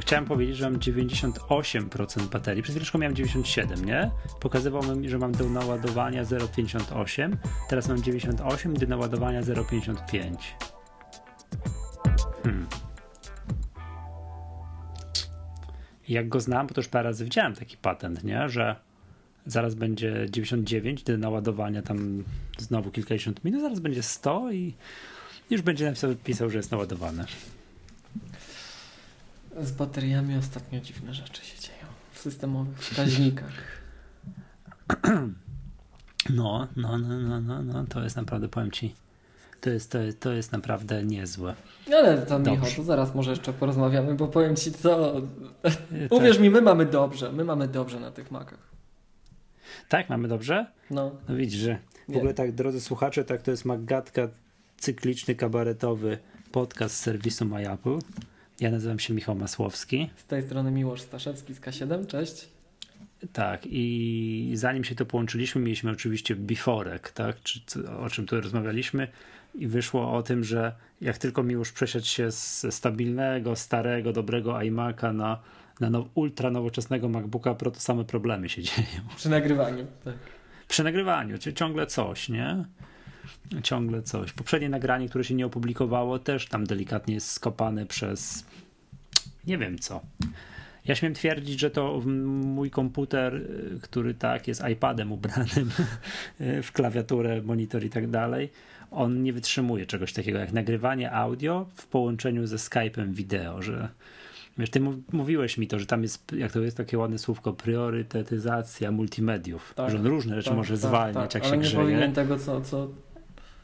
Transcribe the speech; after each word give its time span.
Chciałem 0.00 0.24
powiedzieć, 0.24 0.56
że 0.56 0.70
mam 0.70 0.80
98% 0.80 2.26
baterii. 2.28 2.62
Przez 2.62 2.74
chwileczkę 2.74 2.98
miałem 2.98 3.16
97, 3.16 3.84
nie? 3.84 4.10
Pokazywał 4.40 4.96
mi, 4.96 5.08
że 5.08 5.18
mam 5.18 5.32
do 5.32 5.50
naładowania 5.50 6.24
0,58. 6.24 7.36
Teraz 7.68 7.88
mam 7.88 8.02
98 8.02 8.74
i 8.74 8.78
do 8.78 8.86
naładowania 8.86 9.42
0,55. 9.42 10.36
Hmm. 12.42 12.66
Jak 16.08 16.28
go 16.28 16.40
znam, 16.40 16.66
bo 16.66 16.74
to 16.74 16.80
już 16.80 16.88
parę 16.88 17.08
razy 17.08 17.24
widziałem 17.24 17.54
taki 17.54 17.76
patent, 17.76 18.24
nie? 18.24 18.48
Że 18.48 18.76
zaraz 19.46 19.74
będzie 19.74 20.26
99 20.30 21.02
do 21.02 21.18
naładowania 21.18 21.82
tam 21.82 22.24
znowu 22.58 22.90
kilkadziesiąt 22.90 23.44
minut, 23.44 23.60
zaraz 23.60 23.80
będzie 23.80 24.02
100 24.02 24.52
i 24.52 24.74
już 25.50 25.62
będzie 25.62 25.84
napisał, 25.84 26.14
pisał, 26.24 26.50
że 26.50 26.56
jest 26.58 26.70
naładowane. 26.70 27.24
Z 29.62 29.72
bateriami 29.72 30.36
ostatnio 30.36 30.80
dziwne 30.80 31.14
rzeczy 31.14 31.44
się 31.44 31.60
dzieją 31.60 31.86
w 32.12 32.18
systemowych 32.18 32.78
wskaźnikach. 32.78 33.52
No, 36.30 36.68
no, 36.76 36.98
no, 36.98 37.20
no, 37.20 37.40
no, 37.40 37.62
no, 37.62 37.84
to 37.88 38.02
jest 38.02 38.16
naprawdę, 38.16 38.48
powiem 38.48 38.70
ci, 38.70 38.94
to 39.60 39.70
jest, 39.70 39.90
to 39.90 39.98
jest, 39.98 40.20
to 40.20 40.32
jest 40.32 40.52
naprawdę 40.52 41.04
niezłe. 41.04 41.54
Ale 41.86 42.26
Dobrze. 42.26 42.50
Michał, 42.50 42.70
to 42.76 42.82
zaraz 42.82 43.14
może 43.14 43.30
jeszcze 43.30 43.52
porozmawiamy, 43.52 44.14
bo 44.14 44.28
powiem 44.28 44.56
ci 44.56 44.72
co, 44.72 45.22
uwierz 46.10 46.36
tak. 46.36 46.42
mi, 46.42 46.50
my 46.50 46.62
mamy 46.62 46.86
dobrze, 46.86 47.32
my 47.32 47.44
mamy 47.44 47.68
dobrze 47.68 48.00
na 48.00 48.10
tych 48.10 48.30
makach. 48.30 48.58
Tak, 49.88 50.08
mamy 50.08 50.28
dobrze? 50.28 50.66
No. 50.90 51.10
No 51.28 51.36
widzisz, 51.36 51.60
że 51.60 51.78
w 52.08 52.08
Nie. 52.08 52.16
ogóle 52.16 52.34
tak, 52.34 52.52
drodzy 52.52 52.80
słuchacze, 52.80 53.24
tak 53.24 53.42
to 53.42 53.50
jest 53.50 53.64
Magatka, 53.64 54.28
cykliczny, 54.78 55.34
kabaretowy 55.34 56.18
podcast 56.52 56.96
z 56.96 57.00
serwisu 57.00 57.44
MyApple. 57.44 57.98
Ja 58.60 58.70
nazywam 58.70 58.98
się 58.98 59.14
Michał 59.14 59.34
Masłowski. 59.34 60.10
Z 60.16 60.24
tej 60.24 60.42
strony 60.42 60.70
Miłosz 60.70 61.00
Staszewski 61.00 61.54
z 61.54 61.60
K7, 61.60 62.06
cześć. 62.06 62.48
Tak, 63.32 63.60
i 63.64 64.52
zanim 64.54 64.84
się 64.84 64.94
to 64.94 65.06
połączyliśmy, 65.06 65.60
mieliśmy 65.60 65.90
oczywiście 65.90 66.36
biforek, 66.36 67.10
tak, 67.10 67.40
czy, 67.42 67.60
o 67.98 68.10
czym 68.10 68.26
tu 68.26 68.40
rozmawialiśmy, 68.40 69.08
i 69.54 69.66
wyszło 69.66 70.12
o 70.12 70.22
tym, 70.22 70.44
że 70.44 70.72
jak 71.00 71.18
tylko 71.18 71.42
Miłosz 71.42 71.72
przesiadł 71.72 72.06
się 72.06 72.30
z 72.30 72.66
stabilnego, 72.74 73.56
starego, 73.56 74.12
dobrego 74.12 74.52
iMac'a 74.52 75.14
na, 75.14 75.38
na 75.80 75.90
now, 75.90 76.06
ultra 76.14 76.50
nowoczesnego 76.50 77.08
MacBooka 77.08 77.54
Pro, 77.54 77.70
to 77.70 77.80
same 77.80 78.04
problemy 78.04 78.48
się 78.48 78.62
dzieją. 78.68 79.00
Przy 79.16 79.28
nagrywaniu, 79.28 79.86
tak. 80.04 80.14
Przy 80.68 80.84
nagrywaniu, 80.84 81.38
ciągle 81.38 81.86
coś, 81.86 82.28
nie? 82.28 82.64
Ciągle 83.62 84.02
coś. 84.02 84.32
Poprzednie 84.32 84.68
nagranie, 84.68 85.08
które 85.08 85.24
się 85.24 85.34
nie 85.34 85.46
opublikowało, 85.46 86.18
też 86.18 86.46
tam 86.46 86.66
delikatnie 86.66 87.14
jest 87.14 87.30
skopane 87.30 87.86
przez 87.86 88.46
nie 89.46 89.58
wiem 89.58 89.78
co. 89.78 90.00
Ja 90.84 90.94
śmiem 90.94 91.14
twierdzić, 91.14 91.60
że 91.60 91.70
to 91.70 92.02
mój 92.44 92.70
komputer, 92.70 93.34
y, 93.34 93.80
który 93.82 94.14
tak 94.14 94.48
jest 94.48 94.62
iPadem 94.72 95.12
ubranym 95.12 95.70
w 96.62 96.72
klawiaturę, 96.72 97.42
monitor 97.42 97.84
i 97.84 97.90
tak 97.90 98.10
dalej, 98.10 98.50
on 98.90 99.22
nie 99.22 99.32
wytrzymuje 99.32 99.86
czegoś 99.86 100.12
takiego 100.12 100.38
jak 100.38 100.52
nagrywanie 100.52 101.12
audio 101.12 101.66
w 101.74 101.86
połączeniu 101.86 102.46
ze 102.46 102.56
Skype'em 102.56 103.12
wideo, 103.12 103.62
że 103.62 103.88
Wiesz, 104.58 104.70
ty 104.70 104.80
mówiłeś 105.12 105.58
mi 105.58 105.66
to, 105.66 105.78
że 105.78 105.86
tam 105.86 106.02
jest, 106.02 106.32
jak 106.32 106.52
to 106.52 106.60
jest 106.60 106.76
takie 106.76 106.98
ładne 106.98 107.18
słówko, 107.18 107.52
priorytetyzacja 107.52 108.90
multimediów, 108.92 109.72
tak, 109.74 109.90
że 109.90 109.98
on 109.98 110.06
różne 110.06 110.34
rzeczy 110.34 110.48
tak, 110.48 110.56
może 110.56 110.74
tak, 110.74 110.78
zwalniać, 110.78 111.32
tak, 111.32 111.34
jak 111.34 111.52
ale 111.52 111.54
się 111.54 111.60
grzeje. 111.60 111.84
powinien 111.84 112.12
tego, 112.12 112.38
co, 112.38 112.60
co 112.60 112.88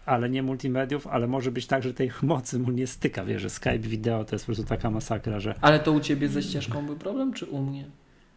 ale 0.06 0.30
nie 0.30 0.42
multimediów, 0.42 1.06
ale 1.06 1.26
może 1.26 1.52
być 1.52 1.66
tak, 1.66 1.82
że 1.82 1.94
tej 1.94 2.10
mocy 2.22 2.58
mu 2.58 2.70
nie 2.70 2.86
styka, 2.86 3.24
wiesz, 3.24 3.42
że 3.42 3.50
Skype 3.50 3.78
wideo 3.78 4.24
to 4.24 4.34
jest 4.34 4.44
po 4.44 4.46
prostu 4.46 4.64
taka 4.64 4.90
masakra, 4.90 5.40
że... 5.40 5.54
Ale 5.60 5.80
to 5.80 5.92
u 5.92 6.00
ciebie 6.00 6.28
ze 6.28 6.42
ścieżką 6.42 6.86
był 6.86 6.96
problem, 6.96 7.32
czy 7.32 7.46
u 7.46 7.62
mnie? 7.62 7.84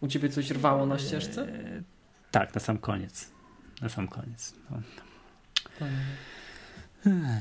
U 0.01 0.07
ciebie 0.07 0.29
coś 0.29 0.51
rwało 0.51 0.85
na 0.85 0.99
ścieżce? 0.99 1.41
Eee, 1.41 1.83
tak, 2.31 2.55
na 2.55 2.61
sam 2.61 2.77
koniec. 2.77 3.31
Na 3.81 3.89
sam 3.89 4.07
koniec. 4.07 4.53
No. 4.71 4.77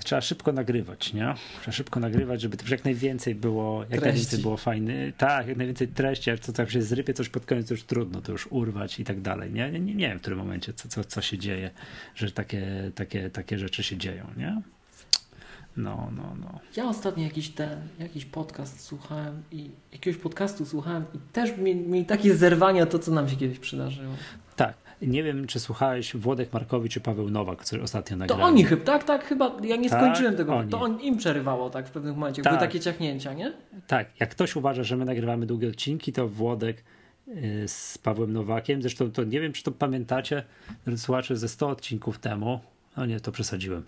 Trzeba 0.04 0.20
szybko 0.20 0.52
nagrywać, 0.52 1.12
nie? 1.12 1.34
Trzeba 1.60 1.72
szybko 1.72 2.00
nagrywać, 2.00 2.41
żeby 2.41 2.56
jak 2.69 2.84
najwięcej 2.84 3.34
było, 3.34 3.80
jak 3.80 3.88
treści. 3.88 4.04
najwięcej 4.04 4.38
było 4.38 4.56
fajny. 4.56 5.12
Tak, 5.19 5.47
jak 5.47 5.56
najwięcej 5.56 5.88
treści, 5.88 6.30
a 6.30 6.38
to 6.38 6.52
tak 6.52 6.70
się 6.70 6.82
zrypie 6.82 7.14
coś 7.14 7.28
pod 7.28 7.47
koniec, 7.47 7.69
to 7.69 7.75
już 7.75 7.84
trudno 7.84 8.20
to 8.20 8.32
już 8.32 8.47
urwać 8.50 9.00
i 9.00 9.04
tak 9.04 9.20
dalej, 9.20 9.52
nie? 9.52 9.70
Nie, 9.70 9.80
nie, 9.80 9.94
nie 9.94 10.08
wiem 10.08 10.19
w 10.19 10.20
którym 10.20 10.38
momencie, 10.38 10.72
co, 10.72 10.88
co, 10.88 11.04
co 11.04 11.22
się 11.22 11.38
dzieje, 11.38 11.70
że 12.14 12.32
takie, 12.32 12.91
takie, 12.94 13.30
takie 13.30 13.58
rzeczy 13.58 13.82
się 13.82 13.97
dzieją, 13.97 14.26
nie? 14.36 14.62
No, 15.76 16.10
no, 16.16 16.36
no. 16.41 16.60
Ja 16.76 16.84
ostatnio 16.84 17.25
jakiś 17.25 17.48
ten, 17.48 17.81
jakiś 17.98 18.25
podcast 18.25 18.81
słuchałem 18.81 19.42
i 19.52 19.70
jakiegoś 19.92 20.20
podcastu 20.20 20.66
słuchałem 20.66 21.04
i 21.14 21.19
też 21.32 21.56
mieli, 21.58 21.81
mieli 21.81 22.06
takie 22.06 22.36
zerwania 22.36 22.86
to, 22.86 22.98
co 22.98 23.12
nam 23.12 23.28
się 23.28 23.36
kiedyś 23.36 23.58
przydarzyło. 23.58 24.14
Tak. 24.56 24.84
Nie 25.03 25.22
wiem, 25.22 25.47
czy 25.47 25.60
słuchałeś 25.60 26.16
Włodek 26.16 26.53
Markowicz 26.53 26.93
czy 26.93 27.00
Paweł 27.00 27.31
Nowak, 27.31 27.59
który 27.59 27.82
ostatnio 27.82 28.16
nagrał. 28.16 28.38
To 28.38 28.44
oni 28.44 28.65
chyba, 28.65 28.84
tak, 28.84 29.05
tak, 29.05 29.25
chyba, 29.25 29.56
ja 29.62 29.77
nie 29.77 29.91
tak, 29.91 30.00
skończyłem 30.00 30.37
tego, 30.37 30.56
oni. 30.56 30.71
to 30.71 30.81
on, 30.81 31.00
im 31.00 31.16
przerywało 31.16 31.71
tak 31.71 31.88
w 31.88 31.91
pewnym 31.91 32.15
momencie, 32.15 32.43
tak. 32.43 32.53
były 32.53 32.60
takie 32.66 32.81
ciachnięcia, 32.81 33.32
nie? 33.32 33.53
Tak, 33.87 34.21
jak 34.21 34.31
ktoś 34.31 34.56
uważa, 34.56 34.82
że 34.82 34.97
my 34.97 35.05
nagrywamy 35.05 35.47
długie 35.47 35.69
odcinki, 35.69 36.12
to 36.12 36.28
Włodek 36.28 36.84
y, 37.28 37.65
z 37.69 37.99
Pawłem 37.99 38.32
Nowakiem, 38.32 38.82
zresztą 38.82 39.10
to 39.10 39.25
nie 39.25 39.41
wiem, 39.41 39.53
czy 39.53 39.62
to 39.62 39.72
pamiętacie, 39.72 40.44
słuchacze, 40.97 41.37
ze 41.37 41.49
100 41.49 41.69
odcinków 41.69 42.19
temu, 42.19 42.61
no 42.97 43.06
nie, 43.06 43.21
to 43.21 43.32
przesadziłem, 43.32 43.84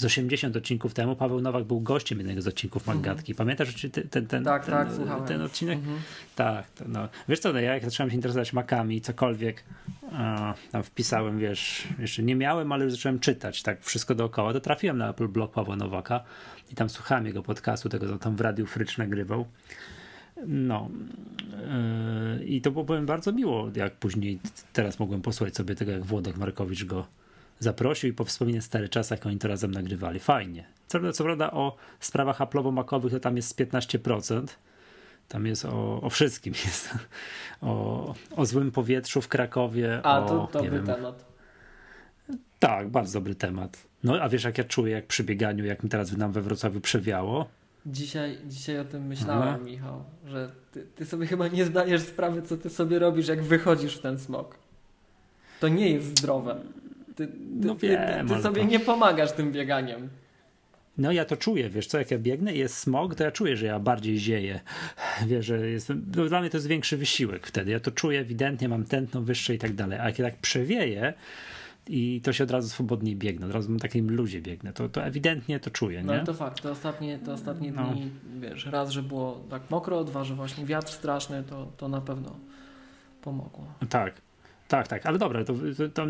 z 0.00 0.04
80 0.04 0.56
odcinków 0.56 0.94
temu 0.94 1.16
Paweł 1.16 1.40
Nowak 1.40 1.64
był 1.64 1.80
gościem 1.80 2.18
jednego 2.18 2.42
z 2.42 2.46
odcinków 2.46 2.86
Maggatki. 2.86 3.34
Pamiętasz 3.34 3.74
czy 3.74 3.90
ten, 3.90 4.08
ten, 4.08 4.26
ten, 4.26 4.44
tak, 4.44 4.66
ten, 4.66 4.74
tak, 4.74 4.88
ten, 4.96 5.26
ten 5.26 5.42
odcinek? 5.42 5.78
Mhm. 5.78 5.98
Tak, 6.36 6.66
no. 6.86 7.08
Wiesz 7.28 7.38
co, 7.38 7.52
no, 7.52 7.60
ja 7.60 7.74
jak 7.74 7.84
zacząłem 7.84 8.10
się 8.10 8.16
interesować 8.16 8.52
makami, 8.52 9.00
cokolwiek 9.00 9.64
a, 10.12 10.54
tam 10.72 10.82
wpisałem, 10.82 11.38
wiesz, 11.38 11.88
jeszcze 11.98 12.22
nie 12.22 12.36
miałem, 12.36 12.72
ale 12.72 12.84
już 12.84 12.92
zacząłem 12.92 13.18
czytać 13.18 13.62
tak 13.62 13.82
wszystko 13.82 14.14
dookoła, 14.14 14.52
to 14.52 14.60
trafiłem 14.60 14.98
na 14.98 15.10
Apple 15.10 15.28
Blog 15.28 15.52
Pawła 15.52 15.76
Nowaka 15.76 16.24
i 16.72 16.74
tam 16.74 16.88
słuchałem 16.88 17.26
jego 17.26 17.42
podcastu, 17.42 17.88
tego 17.88 18.08
co 18.08 18.18
tam 18.18 18.36
w 18.36 18.40
Radiu 18.40 18.66
Frycz 18.66 18.98
nagrywał. 18.98 19.46
No 20.46 20.90
yy, 22.38 22.44
i 22.44 22.60
to 22.60 22.70
było 22.70 22.84
powiem 22.84 23.06
bardzo 23.06 23.32
miło, 23.32 23.70
jak 23.76 23.94
później 23.94 24.38
teraz 24.72 24.98
mogłem 24.98 25.22
posłuchać 25.22 25.56
sobie 25.56 25.74
tego, 25.74 25.92
jak 25.92 26.04
Włodek 26.04 26.36
Markowicz 26.36 26.84
go 26.84 27.06
zaprosił 27.60 28.10
i 28.10 28.12
powspominać 28.12 28.64
stare 28.64 28.88
czasy, 28.88 29.14
jak 29.14 29.26
oni 29.26 29.38
to 29.38 29.48
razem 29.48 29.70
nagrywali. 29.70 30.20
Fajnie. 30.20 30.64
Co, 30.86 31.12
co 31.12 31.24
prawda 31.24 31.50
o 31.50 31.76
sprawach 32.00 32.38
haplowo-makowych 32.38 33.10
to 33.10 33.20
tam 33.20 33.36
jest 33.36 33.60
15%. 33.60 34.46
Tam 35.28 35.46
jest 35.46 35.64
o, 35.64 36.00
o 36.00 36.10
wszystkim. 36.10 36.54
Jest 36.64 36.90
o, 37.62 38.14
o 38.36 38.46
złym 38.46 38.70
powietrzu 38.70 39.20
w 39.20 39.28
Krakowie. 39.28 40.00
A, 40.02 40.24
o, 40.24 40.28
to 40.28 40.48
dobry 40.52 40.70
wiem, 40.70 40.86
temat. 40.86 41.24
Tak, 42.58 42.88
bardzo 42.88 43.18
dobry 43.18 43.34
temat. 43.34 43.86
No, 44.04 44.20
a 44.22 44.28
wiesz, 44.28 44.44
jak 44.44 44.58
ja 44.58 44.64
czuję, 44.64 44.92
jak 44.92 45.06
przy 45.06 45.24
bieganiu, 45.24 45.64
jak 45.64 45.82
mi 45.82 45.90
teraz 45.90 46.16
nam 46.16 46.32
we 46.32 46.42
Wrocławiu 46.42 46.80
przewiało? 46.80 47.48
Dzisiaj, 47.86 48.38
dzisiaj 48.46 48.78
o 48.78 48.84
tym 48.84 49.06
myślałem, 49.06 49.48
Aha. 49.48 49.58
Michał, 49.64 50.04
że 50.26 50.50
ty, 50.72 50.86
ty, 50.96 51.06
sobie 51.06 51.26
chyba 51.26 51.48
nie 51.48 51.64
zdajesz 51.64 52.02
sprawy, 52.02 52.42
co 52.42 52.56
ty 52.56 52.70
sobie 52.70 52.98
robisz, 52.98 53.28
jak 53.28 53.42
wychodzisz 53.42 53.96
w 53.96 54.00
ten 54.00 54.18
smog. 54.18 54.58
To 55.60 55.68
nie 55.68 55.90
jest 55.90 56.06
zdrowe. 56.06 56.60
Ty, 57.16 57.26
ty, 57.26 57.32
no 57.60 57.76
wiem, 57.76 58.28
ty, 58.28 58.34
ty 58.34 58.42
sobie 58.42 58.62
to... 58.62 58.68
nie 58.68 58.80
pomagasz 58.80 59.32
tym 59.32 59.52
bieganiem. 59.52 60.08
No 60.98 61.12
ja 61.12 61.24
to 61.24 61.36
czuję, 61.36 61.70
wiesz 61.70 61.86
co, 61.86 61.98
jak 61.98 62.10
ja 62.10 62.18
biegnę 62.18 62.54
i 62.54 62.58
jest 62.58 62.76
smog, 62.76 63.14
to 63.14 63.24
ja 63.24 63.30
czuję, 63.30 63.56
że 63.56 63.66
ja 63.66 63.78
bardziej 63.78 64.18
zieję. 64.18 64.60
Wiesz, 65.26 65.46
że 65.46 65.70
jestem, 65.70 66.06
no 66.16 66.24
dla 66.24 66.40
mnie 66.40 66.50
to 66.50 66.56
jest 66.56 66.66
większy 66.66 66.96
wysiłek 66.96 67.46
wtedy. 67.46 67.70
Ja 67.70 67.80
to 67.80 67.90
czuję 67.90 68.20
ewidentnie, 68.20 68.68
mam 68.68 68.84
tętno 68.84 69.22
wyższe 69.22 69.54
i 69.54 69.58
tak 69.58 69.72
dalej. 69.72 69.98
A 69.98 70.06
jak 70.06 70.18
ja 70.18 70.24
tak 70.24 70.36
przewieję 70.36 71.14
i 71.86 72.20
to 72.24 72.32
się 72.32 72.44
od 72.44 72.50
razu 72.50 72.68
swobodniej 72.68 73.16
biegnę, 73.16 73.46
od 73.46 73.52
razu 73.52 73.72
na 73.72 73.78
takim 73.78 74.10
luzie 74.10 74.42
biegnę, 74.42 74.72
to, 74.72 74.88
to 74.88 75.04
ewidentnie 75.04 75.60
to 75.60 75.70
czuję, 75.70 76.02
no, 76.02 76.12
nie? 76.12 76.18
No 76.18 76.24
to 76.24 76.34
fakt, 76.34 76.62
te 76.62 76.70
ostatnie, 76.70 77.18
te 77.18 77.32
ostatnie 77.32 77.72
no. 77.72 77.92
dni, 77.92 78.10
wiesz, 78.40 78.66
raz, 78.66 78.90
że 78.90 79.02
było 79.02 79.44
tak 79.50 79.70
mokro, 79.70 80.04
dwa, 80.04 80.24
że 80.24 80.34
właśnie 80.34 80.66
wiatr 80.66 80.92
straszny, 80.92 81.42
to, 81.42 81.72
to 81.76 81.88
na 81.88 82.00
pewno 82.00 82.36
pomogło. 83.22 83.66
Tak. 83.88 84.14
Tak, 84.70 84.88
tak, 84.88 85.06
ale 85.06 85.18
dobra, 85.18 85.44
to, 85.44 85.54
to, 85.94 86.06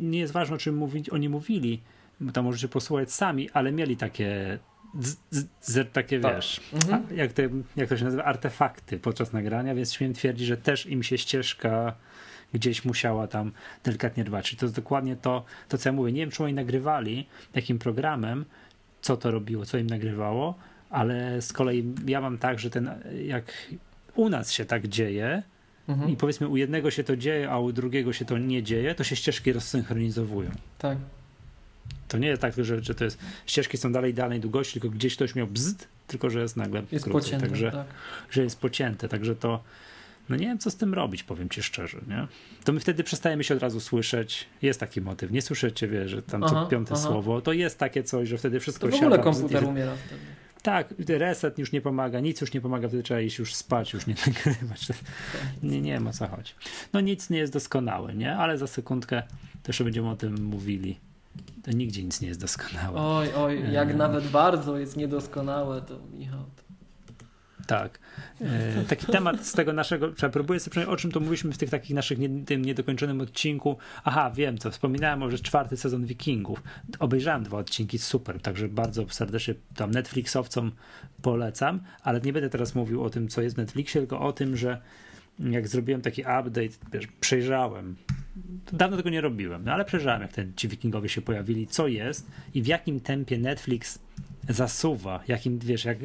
nie 0.00 0.18
jest 0.18 0.32
ważne, 0.32 0.54
o 0.54 0.58
czym 0.58 0.76
mówić, 0.76 1.10
oni 1.10 1.28
mówili, 1.28 1.80
bo 2.20 2.32
to 2.32 2.42
możecie 2.42 2.68
posłuchać 2.68 3.12
sami, 3.12 3.50
ale 3.50 3.72
mieli 3.72 3.96
takie 3.96 4.58
z, 5.00 5.16
z, 5.30 5.46
z, 5.60 5.92
takie 5.92 6.20
tak. 6.20 6.34
wiesz, 6.34 6.60
mhm. 6.72 7.04
a, 7.10 7.14
jak, 7.14 7.32
te, 7.32 7.48
jak 7.76 7.88
to 7.88 7.96
się 7.96 8.04
nazywa, 8.04 8.24
artefakty 8.24 8.98
podczas 8.98 9.32
nagrania, 9.32 9.74
więc 9.74 9.92
śmiem 9.92 10.12
twierdzić, 10.12 10.46
że 10.46 10.56
też 10.56 10.86
im 10.86 11.02
się 11.02 11.18
ścieżka 11.18 11.94
gdzieś 12.54 12.84
musiała 12.84 13.26
tam 13.26 13.52
delikatnie 13.84 14.24
rwać. 14.24 14.46
Czyli 14.46 14.58
to 14.58 14.66
jest 14.66 14.76
dokładnie 14.76 15.16
to, 15.16 15.44
to, 15.68 15.78
co 15.78 15.88
ja 15.88 15.92
mówię. 15.92 16.12
Nie 16.12 16.20
wiem, 16.20 16.30
czy 16.30 16.44
oni 16.44 16.54
nagrywali, 16.54 17.26
jakim 17.54 17.78
programem, 17.78 18.44
co 19.00 19.16
to 19.16 19.30
robiło, 19.30 19.66
co 19.66 19.78
im 19.78 19.86
nagrywało, 19.86 20.54
ale 20.90 21.42
z 21.42 21.52
kolei 21.52 21.94
ja 22.06 22.20
mam 22.20 22.38
tak, 22.38 22.58
że 22.58 22.70
ten, 22.70 22.90
jak 23.24 23.52
u 24.14 24.28
nas 24.28 24.52
się 24.52 24.64
tak 24.64 24.88
dzieje, 24.88 25.42
mhm. 25.88 26.10
i 26.10 26.16
powiedzmy 26.16 26.48
u 26.48 26.56
jednego 26.56 26.90
się 26.90 27.04
to 27.04 27.16
dzieje, 27.16 27.50
a 27.50 27.58
u 27.58 27.72
drugiego 27.72 28.12
się 28.12 28.24
to 28.24 28.38
nie 28.38 28.62
dzieje, 28.62 28.94
to 28.94 29.04
się 29.04 29.16
ścieżki 29.16 29.52
rozsynchronizowują. 29.52 30.50
Tak. 30.78 30.98
To 32.08 32.18
nie 32.18 32.28
jest 32.28 32.42
tak, 32.42 32.54
że, 32.64 32.82
że 32.82 32.94
to 32.94 33.04
jest 33.04 33.18
ścieżki 33.46 33.76
są 33.76 33.92
dalej 33.92 34.14
danej 34.14 34.40
długości, 34.40 34.80
tylko 34.80 34.96
gdzieś 34.96 35.16
ktoś 35.16 35.34
miał 35.34 35.46
bzd 35.46 35.86
tylko 36.08 36.30
że 36.30 36.40
jest 36.40 36.56
nagle 36.56 36.82
jest 36.92 37.04
krócej, 37.04 37.22
pocięte, 37.22 37.46
także, 37.48 37.72
tak. 37.72 37.86
że 38.30 38.42
jest 38.42 38.60
pocięte, 38.60 39.08
także 39.08 39.36
to 39.36 39.64
no 40.28 40.36
nie 40.36 40.46
wiem, 40.46 40.58
co 40.58 40.70
z 40.70 40.76
tym 40.76 40.94
robić, 40.94 41.22
powiem 41.22 41.48
ci 41.48 41.62
szczerze, 41.62 42.00
nie? 42.08 42.26
To 42.64 42.72
my 42.72 42.80
wtedy 42.80 43.04
przestajemy 43.04 43.44
się 43.44 43.54
od 43.54 43.62
razu 43.62 43.80
słyszeć. 43.80 44.46
Jest 44.62 44.80
taki 44.80 45.00
motyw. 45.00 45.30
Nie 45.30 45.42
słyszycie, 45.42 45.88
wie, 45.88 46.08
że 46.08 46.22
tam 46.22 46.44
aha, 46.44 46.62
co 46.64 46.70
piąte 46.70 46.94
aha. 46.94 47.02
słowo. 47.02 47.40
To 47.40 47.52
jest 47.52 47.78
takie 47.78 48.02
coś, 48.02 48.28
że 48.28 48.38
wtedy 48.38 48.60
wszystko 48.60 48.90
się. 48.90 48.96
W 48.96 49.02
ogóle 49.02 49.18
komputer 49.18 49.64
umiera 49.64 49.92
wtedy. 50.06 50.20
Tak, 50.62 50.94
reset 51.08 51.58
już 51.58 51.72
nie 51.72 51.80
pomaga, 51.80 52.20
nic 52.20 52.40
już 52.40 52.52
nie 52.52 52.60
pomaga, 52.60 52.88
wtedy 52.88 53.02
trzeba 53.02 53.20
iść 53.20 53.38
już 53.38 53.54
spać, 53.54 53.92
już 53.92 54.06
nie 54.06 54.14
nagrywać. 54.26 54.88
Nie, 55.62 55.80
nie 55.80 56.00
o 56.08 56.12
co 56.12 56.28
chodzi. 56.28 56.52
No 56.92 57.00
nic 57.00 57.30
nie 57.30 57.38
jest 57.38 57.52
doskonałe, 57.52 58.14
nie? 58.14 58.36
Ale 58.36 58.58
za 58.58 58.66
sekundkę 58.66 59.22
też 59.62 59.82
będziemy 59.82 60.10
o 60.10 60.16
tym 60.16 60.44
mówili. 60.44 60.98
To 61.62 61.70
nigdzie 61.70 62.04
nic 62.04 62.20
nie 62.20 62.28
jest 62.28 62.40
doskonałe. 62.40 63.00
Oj, 63.00 63.28
oj, 63.36 63.72
jak 63.72 63.90
e... 63.90 63.94
nawet 63.94 64.28
bardzo 64.28 64.78
jest 64.78 64.96
niedoskonałe, 64.96 65.82
to 65.82 65.98
Michał. 66.18 66.44
Tak. 67.68 67.98
E, 68.40 68.84
taki 68.84 69.06
temat 69.06 69.46
z 69.46 69.52
tego 69.52 69.72
naszego, 69.72 70.12
próbuję 70.32 70.60
sobie 70.60 70.88
o 70.88 70.96
czym 70.96 71.12
to 71.12 71.20
mówiliśmy 71.20 71.52
w 71.52 71.58
tych 71.58 71.70
takich 71.70 71.96
naszych 71.96 72.18
nie, 72.18 72.44
tym 72.44 72.64
niedokończonym 72.64 73.20
odcinku. 73.20 73.76
Aha, 74.04 74.30
wiem 74.30 74.58
co, 74.58 74.70
wspominałem 74.70 75.22
o, 75.22 75.30
że 75.30 75.38
czwarty 75.38 75.76
sezon 75.76 76.06
Wikingów. 76.06 76.62
Obejrzałem 76.98 77.42
dwa 77.42 77.58
odcinki, 77.58 77.98
super, 77.98 78.40
także 78.40 78.68
bardzo 78.68 79.08
serdecznie 79.08 79.54
tam 79.74 79.90
Netflixowcom 79.90 80.72
polecam, 81.22 81.80
ale 82.02 82.20
nie 82.20 82.32
będę 82.32 82.50
teraz 82.50 82.74
mówił 82.74 83.04
o 83.04 83.10
tym, 83.10 83.28
co 83.28 83.42
jest 83.42 83.56
w 83.56 83.58
Netflixie, 83.58 84.00
tylko 84.00 84.20
o 84.20 84.32
tym, 84.32 84.56
że 84.56 84.80
jak 85.38 85.68
zrobiłem 85.68 86.00
taki 86.00 86.22
update, 86.22 86.90
wiesz, 86.92 87.06
przejrzałem. 87.20 87.96
Dawno 88.72 88.96
tego 88.96 89.10
nie 89.10 89.20
robiłem, 89.20 89.64
no 89.64 89.72
ale 89.72 89.84
przejrzałem, 89.84 90.22
jak 90.22 90.32
ten, 90.32 90.52
ci 90.56 90.68
wikingowie 90.68 91.08
się 91.08 91.22
pojawili, 91.22 91.66
co 91.66 91.88
jest 91.88 92.26
i 92.54 92.62
w 92.62 92.66
jakim 92.66 93.00
tempie 93.00 93.38
Netflix 93.38 93.98
zasuwa, 94.48 95.20
jakim, 95.28 95.58
wiesz, 95.58 95.84
jak 95.84 95.98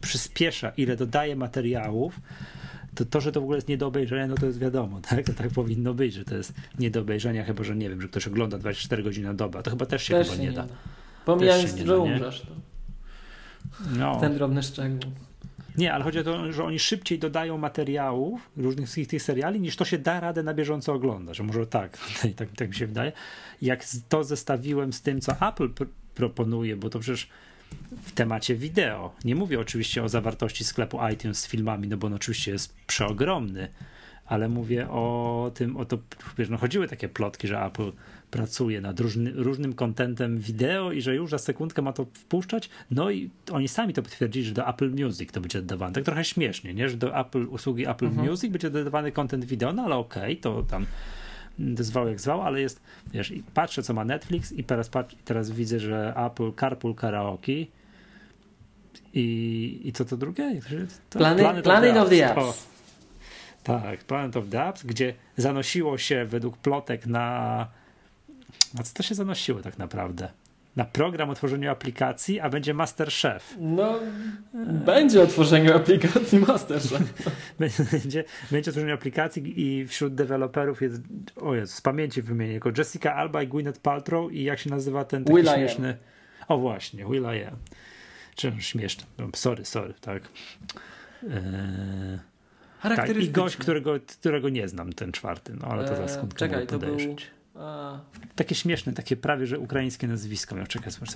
przyspiesza, 0.00 0.72
ile 0.76 0.96
dodaje 0.96 1.36
materiałów, 1.36 2.20
to 2.94 3.04
to, 3.04 3.20
że 3.20 3.32
to 3.32 3.40
w 3.40 3.42
ogóle 3.42 3.56
jest 3.56 3.68
nie 3.68 3.78
do 3.78 3.86
obejrzenia, 3.86 4.26
no 4.26 4.34
to 4.34 4.46
jest 4.46 4.58
wiadomo, 4.58 5.00
tak? 5.10 5.26
To 5.26 5.32
tak 5.32 5.50
powinno 5.50 5.94
być, 5.94 6.14
że 6.14 6.24
to 6.24 6.36
jest 6.36 6.54
nie 6.78 6.90
do 6.90 7.00
obejrzenia, 7.00 7.44
chyba, 7.44 7.64
że 7.64 7.76
nie 7.76 7.88
wiem, 7.88 8.00
że 8.00 8.08
ktoś 8.08 8.26
ogląda 8.26 8.58
24 8.58 9.02
godziny 9.02 9.28
na 9.28 9.34
dobę, 9.34 9.62
to 9.62 9.70
chyba 9.70 9.86
też 9.86 10.02
się 10.02 10.14
też 10.14 10.28
chyba 10.28 10.42
nie, 10.42 10.48
nie 10.48 10.56
da. 10.56 10.62
da. 10.62 10.74
Pomijając, 11.24 11.76
że 11.76 11.98
umrzesz, 11.98 12.40
to 12.40 12.54
no. 13.98 14.20
ten 14.20 14.34
drobny 14.34 14.62
szczegół. 14.62 15.12
Nie, 15.78 15.92
ale 15.92 16.04
chodzi 16.04 16.18
o 16.18 16.24
to, 16.24 16.52
że 16.52 16.64
oni 16.64 16.78
szybciej 16.78 17.18
dodają 17.18 17.58
materiałów 17.58 18.50
różnych 18.56 18.88
z 18.88 19.08
tych 19.08 19.22
seriali, 19.22 19.60
niż 19.60 19.76
to 19.76 19.84
się 19.84 19.98
da 19.98 20.20
radę 20.20 20.42
na 20.42 20.54
bieżąco 20.54 20.92
oglądać. 20.92 21.36
Że 21.36 21.42
może 21.42 21.66
tak, 21.66 21.98
tak, 22.36 22.48
tak 22.56 22.68
mi 22.68 22.74
się 22.74 22.86
wydaje. 22.86 23.12
Jak 23.62 23.84
to 24.08 24.24
zestawiłem 24.24 24.92
z 24.92 25.02
tym, 25.02 25.20
co 25.20 25.32
Apple 25.48 25.70
pr 25.70 25.86
proponuje, 26.14 26.76
bo 26.76 26.90
to 26.90 26.98
przecież 26.98 27.28
w 28.02 28.12
temacie 28.12 28.54
wideo. 28.54 29.14
Nie 29.24 29.34
mówię 29.34 29.60
oczywiście 29.60 30.02
o 30.02 30.08
zawartości 30.08 30.64
sklepu 30.64 30.98
iTunes 31.12 31.38
z 31.38 31.48
filmami, 31.48 31.88
no 31.88 31.96
bo 31.96 32.06
on 32.06 32.14
oczywiście 32.14 32.52
jest 32.52 32.74
przeogromny, 32.86 33.68
ale 34.26 34.48
mówię 34.48 34.88
o 34.90 35.50
tym, 35.54 35.76
o 35.76 35.84
to, 35.84 35.98
wiesz, 36.38 36.48
no 36.48 36.56
chodziły 36.56 36.88
takie 36.88 37.08
plotki, 37.08 37.48
że 37.48 37.64
Apple 37.64 37.92
pracuje 38.30 38.80
nad 38.80 39.00
różny, 39.00 39.32
różnym 39.34 39.72
kontentem 39.72 40.38
wideo 40.38 40.92
i 40.92 41.02
że 41.02 41.14
już 41.14 41.30
za 41.30 41.38
sekundkę 41.38 41.82
ma 41.82 41.92
to 41.92 42.04
wpuszczać. 42.04 42.70
No 42.90 43.10
i 43.10 43.30
oni 43.52 43.68
sami 43.68 43.94
to 43.94 44.02
potwierdzili, 44.02 44.46
że 44.46 44.52
do 44.54 44.68
Apple 44.68 44.90
Music 44.90 45.32
to 45.32 45.40
będzie 45.40 45.60
dodawane. 45.60 45.94
Tak 45.94 46.04
trochę 46.04 46.24
śmiesznie, 46.24 46.74
nie? 46.74 46.88
że 46.88 46.96
do 46.96 47.20
Apple, 47.20 47.46
usługi 47.50 47.86
Apple 47.86 48.06
mhm. 48.06 48.28
Music 48.28 48.52
będzie 48.52 48.70
dodawany 48.70 49.12
kontent 49.12 49.44
wideo, 49.44 49.72
no 49.72 49.82
ale 49.82 49.96
okej, 49.96 50.22
okay, 50.22 50.36
to 50.36 50.62
tam 50.62 50.86
zwał 51.78 52.08
jak 52.08 52.20
zwał, 52.20 52.42
ale 52.42 52.60
jest, 52.60 52.80
wiesz, 53.12 53.30
i 53.30 53.42
patrzę 53.54 53.82
co 53.82 53.94
ma 53.94 54.04
Netflix 54.04 54.52
i 54.52 54.64
teraz, 54.64 54.88
patrz, 54.88 55.16
teraz 55.24 55.50
widzę, 55.50 55.80
że 55.80 56.14
Apple 56.16 56.52
Carpool 56.60 56.94
Karaoke 56.94 57.52
i, 59.14 59.80
i 59.84 59.92
co 59.92 60.04
to 60.04 60.16
drugie? 60.16 60.60
To 61.10 61.18
Planet, 61.18 61.44
Planet, 61.44 61.64
Planet 61.64 61.96
of 61.96 62.08
the 62.08 62.30
Apps. 62.30 62.38
Of 62.38 62.44
the 62.44 62.50
Apps. 62.50 62.66
tak, 63.82 64.04
Planet 64.04 64.36
of 64.36 64.48
the 64.48 64.64
Apps, 64.64 64.82
gdzie 64.82 65.14
zanosiło 65.36 65.98
się 65.98 66.24
według 66.24 66.56
plotek 66.56 67.06
na 67.06 67.66
a 68.78 68.82
co 68.82 68.94
to 68.94 69.02
się 69.02 69.14
zanosiło 69.14 69.60
tak 69.60 69.78
naprawdę? 69.78 70.28
Na 70.76 70.84
program 70.84 71.30
o 71.30 71.34
tworzeniu 71.34 71.70
aplikacji, 71.70 72.40
a 72.40 72.50
będzie 72.50 72.74
Masterchef. 72.74 73.56
No, 73.60 73.98
będzie 74.64 75.22
o 75.22 75.26
tworzeniu 75.26 75.76
aplikacji 75.76 76.38
Masterchef. 76.38 77.02
będzie, 77.60 78.24
będzie 78.50 78.70
o 78.70 78.72
tworzeniu 78.72 78.94
aplikacji 78.94 79.60
i 79.60 79.86
wśród 79.86 80.14
deweloperów 80.14 80.82
jest, 80.82 81.02
o 81.36 81.66
z 81.66 81.80
pamięci 81.80 82.22
wymienię, 82.22 82.52
jako 82.52 82.70
Jessica 82.78 83.14
Alba 83.14 83.42
i 83.42 83.48
Gwyneth 83.48 83.80
Paltrow 83.80 84.32
i 84.32 84.44
jak 84.44 84.58
się 84.58 84.70
nazywa 84.70 85.04
ten 85.04 85.24
taki 85.24 85.36
Will 85.36 85.52
śmieszny... 85.52 85.96
O 86.48 86.58
właśnie, 86.58 87.04
Will 87.04 87.22
I 87.22 87.44
Am. 87.44 87.56
Czy 88.34 88.52
śmieszny. 88.58 89.04
No, 89.18 89.28
sorry, 89.34 89.64
sorry, 89.64 89.94
tak. 90.00 90.22
Eee... 91.22 92.32
Tak, 92.82 93.16
i 93.16 93.30
gość, 93.30 93.56
którego, 93.56 93.94
którego 94.20 94.48
nie 94.48 94.68
znam, 94.68 94.92
ten 94.92 95.12
czwarty, 95.12 95.52
no 95.60 95.66
ale 95.68 95.88
to 95.88 95.96
za 95.96 96.02
eee, 96.02 96.08
sekundkę 96.08 96.38
Czekaj, 96.38 96.66
to 96.66 96.78
był. 96.78 96.96
Takie 98.36 98.54
śmieszne, 98.54 98.92
takie 98.92 99.16
prawie, 99.16 99.46
że 99.46 99.58
ukraińskie 99.58 100.08
nazwisko 100.08 100.54
miał. 100.54 100.66
Czekaj, 100.66 100.92
sobie 100.92 101.06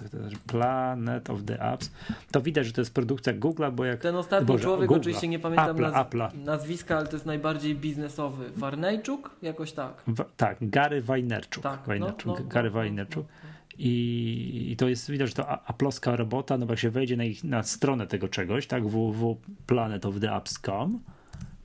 Planet 0.47 1.31
of 1.31 1.45
the 1.45 1.63
Apps. 1.63 1.91
To 2.31 2.41
widać, 2.41 2.67
że 2.67 2.73
to 2.73 2.81
jest 2.81 2.95
produkcja 2.95 3.33
Google'a, 3.33 3.73
bo 3.73 3.85
jak... 3.85 4.01
Ten 4.01 4.17
ostatni 4.17 4.47
Boże, 4.47 4.65
człowiek, 4.65 4.91
Google'a. 4.91 4.97
oczywiście 4.97 5.29
nie 5.29 5.39
pamiętam 5.39 5.77
Apple'a, 5.77 5.81
naz 5.81 5.95
Apple'a. 5.95 6.39
nazwiska, 6.39 6.97
ale 6.97 7.07
to 7.07 7.13
jest 7.13 7.27
najbardziej 7.27 7.75
biznesowy. 7.75 8.51
Warnejczuk? 8.57 9.31
Jakoś 9.43 9.73
tak. 9.73 10.05
tak, 10.37 10.57
Gary 10.61 11.03
Wajnerczuk. 11.03 11.63
Tak, 11.63 11.87
Wajnerczuk. 11.87 12.27
No, 12.27 12.35
no, 12.45 12.49
Gary 12.49 12.69
no, 12.69 12.75
no 12.75 12.81
Wajnerczuk. 12.81 13.27
No, 13.27 13.33
no. 13.45 13.51
I, 13.79 14.69
I, 14.71 14.77
to 14.77 14.89
jest 14.89 15.11
widać, 15.11 15.29
że 15.29 15.35
to 15.35 15.69
aploska 15.69 16.17
robota, 16.17 16.59
no 16.59 16.67
bo 16.67 16.73
jak 16.73 16.81
się 16.81 16.91
wejdzie 16.91 17.17
na, 17.17 17.25
ich, 17.25 17.45
na 17.45 17.63
stronę 17.63 18.07
tego 18.07 18.29
czegoś, 18.29 18.67
tak, 18.67 18.87
www.planetoftheapps.com, 18.87 21.01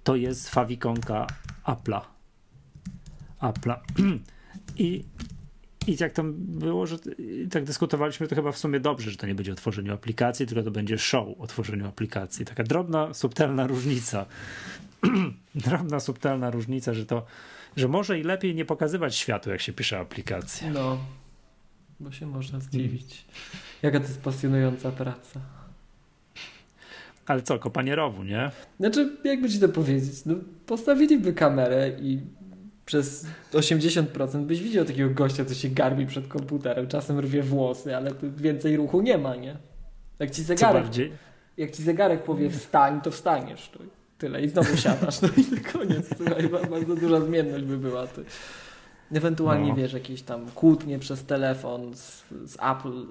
to 0.03 0.15
jest 0.15 0.49
fawikonka 0.49 1.27
Apple'a. 1.65 2.01
Apple'a. 3.41 3.75
I, 4.77 5.03
i 5.87 5.97
jak 5.99 6.13
tam 6.13 6.33
było, 6.37 6.87
że 6.87 6.97
tak 7.51 7.63
dyskutowaliśmy, 7.63 8.27
to 8.27 8.35
chyba 8.35 8.51
w 8.51 8.57
sumie 8.57 8.79
dobrze, 8.79 9.11
że 9.11 9.17
to 9.17 9.27
nie 9.27 9.35
będzie 9.35 9.51
o 9.51 9.55
tworzeniu 9.55 9.93
aplikacji, 9.93 10.45
tylko 10.45 10.63
to 10.63 10.71
będzie 10.71 10.97
show 10.97 11.27
o 11.39 11.47
tworzeniu 11.47 11.87
aplikacji. 11.87 12.45
Taka 12.45 12.63
drobna, 12.63 13.13
subtelna 13.13 13.67
różnica. 13.67 14.25
drobna, 15.55 15.99
subtelna 15.99 16.51
różnica, 16.51 16.93
że 16.93 17.05
to, 17.05 17.25
że 17.75 17.87
może 17.87 18.19
i 18.19 18.23
lepiej 18.23 18.55
nie 18.55 18.65
pokazywać 18.65 19.15
światu, 19.15 19.49
jak 19.49 19.61
się 19.61 19.73
pisze 19.73 19.99
aplikację. 19.99 20.71
No, 20.71 20.97
bo 21.99 22.11
się 22.11 22.25
można 22.25 22.59
zdziwić. 22.59 23.25
Jaka 23.81 23.99
to 23.99 24.05
jest 24.05 24.21
pasjonująca 24.21 24.91
praca. 24.91 25.39
Ale 27.25 27.41
co, 27.41 27.59
kopanie 27.59 27.95
rowu, 27.95 28.23
nie? 28.23 28.51
Znaczy, 28.79 29.17
jakby 29.23 29.49
ci 29.49 29.59
to 29.59 29.69
powiedzieć, 29.69 30.25
no 30.25 30.35
postawiliby 30.65 31.33
kamerę 31.33 31.91
i 31.99 32.21
przez 32.91 33.25
80% 33.53 34.45
byś 34.45 34.61
widział 34.61 34.85
takiego 34.85 35.09
gościa, 35.09 35.45
co 35.45 35.53
się 35.53 35.69
garbi 35.69 36.05
przed 36.05 36.27
komputerem, 36.27 36.87
czasem 36.87 37.19
rwie 37.19 37.43
włosy, 37.43 37.95
ale 37.95 38.11
tu 38.11 38.31
więcej 38.31 38.77
ruchu 38.77 39.01
nie 39.01 39.17
ma, 39.17 39.35
nie? 39.35 39.57
Jak 40.19 40.31
ci 40.31 40.43
zegarek, 40.43 40.85
jak 41.57 41.71
ci 41.71 41.83
zegarek 41.83 42.23
powie 42.23 42.49
wstań, 42.49 43.01
to 43.01 43.11
wstaniesz. 43.11 43.69
To 43.69 43.79
tyle 44.17 44.41
i 44.41 44.49
znowu 44.49 44.77
siadasz. 44.77 45.21
No 45.21 45.29
i 45.37 45.61
koniec. 45.73 46.17
Słuchaj, 46.17 46.49
bardzo 46.69 46.95
duża 46.95 47.21
zmienność 47.21 47.63
by 47.63 47.77
była. 47.77 48.07
To. 48.07 48.21
Ewentualnie 49.11 49.69
no. 49.69 49.75
wiesz, 49.75 49.93
jakieś 49.93 50.21
tam 50.21 50.51
kłótnie 50.55 50.99
przez 50.99 51.23
telefon 51.23 51.95
z, 51.95 52.23
z 52.45 52.55
Apple 52.55 53.05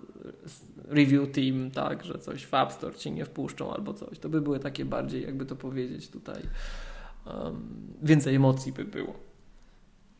z 0.46 0.60
review 0.88 1.32
team, 1.32 1.70
tak, 1.70 2.04
że 2.04 2.18
coś 2.18 2.46
w 2.46 2.54
App 2.54 2.72
Store 2.72 2.94
ci 2.94 3.12
nie 3.12 3.24
wpuszczą 3.24 3.74
albo 3.74 3.94
coś. 3.94 4.18
To 4.18 4.28
by 4.28 4.40
były 4.40 4.58
takie 4.58 4.84
bardziej, 4.84 5.22
jakby 5.22 5.46
to 5.46 5.56
powiedzieć 5.56 6.08
tutaj, 6.08 6.42
um, 7.26 7.92
więcej 8.02 8.34
emocji 8.34 8.72
by 8.72 8.84
było. 8.84 9.29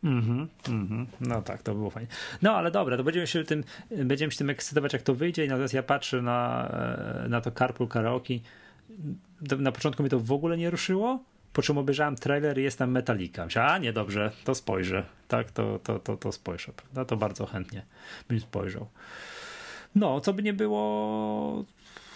Mhm, 0.05 0.49
mm 0.69 0.87
mm 0.87 1.07
no 1.21 1.43
tak, 1.43 1.63
to 1.63 1.75
było 1.75 1.91
fajnie. 1.91 2.09
No 2.43 2.55
ale 2.55 2.71
dobra, 2.71 2.97
to 2.97 3.05
będziemy 3.05 3.27
się 3.27 3.45
tym, 3.45 3.65
będziemy 3.91 4.33
się 4.33 4.39
tym 4.39 4.51
ekscytować, 4.51 4.93
jak 4.93 5.03
to 5.03 5.15
wyjdzie. 5.15 5.45
I 5.45 5.49
natomiast 5.49 5.75
ja 5.75 5.83
patrzę 5.83 6.23
na, 6.23 6.73
na 7.29 7.41
to 7.41 7.51
Carpool 7.51 7.89
Karaoke. 7.89 8.35
Na 9.59 9.73
początku 9.73 10.03
mnie 10.03 10.11
to 10.11 10.21
w 10.21 10.33
ogóle 10.33 10.57
nie 10.57 10.71
ruszyło, 10.71 11.25
po 11.53 11.63
czym 11.63 11.79
obejrzałem 11.79 12.17
trailer 12.17 12.59
i 12.59 12.63
jest 12.63 12.79
tam 12.79 12.91
Metallica. 12.91 13.45
Myślałem, 13.45 13.73
a 13.73 13.79
nie, 13.79 13.93
dobrze, 13.93 14.33
to 14.45 14.55
spojrzę. 14.55 15.05
Tak, 15.29 15.51
to, 15.51 15.79
to, 15.79 15.99
to, 15.99 16.17
to 16.17 16.33
spojrzę. 16.33 16.73
No 16.95 17.05
to 17.05 17.17
bardzo 17.17 17.47
chętnie 17.47 17.83
bym 18.29 18.41
spojrzał. 18.41 18.87
No, 19.95 20.21
co 20.21 20.33
by 20.33 20.43
nie 20.43 20.53
było, 20.53 21.65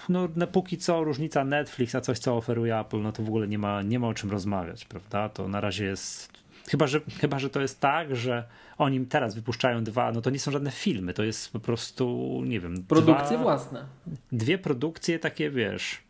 no 0.08 0.28
na 0.36 0.46
póki 0.46 0.78
co 0.78 1.04
różnica 1.04 1.44
Netflix, 1.44 1.94
a 1.94 2.00
coś 2.00 2.18
co 2.18 2.36
oferuje 2.36 2.78
Apple, 2.78 3.02
no 3.02 3.12
to 3.12 3.22
w 3.22 3.28
ogóle 3.28 3.48
nie 3.48 3.58
ma, 3.58 3.82
nie 3.82 3.98
ma 3.98 4.08
o 4.08 4.14
czym 4.14 4.30
rozmawiać, 4.30 4.84
prawda? 4.84 5.28
To 5.28 5.48
na 5.48 5.60
razie 5.60 5.84
jest 5.84 6.43
Chyba 6.68 6.86
że, 6.86 7.00
chyba, 7.20 7.38
że 7.38 7.50
to 7.50 7.60
jest 7.60 7.80
tak, 7.80 8.16
że 8.16 8.44
oni 8.78 9.06
teraz 9.06 9.34
wypuszczają 9.34 9.84
dwa, 9.84 10.12
no 10.12 10.20
to 10.20 10.30
nie 10.30 10.38
są 10.38 10.50
żadne 10.50 10.70
filmy, 10.70 11.14
to 11.14 11.22
jest 11.22 11.52
po 11.52 11.60
prostu, 11.60 12.40
nie 12.46 12.60
wiem. 12.60 12.84
Produkcje 12.88 13.36
dwa, 13.36 13.42
własne. 13.42 13.84
Dwie 14.32 14.58
produkcje 14.58 15.18
takie, 15.18 15.50
wiesz, 15.50 16.02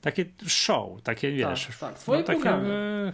takie 0.00 0.24
show, 0.46 1.02
takie, 1.02 1.28
tak, 1.28 1.36
wiesz. 1.36 1.66
Tak, 1.66 1.76
tak. 1.78 1.98
swoje 1.98 2.20
no, 2.20 2.26
takie, 2.26 2.40
programy. 2.40 3.12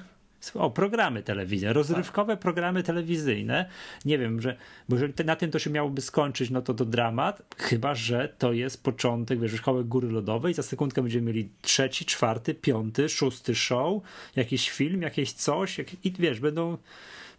O, 0.55 0.71
programy 0.71 1.23
telewizyjne, 1.23 1.73
rozrywkowe 1.73 2.33
tak. 2.33 2.41
programy 2.41 2.83
telewizyjne. 2.83 3.69
Nie 4.05 4.19
wiem, 4.19 4.43
że, 4.43 4.57
bo 4.89 4.97
jeżeli 4.97 5.25
na 5.25 5.37
tym 5.37 5.51
to 5.51 5.59
się 5.59 5.71
miałoby 5.71 6.01
skończyć, 6.01 6.51
no 6.51 6.63
to 6.63 6.75
to 6.75 6.85
dramat, 6.85 7.43
chyba, 7.59 7.95
że 7.95 8.35
to 8.39 8.53
jest 8.53 8.85
początek, 8.85 9.41
wiesz, 9.41 9.53
szkoły 9.53 9.85
góry 9.85 10.11
lodowej, 10.11 10.55
za 10.55 10.63
sekundkę 10.63 11.03
będziemy 11.03 11.27
mieli 11.27 11.49
trzeci, 11.63 12.05
czwarty, 12.05 12.55
piąty, 12.55 13.09
szósty 13.09 13.55
show, 13.55 14.03
jakiś 14.37 14.71
film, 14.71 15.03
jakieś 15.03 15.33
coś 15.33 15.79
jak, 15.79 16.05
i 16.05 16.13
wiesz, 16.13 16.41
będą, 16.41 16.77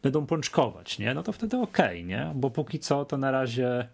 będą 0.04 0.26
pączkować, 0.26 1.00
nie? 1.00 1.14
No 1.14 1.24
to 1.24 1.32
wtedy 1.32 1.58
okej, 1.58 1.88
okay, 1.88 2.04
nie? 2.04 2.32
Bo 2.36 2.50
póki 2.50 2.80
co 2.80 3.06
to 3.06 3.18
na 3.18 3.32
razie 3.32 3.88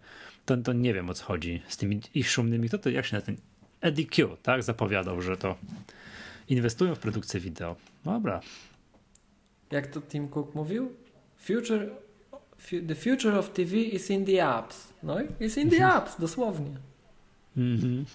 to, 0.46 0.56
to 0.56 0.72
nie 0.72 0.94
wiem 0.94 1.10
o 1.10 1.14
co 1.14 1.24
chodzi 1.24 1.62
z 1.68 1.76
tymi 1.76 2.00
ich 2.14 2.30
szumnymi, 2.30 2.70
to, 2.70 2.78
to 2.78 2.90
jak 2.90 3.06
się 3.06 3.16
na 3.16 3.22
ten 3.22 3.36
Eddie 3.80 4.06
Q, 4.06 4.36
tak, 4.42 4.62
zapowiadał, 4.62 5.22
że 5.22 5.36
to 5.36 5.56
inwestują 6.48 6.94
w 6.94 6.98
produkcję 6.98 7.40
wideo. 7.40 7.76
Dobra, 8.04 8.40
jak 9.74 9.86
to 9.86 10.00
Tim 10.00 10.28
Cook 10.28 10.54
mówił? 10.54 10.92
Future, 11.36 11.90
the 12.88 12.94
future 12.94 13.38
of 13.38 13.50
TV 13.50 13.76
is 13.76 14.10
in 14.10 14.24
the 14.24 14.46
apps. 14.46 14.88
No 15.02 15.20
i 15.20 15.44
is 15.44 15.58
in 15.58 15.70
the 15.70 15.86
apps, 15.86 16.20
dosłownie. 16.20 16.76
Mhm. 17.56 18.04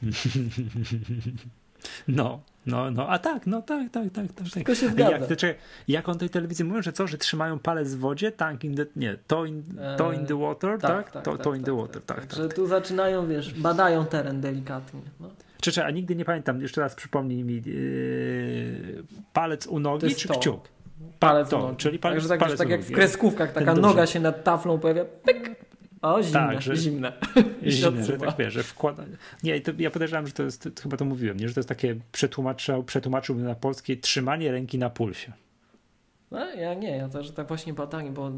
No, 2.07 2.41
no, 2.65 2.91
no, 2.91 3.07
a 3.09 3.19
tak, 3.19 3.47
no 3.47 3.61
tak, 3.61 3.91
tak, 3.91 4.03
tak. 4.13 4.31
tak 4.33 4.47
Wszystko 4.47 4.75
się 4.75 4.89
zgadza. 4.89 5.17
Jak, 5.17 5.37
czekaj, 5.37 5.55
jak 5.87 6.09
on 6.09 6.17
tej 6.17 6.29
telewizji 6.29 6.65
mówią, 6.65 6.81
że 6.81 6.93
co, 6.93 7.07
że 7.07 7.17
trzymają 7.17 7.59
palec 7.59 7.93
w 7.93 7.99
wodzie? 7.99 8.31
Tank 8.31 8.63
in 8.63 8.75
the, 8.75 8.85
nie, 8.95 9.17
to 9.27 9.45
in, 9.45 9.63
to 9.97 10.13
in 10.13 10.25
the 10.25 10.39
water, 10.39 10.79
tak? 10.79 10.89
tak? 10.91 11.11
tak 11.11 11.23
to, 11.23 11.31
tak, 11.31 11.43
to 11.43 11.55
in 11.55 11.63
the 11.63 11.71
tak, 11.71 11.79
water, 11.79 12.01
tak, 12.01 12.25
tak. 12.25 12.33
Że 12.33 12.49
tu 12.49 12.67
zaczynają, 12.67 13.27
wiesz, 13.27 13.53
badają 13.53 14.05
teren 14.05 14.41
delikatnie. 14.41 15.01
No. 15.19 15.29
Czy, 15.61 15.71
czy, 15.71 15.85
a 15.85 15.91
nigdy 15.91 16.15
nie 16.15 16.25
pamiętam, 16.25 16.61
jeszcze 16.61 16.81
raz 16.81 16.95
przypomnij 16.95 17.43
mi, 17.43 17.61
yy, 17.65 19.03
palec 19.33 19.67
u 19.67 19.79
nogi 19.79 20.15
czy 20.15 20.27
to. 20.27 20.39
kciuk? 20.39 20.69
Palec 21.19 21.49
to, 21.49 21.75
czyli 21.77 21.99
palec, 21.99 22.15
Także 22.15 22.29
tak, 22.29 22.39
palec 22.39 22.57
tak 22.57 22.69
jak 22.69 22.81
w 22.81 22.91
kreskówkach, 22.91 23.51
taka 23.51 23.75
noga 23.75 24.05
się 24.05 24.19
nad 24.19 24.43
taflą 24.43 24.79
pojawia, 24.79 25.05
pyk, 25.05 25.55
o, 26.01 26.23
zimne, 26.23 26.39
tak, 26.39 26.61
że, 26.61 26.75
zimne. 26.85 27.13
zimne 27.63 28.03
że 28.03 28.17
tak 28.17 28.37
wiesz, 28.37 28.53
że 28.53 28.63
wkłada. 28.63 29.03
Nie, 29.43 29.61
to 29.61 29.71
ja 29.77 29.91
podejrzewam, 29.91 30.27
że 30.27 30.33
to 30.33 30.43
jest, 30.43 30.63
to 30.75 30.81
chyba 30.83 30.97
to 30.97 31.05
mówiłem, 31.05 31.37
nie, 31.37 31.47
że 31.47 31.53
to 31.53 31.59
jest 31.59 31.69
takie, 31.69 31.95
przetłumaczył, 32.11 32.83
przetłumaczyłbym 32.83 33.45
na 33.45 33.55
polskie 33.55 33.97
trzymanie 33.97 34.51
ręki 34.51 34.77
na 34.77 34.89
pulsie. 34.89 35.31
No, 36.31 36.55
ja 36.55 36.73
nie, 36.73 36.97
ja 36.97 37.09
to, 37.09 37.23
że 37.23 37.33
tak 37.33 37.47
właśnie 37.47 37.73
badanie, 37.73 38.11
bo 38.11 38.31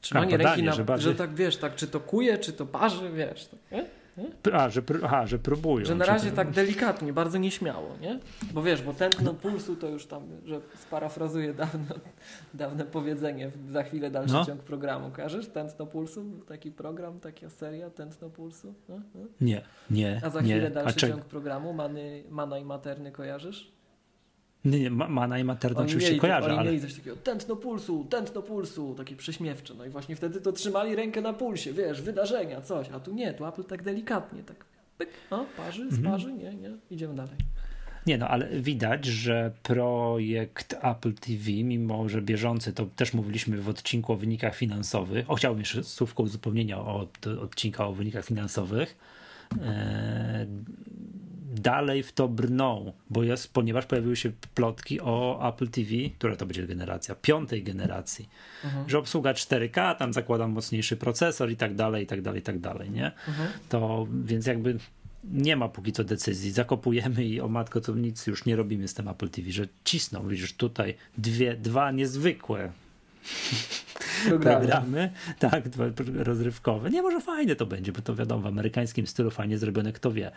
trzymanie 0.00 0.34
A, 0.34 0.38
badanie, 0.38 0.56
ręki 0.56 0.62
na, 0.62 0.72
że, 0.72 0.84
bardziej... 0.84 1.12
że 1.12 1.18
tak 1.18 1.34
wiesz, 1.34 1.56
tak, 1.56 1.74
czy 1.74 1.86
to 1.86 2.00
kuje, 2.00 2.38
czy 2.38 2.52
to 2.52 2.66
parzy, 2.66 3.10
wiesz, 3.12 3.46
tak, 3.46 3.60
nie? 3.72 4.01
A, 4.52 4.70
że, 4.70 4.82
aha, 5.04 5.26
że 5.26 5.38
próbują. 5.38 5.86
Że 5.86 5.94
na 5.94 6.04
razie 6.04 6.32
tak 6.32 6.50
delikatnie, 6.50 7.12
bardzo 7.12 7.38
nieśmiało, 7.38 7.96
nie? 8.00 8.18
Bo 8.52 8.62
wiesz, 8.62 8.82
bo 8.82 8.94
tętno 8.94 9.34
pulsu 9.34 9.76
to 9.76 9.88
już 9.88 10.06
tam, 10.06 10.22
że 10.44 10.60
sparafrazuję 10.78 11.54
dawne, 11.54 11.94
dawne 12.54 12.84
powiedzenie, 12.84 13.50
za 13.70 13.82
chwilę 13.82 14.10
dalszy 14.10 14.34
no. 14.34 14.44
ciąg 14.46 14.62
programu. 14.62 15.10
Kojarzysz 15.10 15.46
tętno 15.46 15.86
pulsu? 15.86 16.24
Taki 16.48 16.70
program, 16.70 17.20
taka 17.20 17.50
seria 17.50 17.90
tętno 17.90 18.30
pulsu? 18.30 18.74
No? 18.88 19.00
No? 19.14 19.20
Nie, 19.40 19.62
nie. 19.90 20.20
A 20.24 20.30
za 20.30 20.40
chwilę 20.40 20.62
nie. 20.62 20.70
dalszy 20.70 20.96
ciąg 20.96 21.24
programu, 21.24 21.72
Many, 21.72 22.24
Mana 22.30 22.58
i 22.58 22.64
Materny 22.64 23.12
kojarzysz? 23.12 23.72
Nie, 24.64 24.80
nie, 24.80 24.90
Mana 24.90 25.38
i 25.38 25.44
Materna 25.44 25.80
oczywiście 25.80 26.10
mieli, 26.10 26.20
kojarzę, 26.20 26.46
oni 26.48 26.58
ale... 26.58 26.70
mieli 26.70 26.82
coś 26.82 26.94
takiego, 26.94 27.16
tętno 27.16 27.56
pulsu, 27.56 28.06
tętno 28.10 28.42
pulsu, 28.42 28.94
takie 28.94 29.16
prześmiewcze. 29.16 29.74
No 29.74 29.84
i 29.84 29.90
właśnie 29.90 30.16
wtedy 30.16 30.40
to 30.40 30.52
trzymali 30.52 30.96
rękę 30.96 31.20
na 31.20 31.32
pulsie, 31.32 31.72
wiesz, 31.72 32.02
wydarzenia, 32.02 32.60
coś. 32.60 32.90
A 32.90 33.00
tu 33.00 33.14
nie, 33.14 33.32
tu 33.32 33.46
Apple 33.46 33.64
tak 33.64 33.82
delikatnie, 33.82 34.42
tak 34.42 34.64
pyk, 34.98 35.08
no, 35.30 35.46
parzy, 35.56 35.82
mhm. 35.82 36.02
sparzy, 36.02 36.32
nie, 36.32 36.54
nie, 36.54 36.70
idziemy 36.90 37.14
dalej. 37.14 37.36
Nie 38.06 38.18
no, 38.18 38.28
ale 38.28 38.60
widać, 38.60 39.04
że 39.04 39.52
projekt 39.62 40.74
Apple 40.82 41.14
TV, 41.14 41.50
mimo 41.50 42.08
że 42.08 42.22
bieżący, 42.22 42.72
to 42.72 42.86
też 42.86 43.14
mówiliśmy 43.14 43.56
w 43.62 43.68
odcinku 43.68 44.12
o 44.12 44.16
wynikach 44.16 44.56
finansowych, 44.56 45.30
o 45.30 45.34
chciałbym 45.34 45.60
jeszcze 45.60 45.84
słówko 45.84 46.22
uzupełnienia 46.22 46.80
od 46.80 47.26
odcinka 47.26 47.86
o 47.86 47.92
wynikach 47.92 48.24
finansowych, 48.24 48.96
e, 49.60 50.46
dalej 51.52 52.02
w 52.02 52.12
to 52.12 52.28
brną, 52.28 52.92
bo 53.10 53.22
jest, 53.22 53.52
ponieważ 53.52 53.86
pojawiły 53.86 54.16
się 54.16 54.32
plotki 54.54 55.00
o 55.00 55.48
Apple 55.48 55.68
TV, 55.68 55.90
która 56.18 56.36
to 56.36 56.46
będzie 56.46 56.66
generacja, 56.66 57.14
piątej 57.14 57.62
generacji, 57.62 58.28
mhm. 58.64 58.88
że 58.88 58.98
obsługa 58.98 59.32
4K, 59.32 59.96
tam 59.96 60.12
zakładam 60.12 60.50
mocniejszy 60.50 60.96
procesor 60.96 61.50
i 61.50 61.56
tak 61.56 61.74
dalej, 61.74 62.04
i 62.04 62.06
tak 62.06 62.22
dalej, 62.22 62.40
i 62.40 62.42
tak 62.42 62.58
dalej, 62.58 62.90
nie? 62.90 63.06
Mhm. 63.06 63.48
To 63.68 64.06
więc 64.24 64.46
jakby 64.46 64.78
nie 65.24 65.56
ma 65.56 65.68
póki 65.68 65.92
co 65.92 66.04
decyzji, 66.04 66.50
zakopujemy 66.50 67.24
i 67.24 67.40
o 67.40 67.48
matko 67.48 67.80
to 67.80 67.94
nic 67.94 68.26
już 68.26 68.44
nie 68.44 68.56
robimy 68.56 68.88
z 68.88 68.94
tym 68.94 69.08
Apple 69.08 69.28
TV, 69.28 69.50
że 69.50 69.68
cisną, 69.84 70.28
widzisz 70.28 70.52
tutaj 70.52 70.94
dwie, 71.18 71.56
dwa 71.56 71.90
niezwykłe 71.90 72.72
programy. 74.28 74.60
programy. 74.60 75.10
Tak, 75.38 75.64
rozrywkowe. 76.14 76.90
Nie, 76.90 77.02
może 77.02 77.20
fajne 77.20 77.56
to 77.56 77.66
będzie, 77.66 77.92
bo 77.92 78.02
to 78.02 78.14
wiadomo, 78.14 78.42
w 78.42 78.46
amerykańskim 78.46 79.06
stylu 79.06 79.30
fajnie 79.30 79.58
zrobione, 79.58 79.92
kto 79.92 80.12
wie. 80.12 80.30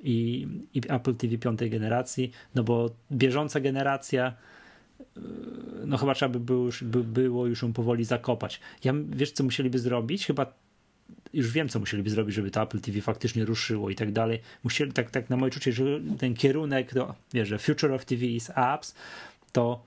I, 0.00 0.48
i 0.74 0.80
Apple 0.88 1.14
TV 1.14 1.38
piątej 1.38 1.70
generacji, 1.70 2.32
no 2.54 2.64
bo 2.64 2.90
bieżąca 3.12 3.60
generacja 3.60 4.34
no 5.86 5.96
chyba 5.96 6.14
trzeba 6.14 6.32
by 6.32 6.40
było 6.40 6.64
już, 6.64 6.84
by 6.84 7.04
było 7.04 7.46
już 7.46 7.62
ją 7.62 7.72
powoli 7.72 8.04
zakopać. 8.04 8.60
Ja 8.84 8.92
wiesz, 9.10 9.32
co 9.32 9.44
musieliby 9.44 9.78
zrobić? 9.78 10.26
Chyba 10.26 10.52
już 11.32 11.52
wiem, 11.52 11.68
co 11.68 11.80
musieliby 11.80 12.10
zrobić, 12.10 12.34
żeby 12.34 12.50
to 12.50 12.62
Apple 12.62 12.80
TV 12.80 13.00
faktycznie 13.00 13.44
ruszyło 13.44 13.90
i 13.90 13.94
tak 13.94 14.12
dalej. 14.12 14.40
Musieli, 14.64 14.92
tak, 14.92 15.10
tak 15.10 15.30
na 15.30 15.36
moje 15.36 15.50
czucie, 15.50 15.72
że 15.72 15.84
ten 16.18 16.34
kierunek, 16.34 16.94
to, 16.94 17.14
wiesz, 17.34 17.48
że 17.48 17.58
Future 17.58 17.92
of 17.92 18.04
TV 18.04 18.26
is 18.26 18.50
apps, 18.54 18.94
to 19.52 19.82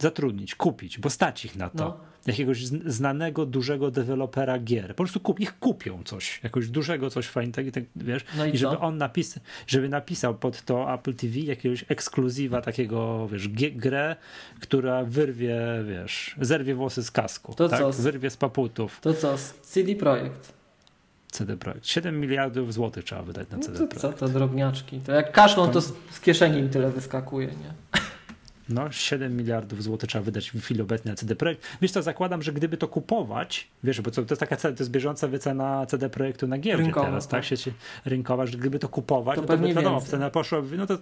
zatrudnić, 0.00 0.54
kupić, 0.54 0.98
bo 0.98 1.10
stać 1.10 1.44
ich 1.44 1.56
na 1.56 1.70
to. 1.70 1.84
No. 1.84 2.00
Jakiegoś 2.26 2.66
znanego, 2.66 3.46
dużego 3.46 3.90
dewelopera 3.90 4.58
gier. 4.58 4.88
Po 4.88 4.94
prostu 4.94 5.20
kup, 5.20 5.40
ich 5.40 5.58
kupią 5.58 6.02
coś, 6.04 6.40
jakoś 6.42 6.68
dużego, 6.68 7.10
coś 7.10 7.26
fajnego, 7.26 7.70
tak, 7.70 7.84
wiesz, 7.96 8.24
no 8.36 8.46
i, 8.46 8.54
i 8.54 8.58
żeby 8.58 8.78
on 8.78 8.98
napisał, 8.98 9.42
żeby 9.66 9.88
napisał 9.88 10.34
pod 10.34 10.62
to 10.62 10.94
Apple 10.94 11.14
TV 11.14 11.38
jakiegoś 11.38 11.84
ekskluzywa 11.88 12.60
takiego, 12.60 13.28
wiesz, 13.28 13.48
grę, 13.72 14.16
która 14.60 15.04
wyrwie, 15.04 15.58
wiesz, 15.88 16.36
zerwie 16.40 16.74
włosy 16.74 17.02
z 17.02 17.10
kasku, 17.10 17.54
to 17.54 17.68
tak? 17.68 17.80
co? 17.80 17.92
wyrwie 17.92 18.30
z 18.30 18.36
paputów. 18.36 19.00
To 19.00 19.14
co, 19.14 19.36
CD 19.62 19.94
Projekt. 19.94 20.52
CD 21.32 21.56
Projekt. 21.56 21.86
7 21.86 22.20
miliardów 22.20 22.74
złotych 22.74 23.04
trzeba 23.04 23.22
wydać 23.22 23.50
na 23.50 23.58
CD 23.58 23.72
no 23.72 23.78
to 23.78 23.86
Projekt. 23.86 24.00
Co 24.00 24.26
to 24.26 24.28
drobniaczki? 24.32 25.00
To 25.00 25.12
jak 25.12 25.32
kaszlą, 25.32 25.68
to 25.68 25.80
z, 25.80 25.92
z 26.10 26.20
kieszeni 26.20 26.58
im 26.58 26.68
tyle 26.68 26.90
wyskakuje, 26.90 27.46
nie? 27.46 28.00
No, 28.70 28.92
7 28.92 29.36
miliardów 29.36 29.82
złotych 29.82 30.08
trzeba 30.08 30.24
wydać 30.24 30.50
w 30.50 30.60
chwili 30.60 30.82
obecnej 30.82 31.12
na 31.12 31.16
CD 31.16 31.36
Projekt. 31.36 31.66
Wiesz 31.82 31.90
co, 31.90 32.02
zakładam, 32.02 32.42
że 32.42 32.52
gdyby 32.52 32.76
to 32.76 32.88
kupować, 32.88 33.68
wiesz, 33.84 34.00
bo 34.00 34.10
to, 34.10 34.22
to 34.22 34.34
jest 34.34 34.40
taka 34.40 34.56
to 34.56 34.68
jest 34.68 34.90
bieżąca 34.90 35.28
wycena 35.28 35.86
CD 35.86 36.10
Projektu 36.10 36.48
na 36.48 36.58
giełdzie 36.58 36.82
rynkowa, 36.82 37.06
teraz, 37.06 37.28
tak? 37.28 37.40
tak? 37.40 37.44
Sieci 37.44 37.72
rynkowa, 38.04 38.46
że 38.46 38.58
gdyby 38.58 38.78
to 38.78 38.88
kupować, 38.88 39.36
to, 39.36 39.42
no 39.42 39.48
to 39.48 39.58
by 39.58 39.74
wiadomo, 39.74 40.00
cena 40.00 40.30
poszła, 40.30 40.62
no 40.76 40.86
to 40.86 40.98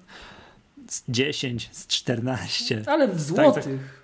z 0.89 1.03
10, 1.09 1.69
z 1.73 1.87
14. 1.87 2.83
Ale 2.87 3.09
w 3.09 3.21
złotych. 3.21 3.55
Tak, 3.55 3.65
tak. 3.65 3.98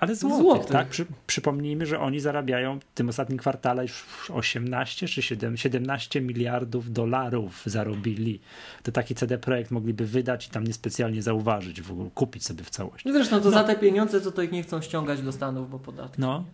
Ale 0.00 0.14
złotych, 0.14 0.38
złotych. 0.38 0.66
tak? 0.66 0.88
Przy, 0.88 1.06
przypomnijmy, 1.26 1.86
że 1.86 2.00
oni 2.00 2.20
zarabiają 2.20 2.80
w 2.80 2.84
tym 2.84 3.08
ostatnim 3.08 3.38
kwartale 3.38 3.82
już 3.82 4.04
18 4.30 5.08
czy 5.08 5.22
7, 5.22 5.56
17 5.56 6.20
miliardów 6.20 6.92
dolarów 6.92 7.62
zarobili. 7.66 8.40
To 8.82 8.92
taki 8.92 9.14
CD 9.14 9.38
Projekt 9.38 9.70
mogliby 9.70 10.06
wydać 10.06 10.46
i 10.46 10.50
tam 10.50 10.64
niespecjalnie 10.64 11.22
zauważyć, 11.22 11.82
w 11.82 11.92
ogóle 11.92 12.10
kupić 12.14 12.44
sobie 12.46 12.64
w 12.64 12.70
całości. 12.70 13.08
No 13.08 13.14
zresztą 13.14 13.38
to 13.38 13.44
no. 13.44 13.50
za 13.50 13.64
te 13.64 13.76
pieniądze 13.76 14.20
to, 14.20 14.32
to 14.32 14.42
ich 14.42 14.52
nie 14.52 14.62
chcą 14.62 14.80
ściągać 14.80 15.22
do 15.22 15.32
Stanów, 15.32 15.70
bo 15.70 15.78
podatki. 15.78 16.20
No. 16.20 16.44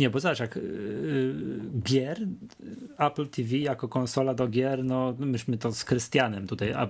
Nie, 0.00 0.10
bo 0.10 0.20
zobacz, 0.20 0.40
jak 0.40 0.56
yy, 0.56 1.34
gier, 1.82 2.18
Apple 2.98 3.28
TV 3.28 3.56
jako 3.56 3.88
konsola 3.88 4.34
do 4.34 4.48
gier, 4.48 4.84
no 4.84 5.14
myśmy 5.18 5.58
to 5.58 5.72
z 5.72 5.84
Krystianem 5.84 6.46
tutaj, 6.46 6.72
a, 6.72 6.88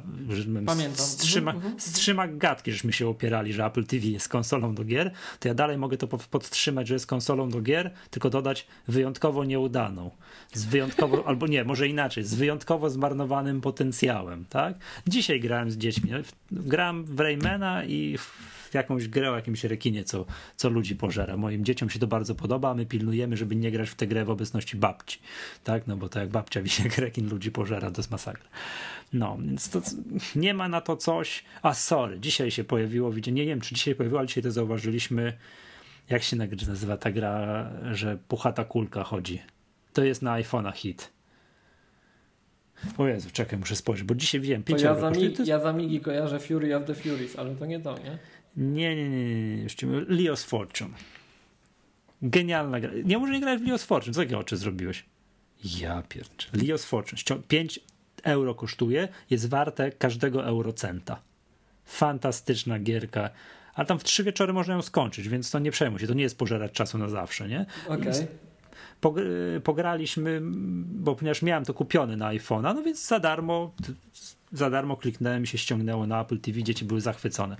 Pamiętam. 0.66 1.06
Z, 1.06 1.16
trzyma, 1.16 1.50
mhm, 1.50 1.74
mhm. 2.10 2.38
gadki, 2.38 2.72
żeśmy 2.72 2.92
się 2.92 3.08
opierali, 3.08 3.52
że 3.52 3.64
Apple 3.64 3.84
TV 3.84 4.06
jest 4.06 4.28
konsolą 4.28 4.74
do 4.74 4.84
gier, 4.84 5.10
to 5.40 5.48
ja 5.48 5.54
dalej 5.54 5.78
mogę 5.78 5.96
to 5.96 6.06
podtrzymać, 6.06 6.88
że 6.88 6.94
jest 6.94 7.06
konsolą 7.06 7.48
do 7.48 7.60
gier, 7.60 7.90
tylko 8.10 8.30
dodać 8.30 8.66
wyjątkowo 8.88 9.44
nieudaną. 9.44 10.10
Z 10.52 10.64
wyjątkowo, 10.64 11.24
albo 11.28 11.46
nie, 11.46 11.64
może 11.64 11.88
inaczej, 11.88 12.24
z 12.24 12.34
wyjątkowo 12.34 12.90
zmarnowanym 12.90 13.60
potencjałem, 13.60 14.44
tak? 14.44 14.74
Dzisiaj 15.06 15.40
grałem 15.40 15.70
z 15.70 15.76
dziećmi, 15.76 16.10
gram 16.50 17.04
w 17.04 17.20
Raymana 17.20 17.84
i 17.84 18.18
w 18.18 18.59
w 18.70 18.74
jakąś 18.74 19.08
grę 19.08 19.30
o 19.30 19.36
jakimś 19.36 19.64
rekinie, 19.64 20.04
co, 20.04 20.26
co 20.56 20.68
ludzi 20.68 20.96
pożera. 20.96 21.36
Moim 21.36 21.64
dzieciom 21.64 21.90
się 21.90 21.98
to 21.98 22.06
bardzo 22.06 22.34
podoba, 22.34 22.70
a 22.70 22.74
my 22.74 22.86
pilnujemy, 22.86 23.36
żeby 23.36 23.56
nie 23.56 23.70
grać 23.70 23.90
w 23.90 23.94
tę 23.94 24.06
grę 24.06 24.24
w 24.24 24.30
obecności 24.30 24.76
babci. 24.76 25.18
Tak, 25.64 25.86
no 25.86 25.96
bo 25.96 26.08
to 26.08 26.20
jak 26.20 26.28
babcia 26.28 26.62
widzi, 26.62 26.82
jak 26.84 26.98
rekin 26.98 27.28
ludzi 27.28 27.50
pożera, 27.50 27.90
to 27.90 28.00
jest 28.00 28.10
masakra. 28.10 28.48
No, 29.12 29.38
więc 29.40 29.70
to 29.70 29.82
nie 30.36 30.54
ma 30.54 30.68
na 30.68 30.80
to 30.80 30.96
coś. 30.96 31.44
A 31.62 31.74
sorry, 31.74 32.20
dzisiaj 32.20 32.50
się 32.50 32.64
pojawiło, 32.64 33.12
widzę, 33.12 33.32
nie 33.32 33.46
wiem, 33.46 33.60
czy 33.60 33.74
dzisiaj 33.74 33.94
pojawiło, 33.94 34.18
ale 34.18 34.28
dzisiaj 34.28 34.42
to 34.42 34.50
zauważyliśmy. 34.50 35.32
Jak 36.10 36.22
się 36.22 36.36
nazywa 36.36 36.96
ta 36.96 37.10
gra, 37.12 37.70
że 37.92 38.18
puchata 38.28 38.64
kulka 38.64 39.04
chodzi? 39.04 39.42
To 39.92 40.04
jest 40.04 40.22
na 40.22 40.42
iPhone'a 40.42 40.72
hit. 40.72 41.12
O 42.98 43.06
Jezu, 43.06 43.28
czekaj, 43.32 43.58
muszę 43.58 43.76
spojrzeć, 43.76 44.06
bo 44.06 44.14
dzisiaj 44.14 44.40
wiem, 44.40 44.62
5 44.62 44.82
ja, 44.82 44.94
za 44.94 45.10
mi, 45.10 45.34
ja 45.44 45.58
za 45.58 45.72
Migi 45.72 46.00
kojarzę 46.00 46.38
Fury 46.40 46.76
of 46.76 46.84
the 46.84 46.94
Furies, 46.94 47.38
ale 47.38 47.54
to 47.54 47.66
nie 47.66 47.80
to, 47.80 47.98
nie? 47.98 48.18
Nie, 48.56 48.96
nie, 48.96 49.10
nie, 49.10 49.56
nie, 49.56 49.62
jeszcze 49.62 49.86
Leo's 49.86 50.46
Fortune. 50.46 50.94
Genialna 52.22 52.80
gra. 52.80 52.90
Nie 53.04 53.18
może 53.18 53.32
nie 53.32 53.40
grać 53.40 53.60
w 53.60 53.64
Leo's 53.64 53.86
Fortune. 53.86 54.14
Co 54.14 54.22
jakie 54.22 54.38
oczy 54.38 54.56
zrobiłeś? 54.56 55.04
Ja 55.64 56.02
pierczę. 56.08 56.48
Leo's 56.52 56.84
Fortune. 56.84 57.42
5 57.48 57.80
euro 58.22 58.54
kosztuje, 58.54 59.08
jest 59.30 59.48
warte 59.48 59.90
każdego 59.90 60.46
eurocenta. 60.46 61.20
Fantastyczna 61.84 62.78
gierka. 62.78 63.30
Ale 63.74 63.86
tam 63.86 63.98
w 63.98 64.04
trzy 64.04 64.24
wieczory 64.24 64.52
można 64.52 64.74
ją 64.74 64.82
skończyć, 64.82 65.28
więc 65.28 65.50
to 65.50 65.58
nie 65.58 65.70
przejmuj 65.70 66.00
się. 66.00 66.06
To 66.06 66.14
nie 66.14 66.22
jest 66.22 66.38
pożerać 66.38 66.72
czasu 66.72 66.98
na 66.98 67.08
zawsze, 67.08 67.48
nie? 67.48 67.66
Okej. 67.86 67.96
Okay 67.96 68.26
pograliśmy, 69.64 70.40
bo 70.84 71.14
ponieważ 71.14 71.42
miałem 71.42 71.64
to 71.64 71.74
kupione 71.74 72.16
na 72.16 72.26
iPhone'a, 72.26 72.74
no 72.74 72.82
więc 72.82 73.06
za 73.06 73.20
darmo, 73.20 73.72
za 74.52 74.70
darmo 74.70 74.96
kliknąłem 74.96 75.44
i 75.44 75.46
się 75.46 75.58
ściągnęło 75.58 76.06
na 76.06 76.20
Apple 76.20 76.40
TV, 76.40 76.62
dzieci 76.62 76.84
były 76.84 77.00
zachwycone. 77.00 77.56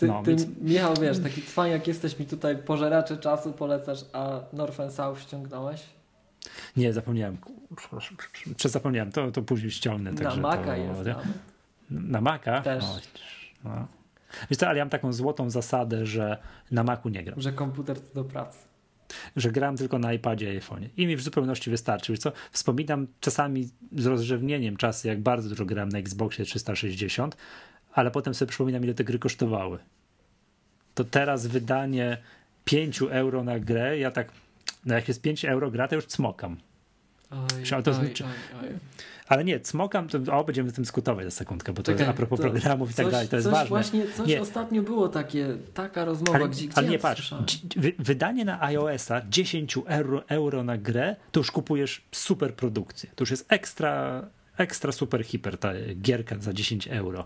Ty, 0.00 0.06
no, 0.06 0.22
ty 0.22 0.30
więc... 0.30 0.46
Michał, 0.60 0.94
wiesz, 1.00 1.18
taki 1.18 1.42
cwan 1.42 1.68
jak 1.70 1.88
jesteś 1.88 2.18
mi 2.18 2.26
tutaj 2.26 2.56
pożeracze 2.56 3.16
czasu 3.16 3.52
polecasz, 3.52 4.04
a 4.12 4.40
North 4.52 4.78
South 4.90 5.20
ściągnąłeś? 5.20 5.82
Nie, 6.76 6.92
zapomniałem. 6.92 7.36
Czy 8.56 8.68
zapomniałem, 8.68 9.12
to, 9.12 9.30
to 9.30 9.42
później 9.42 9.70
ściągnę. 9.70 10.12
Na 10.12 10.36
Maca 10.36 10.76
jest. 10.76 11.04
Na, 11.04 11.16
na 11.90 12.20
Maca? 12.20 12.60
Też. 12.60 12.84
no. 13.64 13.86
Wiesz 14.50 14.58
co, 14.58 14.68
ale 14.68 14.78
ja 14.78 14.84
mam 14.84 14.90
taką 14.90 15.12
złotą 15.12 15.50
zasadę, 15.50 16.06
że 16.06 16.36
na 16.70 16.84
Macu 16.84 17.08
nie 17.08 17.24
gram. 17.24 17.40
Że 17.40 17.52
komputer 17.52 18.00
to 18.00 18.14
do 18.14 18.24
pracy 18.24 18.58
że 19.36 19.50
gram 19.50 19.76
tylko 19.76 19.98
na 19.98 20.12
iPadzie 20.12 20.54
i 20.54 20.60
iPhone'ie. 20.60 20.88
I 20.96 21.06
mi 21.06 21.16
w 21.16 21.22
zupełności 21.22 21.70
wystarczy. 21.70 22.12
Wiesz 22.12 22.20
co? 22.20 22.32
Wspominam 22.50 23.06
czasami 23.20 23.68
z 23.96 24.06
rozrzewnieniem 24.06 24.76
czasy, 24.76 25.08
jak 25.08 25.20
bardzo 25.20 25.48
dużo 25.48 25.64
gram 25.64 25.88
na 25.88 25.98
Xboxie 25.98 26.44
360, 26.44 27.36
ale 27.92 28.10
potem 28.10 28.34
sobie 28.34 28.48
przypominam, 28.48 28.84
ile 28.84 28.94
te 28.94 29.04
gry 29.04 29.18
kosztowały. 29.18 29.78
To 30.94 31.04
teraz 31.04 31.46
wydanie 31.46 32.18
5 32.64 33.02
euro 33.02 33.44
na 33.44 33.58
grę, 33.58 33.98
ja 33.98 34.10
tak, 34.10 34.32
no 34.86 34.94
jak 34.94 35.08
jest 35.08 35.22
5 35.22 35.44
euro 35.44 35.70
gra, 35.70 35.88
to 35.88 35.94
już 35.94 36.06
cmokam. 36.06 36.56
Oj, 37.30 37.82
to 37.82 37.90
oj, 37.90 37.94
znaczy, 37.94 38.24
oj, 38.62 38.68
ale 39.30 39.44
nie, 39.44 39.60
cmokam, 39.60 40.08
to 40.08 40.38
o, 40.38 40.44
będziemy 40.44 40.70
z 40.70 40.74
tym 40.74 40.84
dyskutować 40.84 41.24
za 41.24 41.30
sekundkę, 41.30 41.72
bo 41.72 41.82
to 41.82 41.92
Czekaj, 41.92 42.08
a 42.08 42.12
propos 42.12 42.40
to 42.40 42.50
programów 42.50 42.90
i 42.90 42.94
tak 42.94 43.10
dalej, 43.10 43.28
to 43.28 43.36
jest 43.36 43.48
coś 43.48 43.54
ważne. 43.54 43.68
Właśnie, 43.68 44.06
coś 44.16 44.28
nie. 44.28 44.40
ostatnio 44.40 44.82
było 44.82 45.08
takie, 45.08 45.56
taka 45.74 46.04
rozmowa, 46.04 46.38
ale, 46.38 46.48
gdzie, 46.48 46.66
gdzie 46.66 46.78
Ale 46.78 46.88
nie, 46.88 46.98
patrz, 46.98 47.34
wydanie 47.98 48.44
na 48.44 48.62
iOS-a 48.62 49.22
10 49.28 49.78
euro, 49.86 50.28
euro 50.28 50.64
na 50.64 50.78
grę, 50.78 51.16
to 51.32 51.40
już 51.40 51.50
kupujesz 51.50 52.02
super 52.12 52.54
produkcję. 52.54 53.10
To 53.14 53.22
już 53.22 53.30
jest 53.30 53.52
ekstra, 53.52 54.26
ekstra 54.56 54.92
super 54.92 55.24
hiper 55.24 55.58
ta 55.58 55.72
gierka 55.94 56.36
za 56.38 56.52
10 56.52 56.88
euro. 56.88 57.24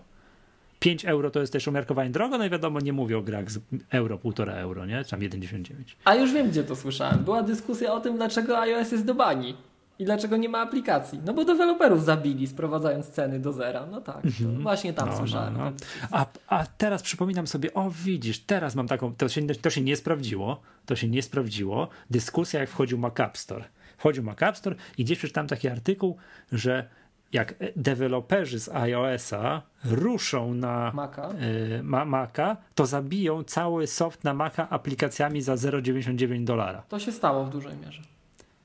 5 0.85 1.05
euro 1.05 1.31
to 1.31 1.39
jest 1.39 1.53
też 1.53 1.67
umiarkowanie 1.67 2.09
drogo, 2.09 2.37
no 2.37 2.45
i 2.45 2.49
wiadomo, 2.49 2.79
nie 2.79 2.93
mówię 2.93 3.17
o 3.17 3.21
grach 3.21 3.51
z 3.51 3.59
euro, 3.89 4.17
półtora 4.17 4.53
euro, 4.53 4.85
nie? 4.85 5.03
Czy 5.03 5.11
tam 5.11 5.19
1,99. 5.19 5.73
A 6.05 6.15
już 6.15 6.33
wiem, 6.33 6.49
gdzie 6.49 6.63
to 6.63 6.75
słyszałem. 6.75 7.23
Była 7.23 7.43
dyskusja 7.43 7.93
o 7.93 7.99
tym, 7.99 8.15
dlaczego 8.15 8.59
iOS 8.59 8.91
jest 8.91 9.05
do 9.05 9.15
bani. 9.15 9.55
I 9.99 10.05
dlaczego 10.05 10.37
nie 10.37 10.49
ma 10.49 10.59
aplikacji? 10.59 11.19
No 11.25 11.33
bo 11.33 11.45
deweloperów 11.45 12.05
zabili, 12.05 12.47
sprowadzając 12.47 13.07
ceny 13.07 13.39
do 13.39 13.53
zera. 13.53 13.85
No 13.85 14.01
tak, 14.01 14.23
mm-hmm. 14.23 14.61
właśnie 14.61 14.93
tam 14.93 15.09
no, 15.09 15.17
słyszałem. 15.17 15.57
No, 15.57 15.63
no. 15.63 15.71
A, 16.11 16.25
a 16.47 16.65
teraz 16.65 17.01
przypominam 17.01 17.47
sobie, 17.47 17.73
o 17.73 17.91
widzisz, 17.91 18.39
teraz 18.39 18.75
mam 18.75 18.87
taką, 18.87 19.15
to 19.15 19.29
się, 19.29 19.47
to 19.47 19.69
się 19.69 19.81
nie 19.81 19.95
sprawdziło, 19.95 20.61
to 20.85 20.95
się 20.95 21.07
nie 21.07 21.21
sprawdziło, 21.21 21.87
dyskusja 22.09 22.59
jak 22.59 22.69
wchodził 22.69 22.97
Mac 22.97 23.19
App 23.19 23.37
Store. 23.37 23.63
Wchodził 23.97 24.23
Mac 24.23 24.43
App 24.43 24.57
Store 24.57 24.75
i 24.97 25.03
gdzieś 25.03 25.17
przeczytałem 25.17 25.47
taki 25.47 25.67
artykuł, 25.67 26.17
że 26.51 26.89
jak 27.35 27.55
deweloperzy 27.75 28.59
z 28.59 28.69
iOS-a 28.69 29.61
ruszą 29.85 30.53
na 30.53 30.91
Maca. 30.95 31.29
Y, 31.31 31.83
ma, 31.83 32.05
Maca, 32.05 32.57
to 32.75 32.85
zabiją 32.85 33.43
cały 33.43 33.87
soft 33.87 34.23
na 34.23 34.33
Maca 34.33 34.69
aplikacjami 34.69 35.41
za 35.41 35.55
0,99 35.55 36.43
dolara. 36.43 36.83
To 36.89 36.99
się 36.99 37.11
stało 37.11 37.43
w 37.43 37.49
dużej 37.49 37.77
mierze. 37.77 38.01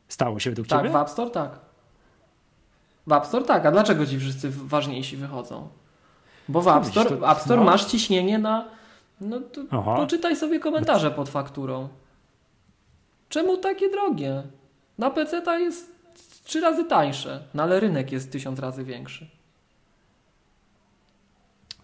Stało 0.08 0.38
się 0.38 0.50
według 0.50 0.68
tak, 0.68 0.78
ciebie? 0.78 0.92
Tak, 0.92 1.02
w 1.02 1.02
App 1.02 1.10
Store 1.10 1.30
tak. 1.30 1.58
W 3.06 3.12
App 3.12 3.26
Store 3.26 3.44
tak, 3.44 3.66
a 3.66 3.70
dlaczego 3.70 4.06
ci 4.06 4.18
wszyscy 4.18 4.50
ważniejsi 4.50 5.16
wychodzą? 5.16 5.68
Bo 6.48 6.62
w 6.62 6.68
App 6.68 6.86
Store, 6.86 7.10
to, 7.10 7.30
App 7.30 7.40
Store 7.40 7.60
no. 7.60 7.66
masz 7.66 7.84
ciśnienie 7.84 8.38
na... 8.38 8.68
No 9.20 9.40
to 9.40 9.82
poczytaj 9.96 10.36
sobie 10.36 10.60
komentarze 10.60 11.10
pod 11.10 11.28
fakturą. 11.28 11.88
Czemu 13.28 13.56
takie 13.56 13.90
drogie? 13.90 14.42
Na 14.98 15.10
PC 15.10 15.42
ta 15.42 15.58
jest 15.58 15.89
trzy 16.50 16.60
razy 16.60 16.84
tańsze, 16.84 17.42
no 17.54 17.62
ale 17.62 17.80
rynek 17.80 18.12
jest 18.12 18.32
tysiąc 18.32 18.58
razy 18.58 18.84
większy. 18.84 19.26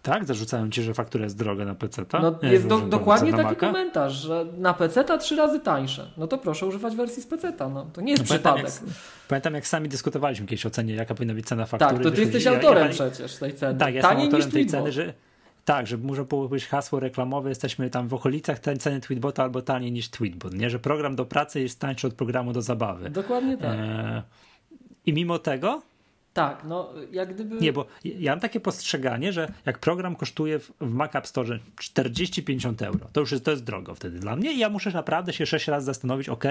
Tak? 0.01 0.25
Zarzucają 0.25 0.69
ci, 0.69 0.83
że 0.83 0.93
faktura 0.93 1.23
jest 1.23 1.37
droga 1.37 1.65
na 1.65 1.75
PC. 1.75 2.05
No, 2.13 2.39
jest 2.41 2.67
do, 2.67 2.79
dokładnie 2.79 3.31
taki 3.31 3.43
Maca? 3.43 3.55
komentarz, 3.55 4.13
że 4.13 4.45
na 4.57 4.73
PC 4.73 5.03
ta 5.03 5.17
trzy 5.17 5.35
razy 5.35 5.59
tańsze. 5.59 6.11
No 6.17 6.27
to 6.27 6.37
proszę 6.37 6.65
używać 6.65 6.95
wersji 6.95 7.23
z 7.23 7.27
PC. 7.27 7.53
No. 7.59 7.87
To 7.93 8.01
nie 8.01 8.11
jest 8.11 8.23
no, 8.23 8.29
przypadek. 8.29 8.63
Pamiętam 8.63 8.87
jak, 8.87 9.27
pamiętam 9.27 9.53
jak, 9.53 9.67
sami 9.67 9.89
dyskutowaliśmy 9.89 10.45
kiedyś 10.45 10.65
o 10.65 10.69
cenie, 10.69 10.93
jaka 10.93 11.15
powinna 11.15 11.33
być 11.33 11.45
cena 11.45 11.65
faktury. 11.65 11.93
Tak, 11.93 12.03
to 12.03 12.11
ty 12.11 12.21
jesteś 12.21 12.47
autorem 12.47 12.83
ja, 12.83 12.87
ja, 12.87 12.93
przecież 12.93 13.35
tej 13.35 13.53
ceny. 13.53 13.79
Tak, 13.79 13.93
ja 13.93 13.95
jestem 13.95 14.17
autorem 14.17 14.51
tej 14.51 14.65
ceny, 14.65 14.91
że 14.91 15.13
tak, 15.65 15.87
że 15.87 15.97
może 15.97 16.25
być 16.49 16.67
hasło 16.67 16.99
reklamowe, 16.99 17.49
jesteśmy 17.49 17.89
tam 17.89 18.07
w 18.07 18.13
okolicach 18.13 18.59
ceny 18.59 19.01
Tweetbota 19.01 19.43
albo 19.43 19.61
taniej 19.61 19.91
niż 19.91 20.09
Tweetbot, 20.09 20.53
nie? 20.53 20.69
Że 20.69 20.79
program 20.79 21.15
do 21.15 21.25
pracy 21.25 21.61
jest 21.61 21.79
tańszy 21.79 22.07
od 22.07 22.13
programu 22.13 22.53
do 22.53 22.61
zabawy. 22.61 23.09
Dokładnie 23.09 23.57
tak. 23.57 23.79
E, 23.79 24.23
I 25.07 25.13
mimo 25.13 25.39
tego 25.39 25.81
tak, 26.37 26.63
no 26.63 26.93
jak 27.11 27.33
gdyby... 27.33 27.55
Nie, 27.55 27.73
bo 27.73 27.85
ja 28.03 28.31
mam 28.31 28.39
takie 28.39 28.59
postrzeganie, 28.59 29.33
że 29.33 29.51
jak 29.65 29.79
program 29.79 30.15
kosztuje 30.15 30.59
w, 30.59 30.71
w 30.81 30.93
Mac 30.93 31.15
App 31.15 31.27
Store 31.27 31.59
40-50 31.81 32.85
euro, 32.85 33.07
to 33.13 33.19
już 33.19 33.31
jest, 33.31 33.45
to 33.45 33.51
jest 33.51 33.63
drogo 33.63 33.95
wtedy 33.95 34.19
dla 34.19 34.35
mnie 34.35 34.53
i 34.53 34.59
ja 34.59 34.69
muszę 34.69 34.91
naprawdę 34.91 35.33
się 35.33 35.45
6 35.45 35.67
razy 35.67 35.85
zastanowić, 35.85 36.29
ok, 36.29 36.43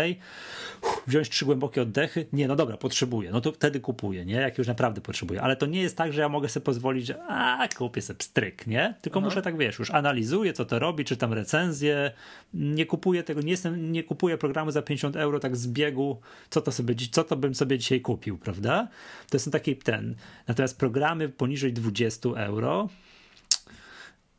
wziąć 1.07 1.29
trzy 1.29 1.44
głębokie 1.44 1.83
oddechy, 1.83 2.27
nie, 2.33 2.49
no 2.49 2.57
dobra, 2.57 2.77
potrzebuję, 2.77 3.31
no 3.31 3.40
to 3.40 3.53
wtedy 3.53 3.81
kupuję, 3.81 4.25
nie, 4.25 4.35
jak 4.35 4.59
już 4.59 4.66
naprawdę 4.66 5.01
potrzebuję, 5.01 5.42
ale 5.42 5.57
to 5.57 5.66
nie 5.66 5.81
jest 5.81 5.96
tak, 5.96 6.12
że 6.12 6.20
ja 6.20 6.29
mogę 6.29 6.49
sobie 6.49 6.64
pozwolić, 6.64 7.07
że 7.07 7.22
a, 7.29 7.68
kupię 7.79 8.03
sobie 8.03 8.22
stryk, 8.22 8.66
nie, 8.66 8.94
tylko 9.03 9.18
Aha. 9.18 9.29
muszę 9.29 9.42
tak, 9.42 9.57
wiesz, 9.59 9.79
już 9.79 9.90
analizuję, 9.90 10.53
co 10.53 10.64
to 10.64 10.79
robi, 10.79 11.05
czytam 11.05 11.33
recenzję, 11.33 12.12
nie 12.55 12.87
kupuję 12.87 13.22
tego, 13.22 13.40
nie 13.40 13.51
jestem, 13.51 13.92
nie 13.92 14.05
kupuję 14.05 14.38
programu 14.38 14.70
za 14.70 14.83
50 14.83 15.16
euro 15.16 15.40
tak 15.40 15.57
z 15.57 15.66
biegu, 15.66 16.20
co 16.51 16.61
to 16.61 16.72
sobie, 16.72 16.94
co 17.11 17.25
to 17.25 17.37
bym 17.37 17.55
sobie 17.55 17.79
dzisiaj 17.79 18.01
kupił, 18.01 18.38
prawda? 18.38 18.88
To 19.31 19.38
są 19.38 19.51
ten. 19.85 20.15
Natomiast 20.49 20.79
programy 20.79 21.29
poniżej 21.29 21.73
20 21.73 22.29
euro, 22.29 22.89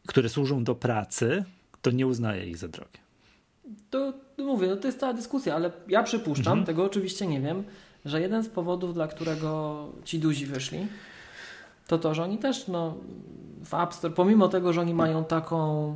które 0.08 0.30
służą 0.30 0.64
do 0.64 0.76
pracy, 0.76 1.44
to 1.82 1.92
nie 1.92 2.08
uznaję 2.08 2.46
ich 2.46 2.58
za 2.58 2.68
drogie. 2.68 3.00
To, 3.90 4.14
to 4.36 4.44
mówię, 4.44 4.68
no 4.68 4.76
to 4.76 4.88
jest 4.88 5.00
cała 5.00 5.14
dyskusja, 5.14 5.56
ale 5.56 5.72
ja 5.88 6.04
przypuszczam, 6.04 6.54
mhm. 6.54 6.66
tego 6.66 6.84
oczywiście 6.84 7.28
nie 7.28 7.42
wiem, 7.42 7.64
że 8.06 8.22
jeden 8.22 8.44
z 8.44 8.50
powodów, 8.50 8.94
dla 8.94 9.08
którego 9.08 9.90
ci 10.04 10.20
duzi 10.20 10.46
wyszli, 10.46 10.88
to 11.88 11.98
to, 11.98 12.14
że 12.14 12.24
oni 12.24 12.38
też 12.38 12.68
no, 12.68 12.98
w 13.66 13.74
App 13.74 13.94
Store, 13.94 14.14
pomimo 14.14 14.48
tego, 14.48 14.74
że 14.74 14.82
oni 14.82 14.94
mają 14.94 15.26
taką 15.26 15.96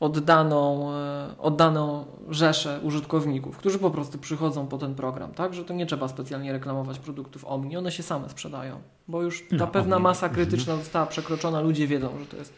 oddaną, 0.00 0.92
e, 0.92 1.34
oddaną 1.38 2.04
rzeszę 2.28 2.80
użytkowników, 2.82 3.56
którzy 3.56 3.78
po 3.78 3.90
prostu 3.90 4.18
przychodzą 4.18 4.66
po 4.66 4.78
ten 4.78 4.94
program, 4.94 5.32
tak? 5.32 5.54
Że 5.54 5.64
to 5.64 5.74
nie 5.74 5.86
trzeba 5.86 6.08
specjalnie 6.08 6.52
reklamować 6.52 6.98
produktów 6.98 7.44
Omni, 7.44 7.76
one 7.76 7.92
się 7.92 8.02
same 8.02 8.28
sprzedają, 8.28 8.80
bo 9.08 9.22
już 9.22 9.48
ta 9.50 9.56
no, 9.56 9.66
pewna 9.66 9.96
Omni. 9.96 10.02
masa 10.02 10.28
krytyczna 10.28 10.72
mhm. 10.72 10.78
została 10.78 11.06
przekroczona, 11.06 11.60
ludzie 11.60 11.86
wiedzą, 11.86 12.18
że 12.18 12.26
to 12.26 12.36
jest 12.36 12.52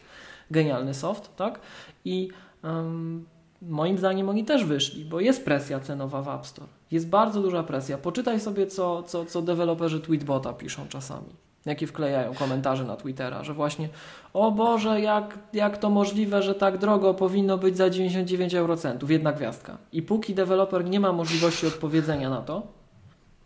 genialny 0.51 0.93
soft, 0.93 1.35
tak? 1.35 1.59
I 2.05 2.29
um, 2.63 3.25
moim 3.61 3.97
zdaniem 3.97 4.29
oni 4.29 4.45
też 4.45 4.65
wyszli, 4.65 5.05
bo 5.05 5.19
jest 5.19 5.45
presja 5.45 5.79
cenowa 5.79 6.21
w 6.21 6.29
App 6.29 6.45
Store. 6.45 6.67
Jest 6.91 7.09
bardzo 7.09 7.41
duża 7.41 7.63
presja. 7.63 7.97
Poczytaj 7.97 8.39
sobie, 8.39 8.67
co, 8.67 9.03
co, 9.03 9.25
co 9.25 9.41
deweloperzy 9.41 9.99
Tweetbota 9.99 10.53
piszą 10.53 10.87
czasami 10.87 11.46
jakie 11.67 11.87
wklejają 11.87 12.33
komentarze 12.33 12.83
na 12.83 12.95
Twittera, 12.95 13.43
że 13.43 13.53
właśnie 13.53 13.89
o 14.33 14.51
Boże, 14.51 15.01
jak, 15.01 15.39
jak 15.53 15.77
to 15.77 15.89
możliwe, 15.89 16.41
że 16.41 16.55
tak 16.55 16.77
drogo 16.77 17.13
powinno 17.13 17.57
być 17.57 17.77
za 17.77 17.89
99 17.89 18.55
eurocentów, 18.55 19.11
jedna 19.11 19.33
gwiazdka. 19.33 19.77
I 19.91 20.01
póki 20.01 20.35
deweloper 20.35 20.85
nie 20.85 20.99
ma 20.99 21.13
możliwości 21.13 21.67
odpowiedzenia 21.67 22.29
na 22.29 22.41
to, 22.41 22.67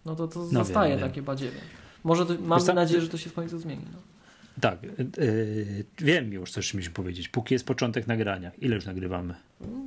no 0.05 0.15
to 0.15 0.27
to 0.27 0.39
no 0.39 0.45
zostaje 0.45 0.97
wiem, 0.97 1.10
takie 1.10 1.21
badziewie. 1.21 1.60
Może 2.03 2.25
to, 2.25 2.34
mamy 2.41 2.73
nadzieję, 2.73 3.01
że 3.01 3.10
to 3.10 3.17
się 3.17 3.29
w 3.29 3.34
końcu 3.34 3.60
zmieni. 3.60 3.86
No. 3.93 4.11
Tak, 4.62 4.84
yy, 4.84 5.84
wiem 5.97 6.34
już, 6.34 6.52
co 6.52 6.62
mieliśmy 6.74 6.93
powiedzieć. 6.93 7.30
Póki 7.30 7.56
jest 7.56 7.65
początek 7.65 8.08
nagrania. 8.08 8.52
Ile 8.60 8.76
już 8.76 8.86
nagrywamy? 8.86 9.34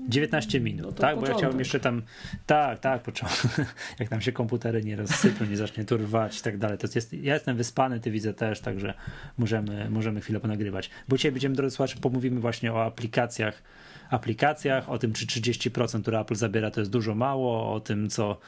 19 0.08 0.60
minut, 0.60 0.86
no 0.86 0.92
tak? 0.92 1.00
Początek. 1.00 1.20
Bo 1.20 1.26
ja 1.26 1.38
chciałem 1.38 1.58
jeszcze 1.58 1.80
tam. 1.80 2.02
Tak, 2.46 2.80
tak, 2.80 3.02
początek. 3.02 3.66
Jak 4.00 4.10
nam 4.10 4.20
się 4.20 4.32
komputery 4.32 4.84
nie 4.84 4.96
rozsypią, 4.96 5.44
nie 5.46 5.56
zacznie 5.56 5.84
turwać 5.84 6.38
i 6.38 6.42
tak 6.42 6.58
dalej. 6.58 6.78
To 6.78 6.88
jest, 6.94 7.12
ja 7.12 7.34
jestem 7.34 7.56
wyspany, 7.56 8.00
ty 8.00 8.10
widzę 8.10 8.34
też, 8.34 8.60
także 8.60 8.94
możemy, 9.38 9.90
możemy 9.90 10.20
chwilę 10.20 10.40
ponagrywać. 10.40 10.90
Bo 11.08 11.16
dzisiaj 11.16 11.32
będziemy, 11.32 11.54
drodzy 11.54 11.76
słuchacze, 11.76 11.96
pomówimy 12.00 12.40
właśnie 12.40 12.72
o 12.72 12.84
aplikacjach 12.84 13.62
aplikacjach, 14.10 14.90
o 14.90 14.98
tym, 14.98 15.12
czy 15.12 15.26
30%, 15.26 16.02
które 16.02 16.20
Apple 16.20 16.34
zabiera, 16.34 16.70
to 16.70 16.80
jest 16.80 16.90
dużo 16.90 17.14
mało, 17.14 17.74
o 17.74 17.80
tym, 17.80 18.10
co 18.10 18.24
Mm, 18.30 18.38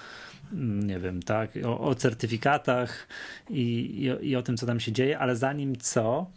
nie 0.53 0.99
wiem, 0.99 1.23
tak, 1.23 1.51
o, 1.65 1.81
o 1.81 1.95
certyfikatach 1.95 3.09
i, 3.51 3.63
i, 4.23 4.29
i, 4.29 4.37
o 4.37 4.43
tym, 4.43 4.57
co 4.57 4.67
tam 4.67 4.81
się 4.81 4.93
dzieje, 4.93 5.19
ale 5.19 5.37
zanim 5.37 5.77
co, 5.77 6.31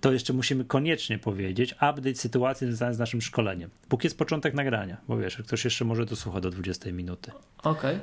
to 0.00 0.12
jeszcze 0.12 0.32
musimy 0.32 0.64
koniecznie 0.64 1.18
powiedzieć, 1.18 1.72
update 1.72 2.14
sytuacji 2.14 2.66
związanej 2.66 2.94
z 2.94 2.98
naszym 2.98 3.22
szkoleniem. 3.22 3.70
Póki 3.88 4.06
jest 4.06 4.18
początek 4.18 4.54
nagrania, 4.54 4.96
bo 5.08 5.16
wiesz, 5.16 5.36
ktoś 5.36 5.64
jeszcze 5.64 5.84
może 5.84 6.06
to 6.06 6.16
słucha 6.16 6.40
do 6.40 6.50
20 6.50 6.92
minuty. 6.92 7.30
Okej. 7.58 7.96
Okay. 7.96 8.00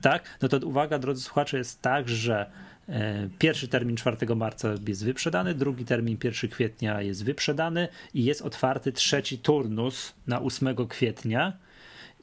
Tak? 0.00 0.38
No 0.42 0.48
to 0.48 0.66
uwaga, 0.66 0.98
drodzy 0.98 1.22
słuchacze, 1.22 1.58
jest 1.58 1.82
tak, 1.82 2.08
że 2.08 2.50
e, 2.88 3.28
Pierwszy 3.38 3.68
termin 3.68 3.96
4 3.96 4.36
marca 4.36 4.68
jest 4.88 5.04
wyprzedany, 5.04 5.54
drugi 5.54 5.84
termin 5.84 6.16
1 6.24 6.50
kwietnia 6.50 7.02
jest 7.02 7.24
wyprzedany 7.24 7.88
i 8.14 8.24
jest 8.24 8.42
otwarty 8.42 8.92
trzeci 8.92 9.38
turnus 9.38 10.14
na 10.26 10.42
8 10.42 10.76
kwietnia. 10.88 11.52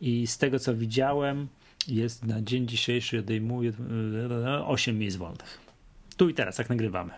I 0.02 0.28
z 0.28 0.38
tego 0.38 0.60
co 0.60 0.76
widziałem, 0.76 1.48
jest 1.88 2.26
na 2.26 2.42
dzień 2.42 2.68
dzisiejszy 2.68 3.20
odejmuje 3.20 3.74
8 4.66 4.98
miejsc 4.98 5.18
wolnych. 5.18 5.60
Tu 6.18 6.30
i 6.30 6.34
teraz, 6.34 6.58
jak 6.58 6.70
nagrywamy 6.70 7.12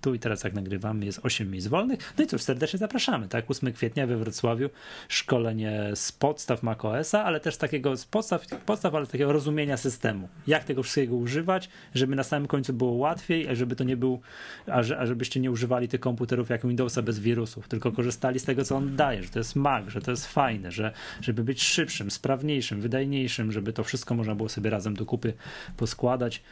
tu 0.00 0.14
i 0.14 0.18
teraz 0.18 0.44
jak 0.44 0.54
nagrywamy 0.54 1.06
jest 1.06 1.20
8 1.22 1.50
miejsc 1.50 1.66
wolnych. 1.66 2.14
No 2.18 2.24
i 2.24 2.26
cóż, 2.26 2.42
serdecznie 2.42 2.78
zapraszamy, 2.78 3.28
tak? 3.28 3.50
8 3.50 3.72
kwietnia 3.72 4.06
we 4.06 4.16
Wrocławiu 4.16 4.70
szkolenie 5.08 5.90
z 5.94 6.12
podstaw 6.12 6.62
macOSa, 6.62 7.24
ale 7.24 7.40
też 7.40 7.56
takiego 7.56 7.96
z 7.96 8.04
podstaw, 8.04 8.46
podstaw, 8.66 8.94
ale 8.94 9.06
takiego 9.06 9.32
rozumienia 9.32 9.76
systemu. 9.76 10.28
Jak 10.46 10.64
tego 10.64 10.82
wszystkiego 10.82 11.16
używać, 11.16 11.68
żeby 11.94 12.16
na 12.16 12.22
samym 12.22 12.48
końcu 12.48 12.72
było 12.72 12.92
łatwiej, 12.92 13.48
a 13.48 13.54
żeby 13.54 13.76
to 13.76 13.84
nie 13.84 13.96
był, 13.96 14.20
a, 14.66 14.82
że, 14.82 14.98
a 14.98 15.06
żebyście 15.06 15.40
nie 15.40 15.50
używali 15.50 15.88
tych 15.88 16.00
komputerów 16.00 16.48
jak 16.48 16.66
Windowsa 16.66 17.02
bez 17.02 17.18
wirusów, 17.18 17.68
tylko 17.68 17.92
korzystali 17.92 18.40
z 18.40 18.44
tego, 18.44 18.64
co 18.64 18.76
on 18.76 18.96
daje, 18.96 19.22
że 19.22 19.28
to 19.28 19.38
jest 19.38 19.56
Mac, 19.56 19.88
że 19.88 20.00
to 20.00 20.10
jest 20.10 20.26
fajne, 20.26 20.72
że 20.72 20.92
żeby 21.20 21.44
być 21.44 21.62
szybszym, 21.62 22.10
sprawniejszym, 22.10 22.80
wydajniejszym, 22.80 23.52
żeby 23.52 23.72
to 23.72 23.84
wszystko 23.84 24.14
można 24.14 24.34
było 24.34 24.48
sobie 24.48 24.70
razem 24.70 24.94
do 24.94 25.06
kupy 25.06 25.32
poskładać 25.76 26.42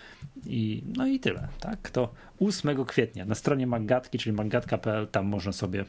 i 0.46 0.82
no 0.96 1.06
i 1.06 1.20
tyle, 1.20 1.48
tak? 1.60 1.90
To 1.90 2.12
8 2.40 2.84
kwietnia 2.84 3.24
na 3.24 3.34
stronie 3.34 3.66
Maggatki, 3.66 4.18
czyli 4.18 4.36
maggatka.pl, 4.36 5.06
tam 5.06 5.26
można 5.26 5.52
sobie 5.52 5.84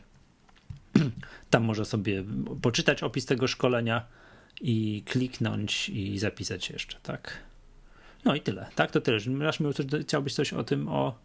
tam 1.50 1.64
można 1.64 1.86
sobie 1.86 2.24
poczytać 2.62 3.04
opis 3.04 3.26
tego 3.26 3.48
szkolenia 3.48 4.06
i 4.62 5.04
kliknąć 5.06 5.90
i 5.90 6.18
zapisać 6.18 6.66
się 6.66 6.74
jeszcze, 6.74 6.98
tak? 7.04 7.34
No 8.26 8.36
i 8.36 8.42
tyle, 8.42 8.66
tak? 8.76 8.92
To 8.92 9.02
tyle. 9.02 9.18
Masz 9.28 9.60
miał 9.60 9.74
coś, 9.74 9.86
chciałbyś 10.02 10.34
coś 10.34 10.54
o 10.54 10.64
tym, 10.64 10.88
o, 10.88 11.16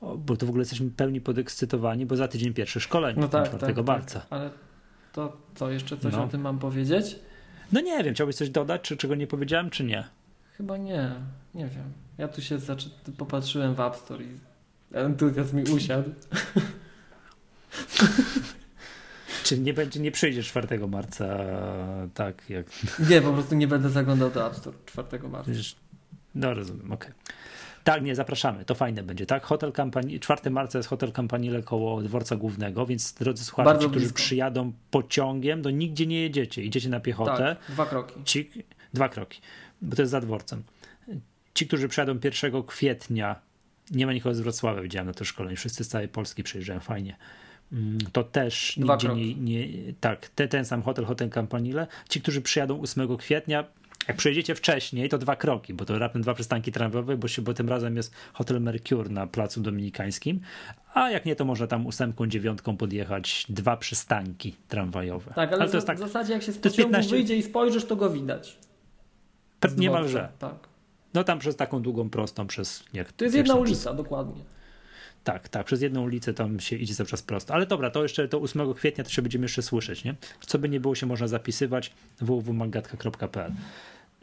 o, 0.00 0.16
bo 0.16 0.36
to 0.36 0.46
w 0.46 0.48
ogóle 0.48 0.62
jesteśmy 0.62 0.90
pełni 0.90 1.20
podekscytowani, 1.20 2.06
bo 2.06 2.16
za 2.16 2.28
tydzień 2.28 2.54
pierwsze 2.54 2.80
szkolenie, 2.80 3.20
no 3.20 3.28
tak, 3.28 3.48
4 3.48 3.58
tak, 3.60 3.76
tak, 3.76 3.86
marca. 3.86 4.20
Tak. 4.20 4.32
Ale 4.32 4.50
to 5.12 5.36
co, 5.54 5.70
jeszcze 5.70 5.98
coś 5.98 6.12
no. 6.12 6.24
o 6.24 6.28
tym 6.28 6.40
mam 6.40 6.58
powiedzieć? 6.58 7.16
No 7.72 7.80
nie 7.80 8.04
wiem, 8.04 8.14
chciałbyś 8.14 8.36
coś 8.36 8.50
dodać, 8.50 8.82
czy 8.82 8.96
czego 8.96 9.14
nie 9.14 9.26
powiedziałem, 9.26 9.70
czy 9.70 9.84
nie? 9.84 10.04
Chyba 10.56 10.76
nie, 10.76 11.10
nie 11.54 11.66
wiem. 11.66 12.03
Ja 12.18 12.28
tu 12.28 12.42
się 12.42 12.58
zaczy... 12.58 12.90
popatrzyłem 13.18 13.74
w 13.74 13.80
App 13.80 13.96
Store 13.96 14.24
i 14.24 14.38
Entuzjazm 14.92 15.56
mi 15.56 15.62
usiadł. 15.62 16.10
Czy 19.44 19.58
nie 19.58 19.74
będzie, 19.74 20.00
nie 20.00 20.10
przyjdzie 20.10 20.42
4 20.42 20.88
marca 20.88 21.38
tak 22.14 22.50
jak. 22.50 22.66
Nie, 23.10 23.20
po 23.20 23.32
prostu 23.32 23.54
nie 23.54 23.68
będę 23.68 23.90
zaglądał 23.90 24.30
do 24.30 24.46
App 24.46 24.56
Store 24.56 24.76
4 24.86 25.28
marca. 25.28 25.50
No 26.34 26.54
rozumiem, 26.54 26.92
okej. 26.92 27.10
Okay. 27.10 27.34
Tak, 27.84 28.02
nie, 28.02 28.14
zapraszamy. 28.14 28.64
To 28.64 28.74
fajne 28.74 29.02
będzie, 29.02 29.26
tak? 29.26 29.44
Hotel 29.44 29.72
Kampanii, 29.72 30.20
4 30.20 30.50
marca 30.50 30.78
jest 30.78 30.88
hotel 30.88 31.12
Kampanile 31.12 31.62
koło 31.62 32.02
dworca 32.02 32.36
głównego, 32.36 32.86
więc 32.86 33.12
drodzy 33.12 33.44
słuchacze, 33.44 33.80
ci, 33.80 33.90
którzy 33.90 34.12
przyjadą 34.12 34.72
pociągiem, 34.90 35.62
to 35.62 35.70
nigdzie 35.70 36.06
nie 36.06 36.22
jedziecie. 36.22 36.62
Idziecie 36.62 36.88
na 36.88 37.00
piechotę. 37.00 37.56
Tak, 37.60 37.74
dwa 37.74 37.86
kroki. 37.86 38.14
Ci, 38.24 38.50
dwa 38.94 39.08
kroki, 39.08 39.40
bo 39.82 39.96
to 39.96 40.02
jest 40.02 40.12
za 40.12 40.20
dworcem. 40.20 40.62
Ci, 41.54 41.66
którzy 41.66 41.88
przyjadą 41.88 42.18
1 42.24 42.62
kwietnia 42.62 43.36
nie 43.90 44.06
ma 44.06 44.12
nikogo 44.12 44.34
z 44.34 44.40
Wrocławia, 44.40 44.82
widziałem 44.82 45.06
na 45.06 45.14
to 45.14 45.24
szkolenie, 45.24 45.56
wszyscy 45.56 45.84
z 45.84 45.88
całej 45.88 46.08
Polski 46.08 46.42
przyjeżdżają, 46.42 46.80
fajnie. 46.80 47.16
Mm, 47.72 47.98
to 48.12 48.24
też 48.24 48.74
Dwa 48.76 48.94
nigdzie 48.94 49.08
nie, 49.08 49.34
nie, 49.34 49.68
tak, 50.00 50.28
te, 50.28 50.48
ten 50.48 50.64
sam 50.64 50.82
hotel, 50.82 51.04
hotel 51.04 51.30
Campanile. 51.30 51.86
Ci, 52.08 52.20
którzy 52.20 52.42
przyjadą 52.42 52.80
8 52.80 53.16
kwietnia, 53.16 53.64
jak 54.08 54.16
przyjedziecie 54.16 54.54
wcześniej, 54.54 55.08
to 55.08 55.18
dwa 55.18 55.36
kroki, 55.36 55.74
bo 55.74 55.84
to 55.84 55.98
raptem 55.98 56.22
dwa 56.22 56.34
przystanki 56.34 56.72
tramwajowe, 56.72 57.16
bo, 57.16 57.28
się, 57.28 57.42
bo 57.42 57.54
tym 57.54 57.68
razem 57.68 57.96
jest 57.96 58.14
hotel 58.32 58.60
Mercure 58.60 59.08
na 59.08 59.26
placu 59.26 59.60
dominikańskim, 59.60 60.40
a 60.94 61.10
jak 61.10 61.26
nie, 61.26 61.36
to 61.36 61.44
można 61.44 61.66
tam 61.66 61.86
ósemką, 61.86 62.26
dziewiątką 62.26 62.76
podjechać 62.76 63.46
dwa 63.48 63.76
przystanki 63.76 64.54
tramwajowe. 64.68 65.32
Tak, 65.34 65.52
ale, 65.52 65.60
ale 65.60 65.70
to 65.70 65.76
jest 65.76 65.86
tak, 65.86 65.96
w 65.96 66.00
zasadzie 66.00 66.32
jak 66.32 66.42
się 66.42 66.52
z 66.52 66.58
pociągu 66.58 66.82
15... 66.82 67.10
wyjdzie 67.10 67.36
i 67.36 67.42
spojrzysz, 67.42 67.84
to 67.84 67.96
go 67.96 68.10
widać. 68.10 68.56
Niemalże. 69.76 70.28
Tak. 70.38 70.73
No 71.14 71.24
tam 71.24 71.38
przez 71.38 71.56
taką 71.56 71.82
długą 71.82 72.10
prostą, 72.10 72.46
przez... 72.46 72.84
Jak, 72.92 73.12
to 73.12 73.24
jest 73.24 73.36
jedna 73.36 73.54
ulica, 73.54 73.80
przez... 73.80 73.96
dokładnie. 73.96 74.42
Tak, 75.24 75.48
tak, 75.48 75.66
przez 75.66 75.82
jedną 75.82 76.02
ulicę 76.02 76.34
tam 76.34 76.60
się 76.60 76.76
idzie 76.76 76.94
cały 76.94 77.08
czas 77.08 77.22
prosto. 77.22 77.54
Ale 77.54 77.66
dobra, 77.66 77.90
to 77.90 78.02
jeszcze 78.02 78.28
to 78.28 78.40
8 78.40 78.74
kwietnia 78.74 79.04
to 79.04 79.10
się 79.10 79.22
będziemy 79.22 79.44
jeszcze 79.44 79.62
słyszeć, 79.62 80.04
nie? 80.04 80.14
Co 80.40 80.58
by 80.58 80.68
nie 80.68 80.80
było, 80.80 80.94
się 80.94 81.06
można 81.06 81.28
zapisywać 81.28 81.92
www.magatka.pl. 82.20 83.52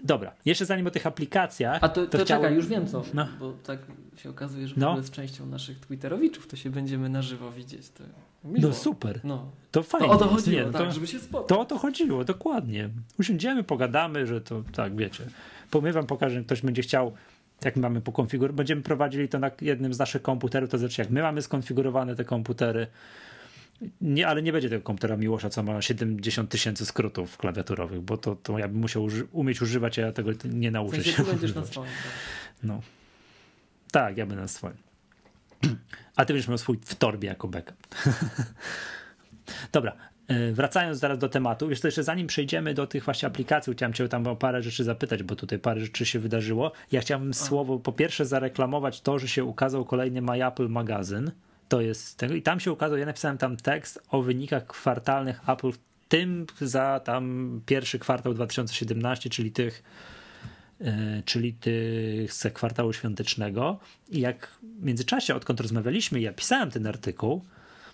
Dobra, 0.03 0.33
jeszcze 0.45 0.65
zanim 0.65 0.87
o 0.87 0.91
tych 0.91 1.07
aplikacjach. 1.07 1.83
A 1.83 1.89
to, 1.89 2.05
to, 2.05 2.17
to 2.17 2.25
chciałem... 2.25 2.43
czekaj, 2.43 2.55
już 2.55 2.67
wiem 2.67 2.87
co. 2.87 3.03
No. 3.13 3.27
Bo 3.39 3.53
tak 3.63 3.79
się 4.17 4.29
okazuje, 4.29 4.67
że 4.67 4.75
no. 4.77 5.03
z 5.03 5.11
częścią 5.11 5.45
naszych 5.45 5.79
Twitterowiczów 5.79 6.47
to 6.47 6.55
się 6.55 6.69
będziemy 6.69 7.09
na 7.09 7.21
żywo 7.21 7.51
widzieć. 7.51 7.89
To 7.89 8.03
no 8.43 8.73
super. 8.73 9.19
No. 9.23 9.51
To 9.71 9.83
fajnie. 9.83 10.07
To 10.07 10.13
o 10.13 10.17
to 10.17 10.27
chodziło, 10.27 10.65
nie, 10.65 10.71
tak, 10.71 10.81
to, 10.81 10.91
żeby 10.91 11.07
się 11.07 11.19
spotkać. 11.19 11.49
To 11.49 11.59
o 11.59 11.65
to 11.65 11.77
chodziło, 11.77 12.23
dokładnie. 12.23 12.89
Usiądziemy, 13.19 13.63
pogadamy, 13.63 14.27
że 14.27 14.41
to 14.41 14.63
tak, 14.73 14.95
wiecie. 14.95 15.23
My 15.81 15.93
wam 15.93 16.07
pokażę, 16.07 16.43
ktoś 16.43 16.61
będzie 16.61 16.81
chciał, 16.81 17.13
jak 17.65 17.75
my 17.75 17.81
mamy 17.81 18.01
pokonfigurować, 18.01 18.57
będziemy 18.57 18.81
prowadzili 18.81 19.29
to 19.29 19.39
na 19.39 19.51
jednym 19.61 19.93
z 19.93 19.99
naszych 19.99 20.21
komputerów, 20.21 20.69
to 20.69 20.77
znaczy 20.77 21.01
jak 21.01 21.09
my 21.09 21.21
mamy 21.21 21.41
skonfigurowane 21.41 22.15
te 22.15 22.25
komputery, 22.25 22.87
nie, 24.01 24.27
ale 24.27 24.41
nie 24.41 24.51
będzie 24.51 24.69
tego 24.69 24.81
komputera 24.81 25.17
Miłosza, 25.17 25.49
co 25.49 25.63
ma 25.63 25.81
70 25.81 26.49
tysięcy 26.49 26.85
skrótów 26.85 27.37
klawiaturowych, 27.37 28.01
bo 28.01 28.17
to, 28.17 28.35
to 28.35 28.59
ja 28.59 28.67
bym 28.67 28.77
musiał 28.77 29.03
uży 29.03 29.27
umieć 29.31 29.61
używać, 29.61 29.99
a 29.99 30.01
ja 30.01 30.11
tego 30.11 30.31
nie 30.45 30.71
nauczę 30.71 30.97
w 30.97 31.03
sensie 31.03 31.11
się. 31.11 31.23
Ty 31.23 31.31
będziesz 31.31 31.55
na 31.55 31.65
swoim. 31.65 31.89
Tak? 31.89 32.63
No. 32.63 32.81
Tak, 33.91 34.17
ja 34.17 34.25
będę 34.25 34.41
na 34.41 34.47
swoim. 34.47 34.77
A 36.15 36.25
ty 36.25 36.33
będziesz 36.33 36.47
miał 36.47 36.57
swój 36.57 36.79
w 36.85 36.95
torbie 36.95 37.27
jako 37.27 37.47
backup. 37.47 37.87
Dobra, 39.71 39.95
wracając 40.53 40.99
zaraz 40.99 41.17
do 41.17 41.29
tematu, 41.29 41.69
jeszcze, 41.69 41.87
jeszcze 41.87 42.03
zanim 42.03 42.27
przejdziemy 42.27 42.73
do 42.73 42.87
tych 42.87 43.05
właśnie 43.05 43.27
aplikacji, 43.27 43.73
chciałem 43.73 43.93
cię 43.93 44.07
tam 44.07 44.27
o 44.27 44.35
parę 44.35 44.63
rzeczy 44.63 44.83
zapytać, 44.83 45.23
bo 45.23 45.35
tutaj 45.35 45.59
parę 45.59 45.81
rzeczy 45.81 46.05
się 46.05 46.19
wydarzyło. 46.19 46.71
Ja 46.91 47.01
chciałbym 47.01 47.33
słowo 47.33 47.79
po 47.79 47.91
pierwsze 47.91 48.25
zareklamować 48.25 49.01
to, 49.01 49.19
że 49.19 49.27
się 49.27 49.43
ukazał 49.43 49.85
kolejny 49.85 50.21
My 50.21 50.47
Apple 50.47 50.69
magazyn. 50.69 51.31
To 51.69 51.81
jest 51.81 52.17
tego 52.17 52.35
i 52.35 52.41
tam 52.41 52.59
się 52.59 52.71
ukazał, 52.71 52.97
ja 52.97 53.05
napisałem 53.05 53.37
tam 53.37 53.57
tekst 53.57 54.03
o 54.09 54.21
wynikach 54.21 54.67
kwartalnych 54.67 55.49
Apple, 55.49 55.71
w 55.71 55.79
tym 56.07 56.45
za 56.61 57.01
tam 57.03 57.61
pierwszy 57.65 57.99
kwartał 57.99 58.33
2017, 58.33 59.29
czyli 59.29 59.51
tych 59.51 59.83
e, 60.81 61.23
czyli 61.25 61.53
tych 61.53 62.33
z 62.33 62.53
kwartału 62.53 62.93
świątecznego. 62.93 63.79
I 64.09 64.19
jak 64.19 64.47
w 64.79 64.83
międzyczasie, 64.85 65.35
odkąd 65.35 65.59
rozmawialiśmy, 65.59 66.21
ja 66.21 66.33
pisałem 66.33 66.71
ten 66.71 66.87
artykuł, 66.87 67.41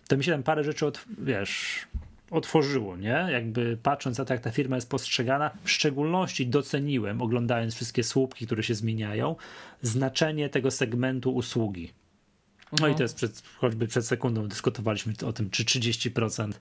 to 0.08 0.18
mi 0.18 0.24
się 0.24 0.32
tam 0.32 0.44
parę 0.44 0.64
rzeczy, 0.64 0.86
od, 0.86 1.06
wiesz, 1.18 1.88
otworzyło, 2.32 2.98
nie? 2.98 3.28
Jakby 3.32 3.78
patrząc 3.84 4.18
na 4.18 4.26
to, 4.26 4.34
jak 4.34 4.44
ta 4.44 4.52
firma 4.52 4.76
jest 4.76 4.90
postrzegana, 4.90 5.52
w 5.64 5.72
szczególności 5.72 6.48
doceniłem, 6.48 7.22
oglądając 7.22 7.76
wszystkie 7.76 8.04
słupki, 8.04 8.46
które 8.46 8.64
się 8.64 8.76
zmieniają, 8.76 9.36
znaczenie 9.82 10.50
tego 10.50 10.72
segmentu 10.72 11.36
usługi. 11.36 11.94
No 12.72 12.88
i 12.88 12.92
mhm. 12.92 12.96
to 12.96 13.04
jest 13.04 13.16
przed, 13.16 13.44
choćby 13.58 13.88
przed 13.88 14.06
sekundą 14.06 14.48
dyskutowaliśmy 14.48 15.14
o 15.26 15.34
tym, 15.34 15.50
czy 15.50 15.64
30%, 15.64 16.52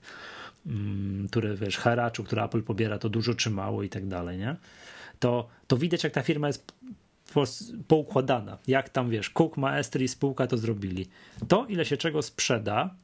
mm, 0.65 1.27
które 1.27 1.55
wiesz, 1.55 1.77
haraczu, 1.77 2.23
które 2.23 2.43
Apple 2.43 2.63
pobiera, 2.63 2.99
to 2.99 3.09
dużo 3.09 3.33
czy 3.33 3.49
mało 3.49 3.83
i 3.83 3.89
tak 3.89 4.07
dalej, 4.07 4.37
nie? 4.37 4.55
To, 5.19 5.47
to 5.67 5.77
widać, 5.77 6.03
jak 6.03 6.13
ta 6.13 6.21
firma 6.21 6.47
jest 6.47 6.73
poukładana. 7.87 8.57
Jak 8.67 8.89
tam 8.89 9.09
wiesz, 9.09 9.29
Cook, 9.29 9.57
Maestri 9.57 10.05
i 10.05 10.07
spółka 10.07 10.47
to 10.47 10.57
zrobili. 10.57 11.07
To, 11.47 11.65
ile 11.65 11.85
się 11.85 11.97
czego 11.97 12.21
sprzeda, 12.21 12.95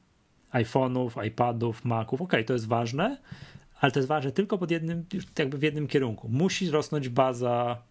iPhone'ów, 0.53 1.25
iPadów, 1.25 1.85
Maców. 1.85 2.21
Ok, 2.21 2.33
to 2.45 2.53
jest 2.53 2.67
ważne, 2.67 3.17
ale 3.79 3.91
to 3.91 3.99
jest 3.99 4.09
ważne 4.09 4.31
tylko 4.31 4.57
pod 4.57 4.71
jednym, 4.71 5.05
jakby 5.39 5.57
w 5.57 5.63
jednym 5.63 5.87
kierunku. 5.87 6.29
Musi 6.29 6.69
rosnąć 6.69 7.09
baza 7.09 7.81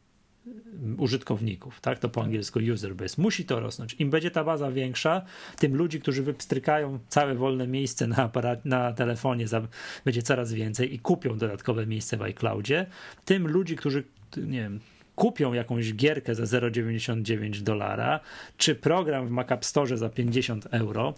mm, 0.46 1.01
użytkowników, 1.01 1.81
tak? 1.81 1.98
To 1.98 2.09
po 2.09 2.22
angielsku 2.22 2.59
user 2.72 2.94
base. 2.94 3.22
Musi 3.22 3.44
to 3.44 3.61
rosnąć. 3.61 3.96
Im 3.98 4.11
będzie 4.11 4.31
ta 4.31 4.44
baza 4.44 4.70
większa, 4.70 5.22
tym 5.59 5.77
ludzi, 5.77 6.01
którzy 6.01 6.22
wypstrykają 6.22 6.98
całe 7.09 7.35
wolne 7.35 7.66
miejsce 7.66 8.07
na, 8.07 8.16
aparat, 8.16 8.64
na 8.64 8.92
telefonie, 8.92 9.48
za, 9.48 9.62
będzie 10.05 10.22
coraz 10.22 10.53
więcej 10.53 10.94
i 10.94 10.98
kupią 10.98 11.38
dodatkowe 11.38 11.87
miejsce 11.87 12.16
w 12.16 12.22
iCloudzie, 12.22 12.87
tym 13.25 13.48
ludzi, 13.48 13.77
którzy 13.77 14.05
nie 14.37 14.61
wiem, 14.61 14.81
kupią 15.14 15.53
jakąś 15.53 15.94
gierkę 15.94 16.35
za 16.35 16.42
0,99 16.42 17.61
dolara, 17.61 18.20
czy 18.57 18.75
program 18.75 19.27
w 19.27 19.31
Mac 19.31 19.53
App 19.53 19.64
Store 19.64 19.96
za 19.96 20.09
50 20.09 20.66
euro, 20.70 21.14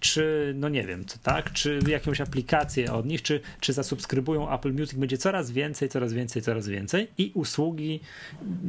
czy 0.00 0.52
no 0.56 0.68
nie 0.68 0.82
wiem, 0.82 1.04
co 1.04 1.18
tak, 1.18 1.52
czy 1.52 1.78
jakąś 1.88 2.20
aplikację 2.20 2.92
od 2.92 3.06
nich, 3.06 3.22
czy, 3.22 3.40
czy 3.60 3.72
zasubskrybują 3.72 4.54
Apple 4.54 4.72
Music, 4.72 4.94
będzie 4.94 5.18
coraz 5.18 5.50
więcej, 5.50 5.88
coraz 5.88 6.12
więcej, 6.12 6.42
coraz 6.42 6.68
więcej 6.68 7.08
i 7.18 7.30
usługi, 7.34 8.00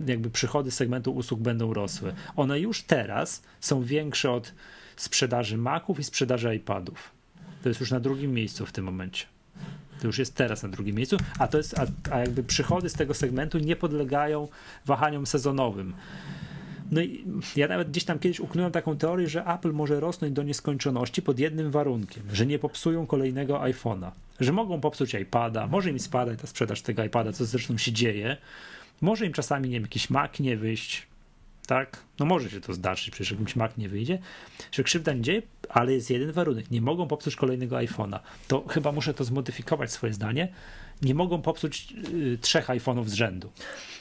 jakby 0.07 0.29
przychody 0.29 0.71
z 0.71 0.75
segmentu 0.75 1.15
usług 1.15 1.39
będą 1.39 1.73
rosły. 1.73 2.13
One 2.35 2.59
już 2.59 2.83
teraz 2.83 3.43
są 3.59 3.83
większe 3.83 4.31
od 4.31 4.53
sprzedaży 4.95 5.57
Maców 5.57 5.99
i 5.99 6.03
sprzedaży 6.03 6.55
iPadów. 6.55 7.11
To 7.63 7.69
jest 7.69 7.81
już 7.81 7.91
na 7.91 7.99
drugim 7.99 8.33
miejscu 8.33 8.65
w 8.65 8.71
tym 8.71 8.85
momencie. 8.85 9.36
To 10.01 10.07
już 10.07 10.19
jest 10.19 10.35
teraz 10.35 10.63
na 10.63 10.69
drugim 10.69 10.95
miejscu, 10.95 11.17
a 11.39 11.47
to 11.47 11.57
jest, 11.57 11.79
a, 11.79 11.85
a 12.11 12.19
jakby 12.19 12.43
przychody 12.43 12.89
z 12.89 12.93
tego 12.93 13.13
segmentu 13.13 13.59
nie 13.59 13.75
podlegają 13.75 14.47
wahaniom 14.85 15.25
sezonowym. 15.25 15.93
No 16.91 17.01
i 17.01 17.25
ja 17.55 17.67
nawet 17.67 17.89
gdzieś 17.89 18.03
tam 18.03 18.19
kiedyś 18.19 18.39
uknąłem 18.39 18.71
taką 18.71 18.97
teorię, 18.97 19.29
że 19.29 19.45
Apple 19.45 19.73
może 19.73 19.99
rosnąć 19.99 20.33
do 20.33 20.43
nieskończoności 20.43 21.21
pod 21.21 21.39
jednym 21.39 21.71
warunkiem, 21.71 22.23
że 22.33 22.45
nie 22.45 22.59
popsują 22.59 23.07
kolejnego 23.07 23.59
iPhone'a, 23.59 24.11
że 24.39 24.51
mogą 24.51 24.81
popsuć 24.81 25.13
iPada, 25.13 25.67
może 25.67 25.89
im 25.89 25.99
spadać 25.99 26.41
ta 26.41 26.47
sprzedaż 26.47 26.81
tego 26.81 27.03
iPada, 27.03 27.33
co 27.33 27.45
zresztą 27.45 27.77
się 27.77 27.91
dzieje, 27.91 28.37
może 29.01 29.25
im 29.25 29.33
czasami, 29.33 29.69
nie 29.69 29.75
wiem, 29.75 29.83
jakiś 29.83 30.09
Mac 30.09 30.39
nie 30.39 30.57
wyjść, 30.57 31.07
tak? 31.67 32.03
No 32.19 32.25
może 32.25 32.49
się 32.49 32.61
to 32.61 32.73
zdarzyć, 32.73 33.09
przecież 33.09 33.31
jakimś 33.31 33.55
Mac 33.55 33.77
nie 33.77 33.89
wyjdzie, 33.89 34.19
że 34.71 34.83
krzywda 34.83 35.13
nie 35.13 35.21
dzieje, 35.21 35.41
ale 35.69 35.93
jest 35.93 36.09
jeden 36.09 36.31
warunek, 36.31 36.71
nie 36.71 36.81
mogą 36.81 37.07
popsuć 37.07 37.35
kolejnego 37.35 37.75
iPhone'a. 37.75 38.19
To 38.47 38.67
chyba 38.67 38.91
muszę 38.91 39.13
to 39.13 39.23
zmodyfikować 39.23 39.91
swoje 39.91 40.13
zdanie, 40.13 40.47
nie 41.01 41.15
mogą 41.15 41.41
popsuć 41.41 41.93
y, 42.13 42.37
trzech 42.41 42.67
iPhone'ów 42.67 43.07
z 43.07 43.13
rzędu. 43.13 43.51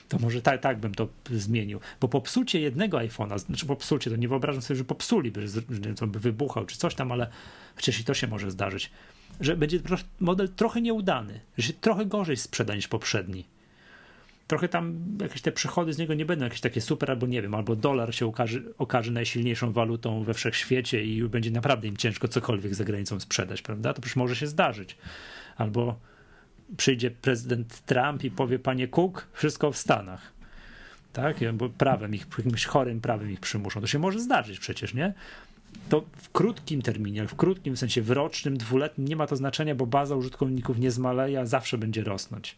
To 0.09 0.19
może 0.19 0.43
tak, 0.43 0.61
tak 0.61 0.79
bym 0.79 0.95
to 0.95 1.09
zmienił, 1.31 1.81
bo 2.01 2.09
popsucie 2.09 2.61
jednego 2.61 2.99
iPhone'a, 2.99 3.39
znaczy 3.39 3.67
popsucie, 3.67 4.11
to 4.11 4.17
nie 4.17 4.29
wyobrażam 4.29 4.63
sobie, 4.63 4.79
że 4.79 4.85
popsuli, 4.85 5.33
że, 5.37 5.61
że 6.01 6.07
by 6.07 6.21
wybuchał 6.21 6.67
czy 6.67 6.77
coś 6.77 6.95
tam, 6.95 7.13
ale 7.13 7.31
przecież 7.77 8.01
i 8.01 8.05
to 8.05 8.15
się 8.15 8.27
może 8.27 8.51
zdarzyć, 8.51 8.91
że 9.41 9.57
będzie 9.57 9.81
model 10.21 10.49
trochę 10.49 10.81
nieudany, 10.81 11.41
że 11.59 11.67
się 11.67 11.73
trochę 11.73 12.07
gorzej 12.07 12.37
sprzeda 12.37 12.75
niż 12.75 12.89
poprzedni 12.89 13.45
trochę 14.47 14.69
tam 14.69 14.99
jakieś 15.21 15.43
te 15.43 15.53
przychody 15.53 15.93
z 15.93 15.99
niego 15.99 16.15
nie 16.15 16.27
będą 16.27 16.45
jakieś 16.45 16.61
takie 16.61 16.81
super, 16.81 17.11
albo 17.11 17.27
nie 17.27 17.43
wiem, 17.43 17.55
albo 17.55 17.77
dolar 17.77 18.15
się 18.15 18.27
okaże, 18.27 18.61
okaże 18.79 19.11
najsilniejszą 19.11 19.73
walutą 19.73 20.25
we 20.25 20.35
wszechświecie 20.35 21.05
i 21.05 21.23
będzie 21.23 21.51
naprawdę 21.51 21.89
im 21.89 21.97
ciężko 21.97 22.29
cokolwiek 22.29 22.75
za 22.75 22.85
granicą 22.85 23.21
sprzedać, 23.21 23.63
prawda? 23.63 23.95
To 23.95 24.03
przecież 24.03 24.17
może 24.17 24.37
się 24.37 24.47
zdarzyć. 24.47 24.97
Albo 25.57 25.99
przyjdzie 26.77 27.11
prezydent 27.11 27.81
Trump 27.81 28.25
i 28.25 28.31
powie, 28.31 28.59
panie 28.59 28.89
Cook, 28.89 29.27
wszystko 29.33 29.73
w 29.73 29.77
Stanach. 29.77 30.33
Tak? 31.13 31.37
Bo 31.55 31.69
prawem 31.69 32.15
ich, 32.15 32.27
jakimś 32.39 32.65
chorym 32.65 33.01
prawem 33.01 33.31
ich 33.31 33.41
przymuszą. 33.41 33.81
To 33.81 33.87
się 33.87 33.99
może 33.99 34.21
zdarzyć 34.21 34.59
przecież, 34.59 34.95
nie? 34.95 35.15
To 35.89 36.05
w 36.17 36.31
krótkim 36.31 36.83
terminie, 36.83 37.29
w 37.29 37.35
krótkim 37.35 37.77
w 37.77 37.79
sensie 37.79 38.03
w 38.03 38.11
rocznym, 38.11 38.57
dwuletnim 38.57 39.09
nie 39.09 39.17
ma 39.17 39.27
to 39.27 39.37
znaczenia, 39.37 39.75
bo 39.75 39.87
baza 39.87 40.17
użytkowników 40.17 40.79
nie 40.79 40.91
zmaleje, 40.91 41.41
a 41.41 41.47
zawsze 41.47 41.79
będzie 41.79 42.05
rosnąć. 42.05 42.57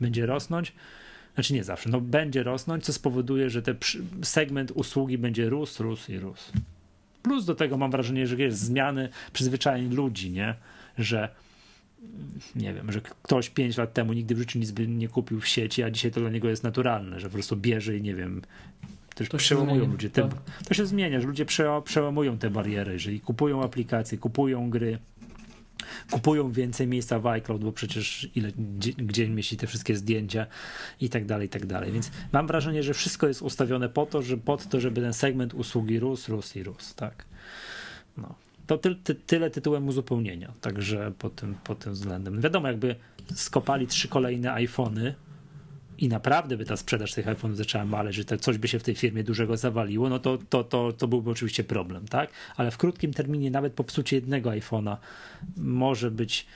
Będzie 0.00 0.26
rosnąć 0.26 0.72
znaczy 1.34 1.54
nie 1.54 1.64
zawsze, 1.64 1.90
no 1.90 2.00
będzie 2.00 2.42
rosnąć, 2.42 2.84
co 2.84 2.92
spowoduje, 2.92 3.50
że 3.50 3.62
ten 3.62 3.76
segment 4.22 4.70
usługi 4.70 5.18
będzie 5.18 5.48
rósł, 5.48 5.82
rósł 5.82 6.12
i 6.12 6.18
rósł. 6.18 6.52
Plus 7.22 7.44
do 7.44 7.54
tego 7.54 7.76
mam 7.76 7.90
wrażenie, 7.90 8.26
że 8.26 8.36
jest 8.36 8.58
zmiany 8.58 9.08
przyzwyczajeń 9.32 9.94
ludzi, 9.94 10.30
nie? 10.30 10.54
Że 10.98 11.28
nie 12.56 12.74
wiem, 12.74 12.92
że 12.92 13.00
ktoś 13.00 13.50
5 13.50 13.76
lat 13.76 13.92
temu 13.92 14.12
nigdy 14.12 14.34
w 14.34 14.38
życiu 14.38 14.58
nic 14.58 14.70
by 14.70 14.88
nie 14.88 15.08
kupił 15.08 15.40
w 15.40 15.48
sieci, 15.48 15.82
a 15.82 15.90
dzisiaj 15.90 16.10
to 16.10 16.20
dla 16.20 16.30
niego 16.30 16.48
jest 16.48 16.62
naturalne, 16.62 17.20
że 17.20 17.26
po 17.26 17.32
prostu 17.32 17.56
bierze 17.56 17.96
i 17.96 18.02
nie 18.02 18.14
wiem, 18.14 18.42
też 19.14 19.28
to 19.28 19.38
przełamują 19.38 19.86
ludzie. 19.86 20.10
Te, 20.10 20.22
tak. 20.22 20.38
To 20.68 20.74
się 20.74 20.86
zmienia, 20.86 21.20
że 21.20 21.26
ludzie 21.26 21.46
przełamują 21.84 22.38
te 22.38 22.50
bariery, 22.50 22.92
jeżeli 22.92 23.20
kupują 23.20 23.62
aplikacje, 23.62 24.18
kupują 24.18 24.70
gry, 24.70 24.98
kupują 26.10 26.52
więcej 26.52 26.86
miejsca 26.86 27.18
w 27.18 27.26
iCloud, 27.26 27.64
bo 27.64 27.72
przecież 27.72 28.28
ile, 28.34 28.52
gdzie, 28.52 28.92
gdzie 28.92 29.28
mieści 29.28 29.56
te 29.56 29.66
wszystkie 29.66 29.96
zdjęcia 29.96 30.46
i 31.00 31.08
tak 31.08 31.26
dalej, 31.26 31.46
i 31.46 31.50
tak 31.50 31.66
dalej. 31.66 31.92
Więc 31.92 32.10
mam 32.32 32.46
wrażenie, 32.46 32.82
że 32.82 32.94
wszystko 32.94 33.28
jest 33.28 33.42
ustawione 33.42 33.88
po 33.88 34.06
to, 34.06 34.22
że 34.22 34.36
pod 34.36 34.68
to, 34.68 34.80
żeby 34.80 35.00
ten 35.00 35.12
segment 35.12 35.54
usługi 35.54 35.98
rósł, 35.98 36.32
rósł 36.32 36.58
i 36.58 36.62
rósł, 36.62 36.94
tak. 36.96 37.24
No. 38.16 38.34
To 38.66 38.78
ty, 38.78 38.94
ty, 38.94 39.14
tyle 39.14 39.50
tytułem 39.50 39.88
uzupełnienia, 39.88 40.52
także 40.60 41.12
pod 41.18 41.34
tym, 41.34 41.54
pod 41.64 41.78
tym 41.78 41.92
względem. 41.92 42.40
Wiadomo, 42.40 42.68
jakby 42.68 42.96
skopali 43.34 43.86
trzy 43.86 44.08
kolejne 44.08 44.52
iPhony, 44.52 45.14
i 46.02 46.08
naprawdę 46.08 46.56
by 46.56 46.64
ta 46.64 46.76
sprzedaż 46.76 47.14
tych 47.14 47.26
iPhone'ów 47.26 47.54
zaczęła 47.54 47.84
maleć, 47.84 48.14
że 48.14 48.24
coś 48.24 48.58
by 48.58 48.68
się 48.68 48.78
w 48.78 48.82
tej 48.82 48.94
firmie 48.94 49.24
dużego 49.24 49.56
zawaliło, 49.56 50.08
no 50.08 50.18
to, 50.18 50.38
to, 50.50 50.64
to, 50.64 50.92
to 50.92 51.08
byłby 51.08 51.30
oczywiście 51.30 51.64
problem, 51.64 52.08
tak? 52.08 52.30
Ale 52.56 52.70
w 52.70 52.78
krótkim 52.78 53.12
terminie 53.12 53.50
nawet 53.50 53.72
popsucie 53.72 54.16
jednego 54.16 54.50
iPhone'a 54.50 54.96
może 55.56 56.10
być 56.10 56.46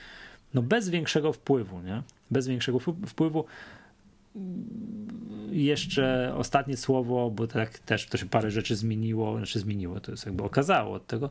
no 0.53 0.61
bez 0.61 0.89
większego 0.89 1.33
wpływu, 1.33 1.81
nie? 1.81 2.01
Bez 2.31 2.47
większego 2.47 2.79
wpływu. 2.79 3.45
Jeszcze 5.51 6.33
ostatnie 6.35 6.77
słowo, 6.77 7.31
bo 7.31 7.47
tak 7.47 7.79
też 7.79 8.05
to 8.05 8.17
się 8.17 8.25
parę 8.25 8.51
rzeczy 8.51 8.75
zmieniło, 8.75 9.37
znaczy 9.37 9.59
zmieniło, 9.59 9.99
to 9.99 10.11
jest 10.11 10.25
jakby 10.25 10.43
okazało 10.43 10.95
od 10.95 11.07
tego. 11.07 11.29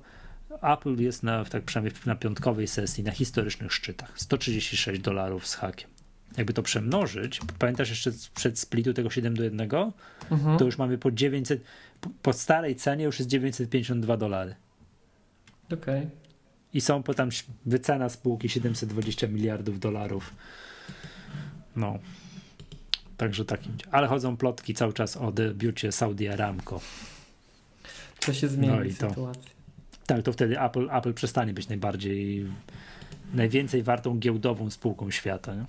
Apple 0.62 0.96
jest 0.96 1.22
na, 1.22 1.44
tak 1.44 1.62
przynajmniej 1.62 2.00
na 2.06 2.14
piątkowej 2.14 2.68
sesji 2.68 3.04
na 3.04 3.10
historycznych 3.10 3.72
szczytach. 3.72 4.12
136 4.20 5.00
dolarów 5.00 5.46
z 5.46 5.54
hakiem 5.54 5.95
jakby 6.36 6.52
to 6.52 6.62
przemnożyć, 6.62 7.40
pamiętasz 7.58 7.90
jeszcze 7.90 8.12
przed 8.34 8.58
splitu 8.58 8.94
tego 8.94 9.10
7 9.10 9.36
do 9.36 9.44
1, 9.44 9.70
mhm. 10.30 10.58
to 10.58 10.64
już 10.64 10.78
mamy 10.78 10.98
po 10.98 11.10
900, 11.10 11.62
po 12.22 12.32
starej 12.32 12.76
cenie 12.76 13.04
już 13.04 13.18
jest 13.18 13.30
952 13.30 14.16
dolary. 14.16 14.54
Okej. 15.66 15.76
Okay. 15.76 16.10
I 16.74 16.80
są 16.80 17.02
potem 17.02 17.28
wycena 17.66 18.08
spółki 18.08 18.48
720 18.48 19.28
miliardów 19.28 19.80
dolarów. 19.80 20.34
No. 21.76 21.98
Także 23.16 23.44
takim. 23.44 23.72
Ale 23.90 24.06
chodzą 24.06 24.36
plotki 24.36 24.74
cały 24.74 24.92
czas 24.92 25.16
o 25.16 25.32
debiucie 25.32 25.92
Saudi 25.92 26.28
Aramco. 26.28 26.80
To 28.20 28.32
się 28.32 28.48
zmieni 28.48 28.76
no 28.76 28.84
i 28.84 28.94
to, 28.94 29.08
sytuacja. 29.08 29.50
Tak, 30.06 30.22
to 30.22 30.32
wtedy 30.32 30.60
Apple, 30.60 30.88
Apple 30.92 31.14
przestanie 31.14 31.54
być 31.54 31.68
najbardziej 31.68 32.46
najwięcej 33.34 33.82
wartą 33.82 34.18
giełdową 34.18 34.70
spółką 34.70 35.10
świata. 35.10 35.54
Nie? 35.54 35.64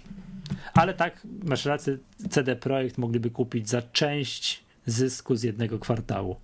Ale 0.73 0.93
tak, 0.93 1.21
masz 1.43 1.65
rację, 1.65 1.97
CD 2.29 2.55
Projekt 2.55 2.97
mogliby 2.97 3.29
kupić 3.31 3.69
za 3.69 3.81
część 3.81 4.63
zysku 4.85 5.35
z 5.35 5.43
jednego 5.43 5.79
kwartału. 5.79 6.35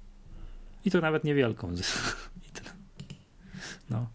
I 0.85 0.91
to 0.91 1.01
nawet 1.01 1.23
niewielką. 1.23 1.71
No. 3.89 4.07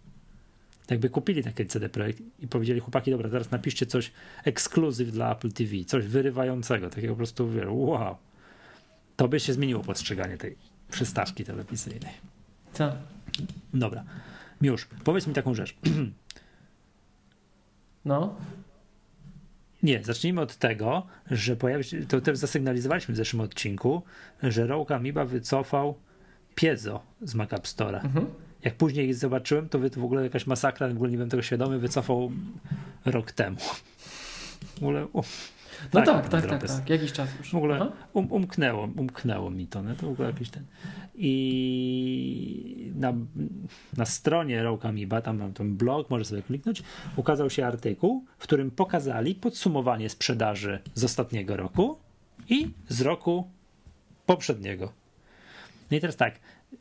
Jakby 0.91 1.11
kupili 1.11 1.43
takie 1.43 1.65
CD 1.65 1.89
Projekt 1.89 2.23
i 2.41 2.49
powiedzieli, 2.49 2.81
chłopaki, 2.81 3.11
dobra, 3.11 3.31
teraz 3.31 3.51
napiszcie 3.51 3.87
coś 3.87 4.13
ekskluzyw 4.45 5.13
dla 5.13 5.33
Apple 5.33 5.53
TV, 5.53 5.85
coś 5.87 6.07
wyrywającego, 6.07 6.91
takiego 6.91 7.13
po 7.13 7.17
prostu, 7.17 7.51
wow. 7.69 8.17
To 9.17 9.29
by 9.29 9.41
się 9.41 9.53
zmieniło 9.53 9.83
postrzeganie 9.83 10.37
tej 10.37 10.57
przystawki 10.91 11.45
telewizyjnej. 11.45 12.13
Co? 12.73 12.93
Dobra. 13.75 14.05
Już, 14.61 14.89
powiedz 15.05 15.27
mi 15.27 15.35
taką 15.35 15.55
rzecz. 15.55 15.77
No. 18.05 18.37
Nie, 19.83 20.05
zacznijmy 20.05 20.41
od 20.41 20.57
tego, 20.57 21.07
że 21.31 21.57
pojawi 21.57 21.85
się, 21.85 22.07
to 22.07 22.21
też 22.21 22.39
zasygnalizowaliśmy 22.39 23.15
w 23.15 23.17
zeszłym 23.17 23.41
odcinku, 23.41 24.03
że 24.43 24.67
Rogue 24.67 24.95
Amoeba 24.95 25.25
wycofał 25.25 25.95
piezo 26.55 27.03
z 27.23 27.35
Mac 27.35 27.53
App 27.53 27.65
Store'a. 27.65 28.05
Mhm. 28.05 28.27
Jak 28.65 28.75
później 28.75 29.15
zobaczyłem, 29.15 29.69
to 29.69 29.79
w 29.79 30.05
ogóle 30.05 30.23
jakaś 30.23 30.47
masakra, 30.47 30.89
w 30.89 30.93
ogóle 30.93 31.11
nie 31.11 31.17
byłem 31.17 31.31
tego 31.31 31.43
świadomy, 31.43 31.79
wycofał 31.79 32.31
rok 33.05 33.33
temu. 33.33 33.57
W 34.75 34.83
ogóle, 34.83 35.07
no 35.95 36.03
tak, 36.03 36.29
tak, 36.29 36.29
tak, 36.29 36.61
tak, 36.61 36.69
tak, 36.69 36.91
jakiś 36.91 37.13
czas 37.13 37.29
już. 37.39 37.51
W 37.51 37.55
ogóle 37.55 37.93
um, 38.13 38.33
umknęło, 38.33 38.89
umknęło 38.97 39.51
mi 39.51 39.67
to, 39.67 39.83
nie? 39.83 39.95
to 39.95 40.07
w 40.07 40.11
ogóle 40.11 40.29
jakiś 40.29 40.51
ten. 40.51 40.65
I 41.15 42.93
na, 42.95 43.13
na 43.97 44.05
stronie 44.05 44.63
Rogue 44.63 44.89
Amoeba, 44.89 45.23
tam 45.23 45.39
mam 45.39 45.53
ten 45.53 45.77
blog, 45.77 46.11
może 46.11 46.25
sobie 46.25 46.43
kliknąć, 46.43 46.83
ukazał 47.17 47.51
się 47.51 47.67
artykuł, 47.67 48.25
w 48.39 48.43
którym 48.43 48.71
pokazali 48.71 49.35
podsumowanie 49.35 50.09
sprzedaży 50.09 50.81
z 50.95 51.05
ostatniego 51.05 51.57
roku 51.57 51.99
i 52.49 52.71
z 52.89 53.01
roku 53.01 53.51
poprzedniego. 54.27 54.93
No 55.91 55.97
i 55.97 56.01
teraz 56.01 56.17
tak, 56.17 56.41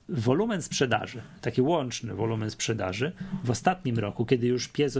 wolumen 0.09 0.61
sprzedaży, 0.61 1.21
taki 1.41 1.61
łączny 1.61 2.13
wolumen 2.13 2.51
sprzedaży 2.51 3.11
w 3.43 3.49
ostatnim 3.49 3.99
roku, 3.99 4.25
kiedy 4.25 4.47
już 4.47 4.67
piezo 4.67 4.99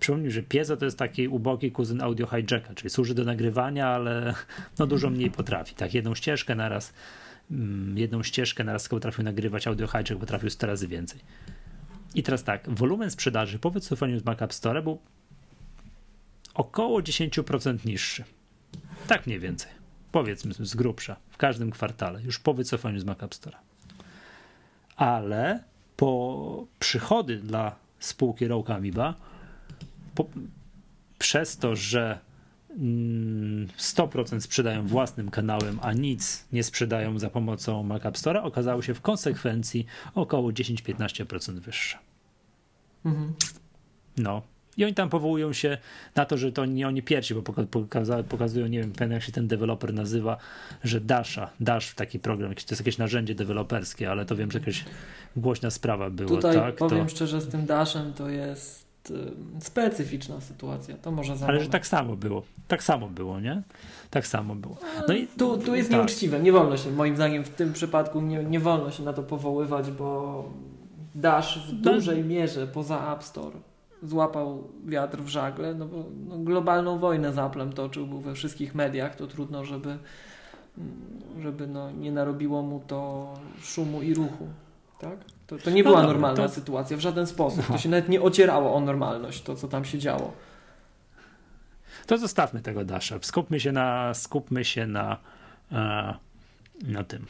Przypomnij, 0.00 0.30
że 0.30 0.42
piezo 0.42 0.76
to 0.76 0.84
jest 0.84 0.98
taki 0.98 1.28
ubogi 1.28 1.72
kuzyn 1.72 2.02
audio 2.02 2.26
hijacka, 2.26 2.74
czyli 2.74 2.90
służy 2.90 3.14
do 3.14 3.24
nagrywania, 3.24 3.88
ale 3.88 4.34
no 4.78 4.86
dużo 4.86 5.10
mniej 5.10 5.30
potrafi. 5.30 5.74
Tak, 5.74 5.94
jedną 5.94 6.14
ścieżkę 6.14 6.54
naraz, 6.54 6.92
mm, 7.50 7.98
jedną 7.98 8.22
ścieżkę 8.22 8.64
naraz 8.64 8.88
potrafił 8.88 9.24
nagrywać 9.24 9.66
audio 9.66 9.86
hijack, 9.86 10.20
potrafił 10.20 10.50
100 10.50 10.66
razy 10.66 10.88
więcej. 10.88 11.20
I 12.14 12.22
teraz 12.22 12.44
tak, 12.44 12.68
wolumen 12.68 13.10
sprzedaży 13.10 13.58
po 13.58 13.70
wycofaniu 13.70 14.18
z 14.18 14.24
Mac 14.24 14.42
App 14.42 14.54
Store 14.54 14.82
był 14.82 14.98
około 16.54 17.02
10% 17.02 17.84
niższy. 17.84 18.24
Tak 19.06 19.26
mniej 19.26 19.40
więcej. 19.40 19.70
Powiedzmy 20.12 20.54
z 20.54 20.74
grubsza, 20.74 21.16
w 21.30 21.36
każdym 21.36 21.70
kwartale, 21.70 22.22
już 22.22 22.38
po 22.38 22.54
wycofaniu 22.54 23.00
z 23.00 23.04
Mac 23.04 23.22
App 23.22 23.34
Store. 23.34 23.56
Ale 24.96 25.62
po 25.96 26.66
przychody 26.78 27.36
dla 27.36 27.76
spółki 27.98 28.48
Rogue 28.48 28.72
Amoeba 28.72 29.29
po, 30.24 30.40
przez 31.18 31.56
to, 31.56 31.76
że 31.76 32.18
100% 32.78 34.28
mm, 34.28 34.40
sprzedają 34.40 34.86
własnym 34.86 35.30
kanałem, 35.30 35.78
a 35.82 35.92
nic 35.92 36.46
nie 36.52 36.62
sprzedają 36.62 37.18
za 37.18 37.30
pomocą 37.30 37.82
Mac 37.82 38.06
App 38.06 38.18
Store, 38.18 38.42
okazało 38.42 38.82
się 38.82 38.94
w 38.94 39.00
konsekwencji 39.00 39.86
około 40.14 40.50
10-15% 40.50 41.52
wyższe. 41.52 41.98
Mhm. 43.04 43.34
No. 44.16 44.42
I 44.76 44.84
oni 44.84 44.94
tam 44.94 45.08
powołują 45.08 45.52
się 45.52 45.78
na 46.14 46.24
to, 46.24 46.36
że 46.36 46.52
to 46.52 46.64
nie 46.64 46.88
oni 46.88 47.02
pierwsi, 47.02 47.34
bo 47.34 47.42
pokaza, 47.42 48.22
pokazują, 48.22 48.66
nie 48.66 48.80
wiem, 48.80 49.10
jak 49.10 49.22
się 49.22 49.32
ten 49.32 49.48
deweloper 49.48 49.94
nazywa, 49.94 50.36
że 50.84 51.00
Dasha, 51.00 51.50
Dash 51.60 51.94
taki 51.94 52.18
program, 52.18 52.54
to 52.54 52.60
jest 52.70 52.80
jakieś 52.80 52.98
narzędzie 52.98 53.34
deweloperskie, 53.34 54.10
ale 54.10 54.26
to 54.26 54.36
wiem, 54.36 54.50
że 54.50 54.58
jakaś 54.58 54.84
głośna 55.36 55.70
sprawa 55.70 56.10
była. 56.10 56.28
Tutaj 56.28 56.56
tak? 56.56 56.76
powiem 56.76 57.06
to... 57.06 57.10
szczerze, 57.10 57.40
z 57.40 57.48
tym 57.48 57.66
Dashem 57.66 58.12
to 58.12 58.28
jest 58.28 58.89
Y, 59.10 59.60
specyficzna 59.60 60.40
sytuacja. 60.40 60.96
To 60.96 61.10
może 61.10 61.36
za 61.36 61.46
Ale 61.46 61.60
że 61.60 61.68
tak 61.68 61.86
samo 61.86 62.16
było. 62.16 62.42
Tak 62.68 62.82
samo 62.82 63.08
było, 63.08 63.40
nie? 63.40 63.62
Tak 64.10 64.26
samo 64.26 64.54
było. 64.54 64.76
No 65.08 65.14
i 65.14 65.26
tu, 65.26 65.58
tu 65.58 65.74
jest 65.74 65.90
tak. 65.90 65.98
nieuczciwe. 65.98 66.40
Nie 66.40 66.52
wolno 66.52 66.76
się, 66.76 66.90
moim 66.90 67.16
zdaniem, 67.16 67.44
w 67.44 67.48
tym 67.48 67.72
przypadku 67.72 68.20
nie, 68.20 68.44
nie 68.44 68.60
wolno 68.60 68.90
się 68.90 69.02
na 69.02 69.12
to 69.12 69.22
powoływać, 69.22 69.90
bo 69.90 70.44
Dash 71.14 71.58
w 71.58 71.72
no. 71.72 71.92
dużej 71.92 72.24
mierze 72.24 72.66
poza 72.66 73.12
App 73.12 73.24
Store 73.24 73.56
złapał 74.02 74.68
wiatr 74.86 75.18
w 75.18 75.28
żagle, 75.28 75.74
no 75.74 75.86
bo 75.86 76.04
no, 76.28 76.38
globalną 76.38 76.98
wojnę 76.98 77.32
z 77.32 77.38
Applem 77.38 77.72
toczył, 77.72 78.06
był 78.06 78.20
we 78.20 78.34
wszystkich 78.34 78.74
mediach, 78.74 79.16
to 79.16 79.26
trudno, 79.26 79.64
żeby, 79.64 79.98
żeby 81.40 81.66
no, 81.66 81.90
nie 81.90 82.12
narobiło 82.12 82.62
mu 82.62 82.80
to 82.86 83.28
szumu 83.62 84.02
i 84.02 84.14
ruchu. 84.14 84.48
Tak? 85.00 85.18
To, 85.50 85.58
to 85.58 85.70
nie 85.70 85.82
no 85.82 85.90
była 85.90 86.02
normalna 86.02 86.48
to... 86.48 86.54
sytuacja 86.54 86.96
w 86.96 87.00
żaden 87.00 87.26
sposób. 87.26 87.66
To 87.66 87.78
się 87.78 87.88
nawet 87.88 88.08
nie 88.08 88.22
ocierało 88.22 88.74
o 88.74 88.80
normalność, 88.80 89.42
to 89.42 89.56
co 89.56 89.68
tam 89.68 89.84
się 89.84 89.98
działo. 89.98 90.32
To 92.06 92.18
zostawmy 92.18 92.60
tego 92.60 92.84
Dasha. 92.84 93.18
Skupmy 93.22 93.60
się 93.60 93.72
na, 93.72 94.14
skupmy 94.14 94.64
się 94.64 94.86
na, 94.86 95.16
e, 95.72 96.14
na 96.82 97.04
tym. 97.04 97.26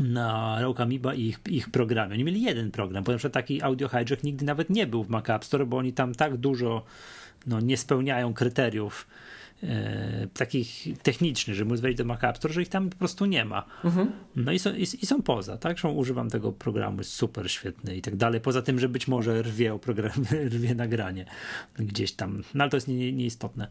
Na 0.00 0.60
Rokamiba 0.60 1.14
i 1.14 1.22
ich, 1.22 1.40
ich 1.48 1.70
programie. 1.70 2.14
Oni 2.14 2.24
mieli 2.24 2.42
jeden 2.42 2.70
program, 2.70 3.04
ponieważ 3.04 3.32
taki 3.32 3.62
Audio 3.62 3.88
Hijack 3.88 4.22
nigdy 4.22 4.44
nawet 4.44 4.70
nie 4.70 4.86
był 4.86 5.04
w 5.04 5.08
Mac 5.08 5.30
App 5.30 5.44
Store, 5.44 5.66
bo 5.66 5.76
oni 5.76 5.92
tam 5.92 6.14
tak 6.14 6.36
dużo 6.36 6.82
no, 7.46 7.60
nie 7.60 7.76
spełniają 7.76 8.34
kryteriów 8.34 9.06
takich 10.34 10.86
technicznych, 11.02 11.56
że 11.56 11.64
móc 11.64 11.80
wejść 11.80 11.98
do 11.98 12.04
Mac 12.04 12.24
App 12.24 12.36
Store, 12.36 12.54
że 12.54 12.62
ich 12.62 12.68
tam 12.68 12.90
po 12.90 12.96
prostu 12.96 13.26
nie 13.26 13.44
ma. 13.44 13.64
Mhm. 13.84 14.12
No 14.36 14.52
i 14.52 14.58
są, 14.58 14.74
i, 14.74 14.82
i, 14.82 15.06
są 15.06 15.22
poza, 15.22 15.56
tak? 15.56 15.78
Że 15.78 15.88
używam 15.88 16.30
tego 16.30 16.52
programu, 16.52 16.98
jest 16.98 17.12
super 17.12 17.50
świetny 17.50 17.96
i 17.96 18.02
tak 18.02 18.16
dalej. 18.16 18.40
Poza 18.40 18.62
tym, 18.62 18.78
że 18.78 18.88
być 18.88 19.08
może 19.08 19.42
rwie, 19.42 19.78
program, 19.78 20.12
rwie 20.54 20.74
nagranie 20.74 21.24
gdzieś 21.78 22.12
tam, 22.12 22.42
no 22.54 22.64
ale 22.64 22.70
to 22.70 22.76
jest 22.76 22.88
nie, 22.88 23.12
nieistotne. 23.12 23.68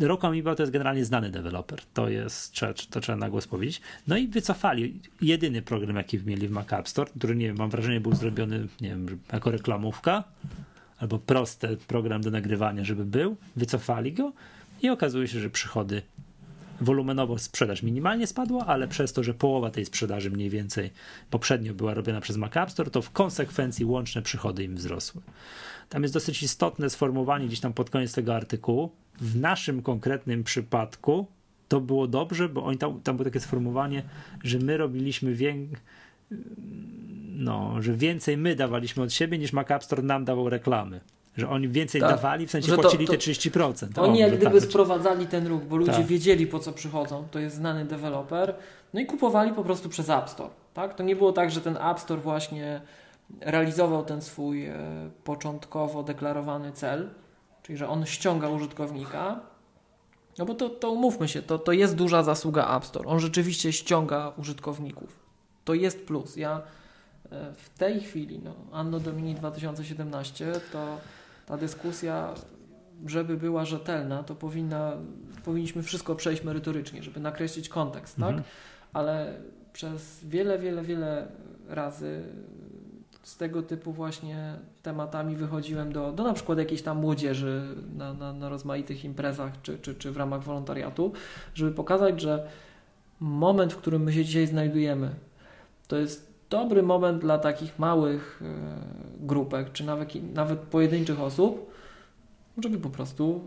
Rock 0.00 0.24
Amoeba 0.24 0.54
to 0.54 0.62
jest 0.62 0.72
generalnie 0.72 1.04
znany 1.04 1.30
deweloper. 1.30 1.80
To 1.94 2.08
jest, 2.08 2.54
to 2.90 3.00
trzeba 3.00 3.18
na 3.18 3.30
głos 3.30 3.46
powiedzieć. 3.46 3.80
No 4.06 4.16
i 4.16 4.28
wycofali 4.28 5.00
jedyny 5.22 5.62
program, 5.62 5.96
jaki 5.96 6.18
mieli 6.18 6.48
w 6.48 6.50
Mac 6.50 6.72
App 6.72 6.88
Store, 6.88 7.10
który 7.18 7.36
nie 7.36 7.46
wiem, 7.46 7.56
mam 7.56 7.70
wrażenie 7.70 8.00
był 8.00 8.14
zrobiony, 8.14 8.66
nie 8.80 8.88
wiem, 8.88 9.18
jako 9.32 9.50
reklamówka 9.50 10.24
albo 10.98 11.18
prosty 11.18 11.76
program 11.86 12.22
do 12.22 12.30
nagrywania, 12.30 12.84
żeby 12.84 13.04
był. 13.04 13.36
Wycofali 13.56 14.12
go 14.12 14.32
i 14.82 14.90
okazuje 14.90 15.28
się, 15.28 15.40
że 15.40 15.50
przychody 15.50 16.02
wolumenowo 16.80 17.38
sprzedaż 17.38 17.82
minimalnie 17.82 18.26
spadła, 18.26 18.66
ale 18.66 18.88
przez 18.88 19.12
to, 19.12 19.22
że 19.22 19.34
połowa 19.34 19.70
tej 19.70 19.84
sprzedaży 19.84 20.30
mniej 20.30 20.50
więcej 20.50 20.90
poprzednio 21.30 21.74
była 21.74 21.94
robiona 21.94 22.20
przez 22.20 22.36
Mac 22.36 22.56
App 22.56 22.70
Store, 22.70 22.90
to 22.90 23.02
w 23.02 23.10
konsekwencji 23.10 23.84
łączne 23.84 24.22
przychody 24.22 24.64
im 24.64 24.76
wzrosły. 24.76 25.22
Tam 25.88 26.02
jest 26.02 26.14
dosyć 26.14 26.42
istotne 26.42 26.90
sformułowanie 26.90 27.46
gdzieś 27.46 27.60
tam 27.60 27.72
pod 27.72 27.90
koniec 27.90 28.12
tego 28.12 28.34
artykułu. 28.34 28.90
W 29.20 29.40
naszym 29.40 29.82
konkretnym 29.82 30.44
przypadku 30.44 31.26
to 31.68 31.80
było 31.80 32.06
dobrze, 32.06 32.48
bo 32.48 32.64
oni 32.64 32.78
tam, 32.78 33.00
tam 33.00 33.16
było 33.16 33.24
takie 33.24 33.40
sformułowanie, 33.40 34.02
że 34.44 34.58
my 34.58 34.76
robiliśmy 34.76 35.34
więcej 35.34 35.80
no, 37.36 37.82
że 37.82 37.94
więcej 37.94 38.36
my 38.36 38.56
dawaliśmy 38.56 39.02
od 39.02 39.12
siebie 39.12 39.38
niż 39.38 39.52
Mac 39.52 39.70
App 39.70 39.84
Store 39.84 40.02
nam 40.02 40.24
dawał 40.24 40.48
reklamy 40.48 41.00
że 41.36 41.48
oni 41.48 41.68
więcej 41.68 42.00
tak. 42.00 42.10
dawali, 42.10 42.46
w 42.46 42.50
sensie 42.50 42.68
że 42.68 42.74
płacili 42.76 43.06
to, 43.06 43.12
to 43.12 43.18
te 43.18 43.24
30%. 43.24 43.86
Oni 43.96 44.18
jak 44.18 44.36
gdyby 44.36 44.60
tak. 44.60 44.70
sprowadzali 44.70 45.26
ten 45.26 45.46
ruch, 45.46 45.62
bo 45.62 45.76
ludzie 45.76 45.92
tak. 45.92 46.06
wiedzieli 46.06 46.46
po 46.46 46.58
co 46.58 46.72
przychodzą, 46.72 47.28
to 47.30 47.38
jest 47.38 47.56
znany 47.56 47.84
deweloper, 47.84 48.54
no 48.94 49.00
i 49.00 49.06
kupowali 49.06 49.52
po 49.52 49.64
prostu 49.64 49.88
przez 49.88 50.10
App 50.10 50.30
Store. 50.30 50.50
Tak? 50.74 50.94
To 50.94 51.02
nie 51.02 51.16
było 51.16 51.32
tak, 51.32 51.50
że 51.50 51.60
ten 51.60 51.76
App 51.76 52.00
Store 52.00 52.20
właśnie 52.20 52.80
realizował 53.40 54.04
ten 54.04 54.22
swój 54.22 54.66
e, 54.66 54.78
początkowo 55.24 56.02
deklarowany 56.02 56.72
cel, 56.72 57.08
czyli 57.62 57.78
że 57.78 57.88
on 57.88 58.06
ściąga 58.06 58.48
użytkownika, 58.48 59.40
no 60.38 60.44
bo 60.44 60.54
to, 60.54 60.68
to 60.68 60.90
umówmy 60.90 61.28
się, 61.28 61.42
to, 61.42 61.58
to 61.58 61.72
jest 61.72 61.94
duża 61.94 62.22
zasługa 62.22 62.76
App 62.76 62.84
Store. 62.84 63.08
On 63.08 63.20
rzeczywiście 63.20 63.72
ściąga 63.72 64.32
użytkowników. 64.36 65.26
To 65.64 65.74
jest 65.74 66.06
plus. 66.06 66.36
Ja 66.36 66.62
e, 67.30 67.54
w 67.54 67.78
tej 67.78 68.00
chwili, 68.00 68.40
no, 68.44 68.54
Anno 68.72 69.00
Domini 69.00 69.34
2017, 69.34 70.52
to 70.72 70.98
ta 71.46 71.56
dyskusja, 71.56 72.34
żeby 73.06 73.36
była 73.36 73.64
rzetelna, 73.64 74.22
to 74.22 74.34
powinna, 74.34 74.92
powinniśmy 75.44 75.82
wszystko 75.82 76.14
przejść 76.14 76.44
merytorycznie, 76.44 77.02
żeby 77.02 77.20
nakreślić 77.20 77.68
kontekst, 77.68 78.16
tak? 78.16 78.24
mhm. 78.24 78.42
tak? 78.42 78.52
Ale 78.92 79.34
przez 79.72 80.24
wiele, 80.24 80.58
wiele, 80.58 80.82
wiele 80.82 81.28
razy 81.68 82.22
z 83.22 83.36
tego 83.36 83.62
typu 83.62 83.92
właśnie 83.92 84.54
tematami 84.82 85.36
wychodziłem 85.36 85.92
do, 85.92 86.12
do 86.12 86.24
na 86.24 86.32
przykład 86.32 86.58
jakiejś 86.58 86.82
tam 86.82 86.98
młodzieży 86.98 87.62
na, 87.96 88.14
na, 88.14 88.32
na 88.32 88.48
rozmaitych 88.48 89.04
imprezach 89.04 89.52
czy, 89.62 89.78
czy, 89.78 89.94
czy 89.94 90.12
w 90.12 90.16
ramach 90.16 90.42
wolontariatu, 90.42 91.12
żeby 91.54 91.72
pokazać, 91.72 92.20
że 92.20 92.48
moment, 93.20 93.72
w 93.72 93.76
którym 93.76 94.02
my 94.02 94.12
się 94.12 94.24
dzisiaj 94.24 94.46
znajdujemy, 94.46 95.10
to 95.88 95.96
jest 95.96 96.35
dobry 96.50 96.82
moment 96.82 97.20
dla 97.20 97.38
takich 97.38 97.78
małych 97.78 98.42
e, 98.42 99.26
grupek, 99.26 99.72
czy 99.72 99.84
nawet, 99.84 100.34
nawet 100.34 100.58
pojedynczych 100.58 101.20
osób, 101.20 101.70
żeby 102.58 102.78
po 102.78 102.90
prostu 102.90 103.40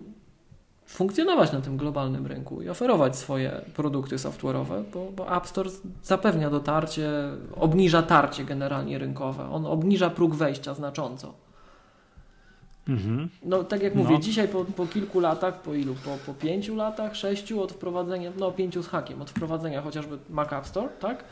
funkcjonować 0.85 1.51
na 1.51 1.61
tym 1.61 1.77
globalnym 1.77 2.27
rynku 2.27 2.61
i 2.61 2.69
oferować 2.69 3.15
swoje 3.15 3.61
produkty 3.75 4.15
software'owe, 4.15 4.83
bo, 4.93 5.11
bo 5.15 5.37
App 5.37 5.47
Store 5.47 5.69
zapewnia 6.03 6.49
dotarcie, 6.49 7.09
obniża 7.55 8.01
tarcie 8.01 8.43
generalnie 8.43 8.97
rynkowe. 8.97 9.49
On 9.49 9.65
obniża 9.65 10.09
próg 10.09 10.35
wejścia 10.35 10.73
znacząco. 10.73 11.33
Mhm. 12.87 13.29
No 13.43 13.63
tak 13.63 13.83
jak 13.83 13.95
mówię, 13.95 14.13
no. 14.13 14.19
dzisiaj 14.19 14.47
po, 14.47 14.65
po, 14.65 14.85
kilku 14.85 15.19
latach, 15.19 15.61
po 15.61 15.73
ilu? 15.73 15.95
Po, 16.05 16.17
po 16.25 16.33
pięciu 16.33 16.75
latach, 16.75 17.15
sześciu 17.15 17.61
od 17.61 17.71
wprowadzenia, 17.71 18.31
no 18.39 18.51
pięciu 18.51 18.83
z 18.83 18.87
hakiem, 18.87 19.21
od 19.21 19.29
wprowadzenia 19.29 19.81
chociażby 19.81 20.17
Mac 20.29 20.53
App 20.53 20.67
Store, 20.67 20.89
tak? 20.99 21.23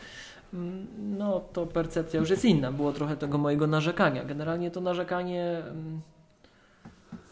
Mm, 0.53 0.87
no 1.17 1.39
to 1.53 1.65
percepcja 1.65 2.19
już 2.19 2.29
jest 2.29 2.45
inna. 2.45 2.71
Było 2.71 2.93
trochę 2.93 3.17
tego 3.17 3.37
mojego 3.37 3.67
narzekania. 3.67 4.25
Generalnie 4.25 4.71
to 4.71 4.81
narzekanie 4.81 5.63
mm, 5.69 6.01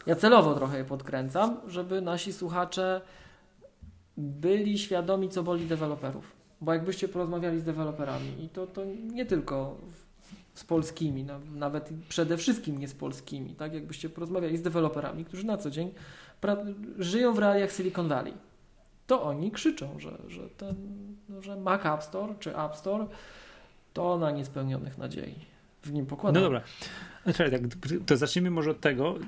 ja 0.06 0.16
celowo 0.16 0.54
trochę 0.54 0.78
je 0.78 0.84
podkręcam, 0.84 1.56
żeby 1.66 2.00
nasi 2.00 2.32
słuchacze 2.32 3.00
byli 4.16 4.78
świadomi, 4.78 5.28
co 5.28 5.42
boli 5.42 5.66
deweloperów. 5.66 6.32
Bo 6.60 6.72
jakbyście 6.72 7.08
porozmawiali 7.08 7.60
z 7.60 7.64
deweloperami, 7.64 8.44
i 8.44 8.48
to, 8.48 8.66
to 8.66 8.84
nie 9.12 9.26
tylko 9.26 9.76
z 10.54 10.64
polskimi, 10.64 11.26
nawet 11.54 11.90
przede 12.08 12.36
wszystkim 12.36 12.78
nie 12.78 12.88
z 12.88 12.94
polskimi, 12.94 13.54
tak? 13.54 13.74
Jakbyście 13.74 14.08
porozmawiali 14.08 14.56
z 14.56 14.62
deweloperami, 14.62 15.24
którzy 15.24 15.46
na 15.46 15.56
co 15.56 15.70
dzień 15.70 15.90
żyją 16.98 17.32
w 17.34 17.38
realiach 17.38 17.72
Silicon 17.72 18.08
Valley, 18.08 18.34
to 19.06 19.22
oni 19.22 19.50
krzyczą, 19.50 19.98
że, 19.98 20.18
że, 20.28 20.48
ten, 20.48 20.74
no, 21.28 21.42
że 21.42 21.56
Mac 21.56 21.86
App 21.86 22.02
Store 22.02 22.34
czy 22.40 22.58
App 22.58 22.76
Store 22.76 23.06
to 23.92 24.18
na 24.18 24.30
niespełnionych 24.30 24.98
nadziei 24.98 25.34
w 25.82 25.92
nim 25.92 26.06
pokłada. 26.06 26.40
No 26.40 26.46
dobra. 26.46 26.62
Tak, 27.24 27.60
to 28.06 28.16
zacznijmy 28.16 28.50
może 28.50 28.70
od 28.70 28.80
tego, 28.80 29.18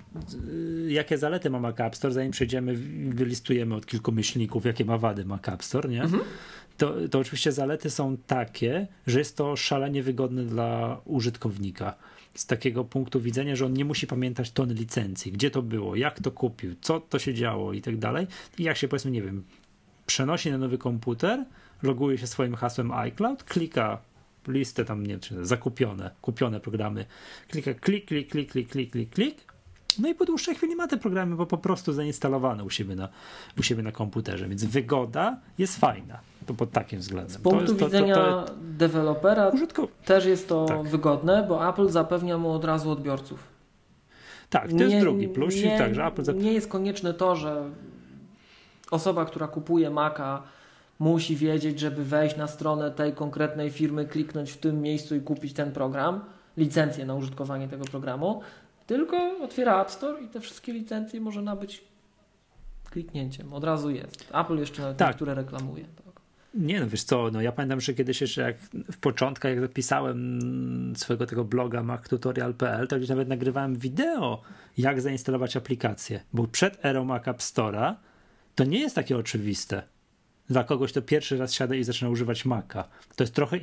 y, 0.49 0.93
jakie 0.93 1.19
zalety 1.19 1.51
ma 1.51 1.61
Mac 1.61 1.81
App 1.81 1.97
Store, 1.97 2.15
zanim 2.15 2.33
przejdziemy, 2.33 2.75
wylistujemy 3.11 3.75
od 3.75 3.87
kilku 3.87 4.13
myślników, 4.13 4.65
jakie 4.65 4.85
ma 4.85 4.99
wady 4.99 5.25
Mac 5.25 5.49
App 5.49 5.65
Store, 5.65 5.89
nie? 5.89 6.03
Mhm. 6.03 6.23
To, 6.77 6.95
to 7.11 7.19
oczywiście 7.19 7.53
zalety 7.53 7.91
są 7.91 8.17
takie, 8.27 8.87
że 9.07 9.19
jest 9.19 9.37
to 9.37 9.57
szalenie 9.57 10.03
wygodne 10.03 10.45
dla 10.45 11.01
użytkownika. 11.05 11.95
Z 12.35 12.47
takiego 12.47 12.85
punktu 12.85 13.21
widzenia, 13.21 13.57
że 13.57 13.67
on 13.67 13.73
nie 13.73 13.85
musi 13.85 14.07
pamiętać 14.07 14.51
tony 14.51 14.75
licencji, 14.75 15.33
gdzie 15.33 15.51
to 15.51 15.63
było, 15.63 15.97
jak 15.97 16.21
to 16.21 16.31
kupił, 16.31 16.75
co 16.81 17.01
to 17.01 17.19
się 17.19 17.35
działo 17.35 17.73
i 17.73 17.83
tak 17.83 17.97
dalej. 17.97 18.27
I 18.59 18.63
jak 18.63 18.77
się 18.77 18.89
powiedzmy, 18.89 19.11
nie 19.11 19.23
wiem, 19.23 19.45
przenosi 20.09 20.51
na 20.51 20.59
nowy 20.59 20.79
komputer, 20.79 21.45
loguje 21.83 22.19
się 22.19 22.27
swoim 22.27 22.55
hasłem 22.55 22.93
iCloud, 22.93 23.45
klika 23.45 23.99
listę 24.49 24.85
tam, 24.85 25.07
nie 25.07 25.19
wiem, 25.19 25.47
zakupione, 25.47 26.11
kupione 26.23 26.61
programy, 26.61 27.05
klika 27.49 27.75
klik, 27.75 28.07
klik, 28.07 28.31
klik, 28.31 28.51
klik, 28.51 28.71
klik, 28.71 28.91
klik, 28.91 29.11
klik, 29.11 29.37
no 29.99 30.09
i 30.09 30.15
po 30.15 30.25
dłuższej 30.25 30.55
chwili 30.55 30.77
ma 30.77 30.89
te 30.89 30.97
programy 30.97 31.37
bo 31.37 31.47
po 31.47 31.59
prostu 31.59 31.93
zainstalowane 31.93 32.65
u 32.65 32.71
siebie 32.71 32.95
na, 32.97 33.09
u 33.59 33.63
siebie 33.63 33.83
na 33.83 33.93
komputerze, 33.93 34.49
więc 34.49 34.65
wygoda 34.65 35.37
jest 35.59 35.81
fajna. 35.81 36.19
To 36.47 36.55
pod 36.55 36.71
takim 36.71 36.99
względem. 36.99 37.35
Z 37.35 37.39
punktu 37.39 37.73
jest, 37.73 37.85
widzenia 37.85 38.15
to, 38.15 38.43
to, 38.43 38.53
dewelopera 38.61 39.49
użytkow... 39.49 39.91
też 40.05 40.27
jest 40.27 40.49
to 40.49 40.65
tak. 40.65 40.89
wygodne, 40.89 41.47
bo 41.49 41.69
Apple 41.69 41.89
zapewnia 41.89 42.39
mu 42.39 42.53
od 42.53 42.65
razu 42.65 42.91
odbiorców. 42.91 43.59
Tak, 44.51 44.69
to 44.69 44.77
nie, 44.77 44.85
jest 44.85 45.01
drugi 45.01 45.29
plus. 45.29 45.55
Nie, 45.57 45.79
tak, 45.79 45.95
że 45.95 46.05
Apple 46.05 46.39
nie 46.39 46.53
jest 46.53 46.69
konieczne 46.69 47.15
to, 47.15 47.37
że 47.37 47.71
osoba, 48.91 49.25
która 49.25 49.49
kupuje 49.49 49.91
Maca, 49.91 50.43
musi 50.99 51.37
wiedzieć, 51.37 51.81
żeby 51.81 52.05
wejść 52.05 52.37
na 52.37 52.47
stronę 52.47 52.91
tej 52.91 53.13
konkretnej 53.13 53.71
firmy, 53.71 54.07
kliknąć 54.07 54.51
w 54.53 54.59
tym 54.59 54.83
miejscu 54.83 55.17
i 55.17 55.21
kupić 55.21 55.53
ten 55.53 55.73
program, 55.73 56.21
licencję 56.57 57.07
na 57.07 57.15
użytkowanie 57.15 57.69
tego 57.69 57.85
programu, 57.85 58.41
tylko 58.87 59.17
otwiera 59.43 59.83
App 59.83 59.91
Store 59.91 60.23
i 60.23 60.29
te 60.29 60.41
wszystkie 60.41 60.73
licencje 60.73 61.21
może 61.21 61.43
nabyć 61.43 61.85
kliknięciem. 62.91 63.53
Od 63.53 63.65
razu 63.65 63.91
jest. 63.91 64.31
Apple 64.35 64.59
jeszcze 64.59 64.83
nawet 64.83 64.97
tak. 64.97 65.09
niektóre 65.09 65.35
reklamuje. 65.35 65.85
Tak. 65.85 66.09
Nie 66.55 66.81
no, 66.81 66.87
wiesz 66.87 67.03
co, 67.03 67.31
no 67.31 67.41
ja 67.41 67.53
pamiętam, 67.53 67.81
że 67.81 67.95
kiedyś 67.95 68.21
jeszcze 68.21 68.43
jak 68.43 68.59
w 68.93 68.97
początkach, 68.97 69.51
jak 69.51 69.61
zapisałem 69.61 70.41
swojego 70.97 71.27
tego 71.27 71.45
bloga 71.45 71.83
mactutorial.pl, 71.83 72.89
to 72.89 72.97
gdzieś 72.97 73.09
nawet 73.09 73.29
nagrywałem 73.29 73.77
wideo, 73.77 74.43
jak 74.79 75.01
zainstalować 75.01 75.57
aplikację, 75.57 76.21
bo 76.33 76.47
przed 76.47 76.85
erą 76.85 77.05
Mac 77.05 77.29
App 77.29 77.39
Store'a 77.39 77.95
to 78.59 78.65
nie 78.65 78.81
jest 78.81 78.95
takie 78.95 79.17
oczywiste 79.17 79.83
dla 80.51 80.65
kogoś, 80.65 80.91
kto 80.91 81.03
pierwszy 81.03 81.39
raz 81.39 81.55
siada 81.55 81.75
i 81.75 81.85
zaczyna 81.85 82.11
używać 82.11 82.45
Maca. 82.45 82.89
To 83.17 83.25
jest 83.25 83.35
trochę, 83.35 83.59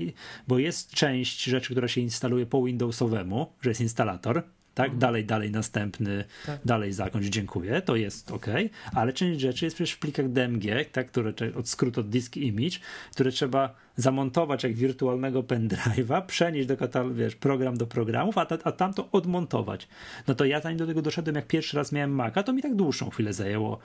bo 0.48 0.60
jest 0.60 0.92
część 0.94 1.44
rzeczy, 1.44 1.72
która 1.72 1.88
się 1.88 2.02
instaluje 2.02 2.46
po 2.46 2.64
Windowsowemu, 2.64 3.54
że 3.62 3.70
jest 3.70 3.82
instalator, 3.82 4.44
tak? 4.74 4.86
Mhm. 4.86 5.00
Dalej, 5.00 5.26
dalej, 5.26 5.52
następny, 5.52 6.24
tak. 6.46 6.60
dalej 6.66 6.94
zakończ, 6.94 7.26
dziękuję, 7.26 7.82
to 7.82 7.96
jest 7.96 8.32
ok, 8.32 8.46
ale 8.94 9.14
część 9.14 9.40
rzeczy 9.40 9.66
jest 9.66 9.76
przecież 9.76 9.94
w 9.94 10.00
plikach 10.00 10.32
DMG, 10.32 10.86
tak? 10.92 11.08
które 11.08 11.34
od 11.56 11.70
skrót 11.70 11.98
od 11.98 12.10
disk 12.10 12.38
image, 12.38 12.80
które 13.12 13.32
trzeba 13.32 13.76
zamontować 13.96 14.64
jak 14.64 14.74
wirtualnego 14.74 15.44
pendrive'a, 15.44 16.26
przenieść 16.26 16.68
do 16.68 16.78
katalogu, 16.78 17.16
wiesz, 17.16 17.36
program 17.36 17.78
do 17.78 17.88
programów, 17.88 18.38
a, 18.38 18.46
ta, 18.46 18.58
a 18.64 18.72
tam 18.72 18.94
to 18.94 19.10
odmontować. 19.12 19.88
No 20.28 20.36
to 20.36 20.46
ja 20.46 20.62
zanim 20.62 20.78
do 20.78 20.88
tego 20.88 21.02
doszedłem, 21.02 21.36
jak 21.36 21.48
pierwszy 21.48 21.78
raz 21.78 21.92
miałem 21.92 22.12
Maca, 22.12 22.44
to 22.44 22.54
mi 22.54 22.62
tak 22.62 22.76
dłuższą 22.76 23.10
chwilę 23.10 23.34
zajęło. 23.34 23.80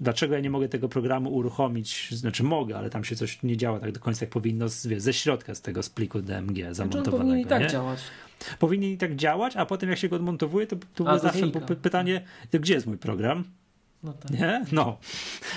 Dlaczego 0.00 0.34
ja 0.34 0.40
nie 0.40 0.50
mogę 0.50 0.68
tego 0.68 0.88
programu 0.88 1.34
uruchomić? 1.34 2.08
Znaczy 2.12 2.42
mogę, 2.42 2.78
ale 2.78 2.90
tam 2.90 3.04
się 3.04 3.16
coś 3.16 3.42
nie 3.42 3.56
działa 3.56 3.80
tak 3.80 3.92
do 3.92 4.00
końca, 4.00 4.24
jak 4.24 4.30
powinno 4.30 4.68
z, 4.68 4.86
wiesz, 4.86 5.02
ze 5.02 5.12
środka 5.12 5.54
z 5.54 5.62
tego 5.62 5.82
z 5.82 5.90
pliku 5.90 6.22
DMG 6.22 6.74
zamontowanego. 6.74 7.10
Znaczy 7.10 7.10
powinien 7.10 7.38
i 7.38 7.46
tak 7.46 7.62
nie? 7.62 7.68
działać. 7.68 8.00
Powinien 8.58 8.92
i 8.92 8.98
tak 8.98 9.16
działać, 9.16 9.56
a 9.56 9.66
potem 9.66 9.90
jak 9.90 9.98
się 9.98 10.08
go 10.08 10.16
odmontowuje, 10.16 10.66
to, 10.66 10.76
to, 10.94 11.04
to 11.04 11.18
zawsze 11.18 11.46
pytanie, 11.82 12.20
gdzie 12.52 12.74
jest 12.74 12.86
mój 12.86 12.98
program? 12.98 13.44
No 14.02 14.12
tak. 14.12 14.30
Nie? 14.30 14.64
No. 14.72 14.98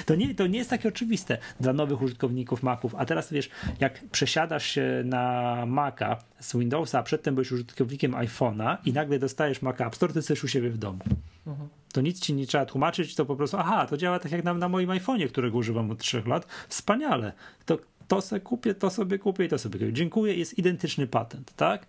To 0.06 0.16
nie, 0.16 0.36
to 0.36 0.48
nie 0.48 0.58
jest 0.58 0.70
takie 0.70 0.90
oczywiste 0.90 1.38
dla 1.60 1.74
nowych 1.74 2.02
użytkowników 2.02 2.64
Maców. 2.64 2.96
A 2.96 3.06
teraz 3.06 3.34
wiesz, 3.34 3.50
jak 3.80 4.10
przesiadasz 4.12 4.66
się 4.66 5.02
na 5.06 5.66
Maca 5.66 6.18
z 6.40 6.58
Windowsa, 6.58 7.00
a 7.00 7.04
przedtem 7.04 7.36
byłeś 7.36 7.52
użytkownikiem 7.52 8.12
iPhone'a 8.12 8.78
i 8.86 8.94
nagle 8.94 9.20
dostajesz 9.20 9.62
Mac 9.62 9.82
App 9.82 9.96
Store, 9.96 10.14
to 10.14 10.20
jesteś 10.20 10.44
u 10.44 10.48
siebie 10.48 10.70
w 10.70 10.78
domu. 10.78 11.00
Mhm. 11.48 11.70
To 11.94 12.02
nic 12.02 12.20
ci 12.20 12.34
nie 12.34 12.48
trzeba 12.48 12.66
tłumaczyć, 12.66 13.16
to 13.16 13.26
po 13.26 13.36
prostu, 13.36 13.58
aha, 13.58 13.88
to 13.90 13.98
działa 13.98 14.20
tak 14.20 14.32
jak 14.32 14.44
na, 14.44 14.54
na 14.54 14.70
moim 14.70 14.90
iPhone'ie, 14.90 15.28
którego 15.28 15.58
używam 15.58 15.92
od 15.92 16.00
trzech 16.00 16.28
lat. 16.28 16.48
Wspaniale. 16.70 17.34
To 17.66 17.78
to 18.10 18.22
sobie 18.22 18.42
kupię, 18.42 18.74
to 18.76 18.90
sobie 18.90 19.20
kupię 19.20 19.46
i 19.46 19.50
to 19.50 19.58
sobie 19.58 19.80
kupię. 19.80 19.94
Dziękuję, 19.94 20.36
jest 20.36 20.58
identyczny 20.58 21.08
patent, 21.08 21.54
tak? 21.56 21.86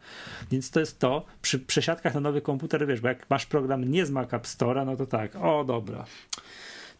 Więc 0.51 0.71
to 0.71 0.81
jest 0.81 0.99
to, 0.99 1.25
przy 1.43 1.59
przesiadkach 1.59 2.15
na 2.15 2.21
nowy 2.21 2.41
komputer, 2.41 2.87
wiesz, 2.87 3.01
bo 3.01 3.09
jak 3.09 3.31
masz 3.31 3.47
program 3.47 3.85
nie 3.85 4.07
z 4.07 4.11
Mac 4.11 4.35
App 4.35 4.47
Store'a, 4.47 4.87
no 4.87 4.97
to 4.97 5.07
tak, 5.07 5.37
o 5.37 5.65
dobra, 5.65 6.05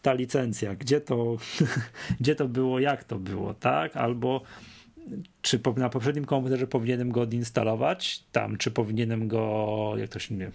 ta 0.01 0.13
licencja, 0.13 0.75
gdzie 0.75 1.01
to, 1.01 1.37
gdzie 2.19 2.35
to 2.35 2.47
było, 2.47 2.79
jak 2.79 3.03
to 3.03 3.19
było, 3.19 3.53
tak? 3.53 3.97
Albo 3.97 4.41
czy 5.41 5.59
na 5.77 5.89
poprzednim 5.89 6.25
komputerze 6.25 6.67
powinienem 6.67 7.11
go 7.11 7.21
odinstalować 7.21 8.23
tam, 8.31 8.57
czy 8.57 8.71
powinienem 8.71 9.27
go, 9.27 9.93
jak 9.97 10.09
to 10.09 10.19
się 10.19 10.35
nie 10.35 10.51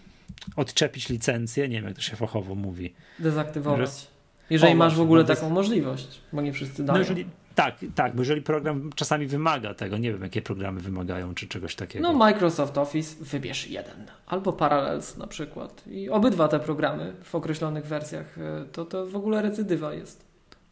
odczepić 0.57 1.09
licencję, 1.09 1.69
nie 1.69 1.77
wiem, 1.77 1.85
jak 1.85 1.97
to 1.97 2.03
się 2.03 2.17
fachowo 2.17 2.55
mówi. 2.55 2.95
Dezaktywować. 3.19 3.91
Że... 3.91 4.07
Jeżeli 4.51 4.73
o, 4.73 4.77
masz 4.77 4.95
w 4.95 5.01
ogóle 5.01 5.23
no, 5.23 5.29
taką 5.29 5.51
możliwość, 5.51 6.21
bo 6.33 6.43
nie 6.43 6.53
wszyscy 6.53 6.85
dają. 6.85 6.93
No 6.95 6.99
jeżeli, 6.99 7.27
tak, 7.57 7.75
tak, 7.95 8.15
bo 8.15 8.23
jeżeli 8.23 8.43
program 8.43 8.91
czasami 8.95 9.27
wymaga 9.27 9.75
tego, 9.75 9.99
nie 9.99 10.13
wiem 10.13 10.23
jakie 10.23 10.43
programy 10.43 10.81
wymagają, 10.81 11.35
czy 11.35 11.49
czegoś 11.49 11.75
takiego. 11.75 12.13
No 12.13 12.19
Microsoft 12.19 12.79
Office 12.79 13.25
wybierz 13.25 13.69
jeden, 13.69 14.07
albo 14.27 14.53
Parallels 14.53 15.17
na 15.17 15.27
przykład. 15.27 15.83
I 15.87 16.11
obydwa 16.11 16.49
te 16.49 16.61
programy 16.61 17.13
w 17.23 17.35
określonych 17.35 17.87
wersjach, 17.87 18.39
e, 18.39 18.65
to, 18.73 18.85
to 18.85 19.07
w 19.07 19.17
ogóle 19.17 19.43
recydywa 19.43 19.95
jest. 19.95 20.25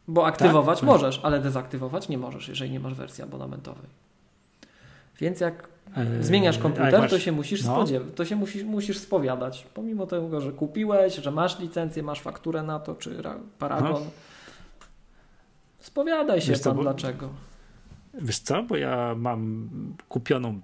Bo 0.09 0.27
aktywować 0.27 0.81
tak? 0.81 0.87
możesz, 0.87 1.21
ale 1.23 1.41
dezaktywować 1.41 2.09
nie 2.09 2.19
możesz, 2.19 2.49
jeżeli 2.49 2.71
nie 2.71 2.81
masz 2.81 2.95
wersji 2.95 3.25
abonamentowej. 3.25 3.87
Więc 5.21 5.41
jak 5.41 5.69
eee, 5.97 6.07
zmieniasz 6.21 6.59
komputer, 6.59 7.01
masz... 7.01 7.11
to 7.11 7.19
się 7.19 7.33
musisz 7.33 7.65
no. 7.65 7.85
to 8.15 8.25
się 8.25 8.37
musisz, 8.37 8.63
musisz 8.63 8.99
spowiadać. 8.99 9.67
Pomimo 9.75 10.07
tego, 10.07 10.41
że 10.41 10.53
kupiłeś, 10.53 11.15
że 11.15 11.31
masz 11.31 11.59
licencję, 11.59 12.03
masz 12.03 12.21
fakturę 12.21 12.63
na 12.63 12.79
to, 12.79 12.95
czy 12.95 13.23
Paragon. 13.59 13.93
No 13.93 14.01
Spowiadaj 15.85 16.41
się 16.41 16.53
wiesz 16.53 16.61
pan, 16.61 16.77
co, 16.77 16.83
dlaczego. 16.83 17.31
Wiesz 18.15 18.39
co, 18.39 18.63
bo 18.63 18.77
ja 18.77 19.15
mam 19.17 19.69
kupioną 20.09 20.61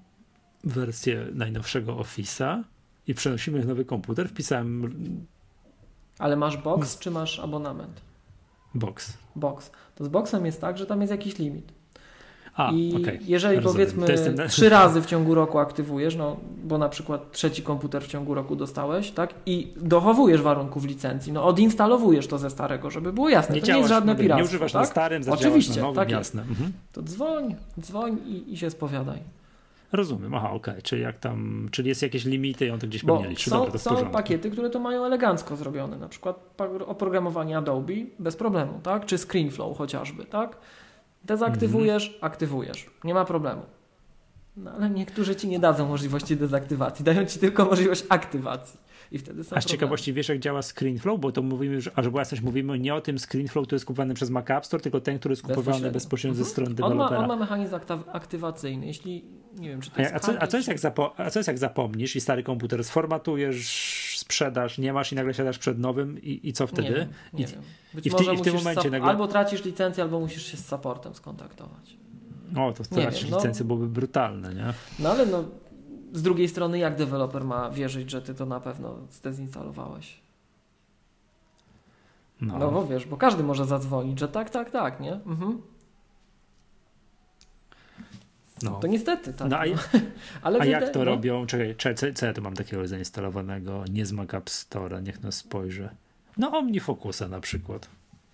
wersję 0.64 1.26
najnowszego 1.32 1.96
Office'a 1.96 2.62
i 3.06 3.14
przenosimy 3.14 3.64
nowy 3.64 3.84
komputer, 3.84 4.28
wpisałem... 4.28 4.94
Ale 6.18 6.36
masz 6.36 6.56
box, 6.56 6.98
czy 6.98 7.10
masz 7.10 7.40
abonament? 7.40 8.00
Box. 8.74 9.18
Box. 9.36 9.70
To 9.94 10.04
z 10.04 10.08
boxem 10.08 10.46
jest 10.46 10.60
tak, 10.60 10.78
że 10.78 10.86
tam 10.86 11.00
jest 11.00 11.10
jakiś 11.10 11.38
limit. 11.38 11.72
A, 12.56 12.72
I 12.72 12.94
okay. 13.02 13.18
jeżeli 13.26 13.56
Rozumiem. 13.56 13.74
powiedzmy 13.74 14.34
ten... 14.36 14.48
trzy 14.48 14.68
razy 14.68 15.02
w 15.02 15.06
ciągu 15.06 15.34
roku 15.34 15.58
aktywujesz, 15.58 16.16
no 16.16 16.36
bo 16.64 16.78
na 16.78 16.88
przykład 16.88 17.32
trzeci 17.32 17.62
komputer 17.62 18.02
w 18.02 18.06
ciągu 18.06 18.34
roku 18.34 18.56
dostałeś, 18.56 19.10
tak? 19.10 19.34
I 19.46 19.72
dochowujesz 19.76 20.42
warunków 20.42 20.84
licencji, 20.84 21.32
no 21.32 21.44
odinstalowujesz 21.44 22.26
to 22.26 22.38
ze 22.38 22.50
starego, 22.50 22.90
żeby 22.90 23.12
było 23.12 23.28
jasne. 23.28 23.54
Nie 23.54 23.60
to 23.60 23.66
nie 23.66 23.76
jest 23.76 23.88
żadne 23.88 24.16
piractwo. 24.16 24.36
Nie 24.36 24.48
używasz 24.48 24.72
tak? 24.72 24.82
na 24.82 24.86
starym, 24.86 25.22
Oczywiście, 25.30 25.76
na 25.76 25.80
nowym, 25.80 25.96
tak 25.96 26.10
jasne. 26.10 26.42
Mhm. 26.42 26.72
To 26.92 27.02
dzwoń, 27.02 27.56
dzwoń 27.80 28.18
i, 28.26 28.52
i 28.52 28.56
się 28.56 28.70
spowiadaj. 28.70 29.18
Rozumiem, 29.92 30.34
aha, 30.34 30.50
okej, 30.50 30.74
okay. 30.74 30.82
czyli 30.82 31.02
jak 31.02 31.18
tam, 31.18 31.68
czyli 31.70 31.88
jest 31.88 32.02
jakieś 32.02 32.24
limity 32.24 32.66
i 32.66 32.70
on 32.70 32.78
to 32.78 32.86
gdzieś 32.86 33.04
Bo 33.04 33.22
Są, 33.36 33.64
Dobra, 33.64 33.78
są 33.78 34.10
pakiety, 34.10 34.50
które 34.50 34.70
to 34.70 34.78
mają 34.78 35.04
elegancko 35.04 35.56
zrobione, 35.56 35.98
na 35.98 36.08
przykład 36.08 36.60
oprogramowanie 36.86 37.58
Adobe 37.58 37.94
bez 38.18 38.36
problemu, 38.36 38.80
tak? 38.82 39.06
Czy 39.06 39.18
ScreenFlow 39.18 39.78
chociażby, 39.78 40.24
tak? 40.24 40.56
Dezaktywujesz, 41.24 42.06
mhm. 42.06 42.24
aktywujesz. 42.24 42.86
Nie 43.04 43.14
ma 43.14 43.24
problemu. 43.24 43.62
No 44.56 44.70
ale 44.70 44.90
niektórzy 44.90 45.36
ci 45.36 45.48
nie 45.48 45.58
dadzą 45.58 45.88
możliwości 45.88 46.36
dezaktywacji, 46.36 47.04
dają 47.04 47.24
ci 47.24 47.38
tylko 47.38 47.64
możliwość 47.64 48.04
aktywacji. 48.08 48.80
I 49.12 49.18
wtedy 49.18 49.44
są 49.44 49.56
A 49.56 49.60
z 49.60 49.64
ciekawości 49.64 50.12
wiesz, 50.12 50.28
jak 50.28 50.38
działa 50.38 50.62
ScreenFlow? 50.62 51.20
Bo 51.20 51.32
to 51.32 51.42
mówimy, 51.42 51.80
że, 51.80 51.90
a 51.94 52.02
że 52.02 52.10
jasność, 52.14 52.42
mówimy 52.42 52.78
nie 52.78 52.94
o 52.94 53.00
tym 53.00 53.18
ScreenFlow, 53.18 53.66
który 53.66 53.76
jest 53.76 53.86
kupowany 53.86 54.14
przez 54.14 54.30
Mac 54.30 54.50
App 54.50 54.66
Store, 54.66 54.82
tylko 54.82 55.00
ten, 55.00 55.18
który 55.18 55.32
jest 55.32 55.42
kupowany 55.42 55.90
bezpośrednio 55.90 56.34
ze 56.34 56.40
mhm. 56.40 56.52
strony 56.52 56.74
dewelopera. 56.74 57.06
On 57.06 57.12
ma, 57.16 57.18
on 57.18 57.28
ma 57.28 57.36
mechanizm 57.36 57.74
aktywacyjny. 58.12 58.86
Jeśli, 58.86 59.24
nie 59.58 59.68
wiem, 59.68 59.80
czy 59.80 59.90
to 59.90 60.00
jest 60.00 60.14
a, 60.14 60.20
co, 60.20 60.42
a, 60.42 60.46
co 60.46 60.56
jest 60.56 60.68
jak 60.68 60.78
zapo- 60.78 61.10
a 61.16 61.30
co 61.30 61.38
jest 61.38 61.48
jak 61.48 61.58
zapomnisz 61.58 62.16
i 62.16 62.20
stary 62.20 62.42
komputer 62.42 62.84
sformatujesz, 62.84 64.09
sprzedaż, 64.30 64.78
nie 64.78 64.92
masz 64.92 65.12
i 65.12 65.14
nagle 65.14 65.34
siadasz 65.34 65.58
przed 65.58 65.78
nowym 65.78 66.22
i, 66.22 66.48
i 66.48 66.52
co 66.52 66.66
wtedy? 66.66 66.88
Nie 66.88 66.94
wiem, 66.94 67.08
nie 67.32 67.44
I, 67.44 67.46
wiem. 67.46 67.62
Być 67.94 68.06
i 68.06 68.10
w, 68.10 68.14
ty, 68.14 68.24
i 68.24 68.36
w 68.36 68.40
tym 68.40 68.54
momencie 68.54 68.90
nagle... 68.90 69.08
Albo 69.08 69.28
tracisz 69.28 69.64
licencję, 69.64 70.02
albo 70.02 70.20
musisz 70.20 70.46
się 70.46 70.56
z 70.56 70.66
supportem 70.66 71.14
skontaktować. 71.14 71.96
O, 72.56 72.72
to 72.72 72.84
tracisz 72.84 73.30
no. 73.30 73.36
licencję 73.36 73.64
byłoby 73.64 73.88
brutalne, 73.88 74.54
nie? 74.54 74.72
No 74.98 75.10
ale 75.10 75.26
no, 75.26 75.44
z 76.12 76.22
drugiej 76.22 76.48
strony 76.48 76.78
jak 76.78 76.96
deweloper 76.96 77.44
ma 77.44 77.70
wierzyć, 77.70 78.10
że 78.10 78.22
ty 78.22 78.34
to 78.34 78.46
na 78.46 78.60
pewno 78.60 78.96
zdezinstalowałeś? 79.10 80.20
No. 82.40 82.58
no 82.58 82.70
bo 82.70 82.86
wiesz, 82.86 83.06
bo 83.06 83.16
każdy 83.16 83.42
może 83.42 83.64
zadzwonić, 83.64 84.18
że 84.18 84.28
tak, 84.28 84.50
tak, 84.50 84.70
tak, 84.70 85.00
nie? 85.00 85.12
Mhm. 85.12 85.62
No. 88.62 88.70
To 88.80 88.86
niestety, 88.86 89.32
tak. 89.32 89.50
No, 89.50 89.58
a, 89.58 89.66
no. 89.66 89.74
Ale 90.42 90.58
a 90.60 90.64
jak 90.64 90.90
to 90.90 90.98
no. 90.98 91.04
robią? 91.04 91.46
Czekaj, 91.46 91.76
czekaj, 91.76 92.14
co 92.14 92.26
ja 92.26 92.32
tu 92.32 92.42
mam 92.42 92.54
takiego 92.54 92.88
zainstalowanego? 92.88 93.84
Nie 93.90 94.06
z 94.06 94.12
Mac 94.12 94.34
App 94.34 94.50
Store, 94.50 95.02
niech 95.02 95.22
nas 95.22 95.34
spojrzy. 95.34 95.88
No 96.38 96.58
OmniFocusa 96.58 97.28
na 97.28 97.40
przykład. 97.40 97.88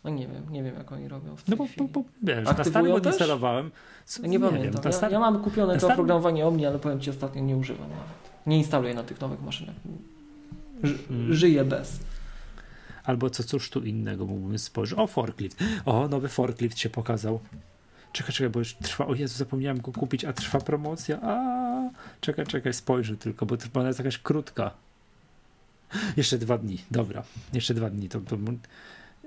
No 0.05 0.11
nie 0.11 0.29
wiem, 0.29 0.43
nie 0.51 0.62
wiem 0.62 0.74
jak 0.74 0.93
oni 0.93 1.09
robią 1.09 1.37
w 1.37 1.49
No 1.49 1.57
bo, 1.57 1.66
bo, 1.77 1.85
bo 1.85 2.05
wiesz, 2.22 2.45
na 2.45 2.64
starym 2.64 2.93
odinstalowałem. 2.93 3.70
Nie, 4.22 4.29
nie 4.29 4.41
pamiętam. 4.41 4.83
Wiem, 4.83 4.93
ja, 5.03 5.11
ja, 5.11 5.20
mam 5.20 5.43
kupione 5.43 5.72
to 5.72 5.79
starym... 5.79 5.95
oprogramowanie 5.95 6.47
Omni, 6.47 6.66
ale 6.66 6.79
powiem 6.79 7.01
Ci 7.01 7.11
ostatnio 7.11 7.43
nie 7.43 7.57
używam 7.57 7.91
nawet. 7.91 8.05
Nie 8.47 8.59
instaluję 8.59 8.95
na 8.95 9.03
tych 9.03 9.20
nowych 9.20 9.43
maszynach. 9.43 9.74
Ży, 10.83 10.99
hmm. 11.09 11.35
Żyję 11.35 11.64
bez. 11.64 12.01
Albo 13.05 13.31
co 13.31 13.43
cóż 13.43 13.70
tu 13.70 13.81
innego 13.81 14.27
mógłbym 14.27 14.59
spojrzeć. 14.59 14.99
O, 14.99 15.07
forklift. 15.07 15.59
O, 15.85 16.09
nowy 16.09 16.29
forklift 16.29 16.79
się 16.79 16.91
pokazał. 16.91 17.41
Czekaj, 18.17 18.33
czekaj, 18.33 18.51
bo 18.51 18.59
już 18.59 18.75
trwa. 18.75 19.07
O 19.07 19.14
Jezu, 19.14 19.39
zapomniałem 19.39 19.81
go 19.81 19.93
kupić, 19.93 20.25
a 20.25 20.33
trwa 20.33 20.61
promocja. 20.61 21.19
A, 21.23 21.91
czekaj, 22.21 22.47
czekaj, 22.47 22.73
spojrzę 22.73 23.17
tylko, 23.17 23.47
bo 23.47 23.57
ona 23.75 23.87
jest 23.87 23.99
jakaś 23.99 24.19
krótka. 24.19 24.71
Jeszcze 26.17 26.39
dwa 26.39 26.59
dni, 26.59 26.79
dobra. 26.91 27.23
Jeszcze 27.53 27.75
dwa 27.75 27.91
dni. 27.91 28.09
To, 28.09 28.21
to 28.21 28.37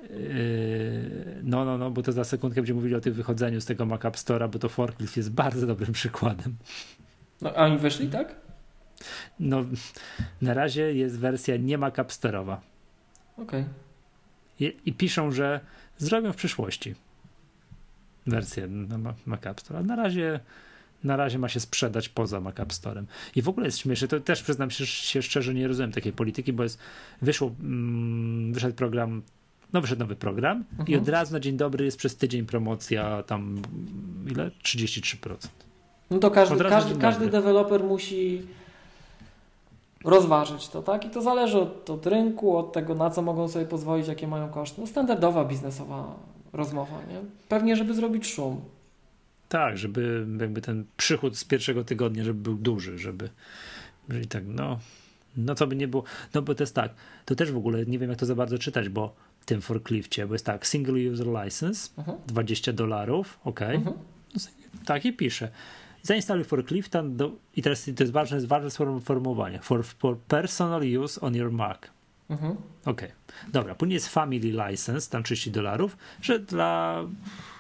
Yy, 0.09 1.41
no, 1.43 1.65
no, 1.65 1.77
no, 1.77 1.91
bo 1.91 2.03
to 2.03 2.11
za 2.11 2.23
sekundkę 2.23 2.61
będziemy 2.61 2.77
mówili 2.77 2.95
o 2.95 3.01
tym 3.01 3.13
wychodzeniu 3.13 3.61
z 3.61 3.65
tego 3.65 3.85
Mac 3.85 4.05
App 4.05 4.15
Store'a, 4.15 4.49
bo 4.49 4.59
to 4.59 4.69
forklift 4.69 5.17
jest 5.17 5.31
bardzo 5.31 5.67
dobrym 5.67 5.91
przykładem. 5.91 6.55
No, 7.41 7.53
a 7.55 7.65
oni 7.65 7.77
weszli, 7.77 8.07
tak? 8.07 8.35
No, 9.39 9.65
na 10.41 10.53
razie 10.53 10.93
jest 10.93 11.19
wersja 11.19 11.57
nie 11.57 11.77
Mac 11.77 11.99
App 11.99 12.09
Store'owa. 12.09 12.57
Okej. 13.37 13.43
Okay. 13.43 13.65
I, 14.59 14.75
I, 14.85 14.93
piszą, 14.93 15.31
że 15.31 15.59
Zrobią 15.99 16.33
w 16.33 16.35
przyszłości 16.35 16.95
wersję 18.29 18.67
na 18.67 19.13
Mac 19.25 19.47
App 19.47 19.61
Store. 19.61 19.83
Na 19.83 19.95
razie, 19.95 20.39
na 21.03 21.15
razie 21.15 21.39
ma 21.39 21.49
się 21.49 21.59
sprzedać 21.59 22.09
poza 22.09 22.41
Mac 22.41 22.59
App 22.59 22.73
Storem. 22.73 23.05
I 23.35 23.41
w 23.41 23.49
ogóle 23.49 23.65
jest 23.65 23.77
śmieszne, 23.77 24.07
to 24.07 24.19
też 24.19 24.43
przyznam 24.43 24.71
się, 24.71 24.85
się 24.85 25.21
szczerze, 25.21 25.53
nie 25.53 25.67
rozumiem 25.67 25.91
takiej 25.91 26.13
polityki, 26.13 26.53
bo 26.53 26.63
jest, 26.63 26.79
wyszło, 27.21 27.51
mm, 27.61 28.53
wyszedł 28.53 28.75
program 28.75 29.21
no 29.73 29.81
wyszedł 29.81 29.99
nowy 29.99 30.15
program 30.15 30.63
mhm. 30.71 30.89
i 30.89 30.95
od 30.95 31.09
razu 31.09 31.33
na 31.33 31.39
dzień 31.39 31.57
dobry 31.57 31.85
jest 31.85 31.97
przez 31.97 32.17
tydzień 32.17 32.45
promocja 32.45 33.23
tam 33.23 33.61
ile? 34.31 34.51
33%. 34.63 35.47
No 36.11 36.19
to 36.19 36.31
każdy, 36.31 36.63
każdy, 36.63 36.95
każdy 36.95 37.29
deweloper 37.29 37.83
musi 37.83 38.41
rozważyć 40.05 40.67
to, 40.67 40.83
tak? 40.83 41.05
I 41.05 41.09
to 41.09 41.21
zależy 41.21 41.59
od, 41.59 41.89
od, 41.89 42.07
rynku, 42.07 42.57
od 42.57 42.73
tego, 42.73 42.95
na 42.95 43.09
co 43.09 43.21
mogą 43.21 43.47
sobie 43.47 43.65
pozwolić, 43.65 44.07
jakie 44.07 44.27
mają 44.27 44.49
koszty. 44.49 44.81
No, 44.81 44.87
standardowa 44.87 45.45
biznesowa 45.45 46.15
rozmowa, 46.53 47.01
nie? 47.09 47.21
Pewnie, 47.49 47.75
żeby 47.75 47.93
zrobić 47.93 48.27
szum. 48.27 48.61
Tak, 49.49 49.77
żeby 49.77 50.27
jakby 50.39 50.61
ten 50.61 50.85
przychód 50.97 51.37
z 51.37 51.43
pierwszego 51.43 51.83
tygodnia, 51.83 52.23
żeby 52.23 52.41
był 52.41 52.55
duży, 52.55 52.97
żeby, 52.97 53.29
jeżeli 54.07 54.27
tak, 54.27 54.43
no, 54.47 54.79
no 55.37 55.55
to 55.55 55.67
by 55.67 55.75
nie 55.75 55.87
było, 55.87 56.03
no 56.33 56.41
bo 56.41 56.55
to 56.55 56.63
jest 56.63 56.75
tak, 56.75 56.93
to 57.25 57.35
też 57.35 57.51
w 57.51 57.57
ogóle 57.57 57.85
nie 57.85 57.99
wiem, 57.99 58.09
jak 58.09 58.19
to 58.19 58.25
za 58.25 58.35
bardzo 58.35 58.57
czytać, 58.57 58.89
bo 58.89 59.15
w 59.39 59.45
tym 59.45 59.61
forklifcie, 59.61 60.27
bo 60.27 60.33
jest 60.33 60.45
tak, 60.45 60.67
single 60.67 61.11
user 61.11 61.27
license, 61.27 61.89
uh 61.97 62.05
-huh. 62.05 62.15
20 62.27 62.73
dolarów, 62.73 63.39
ok, 63.43 63.59
uh 63.75 63.81
-huh. 63.83 63.93
tak 64.85 65.05
i 65.05 65.13
pisze. 65.13 65.51
Zainstaluj 66.03 66.43
forklifta 66.43 67.03
do, 67.03 67.31
i 67.55 67.61
teraz 67.61 67.85
to 67.95 68.03
jest 68.03 68.13
ważne, 68.13 68.37
jest 68.37 68.47
ważne 68.47 68.71
sformułowanie, 68.99 69.59
for, 69.61 69.85
for 69.85 70.17
personal 70.17 70.81
use 70.97 71.21
on 71.21 71.35
your 71.35 71.51
Mac. 71.51 71.77
Mhm. 72.29 72.55
Okej, 72.85 72.91
okay. 72.91 73.11
dobra. 73.51 73.75
Później 73.75 73.93
jest 73.93 74.07
Family 74.07 74.69
License, 74.69 75.09
tam 75.09 75.23
30 75.23 75.51
dolarów, 75.51 75.97
że 76.21 76.39
dla 76.39 77.03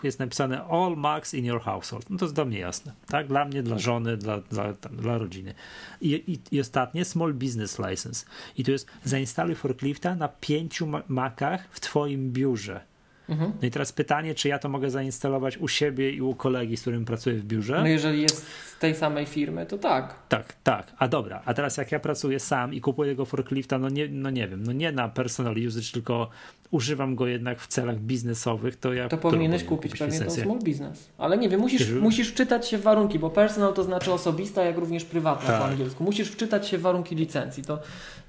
jest 0.03 0.19
napisane 0.19 0.63
All 0.63 0.95
Macs 0.97 1.33
in 1.33 1.45
your 1.45 1.61
household. 1.61 2.09
No 2.09 2.17
to 2.17 2.25
jest 2.25 2.35
dla 2.35 2.45
mnie 2.45 2.59
jasne, 2.59 2.93
tak? 3.07 3.27
Dla 3.27 3.45
mnie, 3.45 3.63
dla 3.63 3.77
żony, 3.77 4.17
dla, 4.17 4.37
dla, 4.37 4.73
tam, 4.73 4.95
dla 4.95 5.17
rodziny. 5.17 5.53
I, 6.01 6.09
i, 6.11 6.55
I 6.55 6.59
ostatnie 6.59 7.05
Small 7.05 7.33
Business 7.33 7.79
License. 7.79 8.25
I 8.57 8.63
tu 8.63 8.71
jest 8.71 8.87
zainstaluj 9.03 9.55
forklifta 9.55 10.15
na 10.15 10.27
pięciu 10.27 10.87
Macach 11.07 11.67
w 11.71 11.79
twoim 11.79 12.31
biurze. 12.31 12.88
Mhm. 13.29 13.51
No 13.61 13.67
i 13.67 13.71
teraz 13.71 13.91
pytanie, 13.91 14.35
czy 14.35 14.47
ja 14.47 14.59
to 14.59 14.69
mogę 14.69 14.89
zainstalować 14.89 15.57
u 15.57 15.67
siebie 15.67 16.11
i 16.11 16.21
u 16.21 16.35
kolegi, 16.35 16.77
z 16.77 16.81
którym 16.81 17.05
pracuję 17.05 17.35
w 17.35 17.43
biurze? 17.45 17.79
No 17.79 17.87
jeżeli 17.87 18.21
jest 18.21 18.47
z 18.47 18.79
tej 18.79 18.95
samej 18.95 19.25
firmy, 19.25 19.65
to 19.65 19.77
tak. 19.77 20.15
Tak, 20.29 20.53
tak. 20.63 20.87
A 20.97 21.07
dobra, 21.07 21.41
a 21.45 21.53
teraz 21.53 21.77
jak 21.77 21.91
ja 21.91 21.99
pracuję 21.99 22.39
sam 22.39 22.73
i 22.73 22.81
kupuję 22.81 23.11
tego 23.11 23.25
forklifta, 23.25 23.79
no 23.79 23.89
nie, 23.89 24.07
no 24.07 24.29
nie 24.29 24.47
wiem, 24.47 24.63
no 24.63 24.71
nie 24.71 24.91
na 24.91 25.09
personal 25.09 25.55
usage, 25.67 25.91
tylko 25.93 26.29
używam 26.71 27.15
go 27.15 27.27
jednak 27.27 27.61
w 27.61 27.67
celach 27.67 27.99
biznesowych, 27.99 28.75
to 28.75 28.93
ja... 28.93 29.09
To 29.09 29.17
powinieneś 29.17 29.63
kupić 29.63 29.97
pewnie 29.97 30.19
to 30.19 30.31
small 30.31 30.59
business. 30.59 31.09
Ale 31.17 31.37
nie 31.37 31.49
wiem, 31.49 31.59
musisz, 31.59 31.91
musisz 31.91 32.29
wczytać 32.29 32.67
się 32.67 32.77
w 32.77 32.81
warunki, 32.81 33.19
bo 33.19 33.29
personal 33.29 33.73
to 33.73 33.83
znaczy 33.83 34.13
osobista, 34.13 34.63
jak 34.63 34.77
również 34.77 35.05
prywatna 35.05 35.47
tak. 35.47 35.59
po 35.59 35.65
angielsku. 35.65 36.03
Musisz 36.03 36.29
wczytać 36.29 36.67
się 36.67 36.77
w 36.77 36.81
warunki 36.81 37.15
licencji. 37.15 37.63
To 37.63 37.79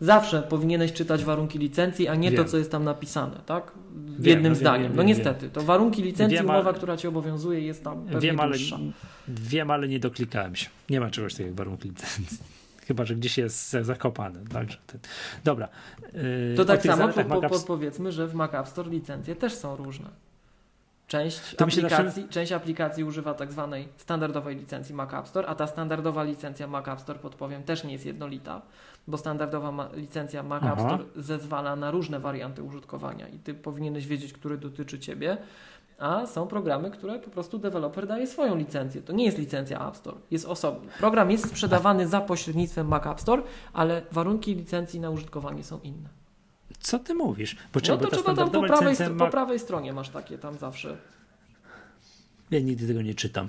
zawsze 0.01 0.43
powinieneś 0.43 0.93
czytać 0.93 1.25
warunki 1.25 1.59
licencji, 1.59 2.09
a 2.09 2.15
nie 2.15 2.31
wiem. 2.31 2.45
to, 2.45 2.51
co 2.51 2.59
jest 2.59 2.71
tam 2.71 2.85
napisane, 2.85 3.41
tak? 3.47 3.73
W 3.95 4.23
wiem, 4.23 4.35
jednym 4.35 4.53
no, 4.53 4.59
zdaniem. 4.59 4.89
Wiem, 4.89 4.97
no 4.97 5.03
niestety, 5.03 5.51
to 5.51 5.63
warunki 5.63 6.03
licencji, 6.03 6.39
wiem, 6.39 6.47
umowa, 6.47 6.73
która 6.73 6.97
ci 6.97 7.09
obowiązuje 7.09 7.61
jest 7.61 7.85
tam 7.85 8.05
pewnie 8.05 8.21
wiem, 8.21 8.41
ale, 8.41 8.57
wiem, 9.29 9.71
ale 9.71 9.89
nie 9.89 9.99
doklikałem 9.99 10.57
się. 10.57 10.69
Nie 10.91 11.01
ma 11.01 11.11
czegoś 11.11 11.33
takiego 11.33 11.49
jak 11.49 11.57
warunki 11.57 11.89
licencji 11.89 12.39
chyba 12.91 13.05
że 13.05 13.15
gdzieś 13.15 13.39
jest 13.39 13.71
zakopany. 13.71 14.45
Także 14.53 14.79
ten... 14.87 15.01
Dobra. 15.45 15.69
Yy, 16.13 16.55
to 16.57 16.65
tak 16.65 16.83
samo 16.83 17.09
po, 17.09 17.25
po, 17.25 17.49
podpowiedzmy, 17.49 18.13
że 18.13 18.27
w 18.27 18.35
Mac 18.35 18.55
App 18.55 18.69
Store 18.69 18.91
licencje 18.91 19.37
też 19.37 19.55
są 19.55 19.77
różne. 19.77 20.09
Część 21.07 21.55
aplikacji, 21.63 22.29
część 22.29 22.53
aplikacji 22.53 23.05
używa 23.05 23.35
tak 23.35 23.53
zwanej 23.53 23.89
standardowej 23.97 24.57
licencji 24.57 24.95
Mac 24.95 25.15
App 25.15 25.29
Store, 25.29 25.49
a 25.49 25.55
ta 25.55 25.67
standardowa 25.67 26.23
licencja 26.23 26.67
Mac 26.67 26.89
App 26.89 27.01
Store, 27.01 27.19
podpowiem, 27.19 27.63
też 27.63 27.85
nie 27.85 27.93
jest 27.93 28.07
jednolita, 28.07 28.63
bo 29.09 29.19
standardowa 29.19 29.73
ma 29.73 29.89
licencja 29.95 30.43
Mac 30.43 30.63
App 30.63 30.81
Store 30.81 31.05
zezwala 31.17 31.77
na 31.77 31.91
różne 31.91 32.21
warianty 32.21 32.63
użytkowania 32.63 33.29
i 33.29 33.39
ty 33.39 33.55
powinieneś 33.55 34.07
wiedzieć, 34.07 34.33
który 34.33 34.59
dotyczy 34.59 34.99
ciebie 34.99 35.37
a 36.01 36.27
są 36.27 36.47
programy, 36.47 36.91
które 36.91 37.19
po 37.19 37.31
prostu 37.31 37.59
deweloper 37.59 38.07
daje 38.07 38.27
swoją 38.27 38.57
licencję. 38.57 39.03
To 39.03 39.13
nie 39.13 39.25
jest 39.25 39.39
licencja 39.39 39.89
App 39.89 39.97
Store, 39.97 40.17
jest 40.31 40.47
osobny. 40.47 40.93
Program 40.99 41.31
jest 41.31 41.49
sprzedawany 41.49 42.09
za 42.09 42.21
pośrednictwem 42.21 42.89
Mac 42.89 43.07
App 43.07 43.21
Store, 43.21 43.43
ale 43.73 44.03
warunki 44.13 44.55
licencji 44.55 45.01
na 45.01 45.11
użytkowanie 45.11 45.65
są 45.65 45.81
inne. 45.81 46.09
Co 46.79 46.99
ty 46.99 47.15
mówisz? 47.15 47.57
Bo 47.73 47.81
no 47.89 47.97
to 47.97 48.11
trzeba 48.11 48.35
tam 48.35 48.51
po 48.51 48.63
prawej, 48.63 48.97
po 49.19 49.29
prawej 49.29 49.59
stronie 49.59 49.93
masz 49.93 50.09
takie 50.09 50.39
tam 50.39 50.59
zawsze. 50.59 50.97
Ja 52.51 52.61
nigdy 52.61 52.87
tego 52.87 53.03
nie 53.03 53.15
czytam. 53.15 53.49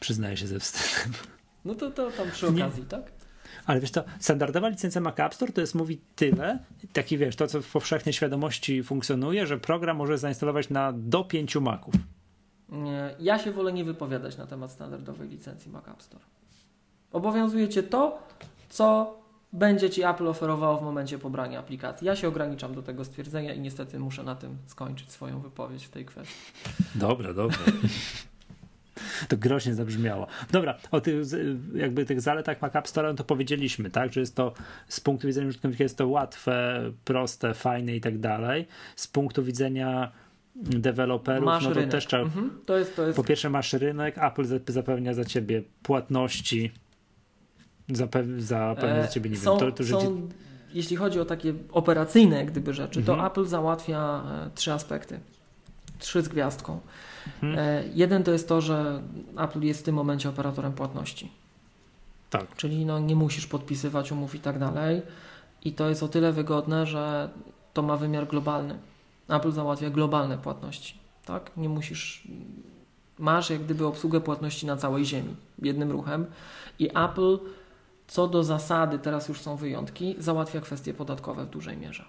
Przyznaję 0.00 0.36
się 0.36 0.46
ze 0.46 0.60
wstydem. 0.60 1.12
No 1.64 1.74
to, 1.74 1.90
to 1.90 2.10
tam 2.10 2.30
przy 2.30 2.48
okazji, 2.48 2.82
nie. 2.82 2.88
tak? 2.88 3.19
Ale 3.66 3.80
wiesz 3.80 3.90
to, 3.90 4.04
standardowa 4.20 4.68
licencja 4.68 5.00
Mac 5.00 5.20
App 5.20 5.34
Store 5.34 5.52
to 5.52 5.60
jest 5.60 5.74
mówi 5.74 6.00
tyle, 6.16 6.58
taki 6.92 7.18
wiesz, 7.18 7.36
to 7.36 7.46
co 7.46 7.62
w 7.62 7.72
powszechnej 7.72 8.12
świadomości 8.12 8.82
funkcjonuje, 8.82 9.46
że 9.46 9.58
program 9.58 9.96
może 9.96 10.18
zainstalować 10.18 10.70
na 10.70 10.92
do 10.92 11.24
pięciu 11.24 11.60
Maców. 11.60 11.94
Ja 13.18 13.38
się 13.38 13.52
wolę 13.52 13.72
nie 13.72 13.84
wypowiadać 13.84 14.36
na 14.36 14.46
temat 14.46 14.72
standardowej 14.72 15.28
licencji 15.28 15.70
Mac 15.70 15.88
App 15.88 16.02
Store. 16.02 16.24
Obowiązuje 17.12 17.68
cię 17.68 17.82
to, 17.82 18.18
co 18.68 19.20
będzie 19.52 19.90
ci 19.90 20.02
Apple 20.02 20.28
oferowało 20.28 20.78
w 20.78 20.82
momencie 20.82 21.18
pobrania 21.18 21.58
aplikacji. 21.58 22.06
Ja 22.06 22.16
się 22.16 22.28
ograniczam 22.28 22.74
do 22.74 22.82
tego 22.82 23.04
stwierdzenia 23.04 23.54
i 23.54 23.60
niestety 23.60 23.98
muszę 23.98 24.22
na 24.22 24.34
tym 24.34 24.58
skończyć 24.66 25.12
swoją 25.12 25.40
wypowiedź 25.40 25.86
w 25.86 25.90
tej 25.90 26.04
kwestii. 26.04 26.52
Dobra, 26.94 27.34
dobra. 27.34 27.58
To 29.28 29.36
groźnie 29.36 29.74
zabrzmiało. 29.74 30.26
Dobra, 30.52 30.78
o 30.90 31.00
tych, 31.00 31.16
jakby 31.74 32.04
tych 32.04 32.20
zaletach 32.20 32.62
Mac 32.62 32.76
App 32.76 32.88
Store 32.88 33.08
no 33.08 33.14
to 33.14 33.24
powiedzieliśmy, 33.24 33.90
tak, 33.90 34.12
że 34.12 34.20
jest 34.20 34.34
to 34.34 34.52
z 34.88 35.00
punktu 35.00 35.26
widzenia 35.26 35.48
użytkownika 35.48 35.84
jest 35.84 35.98
to 35.98 36.08
łatwe, 36.08 36.82
proste, 37.04 37.54
fajne 37.54 37.96
i 37.96 38.00
tak 38.00 38.18
dalej. 38.18 38.66
Z 38.96 39.06
punktu 39.06 39.44
widzenia 39.44 40.12
deweloperów, 40.56 41.44
masz 41.44 41.64
no 41.64 41.68
to 41.68 41.74
rynek. 41.74 41.90
też 41.90 42.06
trzeba. 42.06 42.22
Mhm. 42.22 42.50
To 42.66 42.78
jest, 42.78 42.96
to 42.96 43.06
jest... 43.06 43.16
Po 43.16 43.24
pierwsze 43.24 43.50
masz 43.50 43.72
rynek, 43.72 44.18
Apple 44.18 44.44
zapewnia 44.68 45.14
za 45.14 45.24
ciebie 45.24 45.62
płatności, 45.82 46.72
zapewnia, 47.88 48.40
zapewnia 48.40 48.96
e, 48.96 49.02
za 49.02 49.08
ciebie, 49.08 49.30
nie 49.30 49.36
są, 49.36 49.58
wiem, 49.58 49.72
to, 49.72 49.76
to 49.76 49.84
są, 49.84 50.28
Jeśli 50.74 50.96
chodzi 50.96 51.20
o 51.20 51.24
takie 51.24 51.54
operacyjne 51.72 52.46
gdyby 52.46 52.74
rzeczy, 52.74 53.00
mhm. 53.00 53.18
to 53.18 53.26
Apple 53.26 53.44
załatwia 53.44 54.22
e, 54.46 54.50
trzy 54.54 54.72
aspekty. 54.72 55.20
Trzy 55.98 56.22
z 56.22 56.28
gwiazdką. 56.28 56.80
Mhm. 57.42 57.58
E, 57.58 57.84
jeden 57.94 58.24
to 58.24 58.30
jest 58.30 58.48
to, 58.48 58.60
że 58.60 59.02
Apple 59.38 59.60
jest 59.60 59.80
w 59.80 59.82
tym 59.82 59.94
momencie 59.94 60.28
operatorem 60.28 60.72
płatności. 60.72 61.30
Tak. 62.30 62.56
Czyli 62.56 62.86
no, 62.86 62.98
nie 62.98 63.16
musisz 63.16 63.46
podpisywać 63.46 64.12
umów 64.12 64.34
i 64.34 64.40
tak 64.40 64.58
dalej. 64.58 65.02
I 65.64 65.72
to 65.72 65.88
jest 65.88 66.02
o 66.02 66.08
tyle 66.08 66.32
wygodne, 66.32 66.86
że 66.86 67.30
to 67.74 67.82
ma 67.82 67.96
wymiar 67.96 68.26
globalny. 68.26 68.78
Apple 69.28 69.52
załatwia 69.52 69.90
globalne 69.90 70.38
płatności. 70.38 70.94
Tak? 71.24 71.50
Nie 71.56 71.68
musisz. 71.68 72.28
Masz 73.18 73.50
jak 73.50 73.64
gdyby 73.64 73.86
obsługę 73.86 74.20
płatności 74.20 74.66
na 74.66 74.76
całej 74.76 75.04
ziemi 75.04 75.36
jednym 75.62 75.90
ruchem. 75.90 76.26
I 76.78 76.88
Apple, 76.88 77.38
co 78.06 78.28
do 78.28 78.44
zasady, 78.44 78.98
teraz 78.98 79.28
już 79.28 79.40
są 79.40 79.56
wyjątki, 79.56 80.16
załatwia 80.18 80.60
kwestie 80.60 80.94
podatkowe 80.94 81.44
w 81.44 81.50
dużej 81.50 81.76
mierze. 81.76 82.04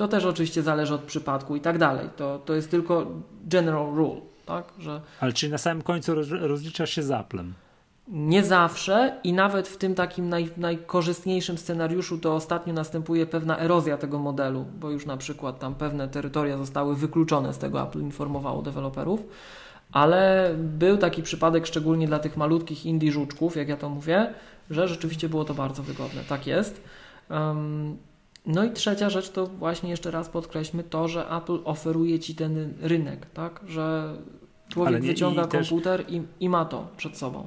To 0.00 0.08
też 0.08 0.24
oczywiście 0.24 0.62
zależy 0.62 0.94
od 0.94 1.00
przypadku 1.00 1.56
i 1.56 1.60
tak 1.60 1.78
dalej. 1.78 2.08
To, 2.16 2.38
to 2.38 2.54
jest 2.54 2.70
tylko 2.70 3.06
general 3.44 3.94
rule, 3.94 4.20
tak? 4.46 4.64
Że 4.78 5.00
Ale 5.20 5.32
czy 5.32 5.48
na 5.48 5.58
samym 5.58 5.82
końcu 5.82 6.14
roz, 6.14 6.26
rozliczasz 6.30 6.90
się 6.90 7.02
z 7.02 7.10
Applem? 7.10 7.54
Nie 8.08 8.44
zawsze 8.44 9.20
i 9.24 9.32
nawet 9.32 9.68
w 9.68 9.76
tym 9.76 9.94
takim 9.94 10.28
naj, 10.28 10.50
najkorzystniejszym 10.56 11.58
scenariuszu 11.58 12.18
to 12.18 12.34
ostatnio 12.34 12.74
następuje 12.74 13.26
pewna 13.26 13.58
erozja 13.58 13.96
tego 13.96 14.18
modelu, 14.18 14.64
bo 14.80 14.90
już 14.90 15.06
na 15.06 15.16
przykład 15.16 15.58
tam 15.58 15.74
pewne 15.74 16.08
terytoria 16.08 16.56
zostały 16.58 16.96
wykluczone 16.96 17.54
z 17.54 17.58
tego, 17.58 17.82
Apple 17.82 18.00
informowało 18.00 18.62
deweloperów, 18.62 19.20
ale 19.92 20.50
był 20.58 20.96
taki 20.96 21.22
przypadek 21.22 21.66
szczególnie 21.66 22.06
dla 22.06 22.18
tych 22.18 22.36
malutkich 22.36 22.86
indie 22.86 23.12
żuczków, 23.12 23.56
jak 23.56 23.68
ja 23.68 23.76
to 23.76 23.88
mówię, 23.88 24.34
że 24.70 24.88
rzeczywiście 24.88 25.28
było 25.28 25.44
to 25.44 25.54
bardzo 25.54 25.82
wygodne. 25.82 26.22
Tak 26.28 26.46
jest. 26.46 26.82
Um, 27.30 27.96
no 28.46 28.64
i 28.64 28.70
trzecia 28.70 29.10
rzecz 29.10 29.30
to 29.30 29.46
właśnie 29.46 29.90
jeszcze 29.90 30.10
raz 30.10 30.28
podkreślmy 30.28 30.84
to, 30.84 31.08
że 31.08 31.30
Apple 31.30 31.58
oferuje 31.64 32.18
ci 32.18 32.34
ten 32.34 32.74
rynek, 32.80 33.26
tak? 33.26 33.60
Że 33.66 34.14
człowiek 34.68 35.02
nie, 35.02 35.08
wyciąga 35.08 35.44
i 35.44 35.48
komputer 35.48 36.04
też... 36.04 36.14
i, 36.14 36.22
i 36.40 36.48
ma 36.48 36.64
to 36.64 36.88
przed 36.96 37.16
sobą. 37.16 37.46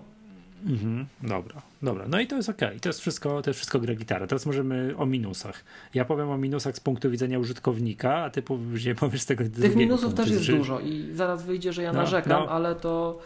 Mhm, 0.66 1.06
dobra, 1.24 1.62
dobra. 1.82 2.06
No 2.08 2.20
i 2.20 2.28
to 2.28 2.36
jest 2.36 2.50
ok. 2.50 2.60
To 2.82 2.90
jest 2.90 3.00
wszystko, 3.00 3.42
to 3.42 3.50
jest 3.50 3.58
wszystko 3.58 3.80
gra 3.80 3.96
gitara. 3.96 4.28
Teraz 4.28 4.46
możemy 4.46 4.94
o 4.98 5.06
minusach. 5.06 5.64
Ja 5.94 6.06
powiem 6.06 6.30
o 6.30 6.38
minusach 6.38 6.76
z 6.76 6.80
punktu 6.80 7.10
widzenia 7.10 7.40
użytkownika, 7.40 8.16
a 8.16 8.30
ty 8.30 8.42
później 8.42 8.96
powiesz 8.96 9.22
z 9.22 9.26
tego 9.26 9.44
Tych 9.62 9.76
minusów 9.76 10.14
też 10.14 10.30
jest 10.30 10.48
dużo 10.48 10.80
i 10.80 11.10
zaraz 11.14 11.44
wyjdzie, 11.44 11.74
że 11.74 11.84
ja 11.84 11.94
no, 11.94 12.00
narzekam, 12.00 12.44
no. 12.44 12.50
ale 12.50 12.76
to, 12.76 13.20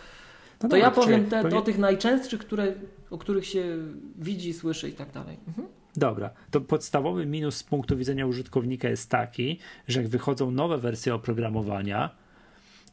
no 0.63 0.69
to 0.69 0.77
ja 0.77 0.91
powiem 0.91 1.25
te, 1.25 1.57
o 1.57 1.61
tych 1.61 1.77
najczęstszych, 1.77 2.39
które, 2.39 2.73
o 3.11 3.17
których 3.17 3.45
się 3.45 3.77
widzi, 4.17 4.53
słyszy 4.53 4.89
i 4.89 4.93
tak 4.93 5.11
dalej. 5.11 5.37
Mhm. 5.47 5.67
Dobra, 5.97 6.29
to 6.51 6.61
podstawowy 6.61 7.25
minus 7.25 7.57
z 7.57 7.63
punktu 7.63 7.97
widzenia 7.97 8.25
użytkownika 8.25 8.89
jest 8.89 9.09
taki, 9.09 9.59
że 9.87 10.01
jak 10.01 10.09
wychodzą 10.09 10.51
nowe 10.51 10.77
wersje 10.77 11.15
oprogramowania, 11.15 12.09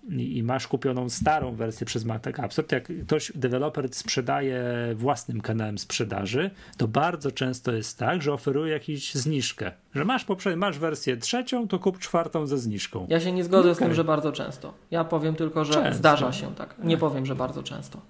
i 0.09 0.42
masz 0.42 0.68
kupioną 0.68 1.09
starą 1.09 1.55
wersję 1.55 1.86
przez 1.86 2.05
Mac 2.05 2.26
App 2.26 2.52
Store, 2.52 2.68
to 2.68 2.74
jak 2.74 2.88
ktoś, 3.05 3.32
deweloper 3.34 3.88
sprzedaje 3.94 4.64
własnym 4.94 5.40
kanałem 5.40 5.78
sprzedaży, 5.78 6.50
to 6.76 6.88
bardzo 6.88 7.30
często 7.30 7.72
jest 7.72 7.98
tak, 7.98 8.22
że 8.22 8.32
oferuje 8.32 8.72
jakąś 8.72 9.14
zniżkę. 9.14 9.72
Że 9.94 10.05
masz 10.05 10.24
poprzednią, 10.24 10.59
masz 10.59 10.78
wersję 10.78 11.16
trzecią, 11.16 11.68
to 11.68 11.78
kup 11.78 11.98
czwartą 11.98 12.46
ze 12.46 12.59
zniżką. 12.59 13.07
Ja 13.11 13.20
się 13.20 13.32
nie 13.32 13.44
zgodzę 13.44 13.70
okay. 13.70 13.74
z 13.74 13.78
tym, 13.78 13.94
że 13.94 14.05
bardzo 14.05 14.32
często. 14.32 14.74
Ja 14.90 15.05
powiem 15.05 15.34
tylko, 15.34 15.64
że 15.64 15.72
często. 15.72 15.94
zdarza 15.94 16.32
się 16.32 16.55
tak. 16.55 16.74
Nie 16.84 16.96
powiem, 16.96 17.26
że 17.26 17.34
bardzo 17.34 17.62
często. 17.62 18.00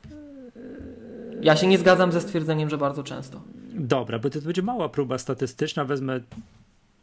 Ja 1.40 1.56
się 1.56 1.66
nie 1.66 1.78
zgadzam 1.78 2.12
ze 2.12 2.20
stwierdzeniem, 2.20 2.70
że 2.70 2.78
bardzo 2.78 3.02
często. 3.02 3.40
Dobra, 3.74 4.18
bo 4.18 4.30
to 4.30 4.40
będzie 4.40 4.62
mała 4.62 4.88
próba 4.88 5.18
statystyczna. 5.18 5.84
Wezmę 5.84 6.20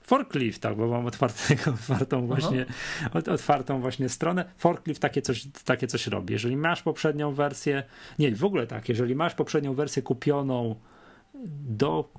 forklift, 0.03 0.63
bo 0.78 0.88
mam 0.88 1.05
otwartego, 1.05 1.72
otwartą 1.80 2.28
właśnie, 2.28 2.65
otwartą 3.13 3.82
właśnie 3.82 4.09
stronę. 4.09 4.45
Forklift 4.57 5.01
takie 5.01 5.22
coś, 5.22 5.47
takie 5.65 5.88
coś 5.88 6.07
robi. 6.07 6.34
Jeżeli 6.34 6.57
masz 6.57 6.82
poprzednią 6.82 7.34
wersję, 7.34 7.84
nie, 8.19 8.36
w 8.36 8.45
ogóle 8.45 8.67
tak, 8.67 8.89
jeżeli 8.89 9.15
masz 9.15 9.36
poprzednią 9.36 9.74
wersję 9.74 10.01
kupioną 10.01 10.76
do 11.69 12.09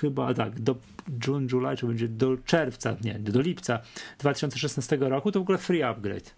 chyba 0.00 0.34
tak, 0.34 0.60
do 0.60 0.76
June, 1.26 1.46
July, 1.52 1.76
czy 1.76 1.86
będzie 1.86 2.08
do 2.08 2.36
czerwca, 2.36 2.96
nie, 3.04 3.18
do 3.18 3.40
lipca 3.40 3.80
2016 4.18 4.96
roku, 5.00 5.32
to 5.32 5.40
w 5.40 5.42
ogóle 5.42 5.58
free 5.58 5.82
upgrade. 5.82 6.34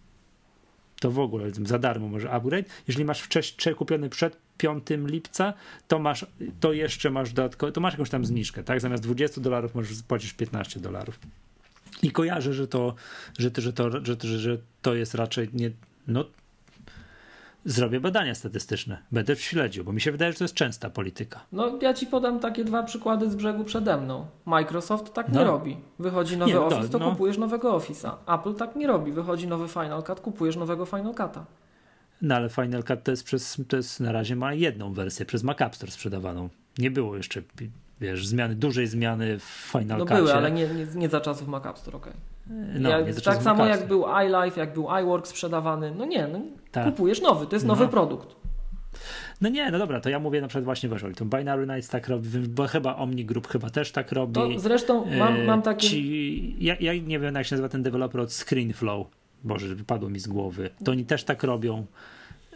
To 1.00 1.10
w 1.10 1.18
ogóle 1.18 1.50
za 1.64 1.78
darmo 1.78 2.08
może 2.08 2.30
upgrade. 2.30 2.66
Jeżeli 2.88 3.04
masz 3.04 3.20
wcześniej 3.20 3.74
kupiony 3.74 4.08
przed 4.08 4.43
5 4.58 4.82
lipca, 4.88 5.54
to 5.88 5.98
masz, 5.98 6.26
to 6.60 6.72
jeszcze 6.72 7.10
masz 7.10 7.32
dodatkowo, 7.32 7.72
to 7.72 7.80
masz 7.80 7.94
jakąś 7.94 8.10
tam 8.10 8.24
zniżkę, 8.24 8.64
tak? 8.64 8.80
Zamiast 8.80 9.02
20 9.02 9.40
dolarów 9.40 9.74
możesz 9.74 10.02
płacić 10.02 10.32
15 10.32 10.80
dolarów. 10.80 11.18
I 12.02 12.10
kojarzę, 12.10 12.54
że 12.54 12.68
to, 12.68 12.94
że, 13.38 13.50
to, 13.50 13.60
że, 13.60 13.72
to, 13.72 13.90
że, 14.04 14.16
to, 14.16 14.26
że 14.26 14.58
to 14.82 14.94
jest 14.94 15.14
raczej 15.14 15.48
nie, 15.52 15.70
no 16.08 16.24
zrobię 17.64 18.00
badania 18.00 18.34
statystyczne, 18.34 18.98
będę 19.12 19.36
śledził, 19.36 19.84
bo 19.84 19.92
mi 19.92 20.00
się 20.00 20.12
wydaje, 20.12 20.32
że 20.32 20.38
to 20.38 20.44
jest 20.44 20.54
częsta 20.54 20.90
polityka. 20.90 21.40
No 21.52 21.78
ja 21.82 21.94
ci 21.94 22.06
podam 22.06 22.40
takie 22.40 22.64
dwa 22.64 22.82
przykłady 22.82 23.30
z 23.30 23.34
brzegu 23.34 23.64
przede 23.64 23.96
mną. 23.96 24.26
Microsoft 24.46 25.12
tak 25.12 25.28
no. 25.28 25.40
nie 25.40 25.46
robi. 25.46 25.76
Wychodzi 25.98 26.36
nowy 26.36 26.52
nie, 26.52 26.58
no, 26.58 26.66
Office, 26.66 26.88
to 26.88 26.98
no. 26.98 27.10
kupujesz 27.10 27.38
nowego 27.38 27.78
Office'a. 27.78 28.12
Apple 28.26 28.54
tak 28.54 28.76
nie 28.76 28.86
robi. 28.86 29.12
Wychodzi 29.12 29.48
nowy 29.48 29.68
Final 29.68 30.02
Cut, 30.02 30.20
kupujesz 30.20 30.56
nowego 30.56 30.86
Final 30.86 31.12
Cut'a. 31.12 31.40
No 32.24 32.34
ale 32.34 32.48
Final 32.48 32.84
Cut 32.84 33.02
to 33.04 33.10
jest, 33.10 33.24
przez, 33.24 33.60
to 33.68 33.76
jest 33.76 34.00
na 34.00 34.12
razie 34.12 34.36
ma 34.36 34.54
jedną 34.54 34.92
wersję 34.92 35.26
przez 35.26 35.42
Mac 35.42 35.60
App 35.60 35.76
Store 35.76 35.92
sprzedawaną. 35.92 36.48
Nie 36.78 36.90
było 36.90 37.16
jeszcze, 37.16 37.42
wiesz, 38.00 38.26
zmiany, 38.26 38.54
dużej 38.54 38.86
zmiany 38.86 39.38
w 39.38 39.68
Final 39.72 39.98
No 39.98 40.04
Cutie. 40.04 40.16
były, 40.16 40.34
ale 40.34 40.50
nie, 40.50 40.68
nie, 40.68 40.86
nie 40.94 41.08
za 41.08 41.20
czasów 41.20 41.48
Mac 41.48 41.66
App 41.66 41.78
Store, 41.78 41.96
okej. 41.96 42.12
Okay. 42.12 42.80
No, 42.80 42.90
ja, 42.90 42.98
tak 43.24 43.42
samo 43.42 43.66
jak 43.66 43.86
był 43.86 44.04
iLife, 44.26 44.60
jak 44.60 44.74
był 44.74 44.88
iWork 45.02 45.26
sprzedawany, 45.26 45.94
no 45.98 46.04
nie, 46.04 46.28
no, 46.28 46.40
tak. 46.72 46.84
kupujesz 46.84 47.20
nowy, 47.20 47.46
to 47.46 47.56
jest 47.56 47.66
nowy 47.66 47.84
no. 47.84 47.90
produkt. 47.90 48.36
No 49.40 49.48
nie, 49.48 49.70
no 49.70 49.78
dobra, 49.78 50.00
to 50.00 50.08
ja 50.08 50.18
mówię 50.18 50.40
na 50.40 50.48
przykład 50.48 50.64
właśnie 50.64 50.88
wiesz, 50.88 51.04
to 51.16 51.24
Binary 51.24 51.66
Nights 51.66 51.88
tak 51.88 52.08
robi, 52.08 52.28
bo 52.38 52.66
chyba 52.66 52.96
Omni 52.96 53.24
Group 53.24 53.48
chyba 53.48 53.70
też 53.70 53.92
tak 53.92 54.12
robi. 54.12 54.34
To 54.34 54.58
zresztą 54.58 55.06
mam, 55.18 55.44
mam 55.44 55.62
takie... 55.62 55.88
Ci, 55.88 56.64
ja, 56.64 56.76
ja 56.80 56.94
nie 56.94 57.18
wiem 57.18 57.34
jak 57.34 57.46
się 57.46 57.54
nazywa 57.54 57.68
ten 57.68 57.82
deweloper 57.82 58.20
od 58.20 58.32
ScreenFlow, 58.32 59.06
Boże, 59.44 59.74
wypadło 59.74 60.10
mi 60.10 60.20
z 60.20 60.26
głowy. 60.26 60.70
To 60.84 60.90
oni 60.92 61.04
też 61.04 61.24
tak 61.24 61.42
robią. 61.42 61.86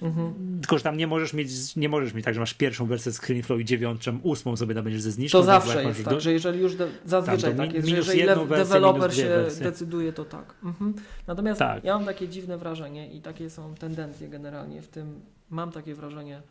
Mhm. 0.02 0.60
Tylko, 0.60 0.78
że 0.78 0.84
tam 0.84 0.96
nie 0.96 1.06
możesz 1.06 1.32
mieć, 1.32 1.76
nie 1.76 1.88
możesz 1.88 2.14
mieć 2.14 2.24
tak, 2.24 2.34
że 2.34 2.40
masz 2.40 2.54
pierwszą 2.54 2.86
wersję 2.86 3.12
ScreenFlow 3.12 3.60
i 3.60 3.64
dziewiątą, 3.64 4.18
ósmą 4.22 4.56
sobie 4.56 4.82
będziesz 4.82 5.02
ze 5.02 5.10
zniżką. 5.10 5.38
To 5.38 5.44
zawsze 5.44 5.84
jest 5.84 6.04
tak, 6.04 6.14
do... 6.14 6.20
że 6.20 6.32
jeżeli 6.32 6.60
już 6.60 6.76
de... 6.76 6.88
zazwyczaj 7.04 7.56
tam, 7.56 7.66
tak 7.66 7.74
jest, 7.74 7.88
że 7.88 7.96
jeżeli 7.96 8.22
deweloper 8.48 9.14
się 9.14 9.28
wersje. 9.28 9.64
decyduje, 9.64 10.12
to 10.12 10.24
tak. 10.24 10.54
Mhm. 10.64 10.94
Natomiast 11.26 11.58
tak. 11.58 11.84
ja 11.84 11.94
mam 11.94 12.06
takie 12.06 12.28
dziwne 12.28 12.58
wrażenie 12.58 13.12
i 13.12 13.20
takie 13.20 13.50
są 13.50 13.74
tendencje 13.74 14.28
generalnie 14.28 14.82
w 14.82 14.88
tym, 14.88 15.20
mam 15.50 15.72
takie 15.72 15.94
wrażenie, 15.94 16.42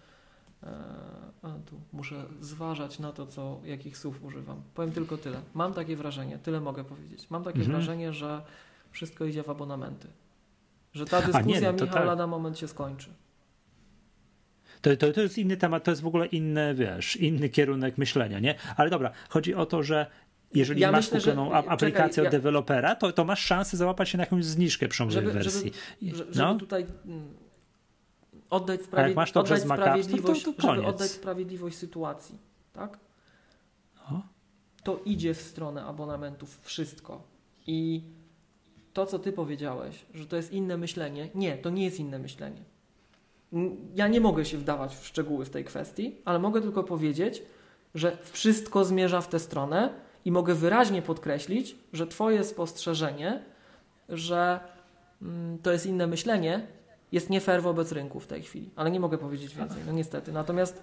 e, 0.63 0.67
a 1.41 1.47
tu 1.47 1.81
muszę 1.93 2.25
zważać 2.41 2.99
na 2.99 3.11
to, 3.11 3.27
co, 3.27 3.61
jakich 3.65 3.97
słów 3.97 4.23
używam. 4.23 4.61
Powiem 4.73 4.91
tylko 4.91 5.17
tyle. 5.17 5.41
Mam 5.53 5.73
takie 5.73 5.95
wrażenie, 5.95 6.37
tyle 6.37 6.61
mogę 6.61 6.83
powiedzieć. 6.83 7.29
Mam 7.29 7.43
takie 7.43 7.59
mhm. 7.59 7.75
wrażenie, 7.75 8.13
że 8.13 8.41
wszystko 8.91 9.25
idzie 9.25 9.43
w 9.43 9.49
abonamenty. 9.49 10.07
Że 10.93 11.05
ta 11.05 11.21
dyskusja, 11.21 11.39
A, 11.39 11.41
nie, 11.41 11.61
no 11.61 11.73
Michał, 11.73 11.87
tak. 11.87 12.05
lada 12.05 12.27
moment 12.27 12.59
się 12.59 12.67
skończy. 12.67 13.09
To, 14.81 14.97
to, 14.97 15.13
to 15.13 15.21
jest 15.21 15.37
inny 15.37 15.57
temat, 15.57 15.83
to 15.83 15.91
jest 15.91 16.01
w 16.01 16.07
ogóle 16.07 16.25
inny, 16.25 16.75
wiesz, 16.75 17.15
inny 17.15 17.49
kierunek 17.49 17.97
myślenia, 17.97 18.39
nie? 18.39 18.55
Ale 18.77 18.89
dobra, 18.89 19.11
chodzi 19.29 19.55
o 19.55 19.65
to, 19.65 19.83
że 19.83 20.05
jeżeli 20.53 20.81
ja 20.81 20.91
masz 20.91 21.11
myślę, 21.11 21.19
kupioną 21.19 21.49
że, 21.49 21.55
aplikację 21.55 22.09
czekaj, 22.09 22.27
od 22.27 22.33
ja... 22.33 22.39
dewelopera, 22.39 22.95
to, 22.95 23.11
to 23.11 23.25
masz 23.25 23.39
szansę 23.45 23.77
załapać 23.77 24.09
się 24.09 24.17
na 24.17 24.23
jakąś 24.23 24.45
zniżkę 24.45 24.87
przy 24.87 25.05
nowej 25.05 25.25
wersji. 25.25 25.71
Żeby, 26.01 26.17
żeby, 26.17 26.31
no? 26.35 26.47
żeby 26.47 26.59
tutaj 26.59 26.85
mm, 27.05 27.33
oddać, 28.49 28.81
sprawiedli 28.81 29.15
masz 29.15 29.31
to 29.31 29.39
oddać 29.39 29.61
sprawiedliwość, 29.61 30.43
to, 30.43 30.53
to, 30.53 30.87
oddać 30.87 31.11
sprawiedliwość 31.11 31.77
sytuacji, 31.77 32.37
tak? 32.73 32.99
O? 34.11 34.21
To 34.83 34.99
idzie 35.05 35.33
w 35.33 35.41
stronę 35.41 35.85
abonamentów 35.85 36.59
wszystko. 36.63 37.23
I 37.67 38.01
to, 38.97 39.05
co 39.05 39.19
ty 39.19 39.31
powiedziałeś, 39.31 40.05
że 40.13 40.25
to 40.25 40.35
jest 40.35 40.53
inne 40.53 40.77
myślenie, 40.77 41.29
nie, 41.35 41.57
to 41.57 41.69
nie 41.69 41.85
jest 41.85 41.99
inne 41.99 42.19
myślenie. 42.19 42.61
Ja 43.95 44.07
nie 44.07 44.21
mogę 44.21 44.45
się 44.45 44.57
wdawać 44.57 44.95
w 44.95 45.05
szczegóły 45.07 45.45
w 45.45 45.49
tej 45.49 45.63
kwestii, 45.63 46.15
ale 46.25 46.39
mogę 46.39 46.61
tylko 46.61 46.83
powiedzieć, 46.83 47.43
że 47.95 48.17
wszystko 48.31 48.85
zmierza 48.85 49.21
w 49.21 49.29
tę 49.29 49.39
stronę 49.39 49.93
i 50.25 50.31
mogę 50.31 50.55
wyraźnie 50.55 51.01
podkreślić, 51.01 51.75
że 51.93 52.07
Twoje 52.07 52.43
spostrzeżenie, 52.43 53.43
że 54.09 54.59
mm, 55.21 55.57
to 55.57 55.71
jest 55.71 55.85
inne 55.85 56.07
myślenie, 56.07 56.67
jest 57.11 57.29
nie 57.29 57.41
fair 57.41 57.61
wobec 57.61 57.91
rynku 57.91 58.19
w 58.19 58.27
tej 58.27 58.41
chwili. 58.41 58.69
Ale 58.75 58.91
nie 58.91 58.99
mogę 58.99 59.17
powiedzieć 59.17 59.55
więcej, 59.55 59.81
no 59.85 59.91
niestety. 59.91 60.31
Natomiast. 60.31 60.81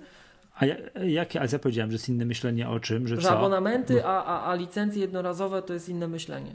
A 0.58 0.66
ja, 0.66 0.76
jak, 1.06 1.36
a 1.36 1.44
ja 1.52 1.58
powiedziałem, 1.58 1.90
że 1.90 1.94
jest 1.94 2.08
inne 2.08 2.24
myślenie 2.24 2.68
o 2.68 2.80
czym? 2.80 3.08
Że, 3.08 3.20
że 3.20 3.30
abonamenty, 3.30 4.04
a, 4.04 4.24
a, 4.24 4.50
a 4.50 4.54
licencje 4.54 5.00
jednorazowe 5.00 5.62
to 5.62 5.72
jest 5.74 5.88
inne 5.88 6.08
myślenie 6.08 6.54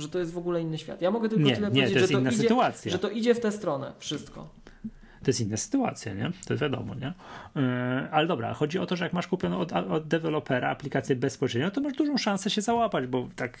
że 0.00 0.08
to 0.08 0.18
jest 0.18 0.32
w 0.32 0.38
ogóle 0.38 0.62
inny 0.62 0.78
świat. 0.78 1.02
Ja 1.02 1.10
mogę 1.10 1.28
tylko 1.28 1.44
nie, 1.44 1.54
tyle 1.54 1.70
nie, 1.70 1.82
powiedzieć, 1.82 2.02
to 2.02 2.06
że, 2.06 2.14
to 2.14 2.20
idzie, 2.20 2.42
sytuacja. 2.42 2.92
że 2.92 2.98
to 2.98 3.10
idzie 3.10 3.34
w 3.34 3.40
tę 3.40 3.52
stronę, 3.52 3.92
wszystko. 3.98 4.48
To 5.22 5.26
jest 5.26 5.40
inna 5.40 5.56
sytuacja, 5.56 6.14
nie? 6.14 6.32
To 6.46 6.52
jest 6.54 6.62
wiadomo, 6.62 6.94
nie? 6.94 7.12
Yy, 7.56 7.62
ale 8.10 8.26
dobra, 8.26 8.54
chodzi 8.54 8.78
o 8.78 8.86
to, 8.86 8.96
że 8.96 9.04
jak 9.04 9.12
masz 9.12 9.26
kupioną 9.26 9.58
od, 9.58 9.72
od 9.72 10.08
dewelopera 10.08 10.70
aplikację 10.70 11.16
bezpośrednio, 11.16 11.70
to 11.70 11.80
masz 11.80 11.92
dużą 11.92 12.18
szansę 12.18 12.50
się 12.50 12.62
załapać, 12.62 13.06
bo 13.06 13.28
tak 13.36 13.58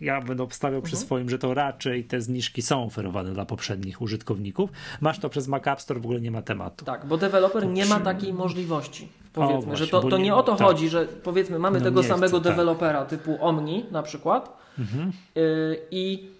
ja 0.00 0.20
będę 0.20 0.42
obstawiał 0.42 0.78
mhm. 0.78 0.92
przy 0.92 0.96
swoim, 0.96 1.30
że 1.30 1.38
to 1.38 1.54
raczej 1.54 2.04
te 2.04 2.20
zniżki 2.20 2.62
są 2.62 2.84
oferowane 2.84 3.32
dla 3.32 3.44
poprzednich 3.44 4.02
użytkowników. 4.02 4.70
Masz 5.00 5.18
to 5.18 5.28
przez 5.28 5.48
Mac 5.48 5.66
App 5.66 5.80
Store, 5.80 6.00
w 6.00 6.04
ogóle 6.04 6.20
nie 6.20 6.30
ma 6.30 6.42
tematu. 6.42 6.84
Tak, 6.84 7.06
bo 7.06 7.16
deweloper 7.16 7.66
nie 7.66 7.86
ma 7.86 8.00
takiej 8.00 8.32
możliwości. 8.32 9.08
Powiedzmy, 9.32 9.58
o, 9.58 9.60
właśnie, 9.60 9.84
że 9.84 9.90
to, 9.90 10.02
to 10.02 10.18
nie, 10.18 10.24
nie, 10.24 10.34
o 10.34 10.42
to 10.42 10.56
tak. 10.56 10.66
chodzi, 10.66 10.88
że 10.88 11.06
powiedzmy 11.06 11.58
mamy 11.58 11.78
no 11.78 11.84
tego 11.84 12.02
samego 12.02 12.38
chcę, 12.38 12.44
tak. 12.44 12.52
dewelopera 12.52 12.98
tak. 12.98 13.08
typu 13.08 13.36
Omni 13.40 13.86
na 13.90 14.02
przykład 14.02 14.63
mhm. 14.78 15.12
yy, 15.34 15.78
i 15.90 16.30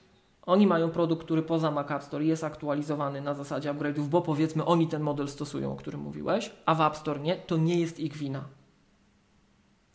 oni 0.47 0.67
mają 0.67 0.91
produkt, 0.91 1.25
który 1.25 1.43
poza 1.43 1.71
Mac 1.71 1.91
App 1.91 2.03
Store 2.03 2.25
jest 2.25 2.45
aktualizowany 2.45 3.21
na 3.21 3.35
zasadzie 3.35 3.75
upgrade'ów, 3.75 4.09
bo 4.09 4.23
powiedzmy 4.23 4.65
oni 4.65 4.89
ten 4.89 5.03
model 5.03 5.29
stosują, 5.29 5.73
o 5.73 5.77
którym 5.77 6.01
mówiłeś, 6.01 6.51
a 6.67 6.75
w 6.75 6.81
App 6.81 6.97
Store 6.97 7.21
nie, 7.21 7.37
to 7.37 7.57
nie 7.57 7.81
jest 7.81 8.01
ich 8.01 8.17
wina. 8.17 8.45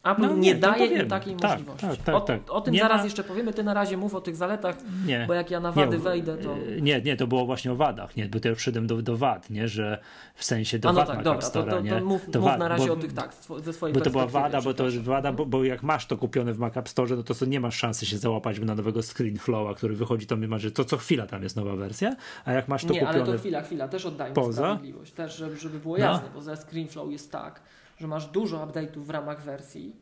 Apple 0.03 0.21
no, 0.21 0.33
nie, 0.33 0.39
nie 0.39 0.55
daje 0.55 0.85
im 0.85 1.07
takiej 1.07 1.35
tak, 1.35 1.51
możliwości. 1.51 1.87
Tak, 1.87 1.97
tak, 1.97 2.15
o, 2.15 2.21
tak. 2.21 2.51
o, 2.51 2.61
tym 2.61 2.73
nie 2.73 2.79
zaraz 2.79 2.97
ma... 2.97 3.03
jeszcze 3.03 3.23
powiemy. 3.23 3.53
Ty 3.53 3.63
na 3.63 3.73
razie 3.73 3.97
mów 3.97 4.15
o 4.15 4.21
tych 4.21 4.35
zaletach, 4.35 4.75
nie, 5.05 5.25
bo 5.27 5.33
jak 5.33 5.51
ja 5.51 5.59
na 5.59 5.71
wady 5.71 5.97
wejdę, 5.97 6.37
to. 6.37 6.55
Nie, 6.81 7.01
nie, 7.01 7.17
to 7.17 7.27
było 7.27 7.45
właśnie 7.45 7.71
o 7.71 7.75
wadach, 7.75 8.15
nie, 8.15 8.29
bo 8.29 8.39
to 8.39 8.49
już 8.49 8.61
szedłem 8.61 8.87
do, 8.87 9.01
do 9.01 9.17
wad, 9.17 9.49
nie, 9.49 9.67
że 9.67 9.99
w 10.35 10.43
sensie 10.43 10.79
do 10.79 10.89
A 10.89 10.91
no 10.91 10.99
wad 10.99 11.07
tak, 11.07 11.23
dobra, 11.23 11.41
Store, 11.41 11.71
to, 11.71 11.81
to, 11.81 11.89
to 11.89 12.05
mów, 12.05 12.27
mów 12.27 12.43
wad, 12.43 12.59
na 12.59 12.67
razie 12.67 12.87
bo, 12.87 12.93
o 12.93 12.95
tych 12.95 13.13
tak, 13.13 13.33
ze 13.63 13.73
swojej 13.73 13.93
Bo 13.93 14.01
to 14.01 14.09
była 14.09 14.27
wada, 14.27 14.61
bo 14.61 14.73
to 14.73 14.85
jest 14.85 15.01
wada, 15.01 15.31
bo, 15.31 15.45
bo, 15.45 15.63
jak 15.63 15.83
masz 15.83 16.05
to 16.05 16.17
kupione 16.17 16.53
w 16.53 16.59
Mac 16.59 16.77
App 16.77 16.89
Store, 16.89 17.15
no 17.15 17.23
to, 17.23 17.33
to 17.33 17.45
nie 17.45 17.59
masz 17.59 17.77
szansy 17.77 18.05
się 18.05 18.17
załapać 18.17 18.59
na 18.59 18.75
nowego 18.75 19.03
ScreenFlowa, 19.03 19.73
który 19.73 19.95
wychodzi, 19.95 20.27
to 20.27 20.37
masz, 20.37 20.61
że 20.61 20.71
to 20.71 20.85
co 20.85 20.97
chwila 20.97 21.27
tam 21.27 21.43
jest 21.43 21.55
nowa 21.55 21.75
wersja, 21.75 22.15
a 22.45 22.53
jak 22.53 22.67
masz 22.67 22.85
to 22.85 22.93
nie, 22.93 22.99
kupione... 22.99 23.17
Nie, 23.17 23.23
ale 23.23 23.33
to 23.33 23.39
chwila, 23.39 23.61
chwila, 23.61 23.87
też 23.87 24.05
oddajmy 24.05 24.35
poza? 24.35 24.61
sprawiedliwość, 24.61 25.11
też 25.11 25.37
żeby, 25.37 25.57
żeby 25.57 25.79
było 25.79 25.97
jasne, 25.97 26.27
no. 26.27 26.33
bo 26.33 26.41
za 26.41 26.55
ScreenFlow 26.55 27.11
jest 27.11 27.31
tak, 27.31 27.61
że 27.99 28.07
masz 28.07 28.27
dużo 28.27 28.57
update'ów 28.57 29.03
w 29.03 29.09
ramach 29.09 29.43
wersji 29.43 29.95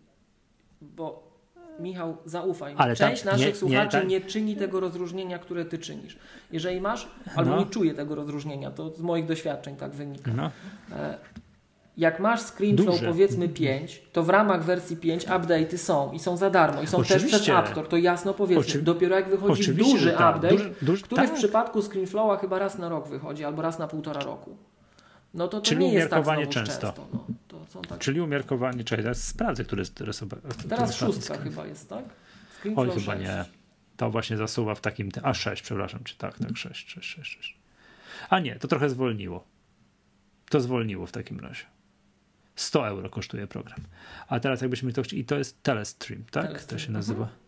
bo 0.81 1.27
Michał, 1.79 2.17
zaufaj 2.25 2.73
mi. 2.73 2.79
Ale 2.79 2.95
Część 2.95 3.21
tak, 3.21 3.33
naszych 3.33 3.47
nie, 3.47 3.55
słuchaczy 3.55 3.97
nie, 3.97 4.01
tak. 4.01 4.09
nie, 4.09 4.21
czyni 4.21 4.55
tego 4.55 4.79
rozróżnienia, 4.79 5.39
które 5.39 5.65
ty 5.65 5.77
czynisz. 5.77 6.17
Jeżeli 6.51 6.81
masz, 6.81 7.07
albo 7.35 7.51
no. 7.51 7.59
nie 7.59 7.65
czuje 7.65 7.93
tego 7.93 8.15
rozróżnienia, 8.15 8.71
to 8.71 8.89
z 8.89 9.01
moich 9.01 9.25
doświadczeń 9.25 9.75
tak 9.75 9.91
wynika. 9.91 10.31
No. 10.35 10.51
E, 10.91 11.17
jak 11.97 12.19
masz 12.19 12.41
ScreenFlow 12.41 13.01
powiedzmy 13.05 13.49
5, 13.49 14.01
to 14.13 14.23
w 14.23 14.29
ramach 14.29 14.63
wersji 14.63 14.97
5 14.97 15.27
update'y 15.27 15.77
są 15.77 16.11
i 16.11 16.19
są 16.19 16.37
za 16.37 16.49
darmo 16.49 16.81
i 16.81 16.87
są 16.87 16.97
Oczywiście. 16.97 17.31
też 17.31 17.41
przez 17.41 17.57
App 17.57 17.67
Store, 17.67 17.87
to 17.87 17.97
jasno 17.97 18.33
powiedzmy. 18.33 18.65
Oczy... 18.65 18.81
Dopiero 18.81 19.15
jak 19.15 19.29
wychodzi 19.29 19.61
Oczywiście, 19.61 19.93
duży 19.93 20.11
tak. 20.11 20.35
update, 20.35 20.53
duży, 20.53 20.73
duży, 20.81 21.03
który 21.03 21.21
tak. 21.21 21.31
w 21.31 21.33
przypadku 21.33 21.81
ScreenFlowa 21.81 22.37
chyba 22.37 22.59
raz 22.59 22.77
na 22.77 22.89
rok 22.89 23.07
wychodzi 23.07 23.45
albo 23.45 23.61
raz 23.61 23.79
na 23.79 23.87
półtora 23.87 24.21
roku. 24.21 24.57
No 25.33 25.47
to 25.47 25.57
to 25.57 25.65
Czyli 25.65 25.85
nie 25.85 25.93
jest 25.93 26.09
tak 26.09 26.25
często. 26.25 26.47
często 26.49 26.93
no. 27.13 27.25
To 27.81 27.89
tak. 27.89 27.99
Czyli 27.99 28.21
umiarkowanie, 28.21 28.83
czekaj, 28.83 29.03
teraz 29.03 29.23
sprawdzę, 29.23 29.63
które 29.63 29.81
jest 29.81 29.95
teraz 29.95 30.23
Teraz 30.69 30.95
szóstka 30.95 31.37
chyba 31.37 31.67
jest, 31.67 31.89
tak? 31.89 32.05
Oj, 32.75 32.89
chyba 32.89 33.13
6. 33.13 33.21
nie. 33.21 33.45
To 33.97 34.11
właśnie 34.11 34.37
zasuwa 34.37 34.75
w 34.75 34.81
takim, 34.81 35.09
a 35.23 35.33
6, 35.33 35.61
przepraszam, 35.61 36.03
czy 36.03 36.17
tak, 36.17 36.39
tak, 36.39 36.57
6, 36.57 36.89
6, 36.89 37.15
6, 37.15 37.37
6. 37.37 37.57
A 38.29 38.39
nie, 38.39 38.55
to 38.55 38.67
trochę 38.67 38.89
zwolniło. 38.89 39.47
To 40.49 40.61
zwolniło 40.61 41.05
w 41.05 41.11
takim 41.11 41.39
razie. 41.39 41.65
100 42.55 42.87
euro 42.87 43.09
kosztuje 43.09 43.47
program. 43.47 43.79
A 44.27 44.39
teraz 44.39 44.61
jakbyśmy 44.61 44.93
to 44.93 45.03
chcieli, 45.03 45.21
i 45.21 45.25
to 45.25 45.37
jest 45.37 45.63
Telestream, 45.63 46.23
tak? 46.23 46.47
Telestream. 46.47 46.79
To 46.79 46.85
się 46.85 46.91
nazywa. 46.91 47.23
Mhm. 47.23 47.46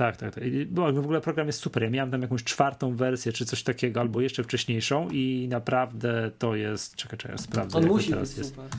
Tak, 0.00 0.16
tak, 0.16 0.34
tak. 0.34 0.44
Bo 0.70 0.92
w 0.92 0.98
ogóle 0.98 1.20
program 1.20 1.46
jest 1.46 1.58
super. 1.58 1.82
Ja 1.82 1.90
miałem 1.90 2.10
tam 2.10 2.22
jakąś 2.22 2.44
czwartą 2.44 2.96
wersję, 2.96 3.32
czy 3.32 3.44
coś 3.44 3.62
takiego, 3.62 4.00
albo 4.00 4.20
jeszcze 4.20 4.44
wcześniejszą 4.44 5.08
i 5.10 5.46
naprawdę 5.50 6.30
to 6.38 6.56
jest. 6.56 6.96
Czekaj, 6.96 7.18
czekaj, 7.18 7.38
sprawdzę. 7.38 7.78
On 7.78 7.86
musi 7.86 8.10
teraz 8.10 8.28
być 8.28 8.38
jest. 8.38 8.50
super. 8.50 8.70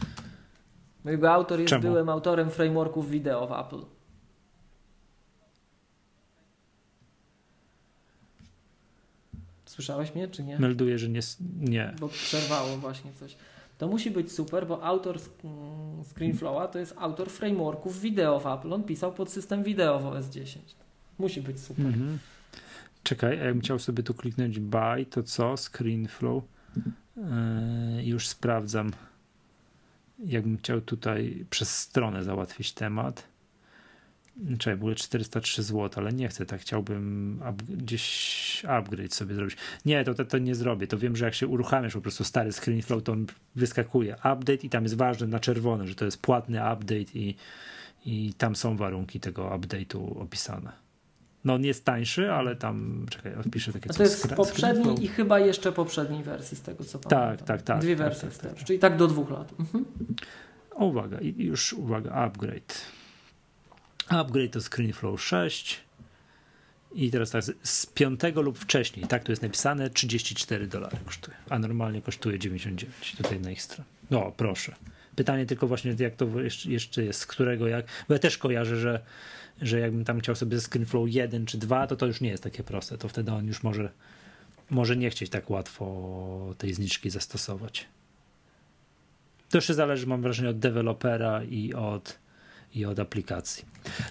Mojego 1.03 1.32
autor 1.32 1.59
jest 1.59 1.69
Czemu? 1.69 1.82
byłym 1.82 2.09
autorem 2.09 2.49
frameworków 2.49 3.09
wideo 3.09 3.47
w 3.47 3.51
Apple. 3.51 3.86
Słyszałeś 9.65 10.15
mnie, 10.15 10.28
czy 10.28 10.43
nie? 10.43 10.59
Melduję, 10.59 10.99
że 10.99 11.09
nie. 11.09 11.19
nie. 11.59 11.93
Bo 11.99 12.07
przerwało 12.07 12.78
właśnie 12.78 13.11
coś. 13.13 13.36
To 13.78 13.88
musi 13.88 14.11
być 14.11 14.32
super, 14.32 14.67
bo 14.67 14.84
autor 14.84 15.17
ScreenFlowa 16.03 16.67
to 16.67 16.80
jest 16.80 16.95
autor 16.97 17.30
frameworków 17.30 18.01
wideo 18.01 18.39
w 18.39 18.47
Apple. 18.47 18.74
On 18.74 18.84
pisał 18.84 19.13
pod 19.13 19.32
system 19.32 19.63
wideo 19.63 19.99
w 19.99 20.05
OS 20.05 20.30
10. 20.30 20.82
Musi 21.22 21.41
być 21.41 21.59
super. 21.59 21.86
Mhm. 21.86 22.17
Czekaj, 23.03 23.38
jakbym 23.38 23.61
chciał 23.61 23.80
sobie 23.80 24.03
tu 24.03 24.13
kliknąć 24.13 24.59
buy, 24.59 25.05
to 25.09 25.24
co? 25.24 25.57
ScreenFlow. 25.57 26.43
Yy, 27.17 27.24
już 28.03 28.28
sprawdzam. 28.28 28.91
Jakbym 30.26 30.57
chciał 30.57 30.82
tutaj 30.82 31.45
przez 31.49 31.78
stronę 31.78 32.24
załatwić 32.24 32.74
temat. 32.74 33.28
Czekaj, 34.59 34.74
ogóle 34.74 34.95
403 34.95 35.63
zł, 35.63 35.89
ale 35.95 36.13
nie 36.13 36.28
chcę, 36.28 36.45
tak 36.45 36.61
chciałbym 36.61 37.36
up, 37.49 37.63
gdzieś 37.69 38.65
upgrade 38.67 39.13
sobie 39.13 39.36
zrobić. 39.36 39.57
Nie, 39.86 40.03
to, 40.03 40.13
to, 40.13 40.26
to, 40.26 40.38
nie 40.38 40.55
zrobię. 40.55 40.88
To 40.88 40.97
wiem, 40.97 41.15
że 41.15 41.26
jak 41.26 41.34
się 41.34 41.47
uruchamiasz 41.47 41.93
po 41.93 42.01
prostu 42.01 42.24
stary 42.24 42.51
ScreenFlow, 42.51 43.03
to 43.03 43.11
on 43.11 43.26
wyskakuje 43.55 44.15
update 44.15 44.63
i 44.63 44.69
tam 44.69 44.84
jest 44.84 44.95
ważne 44.95 45.28
na 45.28 45.39
czerwono, 45.39 45.88
że 45.88 45.95
to 45.95 46.05
jest 46.05 46.22
płatny 46.22 46.57
update 46.57 47.11
i, 47.13 47.36
i 48.05 48.34
tam 48.38 48.55
są 48.55 48.78
warunki 48.78 49.19
tego 49.19 49.49
update'u 49.49 50.22
opisane. 50.22 50.91
No 51.46 51.54
on 51.54 51.64
jest 51.64 51.86
tańszy, 51.86 52.32
ale 52.32 52.56
tam, 52.56 53.06
czekaj, 53.10 53.36
odpiszę 53.36 53.74
takie 53.74 53.89
A 53.89 53.94
to 53.94 54.04
jest 54.04 54.24
z 54.24 54.28
poprzedniej 54.28 55.04
i 55.04 55.08
chyba 55.08 55.39
jeszcze 55.39 55.72
poprzedniej 55.72 56.24
wersji 56.24 56.58
z 56.58 56.62
tego 56.62 56.84
co 56.84 57.00
tak, 57.00 57.10
pamiętam. 57.10 57.38
Tak, 57.38 57.48
tak, 57.48 57.62
tak. 57.62 57.82
Dwie 57.82 57.96
tak, 57.96 58.06
wersje 58.06 58.30
tak, 58.30 58.38
tak, 58.38 58.54
tak, 58.54 58.64
czyli 58.66 58.80
tak 58.80 58.98
do 58.98 59.08
dwóch 59.08 59.30
lat. 59.30 59.54
Mhm. 59.60 59.86
O, 60.76 60.86
uwaga, 60.86 61.20
i 61.20 61.44
już 61.44 61.74
uwaga, 61.74 62.12
upgrade. 62.12 62.82
Upgrade 64.08 64.52
to 64.52 64.62
ScreenFlow 64.62 65.22
6. 65.22 65.84
I 66.96 67.12
teraz 67.12 67.32
tak, 67.32 67.44
z 67.64 67.86
piątego 67.86 68.42
lub 68.42 68.60
wcześniej, 68.60 69.08
tak 69.08 69.24
tu 69.24 69.32
jest 69.32 69.42
napisane, 69.42 69.89
34 69.89 70.68
dolary 70.68 70.98
kosztuje, 71.06 71.38
a 71.50 71.60
normalnie 71.60 72.02
kosztuje 72.02 72.39
99 72.39 73.16
tutaj 73.18 73.39
na 73.39 73.52
ich 73.52 73.62
stronie. 73.62 73.89
No, 74.12 74.34
proszę. 74.38 74.76
Pytanie 75.16 75.46
tylko 75.46 75.68
właśnie, 75.68 75.96
jak 76.00 76.16
to 76.16 76.28
jeszcze 76.66 77.04
jest, 77.04 77.20
z 77.20 77.26
którego 77.26 77.68
jak, 77.68 77.86
bo 78.08 78.14
ja 78.14 78.20
też 78.20 78.38
kojarzę, 78.38 78.76
że 78.76 79.02
że 79.62 79.80
jakbym 79.80 80.05
tam 80.05 80.20
chciał 80.20 80.36
sobie 80.36 80.59
ScreenFlow 80.59 81.09
1 81.09 81.45
czy 81.45 81.57
2, 81.57 81.88
to 81.88 81.95
to 81.95 82.05
już 82.05 82.22
nie 82.22 82.30
jest 82.30 82.43
takie 82.43 82.64
proste. 82.64 82.97
To 82.97 83.07
wtedy 83.07 83.32
on 83.32 83.47
już 83.47 83.64
może, 83.64 83.89
może 84.70 84.97
nie 84.97 85.09
chcieć 85.09 85.30
tak 85.30 85.49
łatwo 85.49 86.55
tej 86.57 86.74
zniżki 86.74 87.09
zastosować. 87.09 87.86
To 89.49 89.57
jeszcze 89.57 89.74
zależy, 89.74 90.07
mam 90.07 90.22
wrażenie, 90.22 90.49
od 90.49 90.59
dewelopera 90.59 91.43
i 91.43 91.74
od, 91.74 92.20
i 92.76 92.86
od 92.86 92.99
aplikacji. 92.99 93.66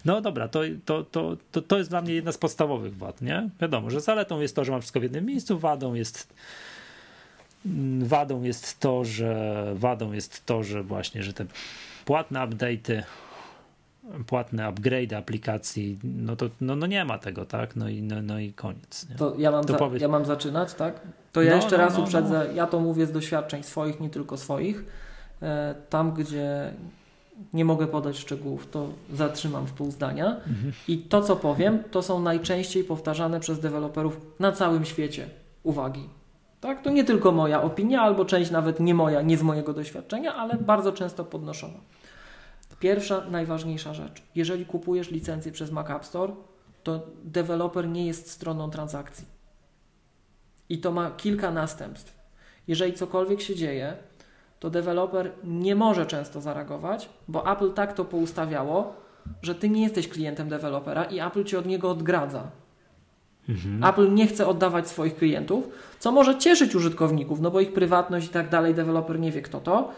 No 0.05 0.20
dobra, 0.20 0.48
to, 0.48 0.61
to, 0.84 1.05
to, 1.05 1.36
to, 1.53 1.62
to 1.62 1.78
jest 1.78 1.90
dla 1.90 2.03
mnie 2.03 2.14
jedna 2.14 2.32
z 2.32 2.38
podstawowych 2.38 2.96
wad, 2.96 3.22
nie? 3.22 3.51
Wiadomo, 3.61 3.90
że 3.90 4.01
zaletą 4.01 4.40
jest 4.40 4.57
to, 4.57 4.64
że 4.64 4.72
mam 4.72 4.80
wszystko 4.80 5.01
w 5.01 5.03
jednym 5.03 5.26
miejscu, 5.26 5.59
wadą 5.59 5.94
jest 5.94 6.34
wadą 7.98 8.42
jest 8.42 8.80
to, 8.80 9.05
że 9.05 9.64
wadą 9.74 10.12
jest 10.12 10.46
to, 10.46 10.62
że 10.62 10.82
właśnie, 10.82 11.22
że 11.22 11.32
te 11.32 11.46
płatne 12.05 12.40
update'y 12.40 13.03
płatne 14.26 14.66
upgrade 14.66 15.12
aplikacji, 15.12 15.98
no 16.04 16.36
to 16.36 16.46
no, 16.61 16.76
no 16.76 16.86
nie 16.86 17.04
ma 17.04 17.18
tego, 17.18 17.44
tak? 17.44 17.76
No 17.76 17.88
i, 17.88 18.02
no, 18.02 18.22
no 18.22 18.38
i 18.38 18.52
koniec. 18.52 19.08
Nie? 19.11 19.16
To 19.16 19.34
ja 19.38 19.50
mam, 19.50 19.64
to 19.64 19.72
za, 19.72 19.78
powiedz... 19.78 20.02
ja 20.02 20.08
mam 20.08 20.24
zaczynać, 20.24 20.74
tak? 20.74 21.00
To 21.32 21.42
ja 21.42 21.50
no, 21.50 21.56
jeszcze 21.56 21.76
no, 21.78 21.84
raz 21.84 21.96
no, 21.96 22.04
uprzedzę, 22.04 22.46
no. 22.48 22.54
ja 22.54 22.66
to 22.66 22.80
mówię 22.80 23.06
z 23.06 23.12
doświadczeń 23.12 23.62
swoich, 23.62 24.00
nie 24.00 24.11
tylko 24.11 24.36
swoich. 24.36 24.84
E, 25.42 25.74
tam, 25.90 26.12
gdzie 26.12 26.72
nie 27.52 27.64
mogę 27.64 27.86
podać 27.86 28.18
szczegółów, 28.18 28.70
to 28.70 28.88
zatrzymam 29.12 29.66
w 29.66 29.72
pół 29.72 29.90
zdania. 29.90 30.26
Mhm. 30.26 30.72
I 30.88 30.98
to, 30.98 31.22
co 31.22 31.36
powiem, 31.36 31.82
to 31.90 32.02
są 32.02 32.20
najczęściej 32.20 32.84
powtarzane 32.84 33.40
przez 33.40 33.61
deweloperów 33.61 34.20
na 34.38 34.52
całym 34.52 34.84
świecie 34.84 35.28
uwagi. 35.62 36.08
Tak? 36.61 36.82
To 36.82 36.90
nie 36.90 37.04
tylko 37.04 37.32
moja 37.32 37.62
opinia, 37.62 38.02
albo 38.02 38.24
część 38.24 38.50
nawet 38.50 38.80
nie 38.80 38.94
moja, 38.94 39.22
nie 39.22 39.38
z 39.38 39.42
mojego 39.42 39.72
doświadczenia, 39.72 40.34
ale 40.34 40.54
bardzo 40.56 40.92
często 40.92 41.24
podnoszona. 41.24 41.78
Pierwsza, 42.81 43.24
najważniejsza 43.31 43.95
rzecz. 43.95 44.22
Jeżeli 44.35 44.66
kupujesz 44.66 45.11
licencję 45.11 45.53
przez 45.53 45.70
Mac 45.70 45.91
App 45.91 46.05
Store, 46.05 46.33
to 46.83 47.07
deweloper 47.24 47.89
nie 47.89 48.07
jest 48.07 48.31
stroną 48.31 48.70
transakcji. 48.70 49.26
I 50.68 50.78
to 50.78 50.93
ma 50.93 51.11
kilka 51.11 51.51
następstw. 51.51 52.18
Jeżeli 52.68 52.93
cokolwiek 52.93 53.41
się 53.41 53.55
dzieje, 53.55 53.97
to 54.61 54.70
deweloper 54.70 55.33
nie 55.45 55.76
może 55.76 56.07
często 56.07 56.41
zareagować, 56.41 57.09
bo 57.28 57.53
Apple 57.53 57.72
tak 57.72 57.93
to 57.93 58.05
poustawiało, 58.05 58.95
że 59.43 59.55
ty 59.55 59.68
nie 59.68 59.83
jesteś 59.83 60.09
klientem 60.09 60.49
dewelopera 60.49 61.05
i 61.05 61.20
Apple 61.20 61.45
cię 61.45 61.59
od 61.59 61.66
niego 61.66 61.91
odgradza. 61.91 62.51
Mhm. 63.49 63.85
Apple 63.85 64.14
nie 64.14 64.26
chce 64.26 64.47
oddawać 64.47 64.89
swoich 64.89 65.16
klientów, 65.16 65.68
co 65.99 66.12
może 66.12 66.39
cieszyć 66.39 66.74
użytkowników, 66.74 67.41
no 67.41 67.51
bo 67.51 67.61
ich 67.61 67.72
prywatność 67.72 68.26
i 68.26 68.31
tak 68.31 68.49
dalej, 68.49 68.74
deweloper 68.74 69.20
nie 69.20 69.33
wie 69.33 69.43
kto 69.43 69.61
to, 69.61 69.93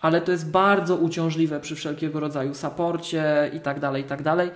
ale 0.00 0.20
to 0.20 0.32
jest 0.32 0.50
bardzo 0.50 0.96
uciążliwe 0.96 1.60
przy 1.60 1.74
wszelkiego 1.74 2.20
rodzaju 2.20 2.54
saporcie 2.54 3.50
i 3.52 3.60
tak 3.60 3.80
dalej, 3.80 4.02
i 4.02 4.04
tak 4.04 4.22
dalej. 4.22 4.50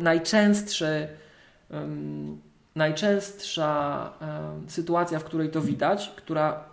najczęstszy, 0.00 1.08
um, 1.70 2.40
najczęstsza 2.76 4.10
um, 4.20 4.70
sytuacja, 4.70 5.18
w 5.18 5.24
której 5.24 5.50
to 5.50 5.60
widać, 5.60 6.12
która, 6.16 6.64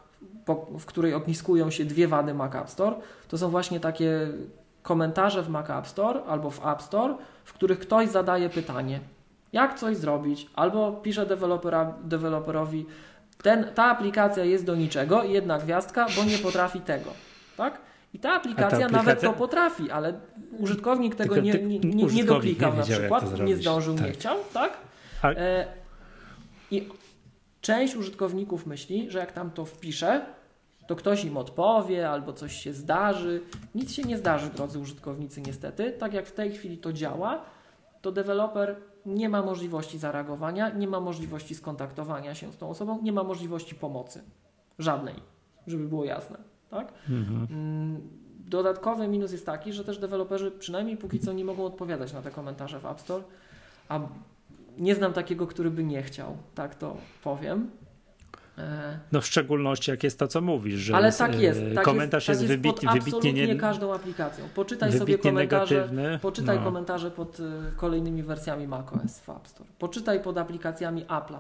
po, 0.45 0.55
w 0.55 0.86
której 0.86 1.13
ogniskują 1.13 1.70
się 1.72 1.86
dwie 1.86 2.07
wady 2.07 2.34
Mac 2.34 2.55
App 2.55 2.70
Store, 2.70 2.95
to 3.28 3.38
są 3.38 3.49
właśnie 3.49 3.80
takie 3.80 4.28
komentarze 4.84 5.43
w 5.43 5.49
Mac 5.49 5.70
App 5.70 5.88
Store 5.88 6.24
albo 6.24 6.49
w 6.49 6.65
App 6.65 6.82
Store, 6.82 7.15
w 7.45 7.53
których 7.53 7.80
ktoś 7.80 8.09
zadaje 8.09 8.49
pytanie, 8.49 8.99
jak 9.53 9.80
coś 9.80 9.97
zrobić, 9.97 10.47
albo 10.55 10.91
pisze 10.91 11.26
dewelopera, 11.26 11.93
deweloperowi, 12.03 12.86
ten, 13.43 13.65
ta 13.76 13.86
aplikacja 13.86 14.43
jest 14.43 14.65
do 14.65 14.76
niczego, 14.76 15.24
jedna 15.24 15.57
gwiazdka, 15.57 16.05
bo 16.15 16.24
nie 16.24 16.38
potrafi 16.38 16.82
tego. 16.82 17.09
Tak? 17.57 17.88
I 18.14 18.20
ta 18.20 18.34
aplikacja, 18.34 18.66
aplikacja, 18.66 18.97
nawet 18.97 19.22
to 19.22 19.34
potrafi, 19.34 19.91
ale 19.91 20.20
użytkownik 20.60 21.16
tego 21.16 21.38
nie, 21.38 21.53
nie, 21.53 21.80
nie, 21.80 22.05
nie 22.05 22.24
doklikał 22.24 22.76
na 22.76 22.84
przykład, 22.84 23.39
nie 23.39 23.55
zdążył, 23.55 23.95
tak. 23.95 24.05
nie 24.05 24.12
chciał, 24.12 24.38
tak? 24.53 24.78
E, 25.24 25.68
I 26.72 26.88
część 27.62 27.95
użytkowników 27.95 28.66
myśli, 28.66 29.12
że 29.12 29.20
jak 29.20 29.32
tam 29.32 29.51
to 29.51 29.66
wpisze, 29.66 30.26
to 30.88 30.95
ktoś 30.95 31.26
im 31.26 31.38
odpowie 31.38 32.10
albo 32.10 32.34
coś 32.34 32.53
się 32.53 32.74
zdarzy. 32.74 33.41
Nic 33.76 33.93
się 33.93 34.03
nie 34.03 34.18
zdarzy, 34.18 34.49
drodzy 34.49 34.80
użytkownicy, 34.80 35.41
niestety. 35.41 35.91
Tak 35.91 36.14
jak 36.14 36.26
w 36.26 36.32
tej 36.32 36.51
chwili 36.51 36.78
to 36.78 36.93
działa, 36.93 37.45
to 38.01 38.12
deweloper 38.12 38.76
nie 39.05 39.30
ma 39.30 39.41
możliwości 39.41 39.97
zareagowania, 39.97 40.70
nie 40.70 40.88
ma 40.88 40.99
możliwości 40.99 41.55
skontaktowania 41.55 42.36
się 42.36 42.51
z 42.51 42.57
tą 42.57 42.70
osobą, 42.70 42.99
nie 43.01 43.12
ma 43.12 43.24
możliwości 43.24 43.76
pomocy. 43.76 44.24
Żadnej, 44.80 45.16
żeby 45.68 45.88
było 45.88 46.05
jasne. 46.05 46.38
Tak? 46.70 46.93
Mhm. 47.09 47.47
Mm, 47.51 48.01
dodatkowy 48.45 49.07
minus 49.07 49.32
jest 49.32 49.45
taki, 49.45 49.74
że 49.74 49.84
też 49.84 49.97
deweloperzy 49.97 50.51
przynajmniej 50.51 50.97
póki 50.97 51.20
co 51.20 51.34
nie 51.34 51.45
mogą 51.45 51.65
odpowiadać 51.65 52.13
na 52.13 52.22
te 52.22 52.32
komentarze 52.32 52.80
w 52.80 52.86
App 52.86 53.01
Store, 53.01 53.24
a 53.89 53.99
nie 54.78 54.95
znam 54.95 55.13
takiego, 55.13 55.47
który 55.47 55.72
by 55.72 55.84
nie 55.84 56.03
chciał, 56.03 56.38
tak 56.55 56.76
to 56.76 56.97
powiem. 57.24 57.70
E, 58.57 58.99
no 59.11 59.22
w 59.22 59.26
szczególności 59.26 59.91
jak 59.91 60.03
jest 60.03 60.20
to, 60.20 60.28
co 60.28 60.41
mówisz, 60.41 60.80
że 60.80 60.95
Ale 60.95 61.13
tak 61.13 61.39
jest. 61.39 61.61
Tak 61.76 61.86
komentarz 61.86 62.28
jest, 62.28 62.41
jest, 62.41 62.53
tak 62.53 62.65
jest 62.65 62.78
wybitnie, 62.78 63.01
wybitnie 63.01 63.47
nie, 63.47 63.55
każdą 63.55 63.93
aplikacją. 63.93 64.45
Poczytaj 64.55 64.93
sobie 64.93 65.17
komentarze, 65.17 65.76
negatywny. 65.76 66.20
poczytaj 66.22 66.57
no. 66.57 66.63
komentarze 66.63 67.11
pod 67.11 67.39
y, 67.39 67.43
kolejnymi 67.78 68.24
wersjami 68.24 68.67
macOS 68.67 69.20
w 69.20 69.30
App 69.30 69.47
Store. 69.47 69.70
Poczytaj 69.80 70.22
pod 70.22 70.38
aplikacjami 70.38 71.05
Apple'a. 71.05 71.39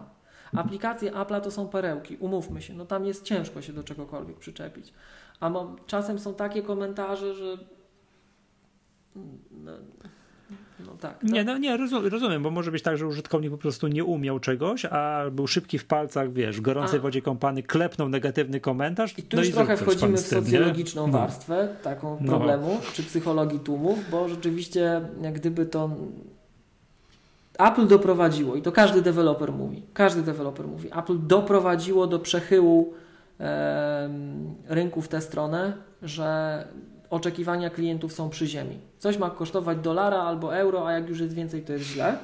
Aplikacje 0.55 1.11
Apple'a 1.11 1.41
to 1.41 1.51
są 1.51 1.67
perełki, 1.67 2.17
umówmy 2.17 2.61
się, 2.61 2.73
no 2.73 2.85
tam 2.85 3.05
jest 3.05 3.23
ciężko 3.23 3.61
się 3.61 3.73
do 3.73 3.83
czegokolwiek 3.83 4.37
przyczepić. 4.37 4.93
A 5.39 5.51
czasem 5.87 6.19
są 6.19 6.33
takie 6.33 6.61
komentarze, 6.61 7.35
że 7.35 7.57
no, 9.51 9.71
no, 10.85 10.91
tak, 10.99 11.23
Nie, 11.23 11.43
no, 11.43 11.57
nie 11.57 11.77
rozumiem, 12.09 12.43
bo 12.43 12.51
może 12.51 12.71
być 12.71 12.83
tak, 12.83 12.97
że 12.97 13.07
użytkownik 13.07 13.51
po 13.51 13.57
prostu 13.57 13.87
nie 13.87 14.03
umiał 14.03 14.39
czegoś, 14.39 14.85
a 14.85 15.23
był 15.31 15.47
szybki 15.47 15.79
w 15.79 15.85
palcach, 15.85 16.33
wiesz, 16.33 16.57
w 16.57 16.61
gorącej 16.61 16.99
a. 16.99 17.01
wodzie 17.01 17.21
kąpany, 17.21 17.63
klepnął 17.63 18.09
negatywny 18.09 18.59
komentarz. 18.59 19.19
I 19.19 19.23
tu 19.23 19.37
no 19.37 19.43
już 19.43 19.49
i 19.49 19.53
trochę 19.53 19.77
wchodzimy 19.77 20.17
w 20.17 20.19
socjologiczną 20.19 21.11
warstwę 21.11 21.67
no. 21.73 21.83
taką 21.83 22.17
problemu, 22.17 22.67
no. 22.73 22.91
czy 22.93 23.03
psychologii 23.03 23.59
tłumów, 23.59 23.99
bo 24.11 24.29
rzeczywiście 24.29 25.01
jak 25.21 25.33
gdyby 25.33 25.65
to 25.65 25.89
Apple 27.59 27.87
doprowadziło, 27.87 28.55
i 28.55 28.61
to 28.61 28.71
każdy 28.71 29.01
deweloper 29.01 29.51
mówi, 29.51 29.83
każdy 29.93 30.21
deweloper 30.21 30.67
mówi, 30.67 30.89
Apple 30.97 31.27
doprowadziło 31.27 32.07
do 32.07 32.19
przechyłu 32.19 32.93
e, 33.39 34.09
rynku 34.67 35.01
w 35.01 35.07
tę 35.07 35.21
stronę, 35.21 35.73
że 36.01 36.67
oczekiwania 37.09 37.69
klientów 37.69 38.13
są 38.13 38.29
przy 38.29 38.47
ziemi. 38.47 38.79
Coś 38.97 39.17
ma 39.17 39.29
kosztować 39.29 39.77
dolara 39.77 40.17
albo 40.17 40.55
euro, 40.55 40.87
a 40.87 40.91
jak 40.91 41.09
już 41.09 41.19
jest 41.19 41.33
więcej, 41.33 41.61
to 41.61 41.73
jest 41.73 41.85
źle. 41.85 42.17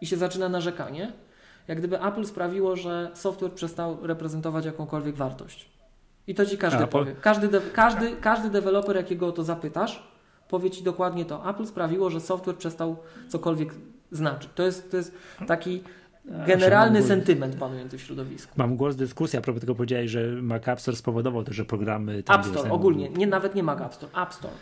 I 0.00 0.06
się 0.06 0.16
zaczyna 0.16 0.48
narzekanie. 0.48 1.12
Jak 1.68 1.78
gdyby 1.78 2.02
Apple 2.02 2.24
sprawiło, 2.24 2.76
że 2.76 3.10
software 3.14 3.52
przestał 3.52 4.06
reprezentować 4.06 4.64
jakąkolwiek 4.64 5.16
wartość. 5.16 5.70
I 6.26 6.34
to 6.34 6.46
ci 6.46 6.58
każdy 6.58 6.86
powie. 6.86 7.14
Każdy, 7.20 7.48
de 7.48 7.60
każdy, 7.60 8.16
każdy 8.16 8.50
deweloper, 8.50 8.96
jakiego 8.96 9.26
o 9.26 9.32
to 9.32 9.44
zapytasz, 9.44 10.02
powie 10.48 10.70
ci 10.70 10.82
dokładnie 10.82 11.24
to. 11.24 11.50
Apple 11.50 11.66
sprawiło, 11.66 12.10
że 12.10 12.20
software 12.20 12.56
przestał 12.56 12.96
cokolwiek 13.28 13.74
znaczyć. 14.10 14.50
To 14.54 14.62
jest, 14.62 14.90
to 14.90 14.96
jest 14.96 15.14
taki 15.46 15.82
generalny 16.24 17.02
sentyment 17.02 17.56
panujący 17.56 17.98
w 17.98 18.02
środowisku. 18.02 18.52
Mam 18.56 18.76
głos 18.76 18.96
dyskusji, 18.96 19.38
a 19.38 19.42
propos 19.42 19.60
tego 19.60 19.74
powiedziałeś, 19.74 20.10
że 20.10 20.26
Mac 20.26 20.68
App 20.68 20.80
Store 20.80 20.96
spowodował 20.96 21.44
to, 21.44 21.52
że 21.52 21.64
programy... 21.64 22.22
App 22.28 22.44
Store, 22.44 22.70
ogólnie, 22.70 23.08
nie, 23.08 23.26
nawet 23.26 23.54
nie 23.54 23.62
Mac 23.62 23.80
App 23.80 23.94
Store, 23.94 24.12
App 24.22 24.34
Store. 24.34 24.54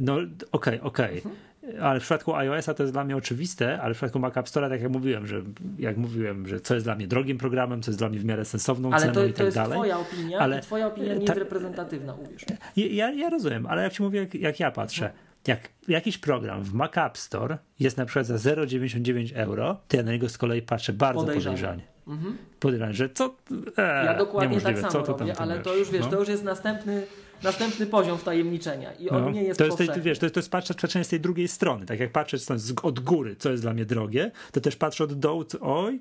No 0.00 0.14
okej, 0.14 0.28
okay, 0.52 0.82
okej. 0.82 1.18
Okay. 1.18 1.32
Mhm. 1.32 1.52
Ale 1.80 2.00
w 2.00 2.02
przypadku 2.02 2.34
iOS-a 2.34 2.74
to 2.74 2.82
jest 2.82 2.92
dla 2.92 3.04
mnie 3.04 3.16
oczywiste, 3.16 3.82
ale 3.82 3.94
w 3.94 3.96
przypadku 3.96 4.18
Mac 4.18 4.36
App 4.36 4.48
Store, 4.48 4.68
tak 4.68 4.82
jak 4.82 4.92
mówiłem, 4.92 5.26
że 5.26 5.42
jak 5.78 5.96
mówiłem, 5.96 6.48
że 6.48 6.60
co 6.60 6.74
jest 6.74 6.86
dla 6.86 6.94
mnie 6.94 7.06
drogim 7.06 7.38
programem, 7.38 7.82
co 7.82 7.90
jest 7.90 7.98
dla 7.98 8.08
mnie 8.08 8.18
w 8.18 8.24
miarę 8.24 8.44
sensowną 8.44 8.92
ale 8.92 9.00
ceną 9.00 9.14
to, 9.14 9.24
i 9.24 9.32
tak 9.32 9.54
dalej. 9.54 9.78
Ale 9.78 9.80
to 9.80 9.86
jest 9.86 9.98
twoja 9.98 9.98
opinia 9.98 10.38
ale, 10.38 10.60
twoja 10.60 10.86
opinia 10.86 11.14
nie 11.14 11.26
ta, 11.26 11.32
jest 11.32 11.38
reprezentatywna, 11.38 12.14
uwierz. 12.14 12.44
Ja, 12.76 13.10
ja 13.10 13.30
rozumiem, 13.30 13.66
ale 13.66 13.82
jak 13.82 13.92
ci 13.92 14.02
mówię, 14.02 14.20
jak, 14.20 14.34
jak 14.34 14.60
ja 14.60 14.70
patrzę, 14.70 15.06
mhm 15.06 15.31
jak 15.48 15.68
jakiś 15.88 16.18
program 16.18 16.62
w 16.62 16.74
Mac 16.74 16.98
App 16.98 17.18
Store 17.18 17.58
jest 17.80 17.96
na 17.96 18.06
przykład 18.06 18.26
za 18.26 18.36
0,99 18.36 19.32
euro, 19.34 19.80
to 19.88 19.96
ja 19.96 20.02
na 20.02 20.12
niego 20.12 20.28
z 20.28 20.38
kolei 20.38 20.62
patrzę 20.62 20.92
bardzo 20.92 21.20
podejrzanie. 21.20 21.56
podejrzanie. 21.56 21.82
Mhm. 22.08 22.38
Podejrzanie, 22.60 22.94
że 22.94 23.08
co. 23.08 23.34
E, 23.76 24.04
ja 24.04 24.14
dokładnie 24.14 24.60
tak 24.60 24.78
samo 24.78 24.92
co 24.92 25.02
to 25.02 25.12
robię, 25.12 25.36
ale 25.36 25.58
to 25.58 25.76
już 25.76 25.90
wiesz, 25.90 26.04
no? 26.04 26.10
to 26.10 26.18
już 26.18 26.28
jest 26.28 26.44
następny, 26.44 27.06
następny 27.42 27.86
poziom 27.86 28.18
wtajemniczenia 28.18 28.92
i 28.92 29.10
on 29.10 29.24
no, 29.24 29.30
nie 29.30 29.42
jest 29.42 29.58
to 29.58 29.64
jest, 29.64 29.78
to, 29.78 29.84
wiesz, 30.00 30.18
to 30.18 30.26
jest, 30.26 30.50
to 30.50 30.98
jest 30.98 31.08
z 31.08 31.08
tej 31.08 31.20
drugiej 31.20 31.48
strony. 31.48 31.86
Tak 31.86 32.00
jak 32.00 32.12
patrzę 32.12 32.36
od 32.82 33.00
góry, 33.00 33.36
co 33.36 33.50
jest 33.50 33.62
dla 33.62 33.74
mnie 33.74 33.84
drogie, 33.84 34.30
to 34.52 34.60
też 34.60 34.76
patrzę 34.76 35.04
od 35.04 35.12
dołu, 35.12 35.44
oj, 35.60 36.00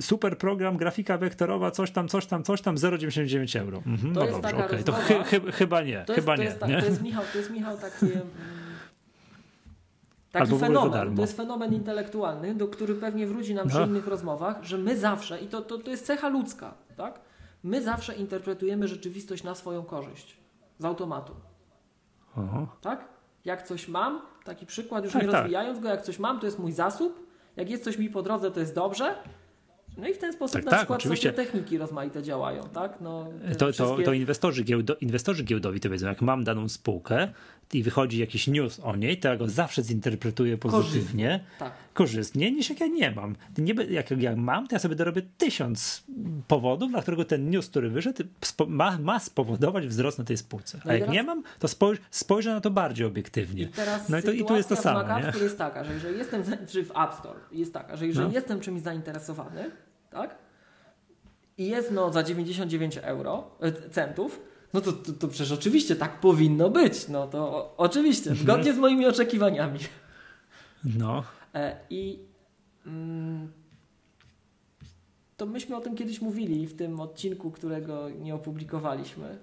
super 0.00 0.38
program, 0.38 0.76
grafika 0.76 1.18
wektorowa, 1.18 1.70
coś 1.70 1.90
tam, 1.90 2.08
coś 2.08 2.26
tam, 2.26 2.42
coś 2.42 2.60
tam, 2.62 2.76
0,99 2.76 3.60
euro. 3.60 3.82
Mhm, 3.86 4.14
to 4.14 4.20
no 4.20 4.26
jest 4.26 4.40
dobrze, 4.40 4.56
taka 4.56 4.66
okay. 4.66 4.84
To 4.84 4.92
chy, 4.92 5.14
chy, 5.24 5.52
chyba 5.52 5.82
nie, 5.82 6.04
to 6.06 6.14
chyba 6.14 6.36
jest, 6.36 6.40
nie, 6.40 6.48
jest, 6.48 6.62
nie. 6.68 6.80
To 6.80 6.86
jest 6.86 7.02
Michał, 7.02 7.24
to 7.32 7.38
jest 7.38 7.50
Michał 7.50 7.78
taki... 7.78 8.06
Taki 10.32 10.44
Albo 10.44 10.58
fenomen, 10.58 11.16
to 11.16 11.22
jest 11.22 11.36
fenomen 11.36 11.74
intelektualny, 11.74 12.54
do 12.54 12.68
który 12.68 12.94
pewnie 12.94 13.26
wróci 13.26 13.54
nam 13.54 13.68
przy 13.68 13.78
no. 13.78 13.86
innych 13.86 14.06
rozmowach, 14.06 14.64
że 14.64 14.78
my 14.78 14.98
zawsze, 14.98 15.40
i 15.40 15.46
to, 15.46 15.62
to, 15.62 15.78
to 15.78 15.90
jest 15.90 16.06
cecha 16.06 16.28
ludzka, 16.28 16.74
tak? 16.96 17.20
My 17.62 17.82
zawsze 17.82 18.14
interpretujemy 18.14 18.88
rzeczywistość 18.88 19.42
na 19.42 19.54
swoją 19.54 19.82
korzyść. 19.82 20.36
Z 20.78 20.84
automatu. 20.84 21.34
Aha. 22.36 22.66
Tak? 22.80 23.08
Jak 23.44 23.62
coś 23.62 23.88
mam, 23.88 24.20
taki 24.44 24.66
przykład, 24.66 25.04
już 25.04 25.12
tak, 25.12 25.22
nie 25.22 25.28
tak. 25.28 25.40
rozwijając 25.40 25.80
go, 25.80 25.88
jak 25.88 26.02
coś 26.02 26.18
mam, 26.18 26.40
to 26.40 26.46
jest 26.46 26.58
mój 26.58 26.72
zasób. 26.72 27.26
Jak 27.56 27.70
jest 27.70 27.84
coś 27.84 27.98
mi 27.98 28.10
po 28.10 28.22
drodze, 28.22 28.50
to 28.50 28.60
jest 28.60 28.74
dobrze. 28.74 29.14
No 29.98 30.08
i 30.08 30.14
w 30.14 30.18
ten 30.18 30.32
sposób 30.32 30.54
tak, 30.54 30.64
na 30.64 30.70
tak, 30.70 30.80
przykład 30.80 31.00
oczywiście. 31.00 31.32
sobie 31.32 31.44
techniki 31.44 31.78
rozmaite 31.78 32.22
działają, 32.22 32.62
tak? 32.62 33.00
No, 33.00 33.28
to, 33.58 33.72
wszystkie... 33.72 33.96
to, 33.96 34.02
to 34.02 34.12
inwestorzy, 34.12 34.64
giełdo, 34.64 34.96
inwestorzy 34.96 35.44
giełdowi 35.44 35.80
to 35.80 35.90
wiedzą, 35.90 36.06
jak 36.06 36.22
mam 36.22 36.44
daną 36.44 36.68
spółkę 36.68 37.28
i 37.72 37.82
wychodzi 37.82 38.18
jakiś 38.18 38.46
news 38.46 38.80
o 38.80 38.96
niej, 38.96 39.18
to 39.18 39.28
ja 39.28 39.36
go 39.36 39.48
zawsze 39.48 39.82
zinterpretuję 39.82 40.58
pozytywnie, 40.58 40.90
korzystnie, 40.92 41.40
tak. 41.58 41.72
korzystnie 41.94 42.52
niż 42.52 42.70
jak 42.70 42.80
ja 42.80 42.86
nie 42.86 43.10
mam. 43.10 43.36
Nie, 43.58 43.74
jak, 43.90 44.10
jak 44.10 44.36
mam, 44.36 44.66
to 44.66 44.74
ja 44.74 44.78
sobie 44.78 44.94
dorobię 44.94 45.22
tysiąc 45.38 46.04
powodów, 46.48 46.90
dla 46.90 47.02
którego 47.02 47.24
ten 47.24 47.50
news, 47.50 47.68
który 47.68 47.90
wyszedł, 47.90 48.22
ma, 48.68 48.98
ma 48.98 49.20
spowodować 49.20 49.86
wzrost 49.86 50.18
na 50.18 50.24
tej 50.24 50.36
spółce. 50.36 50.78
No 50.84 50.90
A 50.90 50.92
jak 50.92 51.02
teraz... 51.02 51.14
nie 51.14 51.22
mam, 51.22 51.42
to 51.58 51.68
spojrzę, 51.68 52.02
spojrzę 52.10 52.54
na 52.54 52.60
to 52.60 52.70
bardziej 52.70 53.06
obiektywnie. 53.06 53.62
I 53.62 53.68
no 54.08 54.18
i, 54.18 54.22
to, 54.22 54.32
i 54.32 54.44
tu 54.44 54.56
jest 54.56 54.68
to 54.68 54.76
samo. 54.76 55.04
W 55.32 55.42
jest 55.42 55.58
taka, 55.58 55.84
że 55.84 55.94
jeżeli 55.94 56.18
jestem, 56.18 56.42
czy 56.66 56.84
w 56.84 56.90
App 56.90 57.14
Store 57.14 57.40
jest 57.52 57.72
taka, 57.72 57.96
że 57.96 58.06
jeżeli 58.06 58.26
no. 58.26 58.34
jestem 58.34 58.60
czymś 58.60 58.82
zainteresowany, 58.82 59.70
tak? 60.14 60.38
I 61.58 61.66
jest 61.66 61.90
no 61.90 62.12
za 62.12 62.22
99 62.22 62.98
euro, 63.02 63.50
e, 63.60 63.90
centów, 63.90 64.40
no 64.72 64.80
to, 64.80 64.92
to, 64.92 65.12
to 65.12 65.28
przecież 65.28 65.52
oczywiście 65.52 65.96
tak 65.96 66.20
powinno 66.20 66.70
być. 66.70 67.08
No 67.08 67.26
to 67.26 67.38
o, 67.38 67.76
oczywiście, 67.76 68.30
mhm. 68.30 68.46
zgodnie 68.46 68.74
z 68.74 68.78
moimi 68.78 69.06
oczekiwaniami. 69.06 69.78
No. 70.98 71.24
E, 71.54 71.76
I 71.90 72.18
mm, 72.86 73.52
to 75.36 75.46
myśmy 75.46 75.76
o 75.76 75.80
tym 75.80 75.96
kiedyś 75.96 76.20
mówili 76.20 76.66
w 76.66 76.76
tym 76.76 77.00
odcinku, 77.00 77.50
którego 77.50 78.10
nie 78.10 78.34
opublikowaliśmy, 78.34 79.38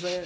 że 0.00 0.22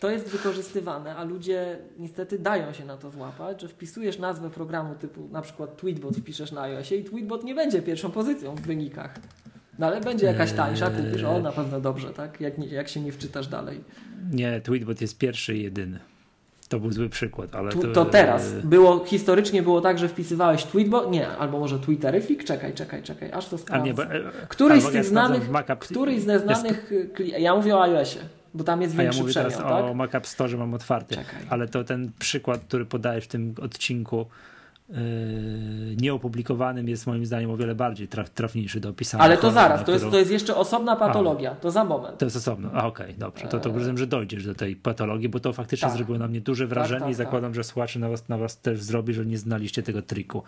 to 0.00 0.10
jest 0.10 0.28
wykorzystywane, 0.28 1.16
a 1.16 1.24
ludzie 1.24 1.78
niestety 1.98 2.38
dają 2.38 2.72
się 2.72 2.84
na 2.84 2.96
to 2.96 3.10
złapać, 3.10 3.60
że 3.60 3.68
wpisujesz 3.68 4.18
nazwę 4.18 4.50
programu 4.50 4.94
typu 4.94 5.28
na 5.32 5.42
przykład 5.42 5.76
Tweetbot 5.76 6.16
wpiszesz 6.16 6.52
na 6.52 6.62
iOSie 6.62 6.96
i 6.96 7.04
Tweetbot 7.04 7.44
nie 7.44 7.54
będzie 7.54 7.82
pierwszą 7.82 8.10
pozycją 8.10 8.54
w 8.54 8.60
wynikach. 8.60 9.14
No 9.78 9.86
ale 9.86 10.00
będzie 10.00 10.26
jakaś 10.26 10.52
tańsza, 10.52 10.90
kupisz, 10.90 11.24
o 11.24 11.40
na 11.40 11.52
pewno 11.52 11.80
dobrze, 11.80 12.10
tak? 12.10 12.40
Jak, 12.40 12.58
nie, 12.58 12.66
jak 12.66 12.88
się 12.88 13.00
nie 13.00 13.12
wczytasz 13.12 13.48
dalej. 13.48 13.80
Nie, 14.32 14.60
Tweetbot 14.60 15.00
jest 15.00 15.18
pierwszy 15.18 15.56
i 15.56 15.62
jedyny. 15.62 15.98
To 16.68 16.80
był 16.80 16.92
zły 16.92 17.08
przykład, 17.08 17.54
ale 17.54 17.72
to... 17.72 17.88
To 17.88 18.04
teraz. 18.04 18.52
Było, 18.64 19.04
historycznie 19.04 19.62
było 19.62 19.80
tak, 19.80 19.98
że 19.98 20.08
wpisywałeś 20.08 20.64
Tweetbot, 20.64 21.10
nie, 21.10 21.28
albo 21.28 21.58
może 21.58 21.78
Twitteryfik, 21.78 22.44
czekaj, 22.44 22.74
czekaj, 22.74 23.02
czekaj, 23.02 23.32
aż 23.32 23.48
to 23.48 23.58
sprawdzę. 23.58 24.02
E, 24.02 24.46
któryś 24.48 24.82
z 24.82 24.90
tych 24.90 25.04
znanych, 25.04 25.50
któryś 25.78 26.20
ze 26.20 26.38
znanych, 26.38 26.92
jest... 27.18 27.38
ja 27.38 27.56
mówię 27.56 27.76
o 27.76 27.82
iOSie. 27.82 28.20
Bo 28.54 28.64
tam 28.64 28.82
jest 28.82 28.96
większy 28.96 29.12
A 29.12 29.16
ja 29.16 29.22
mówię 29.22 29.32
przemian, 29.32 29.50
teraz 29.50 29.64
tak? 29.68 29.84
o 29.84 29.94
Mac 29.94 30.14
App 30.14 30.26
Store, 30.26 30.56
mam 30.56 30.74
otwarty. 30.74 31.14
Czekaj. 31.14 31.46
Ale 31.50 31.68
to 31.68 31.84
ten 31.84 32.12
przykład, 32.18 32.60
który 32.60 32.86
podajesz 32.86 33.24
w 33.24 33.28
tym 33.28 33.54
odcinku, 33.62 34.26
nieopublikowanym 35.96 36.88
jest 36.88 37.06
moim 37.06 37.26
zdaniem 37.26 37.50
o 37.50 37.56
wiele 37.56 37.74
bardziej 37.74 38.08
traf, 38.08 38.30
trafniejszy 38.30 38.80
do 38.80 38.88
opisania. 38.88 39.24
Ale 39.24 39.36
to 39.36 39.50
zaraz, 39.50 39.84
to, 39.84 39.92
jest, 39.92 40.10
to 40.10 40.18
jest 40.18 40.30
jeszcze 40.30 40.56
osobna 40.56 40.96
patologia, 40.96 41.52
a, 41.52 41.54
to 41.54 41.70
za 41.70 41.84
moment. 41.84 42.18
To 42.18 42.24
jest 42.26 42.36
osobno, 42.36 42.70
a 42.72 42.86
okej, 42.86 43.06
okay, 43.06 43.18
dobrze, 43.18 43.48
to, 43.48 43.60
to 43.60 43.72
rozumiem, 43.72 43.98
że 43.98 44.06
dojdziesz 44.06 44.46
do 44.46 44.54
tej 44.54 44.76
patologii, 44.76 45.28
bo 45.28 45.40
to 45.40 45.52
faktycznie 45.52 45.88
tak. 45.88 45.96
zrobiło 45.96 46.18
na 46.18 46.28
mnie 46.28 46.40
duże 46.40 46.64
tak, 46.64 46.68
wrażenie 46.68 47.00
tak, 47.00 47.08
tak, 47.08 47.12
i 47.12 47.14
zakładam, 47.14 47.54
że 47.54 47.64
słuchacze 47.64 47.98
na 47.98 48.08
was, 48.08 48.28
na 48.28 48.38
was 48.38 48.60
też 48.60 48.82
zrobi, 48.82 49.14
że 49.14 49.26
nie 49.26 49.38
znaliście 49.38 49.82
tego 49.82 50.02
triku. 50.02 50.42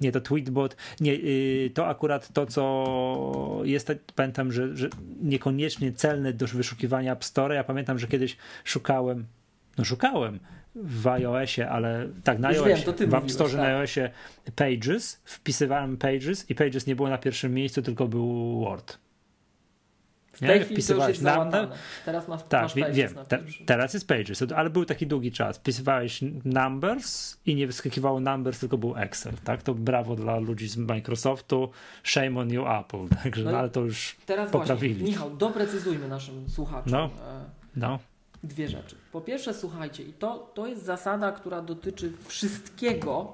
Nie, 0.00 0.12
to 0.12 0.20
Tweetbot, 0.20 0.76
nie, 1.00 1.14
yy, 1.14 1.70
to 1.70 1.86
akurat 1.86 2.32
to, 2.32 2.46
co 2.46 3.60
jest, 3.64 3.92
pamiętam, 4.14 4.52
że, 4.52 4.76
że 4.76 4.88
niekoniecznie 5.22 5.92
celne 5.92 6.32
do 6.32 6.46
wyszukiwania 6.46 7.12
App 7.12 7.24
Store, 7.24 7.54
ja 7.54 7.64
pamiętam, 7.64 7.98
że 7.98 8.06
kiedyś 8.06 8.36
szukałem, 8.64 9.24
no 9.78 9.84
szukałem 9.84 10.38
w 10.82 11.06
iOSie, 11.06 11.68
ale 11.68 12.08
tak, 12.24 12.38
na 12.38 12.48
iOSie, 12.48 12.84
wiem, 12.98 13.10
w 13.10 13.14
App 13.14 13.30
Store 13.30 13.50
tak. 13.50 13.58
na 13.58 13.66
iOSie 13.66 14.10
Pages, 14.56 15.20
wpisywałem 15.24 15.96
Pages 15.96 16.50
i 16.50 16.54
Pages 16.54 16.86
nie 16.86 16.96
było 16.96 17.08
na 17.08 17.18
pierwszym 17.18 17.54
miejscu, 17.54 17.82
tylko 17.82 18.08
był 18.08 18.60
Word. 18.60 18.98
W 20.32 20.40
tej 20.40 20.48
nie? 20.48 20.64
chwili 20.64 20.74
Wpisywałeś 20.74 21.18
to 21.18 21.28
już 21.28 21.54
jest 21.54 21.80
Teraz 22.04 22.28
masz, 22.28 22.42
tak, 22.42 22.62
masz 22.62 22.94
wiem, 22.94 23.14
te, 23.28 23.38
teraz 23.66 23.94
jest 23.94 24.08
Pages, 24.08 24.42
ale 24.56 24.70
był 24.70 24.84
taki 24.84 25.06
długi 25.06 25.32
czas. 25.32 25.58
Wpisywałeś 25.58 26.20
Numbers 26.44 27.36
i 27.46 27.54
nie 27.54 27.66
wyskakiwało 27.66 28.20
Numbers, 28.20 28.58
tylko 28.58 28.78
był 28.78 28.96
Excel. 28.96 29.32
Tak? 29.44 29.62
To 29.62 29.74
brawo 29.74 30.16
dla 30.16 30.38
ludzi 30.38 30.68
z 30.68 30.76
Microsoftu, 30.76 31.70
shame 32.04 32.40
on 32.40 32.50
you 32.50 32.64
Apple. 32.68 33.08
Także, 33.22 33.44
no, 33.44 33.50
no 33.50 33.58
ale 33.58 33.68
to 33.68 33.80
już 33.80 34.16
teraz 34.26 34.50
poprawili. 34.50 34.94
Właśnie, 34.94 35.10
Michał, 35.10 35.36
doprecyzujmy 35.36 36.08
naszym 36.08 36.50
słuchaczom. 36.50 36.92
No, 36.92 37.04
e, 37.04 37.44
no 37.76 37.98
dwie 38.42 38.68
rzeczy. 38.68 38.96
Po 39.12 39.20
pierwsze, 39.20 39.54
słuchajcie, 39.54 40.02
i 40.02 40.12
to, 40.12 40.50
to 40.54 40.66
jest 40.66 40.84
zasada, 40.84 41.32
która 41.32 41.62
dotyczy 41.62 42.12
wszystkiego, 42.26 43.32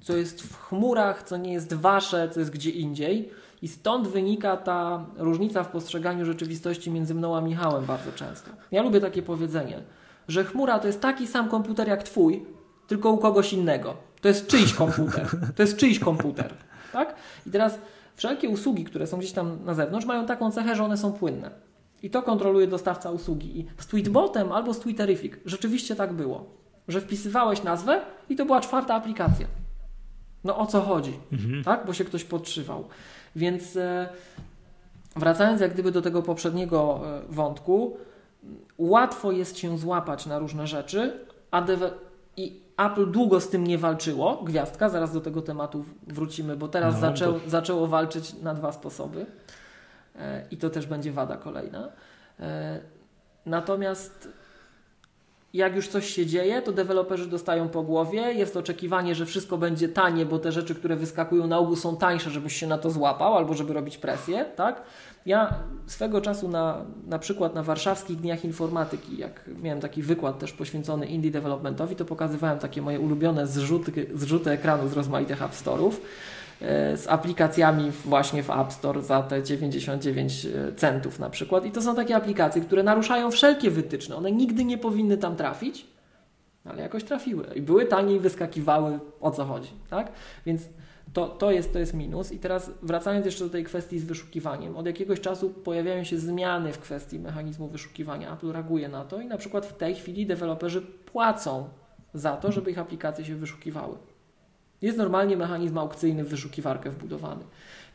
co 0.00 0.16
jest 0.16 0.42
w 0.42 0.56
chmurach, 0.56 1.22
co 1.22 1.36
nie 1.36 1.52
jest 1.52 1.74
wasze, 1.74 2.28
co 2.28 2.40
jest 2.40 2.52
gdzie 2.52 2.70
indziej. 2.70 3.30
I 3.62 3.68
stąd 3.68 4.08
wynika 4.08 4.56
ta 4.56 5.06
różnica 5.16 5.64
w 5.64 5.68
postrzeganiu 5.68 6.24
rzeczywistości 6.24 6.90
między 6.90 7.14
mną 7.14 7.36
a 7.36 7.40
Michałem 7.40 7.84
bardzo 7.84 8.12
często. 8.12 8.50
Ja 8.70 8.82
lubię 8.82 9.00
takie 9.00 9.22
powiedzenie, 9.22 9.82
że 10.28 10.44
chmura 10.44 10.78
to 10.78 10.86
jest 10.86 11.00
taki 11.00 11.26
sam 11.26 11.48
komputer 11.48 11.88
jak 11.88 12.02
twój, 12.02 12.46
tylko 12.86 13.10
u 13.10 13.18
kogoś 13.18 13.52
innego. 13.52 13.96
To 14.20 14.28
jest 14.28 14.46
czyjś 14.46 14.74
komputer. 14.74 15.28
To 15.56 15.62
jest 15.62 15.76
czyjś 15.76 15.98
komputer. 15.98 16.54
Tak? 16.92 17.14
I 17.46 17.50
teraz 17.50 17.78
wszelkie 18.16 18.48
usługi, 18.48 18.84
które 18.84 19.06
są 19.06 19.18
gdzieś 19.18 19.32
tam 19.32 19.64
na 19.64 19.74
zewnątrz, 19.74 20.06
mają 20.06 20.26
taką 20.26 20.50
cechę, 20.50 20.76
że 20.76 20.84
one 20.84 20.96
są 20.96 21.12
płynne. 21.12 21.50
I 22.02 22.10
to 22.10 22.22
kontroluje 22.22 22.66
dostawca 22.66 23.10
usługi. 23.10 23.60
I 23.60 23.66
z 23.78 23.86
Tweetbotem 23.86 24.52
albo 24.52 24.74
z 24.74 24.78
Twitterific 24.78 25.34
rzeczywiście 25.44 25.96
tak 25.96 26.12
było, 26.12 26.44
że 26.88 27.00
wpisywałeś 27.00 27.62
nazwę 27.62 28.00
i 28.28 28.36
to 28.36 28.46
była 28.46 28.60
czwarta 28.60 28.94
aplikacja. 28.94 29.46
No 30.44 30.58
o 30.58 30.66
co 30.66 30.80
chodzi, 30.80 31.12
mhm. 31.32 31.64
tak? 31.64 31.86
Bo 31.86 31.92
się 31.92 32.04
ktoś 32.04 32.24
podszywał. 32.24 32.84
Więc 33.36 33.76
e, 33.76 34.08
wracając 35.16 35.60
jak 35.60 35.72
gdyby 35.72 35.92
do 35.92 36.02
tego 36.02 36.22
poprzedniego 36.22 37.00
e, 37.04 37.22
wątku, 37.28 37.96
łatwo 38.78 39.32
jest 39.32 39.58
się 39.58 39.78
złapać 39.78 40.26
na 40.26 40.38
różne 40.38 40.66
rzeczy, 40.66 41.12
a 41.50 41.66
i 42.36 42.60
Apple 42.76 43.10
długo 43.10 43.40
z 43.40 43.48
tym 43.48 43.66
nie 43.66 43.78
walczyło, 43.78 44.42
gwiazdka, 44.44 44.88
zaraz 44.88 45.12
do 45.12 45.20
tego 45.20 45.42
tematu 45.42 45.84
wrócimy, 46.06 46.56
bo 46.56 46.68
teraz 46.68 46.94
no, 46.94 47.00
zaczęło, 47.00 47.40
to... 47.40 47.50
zaczęło 47.50 47.86
walczyć 47.86 48.34
na 48.34 48.54
dwa 48.54 48.72
sposoby 48.72 49.26
i 50.50 50.56
to 50.56 50.70
też 50.70 50.86
będzie 50.86 51.12
wada 51.12 51.36
kolejna. 51.36 51.88
E, 52.40 52.80
natomiast 53.46 54.28
jak 55.54 55.76
już 55.76 55.88
coś 55.88 56.14
się 56.14 56.26
dzieje, 56.26 56.62
to 56.62 56.72
deweloperzy 56.72 57.26
dostają 57.26 57.68
po 57.68 57.82
głowie, 57.82 58.20
jest 58.20 58.56
oczekiwanie, 58.56 59.14
że 59.14 59.26
wszystko 59.26 59.58
będzie 59.58 59.88
tanie, 59.88 60.26
bo 60.26 60.38
te 60.38 60.52
rzeczy, 60.52 60.74
które 60.74 60.96
wyskakują 60.96 61.46
na 61.46 61.58
ogół 61.58 61.76
są 61.76 61.96
tańsze, 61.96 62.30
żebyś 62.30 62.56
się 62.56 62.66
na 62.66 62.78
to 62.78 62.90
złapał 62.90 63.36
albo 63.36 63.54
żeby 63.54 63.72
robić 63.72 63.98
presję, 63.98 64.44
tak? 64.56 64.82
Ja 65.26 65.54
swego 65.86 66.20
czasu 66.20 66.48
na, 66.48 66.84
na 67.06 67.18
przykład 67.18 67.54
na 67.54 67.62
warszawskich 67.62 68.20
dniach 68.20 68.44
informatyki, 68.44 69.18
jak 69.18 69.50
miałem 69.62 69.80
taki 69.80 70.02
wykład 70.02 70.38
też 70.38 70.52
poświęcony 70.52 71.06
indie 71.06 71.30
developmentowi, 71.30 71.96
to 71.96 72.04
pokazywałem 72.04 72.58
takie 72.58 72.82
moje 72.82 73.00
ulubione 73.00 73.46
zrzuty, 73.46 74.06
zrzuty 74.14 74.50
ekranu 74.50 74.88
z 74.88 74.92
rozmaitych 74.92 75.42
App 75.42 75.52
Store'ów 75.52 75.92
e, 75.92 75.98
z 76.96 77.06
aplikacjami 77.08 77.90
właśnie 78.04 78.42
w 78.42 78.50
App 78.50 78.72
Store 78.72 79.02
za 79.02 79.22
te 79.22 79.42
99 79.42 80.46
e, 80.46 80.72
centów 80.72 81.18
na 81.18 81.30
przykład. 81.30 81.66
I 81.66 81.70
to 81.70 81.82
są 81.82 81.94
takie 81.94 82.16
aplikacje, 82.16 82.62
które 82.62 82.82
naruszają 82.82 83.30
wszelkie 83.30 83.70
wytyczne. 83.70 84.16
One 84.16 84.32
nigdy 84.32 84.64
nie 84.64 84.78
powinny 84.78 85.16
tam 85.16 85.36
trafić, 85.36 85.86
ale 86.64 86.82
jakoś 86.82 87.04
trafiły 87.04 87.46
i 87.54 87.62
były 87.62 87.86
tanie 87.86 88.14
i 88.14 88.20
wyskakiwały 88.20 88.98
o 89.20 89.30
co 89.30 89.44
chodzi. 89.44 89.70
Tak? 89.90 90.12
Więc 90.46 90.62
to, 91.12 91.28
to, 91.28 91.50
jest, 91.50 91.72
to 91.72 91.78
jest 91.78 91.94
minus. 91.94 92.32
I 92.32 92.38
teraz 92.38 92.70
wracając 92.82 93.26
jeszcze 93.26 93.44
do 93.44 93.50
tej 93.50 93.64
kwestii 93.64 93.98
z 93.98 94.04
wyszukiwaniem. 94.04 94.76
Od 94.76 94.86
jakiegoś 94.86 95.20
czasu 95.20 95.50
pojawiają 95.50 96.04
się 96.04 96.18
zmiany 96.18 96.72
w 96.72 96.78
kwestii 96.78 97.18
mechanizmu 97.18 97.68
wyszukiwania. 97.68 98.34
Apple 98.34 98.52
reaguje 98.52 98.88
na 98.88 99.04
to 99.04 99.20
i 99.20 99.26
na 99.26 99.36
przykład 99.36 99.66
w 99.66 99.76
tej 99.76 99.94
chwili 99.94 100.26
deweloperzy 100.26 100.82
płacą 100.82 101.68
za 102.14 102.36
to, 102.36 102.52
żeby 102.52 102.70
ich 102.70 102.78
aplikacje 102.78 103.24
się 103.24 103.34
wyszukiwały. 103.34 103.96
Jest 104.82 104.98
normalnie 104.98 105.36
mechanizm 105.36 105.78
aukcyjny 105.78 106.24
w 106.24 106.28
wyszukiwarkę 106.28 106.90
wbudowany. 106.90 107.44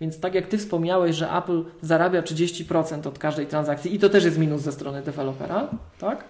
Więc 0.01 0.19
tak 0.19 0.35
jak 0.35 0.47
Ty 0.47 0.57
wspomniałeś, 0.57 1.15
że 1.15 1.31
Apple 1.31 1.63
zarabia 1.81 2.21
30% 2.21 3.07
od 3.07 3.19
każdej 3.19 3.47
transakcji 3.47 3.95
i 3.95 3.99
to 3.99 4.09
też 4.09 4.23
jest 4.23 4.37
minus 4.37 4.61
ze 4.61 4.71
strony 4.71 5.01
dewelopera, 5.01 5.67
tak? 5.99 6.23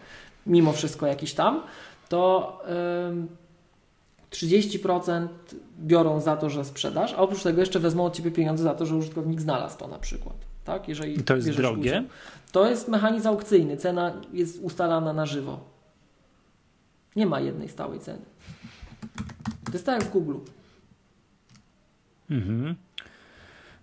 Mimo 0.48 0.74
wszystko 0.74 1.08
jakiś 1.08 1.34
tam, 1.34 1.64
to... 2.10 2.62
Yy, 3.10 3.44
30% 4.34 5.28
biorą 5.80 6.22
za 6.22 6.38
to, 6.38 6.50
że 6.50 6.66
sprzedasz, 6.66 7.14
a 7.14 7.18
oprócz 7.18 7.44
tego 7.44 7.60
jeszcze 7.60 7.80
wezmą 7.80 8.06
od 8.06 8.16
Ciebie 8.16 8.32
pieniądze 8.32 8.64
za 8.64 8.74
to, 8.74 8.86
że 8.86 8.96
użytkownik 8.96 9.42
znalazł 9.42 9.78
to 9.78 9.88
na 9.88 10.00
przykład. 10.00 10.36
Tak? 10.66 10.88
Jeżeli 10.90 11.20
I 11.20 11.24
to 11.24 11.36
jest 11.36 11.50
drogie? 11.50 11.92
Udział. 11.92 12.04
To 12.52 12.70
jest 12.70 12.88
mechanizm 12.88 13.28
aukcyjny. 13.28 13.78
Cena 13.78 14.14
jest 14.34 14.60
ustalana 14.62 15.14
na 15.14 15.26
żywo. 15.26 15.60
Nie 17.16 17.26
ma 17.26 17.40
jednej 17.40 17.70
stałej 17.70 18.00
ceny. 18.00 18.22
Jak 19.88 20.04
w 20.04 20.10
Google. 20.10 20.38
Mhm. 22.30 22.76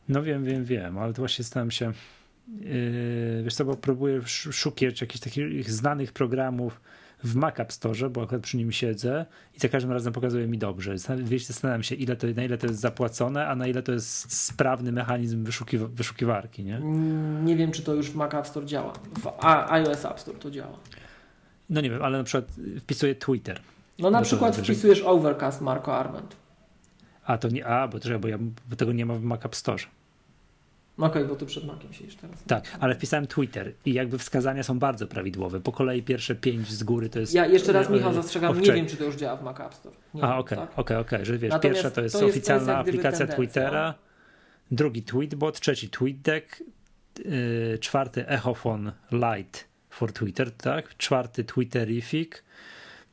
No 0.09 0.23
wiem, 0.23 0.45
wiem, 0.45 0.65
wiem, 0.65 0.99
ale 0.99 1.13
to 1.13 1.23
właśnie 1.23 1.45
stałem 1.45 1.71
się 1.71 1.93
yy, 2.61 3.43
wiesz 3.45 3.55
co, 3.55 3.65
bo 3.65 3.77
próbuję 3.77 4.21
szukać 4.27 5.01
jakichś 5.01 5.21
takich 5.21 5.71
znanych 5.71 6.13
programów, 6.13 6.81
w 7.25 7.35
Mac 7.35 7.61
App 7.61 7.73
Store, 7.73 8.11
bo 8.11 8.23
akurat 8.23 8.43
przy 8.43 8.57
nim 8.57 8.73
siedzę 8.73 9.27
i 9.57 9.61
za 9.61 9.69
każdym 9.69 9.93
razem 9.93 10.13
pokazuje 10.13 10.47
mi 10.47 10.59
dobrze. 10.59 10.95
Wiesz, 11.19 11.45
zastanawiam 11.45 11.83
się, 11.83 11.95
ile 11.95 12.17
to, 12.17 12.27
na 12.37 12.45
ile 12.45 12.59
to 12.59 12.67
jest 12.67 12.81
zapłacone, 12.81 13.47
a 13.47 13.57
na 13.57 13.67
ile 13.67 13.83
to 13.83 13.93
jest 13.93 14.33
sprawny 14.47 14.93
mechanizm 14.93 15.45
wyszukiwa 15.45 15.87
wyszukiwarki, 15.87 16.65
nie? 16.65 16.77
Mm, 16.77 17.45
nie 17.45 17.57
wiem, 17.57 17.73
czy 17.73 17.83
to 17.83 17.95
już 17.95 18.11
w 18.11 18.15
Mac 18.15 18.35
App 18.35 18.47
Store 18.47 18.67
działa. 18.67 18.93
W 18.93 19.45
iOS 19.73 20.05
App 20.05 20.21
Store 20.21 20.39
to 20.39 20.51
działa. 20.51 20.79
No 21.71 21.81
nie 21.81 21.91
wiem, 21.91 22.03
ale 22.03 22.19
na 22.19 22.25
przykład 22.25 22.53
wpisuję 22.81 23.15
Twitter. 23.15 23.61
No 24.01 24.11
na 24.11 24.23
przykład 24.23 24.57
to, 24.57 24.63
wpisujesz 24.63 25.03
Overcast 25.03 25.61
Marco 25.61 25.97
Arment. 25.97 26.37
A 27.25 27.39
to 27.39 27.49
nie, 27.49 27.67
a, 27.67 27.89
bo, 27.89 27.99
bo, 28.21 28.29
ja, 28.29 28.39
bo 28.71 28.77
tego 28.77 28.93
nie 28.93 29.07
ma 29.07 29.15
w 29.15 29.23
Mac 29.23 29.45
App 29.45 29.57
Store. 29.57 29.83
Okej, 30.97 31.09
okay, 31.11 31.25
bo 31.25 31.37
ty 31.37 31.47
przed 31.47 31.65
makiem 31.65 31.93
siedzisz 31.93 32.17
teraz. 32.17 32.45
Tak, 32.47 32.65
ale 32.81 32.95
wpisałem 32.95 33.27
Twitter 33.27 33.73
i 33.85 33.93
jakby 33.93 34.19
wskazania 34.19 34.63
są 34.63 34.79
bardzo 34.79 35.07
prawidłowe. 35.07 35.61
Po 35.61 35.73
kolei 35.73 36.03
pierwsze 36.03 36.35
pięć 36.35 36.69
z 36.69 36.83
góry 36.83 37.09
to 37.09 37.21
jest... 37.21 37.35
Ja 37.35 37.47
jeszcze 37.47 37.73
raz, 37.73 37.91
Michał, 37.91 38.13
zastrzegam, 38.13 38.61
nie 38.61 38.73
wiem, 38.73 38.87
czy 38.87 38.97
to 38.97 39.05
już 39.05 39.17
działa 39.17 39.37
w 39.37 39.43
Mac 39.43 39.61
App 39.61 39.75
Store. 39.75 39.97
Nie 40.15 40.25
A, 40.25 40.39
okej, 40.39 40.59
tak? 40.59 40.79
okej, 40.79 40.97
okej, 40.97 41.27
że 41.27 41.39
wiesz, 41.39 41.51
Natomiast 41.51 41.63
pierwsza 41.63 41.91
to 41.91 42.03
jest, 42.03 42.15
to 42.15 42.25
jest 42.25 42.37
oficjalna 42.37 42.65
to 42.65 42.71
jest 42.71 42.89
aplikacja 42.89 43.27
tendencja. 43.27 43.37
Twittera, 43.37 43.95
drugi 44.71 45.03
Tweetbot, 45.03 45.61
trzeci 45.61 45.91
TweetDeck, 45.91 46.63
yy, 47.25 47.79
czwarty 47.79 48.29
Echophone 48.29 48.93
Lite 49.13 49.59
for 49.91 50.13
Twitter, 50.13 50.53
tak? 50.53 50.97
Czwarty 50.97 51.45
Twitterific, 51.45 52.33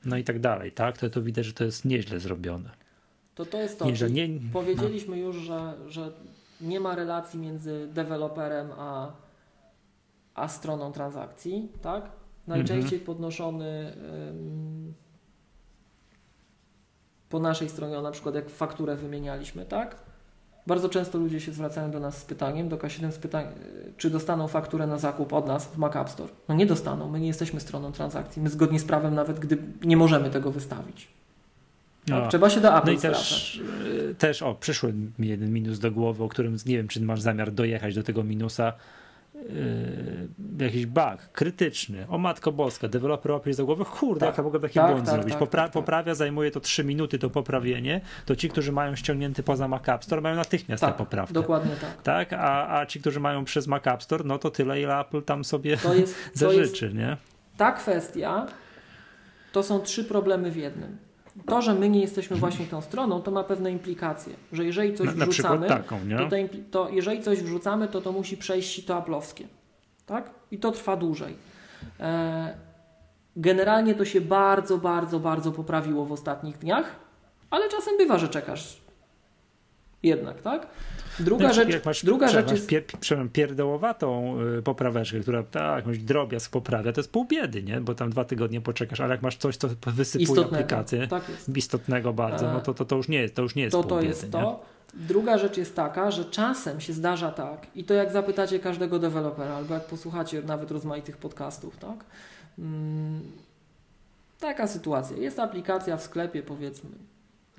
no 0.06 0.18
i 0.18 0.24
tak 0.24 0.40
dalej, 0.40 0.72
tak? 0.72 0.98
To, 0.98 1.10
to 1.10 1.22
widać, 1.22 1.46
że 1.46 1.54
to 1.54 1.64
jest 1.64 1.86
nieźle 1.86 2.20
zrobione. 2.20 2.70
To 3.36 3.46
to 3.46 3.58
jest 3.58 3.80
to. 3.80 3.86
Nie, 4.10 4.28
nie, 4.30 4.40
powiedzieliśmy 4.54 5.16
no. 5.16 5.22
już, 5.22 5.36
że, 5.36 5.74
że 5.88 6.12
nie 6.62 6.80
ma 6.80 6.96
relacji 6.96 7.40
między 7.40 7.88
deweloperem 7.94 8.72
a, 8.78 9.12
a 10.34 10.48
stroną 10.48 10.92
transakcji, 10.92 11.72
tak? 11.82 12.12
Najczęściej 12.48 13.00
mhm. 13.00 13.06
podnoszony 13.06 13.94
ym, 14.30 14.94
po 17.30 17.40
naszej 17.40 17.70
stronie, 17.70 18.02
na 18.02 18.12
przykład 18.12 18.36
jak 18.36 18.50
fakturę 18.50 18.96
wymienialiśmy, 18.96 19.66
tak? 19.66 20.07
Bardzo 20.68 20.90
często 20.90 21.18
ludzie 21.18 21.42
się 21.42 21.52
zwracają 21.52 21.92
do 21.92 22.00
nas 22.00 22.18
z 22.18 22.26
pytaniem, 22.26 22.70
do 22.70 22.78
K7 22.78 23.12
z 23.12 23.18
pytaniem, 23.18 23.52
czy 23.98 24.10
dostaną 24.10 24.48
fakturę 24.48 24.88
na 24.88 24.98
zakup 24.98 25.34
od 25.34 25.48
nas 25.48 25.66
w 25.66 25.78
Mac 25.78 25.96
App 25.96 26.10
Store. 26.10 26.30
No 26.50 26.56
nie 26.56 26.66
dostaną, 26.66 27.10
my 27.10 27.20
nie 27.20 27.28
jesteśmy 27.28 27.60
stroną 27.60 27.92
transakcji. 27.92 28.42
My 28.42 28.50
zgodnie 28.50 28.80
z 28.80 28.86
prawem 28.86 29.16
nawet, 29.16 29.40
gdy 29.40 29.58
nie 29.84 29.98
możemy 29.98 30.30
tego 30.30 30.52
wystawić. 30.52 31.08
No. 32.08 32.28
Trzeba 32.28 32.50
się 32.50 32.62
do 32.62 32.78
Apple 32.78 32.88
no 32.88 32.92
i 32.92 32.98
też, 32.98 33.62
e, 34.12 34.16
też, 34.16 34.42
o, 34.42 34.56
przyszły 34.56 34.94
mi 35.20 35.28
jeden 35.28 35.54
minus 35.54 35.80
do 35.80 35.92
głowy, 35.92 36.24
o 36.24 36.30
którym 36.30 36.58
nie 36.66 36.78
wiem, 36.78 36.88
czy 36.88 37.02
masz 37.02 37.22
zamiar 37.22 37.52
dojechać 37.52 37.96
do 37.96 38.04
tego 38.04 38.24
minusa. 38.24 38.74
Yy, 39.38 40.66
jakiś 40.66 40.86
bug 40.86 41.30
krytyczny. 41.34 42.06
O 42.10 42.18
matko 42.18 42.52
boska, 42.52 42.88
deweloper 42.88 43.32
łapie 43.32 43.54
do 43.54 43.66
głowy, 43.66 43.86
kurde, 43.86 44.20
tak. 44.20 44.28
jak 44.30 44.38
ja 44.38 44.44
mogę 44.44 44.60
taki 44.60 44.74
tak, 44.74 44.92
błąd 44.92 45.06
tak, 45.06 45.16
zrobić. 45.16 45.34
Tak, 45.34 45.40
Popra 45.40 45.64
tak, 45.64 45.68
tak. 45.68 45.74
poprawia, 45.74 46.16
zajmuje 46.16 46.52
to 46.52 46.60
3 46.60 46.84
minuty 46.84 47.20
to 47.20 47.30
poprawienie, 47.30 48.02
to 48.26 48.36
ci, 48.36 48.50
którzy 48.50 48.72
mają 48.72 48.96
ściągnięty 48.96 49.44
poza 49.44 49.68
Mac 49.68 49.90
App 49.90 50.04
Store 50.04 50.22
mają 50.22 50.36
natychmiast 50.36 50.84
tę 50.84 50.94
poprawkę. 50.98 51.34
Dokładnie 51.34 51.76
tak. 51.82 52.02
tak? 52.02 52.34
A, 52.34 52.80
a 52.80 52.86
ci, 52.86 53.00
którzy 53.00 53.20
mają 53.20 53.46
przez 53.46 53.68
Mac 53.68 53.88
App 53.88 54.04
Store, 54.04 54.24
no 54.24 54.38
to 54.38 54.52
tyle, 54.52 54.82
ile 54.82 55.00
Apple 55.00 55.22
tam 55.22 55.44
sobie 55.44 55.78
to 55.78 55.94
jest, 55.94 56.16
zażyczy, 56.34 56.80
to 56.80 56.86
jest, 56.86 56.96
nie? 56.96 57.18
Ta 57.58 57.72
kwestia 57.72 58.48
to 59.52 59.64
są 59.64 59.80
trzy 59.80 60.04
problemy 60.04 60.52
w 60.52 60.56
jednym 60.56 61.07
to, 61.46 61.62
że 61.62 61.74
my 61.74 61.90
nie 61.90 62.02
jesteśmy 62.02 62.38
właśnie 62.38 62.66
tą 62.66 62.82
stroną, 62.82 63.22
to 63.22 63.32
ma 63.32 63.44
pewne 63.44 63.72
implikacje, 63.72 64.34
że 64.52 64.66
jeżeli 64.66 64.94
coś 64.94 65.16
na, 65.16 65.26
wrzucamy, 65.26 65.68
na 65.68 65.78
taką, 65.78 66.00
to, 66.18 66.30
to, 66.30 66.36
to, 66.72 66.90
jeżeli 66.90 67.24
coś 67.24 67.40
wrzucamy, 67.40 67.88
to 67.88 68.02
to 68.02 68.12
musi 68.12 68.38
przejść 68.38 68.76
sito 68.76 68.96
aplowskie, 68.96 69.48
tak? 70.06 70.30
I 70.52 70.58
to 70.58 70.72
trwa 70.72 70.98
dłużej. 70.98 71.36
E, 72.00 72.58
generalnie 73.36 73.96
to 73.96 74.06
się 74.06 74.22
bardzo, 74.22 74.78
bardzo, 74.78 75.20
bardzo 75.20 75.52
poprawiło 75.52 76.06
w 76.06 76.12
ostatnich 76.12 76.58
dniach, 76.58 76.96
ale 77.50 77.70
czasem 77.70 77.98
bywa, 77.98 78.18
że 78.18 78.28
czekasz 78.28 78.82
jednak, 80.04 80.42
tak? 80.42 80.68
Druga 81.20 81.48
no, 81.48 81.54
rzecz, 81.54 81.86
masz, 81.86 82.06
druga 82.06 82.28
rzecz 82.28 82.52
jest... 82.52 82.68
Pier, 82.68 82.84
pierdołowatą 83.34 84.38
y, 84.58 84.62
popraweczkę, 84.62 85.20
która 85.20 85.44
tak, 85.44 85.76
jakąś 85.76 85.98
drobiazg 85.98 86.52
poprawia, 86.52 86.94
to 86.94 87.00
jest 87.00 87.12
pół 87.12 87.26
biedy, 87.26 87.64
nie? 87.64 87.82
Bo 87.82 87.96
tam 87.96 88.10
dwa 88.10 88.26
tygodnie 88.26 88.62
poczekasz, 88.62 89.00
ale 89.00 89.12
jak 89.14 89.22
masz 89.22 89.38
coś, 89.38 89.58
co 89.58 89.68
wysypuje 89.86 90.24
istotnego, 90.24 90.56
aplikację, 90.56 91.08
tak 91.08 91.24
istotnego 91.56 92.14
bardzo, 92.14 92.54
no 92.54 92.62
to, 92.62 92.74
to, 92.74 92.86
to 92.86 92.96
już 92.96 93.08
nie 93.08 93.22
jest, 93.22 93.36
to 93.36 93.42
już 93.42 93.56
nie 93.56 93.64
jest 93.64 93.72
to, 93.72 93.82
pół 93.82 93.90
to 93.90 93.96
biedy, 93.96 94.08
jest 94.08 94.32
to. 94.32 94.66
Druga 94.94 95.38
rzecz 95.38 95.58
jest 95.58 95.76
taka, 95.76 96.12
że 96.12 96.26
czasem 96.26 96.82
się 96.82 96.94
zdarza 96.94 97.32
tak, 97.32 97.68
i 97.76 97.84
to 97.84 97.94
jak 97.94 98.12
zapytacie 98.12 98.60
każdego 98.60 99.00
dewelopera, 99.00 99.56
albo 99.56 99.74
jak 99.74 99.86
posłuchacie 99.86 100.42
nawet 100.42 100.72
rozmaitych 100.72 101.18
podcastów, 101.18 101.78
tak? 101.78 102.06
Hmm, 102.58 103.22
taka 104.40 104.68
sytuacja. 104.68 105.18
Jest 105.18 105.40
aplikacja 105.40 105.98
w 105.98 106.04
sklepie, 106.04 106.44
powiedzmy, 106.44 106.90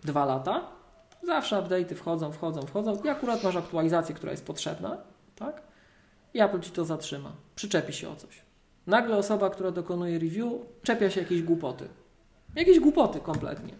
dwa 0.05 0.25
lata, 0.25 0.78
Zawsze 1.23 1.57
update'y 1.57 1.95
wchodzą, 1.95 2.33
wchodzą, 2.33 2.63
wchodzą 2.63 3.03
i 3.05 3.09
akurat 3.09 3.45
masz 3.45 3.57
aktualizację, 3.57 4.15
która 4.15 4.33
jest 4.33 4.47
potrzebna, 4.47 4.99
tak? 5.37 5.63
I 6.35 6.41
Apple 6.41 6.61
Ci 6.61 6.71
to 6.71 6.85
zatrzyma. 6.85 7.33
Przyczepi 7.57 7.93
się 7.93 8.09
o 8.09 8.17
coś. 8.17 8.43
Nagle 8.87 9.17
osoba, 9.17 9.51
która 9.51 9.71
dokonuje 9.71 10.19
review, 10.19 10.53
czepia 10.83 11.11
się 11.11 11.21
jakiejś 11.21 11.43
głupoty. 11.43 11.89
Jakieś 12.57 12.81
głupoty 12.81 13.21
kompletnie. 13.21 13.73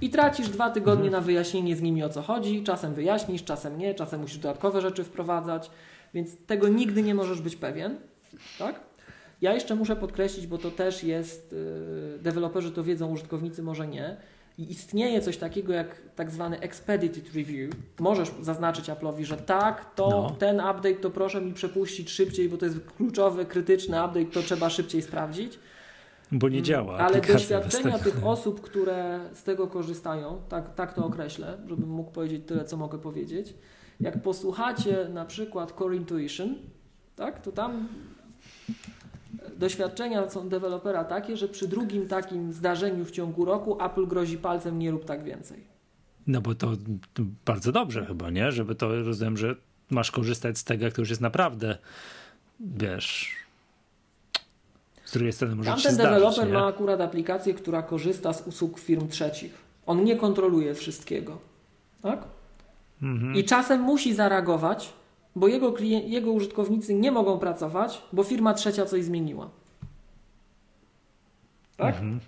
I 0.00 0.10
tracisz 0.10 0.48
dwa 0.48 0.70
tygodnie 0.70 1.06
mhm. 1.06 1.12
na 1.12 1.26
wyjaśnienie 1.26 1.76
z 1.76 1.82
nimi 1.82 2.04
o 2.04 2.08
co 2.08 2.22
chodzi. 2.22 2.62
Czasem 2.62 2.94
wyjaśnisz, 2.94 3.44
czasem 3.44 3.78
nie, 3.78 3.94
czasem 3.94 4.20
musisz 4.20 4.38
dodatkowe 4.38 4.80
rzeczy 4.80 5.04
wprowadzać, 5.04 5.70
więc 6.14 6.36
tego 6.46 6.68
nigdy 6.68 7.02
nie 7.02 7.14
możesz 7.14 7.40
być 7.40 7.56
pewien. 7.56 7.96
Tak? 8.58 8.80
Ja 9.40 9.54
jeszcze 9.54 9.74
muszę 9.74 9.96
podkreślić, 9.96 10.46
bo 10.46 10.58
to 10.58 10.70
też 10.70 11.04
jest, 11.04 11.52
yy, 11.52 12.18
deweloperzy 12.18 12.72
to 12.72 12.84
wiedzą, 12.84 13.12
użytkownicy 13.12 13.62
może 13.62 13.88
nie 13.88 14.16
I 14.58 14.70
istnieje 14.70 15.20
coś 15.20 15.36
takiego 15.36 15.72
jak 15.72 16.02
tak 16.16 16.30
zwany 16.30 16.60
expedited 16.60 17.34
review. 17.34 17.74
Możesz 18.00 18.30
zaznaczyć 18.40 18.86
Apple'owi, 18.86 19.24
że 19.24 19.36
tak, 19.36 19.94
to 19.94 20.08
no. 20.08 20.30
ten 20.30 20.56
update 20.56 20.94
to 20.94 21.10
proszę 21.10 21.40
mi 21.40 21.52
przepuścić 21.52 22.10
szybciej, 22.10 22.48
bo 22.48 22.56
to 22.56 22.64
jest 22.64 22.78
kluczowy, 22.96 23.46
krytyczny 23.46 24.04
update, 24.04 24.26
to 24.26 24.42
trzeba 24.42 24.70
szybciej 24.70 25.02
sprawdzić. 25.02 25.58
Bo 26.32 26.48
nie 26.48 26.62
działa. 26.62 26.98
Ale 26.98 27.20
doświadczenia 27.20 27.98
tych 27.98 28.26
osób, 28.26 28.60
które 28.60 29.20
z 29.32 29.42
tego 29.42 29.66
korzystają, 29.66 30.40
tak, 30.48 30.74
tak 30.74 30.94
to 30.94 31.06
określę, 31.06 31.58
żebym 31.68 31.90
mógł 31.90 32.10
powiedzieć 32.10 32.42
tyle, 32.46 32.64
co 32.64 32.76
mogę 32.76 32.98
powiedzieć. 32.98 33.54
Jak 34.00 34.22
posłuchacie 34.22 35.08
na 35.08 35.24
przykład 35.24 35.72
Core 35.78 35.96
Intuition, 35.96 36.54
tak, 37.16 37.42
to 37.42 37.52
tam 37.52 37.88
doświadczenia 39.58 40.30
są 40.30 40.48
dewelopera 40.48 41.04
takie, 41.04 41.36
że 41.36 41.48
przy 41.48 41.68
drugim 41.68 42.08
takim 42.08 42.52
zdarzeniu 42.52 43.04
w 43.04 43.10
ciągu 43.10 43.44
roku 43.44 43.84
Apple 43.84 44.06
grozi 44.06 44.38
palcem 44.38 44.78
nie 44.78 44.90
rób 44.90 45.04
tak 45.04 45.24
więcej. 45.24 45.64
No 46.26 46.40
bo 46.40 46.54
to, 46.54 46.72
bardzo 47.46 47.72
dobrze 47.72 48.06
chyba, 48.06 48.30
nie? 48.30 48.52
Żeby 48.52 48.74
to 48.74 49.02
rozumiem, 49.02 49.36
że 49.36 49.54
masz 49.90 50.10
korzystać 50.10 50.58
z 50.58 50.64
tego, 50.64 50.84
jak 50.84 50.94
to 50.94 51.02
już 51.02 51.10
jest 51.10 51.20
naprawdę, 51.20 51.78
wiesz, 52.60 53.36
z 55.04 55.12
drugiej 55.12 55.32
strony 55.32 55.54
może 55.54 55.70
Tamten 55.70 55.96
deweloper 55.96 56.48
ma 56.48 56.66
akurat 56.66 57.00
aplikację, 57.00 57.54
która 57.54 57.82
korzysta 57.82 58.32
z 58.32 58.46
usług 58.46 58.78
firm 58.78 59.08
trzecich. 59.08 59.54
On 59.86 60.04
nie 60.04 60.16
kontroluje 60.16 60.74
wszystkiego. 60.74 61.38
Tak? 62.02 62.24
Mhm. 63.02 63.34
I 63.34 63.44
czasem 63.44 63.80
musi 63.80 64.14
zareagować, 64.14 64.92
bo 65.38 65.48
jego, 65.48 65.72
klient, 65.72 66.08
jego 66.08 66.32
użytkownicy 66.32 66.94
nie 66.94 67.12
mogą 67.12 67.38
pracować, 67.38 68.02
bo 68.12 68.22
firma 68.22 68.54
trzecia 68.54 68.86
coś 68.86 69.04
zmieniła. 69.04 69.50
Tak? 71.76 71.94
Mhm. 71.94 72.20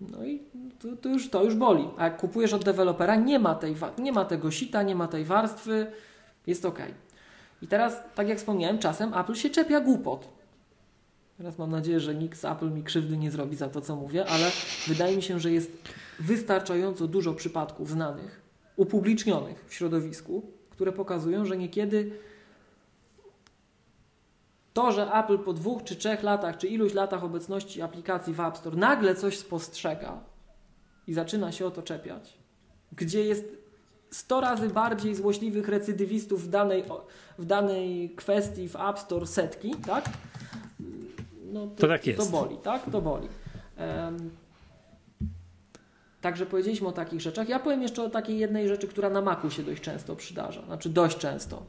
No 0.00 0.24
i 0.24 0.42
to, 0.78 0.96
to, 0.96 1.08
już, 1.08 1.30
to 1.30 1.44
już 1.44 1.54
boli. 1.54 1.88
A 1.96 2.04
jak 2.04 2.16
kupujesz 2.16 2.52
od 2.52 2.64
dewelopera, 2.64 3.16
nie 3.16 3.38
ma, 3.38 3.54
tej, 3.54 3.74
nie 3.98 4.12
ma 4.12 4.24
tego 4.24 4.50
sita, 4.50 4.82
nie 4.82 4.94
ma 4.94 5.08
tej 5.08 5.24
warstwy, 5.24 5.86
jest 6.46 6.64
ok. 6.64 6.78
I 7.62 7.66
teraz, 7.66 7.96
tak 8.14 8.28
jak 8.28 8.38
wspomniałem, 8.38 8.78
czasem 8.78 9.14
Apple 9.14 9.34
się 9.34 9.50
czepia 9.50 9.80
głupot. 9.80 10.28
Teraz 11.38 11.58
mam 11.58 11.70
nadzieję, 11.70 12.00
że 12.00 12.14
nikt 12.14 12.38
z 12.38 12.44
Apple 12.44 12.70
mi 12.70 12.82
krzywdy 12.82 13.16
nie 13.16 13.30
zrobi 13.30 13.56
za 13.56 13.68
to, 13.68 13.80
co 13.80 13.96
mówię, 13.96 14.26
ale 14.26 14.50
wydaje 14.86 15.16
mi 15.16 15.22
się, 15.22 15.40
że 15.40 15.52
jest 15.52 15.72
wystarczająco 16.20 17.06
dużo 17.06 17.34
przypadków 17.34 17.90
znanych, 17.90 18.40
upublicznionych 18.76 19.64
w 19.68 19.74
środowisku, 19.74 20.42
które 20.80 20.92
pokazują, 20.92 21.44
że 21.44 21.56
niekiedy 21.56 22.10
to, 24.72 24.92
że 24.92 25.12
Apple 25.12 25.38
po 25.38 25.52
dwóch 25.52 25.84
czy 25.84 25.96
trzech 25.96 26.22
latach, 26.22 26.56
czy 26.56 26.68
iluś 26.68 26.94
latach 26.94 27.24
obecności 27.24 27.82
aplikacji 27.82 28.34
w 28.34 28.40
App 28.40 28.56
Store 28.56 28.76
nagle 28.76 29.14
coś 29.14 29.38
spostrzega 29.38 30.20
i 31.06 31.14
zaczyna 31.14 31.52
się 31.52 31.66
o 31.66 31.70
to 31.70 31.82
czepiać, 31.82 32.38
gdzie 32.92 33.24
jest 33.24 33.44
100 34.10 34.40
razy 34.40 34.68
bardziej 34.68 35.14
złośliwych 35.14 35.68
recydywistów 35.68 36.44
w 36.44 36.48
danej, 36.48 36.84
w 37.38 37.44
danej 37.44 38.10
kwestii 38.16 38.68
w 38.68 38.76
App 38.76 38.98
Store 38.98 39.26
setki, 39.26 39.74
tak? 39.86 40.04
No 41.52 41.66
to, 41.66 41.74
to 41.76 41.88
tak 41.88 42.06
jest. 42.06 42.18
To 42.18 42.26
boli, 42.26 42.56
tak? 42.56 42.90
To 42.92 43.02
boli. 43.02 43.28
Um, 43.78 44.30
Także 46.20 46.46
powiedzieliśmy 46.46 46.88
o 46.88 46.92
takich 46.92 47.20
rzeczach. 47.20 47.48
Ja 47.48 47.58
powiem 47.58 47.82
jeszcze 47.82 48.02
o 48.02 48.10
takiej 48.10 48.38
jednej 48.38 48.68
rzeczy, 48.68 48.88
która 48.88 49.10
na 49.10 49.20
Macu 49.20 49.50
się 49.50 49.62
dość 49.62 49.82
często 49.82 50.16
przydarza, 50.16 50.62
znaczy 50.62 50.88
dość 50.88 51.18
często. 51.18 51.62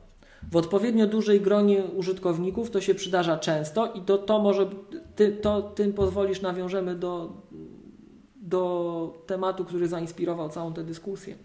W 0.51 0.55
odpowiednio 0.55 1.07
dużej 1.07 1.41
gronie 1.41 1.83
użytkowników 1.83 2.71
to 2.71 2.81
się 2.81 2.95
przydarza 2.95 3.37
często 3.37 3.93
i 3.93 4.01
to, 4.01 4.17
to 4.17 4.39
może, 4.39 4.69
ty, 5.15 5.31
to, 5.31 5.61
tym 5.61 5.93
pozwolisz, 5.93 6.41
nawiążemy 6.41 6.95
do, 6.95 7.33
do 8.35 9.23
tematu, 9.27 9.65
który 9.65 9.87
zainspirował 9.87 10.49
całą 10.49 10.73
tę 10.73 10.83
dyskusję. 10.83 11.35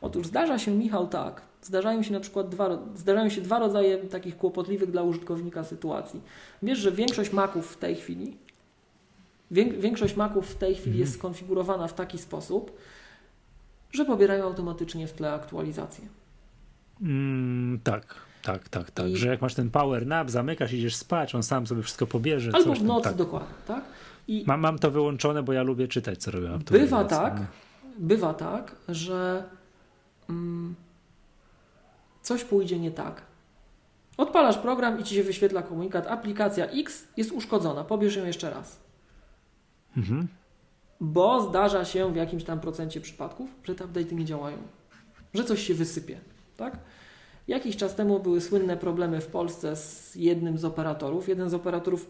Otóż 0.00 0.26
zdarza 0.26 0.58
się, 0.58 0.70
Michał, 0.70 1.06
tak, 1.06 1.42
zdarzają 1.62 2.02
się 2.02 2.12
na 2.12 2.20
przykład 2.20 2.48
dwa, 2.48 2.78
zdarzają 2.94 3.28
się 3.28 3.40
dwa 3.40 3.58
rodzaje 3.58 3.98
takich 3.98 4.36
kłopotliwych 4.36 4.90
dla 4.90 5.02
użytkownika 5.02 5.64
sytuacji. 5.64 6.20
Wiesz, 6.62 6.78
że 6.78 6.92
większość 6.92 7.32
Maców 7.32 7.72
w 7.72 7.76
tej 7.76 7.94
chwili 7.94 8.36
Większość 9.52 10.16
Maców 10.16 10.50
w 10.50 10.54
tej 10.54 10.74
chwili 10.74 10.90
mhm. 10.90 11.00
jest 11.00 11.14
skonfigurowana 11.14 11.88
w 11.88 11.94
taki 11.94 12.18
sposób, 12.18 12.76
że 13.92 14.04
pobierają 14.04 14.44
automatycznie 14.44 15.06
w 15.06 15.12
tle 15.12 15.32
aktualizację. 15.32 16.04
Mm, 17.02 17.80
tak, 17.84 18.14
tak, 18.42 18.68
tak, 18.68 18.90
tak. 18.90 19.06
I... 19.06 19.16
Że 19.16 19.28
jak 19.28 19.42
masz 19.42 19.54
ten 19.54 19.70
power 19.70 20.06
nap, 20.06 20.30
zamykasz, 20.30 20.72
idziesz 20.72 20.96
spać, 20.96 21.34
on 21.34 21.42
sam 21.42 21.66
sobie 21.66 21.82
wszystko 21.82 22.06
pobierze. 22.06 22.50
Albo 22.54 22.74
w 22.74 22.82
nocy, 22.82 23.04
tak. 23.04 23.16
dokładnie, 23.16 23.54
tak? 23.66 23.84
I 24.28 24.44
mam, 24.46 24.60
mam 24.60 24.78
to 24.78 24.90
wyłączone, 24.90 25.42
bo 25.42 25.52
ja 25.52 25.62
lubię 25.62 25.88
czytać, 25.88 26.18
co 26.18 26.30
robię. 26.30 26.58
Bywa 26.70 27.04
tak, 27.04 27.40
bywa 27.98 28.34
tak, 28.34 28.76
że 28.88 29.44
mm, 30.28 30.74
coś 32.22 32.44
pójdzie 32.44 32.78
nie 32.78 32.90
tak. 32.90 33.22
Odpalasz 34.16 34.58
program 34.58 35.00
i 35.00 35.04
ci 35.04 35.14
się 35.14 35.22
wyświetla 35.22 35.62
komunikat, 35.62 36.06
aplikacja 36.06 36.66
X 36.66 37.04
jest 37.16 37.32
uszkodzona, 37.32 37.84
pobierz 37.84 38.16
ją 38.16 38.26
jeszcze 38.26 38.50
raz. 38.50 38.81
Mhm. 39.96 40.28
Bo 41.00 41.42
zdarza 41.48 41.84
się 41.84 42.12
w 42.12 42.16
jakimś 42.16 42.44
tam 42.44 42.60
procencie 42.60 43.00
przypadków, 43.00 43.50
że 43.64 43.74
te 43.74 43.84
update'y 43.84 44.12
nie 44.12 44.24
działają, 44.24 44.56
że 45.34 45.44
coś 45.44 45.66
się 45.66 45.74
wysypie. 45.74 46.20
Tak? 46.56 46.78
Jakiś 47.48 47.76
czas 47.76 47.94
temu 47.94 48.20
były 48.20 48.40
słynne 48.40 48.76
problemy 48.76 49.20
w 49.20 49.26
Polsce 49.26 49.76
z 49.76 50.14
jednym 50.14 50.58
z 50.58 50.64
operatorów. 50.64 51.28
Jeden 51.28 51.50
z 51.50 51.54
operatorów 51.54 52.06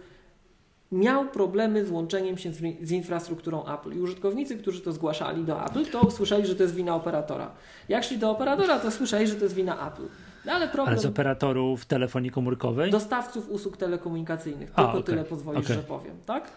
miał 0.92 1.28
problemy 1.28 1.84
z 1.84 1.90
łączeniem 1.90 2.38
się 2.38 2.52
z, 2.82 2.90
infrastrukturą 2.90 3.64
Apple. 3.66 3.92
I 3.92 4.00
użytkownicy, 4.00 4.56
którzy 4.56 4.80
to 4.80 4.92
zgłaszali 4.92 5.44
do 5.44 5.66
Apple, 5.66 5.86
to 5.86 6.00
usłyszeli, 6.00 6.46
że 6.46 6.56
to 6.56 6.62
jest 6.62 6.74
wina 6.74 6.94
operatora. 6.94 7.50
Jak 7.88 8.04
szli 8.04 8.18
do 8.18 8.30
operatora, 8.30 8.78
to 8.78 8.90
słyszeli, 8.90 9.26
że 9.26 9.34
to 9.34 9.44
jest 9.44 9.54
wina 9.54 9.88
Apple. 9.88 10.06
No, 10.44 10.52
ale, 10.52 10.68
problem... 10.68 10.88
ale 10.88 10.98
z 10.98 11.06
operatorów 11.06 11.84
telefonii 11.84 12.30
komórkowej? 12.30 12.90
Dostawców 12.90 13.50
usług 13.50 13.76
telekomunikacyjnych. 13.76 14.70
Tylko 14.70 14.90
okay. 14.90 15.02
tyle 15.02 15.24
pozwolisz, 15.24 15.64
okay. 15.64 15.76
że 15.76 15.82
powiem. 15.82 16.16
Tak? 16.26 16.50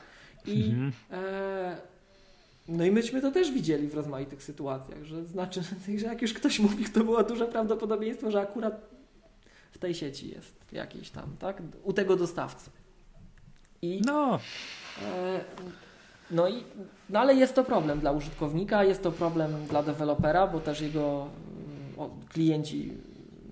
I, 0.47 0.63
mhm. 0.63 0.91
e, 1.11 1.77
no 2.67 2.85
i 2.85 2.91
myśmy 2.91 3.21
to 3.21 3.31
też 3.31 3.51
widzieli 3.51 3.87
w 3.87 3.93
rozmaitych 3.93 4.43
sytuacjach, 4.43 5.03
że 5.03 5.25
znaczy, 5.25 5.61
że 5.97 6.05
jak 6.05 6.21
już 6.21 6.33
ktoś 6.33 6.59
mówi, 6.59 6.85
to 6.85 7.03
było 7.03 7.23
duże 7.23 7.45
prawdopodobieństwo, 7.45 8.31
że 8.31 8.41
akurat 8.41 8.95
w 9.71 9.77
tej 9.77 9.95
sieci 9.95 10.29
jest 10.29 10.55
jakiś 10.71 11.09
tam, 11.09 11.35
tak? 11.39 11.61
U 11.83 11.93
tego 11.93 12.15
dostawcy. 12.15 12.69
I, 13.81 14.01
no. 14.05 14.39
E, 15.01 15.39
no 16.31 16.47
i, 16.47 16.63
no 17.09 17.19
ale 17.19 17.35
jest 17.35 17.55
to 17.55 17.63
problem 17.63 17.99
dla 17.99 18.11
użytkownika, 18.11 18.83
jest 18.83 19.03
to 19.03 19.11
problem 19.11 19.65
dla 19.69 19.83
dewelopera, 19.83 20.47
bo 20.47 20.59
też 20.59 20.81
jego 20.81 21.27
o, 21.97 22.09
klienci 22.29 22.93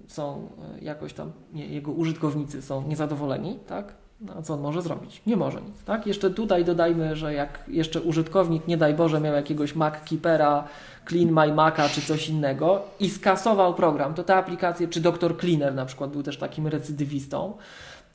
są 0.07 0.49
e, 0.77 0.83
jakoś 0.83 1.13
tam, 1.13 1.31
nie, 1.53 1.67
jego 1.67 1.91
użytkownicy 1.91 2.61
są 2.61 2.87
niezadowoleni, 2.87 3.59
tak? 3.67 3.93
No, 4.23 4.41
co 4.41 4.53
on 4.53 4.61
może 4.61 4.81
zrobić? 4.81 5.21
Nie 5.27 5.37
może 5.37 5.61
nic. 5.61 5.83
Tak? 5.85 6.07
Jeszcze 6.07 6.31
tutaj 6.31 6.65
dodajmy, 6.65 7.15
że 7.15 7.33
jak 7.33 7.59
jeszcze 7.67 8.01
użytkownik, 8.01 8.67
nie 8.67 8.77
daj 8.77 8.93
Boże, 8.93 9.19
miał 9.19 9.33
jakiegoś 9.33 9.75
MacKeepera, 9.75 10.67
Clean 11.09 11.31
My 11.31 11.53
Maca 11.53 11.89
czy 11.89 12.01
coś 12.01 12.29
innego 12.29 12.81
i 12.99 13.09
skasował 13.09 13.73
program, 13.73 14.13
to 14.13 14.23
te 14.23 14.35
aplikacje, 14.35 14.87
czy 14.87 15.01
Dr. 15.01 15.37
Cleaner 15.39 15.75
na 15.75 15.85
przykład 15.85 16.11
był 16.11 16.23
też 16.23 16.37
takim 16.37 16.67
recydywistą, 16.67 17.53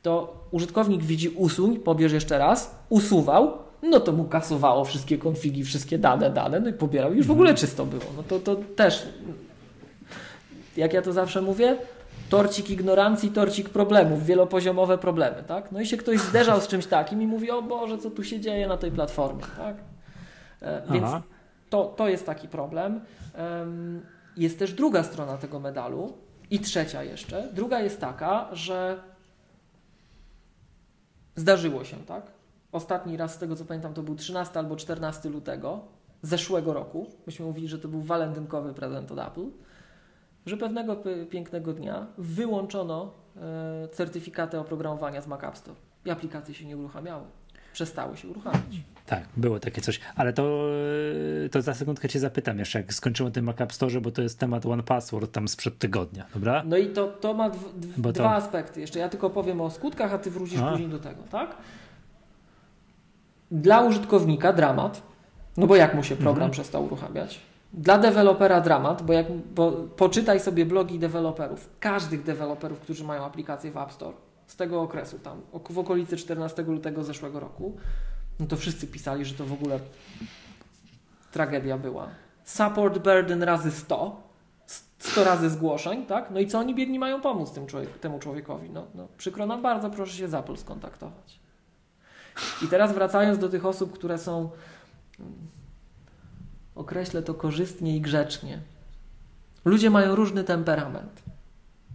to 0.03 0.45
użytkownik 0.51 1.03
widzi 1.03 1.29
usuń, 1.29 1.77
pobierz 1.77 2.13
jeszcze 2.13 2.39
raz, 2.39 2.75
usuwał, 2.89 3.53
no 3.83 4.01
to 4.01 4.13
mu 4.13 4.25
kasowało 4.25 4.85
wszystkie 4.85 5.19
konfigi, 5.19 5.65
wszystkie 5.65 5.99
dane, 5.99 6.31
dane, 6.31 6.61
no 6.61 6.69
i 6.69 6.73
pobierał 6.73 7.13
i 7.13 7.17
już 7.17 7.27
w 7.27 7.31
ogóle 7.31 7.55
czysto 7.55 7.87
było. 7.87 8.05
No 8.17 8.23
to, 8.23 8.41
to 8.41 8.57
też, 8.77 9.09
jak 10.77 10.93
ja 10.93 11.03
to 11.03 11.13
zawsze 11.13 11.43
mówię, 11.43 11.77
torcik 12.29 12.71
ignorancji, 12.71 13.31
torcik 13.31 13.69
problemów, 13.69 14.27
wielopoziomowe 14.27 14.99
problemy, 14.99 15.43
tak? 15.47 15.73
No 15.73 15.81
i 15.81 15.87
się 15.87 15.97
ktoś 15.97 16.21
zderzał 16.21 16.61
z 16.61 16.69
czymś 16.69 16.87
takim 16.87 17.23
i 17.23 17.27
mówi, 17.27 17.51
o 17.51 17.63
Boże, 17.63 17.99
co 17.99 18.11
tu 18.11 18.25
się 18.25 18.41
dzieje 18.41 18.69
na 18.69 18.77
tej 18.77 18.91
platformie, 18.91 19.45
tak? 19.57 19.77
E, 20.63 20.83
więc 20.91 21.07
to, 21.71 21.85
to 21.85 22.09
jest 22.09 22.27
taki 22.27 22.49
problem. 22.49 23.01
Jest 24.37 24.59
też 24.59 24.73
druga 24.73 25.03
strona 25.03 25.37
tego 25.37 25.61
medalu 25.61 26.13
i 26.51 26.61
trzecia 26.61 27.03
jeszcze. 27.03 27.49
Druga 27.53 27.81
jest 27.81 28.01
taka, 28.01 28.49
że 28.53 29.01
zdarzyło 31.37 31.85
się, 31.85 31.97
tak? 31.97 32.27
Ostatni 32.73 33.17
raz, 33.17 33.35
z 33.35 33.39
tego 33.39 33.57
co 33.57 33.65
pamiętam, 33.65 33.95
to 33.95 34.03
był 34.03 34.15
13 34.15 34.59
albo 34.59 34.77
14 34.77 35.29
lutego 35.29 35.81
zeszłego 36.23 36.73
roku. 36.73 37.07
Myśmy 37.27 37.47
mówili, 37.47 37.69
że 37.69 37.79
to 37.79 37.89
był 37.89 38.03
walentynkowy 38.03 38.75
prezent 38.75 39.13
od 39.13 39.19
Apple 39.19 39.47
że 40.49 40.57
pewnego 40.57 40.97
pięknego 41.31 41.73
dnia 41.73 42.07
wyłączono 42.19 43.13
e, 43.37 43.89
certyfikaty 43.89 44.59
oprogramowania 44.59 45.21
z 45.21 45.27
Mac 45.27 45.45
App 45.45 45.57
Store 45.57 45.77
i 46.05 46.11
aplikacje 46.11 46.55
się 46.55 46.65
nie 46.65 46.77
uruchamiały. 46.77 47.25
Przestały 47.73 48.17
się 48.17 48.29
uruchamiać. 48.29 48.81
Tak, 49.07 49.23
było 49.37 49.61
takie 49.61 49.81
coś, 49.81 50.01
ale 50.17 50.33
to, 50.33 50.69
e, 51.45 51.49
to 51.49 51.63
za 51.63 51.75
sekundkę 51.75 52.09
cię 52.09 52.21
zapytam 52.21 52.59
jeszcze, 52.59 52.79
jak 52.79 52.95
skończymy 52.95 53.31
ten 53.31 53.45
Mac 53.45 53.61
App 53.61 53.73
Store, 53.73 54.01
bo 54.01 54.11
to 54.11 54.23
jest 54.23 54.39
temat 54.39 54.67
One 54.67 54.83
Password 54.83 55.33
tam 55.33 55.49
sprzed 55.49 55.79
tygodnia, 55.79 56.25
dobra? 56.35 56.63
No 56.67 56.77
i 56.77 56.87
to, 56.87 57.07
to 57.09 57.35
ma 57.35 57.51
dwa 57.77 58.13
to... 58.13 58.31
aspekty. 58.31 58.81
Jeszcze 58.81 58.99
ja 58.99 59.09
tylko 59.09 59.31
powiem 59.31 59.61
o 59.61 59.71
skutkach, 59.71 60.13
a 60.13 60.19
ty 60.19 60.31
wrócisz 60.31 60.61
a. 60.61 60.71
później 60.71 60.89
do 60.89 60.99
tego, 60.99 61.23
tak? 61.31 61.57
Dla 63.51 63.81
użytkownika 63.81 64.53
dramat, 64.53 65.03
No 65.59 65.67
bo 65.67 65.77
jak 65.77 65.95
mu 65.95 66.03
się 66.03 66.17
program 66.17 66.35
mhm. 66.35 66.51
przestał 66.51 66.85
uruchamiać? 66.85 67.41
Dla 67.73 67.99
dewelopera 67.99 68.61
dramat, 68.61 69.03
bo, 69.03 69.13
jak, 69.13 69.33
bo 69.33 69.73
poczytaj 69.73 70.41
sobie 70.41 70.67
blogi 70.67 70.99
deweloperów, 70.99 71.71
każdych 71.81 72.23
deweloperów, 72.23 72.81
którzy 72.81 73.05
mają 73.05 73.25
aplikacje 73.25 73.71
w 73.71 73.77
App 73.77 73.93
Store 73.93 74.17
z 74.47 74.57
tego 74.57 74.83
okresu, 74.83 75.19
tam 75.19 75.41
w 75.71 75.79
okolicy 75.79 76.17
14 76.17 76.63
lutego 76.63 77.05
zeszłego 77.05 77.41
roku, 77.41 77.77
no 78.41 78.47
to 78.47 78.57
wszyscy 78.57 78.87
pisali, 78.87 79.25
że 79.25 79.35
to 79.35 79.45
w 79.45 79.53
ogóle 79.53 79.81
tragedia 81.33 81.79
była. 81.79 82.09
Support 82.45 82.99
burden 82.99 83.43
razy 83.43 83.71
100, 83.71 84.23
100 84.99 85.25
razy 85.25 85.51
zgłoszeń, 85.51 86.07
tak? 86.07 86.31
No 86.31 86.41
i 86.41 86.47
co 86.47 86.59
oni 86.59 86.75
biedni 86.75 86.99
mają 86.99 87.21
pomóc 87.21 87.51
tym 87.51 87.67
człowiek, 87.67 87.99
temu 87.99 88.19
człowiekowi? 88.19 88.71
No, 88.71 88.87
no, 88.95 89.09
przykro 89.19 89.47
nam 89.47 89.63
bardzo, 89.63 89.91
proszę 89.91 90.17
się 90.17 90.29
z 90.29 90.35
Apple 90.35 90.57
skontaktować. 90.57 91.41
I 92.63 92.69
teraz 92.69 92.93
wracając 92.93 93.39
do 93.39 93.49
tych 93.49 93.67
osób, 93.67 93.93
które 93.93 94.19
są, 94.19 94.51
określę 96.79 97.23
to 97.23 97.35
korzystnie 97.35 97.97
i 97.97 98.01
grzecznie. 98.01 98.59
Ludzie 99.65 99.91
mają 99.91 100.15
różny 100.15 100.45
temperament. 100.45 101.23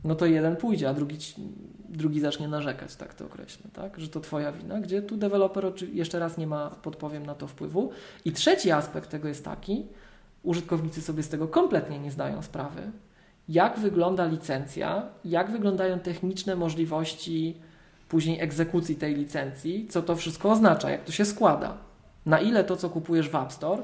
No 0.04 0.16
to 0.16 0.26
jeden 0.26 0.56
pójdzie, 0.56 0.90
a 0.90 0.94
drugi, 0.94 1.18
drugi 1.90 2.20
zacznie 2.20 2.48
narzekać, 2.48 2.96
tak 2.96 3.14
to 3.14 3.26
określę, 3.26 3.66
tak? 3.74 4.00
Że 4.00 4.08
to 4.08 4.20
twoja 4.20 4.52
wina, 4.52 4.80
gdzie 4.80 5.02
tu 5.02 5.18
deweloper 5.18 5.74
jeszcze 5.94 6.20
raz 6.20 6.38
nie 6.38 6.48
ma, 6.48 6.70
podpowiem 6.70 7.26
na 7.26 7.36
to 7.36 7.48
wpływu. 7.48 7.92
I 8.26 8.32
trzeci 8.32 8.72
aspekt 8.72 9.10
tego 9.10 9.28
jest 9.28 9.46
taki, 9.46 9.86
użytkownicy 10.44 11.02
sobie 11.02 11.24
z 11.24 11.30
tego 11.30 11.48
kompletnie 11.48 12.00
nie 12.00 12.12
zdają 12.12 12.42
sprawy, 12.42 12.92
jak 13.50 13.80
wygląda 13.80 14.26
licencja, 14.26 15.04
jak 15.26 15.52
wyglądają 15.52 16.00
techniczne 16.00 16.56
możliwości 16.56 17.58
później 18.10 18.42
egzekucji 18.42 18.96
tej 18.96 19.16
licencji, 19.16 19.88
co 19.90 20.02
to 20.02 20.16
wszystko 20.16 20.52
oznacza, 20.52 20.90
jak 20.90 21.04
to 21.04 21.12
się 21.12 21.26
składa. 21.26 21.78
Na 22.26 22.40
ile 22.40 22.64
to, 22.64 22.78
co 22.78 22.90
kupujesz 22.90 23.30
w 23.30 23.36
App 23.36 23.52
Store, 23.52 23.84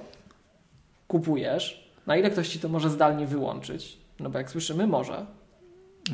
kupujesz, 1.10 1.90
na 2.08 2.18
ile 2.18 2.30
ktoś 2.30 2.50
ci 2.50 2.60
to 2.60 2.70
może 2.70 2.90
zdalnie 2.90 3.28
wyłączyć, 3.28 3.98
no 4.20 4.30
bo 4.30 4.38
jak 4.38 4.52
słyszymy, 4.52 4.88
może. 4.88 5.26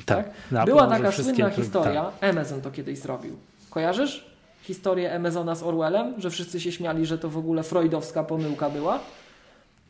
Tak. 0.06 0.30
tak? 0.54 0.66
Była 0.66 0.88
taka 0.88 1.12
słynna 1.12 1.50
historia, 1.50 2.12
tak. 2.20 2.30
Amazon 2.30 2.62
to 2.62 2.72
kiedyś 2.72 3.00
zrobił. 3.00 3.38
Kojarzysz 3.70 4.26
historię 4.62 5.16
Amazona 5.16 5.56
z 5.56 5.64
Orwellem, 5.64 6.14
że 6.18 6.30
wszyscy 6.30 6.62
się 6.62 6.72
śmiali, 6.72 7.06
że 7.06 7.18
to 7.18 7.30
w 7.30 7.38
ogóle 7.38 7.64
freudowska 7.64 8.24
pomyłka 8.24 8.70
była? 8.70 9.00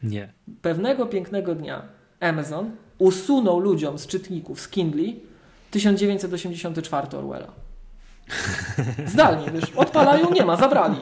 Nie. 0.03 0.33
Pewnego 0.61 1.05
pięknego 1.05 1.55
dnia 1.55 1.81
Amazon 2.19 2.71
usunął 2.97 3.59
ludziom 3.59 3.99
z 3.99 4.07
czytników 4.07 4.61
z 4.61 4.67
Kindle 4.67 5.13
1984 5.71 7.17
Orwella. 7.17 7.47
Zdalnie, 9.13 9.51
wiesz, 9.51 9.71
odpalają, 9.75 10.31
nie 10.31 10.45
ma, 10.45 10.55
zabrali. 10.55 10.97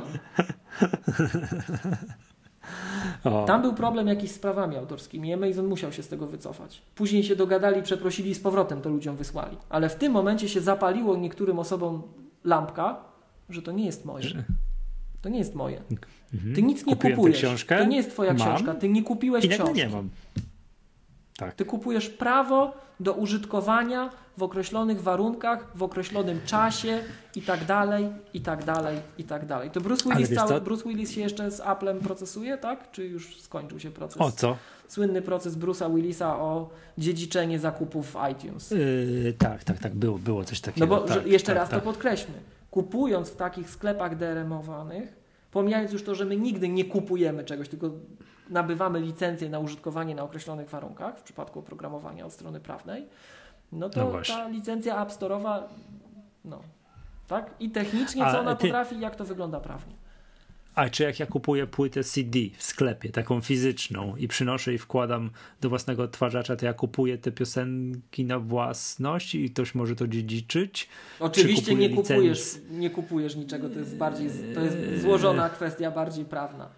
O. 3.24 3.46
Tam 3.46 3.62
był 3.62 3.74
problem 3.74 4.08
jakiś 4.08 4.32
z 4.32 4.40
prawami 4.40 4.78
autorskimi. 4.78 5.34
Amazon 5.34 5.68
musiał 5.68 5.92
się 5.92 6.04
z 6.04 6.08
tego 6.08 6.28
wycofać. 6.28 6.82
Później 6.96 7.24
się 7.24 7.36
dogadali, 7.36 7.82
przeprosili 7.82 8.30
i 8.32 8.36
z 8.36 8.40
powrotem 8.40 8.82
to 8.82 8.90
ludziom 8.90 9.16
wysłali. 9.16 9.58
Ale 9.70 9.90
w 9.90 9.96
tym 9.96 10.12
momencie 10.12 10.50
się 10.50 10.62
zapaliło 10.62 11.16
niektórym 11.18 11.60
osobom 11.60 12.02
lampka, 12.44 12.98
że 13.50 13.62
to 13.62 13.72
nie 13.72 13.86
jest 13.86 14.06
moje. 14.06 14.24
Że... 14.24 14.44
To 15.22 15.30
nie 15.30 15.40
jest 15.40 15.56
moje. 15.56 15.82
Mhm. 16.34 16.56
Ty 16.56 16.64
nic 16.64 16.86
nie 16.86 16.96
Kupiłem 16.96 17.16
kupujesz. 17.16 17.66
To 17.68 17.86
nie 17.86 17.98
jest 17.98 18.10
twoja 18.12 18.34
mam. 18.34 18.38
książka. 18.48 18.74
Ty 18.76 18.90
nie 18.90 19.04
kupiłeś 19.04 19.46
I 19.46 19.50
książki. 19.50 19.76
nie 19.76 19.90
mam. 19.90 20.10
Tak. 21.46 21.56
Ty 21.56 21.66
kupujesz 21.66 22.10
prawo 22.10 22.74
do 23.00 23.14
użytkowania 23.14 24.10
w 24.38 24.44
określonych 24.44 25.02
warunkach, 25.02 25.68
w 25.76 25.84
określonym 25.84 26.42
czasie 26.46 27.00
i 27.36 27.42
tak 27.42 27.66
dalej, 27.66 28.10
i 28.34 28.42
tak 28.42 28.64
dalej, 28.64 28.98
i 29.18 29.24
tak 29.24 29.46
dalej. 29.46 29.70
To 29.70 29.82
Bruce 29.82 30.10
Willis, 30.10 30.34
cały, 30.36 30.62
Bruce 30.62 30.90
Willis 30.90 31.12
się 31.12 31.22
jeszcze 31.22 31.52
z 31.52 31.60
Applem 31.60 32.00
procesuje, 32.00 32.58
tak? 32.58 32.92
Czy 32.92 33.06
już 33.06 33.42
skończył 33.42 33.80
się 33.80 33.92
proces? 33.92 34.22
O 34.22 34.32
co? 34.32 34.58
Słynny 34.88 35.22
proces 35.22 35.58
Bruce'a 35.58 35.96
Willisa 35.96 36.40
o 36.40 36.70
dziedziczenie 36.98 37.60
zakupów 37.60 38.12
w 38.12 38.18
iTunes. 38.32 38.72
Yy, 38.72 39.34
tak, 39.38 39.64
tak, 39.64 39.80
tak, 39.80 39.96
było, 39.96 40.18
było 40.18 40.44
coś 40.44 40.62
takiego. 40.62 40.88
No 40.88 40.96
bo 40.96 41.02
tak, 41.08 41.28
jeszcze 41.28 41.48
tak, 41.48 41.56
raz 41.56 41.70
tak. 41.70 41.80
to 41.80 41.86
podkreślmy. 41.86 42.38
Kupując 42.72 43.30
w 43.30 43.36
takich 43.36 43.70
sklepach 43.70 44.18
DRM-owanych, 44.18 45.16
pomijając 45.52 45.92
już 45.92 46.04
to, 46.04 46.16
że 46.16 46.26
my 46.26 46.38
nigdy 46.38 46.70
nie 46.70 46.86
kupujemy 46.86 47.44
czegoś, 47.44 47.70
tylko 47.70 47.90
nabywamy 48.50 49.00
licencję 49.00 49.50
na 49.50 49.60
użytkowanie 49.60 50.16
na 50.16 50.24
określonych 50.24 50.70
warunkach, 50.70 51.20
w 51.20 51.24
przypadku 51.24 51.60
oprogramowania 51.60 52.26
od 52.26 52.34
strony 52.34 52.60
prawnej, 52.60 53.08
no 53.72 53.90
to 53.90 54.12
no 54.14 54.22
ta 54.28 54.48
licencja 54.48 55.02
App 55.02 55.10
Store'owa, 55.10 55.64
no, 56.46 56.62
tak? 57.28 57.52
I 57.60 57.70
technicznie, 57.70 58.26
co 58.32 58.40
ona 58.40 58.56
ty... 58.56 58.68
potrafi, 58.68 59.00
jak 59.00 59.16
to 59.16 59.26
wygląda 59.26 59.60
prawnie. 59.60 59.94
A 60.76 60.90
czy 60.90 61.04
jak 61.04 61.20
ja 61.20 61.26
kupuję 61.26 61.68
płytę 61.68 62.04
CD 62.04 62.40
w 62.58 62.64
sklepie, 62.64 63.10
taką 63.10 63.42
fizyczną 63.42 64.16
i 64.16 64.28
przynoszę 64.28 64.74
i 64.74 64.78
wkładam 64.78 65.30
do 65.62 65.70
własnego 65.70 66.04
odtwarzacza, 66.04 66.56
to 66.56 66.66
ja 66.66 66.74
kupuję 66.74 67.18
te 67.18 67.32
piosenki 67.32 68.26
na 68.26 68.40
własność 68.40 69.36
i 69.36 69.50
ktoś 69.50 69.76
może 69.76 69.96
to 69.96 70.08
dziedziczyć? 70.08 70.90
Oczywiście 71.20 71.76
nie 71.76 71.90
kupujesz, 71.90 72.58
nie 72.70 72.90
kupujesz 72.90 73.36
niczego, 73.36 73.70
to 73.70 73.80
jest 73.80 73.98
bardziej, 73.98 74.30
to 74.54 74.62
jest 74.62 75.02
złożona 75.02 75.50
kwestia, 75.50 75.92
bardziej 75.92 76.26
prawna. 76.26 76.70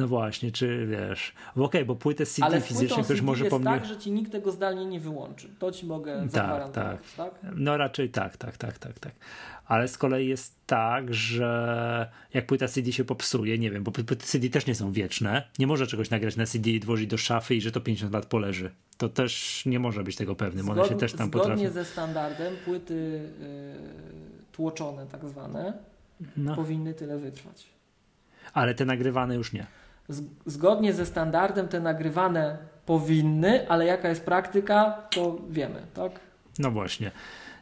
No 0.00 0.08
właśnie, 0.08 0.52
czy 0.52 0.86
wiesz, 0.86 1.32
okej, 1.50 1.64
okay, 1.64 1.84
bo 1.84 1.96
płytę 1.96 2.26
CD 2.26 2.46
Ale 2.46 2.60
fizycznie 2.60 3.04
ktoś 3.04 3.20
może 3.20 3.44
jest 3.44 3.64
tak, 3.64 3.84
że 3.84 3.96
ci 3.96 4.12
nikt 4.12 4.32
tego 4.32 4.52
zdalnie 4.52 4.86
nie 4.86 5.00
wyłączy. 5.00 5.48
To 5.58 5.72
ci 5.72 5.86
mogę 5.86 6.20
tak, 6.20 6.30
zagwarantować, 6.30 6.98
tak. 7.16 7.38
tak? 7.38 7.52
No 7.56 7.76
raczej 7.76 8.10
tak, 8.10 8.36
tak, 8.36 8.56
tak, 8.56 8.78
tak, 8.78 8.98
tak. 8.98 9.12
Ale 9.66 9.88
z 9.88 9.98
kolei 9.98 10.28
jest 10.28 10.54
tak, 10.66 11.14
że 11.14 12.10
jak 12.34 12.46
płyta 12.46 12.68
CD 12.68 12.92
się 12.92 13.04
popsuje, 13.04 13.58
nie 13.58 13.70
wiem, 13.70 13.84
bo 13.84 13.90
płyty 13.90 14.16
CD 14.16 14.48
też 14.48 14.66
nie 14.66 14.74
są 14.74 14.92
wieczne, 14.92 15.42
nie 15.58 15.66
może 15.66 15.86
czegoś 15.86 16.10
nagrać 16.10 16.36
na 16.36 16.46
CD 16.46 16.70
i 16.70 16.80
włożyć 16.80 17.06
do 17.06 17.16
szafy 17.16 17.54
i 17.54 17.60
że 17.60 17.72
to 17.72 17.80
50 17.80 18.12
lat 18.12 18.26
poleży. 18.26 18.70
To 18.98 19.08
też 19.08 19.62
nie 19.66 19.78
może 19.78 20.04
być 20.04 20.16
tego 20.16 20.34
pewnym, 20.34 20.70
one 20.70 20.88
się 20.88 20.96
też 20.96 21.12
tam 21.12 21.26
zgodnie 21.26 21.30
potrafią. 21.32 21.58
Zgodnie 21.58 21.70
ze 21.70 21.84
standardem 21.84 22.56
płyty 22.64 22.94
yy, 23.40 23.48
tłoczone 24.52 25.06
tak 25.06 25.28
zwane 25.28 25.72
no. 26.36 26.56
powinny 26.56 26.94
tyle 26.94 27.18
wytrwać. 27.18 27.66
Ale 28.54 28.74
te 28.74 28.84
nagrywane 28.84 29.34
już 29.34 29.52
nie 29.52 29.66
zgodnie 30.46 30.92
ze 30.92 31.06
standardem 31.06 31.68
te 31.68 31.80
nagrywane 31.80 32.58
powinny, 32.86 33.68
ale 33.68 33.86
jaka 33.86 34.08
jest 34.08 34.24
praktyka, 34.24 35.02
to 35.10 35.38
wiemy, 35.50 35.82
tak? 35.94 36.12
No 36.58 36.70
właśnie. 36.70 37.10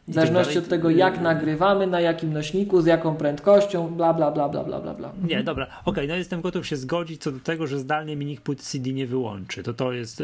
W 0.09 0.13
zależności 0.13 0.57
od 0.59 0.67
tego, 0.67 0.89
jak 0.89 1.21
nagrywamy, 1.21 1.87
na 1.87 2.01
jakim 2.01 2.33
nośniku, 2.33 2.81
z 2.81 2.85
jaką 2.85 3.15
prędkością, 3.15 3.87
bla, 3.87 4.13
bla, 4.13 4.31
bla, 4.31 4.49
bla, 4.49 4.63
bla, 4.63 4.79
bla. 4.79 4.93
bla. 4.93 5.11
Nie, 5.27 5.43
dobra, 5.43 5.65
okej, 5.65 5.81
okay, 5.85 6.07
no 6.07 6.15
jestem 6.15 6.41
gotów 6.41 6.67
się 6.67 6.75
zgodzić 6.75 7.21
co 7.21 7.31
do 7.31 7.39
tego, 7.39 7.67
że 7.67 7.79
zdalnie 7.79 8.15
mi 8.15 8.25
nikt 8.25 8.43
płyt 8.43 8.61
CD 8.61 8.89
nie 8.91 9.07
wyłączy. 9.07 9.63
To 9.63 9.73
to 9.73 9.91
jest, 9.91 10.23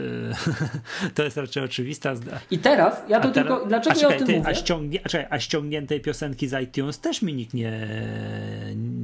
to 1.16 1.24
jest 1.24 1.38
raczej 1.38 1.64
oczywista. 1.64 2.14
I 2.52 2.60
teraz, 2.60 3.04
ja 3.10 3.20
to 3.20 3.32
teraz, 3.32 3.48
tylko, 3.48 3.66
dlaczego 3.66 3.92
a 3.92 4.00
czekaj, 4.00 4.10
ja 4.10 4.16
o 4.16 4.20
tym 4.20 4.28
ty, 4.28 4.38
mówię? 4.38 4.50
A, 4.50 4.54
ściągnie, 4.54 5.00
a, 5.04 5.10
czekaj, 5.10 5.28
a 5.30 5.40
ściągniętej 5.40 6.02
piosenki 6.02 6.48
z 6.48 6.64
iTunes 6.64 7.00
też 7.00 7.22
mi 7.22 7.34
nikt 7.34 7.54
nie, 7.54 7.88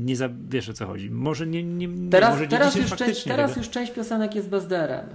nie 0.06 0.16
za, 0.16 0.30
wiesz 0.50 0.70
o 0.70 0.74
co 0.74 0.86
chodzi. 0.88 1.12
Może 1.12 1.48
nie, 1.48 1.64
nie, 1.64 2.10
teraz, 2.10 2.34
może 2.34 2.48
teraz, 2.48 2.76
już 2.76 2.96
część, 2.96 3.24
teraz 3.24 3.56
już 3.56 3.70
część 3.70 3.92
piosenek 3.92 4.36
jest 4.36 4.50
bez 4.50 4.68
DRM. 4.68 5.06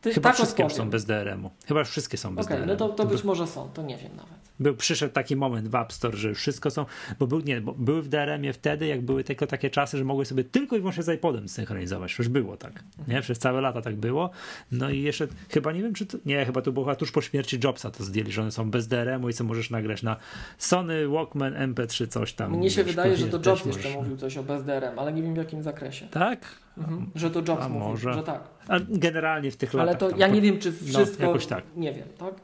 Ty, 0.00 0.14
Chyba 0.14 0.28
tak 0.28 0.36
wszystkie 0.36 0.64
odpowiem. 0.64 0.86
są 0.86 0.90
bez 0.90 1.04
DRM-u. 1.04 1.50
Chyba 1.66 1.80
już 1.80 1.88
wszystkie 1.88 2.16
są 2.16 2.34
bez 2.34 2.46
okay, 2.46 2.56
DRM-u. 2.56 2.72
no 2.72 2.76
to, 2.76 2.88
to 2.88 3.06
być 3.06 3.24
może 3.24 3.46
są, 3.46 3.68
to 3.68 3.82
nie 3.82 3.96
wiem 3.96 4.16
nawet 4.16 4.48
był, 4.60 4.76
przyszedł 4.76 5.12
taki 5.12 5.36
moment 5.36 5.68
w 5.68 5.74
App 5.74 5.92
Store, 5.92 6.16
że 6.16 6.28
już 6.28 6.38
wszystko 6.38 6.70
są, 6.70 6.86
bo, 7.18 7.26
był, 7.26 7.40
nie, 7.40 7.60
bo 7.60 7.72
były 7.72 8.02
w 8.02 8.08
DRM-ie 8.08 8.52
wtedy, 8.52 8.86
jak 8.86 9.02
były 9.02 9.24
tylko 9.24 9.46
takie 9.46 9.70
czasy, 9.70 9.98
że 9.98 10.04
mogły 10.04 10.24
sobie 10.24 10.44
tylko 10.44 10.76
i 10.76 10.78
wyłącznie 10.78 11.02
z 11.02 11.08
iPodem 11.08 11.48
synchronizować. 11.48 12.18
Już 12.18 12.28
było 12.28 12.56
tak, 12.56 12.84
nie? 13.08 13.20
Przez 13.20 13.38
całe 13.38 13.60
lata 13.60 13.82
tak 13.82 13.96
było. 13.96 14.30
No 14.72 14.90
i 14.90 15.02
jeszcze, 15.02 15.28
chyba 15.48 15.72
nie 15.72 15.82
wiem, 15.82 15.94
czy 15.94 16.06
to, 16.06 16.18
nie, 16.26 16.46
chyba 16.46 16.62
to 16.62 16.72
było 16.72 16.96
tuż 16.96 17.12
po 17.12 17.20
śmierci 17.20 17.58
Jobsa 17.64 17.90
to 17.90 18.04
zdjęli, 18.04 18.32
że 18.32 18.42
one 18.42 18.52
są 18.52 18.70
bez 18.70 18.88
DRM-u 18.88 19.28
i 19.28 19.32
co 19.32 19.44
możesz 19.44 19.70
nagrać 19.70 20.02
na 20.02 20.16
Sony, 20.58 21.08
Walkman, 21.08 21.54
MP3, 21.54 22.08
coś 22.08 22.32
tam. 22.32 22.52
Mnie 22.52 22.70
się 22.70 22.84
wiesz, 22.84 22.96
wydaje, 22.96 23.16
że 23.16 23.26
to 23.26 23.50
Jobs 23.50 23.66
jeszcze 23.66 23.90
mówił 23.90 24.16
coś 24.16 24.36
o 24.36 24.42
bez 24.42 24.64
DRM, 24.64 24.98
ale 24.98 25.12
nie 25.12 25.22
wiem 25.22 25.34
w 25.34 25.36
jakim 25.36 25.62
zakresie. 25.62 26.08
Tak? 26.08 26.67
Mhm. 26.78 27.10
Że 27.14 27.30
to 27.30 27.38
Jobs 27.38 27.62
A 27.62 27.68
mówił, 27.68 27.88
może. 27.88 28.12
że 28.12 28.22
tak. 28.22 28.40
A 28.68 28.74
generalnie 28.88 29.50
w 29.50 29.56
tych 29.56 29.74
latach. 29.74 29.88
Ale 29.88 30.10
to 30.10 30.16
ja 30.16 30.28
nie 30.28 30.40
wiem, 30.40 30.58
czy 30.58 30.70
no, 30.70 30.88
wszystko, 30.88 31.22
no, 31.22 31.28
jakoś 31.28 31.46
tak. 31.46 31.64
nie 31.76 31.92
wiem, 31.92 32.08
tak? 32.18 32.34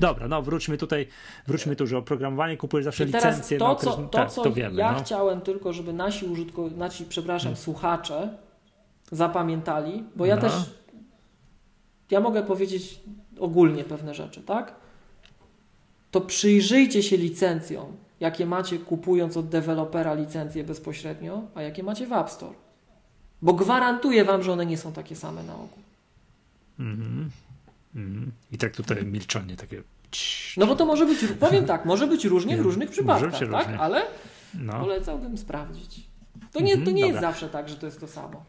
Dobra, 0.00 0.28
no 0.28 0.42
wróćmy 0.42 0.78
tutaj, 0.78 1.06
wróćmy 1.46 1.76
tu, 1.76 1.86
że 1.86 1.98
oprogramowanie 1.98 2.56
kupujesz 2.56 2.84
zawsze 2.84 3.04
licencję. 3.04 3.58
To, 3.58 3.74
co, 3.74 3.96
to, 3.96 4.02
tak, 4.02 4.30
co 4.30 4.42
to 4.42 4.52
wiemy, 4.52 4.76
ja 4.76 4.92
no. 4.92 5.00
chciałem 5.00 5.40
tylko, 5.40 5.72
żeby 5.72 5.92
nasi 5.92 6.26
użytkownicy, 6.26 6.78
nasi, 6.78 7.04
przepraszam, 7.04 7.48
hmm. 7.48 7.62
słuchacze 7.62 8.28
zapamiętali, 9.12 10.04
bo 10.16 10.26
ja 10.26 10.36
no. 10.36 10.42
też 10.42 10.52
ja 12.10 12.20
mogę 12.20 12.42
powiedzieć 12.42 13.00
ogólnie 13.38 13.84
pewne 13.84 14.14
rzeczy, 14.14 14.42
tak? 14.42 14.74
To 16.10 16.20
przyjrzyjcie 16.20 17.02
się 17.02 17.16
licencjom, 17.16 17.96
jakie 18.20 18.46
macie 18.46 18.78
kupując 18.78 19.36
od 19.36 19.48
dewelopera 19.48 20.14
licencję 20.14 20.64
bezpośrednio, 20.64 21.42
a 21.54 21.62
jakie 21.62 21.82
macie 21.82 22.06
w 22.06 22.12
App 22.12 22.30
Store. 22.30 22.54
Bo 23.44 23.52
gwarantuję 23.52 24.24
wam, 24.24 24.42
że 24.42 24.52
one 24.52 24.66
nie 24.66 24.78
są 24.78 24.92
takie 24.92 25.16
same 25.16 25.42
na 25.42 25.54
ogół. 25.54 25.78
Mhm. 26.78 27.30
Mm. 27.94 28.32
I 28.52 28.58
tak 28.58 28.76
tutaj 28.76 29.04
milczenie 29.04 29.56
takie. 29.56 29.82
No 30.56 30.66
bo 30.66 30.76
to 30.76 30.86
może 30.86 31.06
być, 31.06 31.18
powiem 31.40 31.64
tak, 31.64 31.84
może 31.84 32.06
być 32.06 32.24
różnie 32.24 32.56
w 32.56 32.60
różnych 32.60 32.90
przypadkach, 32.90 33.32
tak? 33.32 33.40
Różnie. 33.40 33.78
Ale 33.78 34.02
no. 34.54 34.80
polecałbym 34.80 35.38
sprawdzić. 35.38 36.06
To 36.52 36.60
nie, 36.60 36.78
to 36.78 36.90
nie 36.90 37.06
jest 37.06 37.20
zawsze 37.20 37.48
tak, 37.48 37.68
że 37.68 37.76
to 37.76 37.86
jest 37.86 38.00
to 38.00 38.06
samo. 38.08 38.44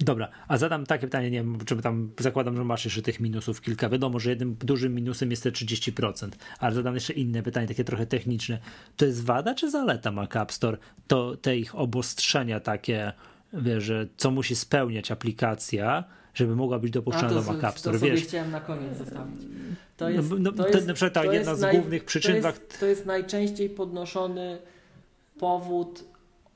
Dobra, 0.00 0.28
a 0.48 0.58
zadam 0.58 0.86
takie 0.86 1.06
pytanie, 1.06 1.30
nie 1.30 1.38
wiem, 1.38 1.58
czy 1.64 1.76
tam 1.76 2.10
zakładam, 2.18 2.56
że 2.56 2.64
masz 2.64 2.84
jeszcze 2.84 3.02
tych 3.02 3.20
minusów 3.20 3.60
kilka. 3.60 3.88
Wiadomo, 3.88 4.18
że 4.18 4.30
jednym 4.30 4.54
dużym 4.54 4.94
minusem 4.94 5.30
jest 5.30 5.42
te 5.42 5.50
30%, 5.50 6.28
ale 6.58 6.74
zadam 6.74 6.94
jeszcze 6.94 7.12
inne 7.12 7.42
pytanie, 7.42 7.68
takie 7.68 7.84
trochę 7.84 8.06
techniczne. 8.06 8.58
To 8.96 9.04
jest 9.04 9.24
wada 9.24 9.54
czy 9.54 9.70
zaleta 9.70 10.12
Mac 10.12 10.36
App 10.36 10.52
Store? 10.52 10.78
To 11.06 11.36
te 11.36 11.56
ich 11.56 11.74
obostrzenia 11.74 12.60
takie, 12.60 13.12
wiesz, 13.52 13.84
że 13.84 14.06
co 14.16 14.30
musi 14.30 14.56
spełniać 14.56 15.10
aplikacja, 15.10 16.04
żeby 16.34 16.56
mogła 16.56 16.78
być 16.78 16.90
dopuszczona 16.92 17.28
do 17.28 17.42
Mac 17.42 17.64
App 17.64 17.78
Store. 17.78 17.98
To 17.98 18.04
wiesz, 18.04 18.22
chciałem 18.22 18.50
na 18.50 18.60
koniec 18.60 18.98
zostawić. 18.98 19.42
To 19.96 20.10
jest, 20.10 20.30
no, 20.30 20.36
no, 20.38 20.52
to 20.52 20.68
jest, 20.68 20.86
na 20.86 20.94
przykład 20.94 21.12
ta 21.24 21.32
jedna 21.32 21.54
z 21.54 21.60
naj, 21.60 21.76
głównych 21.76 22.04
przyczyn. 22.04 22.42
To 22.42 22.48
jest, 22.48 22.80
to 22.80 22.86
jest 22.86 23.06
najczęściej 23.06 23.70
podnoszony 23.70 24.58
powód 25.38 26.04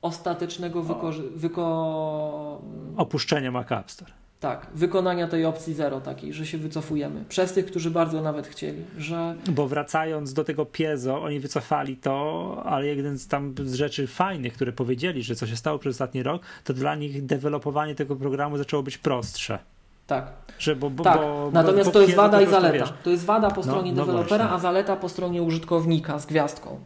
ostatecznego 0.01 0.83
wyko- 0.83 1.29
wyko... 1.35 2.61
opuszczenia 2.97 3.51
Mac 3.51 3.71
App 3.71 3.91
Store. 3.91 4.11
Tak, 4.43 4.67
wykonania 4.73 5.27
tej 5.27 5.45
opcji 5.45 5.73
zero 5.73 6.01
takiej, 6.01 6.33
że 6.33 6.45
się 6.45 6.57
wycofujemy. 6.57 7.23
Przez 7.29 7.53
tych, 7.53 7.65
którzy 7.65 7.91
bardzo 7.91 8.21
nawet 8.21 8.47
chcieli, 8.47 8.83
że... 8.97 9.35
Bo 9.49 9.67
wracając 9.67 10.33
do 10.33 10.43
tego 10.43 10.65
piezo, 10.65 11.23
oni 11.23 11.39
wycofali 11.39 11.97
to, 11.97 12.61
ale 12.65 12.87
jeden 12.87 13.17
z 13.17 13.27
tam 13.27 13.55
z 13.63 13.73
rzeczy 13.73 14.07
fajnych, 14.07 14.53
które 14.53 14.71
powiedzieli, 14.71 15.23
że 15.23 15.35
co 15.35 15.47
się 15.47 15.55
stało 15.55 15.79
przez 15.79 15.95
ostatni 15.95 16.23
rok, 16.23 16.41
to 16.63 16.73
dla 16.73 16.95
nich 16.95 17.25
dewelopowanie 17.25 17.95
tego 17.95 18.15
programu 18.15 18.57
zaczęło 18.57 18.83
być 18.83 18.97
prostsze. 18.97 19.59
Tak. 20.07 20.27
Że 20.59 20.75
bo, 20.75 20.89
bo, 20.89 21.03
tak. 21.03 21.17
Bo, 21.17 21.49
Natomiast 21.53 21.91
to 21.91 22.01
jest 22.01 22.15
wada 22.15 22.41
i 22.41 22.47
zaleta. 22.47 22.73
Wiesz. 22.73 22.93
To 23.03 23.09
jest 23.09 23.25
wada 23.25 23.51
po 23.51 23.63
stronie 23.63 23.91
no, 23.91 23.97
no 23.97 24.05
dewelopera, 24.05 24.37
właśnie. 24.37 24.55
a 24.55 24.59
zaleta 24.59 24.95
po 24.95 25.09
stronie 25.09 25.41
użytkownika 25.43 26.19
z 26.19 26.25
gwiazdką. 26.25 26.79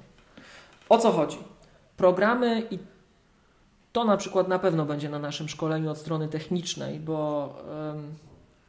O 0.90 0.98
co 0.98 1.12
chodzi? 1.12 1.38
Programy 1.98 2.64
i 2.72 2.80
to 3.98 4.06
na 4.06 4.18
przykład 4.18 4.48
na 4.48 4.60
pewno 4.60 4.86
będzie 4.86 5.10
na 5.10 5.20
naszym 5.20 5.50
szkoleniu 5.50 5.92
od 5.92 5.98
strony 5.98 6.28
technicznej, 6.28 7.00
bo 7.00 7.56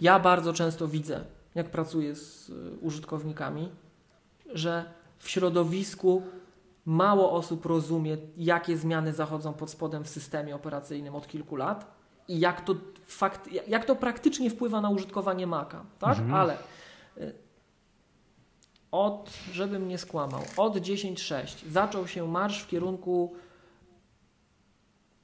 ja 0.01 0.19
bardzo 0.19 0.53
często 0.53 0.89
widzę, 0.89 1.25
jak 1.55 1.71
pracuję 1.71 2.17
z 2.17 2.49
y, 2.49 2.53
użytkownikami, 2.81 3.69
że 4.53 4.85
w 5.19 5.31
środowisku 5.31 6.23
mało 6.87 7.33
osób 7.33 7.67
rozumie, 7.67 8.17
jakie 8.37 8.77
zmiany 8.77 9.13
zachodzą 9.13 9.53
pod 9.53 9.71
spodem 9.71 10.05
w 10.05 10.09
systemie 10.09 10.55
operacyjnym 10.55 11.15
od 11.15 11.27
kilku 11.29 11.57
lat 11.57 11.95
i 12.29 12.41
jak 12.41 12.61
to, 12.61 12.75
fakt, 13.07 13.49
jak 13.69 13.85
to 13.85 13.97
praktycznie 13.97 14.51
wpływa 14.51 14.81
na 14.81 14.91
użytkowanie 14.91 15.47
Maca, 15.47 15.85
tak? 15.99 16.19
Mhm. 16.19 16.35
Ale 16.35 16.57
y, 17.19 17.35
od, 18.93 19.31
żebym 19.53 19.89
nie 19.89 19.99
skłamał, 19.99 20.43
od 20.57 20.77
10.6 20.77 21.69
zaczął 21.71 22.07
się 22.07 22.29
marsz 22.29 22.63
w 22.63 22.67
kierunku 22.67 23.35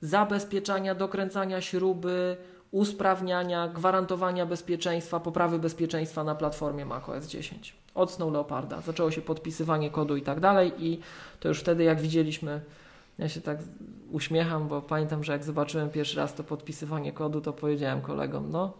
zabezpieczania, 0.04 0.94
dokręcania 0.94 1.60
śruby, 1.60 2.36
usprawniania, 2.70 3.68
gwarantowania 3.68 4.46
bezpieczeństwa, 4.46 5.20
poprawy 5.20 5.58
bezpieczeństwa 5.58 6.24
na 6.24 6.34
platformie 6.34 6.86
macOS 6.86 7.26
10. 7.26 7.76
Od 7.94 8.10
Snow 8.10 8.32
Leoparda. 8.32 8.80
Zaczęło 8.80 9.10
się 9.10 9.20
podpisywanie 9.20 9.90
kodu 9.90 10.16
i 10.16 10.22
tak 10.22 10.40
dalej 10.40 10.72
i 10.78 11.00
to 11.40 11.48
już 11.48 11.60
wtedy 11.60 11.84
jak 11.84 12.00
widzieliśmy, 12.00 12.60
ja 13.18 13.28
się 13.28 13.40
tak 13.40 13.58
uśmiecham, 14.10 14.68
bo 14.68 14.82
pamiętam, 14.82 15.24
że 15.24 15.32
jak 15.32 15.44
zobaczyłem 15.44 15.90
pierwszy 15.90 16.16
raz 16.16 16.34
to 16.34 16.44
podpisywanie 16.44 17.12
kodu, 17.12 17.40
to 17.40 17.52
powiedziałem 17.52 18.00
kolegom, 18.00 18.50
no 18.50 18.72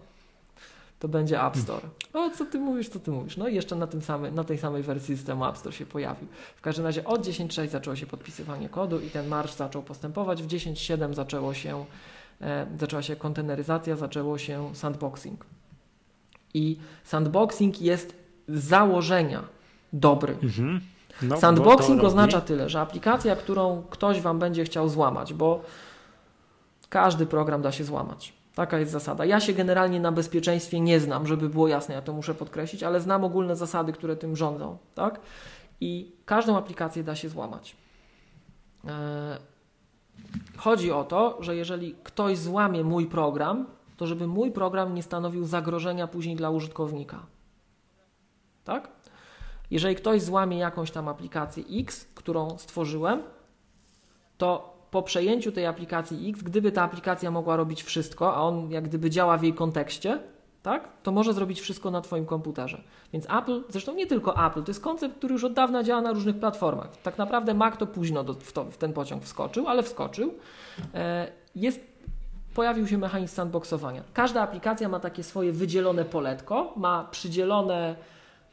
to 1.04 1.08
będzie 1.08 1.42
App 1.42 1.56
Store. 1.56 1.88
O, 2.12 2.30
co 2.30 2.44
ty 2.44 2.58
mówisz, 2.58 2.88
co 2.88 3.00
ty 3.00 3.10
mówisz? 3.10 3.36
No 3.36 3.48
i 3.48 3.54
jeszcze 3.54 3.76
na, 3.76 3.86
tym 3.86 4.02
samym, 4.02 4.34
na 4.34 4.44
tej 4.44 4.58
samej 4.58 4.82
wersji 4.82 5.16
systemu 5.16 5.44
App 5.44 5.58
Store 5.58 5.72
się 5.72 5.86
pojawił. 5.86 6.28
W 6.56 6.60
każdym 6.60 6.84
razie 6.84 7.04
od 7.04 7.26
10.6 7.26 7.68
zaczęło 7.68 7.96
się 7.96 8.06
podpisywanie 8.06 8.68
kodu 8.68 9.00
i 9.00 9.10
ten 9.10 9.28
marsz 9.28 9.54
zaczął 9.54 9.82
postępować. 9.82 10.42
W 10.42 10.46
10.7 10.46 11.14
zaczęło 11.14 11.54
się, 11.54 11.84
e, 12.40 12.66
zaczęła 12.80 13.02
się 13.02 13.16
konteneryzacja, 13.16 13.96
zaczęło 13.96 14.38
się 14.38 14.74
sandboxing. 14.74 15.44
I 16.54 16.76
sandboxing 17.04 17.80
jest 17.80 18.14
z 18.48 18.64
założenia 18.64 19.42
dobry. 19.92 20.36
Mhm. 20.42 20.80
No, 21.22 21.36
sandboxing 21.36 22.04
oznacza 22.04 22.40
tyle, 22.40 22.68
że 22.68 22.80
aplikacja, 22.80 23.36
którą 23.36 23.82
ktoś 23.90 24.20
Wam 24.20 24.38
będzie 24.38 24.64
chciał 24.64 24.88
złamać, 24.88 25.34
bo 25.34 25.62
każdy 26.88 27.26
program 27.26 27.62
da 27.62 27.72
się 27.72 27.84
złamać 27.84 28.43
Taka 28.54 28.78
jest 28.78 28.92
zasada. 28.92 29.24
Ja 29.24 29.40
się 29.40 29.52
generalnie 29.52 30.00
na 30.00 30.12
bezpieczeństwie 30.12 30.80
nie 30.80 31.00
znam, 31.00 31.26
żeby 31.26 31.48
było 31.48 31.68
jasne, 31.68 31.94
ja 31.94 32.02
to 32.02 32.12
muszę 32.12 32.34
podkreślić, 32.34 32.82
ale 32.82 33.00
znam 33.00 33.24
ogólne 33.24 33.56
zasady, 33.56 33.92
które 33.92 34.16
tym 34.16 34.36
rządzą, 34.36 34.78
tak? 34.94 35.20
I 35.80 36.12
każdą 36.24 36.56
aplikację 36.56 37.04
da 37.04 37.16
się 37.16 37.28
złamać. 37.28 37.76
E, 38.88 39.38
chodzi 40.56 40.92
o 40.92 41.04
to, 41.04 41.38
że 41.40 41.56
jeżeli 41.56 41.94
ktoś 42.02 42.38
złamie 42.38 42.84
mój 42.84 43.06
program, 43.06 43.66
to 43.96 44.06
żeby 44.06 44.26
mój 44.26 44.52
program 44.52 44.94
nie 44.94 45.02
stanowił 45.02 45.44
zagrożenia 45.44 46.06
później 46.06 46.36
dla 46.36 46.50
użytkownika. 46.50 47.26
Tak? 48.64 48.88
Jeżeli 49.70 49.96
ktoś 49.96 50.22
złamie 50.22 50.58
jakąś 50.58 50.90
tam 50.90 51.08
aplikację 51.08 51.64
X, 51.80 52.06
którą 52.14 52.58
stworzyłem, 52.58 53.22
to 54.38 54.73
po 54.94 55.02
przejęciu 55.02 55.52
tej 55.52 55.66
aplikacji 55.66 56.30
X, 56.30 56.42
gdyby 56.42 56.72
ta 56.72 56.82
aplikacja 56.82 57.30
mogła 57.30 57.56
robić 57.56 57.82
wszystko, 57.82 58.34
a 58.34 58.40
on 58.40 58.70
jak 58.70 58.84
gdyby 58.84 59.10
działa 59.10 59.38
w 59.38 59.42
jej 59.42 59.54
kontekście, 59.54 60.18
tak, 60.62 60.88
to 61.02 61.12
może 61.12 61.32
zrobić 61.32 61.60
wszystko 61.60 61.90
na 61.90 62.00
Twoim 62.00 62.26
komputerze. 62.26 62.82
Więc 63.12 63.26
Apple, 63.30 63.62
zresztą 63.68 63.94
nie 63.94 64.06
tylko 64.06 64.46
Apple, 64.46 64.62
to 64.62 64.70
jest 64.70 64.80
koncept, 64.80 65.16
który 65.16 65.32
już 65.32 65.44
od 65.44 65.52
dawna 65.52 65.82
działa 65.82 66.00
na 66.00 66.12
różnych 66.12 66.38
platformach. 66.38 66.96
Tak 67.02 67.18
naprawdę 67.18 67.54
Mac 67.54 67.76
to 67.76 67.86
późno 67.86 68.24
do, 68.24 68.34
w, 68.34 68.52
to, 68.52 68.64
w, 68.64 68.76
ten 68.76 68.92
pociąg 68.92 69.22
wskoczył, 69.22 69.68
ale 69.68 69.82
wskoczył. 69.82 70.34
E, 70.94 71.28
jest, 71.54 71.80
pojawił 72.54 72.86
się 72.86 72.98
mechanizm 72.98 73.34
sandboxowania. 73.34 74.02
Każda 74.12 74.42
aplikacja 74.42 74.88
ma 74.88 75.00
takie 75.00 75.22
swoje 75.22 75.52
wydzielone 75.52 76.04
poletko, 76.04 76.72
ma 76.76 77.08
przydzielone 77.10 77.96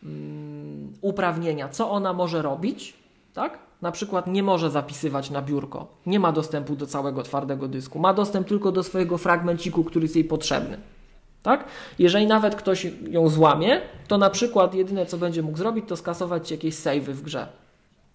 mm, 0.04 0.94
uprawnienia, 1.02 1.70
co 1.70 1.92
ona 1.92 2.14
może 2.14 2.42
robić, 2.42 2.94
tak? 3.34 3.71
Na 3.82 3.92
przykład 3.92 4.28
nie 4.28 4.44
może 4.44 4.70
zapisywać 4.70 5.30
na 5.30 5.42
biurko, 5.42 5.88
nie 6.06 6.20
ma 6.20 6.32
dostępu 6.32 6.76
do 6.76 6.86
całego 6.86 7.24
twardego 7.24 7.68
dysku, 7.68 8.00
ma 8.00 8.14
dostęp 8.14 8.48
tylko 8.48 8.72
do 8.72 8.84
swojego 8.84 9.18
fragmenciku, 9.18 9.84
który 9.84 10.04
jest 10.04 10.16
jej 10.16 10.26
potrzebny. 10.26 10.78
Tak? 11.44 11.66
Jeżeli 12.00 12.28
nawet 12.28 12.56
ktoś 12.56 12.88
ją 13.10 13.30
złamie, 13.30 13.82
to 14.08 14.18
na 14.18 14.30
przykład 14.30 14.74
jedyne 14.74 15.06
co 15.06 15.18
będzie 15.18 15.42
mógł 15.42 15.58
zrobić, 15.58 15.86
to 15.88 15.98
skasować 15.98 16.52
jakieś 16.52 16.76
savey 16.76 17.14
w 17.14 17.22
grze. 17.22 17.48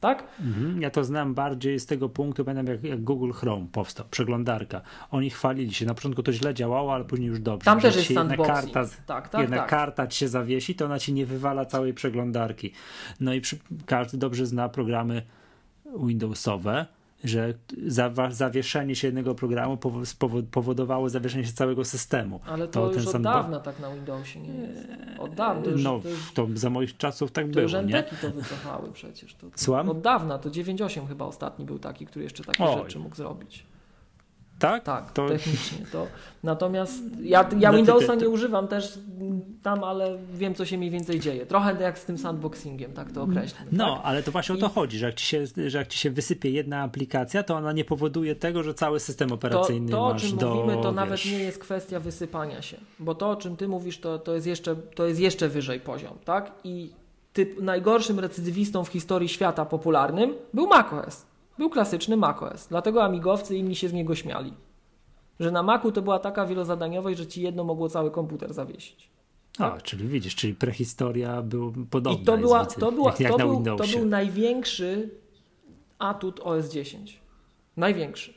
Tak? 0.00 0.24
Mhm, 0.40 0.82
ja 0.82 0.90
to 0.90 1.04
znam 1.04 1.34
bardziej 1.34 1.80
z 1.80 1.86
tego 1.86 2.08
punktu, 2.08 2.44
pamiętam 2.44 2.74
jak, 2.74 2.84
jak, 2.84 3.04
Google 3.04 3.30
Chrome 3.30 3.66
powstał, 3.72 4.06
przeglądarka. 4.10 4.80
Oni 5.10 5.30
chwalili 5.30 5.74
się, 5.74 5.86
na 5.86 5.94
początku 5.94 6.22
to 6.22 6.32
źle 6.32 6.54
działało, 6.54 6.94
ale 6.94 7.04
później 7.04 7.28
już 7.28 7.40
dobrze. 7.40 7.64
Tam 7.64 7.80
też 7.80 7.96
jest 7.96 8.10
jedna 8.10 8.36
karta, 8.36 8.84
tak, 9.06 9.28
tak, 9.28 9.40
jedna 9.40 9.56
tak. 9.56 9.68
karta 9.68 10.06
ci 10.06 10.18
się 10.18 10.28
zawiesi, 10.28 10.74
to 10.74 10.84
ona 10.84 10.98
ci 10.98 11.12
nie 11.12 11.26
wywala 11.26 11.64
całej 11.64 11.94
przeglądarki. 11.94 12.72
No 13.20 13.34
i 13.34 13.40
przy, 13.40 13.58
każdy 13.86 14.18
dobrze 14.18 14.46
zna 14.46 14.68
programy 14.68 15.22
Windowsowe, 16.04 16.86
że 17.24 17.54
zawieszenie 18.30 18.96
się 18.96 19.08
jednego 19.08 19.34
programu 19.34 19.78
powodowało 20.50 21.08
zawieszenie 21.08 21.44
się 21.44 21.52
całego 21.52 21.84
systemu. 21.84 22.40
Ale 22.46 22.68
to, 22.68 22.88
to 22.88 22.94
już 22.94 23.06
od 23.06 23.22
dawna 23.22 23.60
tak 23.60 23.80
na 23.80 23.94
Windowsie 23.94 24.40
nie 24.40 24.54
jest. 24.54 24.88
Od 25.18 25.34
dawna. 25.34 25.62
To 25.62 25.70
już, 25.70 25.84
no, 25.84 26.00
to, 26.00 26.08
już, 26.08 26.32
to 26.32 26.46
za 26.54 26.70
moich 26.70 26.96
czasów 26.96 27.32
tak 27.32 27.46
to 27.46 27.50
było, 27.50 27.62
już 27.62 27.72
nie? 27.72 28.02
to 28.02 28.30
wycofały 28.30 28.92
przecież. 28.92 29.34
To, 29.34 29.46
to, 29.66 29.90
Od 29.90 30.00
dawna, 30.00 30.38
to 30.38 30.50
9.8 30.50 31.08
chyba 31.08 31.24
ostatni 31.24 31.64
był 31.64 31.78
taki, 31.78 32.06
który 32.06 32.24
jeszcze 32.24 32.44
takie 32.44 32.78
rzeczy 32.78 32.98
mógł 32.98 33.16
zrobić. 33.16 33.66
Tak? 34.58 34.82
Tak, 34.82 35.12
to... 35.12 35.28
technicznie. 35.28 35.86
To... 35.92 36.06
Natomiast 36.42 37.02
ja, 37.22 37.48
ja 37.58 37.70
no 37.70 37.76
Windowsa 37.76 38.14
nie 38.14 38.28
używam 38.28 38.68
też 38.68 38.98
tam, 39.62 39.84
ale 39.84 40.18
wiem, 40.34 40.54
co 40.54 40.64
się 40.64 40.78
mniej 40.78 40.90
więcej 40.90 41.20
dzieje. 41.20 41.46
Trochę 41.46 41.82
jak 41.82 41.98
z 41.98 42.04
tym 42.04 42.18
sandboxingiem, 42.18 42.92
tak 42.92 43.12
to 43.12 43.22
określę. 43.22 43.58
No, 43.72 43.96
tak? 43.96 44.04
ale 44.04 44.22
to 44.22 44.32
właśnie 44.32 44.54
I... 44.54 44.58
o 44.58 44.60
to 44.60 44.68
chodzi, 44.68 44.98
że 44.98 45.06
jak, 45.06 45.14
ci 45.14 45.26
się, 45.26 45.44
że 45.66 45.78
jak 45.78 45.88
ci 45.88 45.98
się 45.98 46.10
wysypie 46.10 46.50
jedna 46.50 46.82
aplikacja, 46.82 47.42
to 47.42 47.54
ona 47.54 47.72
nie 47.72 47.84
powoduje 47.84 48.36
tego, 48.36 48.62
że 48.62 48.74
cały 48.74 49.00
system 49.00 49.32
operacyjny 49.32 49.90
to, 49.90 49.96
to 49.96 50.12
masz 50.12 50.24
o 50.24 50.28
czym 50.28 50.38
do, 50.38 50.54
mówimy, 50.54 50.72
to 50.74 50.82
wiesz... 50.82 50.94
nawet 50.94 51.24
nie 51.24 51.38
jest 51.38 51.58
kwestia 51.58 52.00
wysypania 52.00 52.62
się. 52.62 52.76
Bo 52.98 53.14
to, 53.14 53.30
o 53.30 53.36
czym 53.36 53.56
ty 53.56 53.68
mówisz, 53.68 53.98
to, 53.98 54.18
to, 54.18 54.34
jest, 54.34 54.46
jeszcze, 54.46 54.76
to 54.76 55.06
jest 55.06 55.20
jeszcze 55.20 55.48
wyżej 55.48 55.80
poziom, 55.80 56.18
tak? 56.24 56.52
I 56.64 56.90
typ, 57.32 57.62
najgorszym 57.62 58.20
recydywistą 58.20 58.84
w 58.84 58.88
historii 58.88 59.28
świata 59.28 59.64
popularnym 59.64 60.34
był 60.54 60.66
macOS. 60.66 61.25
Był 61.58 61.70
klasyczny 61.70 62.16
macOS. 62.16 62.66
Dlatego 62.68 63.04
amigowcy 63.04 63.56
inni 63.56 63.76
się 63.76 63.88
z 63.88 63.92
niego 63.92 64.14
śmiali. 64.14 64.52
Że 65.40 65.50
na 65.50 65.62
Macu 65.62 65.92
to 65.92 66.02
była 66.02 66.18
taka 66.18 66.46
wielozadaniowość, 66.46 67.18
że 67.18 67.26
ci 67.26 67.42
jedno 67.42 67.64
mogło 67.64 67.88
cały 67.88 68.10
komputer 68.10 68.54
zawiesić. 68.54 69.10
Tak? 69.58 69.74
A, 69.74 69.80
czyli 69.80 70.08
widzisz, 70.08 70.34
czyli 70.34 70.54
prehistoria 70.54 71.42
był 71.42 71.72
podobna. 71.90 72.22
I 72.22 72.24
to, 72.24 72.38
była, 72.38 72.66
to, 72.66 72.92
była, 72.92 73.10
jak, 73.10 73.20
jak 73.20 73.32
to, 73.32 73.38
był, 73.38 73.76
to 73.76 73.84
był 73.96 74.06
największy 74.06 75.10
atut 75.98 76.40
OS 76.44 76.68
10. 76.68 77.20
Największy. 77.76 78.34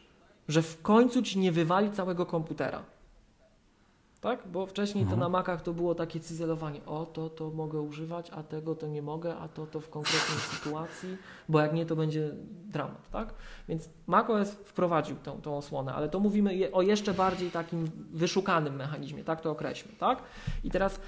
Że 0.47 0.61
w 0.61 0.81
końcu 0.81 1.21
ci 1.21 1.39
nie 1.39 1.51
wywali 1.51 1.91
całego 1.91 2.25
komputera. 2.25 2.83
Tak? 4.21 4.47
Bo 4.47 4.65
wcześniej 4.65 5.03
to 5.03 5.11
mhm. 5.11 5.19
na 5.19 5.29
Macach 5.29 5.61
to 5.61 5.73
było 5.73 5.95
takie 5.95 6.19
cyzelowanie. 6.19 6.85
O, 6.85 7.05
to 7.05 7.29
to 7.29 7.49
mogę 7.49 7.81
używać, 7.81 8.29
a 8.29 8.43
tego 8.43 8.75
to 8.75 8.87
nie 8.87 9.01
mogę, 9.01 9.35
a 9.35 9.47
to 9.47 9.67
to 9.67 9.79
w 9.79 9.89
konkretnej 9.89 10.37
sytuacji, 10.53 11.17
bo 11.49 11.59
jak 11.59 11.73
nie, 11.73 11.85
to 11.85 11.95
będzie 11.95 12.31
dramat, 12.65 13.09
tak? 13.11 13.33
Więc 13.67 13.89
macOS 14.07 14.51
wprowadził 14.51 15.15
tą, 15.15 15.41
tą 15.41 15.57
osłonę, 15.57 15.93
ale 15.93 16.09
to 16.09 16.19
mówimy 16.19 16.71
o 16.71 16.81
jeszcze 16.81 17.13
bardziej 17.13 17.51
takim 17.51 17.91
wyszukanym 18.11 18.75
mechanizmie, 18.75 19.23
tak 19.23 19.41
to 19.41 19.51
określmy, 19.51 19.93
tak? 19.99 20.23
I 20.63 20.71
teraz 20.71 20.99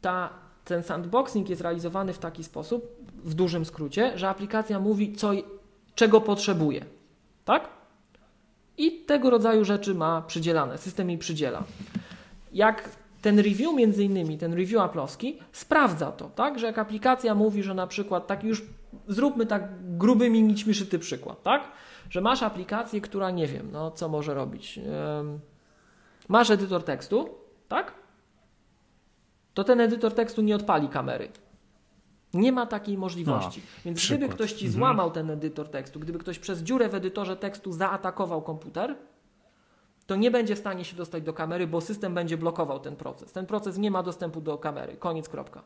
ta, 0.00 0.30
ten 0.64 0.82
sandboxing 0.82 1.48
jest 1.48 1.62
realizowany 1.62 2.12
w 2.12 2.18
taki 2.18 2.44
sposób, 2.44 2.96
w 3.24 3.34
dużym 3.34 3.64
skrócie, 3.64 4.18
że 4.18 4.28
aplikacja 4.28 4.80
mówi, 4.80 5.12
co, 5.12 5.30
czego 5.94 6.20
potrzebuje, 6.20 6.84
tak? 7.44 7.68
I 8.78 8.92
tego 8.92 9.30
rodzaju 9.30 9.64
rzeczy 9.64 9.94
ma 9.94 10.22
przydzielane, 10.22 10.78
system 10.78 11.10
jej 11.10 11.18
przydziela 11.18 11.64
jak 12.52 12.88
ten 13.22 13.38
review 13.38 13.74
między 13.74 14.04
innymi, 14.04 14.38
ten 14.38 14.52
review 14.52 14.80
aplowski 14.80 15.38
sprawdza 15.52 16.12
to, 16.12 16.28
tak, 16.28 16.58
że 16.58 16.66
jak 16.66 16.78
aplikacja 16.78 17.34
mówi, 17.34 17.62
że 17.62 17.74
na 17.74 17.86
przykład, 17.86 18.26
tak 18.26 18.44
już 18.44 18.62
zróbmy 19.08 19.46
tak 19.46 19.96
grubymi 19.96 20.42
nićmi 20.42 20.74
szyty 20.74 20.98
przykład, 20.98 21.42
tak, 21.42 21.62
że 22.10 22.20
masz 22.20 22.42
aplikację, 22.42 23.00
która 23.00 23.30
nie 23.30 23.46
wiem, 23.46 23.68
no 23.72 23.90
co 23.90 24.08
może 24.08 24.34
robić, 24.34 24.80
masz 26.28 26.50
edytor 26.50 26.82
tekstu, 26.84 27.34
tak, 27.68 27.94
to 29.54 29.64
ten 29.64 29.80
edytor 29.80 30.14
tekstu 30.14 30.42
nie 30.42 30.56
odpali 30.56 30.88
kamery. 30.88 31.28
Nie 32.34 32.52
ma 32.52 32.66
takiej 32.66 32.98
możliwości. 32.98 33.60
No, 33.60 33.82
Więc 33.84 33.98
przykład. 33.98 34.18
gdyby 34.18 34.34
ktoś 34.34 34.52
ci 34.52 34.66
mhm. 34.66 34.72
złamał 34.72 35.10
ten 35.10 35.30
edytor 35.30 35.68
tekstu, 35.68 36.00
gdyby 36.00 36.18
ktoś 36.18 36.38
przez 36.38 36.62
dziurę 36.62 36.88
w 36.88 36.94
edytorze 36.94 37.36
tekstu 37.36 37.72
zaatakował 37.72 38.42
komputer, 38.42 38.96
to 40.06 40.16
nie 40.16 40.30
będzie 40.30 40.56
w 40.56 40.58
stanie 40.58 40.84
się 40.84 40.96
dostać 40.96 41.22
do 41.22 41.32
kamery, 41.32 41.66
bo 41.66 41.80
system 41.80 42.14
będzie 42.14 42.36
blokował 42.36 42.80
ten 42.80 42.96
proces. 42.96 43.32
Ten 43.32 43.46
proces 43.46 43.78
nie 43.78 43.90
ma 43.90 44.02
dostępu 44.02 44.40
do 44.40 44.58
kamery. 44.58 44.96
Koniec, 44.96 45.28
kropka. 45.28 45.62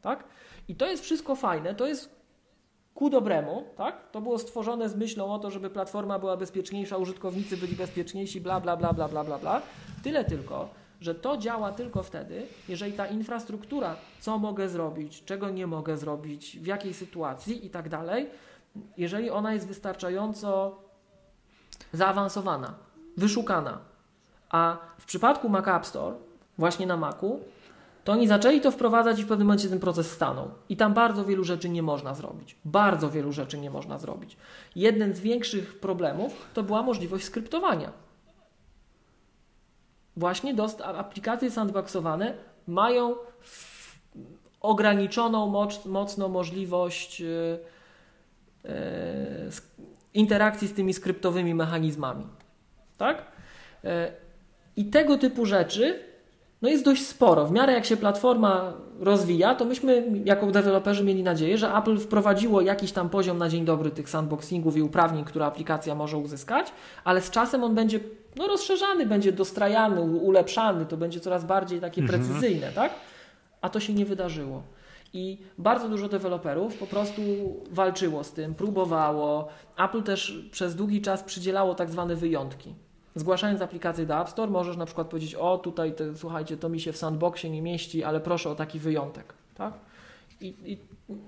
Tak? 0.00 0.24
I 0.68 0.74
to 0.74 0.86
jest 0.86 1.02
wszystko 1.02 1.36
fajne, 1.36 1.74
to 1.74 1.86
jest 1.86 2.16
ku 2.94 3.10
dobremu, 3.10 3.64
tak? 3.76 4.10
To 4.10 4.20
było 4.20 4.38
stworzone 4.38 4.88
z 4.88 4.96
myślą 4.96 5.34
o 5.34 5.38
to, 5.38 5.50
żeby 5.50 5.70
platforma 5.70 6.18
była 6.18 6.36
bezpieczniejsza, 6.36 6.96
użytkownicy 6.96 7.56
byli 7.56 7.76
bezpieczniejsi, 7.76 8.40
bla, 8.40 8.60
bla, 8.60 8.76
bla, 8.76 8.92
bla, 8.92 9.08
bla, 9.08 9.24
bla, 9.24 9.38
bla. 9.38 9.62
Tyle 10.02 10.24
tylko, 10.24 10.68
że 11.00 11.14
to 11.14 11.36
działa 11.36 11.72
tylko 11.72 12.02
wtedy, 12.02 12.46
jeżeli 12.68 12.92
ta 12.92 13.06
infrastruktura, 13.06 13.96
co 14.20 14.38
mogę 14.38 14.68
zrobić, 14.68 15.24
czego 15.24 15.50
nie 15.50 15.66
mogę 15.66 15.96
zrobić, 15.96 16.58
w 16.58 16.66
jakiej 16.66 16.94
sytuacji 16.94 17.66
i 17.66 17.70
tak 17.70 17.88
dalej, 17.88 18.30
jeżeli 18.96 19.30
ona 19.30 19.54
jest 19.54 19.66
wystarczająco 19.66 20.78
zaawansowana 21.92 22.85
wyszukana. 23.16 23.78
A 24.50 24.76
w 24.98 25.04
przypadku 25.04 25.48
Mac 25.48 25.68
App 25.68 25.86
Store, 25.86 26.16
właśnie 26.58 26.86
na 26.86 26.96
Macu, 26.96 27.40
to 28.04 28.12
oni 28.12 28.28
zaczęli 28.28 28.60
to 28.60 28.70
wprowadzać 28.70 29.18
i 29.18 29.22
w 29.22 29.28
pewnym 29.28 29.46
momencie 29.46 29.68
ten 29.68 29.80
proces 29.80 30.10
stanął. 30.10 30.50
I 30.68 30.76
tam 30.76 30.94
bardzo 30.94 31.24
wielu 31.24 31.44
rzeczy 31.44 31.68
nie 31.68 31.82
można 31.82 32.14
zrobić. 32.14 32.56
Bardzo 32.64 33.10
wielu 33.10 33.32
rzeczy 33.32 33.58
nie 33.58 33.70
można 33.70 33.98
zrobić. 33.98 34.36
Jeden 34.76 35.14
z 35.14 35.20
większych 35.20 35.80
problemów 35.80 36.32
to 36.54 36.62
była 36.62 36.82
możliwość 36.82 37.24
skryptowania. 37.24 37.92
Właśnie 40.16 40.54
dost, 40.54 40.80
aplikacje 40.80 41.50
sandboxowane 41.50 42.34
mają 42.66 43.14
ograniczoną 44.60 45.46
moc, 45.46 45.84
mocno 45.84 46.28
możliwość 46.28 47.20
yy, 47.20 47.58
yy, 48.64 48.70
interakcji 50.14 50.68
z 50.68 50.74
tymi 50.74 50.94
skryptowymi 50.94 51.54
mechanizmami 51.54 52.26
tak? 52.98 53.22
E, 53.84 54.12
I 54.76 54.84
tego 54.84 55.18
typu 55.18 55.46
rzeczy 55.46 56.06
no 56.62 56.68
jest 56.68 56.84
dość 56.84 57.06
sporo. 57.06 57.46
W 57.46 57.52
miarę 57.52 57.72
jak 57.72 57.84
się 57.84 57.96
platforma 57.96 58.72
rozwija, 59.00 59.54
to 59.54 59.64
myśmy 59.64 60.06
jako 60.24 60.50
deweloperzy 60.50 61.04
mieli 61.04 61.22
nadzieję, 61.22 61.58
że 61.58 61.74
Apple 61.74 61.98
wprowadziło 61.98 62.60
jakiś 62.60 62.92
tam 62.92 63.08
poziom 63.08 63.38
na 63.38 63.48
dzień 63.48 63.64
dobry 63.64 63.90
tych 63.90 64.08
sandboxingów 64.08 64.76
i 64.76 64.82
uprawnień, 64.82 65.24
które 65.24 65.44
aplikacja 65.44 65.94
może 65.94 66.16
uzyskać, 66.16 66.72
ale 67.04 67.22
z 67.22 67.30
czasem 67.30 67.64
on 67.64 67.74
będzie 67.74 68.00
no, 68.36 68.46
rozszerzany, 68.46 69.06
będzie 69.06 69.32
dostrajany, 69.32 70.00
ulepszany, 70.00 70.86
to 70.86 70.96
będzie 70.96 71.20
coraz 71.20 71.44
bardziej 71.44 71.80
takie 71.80 72.02
mhm. 72.02 72.20
precyzyjne, 72.20 72.72
tak? 72.72 72.94
A 73.60 73.68
to 73.68 73.80
się 73.80 73.94
nie 73.94 74.04
wydarzyło. 74.04 74.62
I 75.12 75.38
bardzo 75.58 75.88
dużo 75.88 76.08
deweloperów 76.08 76.78
po 76.78 76.86
prostu 76.86 77.22
walczyło 77.70 78.24
z 78.24 78.32
tym, 78.32 78.54
próbowało. 78.54 79.48
Apple 79.78 80.02
też 80.02 80.38
przez 80.50 80.76
długi 80.76 81.02
czas 81.02 81.22
przydzielało 81.22 81.74
tak 81.74 81.90
zwane 81.90 82.16
wyjątki 82.16 82.74
zgłaszając 83.16 83.62
aplikację 83.62 84.06
do 84.06 84.20
App 84.20 84.28
Store, 84.28 84.52
możesz 84.52 84.76
na 84.76 84.86
przykład 84.86 85.06
powiedzieć, 85.06 85.34
o 85.34 85.58
tutaj, 85.58 85.92
te, 85.92 86.16
słuchajcie, 86.16 86.56
to 86.56 86.68
mi 86.68 86.80
się 86.80 86.92
w 86.92 86.96
sandboxie 86.96 87.50
nie 87.50 87.62
mieści, 87.62 88.04
ale 88.04 88.20
proszę 88.20 88.50
o 88.50 88.54
taki 88.54 88.78
wyjątek. 88.78 89.34
Tak? 89.54 89.72
I, 90.40 90.54
i 90.64 90.78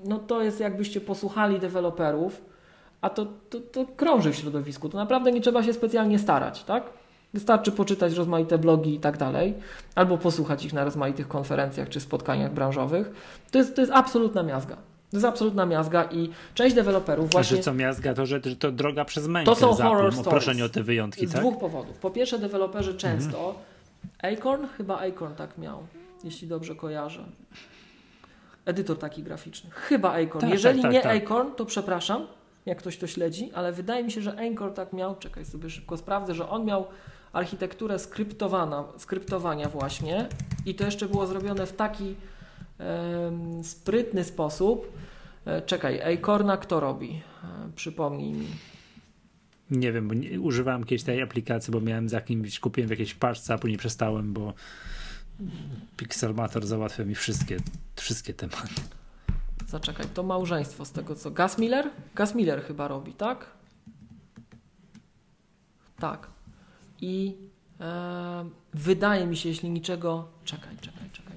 no 0.05 0.19
to 0.19 0.43
jest 0.43 0.60
jakbyście 0.60 1.01
posłuchali 1.01 1.59
deweloperów, 1.59 2.43
a 3.01 3.10
to, 3.10 3.27
to, 3.51 3.60
to 3.60 3.86
krąży 3.97 4.32
w 4.32 4.36
środowisku. 4.36 4.89
To 4.89 4.98
naprawdę 4.98 5.32
nie 5.32 5.40
trzeba 5.40 5.62
się 5.62 5.73
specjalnie 5.73 6.19
starać. 6.19 6.65
Tak? 6.65 6.85
Wystarczy 7.35 7.73
poczytać 7.73 8.12
rozmaite 8.12 8.59
blogi 8.59 8.94
i 8.94 9.01
tak 9.01 9.19
dalej, 9.19 9.55
albo 9.94 10.19
posłuchać 10.19 10.65
ich 10.65 10.73
na 10.73 10.85
rozmaitych 10.85 11.28
konferencjach 11.28 11.89
czy 11.89 12.01
spotkaniach 12.01 12.55
branżowych. 12.55 13.12
To 13.51 13.59
jest, 13.59 13.74
to 13.74 13.81
jest 13.81 13.93
absolutna 13.93 14.43
miazga. 14.43 14.77
To 15.11 15.17
jest 15.17 15.27
absolutna 15.27 15.67
miazga 15.67 16.05
i 16.05 16.31
część 16.55 16.75
deweloperów 16.75 17.31
właśnie... 17.31 17.57
Że 17.57 17.63
co 17.63 17.75
miazga, 17.75 18.15
to 18.15 18.27
że 18.27 18.41
to 18.41 18.73
droga 18.73 19.05
przez 19.05 19.29
mękę 19.29 19.51
To 19.51 19.57
są 19.57 19.75
horror 19.75 20.13
stories. 20.13 20.31
Proszenie 20.31 20.65
o 20.65 20.69
te 20.69 20.83
wyjątki, 20.83 21.27
Z 21.27 21.33
tak? 21.33 21.41
dwóch 21.41 21.59
powodów. 21.59 21.99
Po 21.99 22.11
pierwsze 22.11 22.39
deweloperzy 22.39 22.95
często... 22.95 23.39
Mhm. 23.39 23.79
Acorn? 24.23 24.67
Chyba 24.77 24.99
Acorn 25.01 25.35
tak 25.35 25.59
miał, 25.59 25.87
jeśli 26.25 26.49
dobrze 26.49 26.75
kojarzę. 26.75 27.25
Edytor 28.65 28.99
taki 28.99 29.23
graficzny. 29.23 29.71
Chyba 29.71 30.13
Acorn. 30.13 30.41
Tak, 30.41 30.51
Jeżeli 30.51 30.83
tak, 30.83 30.93
tak, 30.93 30.93
nie 30.93 31.03
tak. 31.03 31.23
Acorn, 31.23 31.51
to 31.57 31.67
przepraszam, 31.67 32.27
jak 32.67 32.79
ktoś 32.79 32.99
to 32.99 33.07
śledzi, 33.07 33.51
ale 33.55 33.73
wydaje 33.73 34.05
mi 34.05 34.11
się, 34.11 34.23
że 34.23 34.33
Acorn 34.33 34.75
tak 34.75 34.93
miał, 34.93 35.17
czekaj 35.17 35.45
sobie 35.45 35.71
szybko 35.71 35.97
sprawdzę, 35.97 36.35
że 36.35 36.49
on 36.49 36.65
miał 36.65 36.87
architekturę 37.33 37.99
skryptowana, 37.99 38.85
skryptowania 38.97 39.69
właśnie 39.69 40.29
i 40.67 40.75
to 40.75 40.85
jeszcze 40.85 41.07
było 41.07 41.27
zrobione 41.27 41.67
w 41.67 41.73
taki 41.73 42.15
sprytny 43.63 44.25
sposób. 44.25 44.93
E, 45.47 45.63
czekaj, 45.63 46.15
Acorna 46.15 46.57
kto 46.57 46.81
robi? 46.81 47.23
E, 47.45 47.73
przypomnij 47.77 48.33
mi. 48.33 48.47
Nie 49.71 49.93
wiem, 49.93 50.09
bo 50.09 50.15
nie, 50.15 50.41
używałem 50.41 50.85
kiedyś 50.85 51.05
tej 51.05 51.23
aplikacji, 51.23 51.73
bo 51.73 51.81
miałem 51.81 52.09
za 52.09 52.21
kimś, 52.21 52.61
kupiłem 52.61 52.89
w 52.89 52.91
jakiejś 52.91 53.15
paczce, 53.15 53.55
a 53.55 53.59
później 53.59 53.79
przestałem, 53.79 54.33
bo 54.33 54.55
Pixelmator 55.97 56.67
załatwia 56.67 57.05
mi 57.05 57.15
wszystkie, 57.15 57.57
wszystkie 57.97 58.35
tematy. 58.35 58.83
Zaczekaj, 59.67 60.07
to 60.15 60.23
małżeństwo 60.23 60.85
z 60.85 60.93
tego 60.93 61.15
co. 61.15 61.31
Gas 61.31 61.59
Miller? 61.59 61.91
Gas 62.15 62.35
Miller 62.35 62.63
chyba 62.63 62.89
robi, 62.89 63.13
tak? 63.13 63.47
Tak. 65.99 66.27
I 67.01 67.35
e, 67.81 68.45
wydaje 68.75 69.27
mi 69.27 69.37
się, 69.37 69.49
jeśli 69.49 69.71
niczego. 69.71 70.29
Czekaj, 70.45 70.77
czekaj, 70.81 71.11
czekaj 71.13 71.28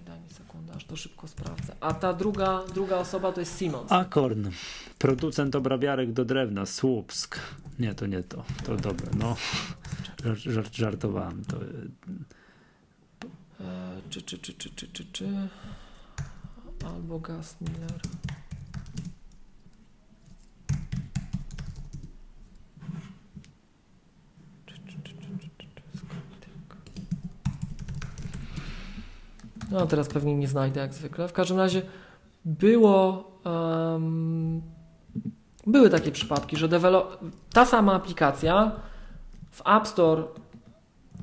aż 0.75 0.85
to 0.85 0.95
szybko 0.95 1.27
sprawdzę. 1.27 1.75
A 1.79 1.93
ta 1.93 2.13
druga, 2.13 2.61
druga 2.73 2.97
osoba 2.97 3.31
to 3.31 3.39
jest 3.39 3.57
Simons. 3.57 3.91
Akorn, 3.91 4.49
producent 4.97 5.55
obrabiarek 5.55 6.13
do 6.13 6.25
drewna, 6.25 6.65
Słupsk. 6.65 7.39
Nie, 7.79 7.95
to 7.95 8.07
nie 8.07 8.23
to. 8.23 8.43
To 8.65 8.77
dobre, 8.77 9.07
no. 9.17 9.35
Żart, 10.35 10.75
żartowałem. 10.75 11.45
To... 11.45 11.57
E, 13.63 14.01
czy, 14.09 14.21
czy, 14.21 14.37
czy, 14.37 14.53
czy, 14.53 14.69
czy, 14.69 14.87
czy, 14.87 15.05
czy. 15.05 15.27
Albo 16.85 17.19
Gas 17.19 17.55
Miller. 17.61 17.99
No 29.71 29.87
teraz 29.87 30.07
pewnie 30.07 30.35
nie 30.35 30.47
znajdę 30.47 30.81
jak 30.81 30.93
zwykle. 30.93 31.27
W 31.27 31.33
każdym 31.33 31.57
razie 31.57 31.81
było. 32.45 33.31
Um, 33.45 34.61
były 35.67 35.89
takie 35.89 36.11
przypadki, 36.11 36.57
że 36.57 36.69
ta 37.53 37.65
sama 37.65 37.93
aplikacja 37.93 38.71
w 39.51 39.61
App 39.67 39.87
Store 39.87 40.23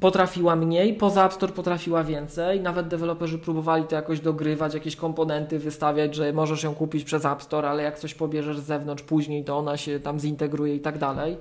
potrafiła 0.01 0.57
mniej, 0.57 0.95
poza 0.95 1.27
App 1.27 1.33
Store 1.33 1.53
potrafiła 1.53 2.05
więcej. 2.05 2.61
Nawet 2.61 2.89
deweloperzy 2.89 3.39
próbowali 3.39 3.85
to 3.85 3.97
jakoś 3.97 4.21
dogrywać, 4.21 4.75
jakieś 4.75 4.97
komponenty 4.97 5.59
wystawiać, 5.59 6.15
że 6.15 6.33
możesz 6.33 6.63
ją 6.63 6.75
kupić 6.75 7.05
przez 7.05 7.25
App 7.25 7.43
Store, 7.43 7.69
ale 7.69 7.83
jak 7.83 7.99
coś 7.99 8.15
pobierzesz 8.15 8.59
z 8.59 8.65
zewnątrz 8.65 9.03
później, 9.03 9.45
to 9.45 9.59
ona 9.59 9.77
się 9.77 10.01
tam 10.01 10.21
zintegruje 10.21 10.75
i 10.75 10.81
tak 10.81 10.99
dalej. 10.99 11.37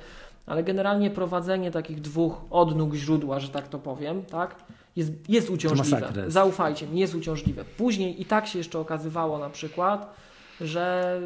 Ale 0.46 0.64
generalnie 0.64 1.12
prowadzenie 1.12 1.72
takich 1.72 2.02
dwóch 2.02 2.42
odnóg 2.50 2.94
źródła, 2.94 3.40
że 3.40 3.50
tak 3.50 3.68
to 3.68 3.80
powiem, 3.80 4.26
tak, 4.26 4.56
jest, 4.98 5.30
jest 5.30 5.50
uciążliwe. 5.50 6.14
Zaufajcie 6.28 6.88
mi, 6.88 7.00
jest 7.00 7.16
uciążliwe. 7.16 7.66
Później 7.78 8.22
i 8.22 8.26
tak 8.26 8.48
się 8.48 8.58
jeszcze 8.58 8.80
okazywało 8.80 9.38
na 9.38 9.50
przykład, 9.50 10.14
że 10.62 11.22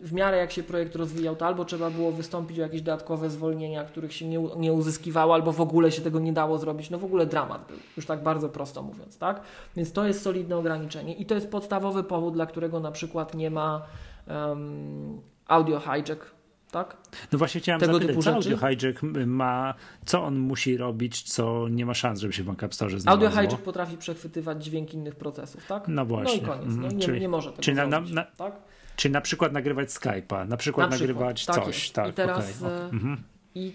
w 0.00 0.12
miarę 0.12 0.36
jak 0.36 0.52
się 0.52 0.62
projekt 0.62 0.96
rozwijał, 0.96 1.36
to 1.36 1.46
albo 1.46 1.64
trzeba 1.64 1.90
było 1.90 2.12
wystąpić 2.12 2.58
o 2.58 2.62
jakieś 2.62 2.82
dodatkowe 2.82 3.30
zwolnienia, 3.30 3.84
których 3.84 4.12
się 4.12 4.28
nie, 4.28 4.40
nie 4.56 4.72
uzyskiwało, 4.72 5.34
albo 5.34 5.52
w 5.52 5.60
ogóle 5.60 5.92
się 5.92 6.02
tego 6.02 6.20
nie 6.20 6.32
dało 6.32 6.58
zrobić. 6.58 6.90
No 6.90 6.98
w 6.98 7.04
ogóle 7.04 7.26
dramat 7.26 7.66
był, 7.68 7.76
już 7.96 8.06
tak 8.06 8.22
bardzo 8.22 8.48
prosto 8.48 8.82
mówiąc, 8.82 9.18
tak? 9.18 9.40
Więc 9.76 9.92
to 9.92 10.06
jest 10.06 10.22
solidne 10.22 10.56
ograniczenie 10.56 11.14
i 11.14 11.26
to 11.26 11.34
jest 11.34 11.50
podstawowy 11.50 12.02
powód, 12.02 12.34
dla 12.34 12.46
którego 12.46 12.80
na 12.80 12.92
przykład 12.92 13.34
nie 13.34 13.50
ma 13.50 13.82
um, 14.28 15.20
audio 15.46 15.80
hijack 15.80 16.33
tak? 16.74 16.96
No 17.32 17.38
właśnie 17.38 17.60
chciałem 17.60 17.80
Tego 17.80 17.92
zapytać, 17.92 18.24
co 18.24 18.34
Audio 18.34 18.58
Hijack 18.58 19.02
ma, 19.26 19.74
co 20.04 20.24
on 20.24 20.38
musi 20.38 20.76
robić, 20.76 21.22
co 21.22 21.68
nie 21.68 21.86
ma 21.86 21.94
szans, 21.94 22.20
żeby 22.20 22.32
się 22.32 22.42
w 22.42 22.46
Backup 22.46 22.74
Store 22.74 23.00
znalazło? 23.00 23.26
Audio 23.28 23.42
Hijack 23.42 23.62
potrafi 23.62 23.96
przechwytywać 23.96 24.64
dźwięk 24.64 24.94
innych 24.94 25.16
procesów, 25.16 25.66
tak? 25.66 25.88
No 25.88 26.06
właśnie. 26.06 26.42
No 26.46 26.54
i 26.54 26.58
koniec, 26.58 26.76
no, 26.76 26.88
nie, 26.88 26.98
czyli, 26.98 27.20
nie 27.20 27.28
może 27.28 27.50
tego 27.50 27.62
czyli 27.62 27.76
zrobić, 27.76 28.10
na, 28.10 28.22
na, 28.22 28.30
tak? 28.36 28.54
Czy 28.96 29.10
na 29.10 29.20
przykład 29.20 29.52
nagrywać 29.52 29.88
Skype'a, 29.88 30.48
na 30.48 30.56
przykład 30.56 30.90
na 30.90 30.96
nagrywać 30.96 31.36
przykład, 31.36 31.56
tak 31.56 31.66
coś, 31.66 31.90
tak? 31.90 32.08
I 32.08 32.12
teraz 32.12 32.62
okay, 32.62 32.74
okay. 32.74 32.88
Mhm. 32.88 33.22
i 33.54 33.72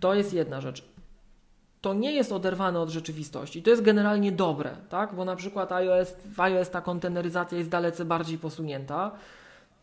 to 0.00 0.14
jest 0.14 0.34
jedna 0.34 0.60
rzecz. 0.60 0.84
To 1.80 1.94
nie 1.94 2.12
jest 2.12 2.32
oderwane 2.32 2.80
od 2.80 2.88
rzeczywistości. 2.88 3.62
To 3.62 3.70
jest 3.70 3.82
generalnie 3.82 4.32
dobre, 4.32 4.76
tak? 4.88 5.14
Bo 5.14 5.24
na 5.24 5.36
przykład 5.36 5.72
iOS, 5.72 6.16
w 6.34 6.40
iOS 6.40 6.70
ta 6.70 6.80
konteneryzacja 6.80 7.58
jest 7.58 7.70
dalece 7.70 8.04
bardziej 8.04 8.38
posunięta. 8.38 9.10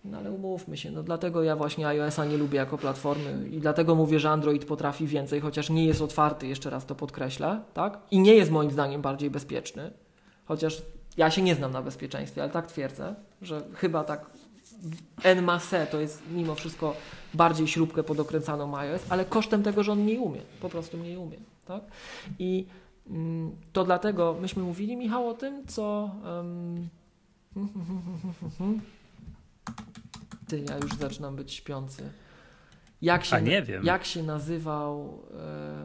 No 0.06 0.18
ale 0.18 0.32
umówmy 0.32 0.78
się, 0.78 0.92
no 0.92 1.04
dlatego 1.04 1.44
ja 1.44 1.56
właśnie 1.56 1.88
iOS-a 1.88 2.26
nie 2.26 2.38
lubię 2.38 2.58
jako 2.58 2.78
platformy 2.78 3.50
i 3.50 3.60
dlatego 3.60 3.96
mówię, 3.96 4.20
że 4.20 4.30
Android 4.30 4.66
potrafi 4.66 5.08
więcej, 5.08 5.42
chociaż 5.42 5.70
nie 5.70 5.86
jest 5.86 6.02
otwarty, 6.02 6.48
jeszcze 6.48 6.70
raz 6.70 6.86
to 6.86 6.96
podkreślę, 6.96 7.62
tak? 7.74 8.00
I 8.12 8.20
nie 8.20 8.36
jest 8.36 8.52
moim 8.52 8.72
zdaniem 8.72 9.02
bardziej 9.02 9.30
bezpieczny, 9.30 9.92
chociaż 10.46 10.82
ja 11.18 11.32
się 11.32 11.42
nie 11.42 11.56
znam 11.56 11.72
na 11.72 11.82
bezpieczeństwie, 11.82 12.42
ale 12.42 12.52
tak 12.52 12.68
twierdzę, 12.68 13.16
że 13.42 13.62
chyba 13.74 14.04
tak 14.04 14.30
en 15.24 15.44
masse 15.44 15.88
to 15.88 16.00
jest 16.00 16.24
mimo 16.32 16.56
wszystko 16.56 16.96
bardziej 17.34 17.68
śrubkę 17.68 18.04
podokręcaną 18.04 18.78
iOS, 18.78 19.02
ale 19.10 19.26
kosztem 19.26 19.64
tego, 19.64 19.84
że 19.84 19.92
on 19.92 20.00
mniej 20.00 20.18
umie, 20.18 20.42
po 20.62 20.70
prostu 20.70 20.98
mniej 20.98 21.18
umie, 21.18 21.38
tak? 21.66 21.84
I 22.40 22.66
mm, 23.10 23.52
to 23.74 23.84
dlatego 23.84 24.36
myśmy 24.42 24.64
mówili, 24.64 24.98
Michał, 24.98 25.28
o 25.28 25.34
tym, 25.34 25.68
co... 25.68 26.12
Um, 26.26 26.90
ty, 30.48 30.66
ja 30.70 30.78
już 30.78 30.94
zaczynam 30.94 31.36
być 31.36 31.54
śpiący. 31.54 32.12
Jak 33.02 33.26
się, 33.26 33.36
A 33.36 33.40
nie 33.40 33.62
wiem. 33.64 33.84
Jak 33.84 34.06
się 34.06 34.24
nazywał... 34.24 35.24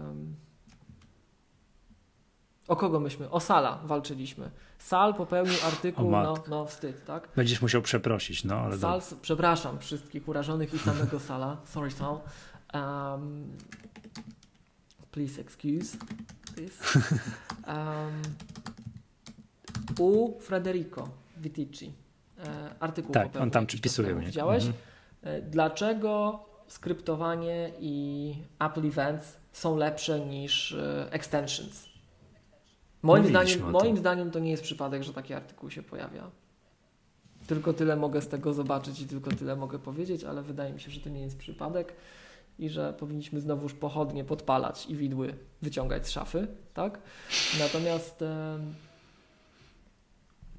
Um, 0.06 0.36
o 2.68 2.76
kogo 2.76 3.00
myśmy? 3.00 3.30
O 3.30 3.40
Sala 3.40 3.80
walczyliśmy. 3.84 4.50
Sal 4.78 5.14
popełnił 5.14 5.55
artykuł, 5.66 6.10
no, 6.10 6.34
no 6.48 6.66
wstyd, 6.66 7.05
tak? 7.05 7.28
Będziesz 7.36 7.62
musiał 7.62 7.82
przeprosić, 7.82 8.44
no 8.44 8.55
ale... 8.55 8.78
Sal, 8.78 9.02
przepraszam 9.22 9.78
wszystkich 9.78 10.28
urażonych 10.28 10.74
i 10.74 10.78
samego 10.78 11.20
Sala. 11.20 11.56
Sorry, 11.72 11.90
Sal. 11.90 12.20
Um, 12.74 13.56
please 15.10 15.40
excuse 15.40 15.96
this. 16.56 16.80
Um, 17.68 18.22
u 19.98 20.40
Frederico 20.40 21.09
Vitici 21.36 21.92
artykuł 22.81 23.12
Tak, 23.15 23.36
on 23.36 23.51
tam 23.51 23.66
przypisuje 23.66 24.15
mnie. 24.15 24.27
Widziałeś? 24.27 24.65
Mhm. 24.65 24.85
E, 25.23 25.43
dlaczego 25.43 26.44
skryptowanie 26.69 27.73
i 27.81 28.35
Apple 28.59 28.86
Events 28.86 29.36
są 29.52 29.77
lepsze 29.77 30.20
niż 30.20 30.73
e, 30.73 31.09
extensions? 31.10 31.89
Moim 33.02 33.27
zdaniem, 33.27 33.70
moim 33.70 33.97
zdaniem 33.97 34.31
to 34.31 34.39
nie 34.39 34.51
jest 34.51 34.62
przypadek, 34.62 35.02
że 35.02 35.12
taki 35.12 35.35
artykuł 35.35 35.70
się 35.70 35.82
pojawia. 35.82 36.31
Tylko 37.47 37.73
tyle 37.73 37.97
mogę 37.97 38.20
z 38.20 38.28
tego 38.28 38.55
zobaczyć 38.55 39.01
i 39.01 39.06
tylko 39.06 39.31
tyle 39.31 39.56
mogę 39.56 39.78
powiedzieć, 39.78 40.24
ale 40.24 40.43
wydaje 40.43 40.73
mi 40.73 40.81
się, 40.81 40.90
że 40.90 41.01
to 41.01 41.09
nie 41.09 41.20
jest 41.20 41.39
przypadek 41.39 41.93
i 42.59 42.69
że 42.69 42.93
powinniśmy 42.93 43.40
znowuż 43.40 43.74
pochodnie 43.74 44.24
podpalać 44.24 44.86
i 44.86 44.97
widły 44.97 45.35
wyciągać 45.62 46.06
z 46.06 46.10
szafy, 46.10 46.47
tak? 46.74 46.98
Natomiast 47.59 48.24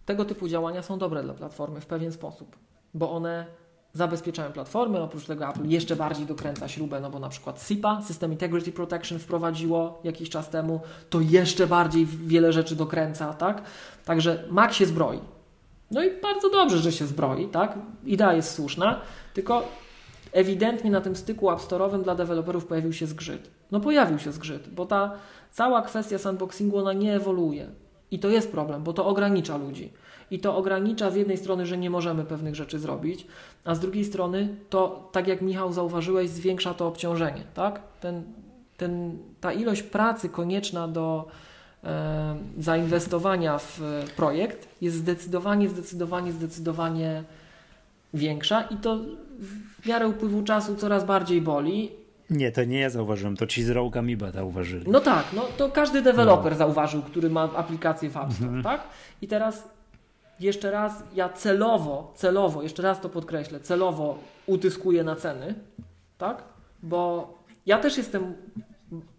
tego 0.10 0.26
typu 0.26 0.48
działania 0.48 0.84
są 0.84 0.98
dobre 0.98 1.23
dla 1.23 1.34
platformy 1.34 1.81
w 1.81 1.86
pewien 1.86 2.11
sposób, 2.11 2.56
bo 2.94 3.11
one 3.11 3.45
zabezpieczają 3.94 4.52
platformy, 4.52 5.02
oprócz 5.02 5.26
tego 5.26 5.49
Apple 5.49 5.68
jeszcze 5.68 5.95
bardziej 5.95 6.26
dokręca 6.26 6.68
śrubę, 6.68 6.99
no 6.99 7.10
bo 7.10 7.19
na 7.19 7.30
przykład 7.30 7.61
SIPA, 7.61 8.02
System 8.02 8.31
Integrity 8.31 8.72
Protection 8.72 9.19
wprowadziło 9.19 9.99
jakiś 10.03 10.30
czas 10.30 10.49
temu, 10.49 10.81
to 11.10 11.22
jeszcze 11.22 11.68
bardziej 11.68 12.06
wiele 12.06 12.53
rzeczy 12.53 12.76
dokręca, 12.76 13.34
tak? 13.34 13.61
Także 14.06 14.44
Mac 14.49 14.73
się 14.73 14.86
zbroi. 14.86 15.19
No 15.91 16.03
i 16.03 16.22
bardzo 16.22 16.49
dobrze, 16.49 16.77
że 16.77 16.91
się 16.91 17.06
zbroi, 17.07 17.48
tak? 17.48 17.77
Idea 18.06 18.34
jest 18.34 18.52
słuszna, 18.52 19.02
tylko 19.34 19.64
ewidentnie 20.31 20.91
na 20.91 21.02
tym 21.02 21.15
styku 21.15 21.52
App 21.52 21.60
Store'owym 21.60 22.03
dla 22.03 22.15
deweloperów 22.15 22.65
pojawił 22.65 22.94
się 22.94 23.06
zgrzyt. 23.06 23.49
No 23.72 23.80
pojawił 23.80 24.19
się 24.19 24.31
zgrzyt, 24.31 24.69
bo 24.69 24.86
ta 24.86 25.11
cała 25.52 25.81
kwestia 25.81 26.18
sandboxingu, 26.18 26.77
ona 26.77 26.94
nie 26.94 27.15
ewoluuje. 27.15 27.69
I 28.11 28.19
to 28.19 28.30
jest 28.30 28.52
problem, 28.52 28.84
bo 28.84 28.94
to 28.94 29.06
ogranicza 29.06 29.57
ludzi. 29.57 29.91
I 30.31 30.40
to 30.40 30.57
ogranicza 30.57 31.11
z 31.11 31.15
jednej 31.15 31.38
strony, 31.38 31.65
że 31.65 31.77
nie 31.77 31.90
możemy 31.90 32.23
pewnych 32.26 32.56
rzeczy 32.56 32.80
zrobić, 32.80 33.27
a 33.65 33.76
z 33.76 33.80
drugiej 33.80 34.06
strony 34.06 34.56
to, 34.69 35.10
tak 35.11 35.27
jak 35.27 35.41
Michał 35.41 35.73
zauważyłeś, 35.73 36.30
zwiększa 36.30 36.73
to 36.73 36.88
obciążenie. 36.88 37.44
Tak? 37.53 37.81
Ten, 38.02 38.23
ten, 38.77 39.18
ta 39.41 39.53
ilość 39.53 39.84
pracy 39.84 40.30
konieczna 40.30 40.88
do 40.88 41.27
e, 41.84 42.36
zainwestowania 42.60 43.57
w 43.57 43.81
projekt 44.15 44.68
jest 44.81 44.98
zdecydowanie, 44.98 45.69
zdecydowanie, 45.69 46.31
zdecydowanie 46.31 47.23
większa 48.14 48.61
i 48.61 48.77
to 48.77 48.99
w 49.80 49.88
miarę 49.88 50.07
upływu 50.07 50.44
czasu 50.44 50.76
coraz 50.76 51.06
bardziej 51.06 51.41
boli, 51.41 51.91
nie, 52.30 52.51
to 52.51 52.64
nie 52.64 52.80
ja 52.80 52.89
zauważyłem, 52.89 53.38
to 53.38 53.47
ci 53.47 53.64
z 53.64 53.69
Rogue 53.69 53.99
Amoeba 53.99 54.31
zauważyli. 54.31 54.85
No 54.91 54.99
tak, 54.99 55.26
no 55.34 55.41
to 55.57 55.69
każdy 55.69 56.01
deweloper 56.01 56.51
no. 56.51 56.57
zauważył, 56.57 57.01
który 57.01 57.30
ma 57.30 57.41
aplikację 57.56 58.10
w 58.10 58.18
App 58.18 58.34
Store, 58.34 58.47
mhm. 58.47 58.64
tak? 58.64 58.84
I 59.22 59.27
teraz 59.27 59.64
jeszcze 60.39 60.72
raz, 60.72 61.03
ja 61.15 61.30
celowo, 61.30 62.14
celowo, 62.15 62.64
jeszcze 62.64 62.84
raz 62.84 63.01
to 63.01 63.10
podkreślę, 63.10 63.60
celowo 63.60 64.19
utyskuję 64.45 65.03
na 65.03 65.15
ceny, 65.15 65.56
tak? 66.18 66.43
Bo 66.84 67.34
ja 67.65 67.77
też 67.77 67.97
jestem 67.97 68.34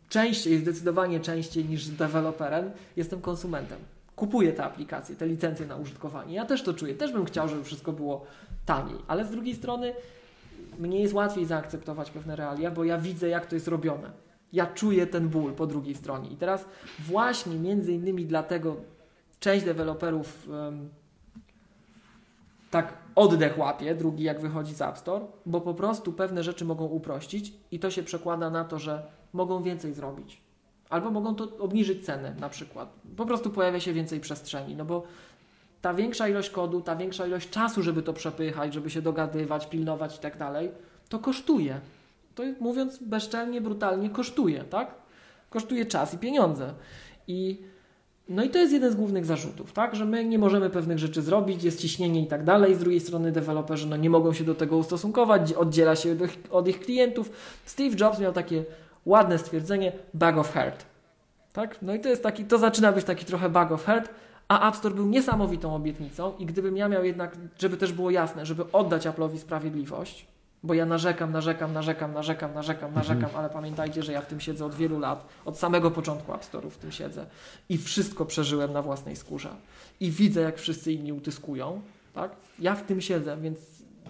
częściej, 0.08 0.58
zdecydowanie 0.58 1.20
częściej 1.20 1.64
niż 1.64 1.86
deweloperem, 1.86 2.70
jestem 2.96 3.20
konsumentem. 3.20 3.78
Kupuję 4.16 4.52
te 4.52 4.64
aplikacje, 4.64 5.16
te 5.16 5.26
licencje 5.26 5.66
na 5.66 5.76
użytkowanie. 5.76 6.34
Ja 6.34 6.44
też 6.44 6.62
to 6.62 6.74
czuję, 6.74 6.94
też 6.94 7.12
bym 7.12 7.24
chciał, 7.24 7.48
żeby 7.48 7.64
wszystko 7.64 7.92
było 7.92 8.26
taniej, 8.66 8.96
ale 9.08 9.24
z 9.24 9.30
drugiej 9.30 9.54
strony 9.54 9.92
mnie 10.80 11.00
jest 11.00 11.14
łatwiej 11.14 11.46
zaakceptować 11.46 12.10
pewne 12.10 12.36
realia, 12.36 12.70
bo 12.70 12.84
ja 12.84 12.98
widzę, 12.98 13.28
jak 13.28 13.46
to 13.46 13.54
jest 13.54 13.68
robione. 13.68 14.10
Ja 14.52 14.66
czuję 14.66 15.06
ten 15.06 15.28
ból 15.28 15.52
po 15.52 15.66
drugiej 15.66 15.94
stronie. 15.94 16.30
I 16.30 16.36
teraz 16.36 16.64
właśnie 16.98 17.58
między 17.58 17.92
innymi 17.92 18.26
dlatego 18.26 18.76
część 19.40 19.64
deweloperów 19.64 20.48
um, 20.48 20.88
tak 22.70 22.98
oddech 23.14 23.58
łapie, 23.58 23.94
drugi 23.94 24.24
jak 24.24 24.40
wychodzi 24.40 24.74
z 24.74 24.82
App 24.82 24.98
Store, 24.98 25.26
bo 25.46 25.60
po 25.60 25.74
prostu 25.74 26.12
pewne 26.12 26.42
rzeczy 26.42 26.64
mogą 26.64 26.84
uprościć 26.84 27.52
i 27.70 27.78
to 27.78 27.90
się 27.90 28.02
przekłada 28.02 28.50
na 28.50 28.64
to, 28.64 28.78
że 28.78 29.06
mogą 29.32 29.62
więcej 29.62 29.94
zrobić. 29.94 30.42
Albo 30.90 31.10
mogą 31.10 31.34
to 31.34 31.58
obniżyć 31.58 32.06
cenę 32.06 32.34
na 32.40 32.48
przykład. 32.48 32.92
Po 33.16 33.26
prostu 33.26 33.50
pojawia 33.50 33.80
się 33.80 33.92
więcej 33.92 34.20
przestrzeni, 34.20 34.76
no 34.76 34.84
bo 34.84 35.02
ta 35.80 35.94
większa 35.94 36.28
ilość 36.28 36.50
kodu, 36.50 36.80
ta 36.80 36.96
większa 36.96 37.26
ilość 37.26 37.50
czasu, 37.50 37.82
żeby 37.82 38.02
to 38.02 38.12
przepychać, 38.12 38.74
żeby 38.74 38.90
się 38.90 39.02
dogadywać, 39.02 39.66
pilnować 39.66 40.16
i 40.16 40.18
tak 40.18 40.36
dalej, 40.36 40.70
to 41.08 41.18
kosztuje. 41.18 41.80
To 42.34 42.42
mówiąc 42.60 42.98
bezczelnie, 42.98 43.60
brutalnie, 43.60 44.10
kosztuje, 44.10 44.64
tak? 44.64 44.94
Kosztuje 45.50 45.86
czas 45.86 46.14
i 46.14 46.18
pieniądze. 46.18 46.74
I 47.26 47.62
no 48.28 48.44
i 48.44 48.50
to 48.50 48.58
jest 48.58 48.72
jeden 48.72 48.92
z 48.92 48.94
głównych 48.94 49.26
zarzutów, 49.26 49.72
tak? 49.72 49.96
Że 49.96 50.04
my 50.04 50.24
nie 50.24 50.38
możemy 50.38 50.70
pewnych 50.70 50.98
rzeczy 50.98 51.22
zrobić, 51.22 51.64
jest 51.64 51.80
ciśnienie 51.80 52.22
i 52.22 52.26
tak 52.26 52.44
dalej. 52.44 52.74
Z 52.74 52.78
drugiej 52.78 53.00
strony 53.00 53.32
deweloperzy 53.32 53.86
no, 53.86 53.96
nie 53.96 54.10
mogą 54.10 54.32
się 54.32 54.44
do 54.44 54.54
tego 54.54 54.76
ustosunkować, 54.76 55.52
oddziela 55.52 55.96
się 55.96 56.12
od 56.12 56.20
ich, 56.20 56.38
od 56.50 56.68
ich 56.68 56.80
klientów. 56.80 57.30
Steve 57.64 57.96
Jobs 58.00 58.18
miał 58.18 58.32
takie 58.32 58.64
ładne 59.06 59.38
stwierdzenie 59.38 59.92
bug 60.14 60.36
of 60.36 60.52
heart. 60.52 60.84
Tak? 61.52 61.82
No 61.82 61.94
i 61.94 62.00
to 62.00 62.08
jest 62.08 62.22
taki, 62.22 62.44
to 62.44 62.58
zaczyna 62.58 62.92
być 62.92 63.04
taki 63.04 63.24
trochę 63.24 63.48
bug 63.48 63.72
of 63.72 63.84
heart, 63.84 64.10
a 64.50 64.68
App 64.68 64.76
Store 64.76 64.94
był 64.94 65.06
niesamowitą 65.06 65.74
obietnicą 65.74 66.32
i 66.38 66.46
gdybym 66.46 66.76
ja 66.76 66.88
miał 66.88 67.04
jednak, 67.04 67.36
żeby 67.58 67.76
też 67.76 67.92
było 67.92 68.10
jasne, 68.10 68.46
żeby 68.46 68.72
oddać 68.72 69.06
Apple'owi 69.06 69.38
sprawiedliwość, 69.38 70.26
bo 70.62 70.74
ja 70.74 70.86
narzekam, 70.86 71.32
narzekam, 71.32 71.72
narzekam, 71.72 72.12
narzekam, 72.12 72.54
narzekam, 72.54 72.94
narzekam, 72.94 73.24
mhm. 73.24 73.38
ale 73.38 73.50
pamiętajcie, 73.50 74.02
że 74.02 74.12
ja 74.12 74.20
w 74.20 74.26
tym 74.26 74.40
siedzę 74.40 74.64
od 74.64 74.74
wielu 74.74 74.98
lat, 74.98 75.26
od 75.44 75.58
samego 75.58 75.90
początku 75.90 76.34
App 76.34 76.42
Store'u 76.42 76.70
w 76.70 76.76
tym 76.76 76.92
siedzę 76.92 77.26
i 77.68 77.78
wszystko 77.78 78.24
przeżyłem 78.24 78.72
na 78.72 78.82
własnej 78.82 79.16
skórze 79.16 79.48
i 80.00 80.10
widzę, 80.10 80.40
jak 80.40 80.58
wszyscy 80.58 80.92
inni 80.92 81.12
utyskują, 81.12 81.80
tak? 82.14 82.30
Ja 82.58 82.74
w 82.74 82.82
tym 82.82 83.00
siedzę, 83.00 83.36
więc 83.36 83.58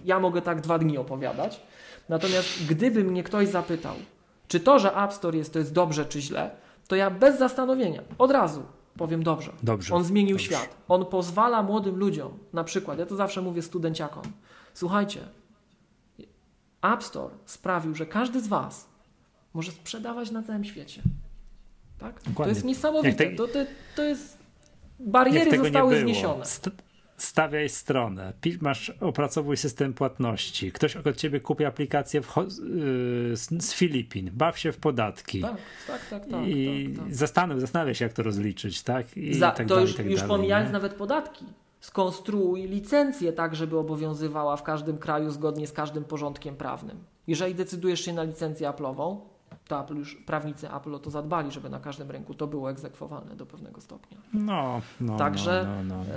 ja 0.05 0.19
mogę 0.19 0.41
tak 0.41 0.61
dwa 0.61 0.79
dni 0.79 0.97
opowiadać. 0.97 1.61
Natomiast 2.09 2.65
gdyby 2.69 3.03
mnie 3.03 3.23
ktoś 3.23 3.47
zapytał, 3.47 3.95
czy 4.47 4.59
to, 4.59 4.79
że 4.79 4.95
App 4.95 5.13
Store 5.13 5.37
jest, 5.37 5.53
to 5.53 5.59
jest 5.59 5.73
dobrze 5.73 6.05
czy 6.05 6.21
źle, 6.21 6.51
to 6.87 6.95
ja 6.95 7.09
bez 7.09 7.39
zastanowienia, 7.39 8.01
od 8.17 8.31
razu 8.31 8.63
powiem 8.97 9.23
dobrze. 9.23 9.51
Dobrze. 9.63 9.95
On 9.95 10.03
zmienił 10.03 10.35
dobrze. 10.35 10.45
świat. 10.45 10.77
On 10.87 11.05
pozwala 11.05 11.63
młodym 11.63 11.95
ludziom, 11.95 12.37
na 12.53 12.63
przykład, 12.63 12.99
ja 12.99 13.05
to 13.05 13.15
zawsze 13.15 13.41
mówię 13.41 13.61
studenciakom, 13.61 14.23
słuchajcie, 14.73 15.19
App 16.81 17.03
Store 17.03 17.33
sprawił, 17.45 17.95
że 17.95 18.05
każdy 18.05 18.41
z 18.41 18.47
Was 18.47 18.89
może 19.53 19.71
sprzedawać 19.71 20.31
na 20.31 20.43
całym 20.43 20.63
świecie. 20.63 21.01
Tak? 21.99 22.21
To 22.37 22.47
jest 22.47 22.63
niesamowite. 22.63 23.25
Te... 23.25 23.35
To, 23.35 23.47
to, 23.47 23.59
to 23.95 24.03
jest. 24.03 24.37
Bariery 24.99 25.57
zostały 25.57 25.99
zniesione. 25.99 26.45
St 26.45 26.69
stawiaj 27.23 27.69
stronę, 27.69 28.33
masz, 28.61 28.89
opracowuj 28.89 29.57
system 29.57 29.93
płatności, 29.93 30.71
ktoś 30.71 30.95
od 30.95 31.15
ciebie 31.15 31.39
kupi 31.39 31.65
aplikację 31.65 32.21
w, 32.21 32.35
yy, 32.37 33.37
z, 33.37 33.63
z, 33.63 33.73
Filipin, 33.73 34.31
baw 34.33 34.59
się 34.59 34.71
w 34.71 34.77
podatki. 34.77 35.41
Tak, 35.41 35.57
tak, 35.87 36.09
tak. 36.09 36.25
tak 36.25 36.47
I 36.47 36.89
tak, 36.95 37.05
tak. 37.05 37.15
Zastanów, 37.15 37.61
zastanawia 37.61 37.93
się, 37.93 38.05
jak 38.05 38.13
to 38.13 38.23
rozliczyć, 38.23 38.81
tak? 38.83 39.17
I 39.17 39.33
Za, 39.33 39.51
tak 39.51 39.67
to 39.67 39.75
dalej, 39.75 39.87
już, 39.87 39.95
tak 39.95 40.05
już 40.05 40.15
dalej, 40.15 40.29
pomijając 40.29 40.69
nie? 40.69 40.73
nawet 40.73 40.93
podatki. 40.93 41.45
Skonstruuj 41.81 42.67
licencję 42.67 43.33
tak, 43.33 43.55
żeby 43.55 43.77
obowiązywała 43.77 44.57
w 44.57 44.63
każdym 44.63 44.97
kraju 44.97 45.29
zgodnie 45.29 45.67
z 45.67 45.71
każdym 45.71 46.03
porządkiem 46.03 46.55
prawnym. 46.55 47.03
Jeżeli 47.27 47.55
decydujesz 47.55 48.05
się 48.05 48.13
na 48.13 48.23
licencję 48.23 48.69
Apple'ową, 48.69 49.17
to 49.67 49.81
Apple 49.81 49.95
już, 49.95 50.15
prawnicy 50.15 50.73
Apple 50.73 50.95
o 50.95 50.99
to 50.99 51.09
zadbali, 51.09 51.51
żeby 51.51 51.69
na 51.69 51.79
każdym 51.79 52.11
rynku 52.11 52.33
to 52.33 52.47
było 52.47 52.71
egzekwowalne 52.71 53.35
do 53.35 53.45
pewnego 53.45 53.81
stopnia. 53.81 54.17
No, 54.33 54.81
no, 55.01 55.17
Także, 55.17 55.67
no, 55.67 55.83
no, 55.83 56.03
no. 56.03 56.13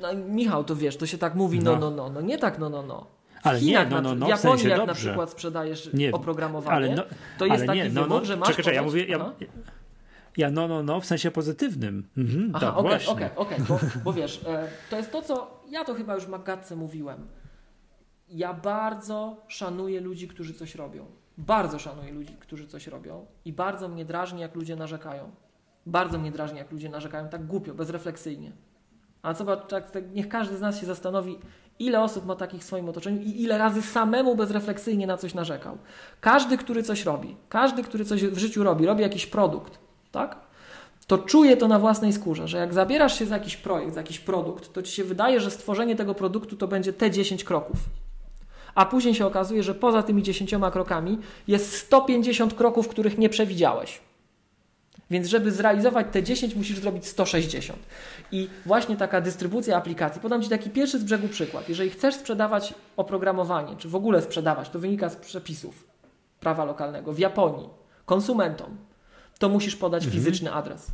E, 0.00 0.02
no, 0.02 0.14
Michał, 0.14 0.64
to 0.64 0.76
wiesz, 0.76 0.96
to 0.96 1.06
się 1.06 1.18
tak 1.18 1.34
mówi, 1.34 1.60
no, 1.60 1.76
no, 1.76 1.90
no, 1.90 2.10
no, 2.10 2.20
nie 2.20 2.38
tak, 2.38 2.58
no, 2.58 2.70
no, 2.70 2.82
no. 2.82 3.06
Ale 3.42 3.60
nie, 3.60 3.86
no, 3.86 4.00
no, 4.00 4.14
no, 4.14 4.26
w 4.26 4.28
Japonii, 4.28 4.36
w 4.36 4.40
sensie 4.40 4.68
jak 4.68 4.78
dobrze. 4.78 4.92
na 4.92 4.94
przykład 4.94 5.30
sprzedajesz 5.30 5.90
Nie, 5.92 6.12
oprogramowanie, 6.12 6.76
ale 6.76 6.94
no, 6.94 7.02
to 7.38 7.46
jest 7.46 7.58
ale 7.58 7.66
taki 7.66 7.78
nie, 7.78 7.88
no, 7.88 8.02
wymóg, 8.02 8.18
no, 8.18 8.24
że 8.24 8.36
masz 8.36 8.48
czekaj, 8.48 8.64
czekaj, 8.64 8.74
ja 8.76 8.82
mówię, 8.82 9.06
ja, 9.06 9.32
ja 10.36 10.50
no, 10.50 10.68
no, 10.68 10.82
no, 10.82 11.00
w 11.00 11.06
sensie 11.06 11.30
pozytywnym. 11.30 12.08
Mhm, 12.16 12.50
Aha, 12.54 12.66
tak, 12.66 12.78
okej, 12.78 13.06
okej, 13.06 13.28
okej, 13.36 13.58
bo, 14.04 14.12
wiesz, 14.12 14.40
e, 14.46 14.68
to 14.90 14.96
jest 14.96 15.12
to, 15.12 15.22
co 15.22 15.60
ja 15.70 15.84
to 15.84 15.94
chyba 15.94 16.14
już 16.14 16.24
w 16.24 16.28
Magatce 16.28 16.76
mówiłem. 16.76 17.28
Ja 18.28 18.54
bardzo 18.54 19.36
szanuję 19.48 20.00
ludzi, 20.00 20.28
którzy 20.28 20.54
coś 20.54 20.74
robią. 20.74 21.06
Bardzo 21.38 21.78
szanuję 21.78 22.12
ludzi, 22.12 22.36
którzy 22.40 22.66
coś 22.66 22.86
robią 22.86 23.26
i 23.44 23.52
bardzo 23.52 23.88
mnie 23.88 24.04
drażni, 24.04 24.40
jak 24.40 24.54
ludzie 24.54 24.76
narzekają. 24.76 25.30
Bardzo 25.86 26.18
mnie 26.18 26.30
drażni, 26.30 26.58
jak 26.58 26.72
ludzie 26.72 26.88
narzekają 26.88 27.28
tak 27.28 27.46
głupio, 27.46 27.74
bezrefleksyjnie. 27.74 28.52
A 29.28 29.34
zobacz, 29.34 29.66
tak, 29.68 29.90
tak, 29.90 30.14
niech 30.14 30.28
każdy 30.28 30.56
z 30.56 30.60
nas 30.60 30.80
się 30.80 30.86
zastanowi, 30.86 31.38
ile 31.78 32.02
osób 32.02 32.26
ma 32.26 32.36
takich 32.36 32.60
w 32.60 32.64
swoim 32.64 32.88
otoczeniu 32.88 33.20
i 33.22 33.42
ile 33.42 33.58
razy 33.58 33.82
samemu 33.82 34.36
bezrefleksyjnie 34.36 35.06
na 35.06 35.16
coś 35.16 35.34
narzekał. 35.34 35.78
Każdy, 36.20 36.58
który 36.58 36.82
coś 36.82 37.04
robi, 37.04 37.36
każdy, 37.48 37.82
który 37.82 38.04
coś 38.04 38.24
w 38.24 38.38
życiu 38.38 38.64
robi, 38.64 38.86
robi 38.86 39.02
jakiś 39.02 39.26
produkt, 39.26 39.78
tak? 40.12 40.36
to 41.06 41.18
czuje 41.18 41.56
to 41.56 41.68
na 41.68 41.78
własnej 41.78 42.12
skórze, 42.12 42.48
że 42.48 42.58
jak 42.58 42.74
zabierasz 42.74 43.18
się 43.18 43.26
za 43.26 43.34
jakiś 43.34 43.56
projekt, 43.56 43.94
za 43.94 44.00
jakiś 44.00 44.18
produkt, 44.18 44.72
to 44.72 44.82
ci 44.82 44.92
się 44.92 45.04
wydaje, 45.04 45.40
że 45.40 45.50
stworzenie 45.50 45.96
tego 45.96 46.14
produktu 46.14 46.56
to 46.56 46.68
będzie 46.68 46.92
te 46.92 47.10
10 47.10 47.44
kroków. 47.44 47.76
A 48.74 48.86
później 48.86 49.14
się 49.14 49.26
okazuje, 49.26 49.62
że 49.62 49.74
poza 49.74 50.02
tymi 50.02 50.22
10 50.22 50.54
krokami 50.72 51.18
jest 51.48 51.76
150 51.76 52.54
kroków, 52.54 52.88
których 52.88 53.18
nie 53.18 53.28
przewidziałeś. 53.28 54.00
Więc 55.10 55.26
żeby 55.26 55.52
zrealizować 55.52 56.06
te 56.12 56.22
10, 56.22 56.54
musisz 56.54 56.78
zrobić 56.78 57.06
160. 57.06 57.78
I 58.32 58.48
właśnie 58.66 58.96
taka 58.96 59.20
dystrybucja 59.20 59.76
aplikacji. 59.76 60.20
Podam 60.20 60.42
Ci 60.42 60.48
taki 60.48 60.70
pierwszy 60.70 60.98
z 60.98 61.04
brzegu 61.04 61.28
przykład. 61.28 61.68
Jeżeli 61.68 61.90
chcesz 61.90 62.14
sprzedawać 62.14 62.74
oprogramowanie, 62.96 63.76
czy 63.76 63.88
w 63.88 63.94
ogóle 63.94 64.22
sprzedawać, 64.22 64.68
to 64.70 64.78
wynika 64.78 65.08
z 65.08 65.16
przepisów 65.16 65.86
prawa 66.40 66.64
lokalnego 66.64 67.12
w 67.12 67.18
Japonii 67.18 67.68
konsumentom, 68.06 68.76
to 69.38 69.48
musisz 69.48 69.76
podać 69.76 70.04
Mhm. 70.04 70.22
fizyczny 70.24 70.52
adres. 70.52 70.86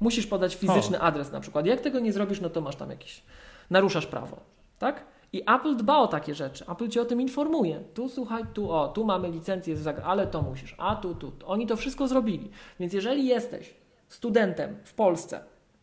Musisz 0.00 0.26
podać 0.26 0.54
fizyczny 0.56 1.00
adres 1.00 1.32
na 1.32 1.40
przykład. 1.40 1.66
Jak 1.66 1.80
tego 1.80 1.98
nie 1.98 2.12
zrobisz, 2.12 2.40
no 2.40 2.50
to 2.50 2.60
masz 2.60 2.76
tam 2.76 2.90
jakiś, 2.90 3.22
naruszasz 3.70 4.06
prawo, 4.06 4.40
tak? 4.78 5.04
I 5.36 5.42
Apple 5.46 5.76
dba 5.76 5.98
o 5.98 6.08
takie 6.08 6.34
rzeczy. 6.34 6.64
Apple 6.72 6.88
cię 6.88 7.02
o 7.02 7.04
tym 7.04 7.20
informuje. 7.20 7.80
Tu 7.94 8.08
słuchaj, 8.08 8.42
tu 8.54 8.70
o, 8.70 8.88
tu 8.88 9.04
mamy 9.04 9.30
licencję, 9.30 9.76
ale 10.04 10.26
to 10.26 10.42
musisz. 10.42 10.74
A 10.78 10.96
tu, 10.96 11.14
tu. 11.14 11.32
Oni 11.46 11.66
to 11.66 11.76
wszystko 11.76 12.08
zrobili. 12.08 12.50
Więc 12.80 12.92
jeżeli 12.92 13.26
jesteś 13.26 13.74
studentem 14.08 14.76
w 14.84 14.94
Polsce, 14.94 15.40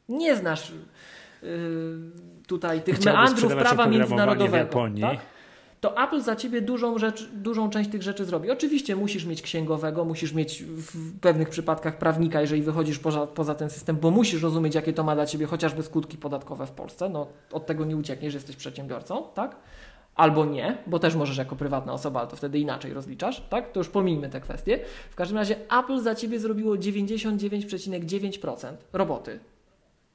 nie 0.10 0.36
znasz 0.36 0.72
yy, 1.42 1.50
tutaj 2.48 2.82
tych 2.82 2.96
Chciałby 2.96 3.20
meandrów 3.20 3.52
prawa 3.52 3.60
oprogramowanie 3.60 3.98
w 3.98 4.00
międzynarodowego, 4.00 4.58
Japonii. 4.58 5.02
tak? 5.02 5.20
To 5.84 6.04
Apple 6.04 6.22
za 6.22 6.36
ciebie 6.36 6.62
dużą, 6.62 6.98
rzecz, 6.98 7.30
dużą 7.34 7.70
część 7.70 7.90
tych 7.90 8.04
rzeczy 8.04 8.26
zrobi. 8.26 8.52
Oczywiście 8.52 8.96
musisz 8.96 9.26
mieć 9.26 9.42
księgowego, 9.42 10.06
musisz 10.06 10.34
mieć 10.34 10.64
w 10.64 11.20
pewnych 11.20 11.50
przypadkach 11.50 11.98
prawnika, 11.98 12.42
jeżeli 12.42 12.62
wychodzisz 12.62 13.00
poza, 13.00 13.28
poza 13.28 13.56
ten 13.56 13.70
system, 13.70 13.98
bo 13.98 14.12
musisz 14.12 14.42
rozumieć, 14.42 14.76
jakie 14.76 14.94
to 14.94 15.04
ma 15.04 15.16
dla 15.16 15.26
ciebie 15.26 15.46
chociażby 15.46 15.84
skutki 15.84 16.18
podatkowe 16.18 16.68
w 16.68 16.72
Polsce. 16.72 17.10
No, 17.10 17.28
od 17.52 17.66
tego 17.66 17.86
nie 17.86 17.98
uciekniesz, 17.98 18.34
jesteś 18.34 18.56
przedsiębiorcą, 18.56 19.24
tak? 19.34 19.56
Albo 20.16 20.46
nie, 20.46 20.78
bo 20.88 21.00
też 21.00 21.16
możesz 21.16 21.38
jako 21.38 21.56
prywatna 21.56 21.94
osoba, 21.94 22.20
ale 22.20 22.30
to 22.30 22.36
wtedy 22.36 22.60
inaczej 22.60 22.94
rozliczasz, 22.94 23.44
tak? 23.50 23.72
To 23.72 23.80
już 23.80 23.90
pomijmy 23.90 24.30
te 24.30 24.42
kwestie. 24.42 24.80
W 25.12 25.16
każdym 25.16 25.38
razie 25.38 25.56
Apple 25.80 26.00
za 26.00 26.16
ciebie 26.16 26.40
zrobiło 26.40 26.76
99,9% 26.76 28.74
roboty. 28.94 29.40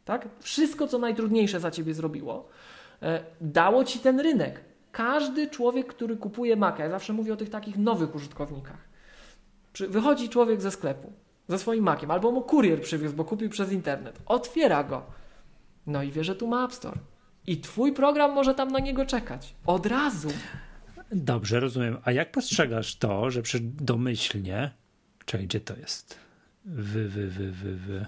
Tak? 0.04 0.28
Wszystko, 0.40 0.86
co 0.86 0.98
najtrudniejsze 0.98 1.60
za 1.60 1.70
ciebie 1.70 1.94
zrobiło, 1.94 2.48
e, 3.02 3.24
dało 3.40 3.84
ci 3.84 3.98
ten 3.98 4.20
rynek. 4.20 4.67
Każdy 4.98 5.48
człowiek, 5.48 5.86
który 5.86 6.16
kupuje 6.16 6.56
Maca, 6.56 6.84
ja 6.84 6.90
zawsze 6.90 7.12
mówię 7.12 7.32
o 7.32 7.36
tych 7.36 7.50
takich 7.50 7.76
nowych 7.76 8.14
użytkownikach. 8.14 8.88
Wychodzi 9.88 10.28
człowiek 10.28 10.60
ze 10.60 10.70
sklepu 10.70 11.12
ze 11.48 11.58
swoim 11.58 11.84
Maciem, 11.84 12.10
albo 12.10 12.32
mu 12.32 12.42
kurier 12.42 12.82
przywiózł, 12.82 13.14
bo 13.14 13.24
kupił 13.24 13.50
przez 13.50 13.72
internet. 13.72 14.18
Otwiera 14.26 14.84
go. 14.84 15.06
No 15.86 16.02
i 16.02 16.10
wie, 16.12 16.24
że 16.24 16.36
tu 16.36 16.48
ma 16.48 16.64
App 16.64 16.72
Store. 16.72 16.98
I 17.46 17.60
twój 17.60 17.92
program 17.92 18.34
może 18.34 18.54
tam 18.54 18.70
na 18.70 18.78
niego 18.78 19.06
czekać. 19.06 19.54
Od 19.66 19.86
razu. 19.86 20.28
Dobrze, 21.12 21.60
rozumiem. 21.60 21.96
A 22.04 22.12
jak 22.12 22.32
postrzegasz 22.32 22.96
to, 22.96 23.30
że 23.30 23.42
przy 23.42 23.60
domyślnie. 23.60 24.70
Czekaj, 25.24 25.46
gdzie 25.46 25.60
to 25.60 25.76
jest? 25.76 26.18
Wy, 26.64 27.08
wy, 27.08 27.28
wy, 27.28 27.50
wy, 27.50 27.76
wy. 27.76 28.06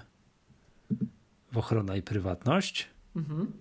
W 1.51 1.57
ochrona 1.57 1.95
i 1.95 2.01
prywatność? 2.01 2.87
Mhm. 3.15 3.51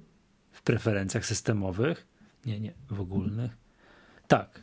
W 0.52 0.62
preferencjach 0.62 1.26
systemowych? 1.26 2.09
Nie, 2.46 2.60
nie, 2.60 2.72
w 2.90 3.00
ogólnych. 3.00 3.56
Tak. 4.28 4.60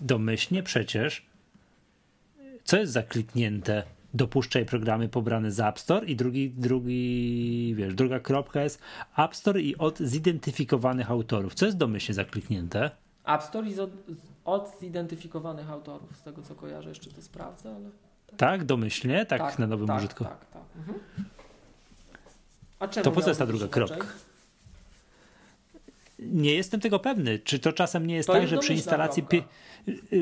Domyślnie 0.00 0.62
przecież. 0.62 1.26
Co 2.64 2.76
jest 2.76 2.92
zakliknięte? 2.92 3.82
Dopuszczaj 4.14 4.66
programy 4.66 5.08
pobrane 5.08 5.52
z 5.52 5.60
App 5.60 5.78
Store 5.78 6.06
i 6.06 6.16
drugi, 6.16 6.50
drugi, 6.50 7.74
wiesz, 7.76 7.94
druga 7.94 8.20
kropka 8.20 8.62
jest 8.62 8.80
App 9.18 9.36
Store 9.36 9.60
i 9.60 9.78
od 9.78 9.98
zidentyfikowanych 9.98 11.10
autorów. 11.10 11.54
Co 11.54 11.66
jest 11.66 11.78
domyślnie 11.78 12.14
zakliknięte? 12.14 12.90
App 13.24 13.42
Store 13.42 13.66
jest 13.66 13.80
od, 13.80 13.90
od 14.44 14.78
zidentyfikowanych 14.80 15.70
autorów, 15.70 16.16
z 16.16 16.22
tego 16.22 16.42
co 16.42 16.54
kojarzę, 16.54 16.88
jeszcze 16.88 17.10
to 17.10 17.22
sprawdzę, 17.22 17.74
ale. 17.74 17.90
Tak, 18.36 18.64
domyślnie, 18.64 19.26
tak, 19.26 19.58
na 19.58 19.66
nowym 19.66 19.86
tak, 19.86 19.98
użytku. 19.98 20.24
Tak, 20.24 20.44
tak. 20.44 20.62
Mhm. 20.76 20.98
A 22.78 22.88
czemu 22.88 23.04
To 23.04 23.12
po 23.12 23.20
co 23.20 23.30
jest 23.30 23.40
ta 23.40 23.46
druga 23.46 23.68
kropka? 23.68 24.06
Nie 26.26 26.54
jestem 26.54 26.80
tego 26.80 26.98
pewny. 26.98 27.38
Czy 27.38 27.58
to 27.58 27.72
czasem 27.72 28.06
nie 28.06 28.14
jest 28.14 28.26
To 28.26 28.32
tak, 28.32 28.42
jest 28.42 28.54
że 28.54 28.58
przy 28.60 28.72
instalacji, 28.72 29.22
pi- 29.22 29.42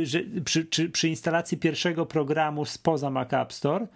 że 0.05 0.20
przy, 0.44 0.64
czy, 0.64 0.89
przy 0.90 1.09
instalacji 1.09 1.59
pierwszego 1.59 2.06
programu 2.06 2.64
spoza 2.64 3.10
Mac 3.10 3.32
App 3.32 3.52
Store 3.52 3.86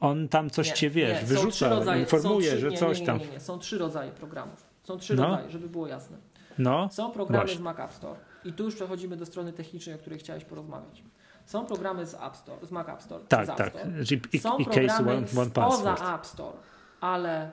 on 0.00 0.28
tam 0.28 0.50
coś 0.50 0.68
Nie, 0.68 0.74
cię 0.74 0.90
wiesz, 0.90 1.20
nie, 1.22 1.26
wyrzuca, 1.26 1.68
rodzaje- 1.68 2.00
informuje, 2.00 2.48
trzy, 2.50 2.58
że 2.58 2.68
nie, 2.68 2.76
coś 2.78 3.00
tam. 3.00 3.18
Nie, 3.18 3.26
nie, 3.26 3.40
są 3.40 3.58
trzy 3.58 3.78
rodzaje 3.78 4.10
programów. 4.12 4.66
Są 4.82 4.98
trzy 4.98 5.14
No. 5.14 5.26
rodzaje, 5.28 5.50
żeby 5.50 5.68
było 5.68 5.86
jasne. 5.86 6.16
No, 6.58 6.88
Są 6.92 7.10
programy 7.10 7.44
Właśnie. 7.44 7.58
z 7.58 7.62
Mac 7.62 7.78
App 7.80 7.92
Store. 7.92 8.18
I 8.44 8.52
tu 8.52 8.64
już 8.64 8.74
przechodzimy 8.74 9.16
do 9.16 9.26
strony 9.26 9.52
technicznej, 9.52 9.94
o 9.94 9.98
której 9.98 10.18
chciałeś 10.18 10.44
porozmawiać. 10.44 11.02
Są 11.46 11.66
programy 11.66 12.06
z 12.06 12.14
App 12.14 12.36
Store, 12.36 12.66
z 12.66 12.70
Mac 12.70 12.88
App 12.88 13.02
Store. 13.02 13.24
tak, 13.28 13.46
z 13.46 13.50
App 13.50 13.56
tak. 13.58 13.68
Store. 13.70 14.04
Czyli 14.04 14.20
I, 14.32 14.38
Są 14.38 14.58
i 14.58 14.64
case 14.66 14.76
programy 14.80 15.10
one, 15.10 15.26
one 15.36 15.46
spoza. 15.50 16.14
App 16.14 16.26
Store, 16.26 16.56
ale 17.00 17.50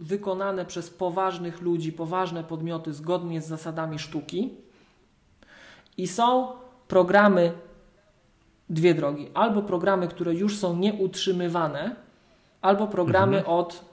wykonane 0.00 0.64
przez 0.64 0.90
poważnych 0.90 1.60
ludzi, 1.60 1.92
poważne 1.92 2.44
podmioty 2.44 2.92
zgodnie 2.92 3.40
z 3.42 3.46
zasadami 3.46 3.98
sztuki. 3.98 4.54
I 5.96 6.08
są 6.08 6.52
programy, 6.88 7.52
dwie 8.70 8.94
drogi, 8.94 9.28
albo 9.34 9.62
programy, 9.62 10.08
które 10.08 10.34
już 10.34 10.58
są 10.58 10.76
nieutrzymywane, 10.76 11.96
albo 12.60 12.86
programy 12.86 13.36
Mhm. 13.38 13.56
od 13.56 13.84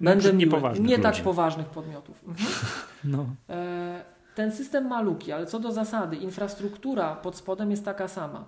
Będę 0.00 0.32
miły, 0.32 0.38
niepoważnych 0.38 0.88
nie 0.88 0.98
tak 0.98 1.16
poważnych 1.22 1.66
podmiotów. 1.66 2.16
Mhm. 2.28 2.48
No. 3.04 3.26
E, 3.50 4.04
Ten 4.34 4.52
system 4.52 4.86
ma 4.88 5.00
luki, 5.00 5.32
ale 5.32 5.46
co 5.46 5.60
do 5.60 5.72
zasady, 5.72 6.16
infrastruktura 6.16 7.14
pod 7.16 7.36
spodem 7.36 7.70
jest 7.70 7.84
taka 7.84 8.08
sama. 8.08 8.44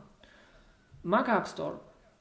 Mac 1.05 1.29
App 1.29 1.49
Store 1.49 1.77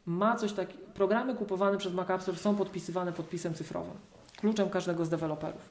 ma 0.09 0.35
coś 0.35 0.53
takiego. 0.53 0.79
Programy 0.93 1.35
kupowane 1.35 1.77
przez 1.77 1.93
Mac 1.93 2.09
App 2.09 2.21
Store 2.21 2.37
są 2.37 2.55
podpisywane 2.55 3.13
podpisem 3.13 3.53
cyfrowym, 3.53 3.93
kluczem 4.37 4.69
każdego 4.69 5.05
z 5.05 5.09
deweloperów. 5.09 5.61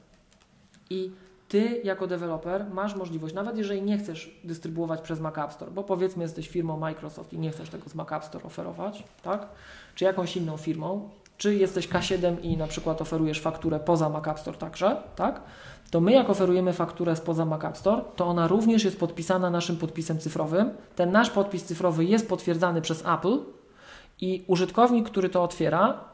I 0.91 1.11
ty 1.49 1.81
jako 1.85 2.07
deweloper 2.07 2.67
masz 2.73 2.95
możliwość, 2.97 3.35
nawet 3.35 3.57
jeżeli 3.59 3.83
nie 3.83 3.99
chcesz 3.99 4.41
dystrybuować 4.45 5.01
przez 5.01 5.21
Mac 5.21 5.39
App 5.39 5.53
Store, 5.53 5.71
bo 5.71 5.85
powiedzmy 5.85 6.23
jesteś 6.23 6.49
firmą 6.49 6.77
Microsoft 6.77 7.33
i 7.33 7.39
nie 7.39 7.51
chcesz 7.51 7.71
tego 7.71 7.89
z 7.89 7.95
Mac 7.95 8.13
App 8.13 8.25
Store 8.25 8.45
oferować, 8.45 9.05
tak? 9.23 9.49
Czy 9.95 10.05
jakąś 10.05 10.37
inną 10.37 10.57
firmą, 10.57 11.09
czy 11.39 11.55
jesteś 11.55 11.89
K7 11.89 12.37
i 12.43 12.57
na 12.57 12.67
przykład 12.67 13.03
oferujesz 13.03 13.41
fakturę 13.41 13.81
poza 13.81 14.09
Mac 14.09 14.29
App 14.29 14.41
Store 14.41 14.59
także, 14.59 15.03
tak? 15.17 15.41
To 15.91 16.01
my 16.01 16.13
jak 16.13 16.31
oferujemy 16.31 16.73
fakturę 16.73 17.17
spoza 17.17 17.45
Mac 17.45 17.65
App 17.65 17.77
Store, 17.77 18.03
to 18.17 18.27
ona 18.27 18.49
również 18.49 18.85
jest 18.85 19.01
podpisana 19.01 19.51
naszym 19.51 19.77
podpisem 19.77 20.19
cyfrowym. 20.19 20.71
Ten 20.97 21.13
nasz 21.13 21.31
podpis 21.31 21.65
cyfrowy 21.65 22.05
jest 22.05 22.29
potwierdzany 22.29 22.81
przez 22.81 23.05
Apple 23.07 23.39
i 24.21 24.45
użytkownik, 24.47 25.07
który 25.11 25.29
to 25.29 25.43
otwiera, 25.43 26.05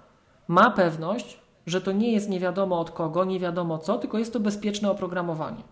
ma 0.48 0.70
pewność, 0.70 1.38
że 1.66 1.80
to 1.80 1.92
nie 1.92 2.12
jest 2.12 2.28
nie 2.28 2.40
wiadomo 2.40 2.80
od 2.80 2.90
kogo, 2.90 3.24
nie 3.24 3.40
wiadomo 3.40 3.78
co, 3.78 3.98
tylko 3.98 4.18
jest 4.18 4.32
to 4.32 4.40
bezpieczne 4.40 4.90
oprogramowanie. 4.90 5.62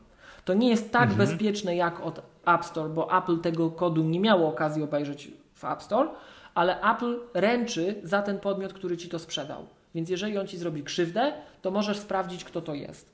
To 0.44 0.54
nie 0.54 0.68
jest 0.68 0.92
tak 0.92 1.10
mhm. 1.10 1.28
bezpieczne 1.28 1.76
jak 1.76 2.00
od 2.00 2.22
App 2.46 2.64
Store, 2.64 2.88
bo 2.88 3.18
Apple 3.18 3.38
tego 3.38 3.70
kodu 3.70 4.02
nie 4.02 4.20
miało 4.20 4.48
okazji 4.48 4.82
obejrzeć 4.82 5.30
w 5.54 5.64
App 5.64 5.82
Store, 5.82 6.08
ale 6.54 6.80
Apple 6.80 7.18
ręczy 7.34 8.00
za 8.02 8.22
ten 8.22 8.38
podmiot, 8.38 8.72
który 8.72 8.96
ci 8.96 9.08
to 9.08 9.18
sprzedał. 9.18 9.66
Więc 9.94 10.10
jeżeli 10.10 10.38
on 10.38 10.46
ci 10.46 10.58
zrobi 10.58 10.82
krzywdę, 10.82 11.32
to 11.62 11.70
możesz 11.70 11.98
sprawdzić, 11.98 12.44
kto 12.44 12.60
to 12.60 12.74
jest. 12.74 13.12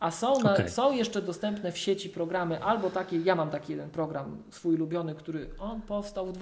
A 0.00 0.10
są, 0.10 0.40
na, 0.40 0.52
okay. 0.52 0.68
są 0.68 0.92
jeszcze 0.92 1.22
dostępne 1.22 1.72
w 1.72 1.78
sieci 1.78 2.08
programy, 2.08 2.64
albo 2.64 2.90
takie, 2.90 3.16
ja 3.16 3.34
mam 3.34 3.50
taki 3.50 3.72
jeden 3.72 3.90
program 3.90 4.42
swój 4.50 4.74
ulubiony, 4.74 5.14
który 5.14 5.50
on 5.58 5.80
powstał 5.80 6.26
w 6.26 6.32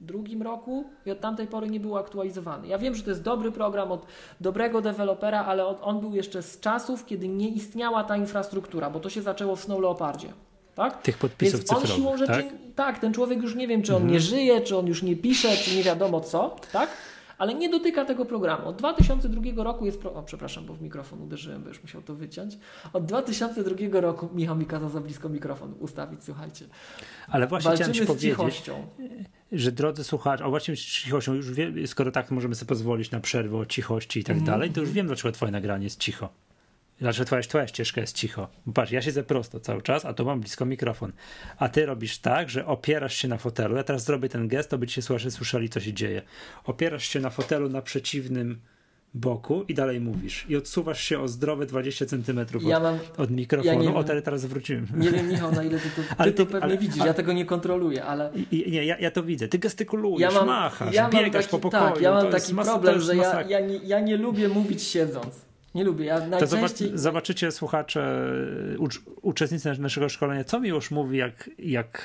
2002 0.00 0.44
roku 0.44 0.84
i 1.06 1.10
od 1.10 1.20
tamtej 1.20 1.46
pory 1.46 1.70
nie 1.70 1.80
był 1.80 1.96
aktualizowany. 1.96 2.68
Ja 2.68 2.78
wiem, 2.78 2.94
że 2.94 3.02
to 3.02 3.10
jest 3.10 3.22
dobry 3.22 3.52
program 3.52 3.92
od 3.92 4.06
dobrego 4.40 4.80
dewelopera, 4.80 5.44
ale 5.44 5.66
on 5.66 6.00
był 6.00 6.14
jeszcze 6.14 6.42
z 6.42 6.60
czasów, 6.60 7.06
kiedy 7.06 7.28
nie 7.28 7.48
istniała 7.48 8.04
ta 8.04 8.16
infrastruktura, 8.16 8.90
bo 8.90 9.00
to 9.00 9.10
się 9.10 9.22
zaczęło 9.22 9.56
w 9.56 9.60
Snow 9.60 9.80
Leopardzie. 9.80 10.32
Tak? 10.74 11.02
Tych 11.02 11.18
podpisów 11.18 11.60
Więc 11.60 11.72
on 11.72 11.86
siłą 11.86 12.16
rzeczy, 12.16 12.32
tak? 12.32 12.46
tak? 12.74 12.98
ten 12.98 13.12
człowiek 13.12 13.42
już 13.42 13.54
nie 13.54 13.68
wiem, 13.68 13.82
czy 13.82 13.92
on 13.92 14.02
mhm. 14.02 14.12
nie 14.12 14.20
żyje, 14.20 14.60
czy 14.60 14.76
on 14.76 14.86
już 14.86 15.02
nie 15.02 15.16
pisze, 15.16 15.56
czy 15.56 15.76
nie 15.76 15.82
wiadomo 15.82 16.20
co, 16.20 16.56
tak? 16.72 16.88
ale 17.38 17.54
nie 17.54 17.68
dotyka 17.68 18.04
tego 18.04 18.24
programu. 18.24 18.68
Od 18.68 18.76
2002 18.76 19.64
roku 19.64 19.86
jest. 19.86 20.00
Pro... 20.00 20.14
O, 20.14 20.22
przepraszam, 20.22 20.66
bo 20.66 20.74
w 20.74 20.82
mikrofon 20.82 21.22
uderzyłem, 21.22 21.62
bo 21.62 21.68
już 21.68 21.82
musiał 21.82 22.02
to 22.02 22.14
wyciąć. 22.14 22.58
Od 22.92 23.06
2002 23.06 24.00
roku 24.00 24.28
Michał 24.34 24.56
mi 24.56 24.66
kazał 24.66 24.88
za 24.88 25.00
blisko 25.00 25.28
mikrofon 25.28 25.74
ustawić, 25.80 26.24
słuchajcie. 26.24 26.64
Ale 27.28 27.46
właśnie 27.46 27.68
Walczymy 27.68 27.92
chciałem 27.92 28.06
Ci 28.06 28.06
powiedzieć, 28.06 28.30
cichością. 28.30 28.86
Że 29.52 29.72
drodzy 29.72 30.04
słuchacze, 30.04 30.44
a 30.44 30.48
właśnie 30.48 30.76
z 30.76 30.80
cichością, 30.80 31.34
już 31.34 31.52
wiem, 31.52 31.86
skoro 31.86 32.10
tak 32.10 32.30
możemy 32.30 32.54
sobie 32.54 32.68
pozwolić 32.68 33.10
na 33.10 33.20
przerwę 33.20 33.56
o 33.56 33.66
cichości 33.66 34.20
i 34.20 34.24
tak 34.24 34.36
mm. 34.36 34.46
dalej, 34.46 34.70
to 34.70 34.80
już 34.80 34.90
wiem, 34.90 35.06
dlaczego 35.06 35.32
Twoje 35.32 35.52
nagranie 35.52 35.84
jest 35.84 36.00
cicho. 36.00 36.28
Znaczy 37.00 37.24
twoja, 37.24 37.42
twoja 37.42 37.66
ścieżka 37.66 38.00
jest 38.00 38.16
cicho. 38.16 38.48
Patrz, 38.74 38.92
ja 38.92 39.02
siedzę 39.02 39.22
prosto 39.22 39.60
cały 39.60 39.82
czas, 39.82 40.04
a 40.04 40.14
to 40.14 40.24
mam 40.24 40.40
blisko 40.40 40.66
mikrofon. 40.66 41.12
A 41.58 41.68
ty 41.68 41.86
robisz 41.86 42.18
tak, 42.18 42.50
że 42.50 42.66
opierasz 42.66 43.14
się 43.14 43.28
na 43.28 43.38
fotelu. 43.38 43.76
Ja 43.76 43.82
teraz 43.82 44.04
zrobię 44.04 44.28
ten 44.28 44.48
gest, 44.48 44.70
to 44.70 44.78
byście 44.78 45.02
słyszeli 45.30 45.68
co 45.68 45.80
się 45.80 45.92
dzieje. 45.92 46.22
Opierasz 46.64 47.06
się 47.06 47.20
na 47.20 47.30
fotelu 47.30 47.68
na 47.68 47.82
przeciwnym 47.82 48.60
boku 49.14 49.64
i 49.68 49.74
dalej 49.74 50.00
mówisz. 50.00 50.46
I 50.48 50.56
odsuwasz 50.56 51.00
się 51.00 51.20
o 51.20 51.28
zdrowe 51.28 51.66
20 51.66 52.06
centymetrów 52.06 52.62
ja 52.62 52.82
od, 52.82 53.20
od 53.20 53.30
mikrofonu. 53.30 53.84
Ja 53.84 53.94
o, 53.94 54.04
teraz 54.04 54.44
wróciłem. 54.44 54.86
Nie 54.96 55.10
wiem, 55.10 55.28
Michał, 55.28 55.52
na 55.52 55.64
ile 55.64 55.78
ty 55.78 55.90
to, 55.90 56.02
ty 56.02 56.08
ale 56.18 56.32
ty, 56.32 56.36
to 56.36 56.46
pewnie 56.46 56.62
ale, 56.62 56.78
widzisz. 56.78 57.00
Ale, 57.00 57.08
ja 57.08 57.14
tego 57.14 57.32
nie 57.32 57.44
kontroluję, 57.44 58.04
ale... 58.04 58.30
I, 58.50 58.70
nie, 58.70 58.84
ja, 58.84 58.98
ja 58.98 59.10
to 59.10 59.22
widzę. 59.22 59.48
Ty 59.48 59.58
gestykulujesz, 59.58 60.32
ja 60.32 60.38
mam, 60.38 60.46
machasz, 60.46 60.94
ja 60.94 61.08
biegasz 61.08 61.44
taki, 61.44 61.50
po 61.50 61.58
pokoju. 61.58 61.92
Tak, 61.92 62.00
ja 62.00 62.10
mam 62.12 62.30
taki 62.30 62.54
problem, 62.54 63.00
że 63.00 63.16
ja, 63.16 63.42
ja, 63.42 63.60
nie, 63.60 63.76
ja 63.76 64.00
nie 64.00 64.16
lubię 64.16 64.48
mówić 64.48 64.82
siedząc. 64.82 65.48
Nie 65.74 65.84
lubię. 65.84 66.04
Ja 66.04 66.26
najczęściej... 66.26 66.90
To 66.90 66.98
zobaczycie, 66.98 67.52
słuchacze, 67.52 68.32
ucz, 68.78 69.02
uczestnicy 69.22 69.78
naszego 69.78 70.08
szkolenia, 70.08 70.44
co 70.44 70.60
mi 70.60 70.68
już 70.68 70.90
mówi, 70.90 71.18
jak, 71.18 71.50
jak 71.58 72.02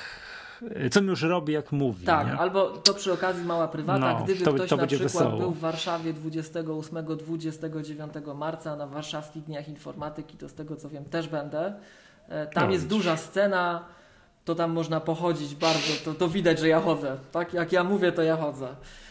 co 0.90 1.02
mi 1.02 1.08
już 1.08 1.22
robi, 1.22 1.52
jak 1.52 1.72
mówi. 1.72 2.06
Tak, 2.06 2.26
nie? 2.26 2.32
albo 2.32 2.68
to 2.68 2.94
przy 2.94 3.12
okazji 3.12 3.44
mała 3.44 3.68
prywata. 3.68 4.18
No, 4.18 4.24
Gdyby 4.24 4.44
to, 4.44 4.54
ktoś 4.54 4.70
to 4.70 4.76
na 4.76 4.86
przykład 4.86 5.12
wesoło. 5.12 5.38
był 5.38 5.50
w 5.50 5.58
Warszawie 5.58 6.14
28-29 6.14 8.36
marca 8.36 8.76
na 8.76 8.86
warszawskich 8.86 9.44
dniach 9.44 9.68
informatyki, 9.68 10.36
to 10.36 10.48
z 10.48 10.54
tego 10.54 10.76
co 10.76 10.88
wiem 10.88 11.04
też 11.04 11.28
będę. 11.28 11.74
E, 12.28 12.46
tam 12.46 12.66
no, 12.66 12.72
jest 12.72 12.86
duża 12.86 13.16
scena, 13.16 13.84
to 14.44 14.54
tam 14.54 14.72
można 14.72 15.00
pochodzić 15.00 15.54
bardzo, 15.54 15.92
to, 16.04 16.14
to 16.14 16.28
widać, 16.28 16.58
że 16.58 16.68
ja 16.68 16.80
chodzę. 16.80 17.16
Tak, 17.32 17.54
jak 17.54 17.72
ja 17.72 17.84
mówię, 17.84 18.12
to 18.12 18.22
ja 18.22 18.36
chodzę. 18.36 18.68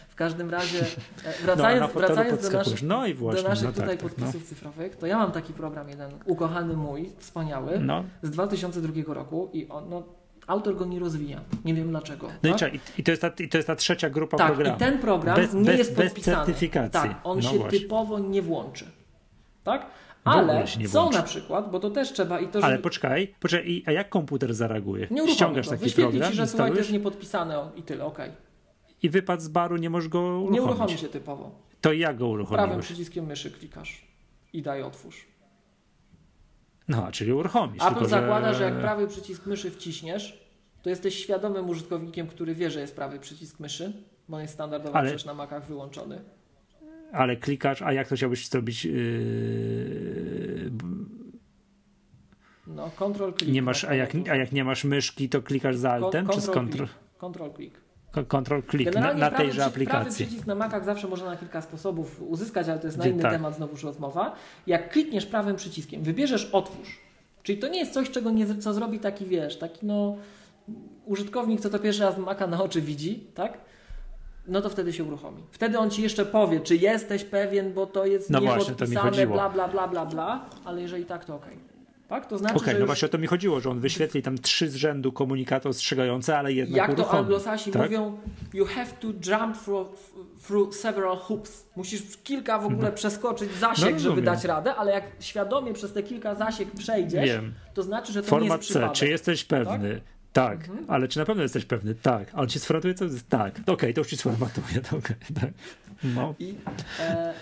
W 0.08 0.14
każdym 0.14 0.50
razie, 0.50 0.86
e, 1.24 1.32
wracając, 1.44 1.94
no, 1.94 2.00
wracając 2.00 2.42
do 2.42 2.50
naszych, 2.50 2.82
no 2.82 3.02
właśnie, 3.14 3.42
do 3.42 3.48
naszych 3.48 3.66
no 3.66 3.72
tutaj 3.72 3.88
tak, 3.88 3.98
tak, 3.98 4.10
podpisów 4.10 4.42
no. 4.42 4.48
cyfrowych, 4.48 4.96
to 4.96 5.06
ja 5.06 5.18
mam 5.18 5.32
taki 5.32 5.52
program 5.52 5.88
jeden, 5.88 6.10
ukochany 6.24 6.76
mój, 6.76 7.10
wspaniały, 7.18 7.78
no. 7.78 8.04
z 8.22 8.30
2002 8.30 9.14
roku 9.14 9.50
i 9.52 9.68
on, 9.68 9.88
no, 9.88 10.02
autor 10.46 10.76
go 10.76 10.84
nie 10.84 10.98
rozwija. 10.98 11.40
Nie 11.64 11.74
wiem 11.74 11.88
dlaczego. 11.88 12.28
No 12.42 12.54
tak? 12.54 12.98
i, 12.98 13.02
to 13.02 13.10
jest 13.10 13.22
ta, 13.22 13.28
i 13.38 13.48
to 13.48 13.58
jest 13.58 13.66
ta 13.66 13.76
trzecia 13.76 14.10
grupa 14.10 14.36
tak, 14.36 14.46
programów. 14.46 14.80
i 14.80 14.84
ten 14.84 14.98
program 14.98 15.36
bez, 15.36 15.54
nie 15.54 15.64
bez, 15.64 15.78
jest 15.78 15.96
podpisany. 15.96 16.36
Bez 16.36 16.46
certyfikacji. 16.46 17.10
Tak, 17.10 17.20
on 17.24 17.38
no 17.38 17.50
się 17.50 17.58
właśnie. 17.58 17.80
typowo 17.80 18.18
nie 18.18 18.42
włączy. 18.42 18.84
Tak? 19.64 19.86
Ale 20.24 20.64
są 20.86 21.10
na 21.10 21.22
przykład, 21.22 21.70
bo 21.70 21.80
to 21.80 21.90
też 21.90 22.12
trzeba 22.12 22.40
i 22.40 22.46
to, 22.46 22.52
żeby... 22.52 22.64
Ale 22.64 22.78
poczekaj, 22.78 23.34
poczekaj, 23.40 23.82
a 23.86 23.92
jak 23.92 24.08
komputer 24.08 24.54
zareaguje? 24.54 25.06
Nie 25.10 25.28
Ściągasz 25.28 25.68
taki 25.68 25.84
Wyświetli 25.84 26.10
program, 26.10 26.30
ci, 26.30 26.36
że 26.36 26.46
słuchaj, 26.46 26.72
to 26.72 26.78
jest 26.78 26.92
niepodpisane 26.92 27.70
i 27.76 27.82
tyle, 27.82 28.04
okej. 28.04 28.30
Okay 28.30 28.44
i 29.04 29.10
wypadł 29.10 29.42
z 29.42 29.48
baru, 29.48 29.76
nie 29.76 29.90
możesz 29.90 30.08
go 30.08 30.20
uruchomić. 30.20 30.52
Nie 30.52 30.62
uruchomi 30.62 30.98
się 30.98 31.08
typowo. 31.08 31.50
To 31.80 31.92
jak 31.92 32.16
go 32.16 32.28
uruchomisz? 32.28 32.64
Prawym 32.64 32.80
przyciskiem 32.80 33.26
myszy 33.26 33.50
klikasz 33.50 34.06
i 34.52 34.62
daj 34.62 34.82
otwórz. 34.82 35.26
No, 36.88 37.12
czyli 37.12 37.32
uruchomisz. 37.32 37.82
Apple 37.82 37.94
tylko, 37.94 38.08
zakłada, 38.08 38.52
że... 38.52 38.58
że 38.58 38.64
jak 38.64 38.80
prawy 38.80 39.06
przycisk 39.06 39.46
myszy 39.46 39.70
wciśniesz, 39.70 40.44
to 40.82 40.90
jesteś 40.90 41.18
świadomym 41.18 41.68
użytkownikiem, 41.68 42.26
który 42.26 42.54
wie, 42.54 42.70
że 42.70 42.80
jest 42.80 42.96
prawy 42.96 43.18
przycisk 43.18 43.60
myszy, 43.60 43.92
bo 44.28 44.36
on 44.36 44.42
jest 44.42 44.54
standardowo 44.54 44.96
ale... 44.96 45.08
przecież 45.08 45.24
na 45.24 45.34
Macach 45.34 45.66
wyłączony. 45.66 46.24
Ale 47.12 47.36
klikasz, 47.36 47.82
a 47.82 47.92
jak 47.92 48.08
to 48.08 48.16
chciałbyś 48.16 48.48
zrobić? 48.48 48.84
Yy... 48.84 50.70
No, 52.66 52.90
control 52.96 53.34
click. 53.34 53.52
Nie 53.52 53.62
masz, 53.62 53.84
a, 53.84 53.94
jak, 53.94 54.10
a 54.30 54.36
jak 54.36 54.52
nie 54.52 54.64
masz 54.64 54.84
myszki, 54.84 55.28
to 55.28 55.42
klikasz 55.42 55.76
za 55.76 55.92
altem, 55.92 56.26
Con, 56.26 56.34
czy 56.34 56.40
z 56.40 56.50
control? 56.50 56.88
Control 57.18 57.52
click. 57.54 57.83
Control 58.22 58.62
click 58.62 58.94
na, 58.94 59.14
na 59.14 59.30
tejże 59.30 59.54
prawy, 59.54 59.70
aplikacji. 59.70 60.00
Prawy 60.00 60.10
przycisk 60.10 60.46
na 60.46 60.54
Macach 60.54 60.84
zawsze 60.84 61.08
można 61.08 61.26
na 61.26 61.36
kilka 61.36 61.62
sposobów 61.62 62.22
uzyskać, 62.22 62.68
ale 62.68 62.78
to 62.78 62.86
jest 62.86 62.98
na 62.98 63.06
inny 63.06 63.22
tak. 63.22 63.32
temat 63.32 63.56
znowuż 63.56 63.82
rozmowa. 63.82 64.34
Jak 64.66 64.92
klikniesz 64.92 65.26
prawym 65.26 65.56
przyciskiem, 65.56 66.02
wybierzesz 66.02 66.44
otwórz, 66.44 67.00
czyli 67.42 67.58
to 67.58 67.68
nie 67.68 67.78
jest 67.78 67.92
coś, 67.92 68.10
czego 68.10 68.30
nie, 68.30 68.56
co 68.56 68.74
zrobi 68.74 68.98
taki, 68.98 69.26
wiesz, 69.26 69.58
taki 69.58 69.86
no 69.86 70.16
użytkownik, 71.06 71.60
co 71.60 71.70
to 71.70 71.78
pierwszy 71.78 72.02
raz 72.02 72.18
Maca 72.18 72.46
na 72.46 72.62
oczy 72.62 72.80
widzi, 72.80 73.26
tak? 73.34 73.58
No 74.48 74.60
to 74.60 74.70
wtedy 74.70 74.92
się 74.92 75.04
uruchomi. 75.04 75.42
Wtedy 75.50 75.78
on 75.78 75.90
ci 75.90 76.02
jeszcze 76.02 76.26
powie, 76.26 76.60
czy 76.60 76.76
jesteś 76.76 77.24
pewien, 77.24 77.72
bo 77.72 77.86
to 77.86 78.06
jest 78.06 78.30
no 78.30 78.40
niepodpisane, 78.40 79.26
bla, 79.26 79.48
bla, 79.48 79.68
bla, 79.68 79.88
bla, 79.88 80.06
bla, 80.06 80.44
ale 80.64 80.82
jeżeli 80.82 81.04
tak, 81.04 81.24
to 81.24 81.34
okej. 81.34 81.54
Okay. 81.54 81.73
Tak? 82.08 82.26
To 82.26 82.38
znaczy, 82.38 82.54
Okej, 82.54 82.68
okay, 82.68 82.80
no 82.80 82.86
właśnie 82.86 83.06
o 83.06 83.08
to 83.08 83.18
mi 83.18 83.26
chodziło, 83.26 83.60
że 83.60 83.70
on 83.70 83.80
wyświetli 83.80 84.22
tam 84.22 84.38
trzy 84.38 84.70
z 84.70 84.74
rzędu 84.74 85.12
komunikaty 85.12 85.68
ostrzegające, 85.68 86.38
ale 86.38 86.52
jednak 86.52 86.88
Jak 86.88 86.96
to 86.96 87.10
anglosasi 87.10 87.70
tak? 87.70 87.82
mówią, 87.82 88.18
you 88.52 88.64
have 88.64 88.86
to 89.00 89.06
jump 89.06 89.56
through, 89.64 89.88
through 90.46 90.74
several 90.74 91.16
hoops. 91.16 91.66
Musisz 91.76 92.02
kilka 92.24 92.58
w 92.58 92.66
ogóle 92.66 92.88
no. 92.88 92.92
przeskoczyć 92.92 93.54
zasiek, 93.54 93.92
no, 93.92 93.98
żeby 93.98 94.22
dać 94.22 94.44
radę, 94.44 94.74
ale 94.74 94.92
jak 94.92 95.04
świadomie 95.20 95.72
przez 95.72 95.92
te 95.92 96.02
kilka 96.02 96.34
zasiek 96.34 96.70
przejdziesz, 96.70 97.24
Wiem. 97.24 97.54
to 97.74 97.82
znaczy, 97.82 98.12
że 98.12 98.22
to 98.22 98.28
Format 98.28 98.48
nie 98.48 98.54
jest 98.56 98.68
przypadek. 98.68 98.90
C, 98.90 98.94
czy 98.94 99.08
jesteś 99.08 99.44
pewny? 99.44 100.00
Tak, 100.32 100.58
tak 100.58 100.68
mhm. 100.68 100.90
ale 100.90 101.08
czy 101.08 101.18
na 101.18 101.24
pewno 101.24 101.42
jesteś 101.42 101.64
pewny? 101.64 101.94
Tak. 101.94 102.30
A 102.32 102.40
on 102.40 102.48
ci 102.48 102.58
sformatuje 102.58 102.94
co? 102.94 103.04
Tak. 103.28 103.52
Okej, 103.52 103.74
okay, 103.74 103.94
to 103.94 104.00
już 104.00 104.08
ci 104.08 104.16
sformatuje. 104.16 104.66
Okay, 104.98 105.16
tak. 105.40 105.50
No. 106.04 106.34
I, 106.38 106.54
e, 107.00 107.34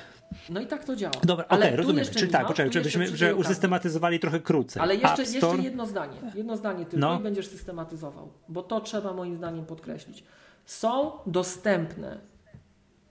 no 0.51 0.61
i 0.61 0.67
tak 0.67 0.85
to 0.85 0.97
działa. 0.97 1.15
Dobra, 1.25 1.45
okej, 1.45 1.59
okay, 1.59 1.77
rozumiem. 1.77 2.05
Czyli 2.05 2.33
tak, 2.33 2.47
poczekaj, 2.47 2.73
żebyśmy 2.73 3.17
że 3.17 3.37
usystematyzowali 3.37 4.21
trochę 4.21 4.41
krócej. 4.41 4.83
Ale 4.83 4.97
jeszcze, 4.97 5.23
jeszcze 5.23 5.57
jedno 5.57 5.87
zdanie. 5.87 6.17
Jedno 6.35 6.57
zdanie 6.57 6.87
tylko 6.87 7.07
no. 7.07 7.21
i 7.21 7.23
będziesz 7.23 7.49
systematyzował, 7.49 8.29
bo 8.49 8.63
to 8.63 8.81
trzeba 8.81 9.13
moim 9.13 9.37
zdaniem 9.37 9.67
podkreślić. 9.67 10.25
Są 10.65 11.13
dostępne 11.27 12.19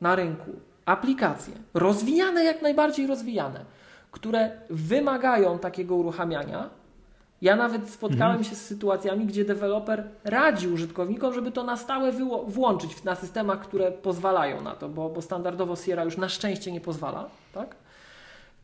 na 0.01 0.15
rynku 0.15 0.51
aplikacje, 0.85 1.53
rozwijane 1.73 2.43
jak 2.43 2.61
najbardziej 2.61 3.07
rozwijane, 3.07 3.65
które 4.11 4.51
wymagają 4.69 5.59
takiego 5.59 5.95
uruchamiania, 5.95 6.69
ja 7.41 7.55
nawet 7.55 7.89
spotkałem 7.89 8.37
mhm. 8.37 8.43
się 8.43 8.55
z 8.55 8.65
sytuacjami, 8.65 9.25
gdzie 9.25 9.45
deweloper 9.45 10.03
radzi 10.23 10.67
użytkownikom, 10.67 11.33
żeby 11.33 11.51
to 11.51 11.63
na 11.63 11.77
stałe 11.77 12.11
włączyć 12.47 13.03
na 13.03 13.15
systemach, 13.15 13.59
które 13.59 13.91
pozwalają 13.91 14.61
na 14.61 14.75
to, 14.75 14.89
bo, 14.89 15.09
bo 15.09 15.21
standardowo 15.21 15.75
Sierra 15.75 16.03
już 16.03 16.17
na 16.17 16.29
szczęście 16.29 16.71
nie 16.71 16.81
pozwala. 16.81 17.29
Tak? 17.53 17.75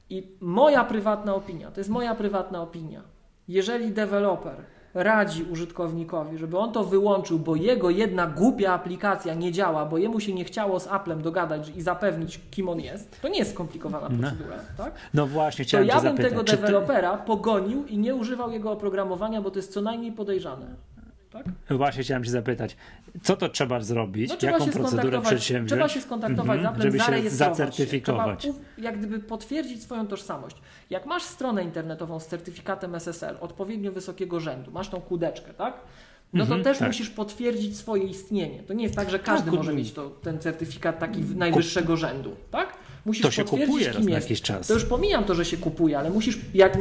I 0.09 0.27
moja 0.41 0.83
prywatna 0.83 1.35
opinia, 1.35 1.71
to 1.71 1.79
jest 1.79 1.89
moja 1.89 2.15
prywatna 2.15 2.61
opinia, 2.61 3.01
jeżeli 3.47 3.91
deweloper 3.91 4.55
radzi 4.93 5.43
użytkownikowi, 5.43 6.37
żeby 6.37 6.57
on 6.57 6.71
to 6.71 6.83
wyłączył, 6.83 7.39
bo 7.39 7.55
jego 7.55 7.89
jedna 7.89 8.27
głupia 8.27 8.73
aplikacja 8.73 9.33
nie 9.33 9.51
działa, 9.51 9.85
bo 9.85 9.97
jemu 9.97 10.19
się 10.19 10.33
nie 10.33 10.45
chciało 10.45 10.79
z 10.79 10.87
Applem 10.87 11.21
dogadać 11.21 11.69
i 11.75 11.81
zapewnić, 11.81 12.41
kim 12.51 12.69
on 12.69 12.79
jest, 12.79 13.21
to 13.21 13.27
nie 13.27 13.39
jest 13.39 13.51
skomplikowana 13.51 14.09
no. 14.09 14.17
procedura, 14.19 14.55
no. 14.55 14.83
tak? 14.83 14.93
No 15.13 15.27
właśnie, 15.27 15.65
chciałem 15.65 15.87
To 15.87 15.95
ja 15.95 16.01
bym 16.01 16.11
zapytać, 16.11 16.31
tego 16.31 16.43
dewelopera 16.43 17.17
ty... 17.17 17.27
pogonił 17.27 17.85
i 17.85 17.97
nie 17.97 18.15
używał 18.15 18.51
jego 18.51 18.71
oprogramowania, 18.71 19.41
bo 19.41 19.51
to 19.51 19.59
jest 19.59 19.73
co 19.73 19.81
najmniej 19.81 20.11
podejrzane. 20.11 20.75
Tak? 21.43 21.77
Właśnie 21.77 22.03
chciałem 22.03 22.23
się 22.25 22.31
zapytać, 22.31 22.77
co 23.23 23.37
to 23.37 23.49
trzeba 23.49 23.81
zrobić? 23.81 24.29
No, 24.29 24.37
jaką 24.41 24.67
procedurę 24.67 25.21
przedsięwziąć? 25.21 25.69
Trzeba 25.69 25.89
się 25.89 26.01
skontaktować 26.01 26.59
mm 26.59 26.73
-hmm, 26.73 26.81
żeby 26.81 26.99
się 26.99 27.29
zacertyfikować. 27.29 28.43
Się. 28.43 28.53
Trzeba 28.53 28.65
jak 28.77 28.97
gdyby 28.97 29.19
potwierdzić 29.19 29.83
swoją 29.83 30.07
tożsamość. 30.07 30.57
Jak 30.89 31.05
masz 31.05 31.23
stronę 31.23 31.63
internetową 31.63 32.19
z 32.19 32.27
certyfikatem 32.27 32.95
SSL 32.95 33.37
odpowiednio 33.41 33.91
wysokiego 33.91 34.39
rzędu, 34.39 34.71
masz 34.71 34.89
tą 34.89 35.01
kudeczkę, 35.01 35.53
tak? 35.53 35.73
No 36.33 36.45
to 36.45 36.51
mm 36.51 36.61
-hmm, 36.61 36.63
też 36.63 36.77
tak. 36.77 36.87
musisz 36.87 37.09
potwierdzić 37.09 37.77
swoje 37.77 38.03
istnienie. 38.03 38.63
To 38.63 38.73
nie 38.73 38.83
jest 38.83 38.95
tak, 38.95 39.09
że 39.09 39.19
każdy 39.19 39.51
tak, 39.51 39.59
może 39.59 39.73
mieć 39.73 39.93
to, 39.93 40.09
ten 40.09 40.39
certyfikat 40.39 40.99
taki 40.99 41.21
najwyższego 41.21 41.97
rzędu, 41.97 42.35
tak? 42.51 42.77
Musisz 43.07 43.25
to 43.25 43.31
się 43.31 43.43
kupuje 43.43 43.91
kim 43.91 44.09
jest. 44.09 44.23
jakiś 44.23 44.41
czas. 44.41 44.67
To 44.67 44.73
już 44.73 44.85
pomijam 44.85 45.23
to, 45.23 45.35
że 45.35 45.45
się 45.45 45.57
kupuje, 45.57 45.99
ale 45.99 46.09
musisz, 46.09 46.39
jak, 46.53 46.77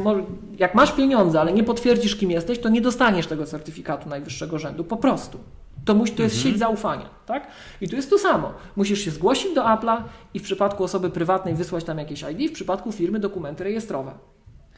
jak 0.59 0.75
masz 0.75 0.91
pieniądze, 0.91 1.41
ale 1.41 1.53
nie 1.53 1.63
potwierdzisz, 1.63 2.15
kim 2.15 2.31
jesteś, 2.31 2.59
to 2.59 2.69
nie 2.69 2.81
dostaniesz 2.81 3.27
tego 3.27 3.45
certyfikatu 3.45 4.09
najwyższego 4.09 4.59
rzędu. 4.59 4.83
Po 4.83 4.97
prostu. 4.97 5.39
To, 5.85 5.95
musi, 5.95 6.13
to 6.13 6.23
jest 6.23 6.35
mhm. 6.35 6.53
sieć 6.53 6.59
zaufania, 6.59 7.09
tak? 7.25 7.47
I 7.81 7.87
tu 7.87 7.95
jest 7.95 8.09
to 8.09 8.17
samo. 8.17 8.53
Musisz 8.75 8.99
się 8.99 9.11
zgłosić 9.11 9.55
do 9.55 9.61
Apple'a 9.61 10.01
i 10.33 10.39
w 10.39 10.43
przypadku 10.43 10.83
osoby 10.83 11.09
prywatnej 11.09 11.55
wysłać 11.55 11.83
tam 11.83 11.97
jakieś 11.97 12.21
ID, 12.21 12.51
w 12.51 12.53
przypadku 12.53 12.91
firmy 12.91 13.19
dokumenty 13.19 13.63
rejestrowe. 13.63 14.11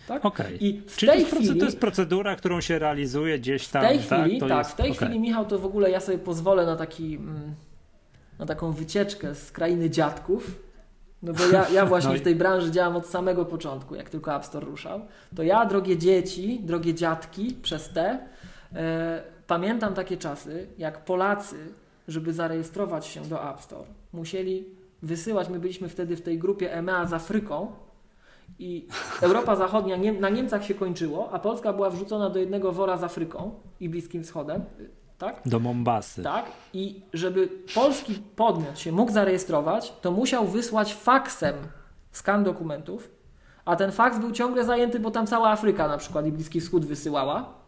Tak? 0.07 0.25
Okay. 0.25 0.57
I 0.59 0.81
w 0.87 0.97
Czyli 0.97 1.11
tej 1.11 1.25
to, 1.25 1.35
chwili, 1.35 1.59
to 1.59 1.65
jest 1.65 1.79
procedura, 1.79 2.35
którą 2.35 2.61
się 2.61 2.79
realizuje 2.79 3.39
gdzieś 3.39 3.67
tam. 3.67 3.83
W 3.83 3.87
tej 3.87 3.99
tak? 3.99 4.21
chwili, 4.21 4.39
tak, 4.39 4.57
jest, 4.57 4.71
w 4.71 4.75
tej 4.75 4.91
okay. 4.91 5.07
chwili, 5.07 5.19
Michał, 5.19 5.45
to 5.45 5.59
w 5.59 5.65
ogóle 5.65 5.91
ja 5.91 5.99
sobie 5.99 6.17
pozwolę 6.17 6.65
na 6.65 6.75
taki, 6.75 7.15
mm, 7.15 7.55
na 8.39 8.45
taką 8.45 8.71
wycieczkę 8.71 9.35
z 9.35 9.51
krainy 9.51 9.89
dziadków 9.89 10.68
no 11.23 11.33
bo 11.33 11.45
ja, 11.45 11.69
ja 11.69 11.85
właśnie 11.85 12.09
no 12.09 12.15
i... 12.15 12.19
w 12.19 12.23
tej 12.23 12.35
branży 12.35 12.71
działam 12.71 12.95
od 12.95 13.07
samego 13.07 13.45
początku, 13.45 13.95
jak 13.95 14.09
tylko 14.09 14.35
App 14.35 14.45
Store 14.45 14.65
ruszał. 14.65 15.01
To 15.35 15.43
ja, 15.43 15.65
drogie 15.65 15.97
dzieci, 15.97 16.59
drogie 16.63 16.93
dziadki, 16.93 17.55
przez 17.61 17.89
te, 17.89 18.19
e, 18.75 19.23
pamiętam 19.47 19.93
takie 19.93 20.17
czasy, 20.17 20.67
jak 20.77 21.05
Polacy, 21.05 21.73
żeby 22.07 22.33
zarejestrować 22.33 23.05
się 23.05 23.21
do 23.21 23.49
App 23.49 23.61
Store, 23.61 23.87
musieli 24.13 24.65
wysyłać, 25.01 25.49
my 25.49 25.59
byliśmy 25.59 25.89
wtedy 25.89 26.15
w 26.15 26.21
tej 26.21 26.39
grupie 26.39 26.73
EMEA 26.73 27.07
z 27.07 27.13
Afryką 27.13 27.71
i 28.59 28.87
Europa 29.21 29.55
Zachodnia 29.55 29.95
nie, 29.95 30.13
na 30.13 30.29
Niemcach 30.29 30.65
się 30.65 30.73
kończyło, 30.73 31.31
a 31.31 31.39
Polska 31.39 31.73
była 31.73 31.89
wrzucona 31.89 32.29
do 32.29 32.39
jednego 32.39 32.71
wora 32.71 32.97
z 32.97 33.03
Afryką 33.03 33.51
i 33.79 33.89
Bliskim 33.89 34.23
Wschodem 34.23 34.61
tak? 35.19 35.41
Do 35.45 35.59
Mombasy. 35.59 36.23
Tak. 36.23 36.45
I 36.73 37.01
żeby 37.13 37.49
polski 37.75 38.13
podmiot 38.35 38.79
się 38.79 38.91
mógł 38.91 39.11
zarejestrować, 39.11 39.93
to 40.01 40.11
musiał 40.11 40.47
wysłać 40.47 40.93
faksem 40.93 41.55
skan 42.11 42.43
dokumentów, 42.43 43.09
a 43.65 43.75
ten 43.75 43.91
faks 43.91 44.19
był 44.19 44.31
ciągle 44.31 44.65
zajęty, 44.65 44.99
bo 44.99 45.11
tam 45.11 45.27
cała 45.27 45.49
Afryka 45.49 45.87
na 45.87 45.97
przykład 45.97 46.25
i 46.25 46.31
Bliski 46.31 46.61
Wschód 46.61 46.85
wysyłała. 46.85 47.59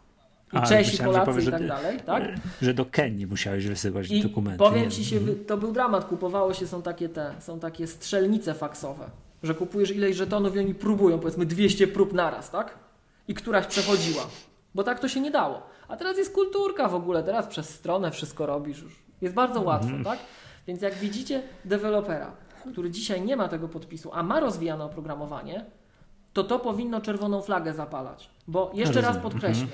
I 0.54 0.58
a, 0.58 0.62
Czesi, 0.62 0.98
Polacy 0.98 1.26
powie, 1.26 1.44
i 1.44 1.52
tak 1.52 1.68
dalej, 1.68 2.00
tak? 2.06 2.24
Że 2.62 2.74
do 2.74 2.86
Kenii 2.86 3.28
musiałeś 3.28 3.68
wysyłać 3.68 4.12
I 4.12 4.24
dokumenty. 4.24 4.60
Powiem 4.60 4.92
ci 4.92 5.06
się, 5.06 5.20
to 5.48 5.58
był 5.58 5.72
dramat. 5.72 6.06
Kupowało 6.06 6.54
się, 6.54 6.68
są 6.68 6.82
takie 6.82 7.10
te, 7.10 7.34
są 7.40 7.60
takie 7.60 7.88
strzelnice 7.88 8.54
faksowe, 8.54 9.10
że 9.44 9.56
kupujesz 9.56 9.92
ileś 9.92 10.16
żetonów 10.16 10.56
i 10.56 10.60
oni 10.60 10.76
próbują, 10.76 11.20
powiedzmy 11.20 11.46
200 11.46 11.88
prób 11.88 12.14
naraz, 12.14 12.50
tak? 12.50 12.78
I 13.28 13.34
któraś 13.34 13.68
przechodziła. 13.68 14.24
Bo 14.76 14.84
tak 14.84 15.00
to 15.00 15.08
się 15.08 15.22
nie 15.22 15.32
dało. 15.32 15.62
A 15.92 15.98
teraz 15.98 16.18
jest 16.18 16.34
kulturka 16.34 16.88
w 16.88 16.96
ogóle, 16.96 17.24
teraz 17.24 17.48
przez 17.48 17.70
stronę 17.70 18.12
wszystko 18.12 18.46
robisz 18.46 18.82
już. 18.82 19.04
Jest 19.22 19.36
bardzo 19.36 19.62
łatwo, 19.62 19.90
mm. 19.90 20.04
tak? 20.04 20.20
Więc 20.68 20.82
jak 20.82 20.94
widzicie 20.94 21.44
dewelopera, 21.66 22.32
który 22.72 22.92
dzisiaj 22.92 23.22
nie 23.22 23.36
ma 23.36 23.48
tego 23.48 23.68
podpisu, 23.68 24.10
a 24.14 24.24
ma 24.24 24.40
rozwijane 24.40 24.84
oprogramowanie, 24.84 25.66
to 26.34 26.44
to 26.44 26.60
powinno 26.60 27.02
czerwoną 27.02 27.42
flagę 27.42 27.74
zapalać. 27.74 28.30
Bo 28.48 28.72
jeszcze 28.74 29.02
raz 29.02 29.18
podkreślę, 29.18 29.64
mm. 29.64 29.72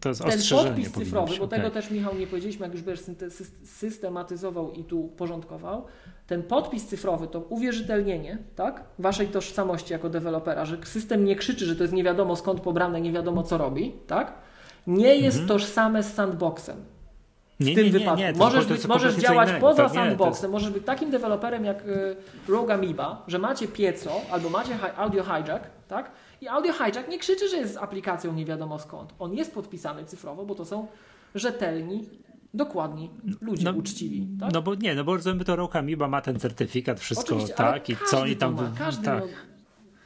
To 0.00 0.08
jest 0.08 0.22
ten 0.22 0.58
podpis 0.58 0.92
cyfrowy, 0.92 1.36
bo 1.38 1.48
tego 1.48 1.70
też 1.70 1.90
Michał 1.90 2.14
nie 2.14 2.26
powiedzieliśmy, 2.26 2.66
jak 2.66 2.72
już 2.72 2.82
będziesz 2.82 3.04
systematyzował 3.64 4.72
i 4.72 4.84
tu 4.84 5.08
porządkował, 5.16 5.84
ten 6.26 6.42
podpis 6.42 6.86
cyfrowy 6.86 7.26
to 7.28 7.40
uwierzytelnienie 7.40 8.38
tak, 8.56 8.84
waszej 8.98 9.28
tożsamości 9.28 9.92
jako 9.92 10.08
dewelopera, 10.10 10.64
że 10.64 10.78
system 10.84 11.24
nie 11.24 11.36
krzyczy, 11.36 11.66
że 11.66 11.76
to 11.76 11.82
jest 11.82 11.94
nie 11.94 12.04
wiadomo 12.04 12.36
skąd 12.36 12.60
pobrane, 12.60 13.00
nie 13.00 13.12
wiadomo 13.12 13.42
co 13.42 13.58
robi, 13.58 13.92
tak? 14.06 14.34
Nie 14.86 15.14
jest 15.16 15.38
mhm. 15.38 15.48
tożsame 15.48 16.02
z 16.02 16.14
sandboxem. 16.14 16.76
W 17.60 17.64
nie, 17.64 17.74
tym 17.74 17.84
nie, 17.84 17.92
wypadku. 17.92 18.20
Nie, 18.20 18.32
możesz, 18.32 18.66
być, 18.66 18.86
możesz 18.86 19.14
działać 19.14 19.48
innego, 19.48 19.66
poza 19.66 19.82
tak, 19.84 19.92
sandboxem, 19.92 20.42
jest... 20.42 20.52
możesz 20.52 20.70
być 20.70 20.84
takim 20.84 21.10
deweloperem 21.10 21.64
jak 21.64 21.86
y, 21.86 22.16
Rogue 22.48 22.72
Amoeba, 22.72 23.24
że 23.28 23.38
macie 23.38 23.68
pieco 23.68 24.10
albo 24.30 24.50
macie 24.50 24.74
hi 24.74 24.86
audio 24.96 25.24
hijack, 25.24 25.64
tak? 25.88 26.10
I 26.40 26.48
audio 26.48 26.72
hijack 26.72 27.08
nie 27.08 27.18
krzyczy, 27.18 27.48
że 27.48 27.56
jest 27.56 27.74
z 27.74 27.76
aplikacją 27.76 28.32
nie 28.32 28.44
wiadomo 28.44 28.78
skąd. 28.78 29.14
On 29.18 29.34
jest 29.34 29.54
podpisany 29.54 30.04
cyfrowo, 30.04 30.44
bo 30.44 30.54
to 30.54 30.64
są 30.64 30.86
rzetelni 31.34 32.04
dokładni 32.54 33.10
ludzie 33.40 33.64
no, 33.64 33.72
uczciwi. 33.72 34.28
Tak? 34.40 34.52
No 34.52 34.62
bo 34.62 34.74
nie, 34.74 34.94
no 34.94 35.04
bo 35.04 35.16
rozumiem, 35.16 35.44
to 35.44 35.56
Rogue 35.56 35.78
Amoeba 35.78 36.08
ma 36.08 36.20
ten 36.20 36.38
certyfikat, 36.38 37.00
wszystko 37.00 37.26
Oczywiście, 37.26 37.54
tak 37.54 37.90
i 37.90 37.96
co 38.10 38.20
oni 38.20 38.36
tam... 38.36 38.54
Ma, 38.54 38.72
każdy 38.78 39.04
tak. 39.04 39.24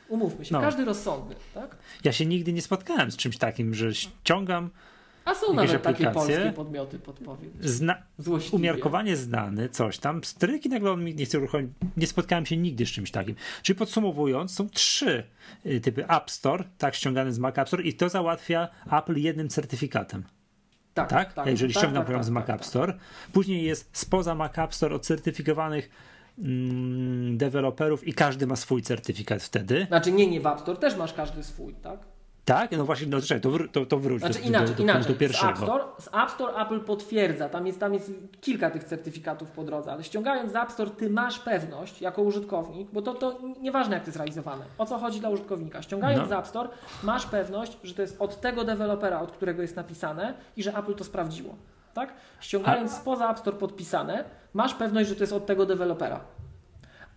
Umówmy 0.08 0.44
się, 0.44 0.54
no. 0.54 0.60
każdy 0.60 0.84
rozsądny, 0.84 1.34
tak? 1.54 1.76
Ja 2.04 2.12
się 2.12 2.26
nigdy 2.26 2.52
nie 2.52 2.62
spotkałem 2.62 3.10
z 3.10 3.16
czymś 3.16 3.38
takim, 3.38 3.74
że 3.74 3.94
ściągam 3.94 4.70
a 5.26 5.34
są 5.34 5.54
nawet 5.54 5.82
takie 5.82 6.10
polskie 6.10 6.52
podmioty 6.56 6.98
podpowiedź. 6.98 7.50
Zna 7.60 8.02
umiarkowanie 8.52 9.16
znany, 9.16 9.68
coś 9.68 9.98
tam, 9.98 10.24
stryk 10.24 10.66
i 10.66 10.68
nagle 10.68 10.92
on 10.92 11.04
mi 11.04 11.14
nie 11.14 11.24
chce 11.24 11.38
uruchomić. 11.38 11.70
Nie 11.96 12.06
spotkałem 12.06 12.46
się 12.46 12.56
nigdy 12.56 12.86
z 12.86 12.88
czymś 12.88 13.10
takim. 13.10 13.34
Czyli 13.62 13.78
podsumowując, 13.78 14.54
są 14.54 14.68
trzy 14.68 15.24
y, 15.66 15.80
typy 15.80 16.08
App 16.08 16.30
Store, 16.30 16.64
tak 16.78 16.94
ściągany 16.94 17.32
z 17.32 17.38
Mac 17.38 17.58
App 17.58 17.68
Store 17.68 17.82
i 17.82 17.94
to 17.94 18.08
załatwia 18.08 18.68
Apple 18.92 19.16
jednym 19.16 19.48
certyfikatem. 19.48 20.24
Tak, 20.94 21.10
tak? 21.10 21.32
tak 21.32 21.46
Jeżeli 21.46 21.74
tak, 21.74 21.82
ściągam 21.82 22.00
tak, 22.00 22.06
program 22.06 22.24
z 22.24 22.26
tak, 22.26 22.34
Mac 22.34 22.46
tak, 22.46 22.56
App 22.56 22.64
Store. 22.64 22.94
Później 23.32 23.64
jest 23.64 23.90
spoza 23.92 24.34
Mac 24.34 24.58
App 24.58 24.74
Store 24.74 24.94
od 24.94 25.06
certyfikowanych 25.06 25.90
deweloperów 27.32 28.06
i 28.06 28.12
każdy 28.12 28.46
ma 28.46 28.56
swój 28.56 28.82
certyfikat 28.82 29.42
wtedy. 29.42 29.86
Znaczy 29.88 30.12
nie, 30.12 30.26
nie 30.26 30.40
w 30.40 30.46
App 30.46 30.60
Store 30.60 30.78
też 30.78 30.96
masz 30.96 31.12
każdy 31.12 31.44
swój, 31.44 31.74
tak? 31.74 32.00
Tak? 32.44 32.70
No 32.70 32.84
właśnie, 32.84 33.06
no 33.06 33.20
czekaj, 33.20 33.40
to, 33.40 33.50
wr 33.50 33.68
to, 33.72 33.86
to 33.86 33.98
wróć 33.98 34.20
znaczy, 34.20 34.38
do, 34.38 34.44
inaczej, 34.44 34.68
do, 34.68 34.74
do 34.74 34.82
inaczej. 34.82 35.14
pierwszego. 35.14 35.56
Z 35.56 35.62
App, 35.62 35.68
Store, 35.68 35.84
z 35.98 36.08
App 36.08 36.30
Store 36.30 36.52
Apple 36.54 36.80
potwierdza, 36.80 37.48
tam 37.48 37.66
jest, 37.66 37.80
tam 37.80 37.94
jest 37.94 38.12
kilka 38.40 38.70
tych 38.70 38.84
certyfikatów 38.84 39.50
po 39.50 39.64
drodze, 39.64 39.92
ale 39.92 40.04
ściągając 40.04 40.52
z 40.52 40.56
App 40.56 40.72
Store 40.72 40.90
ty 40.90 41.10
masz 41.10 41.38
pewność 41.38 42.00
jako 42.02 42.22
użytkownik, 42.22 42.90
bo 42.92 43.02
to, 43.02 43.14
to 43.14 43.38
nieważne 43.60 43.94
jak 43.94 44.04
to 44.04 44.08
jest 44.08 44.16
realizowane, 44.16 44.64
o 44.78 44.86
co 44.86 44.98
chodzi 44.98 45.20
dla 45.20 45.28
użytkownika. 45.28 45.82
Ściągając 45.82 46.22
no. 46.22 46.28
z 46.28 46.32
App 46.32 46.46
Store 46.46 46.68
masz 47.02 47.26
pewność, 47.26 47.78
że 47.82 47.94
to 47.94 48.02
jest 48.02 48.16
od 48.18 48.40
tego 48.40 48.64
dewelopera, 48.64 49.20
od 49.20 49.32
którego 49.32 49.62
jest 49.62 49.76
napisane 49.76 50.34
i 50.56 50.62
że 50.62 50.76
Apple 50.76 50.94
to 50.94 51.04
sprawdziło. 51.04 51.54
Tak? 51.96 52.12
Ściągając 52.40 52.92
A... 52.92 52.94
spoza 52.94 53.30
App 53.30 53.38
Store 53.38 53.56
podpisane, 53.56 54.24
masz 54.54 54.74
pewność, 54.74 55.08
że 55.08 55.16
to 55.16 55.22
jest 55.22 55.32
od 55.32 55.46
tego 55.46 55.66
dewelopera. 55.66 56.20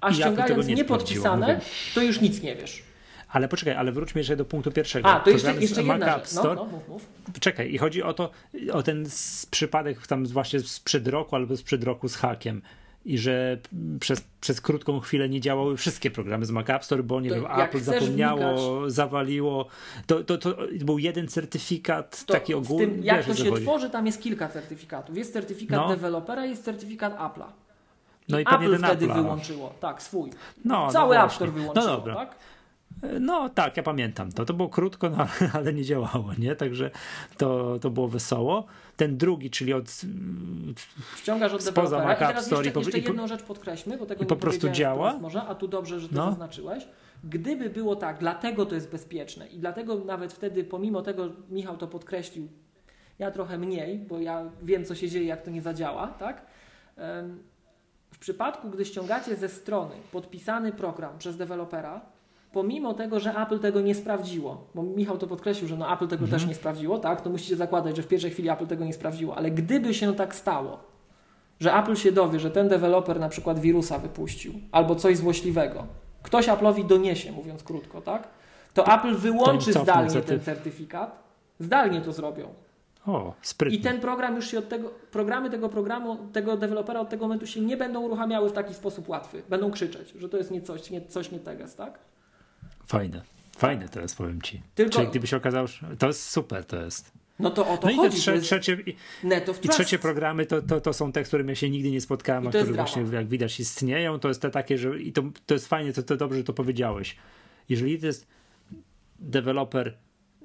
A 0.01 0.13
ściągając 0.13 0.67
niepodpisane, 0.67 1.61
to 1.95 2.01
już 2.01 2.21
nic 2.21 2.41
nie 2.41 2.55
wiesz. 2.55 2.83
Ale 3.29 3.47
poczekaj, 3.47 3.73
ale 3.73 3.91
wróćmy 3.91 4.21
jeszcze 4.21 4.35
do 4.35 4.45
punktu 4.45 4.71
pierwszego. 4.71 5.09
A, 5.09 5.19
to 5.19 5.29
jeszcze, 5.29 5.55
jeszcze 5.55 5.83
jedna 5.83 6.15
App 6.15 6.27
Store. 6.27 6.55
No, 6.55 6.65
no, 6.65 6.65
mów, 6.65 6.87
mów. 6.87 7.05
Czekaj, 7.39 7.73
i 7.73 7.77
chodzi 7.77 8.03
o 8.03 8.13
to, 8.13 8.31
o 8.71 8.83
ten 8.83 9.05
przypadek 9.51 10.07
tam 10.07 10.25
właśnie 10.25 10.59
sprzed 10.59 11.07
roku 11.07 11.35
albo 11.35 11.57
sprzed 11.57 11.83
roku 11.83 12.09
z 12.09 12.15
hakiem 12.15 12.61
i 13.05 13.17
że 13.17 13.57
przez, 13.99 14.23
przez 14.41 14.61
krótką 14.61 14.99
chwilę 14.99 15.29
nie 15.29 15.41
działały 15.41 15.77
wszystkie 15.77 16.11
programy 16.11 16.45
z 16.45 16.51
Mac 16.51 16.69
App 16.69 16.85
Store, 16.85 17.03
bo 17.03 17.21
nie 17.21 17.29
to 17.29 17.35
wiem, 17.35 17.45
Apple 17.59 17.79
zapomniało, 17.79 18.39
wnikać, 18.39 18.93
zawaliło. 18.93 19.65
To, 20.07 20.23
to, 20.23 20.37
to 20.37 20.55
był 20.81 20.99
jeden 20.99 21.27
certyfikat 21.27 22.25
to 22.25 22.33
taki 22.33 22.53
ogólny. 22.53 22.87
Tym, 22.87 23.03
jak 23.03 23.25
to 23.25 23.35
się 23.35 23.51
tworzy, 23.51 23.89
tam 23.89 24.05
jest 24.05 24.21
kilka 24.21 24.49
certyfikatów. 24.49 25.17
Jest 25.17 25.33
certyfikat 25.33 25.79
no. 25.79 25.87
dewelopera, 25.89 26.45
jest 26.45 26.65
certyfikat 26.65 27.19
Apple'a. 27.19 27.45
No 28.29 28.39
i, 28.39 28.43
i 28.43 28.45
Apple 28.45 28.77
wtedy 28.77 29.07
Apple'a. 29.07 29.13
wyłączyło, 29.13 29.73
tak, 29.79 30.01
swój. 30.01 30.29
No, 30.65 30.91
Cały 30.91 31.15
no 31.15 31.23
App 31.23 31.31
Store 31.31 31.51
wyłączyło, 31.51 31.85
no 31.87 31.97
dobra. 31.97 32.15
tak? 32.15 32.35
No 33.19 33.49
tak, 33.49 33.77
ja 33.77 33.83
pamiętam 33.83 34.31
to. 34.31 34.45
To 34.45 34.53
było 34.53 34.69
krótko, 34.69 35.09
no, 35.09 35.27
ale 35.53 35.73
nie 35.73 35.83
działało, 35.83 36.31
nie? 36.37 36.55
Także 36.55 36.91
to, 37.37 37.79
to 37.81 37.89
było 37.89 38.07
wesoło. 38.07 38.65
Ten 38.99 39.17
drugi, 39.17 39.49
czyli 39.49 39.73
od 39.73 40.01
ściągasz 41.17 41.53
od 41.53 41.63
spoza 41.63 42.03
Mac 42.03 42.21
App 42.21 42.39
Store. 42.39 42.63
Jeszcze, 42.63 42.79
jeszcze 42.79 42.99
jedną 42.99 43.27
rzecz 43.27 43.43
podkreślmy, 43.43 43.97
bo 43.97 44.05
tego 44.05 44.23
i 44.23 44.27
po 44.27 44.35
prostu 44.35 44.69
działa. 44.69 45.17
Może, 45.17 45.41
a 45.41 45.55
tu 45.55 45.67
dobrze, 45.67 45.99
że 45.99 46.09
to 46.09 46.15
no. 46.15 46.29
zaznaczyłeś. 46.29 46.87
Gdyby 47.23 47.69
było 47.69 47.95
tak, 47.95 48.19
dlatego 48.19 48.65
to 48.65 48.75
jest 48.75 48.91
bezpieczne 48.91 49.47
i 49.47 49.59
dlatego 49.59 49.95
nawet 49.95 50.33
wtedy, 50.33 50.63
pomimo 50.63 51.01
tego, 51.01 51.29
Michał 51.49 51.77
to 51.77 51.87
podkreślił, 51.87 52.47
ja 53.19 53.31
trochę 53.31 53.57
mniej, 53.57 53.99
bo 53.99 54.19
ja 54.19 54.51
wiem, 54.61 54.85
co 54.85 54.95
się 54.95 55.09
dzieje, 55.09 55.25
jak 55.25 55.41
to 55.41 55.51
nie 55.51 55.61
zadziała, 55.61 56.07
tak? 56.07 56.45
W 58.11 58.17
przypadku, 58.19 58.69
gdy 58.69 58.85
ściągacie 58.85 59.35
ze 59.35 59.49
strony 59.49 59.95
podpisany 60.11 60.71
program 60.71 61.17
przez 61.17 61.37
dewelopera, 61.37 62.01
pomimo 62.51 62.93
tego, 62.93 63.19
że 63.19 63.35
Apple 63.35 63.59
tego 63.59 63.81
nie 63.81 63.95
sprawdziło, 63.95 64.67
bo 64.75 64.83
Michał 64.83 65.17
to 65.17 65.27
podkreślił, 65.27 65.67
że 65.67 65.77
no 65.77 65.93
Apple 65.93 66.07
tego 66.07 66.23
mhm. 66.23 66.31
też 66.31 66.49
nie 66.49 66.55
sprawdziło, 66.55 66.99
tak, 66.99 67.21
to 67.21 67.29
musicie 67.29 67.55
zakładać, 67.55 67.95
że 67.95 68.03
w 68.03 68.07
pierwszej 68.07 68.31
chwili 68.31 68.49
Apple 68.49 68.67
tego 68.67 68.85
nie 68.85 68.93
sprawdziło, 68.93 69.37
ale 69.37 69.51
gdyby 69.51 69.93
się 69.93 70.15
tak 70.15 70.35
stało, 70.35 70.79
że 71.59 71.73
Apple 71.73 71.95
się 71.95 72.11
dowie, 72.11 72.39
że 72.39 72.51
ten 72.51 72.67
deweloper 72.67 73.19
na 73.19 73.29
przykład 73.29 73.59
wirusa 73.59 73.99
wypuścił 73.99 74.53
albo 74.71 74.95
coś 74.95 75.17
złośliwego, 75.17 75.85
ktoś 76.23 76.47
Apple'owi 76.47 76.87
doniesie, 76.87 77.31
mówiąc 77.31 77.63
krótko, 77.63 78.01
tak, 78.01 78.27
to 78.73 78.93
Apple 78.93 79.15
wyłączy 79.15 79.73
zdalnie 79.73 80.21
ten 80.21 80.39
certyfikat, 80.39 81.23
zdalnie 81.59 82.01
to 82.01 82.13
zrobią. 82.13 82.53
O, 83.07 83.33
I 83.69 83.81
ten 83.81 83.99
program 83.99 84.35
już 84.35 84.51
się 84.51 84.59
od 84.59 84.69
tego, 84.69 84.89
programy 85.11 85.49
tego 85.49 85.69
programu, 85.69 86.17
tego 86.33 86.57
dewelopera 86.57 86.99
od 86.99 87.09
tego 87.09 87.25
momentu 87.25 87.47
się 87.47 87.61
nie 87.61 87.77
będą 87.77 88.01
uruchamiały 88.01 88.49
w 88.49 88.53
taki 88.53 88.73
sposób 88.73 89.09
łatwy. 89.09 89.43
Będą 89.49 89.71
krzyczeć, 89.71 90.13
że 90.17 90.29
to 90.29 90.37
jest 90.37 90.51
nie 90.51 90.61
coś, 90.61 90.89
nie, 90.89 91.01
coś 91.01 91.31
nie 91.31 91.39
teges, 91.39 91.75
tak? 91.75 91.99
Fajne. 92.89 93.21
Fajne 93.57 93.89
to 93.89 94.01
jest, 94.01 94.17
powiem 94.17 94.41
ci. 94.41 94.61
Tylko... 94.75 94.91
Czyli 94.91 95.07
gdyby 95.07 95.27
się 95.27 95.37
okazało, 95.37 95.67
że 95.67 95.97
to 95.97 96.07
jest 96.07 96.29
super, 96.29 96.65
to 96.65 96.81
jest. 96.81 97.11
No 97.39 97.49
to 97.49 97.67
o 97.67 97.77
to 97.77 97.87
no 97.87 97.95
chodzi. 97.95 98.17
I, 98.17 98.19
trze 98.19 98.41
trzecie, 98.41 98.77
i, 98.85 98.95
i 99.63 99.69
trzecie 99.69 99.99
programy 99.99 100.45
to, 100.45 100.61
to, 100.61 100.81
to 100.81 100.93
są 100.93 101.11
te, 101.11 101.25
z 101.25 101.27
którymi 101.27 101.49
ja 101.49 101.55
się 101.55 101.69
nigdy 101.69 101.91
nie 101.91 102.01
spotkałem, 102.01 102.47
a 102.47 102.49
które 102.49 102.73
właśnie 102.73 103.03
jak 103.11 103.27
widać 103.27 103.59
istnieją. 103.59 104.19
To 104.19 104.27
jest 104.27 104.41
te 104.41 104.49
takie, 104.49 104.77
że 104.77 104.99
i 104.99 105.13
to, 105.13 105.23
to 105.45 105.53
jest 105.53 105.67
fajnie, 105.67 105.93
to, 105.93 106.03
to 106.03 106.17
dobrze, 106.17 106.37
że 106.37 106.43
to 106.43 106.53
powiedziałeś. 106.53 107.15
Jeżeli 107.69 107.99
to 107.99 108.05
jest 108.05 108.27
deweloper 109.19 109.97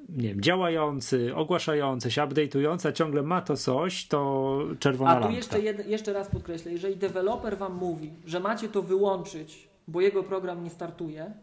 nie 0.09 0.29
wiem, 0.29 0.41
działający, 0.41 1.35
ogłaszający 1.35 2.11
się, 2.11 2.23
update'ujący, 2.23 2.89
a 2.89 2.93
ciągle 2.93 3.23
ma 3.23 3.41
to 3.41 3.57
coś, 3.57 4.07
to 4.09 4.61
czerwona 4.79 5.11
A 5.11 5.15
tu 5.15 5.21
lampka. 5.21 5.37
jeszcze, 5.37 5.61
jed, 5.61 5.87
jeszcze 5.87 6.12
raz 6.12 6.29
podkreślę, 6.29 6.73
jeżeli 6.73 6.97
deweloper 6.97 7.59
wam 7.59 7.75
mówi, 7.75 8.12
że 8.27 8.41
macie 8.41 8.69
to 8.69 8.83
wyłączyć, 8.83 9.69
bo 9.89 10.01
jego 10.01 10.23
program 10.23 10.65
nie 10.65 10.71
startuje, 10.71 11.35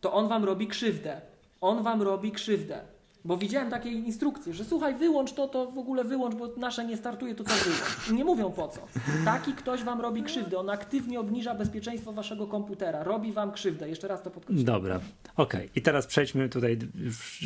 to 0.00 0.12
on 0.12 0.28
wam 0.28 0.44
robi 0.44 0.66
krzywdę. 0.66 1.20
On 1.60 1.82
wam 1.82 2.02
robi 2.02 2.32
krzywdę. 2.32 2.80
Bo 3.24 3.36
widziałem 3.36 3.70
takie 3.70 3.90
instrukcje, 3.90 4.54
że 4.54 4.64
słuchaj, 4.64 4.94
wyłącz 4.94 5.32
to, 5.32 5.48
to 5.48 5.70
w 5.70 5.78
ogóle 5.78 6.04
wyłącz, 6.04 6.34
bo 6.34 6.48
nasze 6.56 6.84
nie 6.84 6.96
startuje, 6.96 7.34
to 7.34 7.44
to 7.44 7.54
wyłącz. 7.54 8.08
I 8.10 8.14
nie 8.14 8.24
mówią 8.24 8.50
po 8.50 8.68
co. 8.68 8.80
Taki 9.24 9.52
ktoś 9.52 9.84
wam 9.84 10.00
robi 10.00 10.22
krzywdę. 10.22 10.58
On 10.58 10.70
aktywnie 10.70 11.20
obniża 11.20 11.54
bezpieczeństwo 11.54 12.12
waszego 12.12 12.46
komputera. 12.46 13.04
Robi 13.04 13.32
wam 13.32 13.52
krzywdę. 13.52 13.88
Jeszcze 13.88 14.08
raz 14.08 14.22
to 14.22 14.30
podkreślam. 14.30 14.64
Dobra, 14.64 15.00
okej. 15.36 15.60
Okay. 15.60 15.70
I 15.76 15.82
teraz 15.82 16.06
przejdźmy 16.06 16.48
tutaj 16.48 16.78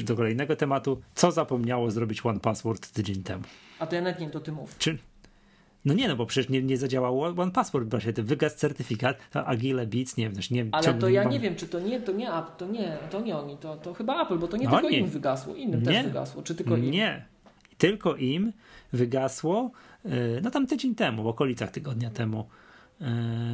do 0.05 0.16
kolejnego 0.16 0.57
tematu. 0.57 1.01
Co 1.15 1.33
zapomniało 1.33 1.91
zrobić 1.91 2.27
One 2.27 2.41
Password 2.41 2.93
tydzień 2.93 3.23
temu? 3.23 3.45
A 3.79 3.87
to 3.87 3.95
ja 3.95 4.03
nawet 4.03 4.20
nie 4.20 4.31
to 4.31 4.41
ty 4.41 4.53
mów. 4.53 4.79
Czy, 4.79 4.99
no 5.85 5.95
nie, 5.95 6.09
no 6.09 6.17
bo 6.17 6.27
przecież 6.27 6.51
nie, 6.51 6.63
nie 6.63 6.77
zadziałał 6.77 7.21
One 7.21 7.53
Password, 7.53 7.91
właśnie 7.91 8.13
ten 8.13 8.25
wygasł 8.25 8.57
certyfikat, 8.57 9.19
to 9.31 9.47
Agile 9.47 9.87
Beats, 9.87 10.17
nie 10.17 10.25
wiem, 10.25 10.37
też 10.37 10.51
nie 10.51 10.67
Ale 10.73 10.95
to 10.95 11.09
ja 11.09 11.23
mam... 11.23 11.33
nie 11.33 11.41
wiem, 11.41 11.57
czy 11.57 11.69
to 11.69 11.81
nie, 11.81 12.01
to 12.01 12.13
nie, 12.13 12.31
to 12.59 12.67
nie, 12.67 12.99
to 13.11 13.21
nie 13.21 13.37
oni, 13.37 13.57
to, 13.57 13.77
to 13.77 13.95
chyba 13.95 14.23
Apple, 14.23 14.39
bo 14.39 14.49
to 14.49 14.57
nie 14.57 14.65
no 14.65 14.71
tylko 14.71 14.89
im 14.89 15.07
wygasło, 15.07 15.55
innym 15.55 15.81
nie, 15.81 15.87
też 15.87 16.05
wygasło, 16.05 16.43
czy 16.43 16.55
tylko 16.55 16.77
im? 16.77 16.91
Nie, 16.91 17.25
tylko 17.79 18.17
im 18.17 18.53
wygasło, 18.93 19.71
y, 20.07 20.41
no 20.43 20.51
tam 20.51 20.67
tydzień 20.67 20.95
temu, 20.95 21.23
w 21.23 21.27
okolicach 21.27 21.71
tygodnia 21.71 22.11
temu. 22.11 22.49
Y, 23.01 23.05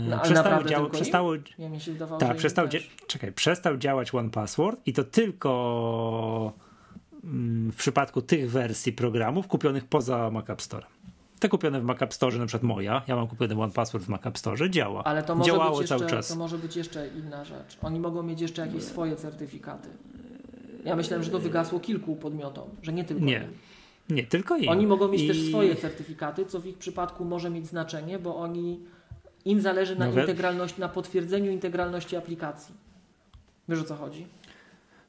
no, 0.08 0.18
przestał 0.18 0.64
dział, 0.64 0.90
przestało, 0.90 1.34
ja 1.58 1.80
się 1.80 1.92
wydawało, 1.92 2.20
tak, 2.20 2.36
przestał, 2.36 2.68
czekaj, 3.06 3.32
przestał 3.32 3.76
działać 3.76 4.14
One 4.14 4.30
Password 4.30 4.80
i 4.86 4.92
to 4.92 5.04
tylko 5.04 6.52
mm, 7.24 7.72
w 7.72 7.76
przypadku 7.76 8.22
tych 8.22 8.50
wersji 8.50 8.92
programów 8.92 9.46
kupionych 9.46 9.84
poza 9.84 10.30
Mac 10.30 10.50
App 10.50 10.62
Store. 10.62 10.86
Te 11.38 11.48
kupione 11.48 11.80
w 11.80 11.84
Mac 11.84 12.14
Store, 12.14 12.38
na 12.38 12.46
przykład 12.46 12.62
moja, 12.62 13.02
ja 13.08 13.16
mam 13.16 13.28
kupiony 13.28 13.62
One 13.62 13.72
Password 13.72 14.04
w 14.04 14.08
Mac 14.08 14.22
Store, 14.34 14.70
działa. 14.70 15.04
Ale 15.04 15.22
to 15.22 15.34
może 15.34 15.50
Działało 15.50 15.70
być 15.70 15.80
jeszcze, 15.80 15.98
cały 15.98 16.10
czas. 16.10 16.28
To 16.28 16.36
może 16.36 16.58
być 16.58 16.76
jeszcze 16.76 17.08
inna 17.08 17.44
rzecz. 17.44 17.78
Oni 17.82 18.00
mogą 18.00 18.22
mieć 18.22 18.40
jeszcze 18.40 18.66
jakieś 18.66 18.82
swoje 18.82 19.16
certyfikaty. 19.16 19.88
Ja 20.84 20.96
myślałem, 20.96 21.24
że 21.24 21.30
to 21.30 21.38
wygasło 21.38 21.80
kilku 21.80 22.16
podmiotom, 22.16 22.68
że 22.82 22.92
nie 22.92 23.04
tylko 23.04 23.24
Nie. 23.24 23.48
Nie, 24.10 24.26
tylko 24.26 24.56
im. 24.56 24.68
Oni 24.68 24.86
mogą 24.86 25.08
mieć 25.08 25.22
I... 25.22 25.28
też 25.28 25.48
swoje 25.48 25.76
certyfikaty, 25.76 26.46
co 26.46 26.60
w 26.60 26.66
ich 26.66 26.78
przypadku 26.78 27.24
może 27.24 27.50
mieć 27.50 27.66
znaczenie, 27.66 28.18
bo 28.18 28.36
oni 28.36 28.80
im 29.44 29.60
zależy 29.60 29.96
na 29.96 30.10
no 30.10 30.20
integralności, 30.20 30.80
na 30.80 30.88
potwierdzeniu 30.88 31.50
integralności 31.50 32.16
aplikacji. 32.16 32.74
Wiesz 33.68 33.80
o 33.80 33.84
co 33.84 33.96
chodzi? 33.96 34.26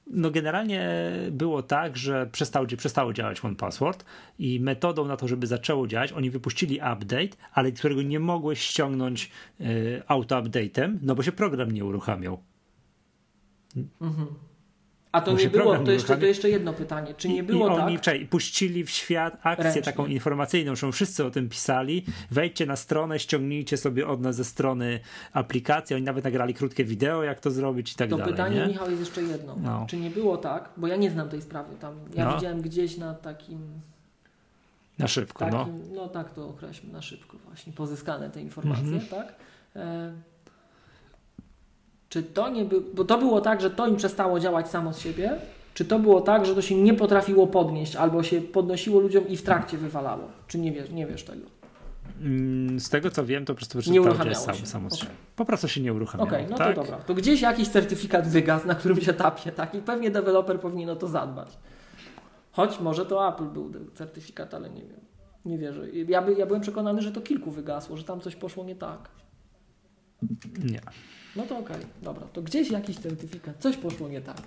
No 0.09 0.31
generalnie 0.31 0.89
było 1.31 1.63
tak, 1.63 1.97
że 1.97 2.27
przestał, 2.31 2.65
przestało 2.77 3.13
działać 3.13 3.45
One 3.45 3.55
Password 3.55 4.05
i 4.39 4.59
metodą 4.59 5.05
na 5.05 5.17
to, 5.17 5.27
żeby 5.27 5.47
zaczęło 5.47 5.87
działać, 5.87 6.11
oni 6.11 6.29
wypuścili 6.29 6.75
update, 6.75 7.37
ale 7.53 7.71
którego 7.71 8.01
nie 8.01 8.19
mogłeś 8.19 8.61
ściągnąć 8.61 9.31
y, 9.61 10.01
auto-update'em, 10.07 10.97
no 11.01 11.15
bo 11.15 11.23
się 11.23 11.31
program 11.31 11.71
nie 11.71 11.85
uruchamiał. 11.85 12.43
Mhm. 14.01 14.27
A 15.11 15.21
to 15.21 15.33
nie 15.33 15.49
było, 15.49 15.77
to 15.77 15.91
jeszcze, 15.91 16.17
to 16.17 16.25
jeszcze 16.25 16.49
jedno 16.49 16.73
pytanie. 16.73 17.13
Czy 17.17 17.29
nie 17.29 17.43
było 17.43 17.67
I 17.67 17.69
tak? 17.69 17.85
Oni 17.85 17.99
czej, 17.99 18.25
puścili 18.25 18.83
w 18.83 18.89
świat 18.89 19.37
akcję 19.43 19.63
Ręcznie. 19.63 19.81
taką 19.81 20.05
informacyjną, 20.05 20.75
że 20.75 20.91
wszyscy 20.91 21.25
o 21.25 21.31
tym 21.31 21.49
pisali. 21.49 22.05
Wejdźcie 22.31 22.65
na 22.65 22.75
stronę, 22.75 23.19
ściągnijcie 23.19 23.77
sobie 23.77 24.07
od 24.07 24.21
nas 24.21 24.35
ze 24.35 24.45
strony 24.45 24.99
aplikację. 25.33 25.95
Oni 25.95 26.05
nawet 26.05 26.23
nagrali 26.23 26.53
krótkie 26.53 26.85
wideo, 26.85 27.23
jak 27.23 27.39
to 27.39 27.51
zrobić 27.51 27.91
i 27.91 27.95
tak 27.95 28.09
to 28.09 28.17
dalej. 28.17 28.33
To 28.33 28.37
pytanie, 28.37 28.59
nie? 28.59 28.67
Michał, 28.67 28.89
jest 28.89 29.01
jeszcze 29.01 29.21
jedno. 29.21 29.55
No. 29.63 29.85
Czy 29.89 29.97
nie 29.97 30.09
było 30.09 30.37
tak, 30.37 30.69
bo 30.77 30.87
ja 30.87 30.95
nie 30.95 31.11
znam 31.11 31.29
tej 31.29 31.41
sprawy 31.41 31.75
tam. 31.79 31.95
Ja 32.15 32.25
no. 32.25 32.35
widziałem 32.35 32.61
gdzieś 32.61 32.97
na 32.97 33.13
takim. 33.13 33.59
Na 34.99 35.07
szybko, 35.07 35.45
no. 35.45 35.51
takim, 35.51 35.79
no. 35.95 36.01
No 36.01 36.07
tak 36.07 36.33
to 36.33 36.49
określmy, 36.49 36.93
na 36.93 37.01
szybko 37.01 37.37
właśnie. 37.37 37.73
Pozyskane 37.73 38.29
te 38.29 38.41
informacje, 38.41 38.83
mhm. 38.83 39.07
tak? 39.07 39.35
E 39.75 40.11
czy 42.09 42.23
to 42.23 42.49
nie 42.49 42.65
było, 42.65 42.81
bo 42.93 43.05
to 43.05 43.17
było 43.17 43.41
tak, 43.41 43.61
że 43.61 43.69
to 43.69 43.87
im 43.87 43.95
przestało 43.95 44.39
działać 44.39 44.69
samo 44.69 44.93
z 44.93 44.99
siebie, 44.99 45.39
czy 45.73 45.85
to 45.85 45.99
było 45.99 46.21
tak, 46.21 46.45
że 46.45 46.55
to 46.55 46.61
się 46.61 46.75
nie 46.75 46.93
potrafiło 46.93 47.47
podnieść, 47.47 47.95
albo 47.95 48.23
się 48.23 48.41
podnosiło 48.41 48.99
ludziom 48.99 49.27
i 49.27 49.37
w 49.37 49.43
trakcie 49.43 49.77
wywalało? 49.77 50.23
Czy 50.47 50.59
nie 50.59 50.71
wiesz, 50.71 50.89
nie 50.89 51.07
wiesz 51.07 51.23
tego? 51.23 51.59
Mm, 52.21 52.79
z 52.79 52.89
tego 52.89 53.11
co 53.11 53.25
wiem, 53.25 53.45
to 53.45 53.53
po 53.53 53.59
prostu 53.59 53.91
nie 53.91 54.01
uruchamiało 54.01 54.53
się. 54.53 54.65
Samo, 54.65 54.87
okay. 54.87 55.09
Po 55.35 55.45
prostu 55.45 55.67
się 55.67 55.81
nie 55.81 55.93
uruchamiało. 55.93 56.27
Okej, 56.29 56.45
okay, 56.45 56.51
no 56.51 56.57
tak? 56.57 56.75
to 56.75 56.81
dobra. 56.81 56.97
To 56.97 57.13
gdzieś 57.13 57.41
jakiś 57.41 57.67
certyfikat 57.67 58.27
wygasł 58.27 58.67
na 58.67 58.75
którymś 58.75 59.09
etapie, 59.09 59.51
tak? 59.51 59.75
I 59.75 59.81
pewnie 59.81 60.11
deweloper 60.11 60.59
powinien 60.59 60.89
o 60.89 60.95
to 60.95 61.07
zadbać. 61.07 61.57
Choć 62.51 62.79
może 62.79 63.05
to 63.05 63.33
Apple 63.33 63.45
był 63.45 63.71
certyfikat, 63.93 64.53
ale 64.53 64.69
nie 64.69 64.81
wiem. 64.81 64.99
Nie 65.45 65.57
wierzę. 65.57 65.89
Ja, 65.89 66.21
by, 66.21 66.33
ja 66.33 66.45
byłem 66.45 66.61
przekonany, 66.61 67.01
że 67.01 67.11
to 67.11 67.21
kilku 67.21 67.51
wygasło, 67.51 67.97
że 67.97 68.03
tam 68.03 68.21
coś 68.21 68.35
poszło 68.35 68.63
nie 68.63 68.75
tak. 68.75 69.09
Nie. 70.63 70.81
No 71.35 71.43
to 71.43 71.57
okej, 71.57 71.75
okay, 71.75 71.87
dobra. 72.01 72.27
To 72.33 72.41
gdzieś 72.41 72.71
jakiś 72.71 72.97
certyfikat, 72.97 73.57
coś 73.59 73.77
poszło 73.77 74.09
nie 74.09 74.21
tak. 74.21 74.41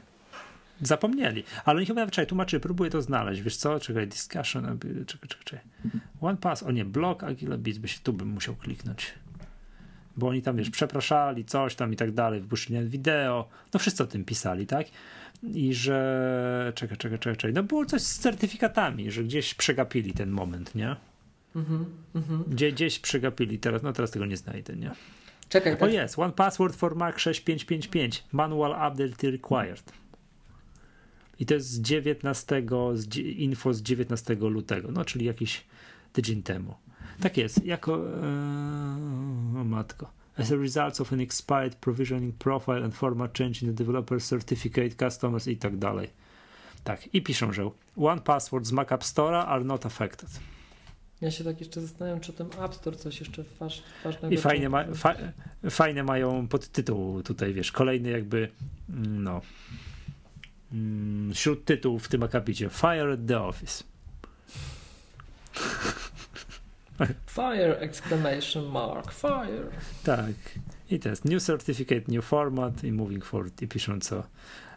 Zapomnieli, 0.83 1.45
ale 1.65 1.77
oni 1.77 1.87
chyba, 1.87 2.07
czekaj, 2.07 2.27
tłumaczy, 2.27 2.61
próbuję 2.61 2.91
to 2.91 3.03
znaleźć, 3.03 3.43
wiesz 3.43 3.57
co, 3.57 3.81
czekaj, 3.81 4.09
discussion, 4.09 4.79
czekaj, 5.07 5.29
czekaj, 5.29 5.45
czekaj. 5.45 5.61
One 6.21 6.37
pass, 6.37 6.63
o 6.63 6.71
nie, 6.71 6.85
blog 6.85 7.25
Agile 7.25 7.59
Beats, 7.59 7.79
by 7.79 7.89
się 7.89 8.01
tu 8.03 8.13
bym 8.13 8.29
musiał 8.29 8.55
kliknąć. 8.57 9.15
Bo 10.17 10.29
oni 10.29 10.43
tam, 10.43 10.57
wiesz, 10.57 10.71
przepraszali, 10.71 11.45
coś 11.45 11.75
tam 11.75 11.93
i 11.93 11.97
tak 11.97 12.13
dalej, 12.13 12.41
wypuszczenie 12.41 12.85
wideo, 12.85 13.49
no 13.75 13.81
wszyscy 13.81 14.03
o 14.03 14.07
tym 14.07 14.25
pisali, 14.25 14.67
tak? 14.67 14.87
I 15.43 15.75
że, 15.75 16.73
czekaj, 16.75 16.97
czekaj, 16.97 17.19
czekaj, 17.19 17.37
czekaj, 17.37 17.53
no 17.53 17.63
było 17.63 17.87
coś 17.87 18.03
z 18.03 18.19
certyfikatami, 18.19 19.11
że 19.11 19.25
gdzieś 19.25 19.55
przegapili 19.55 20.13
ten 20.13 20.31
moment, 20.31 20.75
nie? 20.75 20.97
Mhm, 21.57 21.85
mhm. 22.15 22.45
Gdzie, 22.47 22.73
gdzieś 22.73 22.99
przegapili, 22.99 23.59
teraz, 23.59 23.83
no 23.83 23.93
teraz 23.93 24.11
tego 24.11 24.27
nie 24.27 24.37
znajdę, 24.37 24.77
nie? 24.77 24.91
Czekaj. 25.53 25.73
Tak. 25.73 25.83
O 25.83 25.87
jest, 25.87 26.19
One 26.19 26.33
Password 26.33 26.77
for 26.77 26.97
Mac 26.97 27.19
6555. 27.19 28.25
Manual 28.33 28.71
update 28.71 29.31
required. 29.31 29.93
I 31.39 31.47
to 31.47 31.55
jest 31.55 31.71
z 31.71 31.81
19, 31.81 32.63
z 32.95 33.17
info 33.17 33.75
z 33.75 33.83
19 33.83 34.35
lutego, 34.35 34.89
no 34.93 35.05
czyli 35.05 35.27
jakiś 35.27 35.65
tydzień 36.13 36.43
temu. 36.43 36.75
Tak 37.21 37.37
jest, 37.37 37.65
jako 37.65 37.95
ee, 37.95 39.61
o 39.61 39.65
matko. 39.65 40.11
As 40.39 40.53
a 40.53 40.57
result 40.57 41.01
of 41.01 41.13
an 41.13 41.21
expired 41.21 41.75
provisioning 41.75 42.35
profile 42.35 42.85
and 42.85 42.95
format 42.95 43.39
change 43.39 43.59
in 43.63 43.69
the 43.69 43.85
developer 43.85 44.23
certificate, 44.23 44.91
customers 45.11 45.49
i 45.49 45.57
tak 45.57 45.77
dalej. 45.77 46.11
Tak, 46.85 47.15
i 47.15 47.23
piszą, 47.23 47.53
że 47.53 47.71
One 47.97 48.21
Password 48.21 48.67
z 48.67 48.73
Mac 48.73 48.93
App 48.93 49.05
Store 49.05 49.39
are 49.39 49.65
not 49.65 49.87
affected. 49.87 50.29
Ja 51.23 51.31
się 51.31 51.45
tak 51.45 51.61
jeszcze 51.61 51.81
zastanawiam, 51.81 52.21
czy 52.21 52.33
ten 52.33 52.47
App 52.65 52.75
Store 52.75 52.97
coś 52.97 53.21
jeszcze 53.21 53.45
waż, 53.61 53.83
ważnego... 54.05 54.35
I 54.35 54.39
fajnie, 54.39 54.69
ma, 54.69 54.85
fa, 54.95 55.15
fajne 55.71 56.03
mają 56.03 56.49
podtytuł 56.49 57.23
tutaj, 57.23 57.55
wiesz, 57.55 57.73
kolejny 57.73 58.11
jakby, 58.11 58.49
mm, 58.91 59.23
no, 59.23 59.41
mm, 60.73 61.35
wśród 61.35 61.65
tytułów 61.65 62.05
w 62.05 62.09
tym 62.09 62.23
akapicie, 62.23 62.69
Fire 62.69 63.13
at 63.13 63.21
the 63.27 63.41
Office. 63.41 63.85
Fire, 67.27 67.79
exclamation 67.79 68.65
mark, 68.65 69.13
fire. 69.13 69.67
Tak. 70.05 70.35
I 70.91 70.99
to 70.99 71.09
jest 71.09 71.25
new 71.25 71.43
certificate, 71.43 72.03
new 72.09 72.25
format 72.25 72.85
i 72.85 72.93
moving 72.93 73.25
forward 73.25 73.63
i 73.63 73.69
piszą 73.69 74.01
co. 74.01 74.23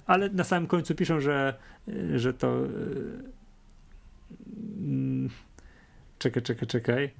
Ale 0.06 0.30
na 0.30 0.44
samym 0.44 0.68
końcu 0.68 0.96
piszą, 0.96 1.20
że, 1.20 1.54
że 2.16 2.34
to 2.34 2.58
mm, 4.78 5.30
czekaj, 6.20 6.44
czekaj, 6.44 6.68
czekaj, 6.68 7.12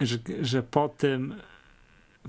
że, 0.00 0.18
że 0.40 0.62
po 0.62 0.88
tym, 0.88 1.34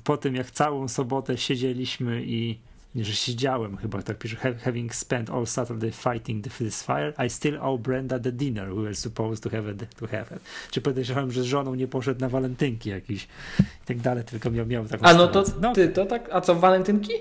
po 0.04 0.18
tym 0.18 0.36
jak 0.36 0.52
całą 0.52 0.88
sobotę 0.88 1.38
siedzieliśmy 1.38 2.24
i 2.26 2.60
że 2.96 3.14
siedziałem 3.14 3.78
chyba, 3.78 4.02
tak 4.02 4.18
pisze, 4.18 4.56
having 4.64 4.96
spent 4.96 5.30
all 5.30 5.46
Saturday 5.46 5.92
fighting 5.92 6.44
the, 6.44 6.50
this 6.50 6.84
fire, 6.84 7.14
I 7.26 7.30
still 7.30 7.58
owe 7.62 7.78
Brenda 7.78 8.20
the 8.20 8.32
dinner 8.32 8.76
we 8.76 8.82
were 8.82 8.96
supposed 8.96 9.44
to 9.44 9.50
have, 9.50 9.72
it, 9.72 9.96
to 9.96 10.08
have 10.08 10.26
it. 10.36 10.42
Czy 10.72 10.82
podejrzewałem, 10.82 11.32
że 11.32 11.42
z 11.42 11.46
żoną 11.46 11.76
nie 11.76 11.88
poszedł 11.88 12.22
na 12.22 12.30
walentynki 12.30 12.90
jakiś 12.90 13.28
i 13.60 13.86
tak 13.86 13.98
dalej, 13.98 14.24
tylko 14.24 14.52
miał, 14.52 14.66
miał 14.66 14.86
taką 14.86 15.06
A 15.06 15.14
no 15.14 15.28
to 15.28 15.44
no, 15.62 15.74
ty, 15.74 15.90
to 15.90 16.06
tak, 16.06 16.30
a 16.32 16.42
co, 16.42 16.56
walentynki? 16.56 17.12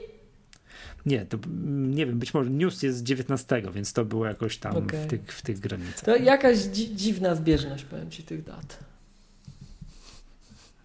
Nie, 1.07 1.27
to 1.27 1.39
nie 1.77 2.07
wiem, 2.07 2.19
być 2.19 2.35
może 2.35 2.51
news 2.51 2.83
jest 2.83 2.99
z 2.99 3.03
19, 3.03 3.63
więc 3.75 3.93
to 3.93 4.05
było 4.05 4.27
jakoś 4.27 4.59
tam 4.59 4.77
okay. 4.77 5.05
w, 5.05 5.07
tych, 5.07 5.33
w 5.33 5.43
tych 5.43 5.59
granicach. 5.59 6.05
To 6.05 6.17
jakaś 6.17 6.59
dzi 6.59 6.97
dziwna 6.97 7.35
zbieżność, 7.35 7.85
powiem 7.85 8.11
ci, 8.11 8.23
tych 8.23 8.45
dat. 8.45 8.79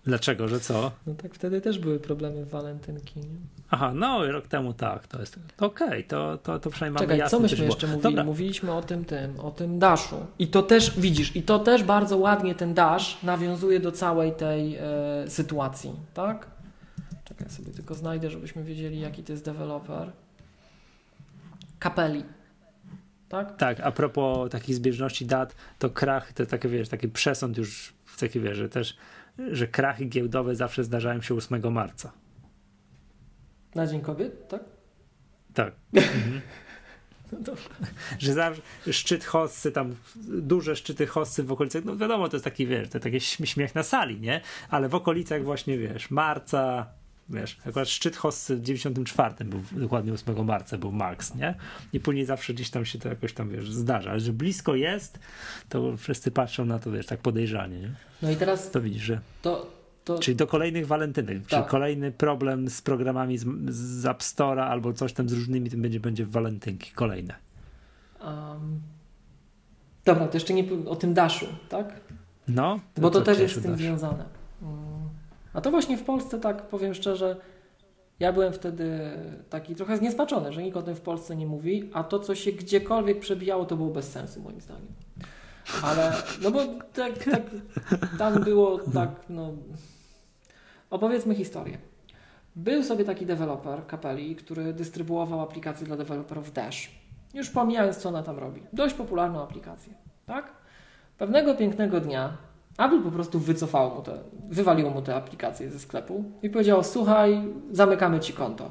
Dlaczego, 0.05 0.47
że 0.47 0.59
co? 0.59 0.91
No 1.07 1.13
tak 1.13 1.33
wtedy 1.35 1.61
też 1.61 1.79
były 1.79 1.99
problemy 1.99 2.45
w 2.45 2.49
walentynki. 2.49 3.19
Nie? 3.19 3.25
Aha, 3.69 3.91
no 3.95 4.31
rok 4.31 4.47
temu 4.47 4.73
tak, 4.73 5.07
to 5.07 5.19
jest 5.19 5.39
okej, 5.59 5.87
okay, 5.87 6.03
to, 6.03 6.37
to, 6.37 6.59
to 6.59 6.69
przynajmniej 6.69 6.99
Czekaj, 6.99 7.17
mamy 7.17 7.19
jasne, 7.19 7.37
co 7.37 7.41
myśmy 7.41 7.65
jeszcze 7.65 7.87
mówili? 7.87 8.03
Dobra. 8.03 8.23
Mówiliśmy 8.23 8.71
o 8.71 8.81
tym 8.81 9.05
tym, 9.05 9.39
o 9.39 9.51
tym 9.51 9.79
daszu. 9.79 10.25
I 10.39 10.47
to 10.47 10.63
też, 10.63 10.99
widzisz, 10.99 11.35
i 11.35 11.43
to 11.43 11.59
też 11.59 11.83
bardzo 11.83 12.17
ładnie 12.17 12.55
ten 12.55 12.73
dash 12.73 13.23
nawiązuje 13.23 13.79
do 13.79 13.91
całej 13.91 14.31
tej 14.31 14.75
e, 14.75 14.81
sytuacji, 15.27 15.91
tak? 16.13 16.47
Czekaj, 17.43 17.57
sobie 17.57 17.71
tylko 17.71 17.95
znajdę, 17.95 18.29
żebyśmy 18.29 18.63
wiedzieli, 18.63 18.99
jaki 18.99 19.23
to 19.23 19.31
jest 19.31 19.45
deweloper. 19.45 20.11
Kapeli. 21.79 22.23
Tak? 23.29 23.57
Tak, 23.57 23.79
a 23.79 23.91
propos 23.91 24.51
takich 24.51 24.75
zbieżności 24.75 25.25
dat, 25.25 25.55
to 25.79 25.89
krach, 25.89 26.33
to 26.33 26.45
takie, 26.45 26.69
wiesz, 26.69 26.89
taki 26.89 27.07
przesąd 27.07 27.57
już, 27.57 27.93
taki, 28.19 28.39
wiesz, 28.39 28.57
że 28.57 28.69
też 28.69 28.97
że 29.51 29.67
krachy 29.67 30.05
giełdowe 30.05 30.55
zawsze 30.55 30.83
zdarzają 30.83 31.21
się 31.21 31.35
8 31.35 31.73
marca. 31.73 32.11
Na 33.75 33.87
Dzień 33.87 34.01
Kobiet, 34.01 34.47
tak? 34.47 34.63
Tak. 35.53 35.73
Mhm. 35.93 36.41
No 37.31 37.53
że 38.19 38.33
zawsze 38.33 38.61
szczyt 38.91 39.25
hossy, 39.25 39.71
tam 39.71 39.95
duże 40.25 40.75
szczyty 40.75 41.07
hossy 41.07 41.43
w 41.43 41.51
okolicach, 41.51 41.85
no 41.85 41.97
wiadomo, 41.97 42.29
to 42.29 42.35
jest 42.35 42.43
taki, 42.43 42.67
wiesz, 42.67 42.89
to 42.89 42.99
taki 42.99 43.19
śmiech 43.19 43.75
na 43.75 43.83
sali, 43.83 44.19
nie? 44.19 44.41
Ale 44.69 44.89
w 44.89 44.95
okolicach 44.95 45.43
właśnie, 45.43 45.77
wiesz, 45.77 46.11
marca, 46.11 46.87
wiesz, 47.31 47.57
akurat 47.65 47.89
szczyt 47.89 48.15
hossy 48.15 48.55
w 48.55 48.61
94 48.61 49.45
był 49.45 49.61
dokładnie 49.71 50.13
8 50.13 50.45
marca 50.45 50.77
był 50.77 50.91
max, 50.91 51.35
nie? 51.35 51.55
I 51.93 51.99
później 51.99 52.25
zawsze 52.25 52.53
gdzieś 52.53 52.69
tam 52.69 52.85
się 52.85 52.99
to 52.99 53.09
jakoś 53.09 53.33
tam, 53.33 53.49
wiesz, 53.49 53.71
zdarza, 53.71 54.11
ale 54.11 54.19
że 54.19 54.33
blisko 54.33 54.75
jest, 54.75 55.19
to 55.69 55.97
wszyscy 55.97 56.31
patrzą 56.31 56.65
na 56.65 56.79
to, 56.79 56.91
wiesz, 56.91 57.05
tak 57.05 57.19
podejrzanie, 57.19 57.79
nie? 57.79 57.91
No 58.21 58.31
i 58.31 58.35
teraz... 58.35 58.71
To 58.71 58.81
widzisz, 58.81 59.03
że... 59.03 59.19
To, 59.41 59.71
to... 60.05 60.19
Czyli 60.19 60.37
do 60.37 60.47
kolejnych 60.47 60.87
walentynek, 60.87 61.37
tak. 61.37 61.47
czyli 61.49 61.63
kolejny 61.63 62.11
problem 62.11 62.69
z 62.69 62.81
programami 62.81 63.37
z, 63.37 63.45
z 63.69 64.05
App 64.05 64.19
Store'a 64.19 64.61
albo 64.61 64.93
coś 64.93 65.13
tam 65.13 65.29
z 65.29 65.33
różnymi, 65.33 65.69
tym 65.69 65.81
będzie, 65.81 65.99
będzie 65.99 66.25
w 66.25 66.31
walentynki, 66.31 66.91
kolejne. 66.91 67.35
Um... 68.23 68.81
Dobra, 70.05 70.27
to 70.27 70.33
jeszcze 70.33 70.53
nie 70.53 70.63
o 70.85 70.95
tym 70.95 71.13
Dashu, 71.13 71.45
tak? 71.69 72.01
No. 72.47 72.79
To 72.93 73.01
Bo 73.01 73.09
to 73.09 73.21
też 73.21 73.39
jest 73.39 73.55
z 73.55 73.61
tym 73.61 73.71
dasz? 73.71 73.79
związane. 73.79 74.40
A 75.53 75.61
to 75.61 75.71
właśnie 75.71 75.97
w 75.97 76.03
Polsce, 76.03 76.39
tak 76.39 76.67
powiem 76.67 76.93
szczerze, 76.93 77.35
ja 78.19 78.33
byłem 78.33 78.53
wtedy 78.53 78.99
taki 79.49 79.75
trochę 79.75 79.97
zniesmaczony, 79.97 80.53
że 80.53 80.63
nikt 80.63 80.77
o 80.77 80.81
tym 80.81 80.95
w 80.95 81.01
Polsce 81.01 81.35
nie 81.35 81.47
mówi, 81.47 81.89
a 81.93 82.03
to, 82.03 82.19
co 82.19 82.35
się 82.35 82.51
gdziekolwiek 82.51 83.19
przebijało, 83.19 83.65
to 83.65 83.75
było 83.75 83.89
bez 83.89 84.11
sensu, 84.11 84.41
moim 84.41 84.61
zdaniem. 84.61 84.93
Ale, 85.83 86.13
no 86.41 86.51
bo 86.51 86.59
tak, 86.93 87.23
tak 87.23 87.41
tam 88.17 88.43
było 88.43 88.79
tak, 88.93 89.09
no... 89.29 89.53
Opowiedzmy 90.89 91.35
historię. 91.35 91.77
Był 92.55 92.83
sobie 92.83 93.05
taki 93.05 93.25
deweloper 93.25 93.87
Kapeli, 93.87 94.35
który 94.35 94.73
dystrybuował 94.73 95.41
aplikacje 95.41 95.87
dla 95.87 95.97
deweloperów 95.97 96.53
Dash. 96.53 96.91
Już 97.33 97.49
pomijając, 97.49 97.97
co 97.97 98.09
ona 98.09 98.23
tam 98.23 98.39
robi. 98.39 98.61
Dość 98.73 98.95
popularną 98.95 99.43
aplikację, 99.43 99.93
tak? 100.25 100.51
Pewnego 101.17 101.55
pięknego 101.55 101.99
dnia 101.99 102.37
Apple 102.77 103.01
po 103.03 103.11
prostu 103.11 103.39
wycofało 103.39 103.95
mu 103.95 104.01
te, 104.01 104.19
wywaliło 104.49 104.89
mu 104.89 105.01
te 105.01 105.15
aplikacje 105.15 105.71
ze 105.71 105.79
sklepu 105.79 106.23
i 106.43 106.49
powiedziało: 106.49 106.83
Słuchaj, 106.83 107.43
zamykamy 107.71 108.19
ci 108.19 108.33
konto. 108.33 108.69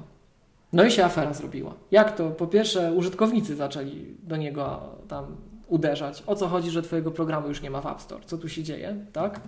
No 0.73 0.85
i 0.85 0.91
się 0.91 1.05
afera 1.05 1.33
zrobiła. 1.33 1.75
Jak 1.91 2.17
to? 2.17 2.31
Po 2.31 2.47
pierwsze, 2.47 2.93
użytkownicy 2.93 3.57
zaczęli 3.57 4.17
do 4.23 4.37
niego 4.37 4.81
tam 5.09 5.37
uderzać. 5.69 6.23
O 6.27 6.35
co 6.35 6.49
chodzi, 6.49 6.71
że 6.71 6.83
twojego 6.83 7.11
programu 7.11 7.49
już 7.49 7.63
nie 7.63 7.71
ma 7.71 7.81
w 7.81 7.87
App 7.87 8.01
Store? 8.01 8.25
Co 8.27 8.39
tu 8.39 8.49
się 8.49 8.63
dzieje? 8.63 8.97
Tak? 9.13 9.41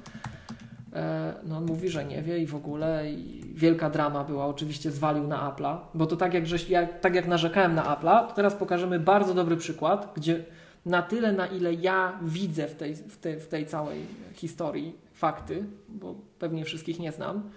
E, 0.93 1.35
no 1.45 1.57
on 1.57 1.65
mówi, 1.65 1.89
że 1.89 2.05
nie 2.05 2.23
wie 2.23 2.39
i 2.39 2.47
w 2.47 2.55
ogóle 2.55 3.11
i 3.11 3.43
wielka 3.55 3.91
drama 3.91 4.25
była, 4.25 4.47
oczywiście 4.47 4.91
zwalił 4.91 5.27
na 5.27 5.53
Apple'a, 5.53 5.79
bo 5.95 6.07
to 6.07 6.17
tak 6.17 6.35
jak, 6.35 6.69
jak, 6.69 7.01
tak 7.01 7.15
jak 7.15 7.29
narzekałem 7.29 7.75
na 7.75 7.83
Apple'a, 7.83 8.27
to 8.27 8.35
teraz 8.35 8.55
pokażemy 8.55 9.01
bardzo 9.01 9.35
dobry 9.35 9.57
przykład, 9.57 10.13
gdzie 10.17 10.45
na 10.87 11.03
tyle, 11.03 11.33
na 11.33 11.47
ile 11.47 11.75
ja 11.75 12.19
widzę 12.23 12.69
w 12.69 12.75
tej, 12.75 12.95
w 12.95 13.19
w 13.45 13.47
tej 13.47 13.67
całej 13.67 14.07
historii 14.35 14.97
fakty, 15.13 15.65
bo 15.89 16.15
pewnie 16.39 16.65
wszystkich 16.65 16.99
nie 16.99 17.13
znam. 17.13 17.51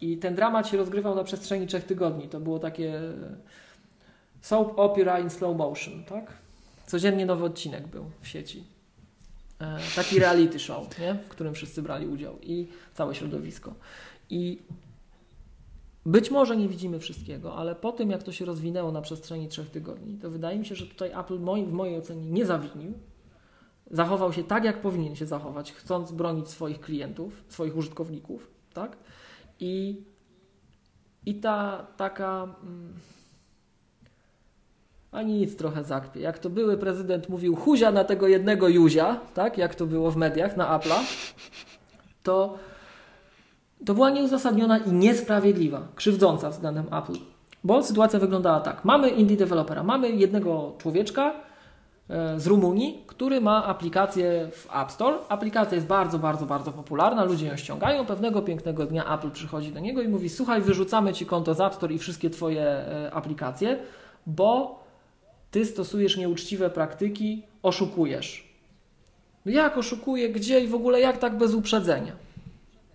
I 0.00 0.16
ten 0.16 0.34
dramat 0.34 0.68
się 0.68 0.76
rozgrywał 0.76 1.14
na 1.14 1.24
przestrzeni 1.24 1.66
trzech 1.66 1.84
tygodni. 1.84 2.28
To 2.28 2.40
było 2.40 2.58
takie 2.58 3.00
soap 4.40 4.78
opera 4.78 5.18
in 5.18 5.30
slow 5.30 5.56
motion, 5.56 6.04
tak? 6.04 6.32
Codziennie 6.86 7.26
nowy 7.26 7.44
odcinek 7.44 7.86
był 7.86 8.04
w 8.20 8.28
sieci. 8.28 8.64
E, 9.60 9.78
taki 9.96 10.18
reality 10.18 10.58
show, 10.58 10.98
nie? 10.98 11.14
w 11.14 11.28
którym 11.28 11.54
wszyscy 11.54 11.82
brali 11.82 12.06
udział 12.06 12.38
i 12.42 12.68
całe 12.94 13.14
środowisko. 13.14 13.74
I 14.30 14.58
być 16.10 16.30
może 16.30 16.56
nie 16.56 16.68
widzimy 16.68 16.98
wszystkiego, 16.98 17.56
ale 17.56 17.74
po 17.74 17.92
tym, 17.92 18.10
jak 18.10 18.22
to 18.22 18.32
się 18.32 18.44
rozwinęło 18.44 18.92
na 18.92 19.02
przestrzeni 19.02 19.48
trzech 19.48 19.70
tygodni, 19.70 20.18
to 20.18 20.30
wydaje 20.30 20.58
mi 20.58 20.66
się, 20.66 20.74
że 20.74 20.86
tutaj 20.86 21.10
Apple 21.10 21.38
w 21.38 21.72
mojej 21.72 21.98
ocenie 21.98 22.30
nie 22.30 22.46
zawinił. 22.46 22.92
Zachował 23.90 24.32
się 24.32 24.44
tak, 24.44 24.64
jak 24.64 24.80
powinien 24.80 25.16
się 25.16 25.26
zachować, 25.26 25.72
chcąc 25.72 26.12
bronić 26.12 26.48
swoich 26.48 26.80
klientów, 26.80 27.44
swoich 27.48 27.76
użytkowników, 27.76 28.50
tak? 28.72 28.96
I, 29.60 30.04
i 31.26 31.34
ta 31.34 31.86
taka. 31.96 32.42
Mm, 32.62 32.92
a 35.12 35.22
nic 35.22 35.56
trochę 35.56 35.84
zakpie. 35.84 36.20
Jak 36.20 36.38
to 36.38 36.50
były 36.50 36.78
prezydent 36.78 37.28
mówił 37.28 37.56
huzia 37.56 37.92
na 37.92 38.04
tego 38.04 38.28
jednego 38.28 38.68
Juzia, 38.68 39.20
tak? 39.34 39.58
Jak 39.58 39.74
to 39.74 39.86
było 39.86 40.10
w 40.10 40.16
mediach 40.16 40.56
na 40.56 40.78
Apple'a, 40.78 41.04
to 42.22 42.58
to 43.84 43.94
była 43.94 44.10
nieuzasadniona 44.10 44.78
i 44.78 44.92
niesprawiedliwa, 44.92 45.88
krzywdząca 45.94 46.50
względem 46.50 46.86
Apple. 46.86 47.18
Bo 47.64 47.82
sytuacja 47.82 48.18
wyglądała 48.18 48.60
tak. 48.60 48.84
Mamy 48.84 49.08
indie 49.08 49.36
dewelopera, 49.36 49.82
mamy 49.82 50.10
jednego 50.10 50.72
człowieczka 50.78 51.34
e, 52.10 52.40
z 52.40 52.46
Rumunii, 52.46 53.04
który 53.06 53.40
ma 53.40 53.64
aplikację 53.64 54.48
w 54.52 54.68
App 54.76 54.90
Store. 54.90 55.18
Aplikacja 55.28 55.74
jest 55.74 55.86
bardzo, 55.86 56.18
bardzo, 56.18 56.46
bardzo 56.46 56.72
popularna, 56.72 57.24
ludzie 57.24 57.46
ją 57.46 57.56
ściągają. 57.56 58.06
Pewnego 58.06 58.42
pięknego 58.42 58.86
dnia 58.86 59.14
Apple 59.14 59.30
przychodzi 59.30 59.72
do 59.72 59.80
niego 59.80 60.02
i 60.02 60.08
mówi: 60.08 60.28
Słuchaj, 60.28 60.60
wyrzucamy 60.60 61.12
ci 61.12 61.26
konto 61.26 61.54
z 61.54 61.60
App 61.60 61.74
Store 61.74 61.94
i 61.94 61.98
wszystkie 61.98 62.30
twoje 62.30 62.62
e, 62.62 63.10
aplikacje, 63.14 63.78
bo 64.26 64.80
ty 65.50 65.64
stosujesz 65.64 66.16
nieuczciwe 66.16 66.70
praktyki, 66.70 67.42
oszukujesz. 67.62 68.50
No 69.46 69.52
jak 69.52 69.78
oszukuje, 69.78 70.28
gdzie 70.28 70.60
i 70.60 70.68
w 70.68 70.74
ogóle 70.74 71.00
jak 71.00 71.18
tak 71.18 71.38
bez 71.38 71.54
uprzedzenia? 71.54 72.12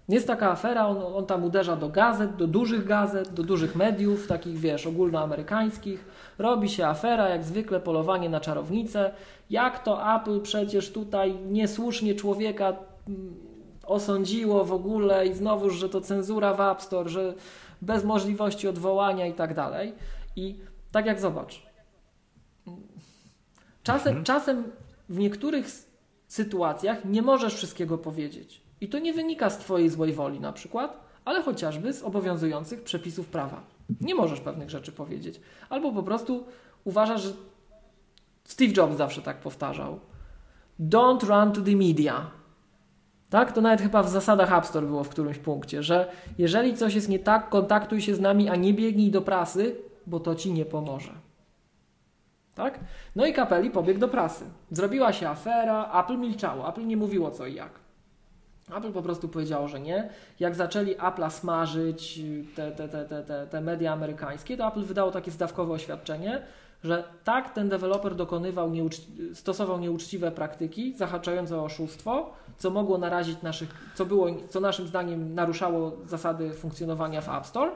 Jest 0.09 0.27
taka 0.27 0.51
afera, 0.51 0.87
on, 0.87 0.97
on, 1.15 1.25
tam 1.25 1.43
uderza 1.43 1.75
do 1.75 1.89
gazet, 1.89 2.35
do 2.35 2.47
dużych 2.47 2.85
gazet, 2.85 3.33
do 3.33 3.43
dużych 3.43 3.75
mediów, 3.75 4.27
takich 4.27 4.57
wiesz, 4.57 4.87
ogólnoamerykańskich. 4.87 6.05
Robi 6.37 6.69
się 6.69 6.87
afera, 6.87 7.29
jak 7.29 7.43
zwykle 7.43 7.79
polowanie 7.79 8.29
na 8.29 8.39
czarownicę. 8.39 9.11
Jak 9.49 9.83
to 9.83 10.15
Apple 10.15 10.41
przecież 10.41 10.91
tutaj 10.91 11.35
niesłusznie 11.35 12.15
człowieka 12.15 12.73
mm, 13.07 13.35
osądziło 13.85 14.65
w 14.65 14.73
ogóle 14.73 15.27
i 15.27 15.33
znowuż, 15.33 15.75
że 15.75 15.89
to 15.89 16.01
cenzura 16.01 16.53
w 16.53 16.61
App 16.61 16.81
Store, 16.81 17.09
że 17.09 17.33
bez 17.81 18.03
możliwości 18.03 18.67
odwołania 18.67 19.25
i 19.25 19.33
tak 19.33 19.53
dalej. 19.53 19.93
I 20.35 20.59
tak 20.91 21.05
jak 21.05 21.19
zobacz. 21.19 21.65
Czasem, 23.83 24.07
mhm. 24.07 24.25
czasem 24.25 24.63
w 25.09 25.17
niektórych 25.17 25.67
sytuacjach 26.27 27.05
nie 27.05 27.21
możesz 27.21 27.55
wszystkiego 27.55 27.97
powiedzieć. 27.97 28.64
I 28.85 28.89
to 28.89 28.99
nie 28.99 29.13
wynika 29.13 29.49
z 29.49 29.57
Twojej 29.57 29.89
złej 29.89 30.13
woli 30.13 30.39
na 30.39 30.53
przykład, 30.53 30.99
ale 31.25 31.41
chociażby 31.41 31.93
z 31.93 32.03
obowiązujących 32.03 32.83
przepisów 32.83 33.27
prawa. 33.27 33.63
Nie 34.01 34.15
możesz 34.15 34.39
pewnych 34.39 34.69
rzeczy 34.69 34.91
powiedzieć. 34.91 35.41
Albo 35.69 35.91
po 35.91 36.03
prostu 36.03 36.45
uważasz, 36.83 37.21
że 37.21 37.33
Steve 38.43 38.73
Jobs 38.77 38.97
zawsze 38.97 39.21
tak 39.21 39.37
powtarzał. 39.37 39.99
Don't 40.79 41.23
run 41.27 41.51
to 41.51 41.61
the 41.61 41.75
media. 41.75 42.31
Tak? 43.29 43.51
To 43.51 43.61
nawet 43.61 43.81
chyba 43.81 44.03
w 44.03 44.09
zasadach 44.09 44.53
App 44.53 44.65
Store 44.65 44.87
było 44.87 45.03
w 45.03 45.09
którymś 45.09 45.37
punkcie, 45.37 45.83
że 45.83 46.11
jeżeli 46.37 46.77
coś 46.77 46.95
jest 46.95 47.09
nie 47.09 47.19
tak, 47.19 47.49
kontaktuj 47.49 48.01
się 48.01 48.15
z 48.15 48.19
nami, 48.19 48.49
a 48.49 48.55
nie 48.55 48.73
biegnij 48.73 49.11
do 49.11 49.21
prasy, 49.21 49.75
bo 50.07 50.19
to 50.19 50.35
ci 50.35 50.53
nie 50.53 50.65
pomoże. 50.65 51.11
Tak? 52.55 52.79
No 53.15 53.25
i 53.25 53.33
Kapeli 53.33 53.71
pobiegł 53.71 53.99
do 53.99 54.07
prasy. 54.07 54.45
Zrobiła 54.71 55.13
się 55.13 55.29
afera, 55.29 56.03
Apple 56.03 56.17
milczało, 56.17 56.69
Apple 56.69 56.87
nie 56.87 56.97
mówiło 56.97 57.31
co 57.31 57.45
i 57.45 57.55
jak. 57.55 57.84
Apple 58.73 58.91
po 58.91 59.01
prostu 59.01 59.27
powiedziało, 59.27 59.67
że 59.67 59.79
nie. 59.79 60.09
Jak 60.39 60.55
zaczęli 60.55 60.95
Apple'a 60.95 61.29
smażyć, 61.29 62.19
te, 62.55 62.71
te, 62.71 62.89
te, 62.89 63.23
te, 63.23 63.47
te, 63.47 63.61
media 63.61 63.93
amerykańskie, 63.93 64.57
to 64.57 64.67
Apple 64.67 64.83
wydało 64.83 65.11
takie 65.11 65.31
zdawkowe 65.31 65.73
oświadczenie, 65.73 66.41
że 66.83 67.03
tak, 67.23 67.53
ten 67.53 67.69
deweloper 67.69 68.15
dokonywał, 68.15 68.71
nieuczci- 68.71 69.35
stosował 69.35 69.79
nieuczciwe 69.79 70.31
praktyki 70.31 70.93
zahaczające 70.97 71.57
o 71.57 71.63
oszustwo, 71.63 72.33
co 72.57 72.69
mogło 72.69 72.97
narazić 72.97 73.41
naszych, 73.41 73.91
co 73.95 74.05
było, 74.05 74.27
co 74.49 74.59
naszym 74.59 74.87
zdaniem 74.87 75.35
naruszało 75.35 75.91
zasady 76.05 76.53
funkcjonowania 76.53 77.21
w 77.21 77.29
App 77.29 77.45
Store 77.45 77.71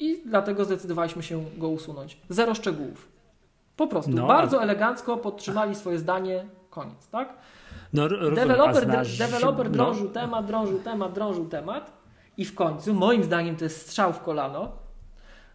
i 0.00 0.22
dlatego 0.26 0.64
zdecydowaliśmy 0.64 1.22
się 1.22 1.44
go 1.56 1.68
usunąć. 1.68 2.20
Zero 2.28 2.54
szczegółów. 2.54 3.08
Po 3.76 3.86
prostu 3.86 4.10
no, 4.10 4.26
bardzo 4.26 4.60
a... 4.60 4.62
elegancko 4.62 5.16
podtrzymali 5.16 5.74
swoje 5.74 5.98
zdanie, 5.98 6.44
koniec, 6.70 7.08
tak? 7.08 7.36
No, 7.92 8.08
deweloper, 8.08 8.84
znasz... 8.84 9.18
deweloper 9.18 9.70
drążył 9.70 10.04
no. 10.04 10.10
temat, 10.10 10.46
drążył 10.46 10.78
temat, 10.78 11.12
drążył 11.12 11.48
temat 11.48 11.92
i 12.36 12.44
w 12.44 12.54
końcu, 12.54 12.94
moim 12.94 13.24
zdaniem 13.24 13.56
to 13.56 13.64
jest 13.64 13.80
strzał 13.80 14.12
w 14.12 14.20
kolano, 14.20 14.72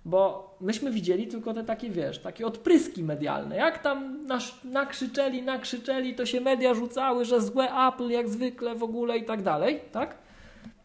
bo 0.05 0.55
myśmy 0.61 0.91
widzieli 0.91 1.27
tylko 1.27 1.53
te 1.53 1.63
takie, 1.63 1.89
wiesz, 1.89 2.19
takie 2.19 2.47
odpryski 2.47 3.03
medialne. 3.03 3.55
Jak 3.55 3.79
tam 3.79 4.25
nasz, 4.25 4.63
nakrzyczeli, 4.63 5.41
nakrzyczeli, 5.41 6.15
to 6.15 6.25
się 6.25 6.41
media 6.41 6.73
rzucały, 6.73 7.25
że 7.25 7.41
złe 7.41 7.87
Apple 7.87 8.09
jak 8.09 8.29
zwykle 8.29 8.75
w 8.75 8.83
ogóle 8.83 9.17
i 9.17 9.25
tak 9.25 9.41
dalej, 9.41 9.81
tak? 9.91 10.17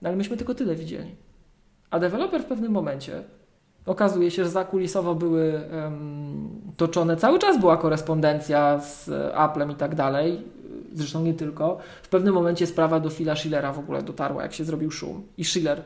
No, 0.03 0.09
ale 0.09 0.17
myśmy 0.17 0.37
tylko 0.37 0.55
tyle 0.55 0.75
widzieli. 0.75 1.15
A 1.91 1.99
deweloper 1.99 2.43
w 2.43 2.47
pewnym 2.47 2.73
momencie 2.73 3.23
okazuje 3.87 4.31
się, 4.31 4.45
że 4.45 4.51
zakulisowo 4.51 5.15
były 5.15 5.61
um, 5.73 6.73
toczone, 6.77 7.17
cały 7.17 7.39
czas 7.39 7.61
była 7.61 7.77
korespondencja 7.77 8.79
z 8.79 9.11
Applem 9.35 9.71
i 9.71 9.75
tak 9.75 9.95
dalej, 9.95 10.45
zresztą 10.95 11.23
nie 11.23 11.35
tylko. 11.35 11.79
W 12.03 12.09
pewnym 12.09 12.35
momencie 12.35 12.67
sprawa 12.67 13.01
do 13.01 13.11
Phila 13.11 13.37
Schillera 13.37 13.73
w 13.73 13.79
ogóle 13.79 14.03
dotarła, 14.03 14.43
jak 14.43 14.53
się 14.53 14.65
zrobił 14.65 14.91
szum. 14.91 15.27
I 15.39 15.45
Schiller 15.45 15.85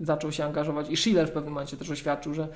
zaczął 0.00 0.32
się 0.32 0.44
angażować. 0.44 0.90
I 0.90 0.96
Schiller 0.96 1.28
w 1.28 1.32
pewnym 1.32 1.54
momencie 1.54 1.76
też 1.76 1.90
oświadczył, 1.90 2.34
że 2.34 2.48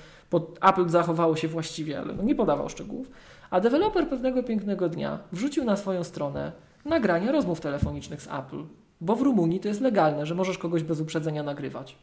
Apple 0.61 0.89
zachowało 0.89 1.37
się 1.37 1.49
właściwie, 1.49 2.01
ale 2.01 2.15
no 2.15 2.23
nie 2.23 2.35
podawał 2.35 2.69
szczegółów. 2.69 3.11
A 3.51 3.61
deweloper 3.61 4.09
pewnego 4.09 4.43
pięknego 4.43 4.89
dnia 4.89 5.19
wrzucił 5.33 5.65
na 5.65 5.77
swoją 5.77 6.05
stronę 6.05 6.53
nagrania 6.85 7.33
rozmów 7.33 7.61
telefonicznych 7.61 8.23
z 8.23 8.27
Apple, 8.27 8.65
bo 9.01 9.17
w 9.17 9.23
Rumunii 9.23 9.61
to 9.61 9.69
jest 9.69 9.81
legalne, 9.81 10.27
że 10.27 10.35
możesz 10.35 10.59
kogoś 10.59 10.83
bez 10.83 11.01
uprzedzenia 11.01 11.43
nagrywać. 11.43 11.97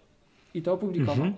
I 0.53 0.61
to 0.61 0.73
opublikował. 0.73 1.25
Mhm. 1.25 1.35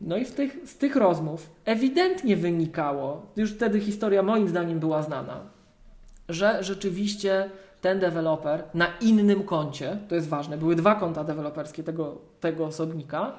No 0.00 0.16
i 0.16 0.26
tych, 0.26 0.58
z 0.64 0.76
tych 0.76 0.96
rozmów 0.96 1.50
ewidentnie 1.64 2.36
wynikało, 2.36 3.26
już 3.36 3.52
wtedy 3.52 3.80
historia 3.80 4.22
moim 4.22 4.48
zdaniem 4.48 4.78
była 4.78 5.02
znana, 5.02 5.40
że 6.30 6.64
rzeczywiście 6.64 7.50
ten 7.80 7.98
deweloper 7.98 8.64
na 8.74 8.86
innym 9.00 9.42
koncie, 9.42 9.98
to 10.08 10.14
jest 10.14 10.28
ważne, 10.28 10.58
były 10.58 10.76
dwa 10.76 10.94
konta 10.94 11.24
deweloperskie 11.24 11.82
tego, 11.82 12.18
tego 12.40 12.66
osobnika, 12.66 13.32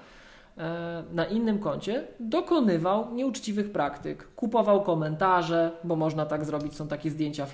e, 0.57 1.03
na 1.13 1.25
innym 1.25 1.59
koncie 1.59 2.07
dokonywał 2.19 3.13
nieuczciwych 3.13 3.71
praktyk. 3.71 4.27
Kupował 4.35 4.83
komentarze, 4.83 5.71
bo 5.83 5.95
można 5.95 6.25
tak 6.25 6.45
zrobić, 6.45 6.75
są 6.75 6.87
takie 6.87 7.09
zdjęcia 7.09 7.45
w, 7.45 7.51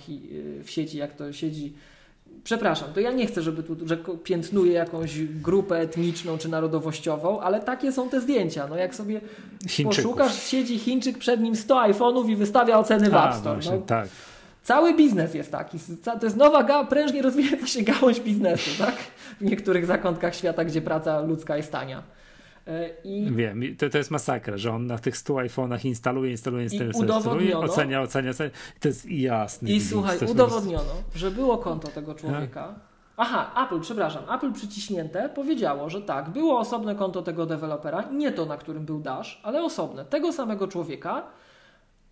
w 0.63 0.69
sieci, 0.69 0.97
jak 0.97 1.15
to 1.15 1.33
siedzi. 1.33 1.73
Przepraszam, 2.43 2.93
to 2.93 2.99
ja 2.99 3.11
nie 3.11 3.27
chcę, 3.27 3.41
żeby 3.41 3.63
tu 3.63 3.87
że 3.87 3.97
piętnuje 4.23 4.73
jakąś 4.73 5.23
grupę 5.23 5.79
etniczną 5.79 6.37
czy 6.37 6.49
narodowościową, 6.49 7.39
ale 7.39 7.59
takie 7.59 7.91
są 7.91 8.09
te 8.09 8.21
zdjęcia. 8.21 8.67
No 8.67 8.75
jak 8.75 8.95
sobie 8.95 9.21
poszukasz, 9.83 10.43
siedzi 10.43 10.79
Chińczyk 10.79 11.17
przed 11.17 11.41
nim 11.41 11.55
100 11.55 11.75
iPhone'ów 11.75 12.29
i 12.29 12.35
wystawia 12.35 12.79
oceny 12.79 13.09
w 13.09 13.15
App 13.15 13.33
Store. 13.33 13.59
No, 13.65 13.77
tak. 13.77 14.07
Cały 14.67 14.93
biznes 14.93 15.33
jest 15.33 15.51
taki. 15.51 15.77
To 16.03 16.25
jest 16.25 16.37
nowa, 16.37 16.85
prężnie 16.85 17.21
rozwijająca 17.21 17.67
się 17.67 17.81
gałąź 17.81 18.19
biznesu, 18.19 18.83
tak? 18.83 18.95
W 19.41 19.43
niektórych 19.43 19.85
zakątkach 19.85 20.35
świata, 20.35 20.65
gdzie 20.65 20.81
praca 20.81 21.21
ludzka 21.21 21.57
jest 21.57 21.71
tania. 21.71 22.03
E, 22.67 22.89
I... 23.03 23.31
Wiem, 23.31 23.61
to, 23.77 23.89
to 23.89 23.97
jest 23.97 24.11
masakra, 24.11 24.57
że 24.57 24.71
on 24.71 24.87
na 24.87 24.97
tych 24.97 25.17
100 25.17 25.33
iPhone'ach 25.33 25.85
instaluje, 25.85 26.31
instaluje, 26.31 26.63
instaluje, 26.63 26.87
instaluje 26.87 27.57
ocenia, 27.57 28.01
ocenia, 28.01 28.31
ocenia. 28.31 28.51
To 28.79 28.87
jest 28.87 29.05
jasne. 29.05 29.69
I 29.69 29.81
słuchaj, 29.81 30.17
udowodniono, 30.27 30.93
że 31.15 31.31
było 31.31 31.57
konto 31.57 31.87
tego 31.87 32.15
człowieka. 32.15 32.75
Aha, 33.17 33.65
Apple, 33.65 33.79
przepraszam, 33.79 34.23
Apple 34.35 34.53
przyciśnięte 34.53 35.29
powiedziało, 35.29 35.89
że 35.89 36.01
tak, 36.01 36.29
było 36.29 36.59
osobne 36.59 36.95
konto 36.95 37.21
tego 37.21 37.45
dewelopera, 37.45 38.03
nie 38.11 38.31
to, 38.31 38.45
na 38.45 38.57
którym 38.57 38.85
był 38.85 38.99
Dash, 38.99 39.41
ale 39.43 39.63
osobne, 39.63 40.05
tego 40.05 40.33
samego 40.33 40.67
człowieka, 40.67 41.23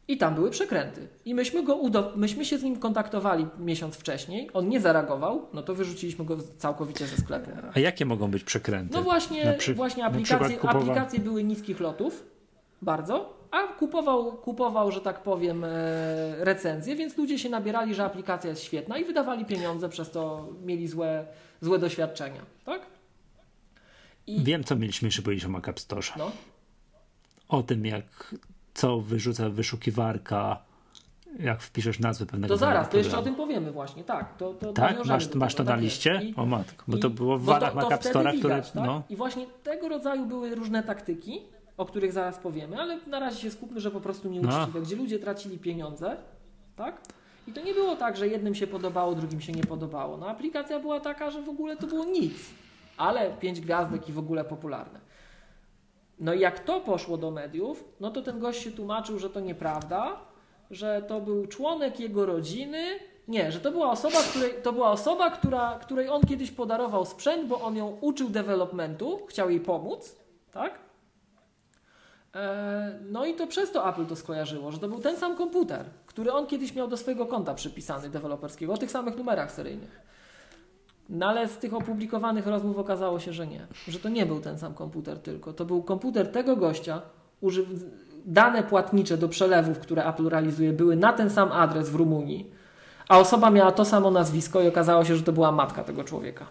i 0.08 0.18
tam 0.18 0.36
były 0.36 0.50
przekręty. 0.50 1.08
I 1.26 1.36
myśmy, 1.36 1.64
go 1.64 1.80
myśmy 2.16 2.46
się 2.46 2.58
z 2.58 2.64
nim 2.64 2.80
kontaktowali 2.80 3.48
miesiąc 3.60 3.96
wcześniej, 3.96 4.50
on 4.54 4.70
nie 4.70 4.80
zareagował, 4.80 5.48
no 5.54 5.64
to 5.64 5.76
wyrzuciliśmy 5.76 6.26
go 6.26 6.38
całkowicie 6.58 7.08
ze 7.08 7.18
sklepu. 7.18 7.52
A 7.74 7.80
jakie 7.80 8.06
mogą 8.06 8.32
być 8.32 8.44
przekręty? 8.44 8.94
No 8.94 9.02
właśnie, 9.02 9.58
właśnie 9.76 10.06
aplikacje, 10.06 10.58
kupowa... 10.58 10.80
aplikacje 10.80 11.20
były 11.20 11.44
niskich 11.44 11.80
lotów, 11.80 12.26
bardzo, 12.82 13.36
a 13.52 13.68
kupował, 13.68 14.38
kupował, 14.38 14.92
że 14.92 15.02
tak 15.02 15.24
powiem, 15.24 15.64
e, 15.64 15.70
recenzje, 16.40 16.96
więc 16.96 17.18
ludzie 17.18 17.40
się 17.40 17.50
nabierali, 17.50 17.94
że 17.94 18.04
aplikacja 18.04 18.50
jest 18.50 18.64
świetna 18.64 18.98
i 18.98 19.06
wydawali 19.06 19.46
pieniądze, 19.46 19.90
przez 19.90 20.12
to 20.12 20.50
mieli 20.64 20.88
złe, 20.88 21.26
złe 21.62 21.80
doświadczenia, 21.80 22.42
tak? 22.66 22.82
I... 24.28 24.44
Wiem, 24.44 24.64
co 24.64 24.76
mieliśmy 24.76 25.08
jeszcze 25.08 25.22
powiedzieć 25.22 25.46
o 25.46 25.50
Mac 25.50 25.68
App 25.68 25.80
Store. 25.80 26.02
No. 26.18 26.32
O 27.50 27.64
tym, 27.64 27.86
jak 27.86 28.36
co 28.76 29.00
wyrzuca 29.00 29.50
wyszukiwarka, 29.50 30.58
jak 31.40 31.62
wpiszesz 31.62 32.00
nazwę 32.00 32.26
pewnego 32.26 32.54
To 32.54 32.58
zaraz, 32.58 32.90
to 32.90 32.98
jeszcze 32.98 33.18
o 33.18 33.22
tym 33.22 33.36
powiemy 33.36 33.72
właśnie, 33.72 34.04
tak. 34.04 34.38
To, 34.38 34.54
to 34.54 34.74
tak? 34.74 35.06
Masz, 35.06 35.34
masz 35.34 35.56
to 35.56 35.64
na 35.64 35.76
liście? 35.76 36.22
I, 36.24 36.36
o 36.36 36.46
matko, 36.46 36.84
bo 36.88 36.98
to 36.98 37.10
było 37.10 37.38
w 37.38 37.44
wadach 37.44 37.76
Mac 37.76 37.92
App 37.92 38.04
Store'a, 38.04 38.40
które... 38.40 38.62
Tak? 38.62 38.76
No. 38.76 39.04
I 39.10 39.16
właśnie 39.16 39.46
tego 39.64 39.90
rodzaju 39.90 40.26
były 40.26 40.56
różne 40.56 40.84
taktyki, 40.84 41.42
o 41.78 41.86
których 41.86 42.12
zaraz 42.12 42.38
powiemy, 42.38 42.78
ale 42.82 43.00
na 43.08 43.20
razie 43.20 43.42
się 43.42 43.52
skupmy, 43.52 43.80
że 43.80 43.92
po 43.92 44.02
prostu 44.02 44.30
nieuczciwe, 44.30 44.80
no. 44.80 44.82
gdzie 44.82 44.96
ludzie 44.96 45.20
tracili 45.20 45.60
pieniądze, 45.60 46.18
tak? 46.76 47.02
I 47.48 47.52
to 47.52 47.62
nie 47.62 47.74
było 47.74 47.96
tak, 47.96 48.18
że 48.18 48.28
jednym 48.28 48.56
się 48.56 48.68
podobało, 48.68 49.16
drugim 49.16 49.42
się 49.42 49.54
nie 49.54 49.64
podobało. 49.64 50.18
No 50.18 50.28
aplikacja 50.28 50.80
była 50.80 51.00
taka, 51.00 51.32
że 51.32 51.42
w 51.42 51.50
ogóle 51.50 51.78
to 51.78 51.88
było 51.88 52.06
nic, 52.06 52.34
ale 52.98 53.32
pięć 53.32 53.62
gwiazdek 53.62 54.10
i 54.10 54.14
w 54.14 54.20
ogóle 54.20 54.44
popularne. 54.44 55.05
No 56.20 56.34
i 56.34 56.40
jak 56.40 56.60
to 56.60 56.82
poszło 56.82 57.18
do 57.18 57.32
mediów, 57.32 57.84
no 58.00 58.12
to 58.12 58.22
ten 58.22 58.40
gość 58.40 58.64
się 58.64 58.72
tłumaczył, 58.72 59.20
że 59.20 59.30
to 59.30 59.40
nieprawda, 59.40 60.20
że 60.72 61.02
to 61.08 61.22
był 61.22 61.48
członek 61.48 62.00
jego 62.00 62.26
rodziny. 62.26 62.86
Nie, 63.28 63.52
że 63.52 63.60
to 63.60 63.72
była 63.72 63.92
osoba, 63.92 64.18
której, 64.30 64.54
to 64.64 64.74
była 64.74 64.92
osoba 64.92 65.30
która, 65.30 65.80
której 65.80 66.10
on 66.10 66.22
kiedyś 66.22 66.52
podarował 66.52 67.06
sprzęt, 67.06 67.48
bo 67.48 67.62
on 67.62 67.78
ją 67.78 67.98
uczył 68.02 68.30
developmentu, 68.30 69.26
chciał 69.30 69.50
jej 69.50 69.60
pomóc, 69.60 70.16
tak? 70.52 70.80
E, 72.36 73.00
no 73.02 73.26
i 73.26 73.34
to 73.34 73.48
przez 73.48 73.72
to 73.72 73.90
Apple 73.90 74.06
to 74.06 74.16
skojarzyło, 74.16 74.72
że 74.72 74.80
to 74.80 74.88
był 74.88 75.00
ten 75.00 75.18
sam 75.18 75.36
komputer, 75.36 75.86
który 76.06 76.34
on 76.34 76.48
kiedyś 76.48 76.76
miał 76.76 76.88
do 76.88 76.98
swojego 76.98 77.26
konta 77.26 77.54
przypisany 77.54 78.10
deweloperskiego, 78.10 78.74
o 78.74 78.78
tych 78.78 78.92
samych 78.92 79.18
numerach 79.18 79.52
seryjnych. 79.52 80.02
No 81.10 81.26
ale 81.26 81.48
z 81.48 81.58
tych 81.58 81.74
opublikowanych 81.74 82.48
rozmów 82.48 82.78
okazało 82.78 83.20
się, 83.20 83.34
że 83.34 83.48
nie. 83.48 83.68
Że 83.88 84.00
to 84.00 84.10
nie 84.10 84.26
był 84.26 84.40
ten 84.40 84.60
sam 84.60 84.74
komputer 84.74 85.20
tylko. 85.20 85.54
To 85.54 85.66
był 85.66 85.84
komputer 85.84 86.32
tego 86.32 86.56
gościa. 86.56 87.02
Dane 88.26 88.64
płatnicze 88.64 89.18
do 89.18 89.30
przelewów, 89.30 89.80
które 89.80 90.06
Apple 90.06 90.30
realizuje, 90.30 90.74
były 90.74 90.96
na 90.96 91.14
ten 91.14 91.30
sam 91.30 91.52
adres 91.52 91.90
w 91.90 91.96
Rumunii, 91.96 92.52
a 93.08 93.20
osoba 93.20 93.52
miała 93.52 93.72
to 93.72 93.86
samo 93.86 94.12
nazwisko 94.12 94.62
i 94.62 94.68
okazało 94.68 95.06
się, 95.06 95.16
że 95.16 95.24
to 95.24 95.32
była 95.32 95.52
matka 95.52 95.84
tego 95.84 96.04
człowieka. 96.04 96.46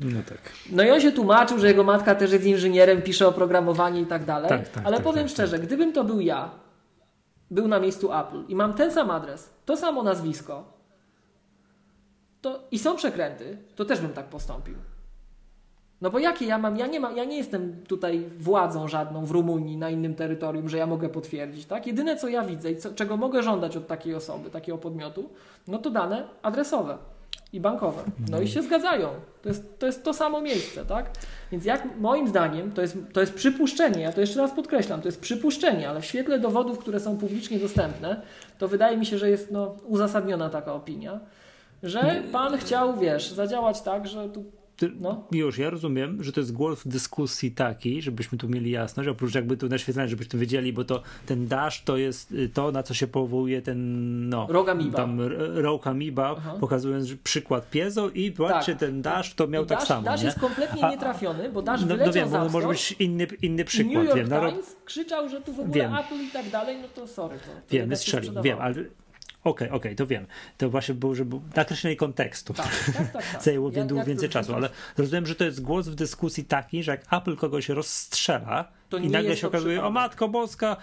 No 0.00 0.20
tak. 0.28 0.38
No 0.72 0.82
i 0.82 0.90
on 0.90 1.00
się 1.00 1.12
tłumaczył, 1.12 1.58
że 1.58 1.68
jego 1.68 1.84
matka 1.84 2.14
też 2.14 2.32
jest 2.32 2.44
inżynierem, 2.44 3.02
pisze 3.02 3.28
oprogramowanie 3.28 4.00
i 4.00 4.06
tak 4.06 4.24
dalej. 4.24 4.48
Tak, 4.48 4.68
tak, 4.68 4.86
ale 4.86 4.96
tak, 4.96 5.04
powiem 5.04 5.24
tak, 5.24 5.30
szczerze, 5.30 5.58
tak. 5.58 5.66
gdybym 5.66 5.92
to 5.92 6.04
był 6.04 6.20
ja, 6.20 6.50
był 7.50 7.68
na 7.68 7.80
miejscu 7.80 8.14
Apple 8.14 8.42
i 8.48 8.54
mam 8.54 8.74
ten 8.74 8.92
sam 8.92 9.10
adres, 9.10 9.50
to 9.64 9.76
samo 9.76 10.02
nazwisko, 10.02 10.79
to 12.40 12.60
i 12.70 12.78
są 12.78 12.96
przekręty, 12.96 13.58
to 13.76 13.84
też 13.84 14.00
bym 14.00 14.12
tak 14.12 14.26
postąpił. 14.26 14.74
No 16.00 16.10
bo 16.10 16.18
jakie 16.18 16.46
ja 16.46 16.58
mam, 16.58 16.76
ja 16.76 16.86
nie, 16.86 17.00
mam, 17.00 17.16
ja 17.16 17.24
nie 17.24 17.36
jestem 17.36 17.84
tutaj 17.88 18.30
władzą 18.38 18.88
żadną 18.88 19.26
w 19.26 19.30
Rumunii, 19.30 19.76
na 19.76 19.90
innym 19.90 20.14
terytorium, 20.14 20.68
że 20.68 20.78
ja 20.78 20.86
mogę 20.86 21.08
potwierdzić, 21.08 21.66
tak? 21.66 21.86
Jedyne 21.86 22.16
co 22.16 22.28
ja 22.28 22.44
widzę 22.44 22.72
i 22.72 22.76
co, 22.76 22.94
czego 22.94 23.16
mogę 23.16 23.42
żądać 23.42 23.76
od 23.76 23.86
takiej 23.86 24.14
osoby, 24.14 24.50
takiego 24.50 24.78
podmiotu, 24.78 25.30
no 25.68 25.78
to 25.78 25.90
dane 25.90 26.28
adresowe 26.42 26.98
i 27.52 27.60
bankowe. 27.60 28.02
No 28.30 28.40
i 28.40 28.48
się 28.48 28.62
zgadzają. 28.62 29.08
To 29.42 29.48
jest, 29.48 29.78
to 29.78 29.86
jest 29.86 30.04
to 30.04 30.14
samo 30.14 30.40
miejsce, 30.40 30.84
tak? 30.84 31.10
Więc 31.52 31.64
jak 31.64 31.98
moim 31.98 32.28
zdaniem, 32.28 32.72
to 32.72 32.82
jest, 32.82 32.96
to 33.12 33.20
jest 33.20 33.34
przypuszczenie, 33.34 34.02
ja 34.02 34.12
to 34.12 34.20
jeszcze 34.20 34.40
raz 34.40 34.50
podkreślam, 34.50 35.00
to 35.00 35.08
jest 35.08 35.20
przypuszczenie, 35.20 35.88
ale 35.88 36.00
w 36.00 36.04
świetle 36.04 36.38
dowodów, 36.38 36.78
które 36.78 37.00
są 37.00 37.18
publicznie 37.18 37.58
dostępne, 37.58 38.22
to 38.58 38.68
wydaje 38.68 38.96
mi 38.96 39.06
się, 39.06 39.18
że 39.18 39.30
jest 39.30 39.50
no, 39.50 39.76
uzasadniona 39.86 40.50
taka 40.50 40.74
opinia 40.74 41.20
że 41.82 42.22
pan 42.32 42.58
chciał, 42.58 42.98
wiesz, 42.98 43.30
zadziałać 43.30 43.82
tak, 43.82 44.06
że 44.06 44.28
tu 44.28 44.44
no. 45.00 45.24
już 45.32 45.58
ja 45.58 45.70
rozumiem, 45.70 46.24
że 46.24 46.32
to 46.32 46.40
jest 46.40 46.52
głos 46.52 46.80
w 46.80 46.88
dyskusji 46.88 47.50
taki, 47.50 48.02
żebyśmy 48.02 48.38
tu 48.38 48.48
mieli 48.48 48.70
jasność, 48.70 49.08
oprócz 49.08 49.34
jakby 49.34 49.56
tu 49.56 49.68
naświetlenia, 49.68 50.08
żebyśmy 50.08 50.38
wiedzieli, 50.38 50.72
bo 50.72 50.84
to 50.84 51.02
ten 51.26 51.46
dash 51.46 51.82
to 51.84 51.96
jest 51.96 52.32
y, 52.32 52.48
to, 52.48 52.72
na 52.72 52.82
co 52.82 52.94
się 52.94 53.06
powołuje 53.06 53.62
ten 53.62 54.28
no, 54.28 54.46
Rogamiba. 54.50 54.96
tam 54.96 55.20
Rogue 55.54 55.88
Amiba, 55.88 56.36
pokazując 56.60 57.14
przykład 57.14 57.70
piezo 57.70 58.08
i 58.08 58.32
patrzcie, 58.32 58.72
tak. 58.72 58.80
ten 58.80 59.02
dash 59.02 59.34
to 59.34 59.46
miał 59.46 59.64
I 59.64 59.66
tak 59.66 59.78
dash, 59.78 59.88
samo. 59.88 60.02
Dash 60.02 60.20
nie? 60.20 60.26
jest 60.26 60.40
kompletnie 60.40 60.90
nietrafiony, 60.90 61.50
bo 61.50 61.62
dash 61.62 61.80
no, 61.80 61.96
no 61.96 62.06
no 62.06 62.12
wiem, 62.12 62.28
może 62.50 62.68
być 62.68 62.92
inny, 62.92 63.26
inny 63.42 63.64
przykład. 63.64 63.94
New 63.94 64.04
York 64.04 64.16
wiem, 64.16 64.28
Times 64.28 64.76
no, 64.78 64.84
krzyczał, 64.84 65.28
że 65.28 65.40
tu 65.40 65.52
w 65.52 65.60
ogóle 65.60 65.74
wiem. 65.74 65.94
Apple 65.94 66.14
i 66.14 66.30
tak 66.32 66.50
dalej, 66.50 66.76
no 66.82 66.88
to 66.88 67.06
sorry. 67.06 67.38
To, 67.38 67.44
to 67.44 67.52
wiem, 67.70 67.96
strzelił, 67.96 68.42
wiem, 68.42 68.58
ale 68.60 68.74
Okej, 69.44 69.68
okay, 69.68 69.68
okej, 69.68 69.76
okay, 69.76 69.96
to 69.96 70.06
wiem. 70.06 70.26
To 70.58 70.70
właśnie 70.70 70.94
było, 70.94 71.14
że 71.14 71.24
był 71.24 71.42
nakreślenie 71.56 71.96
kontekstu. 71.96 72.54
Tak, 72.54 72.66
tak, 72.86 73.12
tak, 73.12 73.12
tak. 73.32 73.42
Zajęło 73.44 73.70
ja, 73.70 74.04
więcej 74.04 74.28
czasu, 74.28 74.54
ale 74.54 74.68
rozumiem, 74.98 75.26
że 75.26 75.34
to 75.34 75.44
jest 75.44 75.62
głos 75.62 75.88
w 75.88 75.94
dyskusji 75.94 76.44
taki, 76.44 76.82
że 76.82 76.90
jak 76.90 77.00
Apple 77.12 77.36
kogoś 77.36 77.68
rozstrzela 77.68 78.68
i 79.02 79.08
nagle 79.10 79.36
się 79.36 79.46
okazuje, 79.46 79.84
o 79.84 79.90
matko 79.90 80.28
boska, 80.28 80.76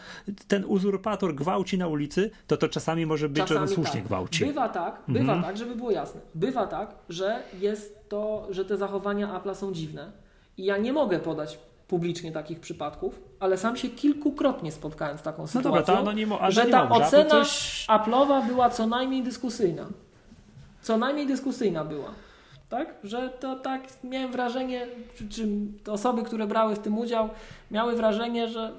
ten 0.47 0.65
uzurpator 0.65 1.35
gwałci 1.35 1.77
na 1.77 1.87
ulicy, 1.87 2.31
to 2.47 2.57
to 2.57 2.69
czasami 2.69 3.05
może 3.05 3.29
być, 3.29 3.37
czasami 3.37 3.57
że 3.57 3.61
on 3.61 3.67
słusznie 3.67 3.99
tak. 3.99 4.03
gwałci. 4.03 4.45
Bywa 4.45 4.69
tak, 4.69 5.01
bywa 5.07 5.33
mhm. 5.33 5.43
tak, 5.43 5.57
żeby 5.57 5.75
było 5.75 5.91
jasne. 5.91 6.21
Bywa 6.35 6.67
tak, 6.67 6.95
że 7.09 7.43
jest 7.59 8.09
to, 8.09 8.47
że 8.49 8.65
te 8.65 8.77
zachowania 8.77 9.27
Apple'a 9.27 9.55
są 9.55 9.73
dziwne. 9.73 10.11
I 10.57 10.65
ja 10.65 10.77
nie 10.77 10.93
mogę 10.93 11.19
podać 11.19 11.59
publicznie 11.87 12.31
takich 12.31 12.59
przypadków, 12.59 13.19
ale 13.39 13.57
sam 13.57 13.77
się 13.77 13.89
kilkukrotnie 13.89 14.71
spotkałem 14.71 15.17
z 15.17 15.21
taką 15.21 15.41
no 15.41 15.47
sytuacją, 15.47 15.95
dobra, 15.95 16.37
to 16.39 16.51
że 16.51 16.65
ta 16.65 16.89
ocena 16.89 17.29
coś... 17.29 17.85
Apple'owa 17.87 18.47
była 18.47 18.69
co 18.69 18.87
najmniej 18.87 19.23
dyskusyjna. 19.23 19.85
Co 20.81 20.97
najmniej 20.97 21.27
dyskusyjna 21.27 21.85
była. 21.85 22.11
Tak? 22.69 22.93
Że 23.03 23.29
to 23.29 23.55
tak 23.55 23.81
miałem 24.03 24.31
wrażenie, 24.31 24.87
czy, 25.15 25.29
czy 25.29 25.47
osoby, 25.91 26.23
które 26.23 26.47
brały 26.47 26.75
w 26.75 26.79
tym 26.79 26.97
udział, 26.97 27.29
miały 27.71 27.95
wrażenie, 27.95 28.47
że 28.47 28.71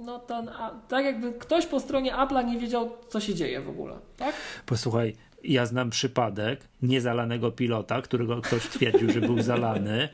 no 0.00 0.18
ten, 0.18 0.48
a, 0.48 0.70
tak 0.88 1.04
jakby 1.04 1.32
ktoś 1.32 1.66
po 1.66 1.80
stronie 1.80 2.14
Apple'a 2.14 2.46
nie 2.46 2.58
wiedział, 2.58 2.90
co 3.08 3.20
się 3.20 3.34
dzieje 3.34 3.60
w 3.60 3.68
ogóle. 3.68 3.98
Tak? 4.16 4.34
Posłuchaj, 4.66 5.16
ja 5.44 5.66
znam 5.66 5.90
przypadek 5.90 6.60
niezalanego 6.82 7.52
pilota, 7.52 8.02
którego 8.02 8.40
ktoś 8.40 8.68
twierdził, 8.68 9.10
że 9.12 9.20
był 9.20 9.42
zalany. 9.42 10.08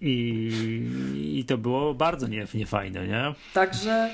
I, 0.00 1.38
i 1.38 1.44
to 1.44 1.58
było 1.58 1.94
bardzo 1.94 2.26
nie, 2.26 2.46
niefajne, 2.54 3.06
nie? 3.06 3.34
Także. 3.54 4.10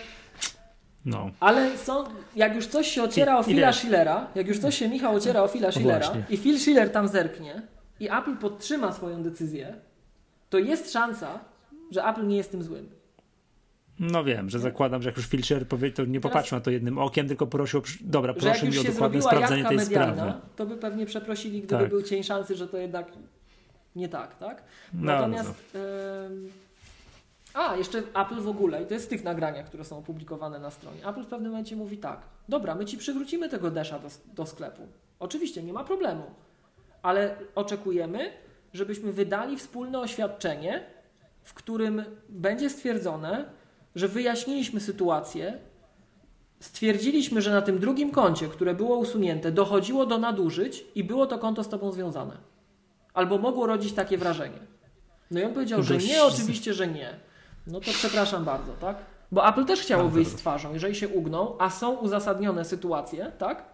No. 1.05 1.31
Ale 1.41 1.79
są, 1.79 2.05
jak 2.37 2.55
już 2.55 2.67
coś 2.67 2.89
się 2.89 3.03
ociera 3.03 3.39
o 3.39 3.43
Phila 3.43 3.73
Schillera, 3.73 4.27
jak 4.35 4.49
już 4.49 4.59
coś 4.59 4.79
się 4.79 4.89
Michał 4.89 5.15
ociera 5.15 5.43
o 5.43 5.49
Phila 5.49 5.73
Schillera 5.73 6.13
i 6.31 6.39
Phil 6.39 6.59
Schiller 6.59 6.93
tam 6.93 7.09
zerknie 7.09 7.63
i 8.01 8.09
Apple 8.09 8.37
podtrzyma 8.37 8.93
swoją 8.93 9.23
decyzję, 9.23 9.75
to 10.51 10.59
jest 10.59 10.93
szansa, 10.93 11.41
że 11.91 12.05
Apple 12.05 12.27
nie 12.27 12.37
jest 12.37 12.51
tym 12.51 12.63
złym. 12.63 12.89
No 13.99 14.25
wiem, 14.25 14.51
że 14.51 14.59
zakładam, 14.59 15.03
że 15.03 15.09
jak 15.09 15.17
już 15.17 15.27
Filcher 15.27 15.69
powie, 15.69 15.91
to 15.91 16.05
nie 16.05 16.21
popatrzył 16.21 16.59
na 16.59 16.65
to 16.65 16.71
jednym 16.71 16.99
okiem, 16.99 17.29
tylko 17.29 17.47
prosił, 17.47 17.83
dobra, 18.01 18.35
proszę 18.35 18.67
mi 18.67 18.79
o 18.79 18.85
dokładne 18.85 19.23
sprawdzenie 19.23 19.65
tej 19.65 19.77
medialna, 19.77 20.15
sprawy. 20.15 20.41
To 20.57 20.67
by 20.67 20.77
pewnie 20.77 21.07
przeprosili, 21.07 21.63
gdyby 21.63 21.83
tak. 21.83 21.91
był 21.91 22.03
cień 22.03 22.23
szansy, 22.23 22.57
że 22.57 22.69
to 22.69 22.77
jednak 22.77 23.13
nie 23.97 24.09
tak, 24.09 24.39
tak? 24.39 24.63
No, 24.95 25.13
Natomiast. 25.13 25.55
No. 25.75 25.81
a, 27.55 27.77
jeszcze 27.77 27.99
Apple 27.99 28.41
w 28.41 28.49
ogóle, 28.49 28.83
i 28.83 28.87
to 28.87 28.95
jest 28.95 29.07
w 29.07 29.09
tych 29.09 29.25
nagraniach, 29.25 29.67
które 29.67 29.85
są 29.85 29.99
opublikowane 29.99 30.59
na 30.59 30.71
stronie. 30.71 31.09
Apple 31.09 31.23
w 31.23 31.27
pewnym 31.27 31.53
momencie 31.53 31.77
mówi 31.77 31.99
tak: 31.99 32.21
Dobra, 32.49 32.75
my 32.75 32.85
ci 32.85 32.99
przywrócimy 32.99 33.49
tego 33.49 33.71
desza 33.71 33.99
do, 33.99 34.09
do 34.35 34.47
sklepu. 34.47 34.83
Oczywiście, 35.21 35.63
nie 35.63 35.73
ma 35.73 35.85
problemu, 35.85 36.23
ale 37.03 37.37
oczekujemy, 37.55 38.31
żebyśmy 38.73 39.13
wydali 39.13 39.57
wspólne 39.57 40.01
oświadczenie, 40.01 40.85
w 41.43 41.55
którym 41.55 42.05
będzie 42.29 42.71
stwierdzone, 42.71 43.45
że 43.95 44.09
wyjaśniliśmy 44.09 44.81
sytuację, 44.81 45.59
stwierdziliśmy, 46.61 47.43
że 47.43 47.51
na 47.51 47.63
tym 47.63 47.79
drugim 47.79 48.11
koncie, 48.11 48.49
które 48.49 48.75
było 48.75 48.97
usunięte, 48.97 49.53
dochodziło 49.53 50.07
do 50.07 50.19
nadużyć 50.19 50.85
i 50.95 51.05
było 51.05 51.27
to 51.27 51.39
konto 51.39 51.65
z 51.65 51.69
Tobą 51.69 51.93
związane 51.93 52.56
albo 53.17 53.39
mogło 53.39 53.67
rodzić 53.67 53.93
takie 53.93 54.19
wrażenie. 54.19 54.59
No 55.31 55.41
i 55.41 55.45
on 55.45 55.53
powiedział, 55.53 55.83
że 55.83 55.97
nie, 55.97 56.23
oczywiście, 56.23 56.75
że 56.75 56.87
nie. 56.87 57.15
No 57.67 57.81
to 57.81 57.91
przepraszam 57.91 58.45
bardzo, 58.45 58.73
tak? 58.73 58.97
Bo 59.33 59.49
Apple 59.49 59.65
też 59.65 59.81
chciało 59.81 60.09
wyjść 60.09 60.31
z 60.31 60.35
twarzą, 60.35 60.73
jeżeli 60.73 60.95
się 60.95 61.09
ugną, 61.09 61.57
a 61.59 61.71
są 61.71 61.97
uzasadnione 61.97 62.65
sytuacje, 62.65 63.33
tak? 63.39 63.65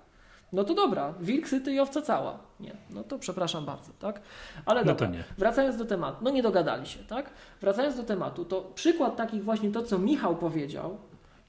No 0.52 0.64
to 0.64 0.74
dobra, 0.74 1.14
wilk 1.20 1.48
syty 1.48 1.72
i 1.72 1.80
owca 1.80 2.02
cała. 2.02 2.38
Nie, 2.60 2.76
no 2.90 3.04
to 3.04 3.18
przepraszam 3.18 3.64
bardzo, 3.64 3.92
tak? 3.98 4.20
Ale 4.66 4.80
no 4.80 4.86
dobra, 4.86 5.08
no 5.08 5.16
wracając 5.38 5.76
do 5.76 5.84
tematu, 5.84 6.24
no 6.24 6.30
nie 6.30 6.42
dogadali 6.42 6.86
się, 6.86 6.98
tak? 6.98 7.30
Wracając 7.60 7.96
do 7.96 8.02
tematu, 8.02 8.44
to 8.44 8.60
przykład 8.74 9.16
takich 9.16 9.44
właśnie 9.44 9.70
to, 9.70 9.82
co 9.82 9.98
Michał 9.98 10.36
powiedział, 10.36 10.98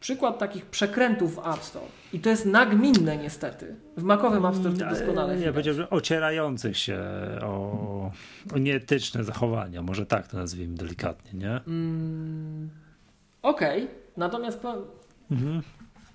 przykład 0.03 0.39
takich 0.39 0.65
przekrętów 0.65 1.35
w 1.35 1.39
App 1.39 1.63
Store. 1.63 1.85
I 2.13 2.19
to 2.19 2.29
jest 2.29 2.45
nagminne 2.45 3.17
niestety. 3.17 3.75
W 3.97 4.03
makowym 4.03 4.45
App 4.45 4.55
Store 4.55 4.75
to 4.75 4.85
mm, 4.85 4.95
doskonale 4.95 5.39
Ja 5.39 5.51
powiedział, 5.51 5.73
że 5.73 5.89
ocierających 5.89 6.77
się 6.77 6.99
o, 7.41 8.11
o 8.53 8.57
nieetyczne 8.57 9.23
zachowania. 9.23 9.81
Może 9.81 10.05
tak 10.05 10.27
to 10.27 10.37
nazwijmy 10.37 10.75
delikatnie, 10.75 11.39
nie? 11.39 11.61
Mm, 11.67 12.69
Okej. 13.41 13.83
Okay. 13.83 13.95
Natomiast 14.17 14.59
po... 14.59 14.73
mhm. 15.31 15.61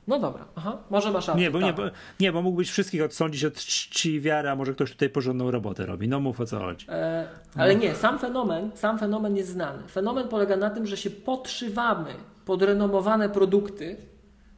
No 0.08 0.18
dobra, 0.18 0.44
aha, 0.56 0.78
może 0.90 1.12
masz 1.12 1.28
rację. 1.28 1.42
Nie, 1.42 1.50
bo, 1.50 1.58
tak. 1.58 1.66
nie, 1.66 1.72
bo, 1.72 1.82
nie, 2.20 2.32
bo 2.32 2.42
mógłbyś 2.42 2.70
wszystkich 2.70 3.02
odsądzić 3.02 3.44
od 3.44 3.54
czci 3.54 4.14
i 4.14 4.20
wiary, 4.20 4.48
a 4.48 4.56
może 4.56 4.72
ktoś 4.72 4.92
tutaj 4.92 5.10
porządną 5.10 5.50
robotę 5.50 5.86
robi. 5.86 6.08
No 6.08 6.20
mów 6.20 6.40
o 6.40 6.46
co 6.46 6.58
chodzi. 6.58 6.86
E, 6.88 7.28
ale 7.56 7.76
nie, 7.76 7.94
sam 7.94 8.18
fenomen, 8.18 8.70
sam 8.74 8.98
fenomen 8.98 9.36
jest 9.36 9.50
znany. 9.50 9.88
Fenomen 9.88 10.28
polega 10.28 10.56
na 10.56 10.70
tym, 10.70 10.86
że 10.86 10.96
się 10.96 11.10
podszywamy 11.10 12.14
podrenomowane 12.44 13.28
produkty, 13.28 13.96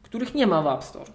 których 0.03 0.35
nie 0.35 0.47
ma 0.47 0.61
w 0.61 0.67
App 0.67 0.83
Store. 0.83 1.11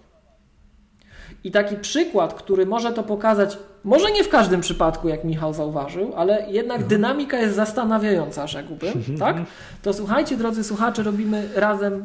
I 1.43 1.51
taki 1.51 1.75
przykład, 1.75 2.33
który 2.33 2.65
może 2.65 2.93
to 2.93 3.03
pokazać, 3.03 3.57
może 3.83 4.11
nie 4.11 4.23
w 4.23 4.29
każdym 4.29 4.61
przypadku, 4.61 5.07
jak 5.07 5.23
Michał 5.23 5.53
zauważył, 5.53 6.13
ale 6.15 6.45
jednak 6.49 6.77
mhm. 6.77 6.89
dynamika 6.89 7.39
jest 7.39 7.55
zastanawiająca, 7.55 8.47
rzekłbym, 8.47 8.93
mhm. 8.93 9.17
tak? 9.17 9.37
To 9.81 9.93
słuchajcie, 9.93 10.37
drodzy 10.37 10.63
słuchacze, 10.63 11.03
robimy 11.03 11.49
razem 11.55 12.03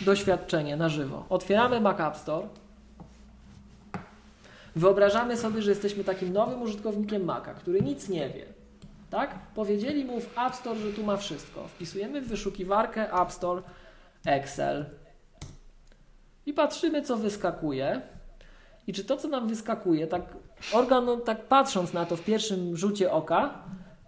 doświadczenie 0.00 0.76
na 0.76 0.88
żywo. 0.88 1.26
Otwieramy 1.28 1.80
Mac 1.80 2.00
App 2.00 2.16
Store. 2.16 2.48
Wyobrażamy 4.76 5.36
sobie, 5.36 5.62
że 5.62 5.70
jesteśmy 5.70 6.04
takim 6.04 6.32
nowym 6.32 6.62
użytkownikiem 6.62 7.24
Maca, 7.24 7.54
który 7.54 7.80
nic 7.80 8.08
nie 8.08 8.30
wie. 8.30 8.44
Tak? 9.10 9.38
Powiedzieli 9.54 10.04
mu 10.04 10.20
w 10.20 10.38
App 10.38 10.54
Store, 10.54 10.80
że 10.80 10.92
tu 10.92 11.04
ma 11.04 11.16
wszystko. 11.16 11.68
Wpisujemy 11.68 12.20
w 12.20 12.28
wyszukiwarkę 12.28 13.12
App 13.12 13.32
Store 13.32 13.62
Excel 14.24 14.86
i 16.46 16.52
patrzymy, 16.52 17.02
co 17.02 17.16
wyskakuje. 17.16 18.00
I 18.86 18.92
czy 18.92 19.04
to, 19.04 19.16
co 19.16 19.28
nam 19.28 19.48
wyskakuje, 19.48 20.06
tak 20.06 20.22
organ, 20.72 21.08
tak 21.24 21.44
patrząc 21.44 21.92
na 21.92 22.06
to 22.06 22.16
w 22.16 22.24
pierwszym 22.24 22.76
rzucie 22.76 23.12
oka, 23.12 23.54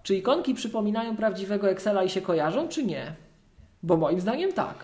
czy 0.02 0.16
ikonki 0.16 0.54
przypominają 0.54 1.16
prawdziwego 1.16 1.70
Excela 1.70 2.04
i 2.04 2.10
się 2.10 2.20
kojarzą, 2.20 2.68
czy 2.68 2.84
nie? 2.84 3.14
Bo 3.82 3.96
moim 3.96 4.20
zdaniem 4.20 4.52
tak. 4.52 4.74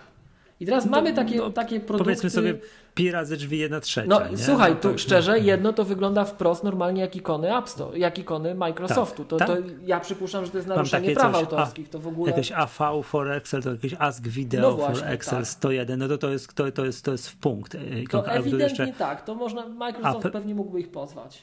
I 0.62 0.66
teraz 0.66 0.84
no, 0.84 0.90
mamy 0.90 1.12
takie, 1.12 1.36
no, 1.36 1.50
takie 1.50 1.80
produkty... 1.80 2.04
Powiedzmy 2.04 2.30
sobie 2.30 2.54
pi 2.94 3.10
razy 3.10 3.36
drzwi 3.36 3.58
jedna 3.58 3.80
trzecia. 3.80 4.08
No 4.08 4.28
nie? 4.28 4.38
słuchaj, 4.38 4.72
no, 4.72 4.80
tu 4.80 4.98
szczerze, 4.98 5.38
jedno 5.38 5.72
to 5.72 5.84
wygląda 5.84 6.24
wprost 6.24 6.64
normalnie 6.64 7.00
jak 7.00 7.16
ikony 7.16 7.56
App 7.56 7.68
Store, 7.68 7.98
jak 7.98 8.18
ikony 8.18 8.54
Microsoftu. 8.54 9.24
Tak, 9.24 9.28
to, 9.28 9.36
tak? 9.36 9.48
to 9.48 9.56
ja 9.86 10.00
przypuszczam, 10.00 10.44
że 10.44 10.50
to 10.50 10.58
jest 10.58 10.68
naruszenie 10.68 11.14
praw 11.14 11.32
coś, 11.32 11.42
autorskich. 11.42 11.88
To 11.88 11.98
w 11.98 12.06
ogóle... 12.06 12.30
Jakieś 12.30 12.52
AV 12.52 13.02
for 13.02 13.30
Excel, 13.30 13.62
to 13.62 13.70
jakieś 13.70 13.94
Ask 13.98 14.22
Video 14.28 14.62
no 14.62 14.72
właśnie, 14.72 14.96
for 14.96 15.08
Excel 15.08 15.38
tak. 15.38 15.48
101, 15.48 15.98
no 15.98 16.08
to 16.08 16.18
to 16.18 16.30
jest, 16.30 16.54
to, 16.54 16.72
to 16.72 16.84
jest, 16.84 17.04
to 17.04 17.12
jest 17.12 17.28
w 17.28 17.36
punkt. 17.36 17.76
To 18.10 18.26
ewidentnie 18.26 18.84
jeszcze... 18.84 18.98
tak, 18.98 19.24
to 19.24 19.34
można, 19.34 19.68
Microsoft 19.68 20.28
pewnie 20.32 20.54
mógłby 20.54 20.80
ich 20.80 20.90
pozwać 20.90 21.42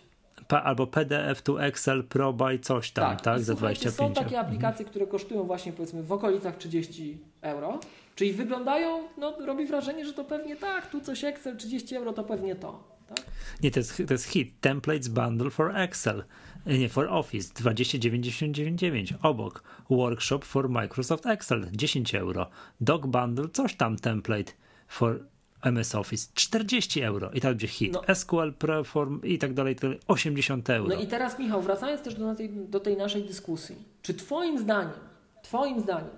albo 0.58 0.88
PDF 0.88 1.42
to 1.42 1.64
Excel 1.64 2.04
Pro 2.04 2.34
by 2.34 2.60
coś 2.60 2.92
tam, 2.92 3.10
tak, 3.10 3.22
tak 3.22 3.40
za 3.40 3.54
25. 3.54 3.96
Są 3.96 4.24
takie 4.24 4.40
aplikacje, 4.40 4.86
które 4.86 5.08
kosztują 5.08 5.44
właśnie 5.44 5.74
powiedzmy 5.74 6.04
w 6.04 6.12
okolicach 6.12 6.58
30 6.58 7.18
euro, 7.42 7.80
czyli 8.20 8.34
wyglądają, 8.34 9.08
no 9.18 9.38
robi 9.46 9.66
wrażenie, 9.66 10.06
że 10.06 10.14
to 10.14 10.24
pewnie 10.24 10.56
tak, 10.56 10.90
tu 10.90 11.02
coś 11.02 11.24
Excel 11.24 11.58
30 11.58 11.96
euro 11.96 12.14
to 12.14 12.24
pewnie 12.24 12.56
to. 12.56 12.84
Tak? 13.08 13.22
Nie, 13.64 13.72
to 13.72 13.80
jest, 13.80 14.04
to 14.08 14.14
jest 14.14 14.26
hit. 14.26 14.62
Templates 14.62 15.08
Bundle 15.08 15.50
for 15.50 15.78
Excel. 15.78 16.24
Nie, 16.66 16.90
for 16.90 17.08
Office 17.10 17.54
29,99. 17.54 19.14
Obok 19.22 19.64
Workshop 19.90 20.40
for 20.40 20.70
Microsoft 20.70 21.26
Excel 21.26 21.68
10 21.72 22.16
euro. 22.16 22.50
Doc 22.82 23.06
Bundle, 23.06 23.50
coś 23.54 23.76
tam 23.76 23.96
template 23.96 24.52
for 24.88 25.20
MS 25.62 25.96
Office 25.96 26.28
40 26.34 27.02
euro 27.02 27.32
i 27.32 27.42
tak 27.42 27.52
będzie 27.52 27.68
hit. 27.68 27.94
No. 27.94 28.16
SQL 28.16 28.54
Preform 28.54 29.22
i 29.24 29.38
tak 29.38 29.54
dalej, 29.54 29.76
80 30.08 30.70
euro. 30.70 30.96
No 30.96 31.02
i 31.02 31.08
teraz 31.08 31.40
Michał, 31.40 31.62
wracając 31.62 32.02
też 32.02 32.16
do 32.16 32.36
tej, 32.36 32.50
do 32.50 32.80
tej 32.80 32.98
naszej 32.98 33.24
dyskusji. 33.24 33.76
Czy 34.02 34.14
twoim 34.14 34.60
zdaniem, 34.60 34.94
twoim 35.44 35.82
zdaniem 35.82 36.10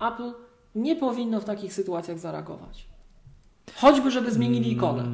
Apple 0.00 0.47
nie 0.74 0.96
powinno 0.96 1.40
w 1.40 1.44
takich 1.44 1.72
sytuacjach 1.72 2.18
zareagować? 2.18 2.88
Choćby, 3.76 4.10
żeby 4.10 4.30
zmienili 4.30 4.72
ikonę. 4.72 5.04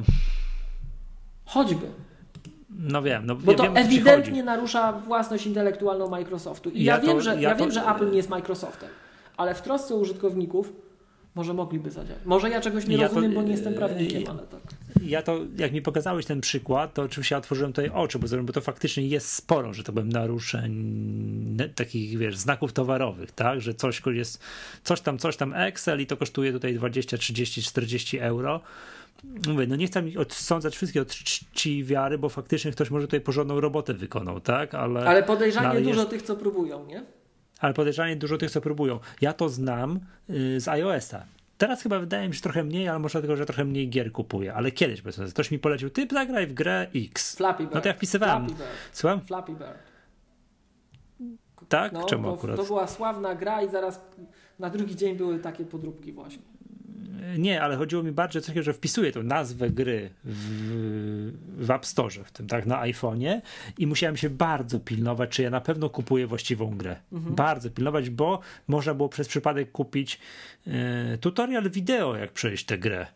Choćby. 1.45 1.87
No 2.69 3.01
wiem, 3.01 3.25
no 3.25 3.35
Bo 3.35 3.53
to 3.53 3.63
wiem, 3.63 3.77
ewidentnie 3.77 4.43
narusza 4.43 4.91
własność 4.91 5.45
intelektualną 5.45 6.09
Microsoftu. 6.09 6.69
I 6.69 6.83
ja, 6.83 6.95
ja 6.95 7.01
wiem, 7.01 7.17
to, 7.17 7.21
że, 7.21 7.35
ja, 7.35 7.41
ja 7.41 7.55
to... 7.55 7.59
wiem, 7.59 7.71
że 7.71 7.87
Apple 7.87 8.11
nie 8.11 8.17
jest 8.17 8.29
Microsoftem, 8.29 8.89
ale 9.37 9.55
w 9.55 9.61
trosce 9.61 9.95
użytkowników 9.95 10.73
może 11.35 11.53
mogliby 11.53 11.91
zadziałać. 11.91 12.25
Może 12.25 12.49
ja 12.49 12.61
czegoś 12.61 12.87
nie 12.87 12.97
ja 12.97 13.07
rozumiem, 13.07 13.31
to, 13.31 13.39
bo 13.39 13.43
nie 13.43 13.51
jestem 13.51 13.73
prawnikiem, 13.73 14.23
ale 14.29 14.39
tak. 14.39 14.61
Ja 15.03 15.21
to, 15.21 15.39
jak 15.57 15.73
mi 15.73 15.81
pokazałeś 15.81 16.25
ten 16.25 16.41
przykład, 16.41 16.93
to 16.93 17.01
oczywiście 17.01 17.37
otworzyłem 17.37 17.73
tutaj 17.73 17.89
oczy, 17.93 18.19
bo, 18.19 18.43
bo 18.43 18.53
to 18.53 18.61
faktycznie 18.61 19.07
jest 19.07 19.31
sporo, 19.31 19.73
że 19.73 19.83
to 19.83 19.93
powiem, 19.93 20.09
naruszeń 20.09 21.57
takich, 21.75 22.17
wiesz, 22.17 22.37
znaków 22.37 22.73
towarowych, 22.73 23.31
tak, 23.31 23.61
że 23.61 23.73
coś 23.73 24.01
jest, 24.05 24.43
coś 24.83 25.01
tam, 25.01 25.17
coś 25.17 25.37
tam 25.37 25.53
Excel 25.53 26.01
i 26.01 26.07
to 26.07 26.17
kosztuje 26.17 26.51
tutaj 26.51 26.73
20, 26.73 27.17
30, 27.17 27.63
40 27.63 28.19
euro. 28.19 28.61
Mówię, 29.47 29.67
no 29.67 29.75
nie 29.75 29.87
chcę 29.87 30.01
mi 30.01 30.17
odsądzać 30.17 30.75
wszystkich 30.75 31.01
od 31.01 31.09
czci 31.09 31.83
wiary, 31.83 32.17
bo 32.17 32.29
faktycznie 32.29 32.71
ktoś 32.71 32.89
może 32.89 33.07
tutaj 33.07 33.21
porządną 33.21 33.59
robotę 33.59 33.93
wykonał, 33.93 34.39
tak, 34.39 34.75
ale... 34.75 35.05
Ale 35.05 35.23
podejrzanie 35.23 35.67
no, 35.67 35.71
ale 35.71 35.81
dużo 35.81 35.99
jest... 35.99 36.09
tych, 36.09 36.21
co 36.21 36.35
próbują, 36.35 36.85
nie? 36.85 37.03
ale 37.59 37.73
podejrzanie 37.73 38.15
dużo 38.15 38.37
tych, 38.37 38.51
co 38.51 38.61
próbują. 38.61 38.99
Ja 39.21 39.33
to 39.33 39.49
znam 39.49 39.99
y, 40.29 40.59
z 40.59 40.67
iOS-a. 40.67 41.25
Teraz 41.57 41.81
chyba 41.81 41.99
wydaje 41.99 42.27
mi 42.27 42.35
się 42.35 42.41
trochę 42.41 42.63
mniej, 42.63 42.87
ale 42.87 42.99
może 42.99 43.11
dlatego, 43.11 43.35
że 43.35 43.45
trochę 43.45 43.65
mniej 43.65 43.89
gier 43.89 44.11
kupuję. 44.11 44.53
Ale 44.53 44.71
kiedyś, 44.71 45.01
powiedzmy, 45.01 45.29
ktoś 45.29 45.51
mi 45.51 45.59
polecił, 45.59 45.89
ty 45.89 46.07
zagraj 46.11 46.47
w 46.47 46.53
grę 46.53 46.87
X. 46.95 47.35
Flappy 47.35 47.63
Bird. 47.63 47.75
No 47.75 47.81
to 47.81 47.87
ja 47.87 47.93
wpisywałem. 47.93 48.47
Flappy 48.47 48.63
Bird. 48.63 48.77
Słucham? 48.91 49.21
Flappy 49.21 49.51
Bird. 49.51 49.95
Tak? 51.69 51.93
No, 51.93 52.03
Czemu 52.05 52.23
to, 52.23 52.33
akurat? 52.33 52.57
To 52.57 52.63
była 52.63 52.87
sławna 52.87 53.35
gra 53.35 53.61
i 53.61 53.69
zaraz 53.69 54.01
na 54.59 54.69
drugi 54.69 54.95
dzień 54.95 55.15
były 55.17 55.39
takie 55.39 55.65
podróbki 55.65 56.13
właśnie. 56.13 56.54
Nie, 57.37 57.61
ale 57.61 57.75
chodziło 57.75 58.03
mi 58.03 58.11
bardziej 58.11 58.41
o 58.41 58.45
coś, 58.45 58.55
że 58.65 58.73
wpisuję 58.73 59.11
tą 59.11 59.23
nazwę 59.23 59.69
gry 59.69 60.09
w, 60.23 61.31
w 61.57 61.71
App 61.71 61.85
Store, 61.85 62.23
w 62.25 62.31
tym 62.31 62.47
tak 62.47 62.65
na 62.65 62.81
iPhone'ie 62.81 63.41
i 63.77 63.87
musiałem 63.87 64.17
się 64.17 64.29
bardzo 64.29 64.79
pilnować, 64.79 65.29
czy 65.29 65.43
ja 65.43 65.49
na 65.49 65.61
pewno 65.61 65.89
kupuję 65.89 66.27
właściwą 66.27 66.77
grę. 66.77 66.95
Mhm. 67.13 67.35
Bardzo 67.35 67.69
pilnować, 67.69 68.09
bo 68.09 68.39
można 68.67 68.93
było 68.93 69.09
przez 69.09 69.27
przypadek 69.27 69.71
kupić 69.71 70.19
e, 70.67 71.17
tutorial 71.17 71.69
wideo, 71.69 72.15
jak 72.15 72.31
przejść 72.31 72.65
tę 72.65 72.77
grę 72.77 73.07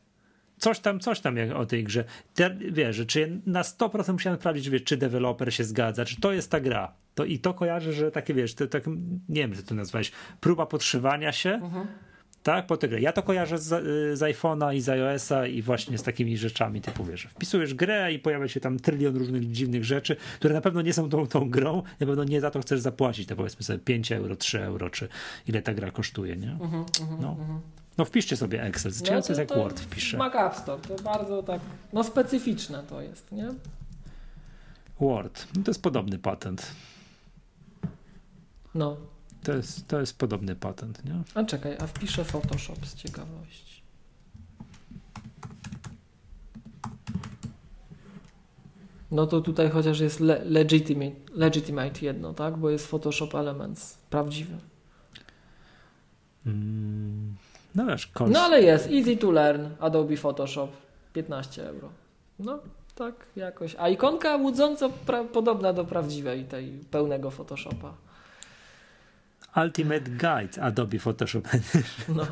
coś 0.59 0.80
tam, 0.80 0.99
coś 0.99 1.19
tam 1.19 1.38
jak 1.38 1.51
o 1.51 1.65
tej 1.65 1.84
grze. 1.84 2.03
Te, 2.35 2.55
wiesz, 2.71 3.05
czy 3.07 3.41
na 3.45 3.61
100% 3.61 4.13
musiałem 4.13 4.39
sprawdzić, 4.39 4.69
wiesz, 4.69 4.84
czy 4.84 4.97
deweloper 4.97 5.53
się 5.53 5.63
zgadza, 5.63 6.05
czy 6.05 6.21
to 6.21 6.31
jest 6.31 6.51
ta 6.51 6.59
gra. 6.59 6.93
To, 7.15 7.26
I 7.26 7.39
to 7.39 7.53
kojarzę, 7.53 7.93
że 7.93 8.11
takie, 8.11 8.34
wiesz, 8.34 8.55
to, 8.55 8.67
tak, 8.67 8.84
nie 9.30 9.41
wiem, 9.41 9.55
co 9.55 9.63
to 9.63 9.76
nazwałeś, 9.76 10.11
próba 10.41 10.65
podszywania 10.65 11.31
się, 11.31 11.49
mhm 11.49 11.88
tak, 12.43 12.67
po 12.67 12.77
grę. 12.77 13.01
Ja 13.01 13.11
to 13.11 13.23
kojarzę 13.23 13.57
z, 13.57 13.67
z 14.17 14.21
iPhone'a 14.21 14.75
i 14.75 14.81
z 14.81 14.87
iOS'a 14.87 15.49
i 15.49 15.61
właśnie 15.61 15.97
z 15.97 16.03
takimi 16.03 16.37
rzeczami 16.37 16.81
typu, 16.81 17.03
wiesz, 17.03 17.27
wpisujesz 17.31 17.73
grę 17.73 18.13
i 18.13 18.19
pojawia 18.19 18.47
się 18.47 18.59
tam 18.59 18.79
trylion 18.79 19.17
różnych 19.17 19.51
dziwnych 19.51 19.85
rzeczy, 19.85 20.15
które 20.35 20.53
na 20.53 20.61
pewno 20.61 20.81
nie 20.81 20.93
są 20.93 21.09
tą, 21.09 21.27
tą 21.27 21.49
grą, 21.49 21.83
na 21.99 22.07
pewno 22.07 22.23
nie 22.23 22.41
za 22.41 22.51
to 22.51 22.61
chcesz 22.61 22.79
zapłacić, 22.79 23.27
to 23.27 23.35
powiedzmy 23.35 23.63
sobie 23.63 23.79
5 23.79 24.11
euro, 24.11 24.35
3 24.35 24.63
euro, 24.63 24.89
czy 24.89 25.07
ile 25.47 25.61
ta 25.61 25.73
gra 25.73 25.91
kosztuje, 25.91 26.35
nie? 26.35 26.57
Uh 26.59 26.71
-huh, 26.71 26.85
no. 27.21 27.37
-huh. 27.39 27.59
No 27.97 28.05
wpiszcie 28.05 28.37
sobie 28.37 28.63
Excel, 28.63 28.91
no, 29.09 29.15
jest 29.15 29.29
jak 29.29 29.53
Word 29.53 29.79
wpiszę. 29.79 30.17
Mac 30.17 30.35
App 30.35 30.55
Store, 30.55 30.81
to 30.81 31.03
bardzo 31.03 31.43
tak, 31.43 31.61
no 31.93 32.03
specyficzne 32.03 32.83
to 32.89 33.01
jest, 33.01 33.31
nie? 33.31 33.53
Word, 34.99 35.47
no 35.55 35.63
to 35.63 35.71
jest 35.71 35.81
podobny 35.81 36.19
patent. 36.19 36.71
No, 38.75 38.97
to 39.43 39.53
jest, 39.53 39.87
to 39.87 39.99
jest 39.99 40.17
podobny 40.17 40.55
patent, 40.55 41.05
nie? 41.05 41.15
A 41.35 41.43
czekaj, 41.43 41.77
a 41.79 41.87
wpiszę 41.87 42.23
Photoshop 42.23 42.85
z 42.85 42.95
ciekawości. 42.95 43.83
No 49.11 49.27
to 49.27 49.41
tutaj 49.41 49.69
chociaż 49.69 49.99
jest 49.99 50.19
le 50.19 50.45
legitimate, 50.45 51.15
legitimate 51.33 52.05
jedno, 52.05 52.33
tak? 52.33 52.57
Bo 52.57 52.69
jest 52.69 52.87
Photoshop 52.87 53.35
Elements, 53.35 53.97
prawdziwy. 54.09 54.57
Mm, 56.45 57.35
no 57.75 57.85
wiesz, 57.85 58.11
No 58.27 58.39
ale 58.39 58.61
jest, 58.61 58.89
easy 58.91 59.17
to 59.17 59.31
learn, 59.31 59.67
Adobe 59.79 60.17
Photoshop, 60.17 60.69
15 61.13 61.67
euro. 61.67 61.89
No 62.39 62.59
tak 62.95 63.13
jakoś. 63.35 63.75
A 63.79 63.89
ikonka 63.89 64.35
łudząco 64.35 64.89
podobna 65.33 65.73
do 65.73 65.85
prawdziwej 65.85 66.45
tej 66.45 66.71
pełnego 66.91 67.31
Photoshopa. 67.31 67.93
Ultimate 69.55 70.11
Guide 70.11 70.61
Adobe 70.61 70.99
Photoshop 70.99 71.47
No. 72.15 72.26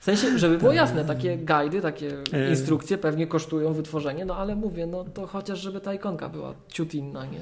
W 0.00 0.04
sensie, 0.04 0.38
żeby 0.38 0.58
było 0.58 0.72
jasne, 0.72 1.04
takie 1.04 1.36
guidy, 1.36 1.80
takie 1.80 2.22
e. 2.32 2.50
instrukcje 2.50 2.98
pewnie 2.98 3.26
kosztują 3.26 3.72
wytworzenie, 3.72 4.24
no 4.24 4.36
ale 4.36 4.56
mówię, 4.56 4.86
no 4.86 5.04
to 5.04 5.26
chociaż 5.26 5.58
żeby 5.58 5.80
ta 5.80 5.94
ikonka 5.94 6.28
była 6.28 6.54
ciut 6.68 6.94
inna, 6.94 7.26
nie? 7.26 7.40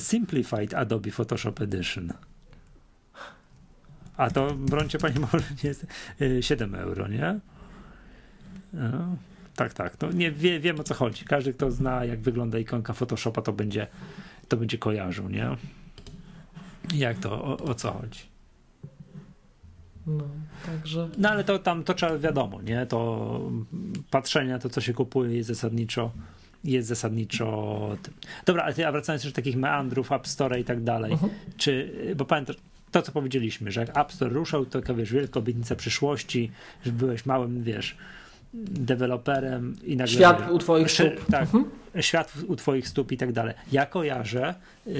Simplified 0.00 0.74
Adobe 0.74 1.10
Photoshop 1.10 1.60
Edition. 1.60 2.12
A 4.16 4.30
to, 4.30 4.54
brońcie 4.54 4.98
panie, 4.98 5.14
może 5.32 5.44
jest 5.62 5.86
7 6.40 6.74
euro, 6.74 7.08
nie? 7.08 7.40
No, 8.72 9.16
tak, 9.56 9.74
tak. 9.74 10.00
No, 10.00 10.10
nie, 10.12 10.32
wie, 10.32 10.60
wiem 10.60 10.80
o 10.80 10.82
co 10.82 10.94
chodzi. 10.94 11.24
Każdy, 11.24 11.54
kto 11.54 11.70
zna, 11.70 12.04
jak 12.04 12.20
wygląda 12.20 12.58
ikonka 12.58 12.92
Photoshopa, 12.92 13.42
to 13.42 13.52
będzie, 13.52 13.86
to 14.48 14.56
będzie 14.56 14.78
kojarzył, 14.78 15.28
nie? 15.28 15.56
Jak 16.94 17.18
to, 17.18 17.44
o, 17.44 17.56
o 17.58 17.74
co 17.74 17.92
chodzi? 17.92 18.20
No, 20.06 20.24
także. 20.66 21.08
No 21.18 21.30
ale 21.30 21.44
to 21.44 21.58
tam 21.58 21.84
to 21.84 21.94
trzeba 21.94 22.18
wiadomo, 22.18 22.62
nie? 22.62 22.86
To 22.86 23.40
patrzenia, 24.10 24.58
to 24.58 24.68
co 24.68 24.80
się 24.80 24.94
kupuje 24.94 25.36
jest 25.36 25.48
zasadniczo 25.48 26.10
jest 26.64 26.88
zasadniczo 26.88 27.96
tym. 28.02 28.14
Dobra, 28.46 28.62
ale 28.62 28.88
a 28.88 28.92
wracając 28.92 29.24
już 29.24 29.32
do 29.32 29.36
takich 29.36 29.56
meandrów, 29.56 30.12
App 30.12 30.26
Store 30.26 30.60
i 30.60 30.64
tak 30.64 30.82
dalej, 30.82 31.12
uh 31.12 31.22
mhm. 31.22 31.32
-huh. 31.32 31.56
czy, 31.56 31.92
bo 32.16 32.24
pamiętasz, 32.24 32.56
to 32.90 33.02
co 33.02 33.12
powiedzieliśmy, 33.12 33.72
że 33.72 33.80
jak 33.80 33.98
App 33.98 34.12
Store 34.12 34.34
ruszał, 34.34 34.66
to 34.66 34.80
taka 34.80 34.94
wiesz, 34.94 35.12
wielka 35.12 35.40
obietnica 35.40 35.76
przyszłości, 35.76 36.50
że 36.84 36.92
byłeś 36.92 37.26
małym, 37.26 37.62
wiesz, 37.62 37.96
deweloperem 38.54 39.76
i 39.84 39.96
nagle... 39.96 40.14
Świat 40.14 40.50
u 40.50 40.58
twoich 40.58 40.90
stóp. 40.90 41.26
Tak, 41.30 41.42
uh 41.42 41.54
mhm. 41.54 41.64
-huh. 41.64 42.00
świat 42.00 42.32
u 42.46 42.56
twoich 42.56 42.88
stóp 42.88 43.12
i 43.12 43.16
tak 43.16 43.32
dalej. 43.32 43.54
Ja 43.72 43.86
kojarzę 43.86 44.54
yy, 44.86 44.94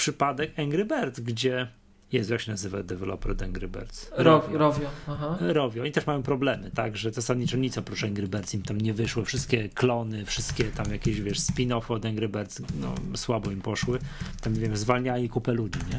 przypadek 0.00 0.58
Angry 0.58 0.84
Birds, 0.84 1.20
gdzie 1.20 1.68
jest 2.12 2.30
jak 2.30 2.40
się 2.40 2.50
nazywa 2.50 2.82
deweloper 2.82 3.34
Angry 3.44 3.68
Birds? 3.68 4.10
Rovio. 4.16 4.58
Rovio. 4.58 4.90
Aha. 5.08 5.38
Rovio. 5.40 5.84
I 5.84 5.92
też 5.92 6.06
mają 6.06 6.22
problemy, 6.22 6.70
tak, 6.74 6.96
że 6.96 7.12
zasadniczo 7.12 7.56
nic 7.56 7.78
oprócz 7.78 8.04
Angry 8.04 8.28
Birds 8.28 8.54
im 8.54 8.62
tam 8.62 8.80
nie 8.80 8.94
wyszło. 8.94 9.24
Wszystkie 9.24 9.68
klony, 9.68 10.24
wszystkie 10.24 10.64
tam 10.64 10.92
jakieś, 10.92 11.20
wiesz, 11.20 11.38
spin-offy 11.38 11.92
od 11.92 12.06
Angry 12.06 12.28
Birds, 12.28 12.62
no, 12.80 12.94
słabo 13.14 13.50
im 13.50 13.60
poszły. 13.60 13.98
Tam, 14.40 14.54
wiem, 14.54 14.76
zwalniali 14.76 15.28
kupę 15.28 15.52
ludzi, 15.52 15.78
nie? 15.92 15.98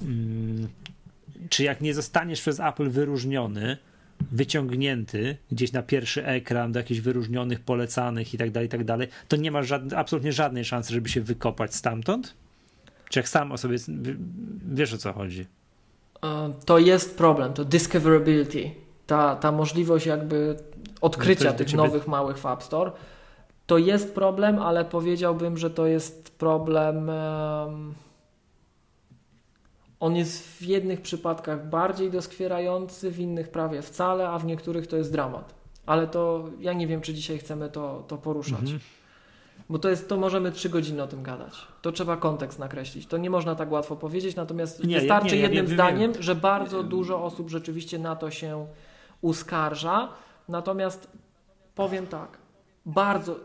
Hmm. 0.00 0.68
Czy 1.48 1.64
jak 1.64 1.80
nie 1.80 1.94
zostaniesz 1.94 2.40
przez 2.40 2.60
Apple 2.60 2.90
wyróżniony, 2.90 3.76
wyciągnięty 4.32 5.36
gdzieś 5.52 5.72
na 5.72 5.82
pierwszy 5.82 6.26
ekran 6.26 6.72
do 6.72 6.78
jakichś 6.78 7.00
wyróżnionych, 7.00 7.60
polecanych 7.60 8.34
i 8.34 8.38
tak 8.38 8.50
dalej, 8.50 8.66
i 8.66 8.70
tak 8.70 8.84
dalej, 8.84 9.08
to 9.28 9.36
nie 9.36 9.50
masz 9.50 9.72
absolutnie 9.96 10.32
żadnej 10.32 10.64
szansy, 10.64 10.92
żeby 10.92 11.08
się 11.08 11.20
wykopać 11.20 11.74
stamtąd? 11.74 12.34
Czy 13.10 13.18
jak 13.18 13.28
sam 13.28 13.52
o 13.52 13.58
sobie 13.58 13.78
wiesz 14.72 14.94
o 14.94 14.98
co 14.98 15.12
chodzi? 15.12 15.46
E, 16.24 16.52
to 16.64 16.78
jest 16.78 17.18
problem, 17.18 17.52
to 17.52 17.64
discoverability. 17.64 18.70
Ta, 19.06 19.36
ta 19.36 19.52
możliwość 19.52 20.06
jakby 20.06 20.56
odkrycia 21.00 21.52
tych 21.52 21.66
ciebie... 21.66 21.82
nowych 21.82 22.08
małych 22.08 22.38
w 22.38 22.46
App 22.46 22.62
Store. 22.62 22.92
To 23.66 23.78
jest 23.78 24.14
problem, 24.14 24.58
ale 24.58 24.84
powiedziałbym, 24.84 25.58
że 25.58 25.70
to 25.70 25.86
jest 25.86 26.38
problem. 26.38 27.08
Um, 27.08 27.94
on 30.00 30.16
jest 30.16 30.48
w 30.48 30.62
jednych 30.62 31.00
przypadkach 31.00 31.68
bardziej 31.68 32.10
doskwierający, 32.10 33.10
w 33.10 33.20
innych 33.20 33.48
prawie 33.48 33.82
wcale, 33.82 34.28
a 34.28 34.38
w 34.38 34.46
niektórych 34.46 34.86
to 34.86 34.96
jest 34.96 35.12
dramat. 35.12 35.54
Ale 35.86 36.06
to 36.06 36.44
ja 36.60 36.72
nie 36.72 36.86
wiem, 36.86 37.00
czy 37.00 37.14
dzisiaj 37.14 37.38
chcemy 37.38 37.68
to, 37.68 38.04
to 38.08 38.16
poruszać. 38.16 38.60
Mhm. 38.60 38.80
Bo 39.70 39.78
to 39.78 39.88
jest, 39.88 40.08
to 40.08 40.16
możemy 40.16 40.52
trzy 40.52 40.68
godziny 40.68 41.02
o 41.02 41.06
tym 41.06 41.22
gadać. 41.22 41.66
To 41.82 41.92
trzeba 41.92 42.16
kontekst 42.16 42.58
nakreślić. 42.58 43.06
To 43.06 43.16
nie 43.16 43.30
można 43.30 43.54
tak 43.54 43.72
łatwo 43.72 43.96
powiedzieć, 43.96 44.36
natomiast 44.36 44.84
nie, 44.84 45.00
wystarczy 45.00 45.34
nie, 45.34 45.40
jednym 45.42 45.66
zdaniem, 45.66 46.12
że 46.20 46.34
bardzo 46.34 46.82
dużo 46.82 47.24
osób 47.24 47.50
rzeczywiście 47.50 47.98
na 47.98 48.16
to 48.16 48.30
się 48.30 48.66
uskarża. 49.20 50.08
Natomiast 50.48 51.10
powiem 51.74 52.06
tak, 52.06 52.38
bardzo 52.86 53.36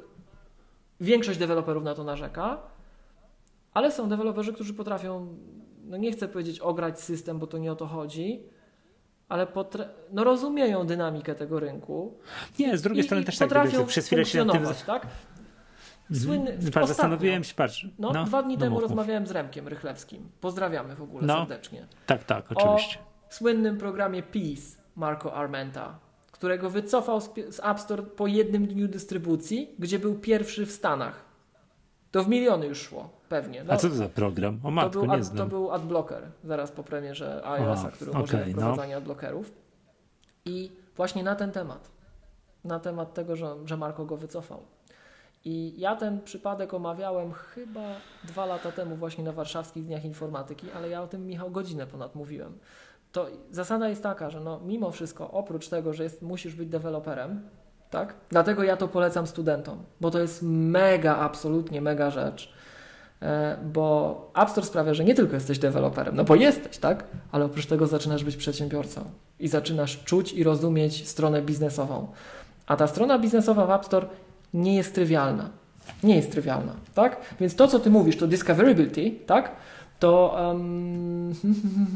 większość 1.02 1.40
deweloperów 1.40 1.84
na 1.84 1.96
to 1.96 2.04
narzeka, 2.04 2.58
ale 3.74 3.92
są 3.92 4.10
deweloperzy, 4.10 4.54
którzy 4.54 4.74
potrafią, 4.74 5.28
no 5.86 5.98
nie 5.98 6.12
chcę 6.12 6.28
powiedzieć 6.28 6.60
ograć 6.60 7.02
system, 7.02 7.40
bo 7.40 7.48
to 7.48 7.58
nie 7.58 7.72
o 7.72 7.76
to 7.76 7.88
chodzi, 7.88 8.44
ale 9.30 9.48
no 10.12 10.24
rozumieją 10.24 10.88
dynamikę 10.88 11.36
tego 11.36 11.60
rynku. 11.60 12.18
Nie, 12.60 12.78
z 12.78 12.82
drugiej 12.82 13.04
strony 13.04 13.24
też 13.24 13.38
tak, 13.38 13.50
potrafią 13.50 13.86
przez 13.86 14.06
chwilę 14.06 14.26
się 14.26 14.46
tym... 14.46 14.64
tak? 14.86 15.08
Słynny, 16.14 16.52
mhm. 16.52 16.72
Patrz, 16.72 16.88
zastanowiłem 16.88 17.44
się, 17.44 17.56
patrz. 17.56 17.88
No, 18.00 18.12
no 18.12 18.24
dwa 18.24 18.44
dni 18.44 18.54
no, 18.54 18.60
temu 18.60 18.74
mów, 18.74 18.84
rozmawiałem 18.84 19.28
z 19.28 19.32
Remkiem 19.32 19.68
Rychlewskim. 19.68 20.30
Pozdrawiamy 20.42 20.96
w 20.96 21.02
ogóle 21.02 21.28
no, 21.28 21.40
serdecznie. 21.40 21.88
Tak, 22.06 22.24
tak, 22.24 22.46
oczywiście. 22.56 23.00
O 23.00 23.34
słynnym 23.34 23.78
programie 23.78 24.24
Peace 24.24 24.78
Marco 24.96 25.34
Armenta, 25.34 26.00
którego 26.32 26.70
wycofał 26.70 27.22
z 27.50 27.60
App 27.64 27.80
Store 27.80 28.04
po 28.04 28.28
jednym 28.28 28.68
dniu 28.68 28.88
dystrybucji, 28.88 29.76
gdzie 29.80 30.00
był 30.00 30.16
pierwszy 30.16 30.66
w 30.66 30.72
Stanach. 30.72 31.26
To 32.12 32.24
w 32.24 32.28
miliony 32.28 32.68
już 32.68 32.82
szło, 32.82 33.10
pewnie. 33.30 33.64
No, 33.64 33.74
A 33.74 33.78
co 33.78 33.90
to 33.90 33.96
za 33.96 34.10
program? 34.10 34.60
O 34.64 34.72
matko, 34.72 34.90
to 34.90 35.06
był, 35.06 35.18
nie 35.18 35.24
znam. 35.24 35.38
To 35.38 35.46
był 35.46 35.72
adblocker, 35.72 36.24
zaraz 36.44 36.72
po 36.72 36.84
premierze 36.84 37.42
iOS-a, 37.46 37.92
który 37.92 38.12
okay, 38.12 38.22
umożliwia 38.22 38.46
no. 38.46 38.54
wprowadzanie 38.54 38.92
no. 38.92 38.98
adblockerów. 38.98 39.52
I 40.46 40.72
właśnie 40.96 41.24
na 41.24 41.36
ten 41.36 41.52
temat, 41.52 41.92
na 42.64 42.80
temat 42.80 43.14
tego, 43.14 43.36
że, 43.36 43.56
że 43.66 43.78
Marko 43.78 44.06
go 44.06 44.18
wycofał. 44.18 44.64
I 45.46 45.74
ja 45.78 45.96
ten 45.96 46.22
przypadek 46.22 46.74
omawiałem 46.74 47.34
chyba 47.34 47.96
dwa 48.24 48.46
lata 48.46 48.72
temu 48.72 48.96
właśnie 48.96 49.24
na 49.24 49.32
warszawskich 49.32 49.86
dniach 49.86 50.06
informatyki, 50.06 50.68
ale 50.76 50.90
ja 50.90 51.02
o 51.02 51.08
tym 51.08 51.28
Michał 51.28 51.52
godzinę 51.52 51.88
ponad 51.88 52.16
mówiłem. 52.16 52.58
To 53.12 53.28
zasada 53.52 53.90
jest 53.90 54.04
taka, 54.04 54.30
że 54.30 54.40
no, 54.40 54.60
mimo 54.66 54.92
wszystko, 54.92 55.32
oprócz 55.32 55.70
tego, 55.70 55.94
że 55.94 56.04
jest, 56.04 56.22
musisz 56.22 56.56
być 56.56 56.70
deweloperem, 56.70 57.42
tak? 57.90 58.14
Dlatego 58.30 58.64
ja 58.64 58.78
to 58.78 58.88
polecam 58.88 59.28
studentom, 59.28 59.84
bo 60.02 60.12
to 60.12 60.20
jest 60.20 60.40
mega, 60.44 61.18
absolutnie 61.18 61.82
mega 61.82 62.10
rzecz. 62.10 62.54
E, 63.22 63.58
bo 63.64 64.32
App 64.36 64.50
Store 64.50 64.68
sprawia, 64.68 64.94
że 64.94 65.04
nie 65.04 65.16
tylko 65.16 65.34
jesteś 65.34 65.60
deweloperem, 65.60 66.16
no 66.16 66.24
bo 66.24 66.36
jesteś, 66.36 66.78
tak? 66.78 67.04
Ale 67.32 67.46
oprócz 67.46 67.66
tego 67.66 67.88
zaczynasz 67.88 68.24
być 68.24 68.38
przedsiębiorcą 68.38 69.02
i 69.40 69.48
zaczynasz 69.48 70.04
czuć 70.04 70.34
i 70.34 70.44
rozumieć 70.44 71.08
stronę 71.08 71.42
biznesową. 71.42 72.08
A 72.68 72.76
ta 72.76 72.88
strona 72.88 73.20
biznesowa 73.20 73.66
w 73.66 73.72
App 73.72 73.86
Store 73.86 74.08
nie 74.54 74.76
jest 74.76 74.96
trywialna. 74.96 75.50
Nie 76.04 76.16
jest 76.16 76.32
trywialna, 76.32 76.76
tak? 76.94 77.22
Więc 77.40 77.56
to, 77.56 77.68
co 77.68 77.80
ty 77.80 77.90
mówisz, 77.90 78.18
to 78.18 78.28
discoverability, 78.28 79.12
tak? 79.26 79.52
To, 80.00 80.36
um, 80.48 81.34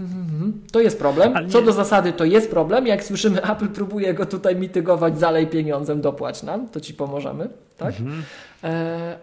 to 0.74 0.80
jest 0.80 1.00
problem. 1.00 1.50
Co 1.50 1.62
do 1.62 1.72
zasady, 1.72 2.14
to 2.14 2.26
jest 2.26 2.50
problem. 2.50 2.88
Jak 2.88 3.04
słyszymy, 3.04 3.42
Apple 3.52 3.68
próbuje 3.68 4.14
go 4.14 4.26
tutaj 4.26 4.56
mitygować, 4.56 5.20
zalej 5.20 5.48
pieniądzem, 5.48 6.02
dopłać 6.02 6.44
nam, 6.44 6.68
to 6.68 6.80
ci 6.80 6.94
pomożemy, 6.94 7.50
tak? 7.78 7.90
Mhm. 8.00 8.24
E, 8.64 9.18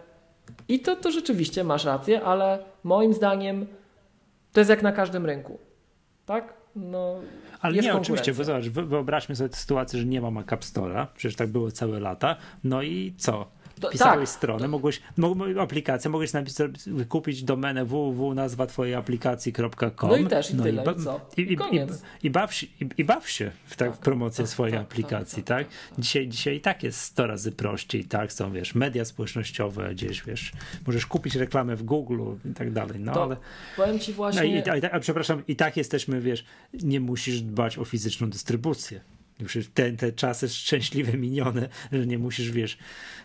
I 0.67 0.79
to, 0.79 0.95
to 0.95 1.11
rzeczywiście 1.11 1.63
masz 1.63 1.85
rację, 1.85 2.21
ale 2.21 2.59
moim 2.83 3.13
zdaniem 3.13 3.65
to 4.53 4.59
jest 4.59 4.69
jak 4.69 4.83
na 4.83 4.91
każdym 4.91 5.25
rynku, 5.25 5.57
tak? 6.25 6.53
No, 6.75 7.15
ale 7.65 7.77
nie, 7.77 7.93
oczywiście, 7.93 8.33
bo 8.33 8.43
zobacz, 8.43 8.65
wyobraźmy 8.65 9.35
sobie 9.35 9.53
sytuację, 9.53 9.99
że 9.99 10.05
nie 10.05 10.21
ma 10.21 10.31
Mac 10.31 10.53
App 10.53 10.61
Store'a, 10.63 11.07
przecież 11.15 11.35
tak 11.35 11.47
było 11.47 11.71
całe 11.71 11.99
lata, 11.99 12.35
no 12.63 12.81
i 12.81 13.13
co? 13.17 13.54
To, 13.79 13.89
Pisałeś 13.89 14.29
tak, 14.29 14.37
stronę, 14.37 14.59
to... 14.59 14.67
mogłeś, 14.67 15.01
aplikację, 15.59 16.11
mogłeś 16.11 16.33
napisać, 16.33 16.71
kupić 17.09 17.43
domenę 17.43 17.85
www, 17.85 18.33
nazwa 18.33 18.67
twojej 18.67 18.95
aplikacji.com. 18.95 20.09
No 20.09 20.17
i 20.17 20.27
też, 20.27 20.51
i 20.51 20.55
no 20.55 20.63
tyle, 20.63 20.83
i, 20.83 21.03
co? 21.03 21.21
I, 21.37 21.41
i, 21.41 21.53
i, 21.53 21.79
i, 22.23 22.29
baw 22.29 22.53
się, 22.53 22.67
i, 22.81 22.89
i 22.97 23.03
baw 23.03 23.29
się 23.29 23.51
w, 23.65 23.75
tak, 23.75 23.89
tak, 23.89 23.97
w 23.97 23.99
promocję 23.99 24.43
tak, 24.43 24.51
swojej 24.51 24.73
tak, 24.73 24.81
tak, 24.81 24.91
aplikacji, 24.91 25.43
tak? 25.43 25.67
Dzisiaj, 25.99 26.27
dzisiaj 26.27 26.55
i 26.55 26.61
tak 26.61 26.83
jest 26.83 27.01
100 27.01 27.27
razy 27.27 27.51
prościej, 27.51 28.05
tak? 28.05 28.33
Są, 28.33 28.51
wiesz, 28.51 28.75
media 28.75 29.05
społecznościowe 29.05 29.89
gdzieś, 29.91 30.23
wiesz, 30.23 30.51
możesz 30.87 31.05
kupić 31.05 31.35
reklamę 31.35 31.75
w 31.75 31.83
Google 31.83 32.21
i 32.51 32.53
tak 32.53 32.71
dalej, 32.71 32.99
no 32.99 33.11
ale... 33.11 33.37
Powiem 33.77 33.99
ci 33.99 34.13
właśnie... 34.13 34.41
No 34.41 34.75
i, 34.75 34.83
a, 34.83 34.91
a, 34.91 34.99
przepraszam, 34.99 35.43
i 35.47 35.55
tak 35.55 35.77
jesteśmy, 35.77 36.21
wiesz, 36.21 36.45
nie 36.73 36.99
musisz 36.99 37.41
dbać 37.41 37.77
o 37.77 37.85
fizyczną 37.85 38.29
dystrybucję. 38.29 39.01
Już 39.39 39.57
te, 39.73 39.91
te 39.91 40.11
czasy 40.11 40.49
szczęśliwe 40.49 41.17
minione, 41.17 41.69
że 41.91 42.07
nie 42.07 42.19
musisz, 42.19 42.51
wiesz, 42.51 42.77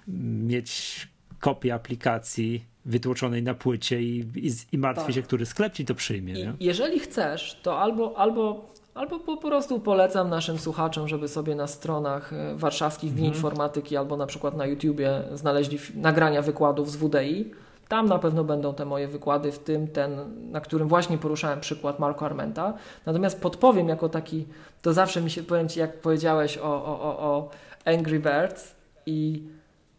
mieć 0.08 1.08
kopię 1.40 1.74
aplikacji 1.74 2.64
wytłoczonej 2.84 3.42
na 3.42 3.54
płycie 3.54 4.02
i, 4.02 4.24
i, 4.36 4.50
i 4.72 4.78
martwi 4.78 5.06
tak. 5.06 5.14
się, 5.14 5.22
który 5.22 5.46
sklep 5.46 5.72
ci 5.72 5.84
to 5.84 5.94
przyjmie. 5.94 6.32
Nie? 6.32 6.52
Jeżeli 6.60 7.00
chcesz, 7.00 7.60
to 7.62 7.80
albo, 7.80 8.18
albo, 8.18 8.70
albo 8.94 9.20
po 9.20 9.36
prostu 9.36 9.80
polecam 9.80 10.30
naszym 10.30 10.58
słuchaczom, 10.58 11.08
żeby 11.08 11.28
sobie 11.28 11.54
na 11.54 11.66
stronach 11.66 12.32
e, 12.32 12.54
warszawskich 12.56 13.12
Dni 13.12 13.26
mm. 13.26 13.34
Informatyki 13.34 13.96
albo 13.96 14.16
na 14.16 14.26
przykład 14.26 14.56
na 14.56 14.66
YouTubie 14.66 15.22
znaleźli 15.32 15.78
nagrania 15.94 16.42
wykładów 16.42 16.90
z 16.90 16.96
WDI. 16.96 17.50
Tam 17.90 18.06
na 18.06 18.18
pewno 18.18 18.44
będą 18.44 18.74
te 18.74 18.84
moje 18.84 19.08
wykłady, 19.08 19.52
w 19.52 19.58
tym 19.58 19.88
ten, 19.88 20.36
na 20.50 20.60
którym 20.60 20.88
właśnie 20.88 21.18
poruszałem 21.18 21.60
przykład 21.60 21.98
Marco 21.98 22.26
Armenta. 22.26 22.74
Natomiast 23.06 23.40
podpowiem 23.40 23.88
jako 23.88 24.08
taki, 24.08 24.46
to 24.82 24.92
zawsze 24.92 25.20
mi 25.20 25.30
się, 25.30 25.42
powiem 25.42 25.68
Ci, 25.68 25.80
jak 25.80 26.00
powiedziałeś 26.00 26.58
o, 26.58 26.84
o, 26.84 27.00
o, 27.00 27.18
o 27.18 27.50
Angry 27.84 28.20
Birds 28.20 28.74
i 29.06 29.48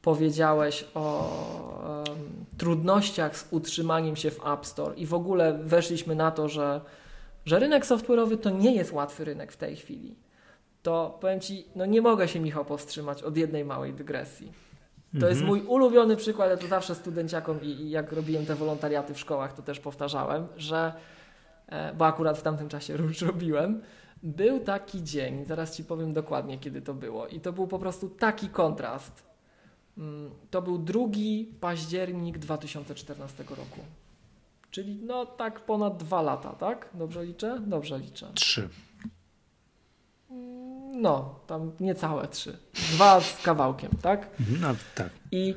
powiedziałeś 0.02 0.86
o 0.94 1.30
um, 2.08 2.18
trudnościach 2.58 3.38
z 3.38 3.48
utrzymaniem 3.54 4.16
się 4.16 4.32
w 4.32 4.48
App 4.48 4.66
Store 4.66 4.96
i 4.96 5.06
w 5.06 5.14
ogóle 5.14 5.60
weszliśmy 5.64 6.16
na 6.16 6.32
to, 6.32 6.50
że, 6.50 6.82
że 7.46 7.60
rynek 7.60 7.86
software'owy 7.86 8.38
to 8.38 8.50
nie 8.50 8.76
jest 8.76 8.94
łatwy 8.94 9.26
rynek 9.26 9.52
w 9.52 9.58
tej 9.58 9.76
chwili. 9.76 10.16
To 10.84 11.18
powiem 11.22 11.40
Ci, 11.40 11.66
no 11.76 11.86
nie 11.86 12.02
mogę 12.02 12.28
się 12.28 12.40
Michał 12.40 12.66
powstrzymać 12.66 13.24
od 13.24 13.38
jednej 13.38 13.66
małej 13.66 13.94
dygresji. 13.94 14.71
To 15.12 15.18
mhm. 15.18 15.32
jest 15.34 15.44
mój 15.44 15.62
ulubiony 15.62 16.16
przykład, 16.16 16.50
ja 16.50 16.58
to 16.58 16.68
zawsze 16.68 16.96
studenciakom 16.96 17.62
i, 17.62 17.68
i, 17.68 17.90
jak 17.90 18.12
robiłem 18.12 18.46
te 18.46 18.56
wolontariaty 18.56 19.14
w 19.14 19.20
szkołach, 19.20 19.54
to 19.54 19.62
też 19.62 19.80
powtarzałem, 19.80 20.48
że, 20.58 20.94
e, 21.68 21.94
bo 21.94 22.06
akurat 22.06 22.38
w 22.38 22.42
tamtym 22.42 22.70
czasie 22.70 22.94
już 23.04 23.22
robiłem, 23.22 23.82
był 24.24 24.60
taki 24.60 25.04
dzień, 25.04 25.46
zaraz 25.46 25.76
Ci 25.76 25.84
powiem 25.84 26.14
dokładnie 26.14 26.60
kiedy 26.60 26.82
to 26.82 26.94
było 26.94 27.28
i 27.28 27.40
to 27.40 27.54
był 27.54 27.68
po 27.68 27.80
prostu 27.80 28.10
taki 28.10 28.50
kontrast 28.50 29.32
Mm, 29.98 30.32
to 30.52 30.62
był 30.62 30.78
2 30.78 31.00
październik 31.60 32.38
2014 32.38 33.44
roku. 33.44 33.80
Czyli 34.72 34.96
no 34.96 35.26
tak 35.26 35.60
ponad 35.66 35.98
dwa 35.98 36.22
lata, 36.22 36.50
tak? 36.50 36.90
Dobrze 36.94 37.26
liczę? 37.26 37.62
Dobrze 37.68 38.00
liczę. 38.00 38.32
Trzy. 38.34 38.70
No, 40.92 41.40
tam 41.48 41.72
niecałe 41.80 42.28
trzy. 42.28 42.58
Dwa 42.74 43.22
z 43.22 43.42
kawałkiem, 43.44 43.92
tak? 44.02 44.30
No, 44.62 44.68
tak. 44.96 45.10
I 45.32 45.56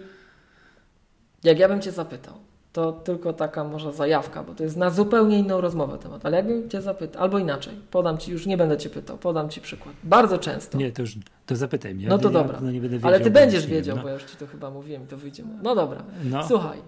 jak 1.45 1.59
ja 1.59 1.69
bym 1.69 1.81
Cię 1.81 1.93
zapytał, 1.93 2.35
to 2.73 2.93
tylko 2.93 3.33
taka 3.33 3.65
może 3.65 3.93
zajawka, 3.93 4.43
bo 4.43 4.55
to 4.55 4.63
jest 4.65 4.77
na 4.77 4.91
zupełnie 4.91 5.39
inną 5.39 5.61
rozmowę 5.61 5.99
temat. 5.99 6.27
Ale 6.27 6.37
jakbym 6.37 6.71
Cię 6.71 6.83
zapytał, 6.83 7.23
albo 7.23 7.39
inaczej, 7.39 7.75
podam 7.91 8.19
Ci, 8.19 8.33
już 8.33 8.47
nie 8.47 8.57
będę 8.57 8.79
Cię 8.79 8.91
pytał, 8.91 9.19
podam 9.19 9.51
Ci 9.51 9.61
przykład. 9.61 9.95
Bardzo 10.05 10.39
często. 10.39 10.79
Nie, 10.79 10.93
to 10.93 11.03
już 11.03 11.17
to 11.47 11.57
zapytaj 11.57 11.95
mnie. 11.95 12.09
No 12.09 12.19
to 12.19 12.29
ja, 12.29 12.33
dobra. 12.33 12.61
No 12.61 12.73
wiedział, 12.73 13.01
Ale 13.03 13.21
Ty 13.21 13.31
będziesz 13.31 13.67
wiedział, 13.67 13.97
no. 13.97 14.03
bo 14.03 14.09
ja 14.09 14.15
już 14.15 14.25
Ci 14.25 14.37
to 14.37 14.47
chyba 14.47 14.71
mówiłem 14.71 15.05
i 15.05 15.07
to 15.07 15.17
wyjdzie. 15.17 15.45
No 15.63 15.75
dobra. 15.75 16.05
No. 16.25 16.49
Słuchaj. 16.49 16.79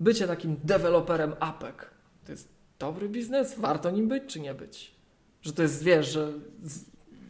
Bycie 0.00 0.26
takim 0.26 0.56
deweloperem 0.64 1.34
APEC 1.40 1.74
to 2.24 2.32
jest 2.32 2.48
dobry 2.78 3.08
biznes? 3.08 3.58
Warto 3.58 3.90
nim 3.90 4.08
być 4.08 4.22
czy 4.26 4.40
nie 4.40 4.54
być? 4.54 4.94
Że 5.42 5.52
to 5.52 5.62
jest, 5.62 5.82
wiesz, 5.82 6.12
że... 6.12 6.32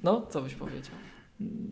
No, 0.05 0.27
co 0.31 0.43
byś 0.43 0.55
powiedział? 0.55 0.95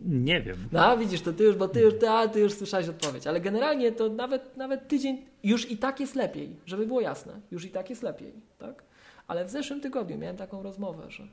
Nie 0.05 0.41
wiem. 0.41 0.57
No, 0.71 0.97
widzisz, 0.97 1.21
to 1.21 1.33
ty 1.33 1.43
już, 1.43 1.55
bo 1.55 1.67
ty 1.67 1.81
już, 1.81 1.99
ty, 1.99 2.09
a, 2.09 2.27
ty 2.27 2.39
już 2.39 2.53
słyszałeś 2.53 2.89
odpowiedź, 2.89 3.27
ale 3.27 3.41
generalnie 3.41 3.91
to 3.91 4.09
nawet, 4.09 4.57
nawet 4.57 4.87
tydzień 4.87 5.25
już 5.43 5.71
i 5.71 5.77
tak 5.77 5.99
jest 5.99 6.15
lepiej, 6.15 6.55
żeby 6.65 6.87
było 6.87 7.01
jasne, 7.01 7.39
już 7.51 7.65
i 7.65 7.69
tak 7.69 7.89
jest 7.89 8.03
lepiej, 8.03 8.33
tak? 8.57 8.83
Ale 9.27 9.45
w 9.45 9.49
zeszłym 9.49 9.81
tygodniu 9.81 10.17
miałem 10.17 10.37
taką 10.37 10.63
rozmowę, 10.63 11.11
że 11.11 11.27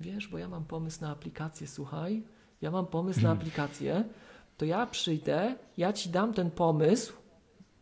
wiesz, 0.00 0.28
bo 0.28 0.38
ja 0.38 0.48
mam 0.48 0.64
pomysł 0.64 1.00
na 1.00 1.10
aplikację, 1.10 1.66
słuchaj, 1.66 2.22
ja 2.62 2.70
mam 2.70 2.86
pomysł 2.86 3.18
na 3.18 3.28
hmm. 3.28 3.38
aplikację, 3.38 4.04
to 4.56 4.64
ja 4.64 4.86
przyjdę, 4.86 5.54
ja 5.76 5.92
ci 5.92 6.10
dam 6.10 6.34
ten 6.34 6.50
pomysł, 6.50 7.12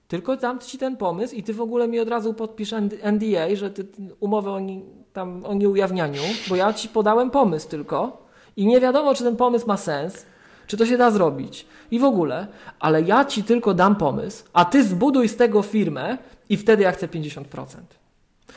tylko 0.08 0.36
dam 0.36 0.58
ci 0.58 0.78
ten 0.78 0.96
pomysł 0.96 1.34
i 1.34 1.42
ty 1.42 1.54
w 1.54 1.60
ogóle 1.60 1.88
mi 1.88 2.00
od 2.00 2.08
razu 2.08 2.34
podpisz 2.34 2.72
NDA, 3.12 3.54
że 3.54 3.70
ty 3.70 3.86
umowę 4.20 4.50
o, 4.50 4.60
nie, 4.60 4.80
tam, 5.12 5.44
o 5.44 5.54
nieujawnianiu, 5.54 6.22
bo 6.48 6.56
ja 6.56 6.72
ci 6.72 6.88
podałem 6.88 7.30
pomysł 7.30 7.68
tylko, 7.68 8.25
i 8.56 8.66
nie 8.66 8.80
wiadomo, 8.80 9.14
czy 9.14 9.24
ten 9.24 9.36
pomysł 9.36 9.66
ma 9.66 9.76
sens, 9.76 10.26
czy 10.66 10.76
to 10.76 10.86
się 10.86 10.98
da 10.98 11.10
zrobić 11.10 11.66
i 11.90 11.98
w 11.98 12.04
ogóle, 12.04 12.46
ale 12.78 13.02
ja 13.02 13.24
ci 13.24 13.44
tylko 13.44 13.74
dam 13.74 13.96
pomysł, 13.96 14.44
a 14.52 14.64
ty 14.64 14.84
zbuduj 14.84 15.28
z 15.28 15.36
tego 15.36 15.62
firmę 15.62 16.18
i 16.48 16.56
wtedy 16.56 16.82
ja 16.82 16.92
chcę 16.92 17.08
50%. 17.08 17.42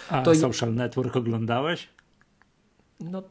A 0.09 0.21
to 0.21 0.35
Social 0.35 0.73
Network 0.73 1.15
oglądałeś? 1.15 1.89
No, 2.99 3.23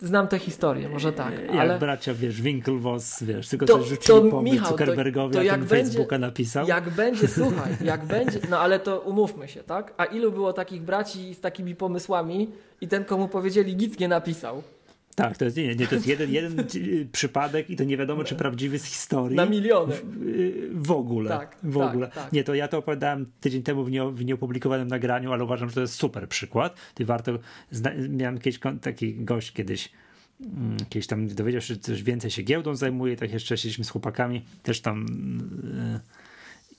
znam 0.00 0.28
tę 0.28 0.38
historię, 0.38 0.88
może 0.88 1.12
tak. 1.12 1.40
Jak 1.40 1.56
ale... 1.56 1.78
bracia, 1.78 2.14
wiesz, 2.14 2.42
Winklevoss, 2.42 3.22
wiesz, 3.22 3.48
tylko 3.48 3.66
to, 3.66 3.78
coś 3.78 3.88
rzucili 3.88 4.30
pomysł 4.30 4.54
Michał, 4.54 4.70
Zuckerbergowi, 4.70 5.32
to, 5.32 5.38
to 5.38 5.44
jak 5.44 5.60
będzie, 5.60 5.76
Facebooka 5.76 6.18
napisał. 6.18 6.66
Jak 6.66 6.90
będzie, 6.90 7.28
słuchaj, 7.38 7.76
jak 7.84 8.04
będzie, 8.04 8.40
no 8.50 8.58
ale 8.58 8.78
to 8.78 9.00
umówmy 9.00 9.48
się, 9.48 9.62
tak? 9.62 9.94
A 9.96 10.04
ilu 10.04 10.32
było 10.32 10.52
takich 10.52 10.82
braci 10.82 11.34
z 11.34 11.40
takimi 11.40 11.74
pomysłami 11.74 12.50
i 12.80 12.88
ten, 12.88 13.04
komu 13.04 13.28
powiedzieli, 13.28 13.76
nic 13.76 13.98
nie 13.98 14.08
napisał. 14.08 14.62
Tak, 15.14 15.36
to 15.36 15.44
jest, 15.44 15.56
nie, 15.56 15.76
nie, 15.76 15.86
to 15.86 15.94
jest 15.94 16.06
jeden, 16.06 16.32
jeden 16.32 16.66
przypadek 17.12 17.70
i 17.70 17.76
to 17.76 17.84
nie 17.84 17.96
wiadomo, 17.96 18.24
czy 18.24 18.34
prawdziwy 18.34 18.78
z 18.78 18.84
historii. 18.84 19.36
Na 19.36 19.46
miliony. 19.46 19.94
W, 19.94 20.86
w 20.86 20.90
ogóle. 20.90 21.30
Tak, 21.30 21.56
w 21.62 21.78
tak, 21.78 21.88
ogóle. 21.88 22.08
Tak. 22.08 22.32
Nie, 22.32 22.44
to 22.44 22.54
ja 22.54 22.68
to 22.68 22.78
opowiadałem 22.78 23.26
tydzień 23.40 23.62
temu 23.62 23.84
w, 23.84 23.90
nie, 23.90 24.04
w 24.04 24.24
nieopublikowanym 24.24 24.88
nagraniu, 24.88 25.32
ale 25.32 25.44
uważam, 25.44 25.68
że 25.68 25.74
to 25.74 25.80
jest 25.80 25.94
super 25.94 26.28
przykład. 26.28 26.76
Ty 26.94 27.04
warto, 27.04 27.38
zna, 27.70 27.90
miałem 28.08 28.38
kiedyś 28.38 28.60
taki 28.80 29.14
gość 29.14 29.52
kiedyś, 29.52 29.92
mm, 30.40 30.76
kiedyś 30.88 31.06
tam 31.06 31.28
dowiedział 31.28 31.60
się, 31.60 31.74
że 31.74 31.80
coś 31.80 32.02
więcej 32.02 32.30
się 32.30 32.42
giełdą 32.42 32.76
zajmuje, 32.76 33.16
tak 33.16 33.32
jeszcze 33.32 33.56
siedzieliśmy 33.56 33.84
z 33.84 33.90
chłopakami, 33.90 34.44
też 34.62 34.80
tam 34.80 35.06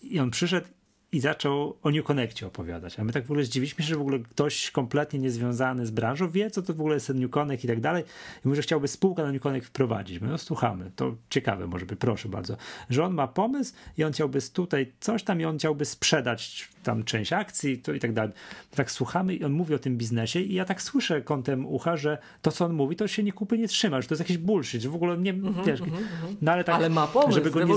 yy, 0.01 0.09
i 0.09 0.19
on 0.19 0.31
przyszedł 0.31 0.67
i 1.15 1.19
zaczął 1.19 1.77
o 1.83 1.91
New 1.91 2.05
Connectie 2.05 2.47
opowiadać. 2.47 2.99
A 2.99 3.03
my 3.03 3.13
tak 3.13 3.23
w 3.23 3.31
ogóle 3.31 3.43
zdziwiliśmy 3.43 3.83
się, 3.83 3.89
że 3.89 3.95
w 3.95 4.01
ogóle 4.01 4.19
ktoś 4.19 4.71
kompletnie 4.71 5.19
niezwiązany 5.19 5.85
z 5.85 5.91
branżą 5.91 6.29
wie, 6.29 6.51
co 6.51 6.61
to 6.61 6.73
w 6.73 6.79
ogóle 6.79 6.93
jest 6.93 7.09
New 7.09 7.31
Connect 7.31 7.63
i 7.63 7.67
tak 7.67 7.79
dalej. 7.81 8.03
I 8.45 8.47
mówi, 8.47 8.55
że 8.55 8.61
chciałby 8.61 8.87
spółkę 8.87 9.23
na 9.23 9.31
New 9.31 9.41
Connect 9.41 9.67
wprowadzić. 9.67 10.21
My 10.21 10.27
no 10.27 10.37
słuchamy, 10.37 10.91
to 10.95 11.15
ciekawe 11.29 11.67
może 11.67 11.85
by, 11.85 11.95
proszę 11.95 12.29
bardzo. 12.29 12.57
Że 12.89 13.03
on 13.03 13.13
ma 13.13 13.27
pomysł 13.27 13.73
i 13.97 14.03
on 14.03 14.11
chciałby 14.11 14.39
tutaj 14.53 14.91
coś 14.99 15.23
tam 15.23 15.41
i 15.41 15.45
on 15.45 15.57
chciałby 15.57 15.85
sprzedać 15.85 16.69
tam 16.85 17.03
część 17.03 17.33
akcji 17.33 17.77
to 17.77 17.93
i 17.93 17.99
tak 17.99 18.13
dalej. 18.13 18.33
Tak 18.75 18.91
słuchamy 18.91 19.35
i 19.35 19.43
on 19.43 19.51
mówi 19.51 19.75
o 19.75 19.79
tym 19.79 19.97
biznesie 19.97 20.39
i 20.39 20.53
ja 20.53 20.65
tak 20.65 20.81
słyszę 20.81 21.21
kątem 21.21 21.65
ucha, 21.65 21.97
że 21.97 22.17
to, 22.41 22.51
co 22.51 22.65
on 22.65 22.73
mówi, 22.73 22.95
to 22.95 23.07
się 23.07 23.23
nie 23.23 23.31
kupy, 23.31 23.57
nie 23.57 23.67
trzyma, 23.67 24.01
że 24.01 24.07
to 24.07 24.13
jest 24.13 24.19
jakiś 24.19 24.37
bullshit, 24.37 24.81
że 24.81 24.89
w 24.89 24.95
ogóle 24.95 25.17
nie, 25.17 25.31
mm 25.31 25.53
-hmm, 25.53 25.65
wiesz, 25.65 25.81
mm 25.81 25.93
-hmm. 25.93 26.35
no 26.41 26.51
ale, 26.51 26.63
tak, 26.63 26.75
ale 26.75 26.89
ma 26.89 27.07
pomysł, 27.07 27.31
żeby 27.31 27.51
go 27.51 27.63
nie, 27.63 27.73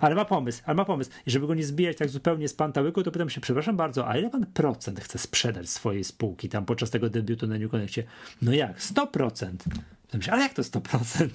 ale 0.00 0.14
ma 0.14 0.24
pomysł, 0.24 0.62
ale 0.66 0.74
ma 0.74 0.84
pomysł. 0.84 1.10
I 1.26 1.30
żeby 1.30 1.46
go 1.46 1.54
nie 1.54 1.64
zbijać 1.64 1.96
tak 1.96 2.08
zupełnie 2.08 2.48
z 2.48 2.54
pantałyku, 2.54 3.02
to 3.02 3.12
pytam 3.12 3.30
się, 3.30 3.40
przepraszam 3.40 3.76
bardzo, 3.76 4.08
a 4.08 4.18
ile 4.18 4.30
pan 4.30 4.46
procent 4.46 5.00
chce 5.00 5.18
sprzedać 5.18 5.68
swojej 5.68 6.04
spółki 6.04 6.48
tam 6.48 6.64
podczas 6.64 6.90
tego 6.90 7.10
debiutu 7.10 7.46
na 7.46 7.58
New 7.58 7.70
Connectie? 7.70 8.04
No 8.42 8.52
jak? 8.52 8.78
100%. 8.78 9.48
Myślę, 10.14 10.32
ale 10.32 10.42
jak 10.42 10.54
to 10.54 10.62
100%? 10.62 11.28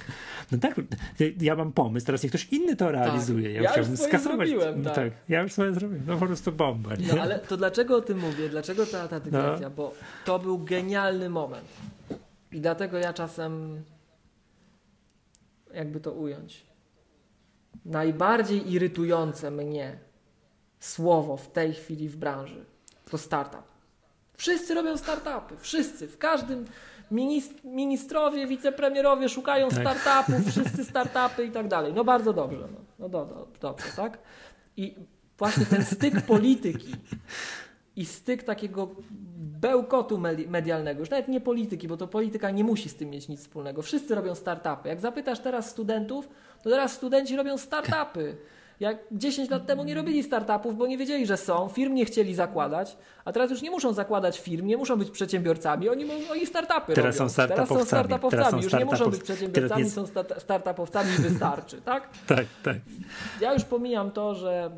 No 0.51 0.57
tak, 0.57 0.75
ja 1.41 1.55
mam 1.55 1.71
pomysł, 1.71 2.05
teraz 2.05 2.23
niech 2.23 2.31
ktoś 2.31 2.47
inny 2.51 2.75
to 2.75 2.91
realizuje. 2.91 3.43
Tak. 3.43 3.55
Ja, 3.55 3.61
ja 3.61 3.71
chciałbym 3.71 3.97
skasować. 3.97 4.49
Zrobiłem, 4.49 4.83
tak. 4.83 4.95
tak. 4.95 5.13
ja 5.29 5.41
już 5.41 5.51
sobie 5.51 5.73
zrobiłem. 5.73 6.03
No 6.07 6.17
po 6.17 6.25
prostu 6.25 6.51
bomba. 6.51 6.95
Nie? 6.95 7.07
No 7.07 7.21
ale 7.21 7.39
to 7.39 7.57
dlaczego 7.57 7.97
o 7.97 8.01
tym 8.01 8.19
mówię? 8.19 8.49
Dlaczego 8.49 8.85
ta, 8.85 9.07
ta 9.07 9.19
dygresja? 9.19 9.69
No. 9.69 9.75
Bo 9.75 9.93
to 10.25 10.39
był 10.39 10.59
genialny 10.59 11.29
moment. 11.29 11.67
I 12.51 12.61
dlatego 12.61 12.97
ja 12.97 13.13
czasem 13.13 13.83
jakby 15.73 15.99
to 15.99 16.11
ująć. 16.11 16.65
Najbardziej 17.85 18.71
irytujące 18.71 19.51
mnie 19.51 19.97
słowo 20.79 21.37
w 21.37 21.51
tej 21.51 21.73
chwili 21.73 22.09
w 22.09 22.17
branży 22.17 22.65
to 23.09 23.17
startup. 23.17 23.63
Wszyscy 24.37 24.73
robią 24.73 24.97
startupy, 24.97 25.55
wszyscy, 25.59 26.07
w 26.07 26.17
każdym 26.17 26.65
ministrowie, 27.63 28.47
wicepremierowie 28.47 29.29
szukają 29.29 29.69
tak. 29.69 29.79
startupów, 29.79 30.51
wszyscy 30.51 30.85
startupy 30.85 31.45
i 31.45 31.51
tak 31.51 31.67
dalej. 31.67 31.93
No 31.93 32.03
bardzo 32.03 32.33
dobrze, 32.33 32.67
no, 32.71 32.79
no 32.99 33.09
do, 33.09 33.25
do, 33.25 33.47
dobrze, 33.61 33.85
tak? 33.95 34.17
I 34.77 34.95
właśnie 35.37 35.65
ten 35.65 35.85
styk 35.85 36.21
polityki 36.21 36.93
i 37.95 38.05
styk 38.05 38.43
takiego 38.43 38.95
bełkotu 39.37 40.21
medialnego, 40.47 40.99
już 40.99 41.09
nawet 41.09 41.27
nie 41.27 41.41
polityki, 41.41 41.87
bo 41.87 41.97
to 41.97 42.07
polityka 42.07 42.51
nie 42.51 42.63
musi 42.63 42.89
z 42.89 42.95
tym 42.95 43.09
mieć 43.09 43.27
nic 43.27 43.41
wspólnego. 43.41 43.81
Wszyscy 43.81 44.15
robią 44.15 44.35
startupy. 44.35 44.89
Jak 44.89 45.01
zapytasz 45.01 45.39
teraz 45.39 45.69
studentów, 45.69 46.29
to 46.63 46.69
teraz 46.69 46.93
studenci 46.93 47.35
robią 47.35 47.57
startupy. 47.57 48.37
Jak 48.79 48.97
10 49.11 49.49
lat 49.49 49.65
temu 49.65 49.83
nie 49.83 49.93
robili 49.93 50.23
startupów, 50.23 50.77
bo 50.77 50.87
nie 50.87 50.97
wiedzieli, 50.97 51.25
że 51.25 51.37
są, 51.37 51.69
firm 51.69 51.93
nie 51.93 52.05
chcieli 52.05 52.35
zakładać, 52.35 52.97
a 53.25 53.31
teraz 53.31 53.51
już 53.51 53.61
nie 53.61 53.71
muszą 53.71 53.93
zakładać 53.93 54.39
firm, 54.39 54.67
nie 54.67 54.77
muszą 54.77 54.97
być 54.97 55.11
przedsiębiorcami, 55.11 55.89
oni, 55.89 56.05
oni 56.31 56.45
startupy 56.45 56.93
teraz 56.93 57.19
robią. 57.19 57.29
Są 57.29 57.33
startupowcami. 57.33 57.67
Teraz 57.67 57.79
są 57.79 57.85
startupowcami, 57.85 58.31
teraz 58.31 58.51
są 58.51 58.61
już 58.61 58.73
nie 58.73 58.85
muszą 58.85 59.09
być 59.09 59.23
przedsiębiorcami, 59.23 59.89
są 59.89 60.05
startupowcami 60.37 61.09
i 61.19 61.21
wystarczy, 61.21 61.81
tak? 61.91 62.09
tak, 62.27 62.45
tak. 62.63 62.77
Ja 63.41 63.53
już 63.53 63.63
pomijam 63.63 64.11
to, 64.11 64.35
że 64.35 64.71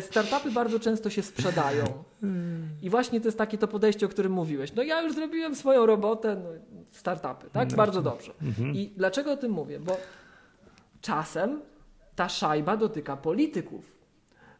Startupy 0.00 0.50
bardzo 0.50 0.80
często 0.80 1.10
się 1.10 1.22
sprzedają. 1.22 1.84
I 2.82 2.90
właśnie 2.90 3.20
to 3.20 3.28
jest 3.28 3.38
takie 3.38 3.58
to 3.58 3.68
podejście, 3.68 4.06
o 4.06 4.08
którym 4.08 4.32
mówiłeś. 4.32 4.74
No 4.74 4.82
ja 4.82 5.02
już 5.02 5.14
zrobiłem 5.14 5.54
swoją 5.54 5.86
robotę, 5.86 6.36
no, 6.36 6.50
startupy, 6.90 7.50
tak? 7.52 7.70
No. 7.70 7.76
Bardzo 7.76 8.02
dobrze. 8.02 8.32
Mhm. 8.42 8.74
I 8.74 8.92
dlaczego 8.96 9.32
o 9.32 9.36
tym 9.36 9.52
mówię? 9.52 9.80
Bo 9.80 9.96
czasem 11.00 11.60
ta 12.18 12.28
szajba 12.28 12.76
dotyka 12.76 13.16
polityków. 13.16 13.92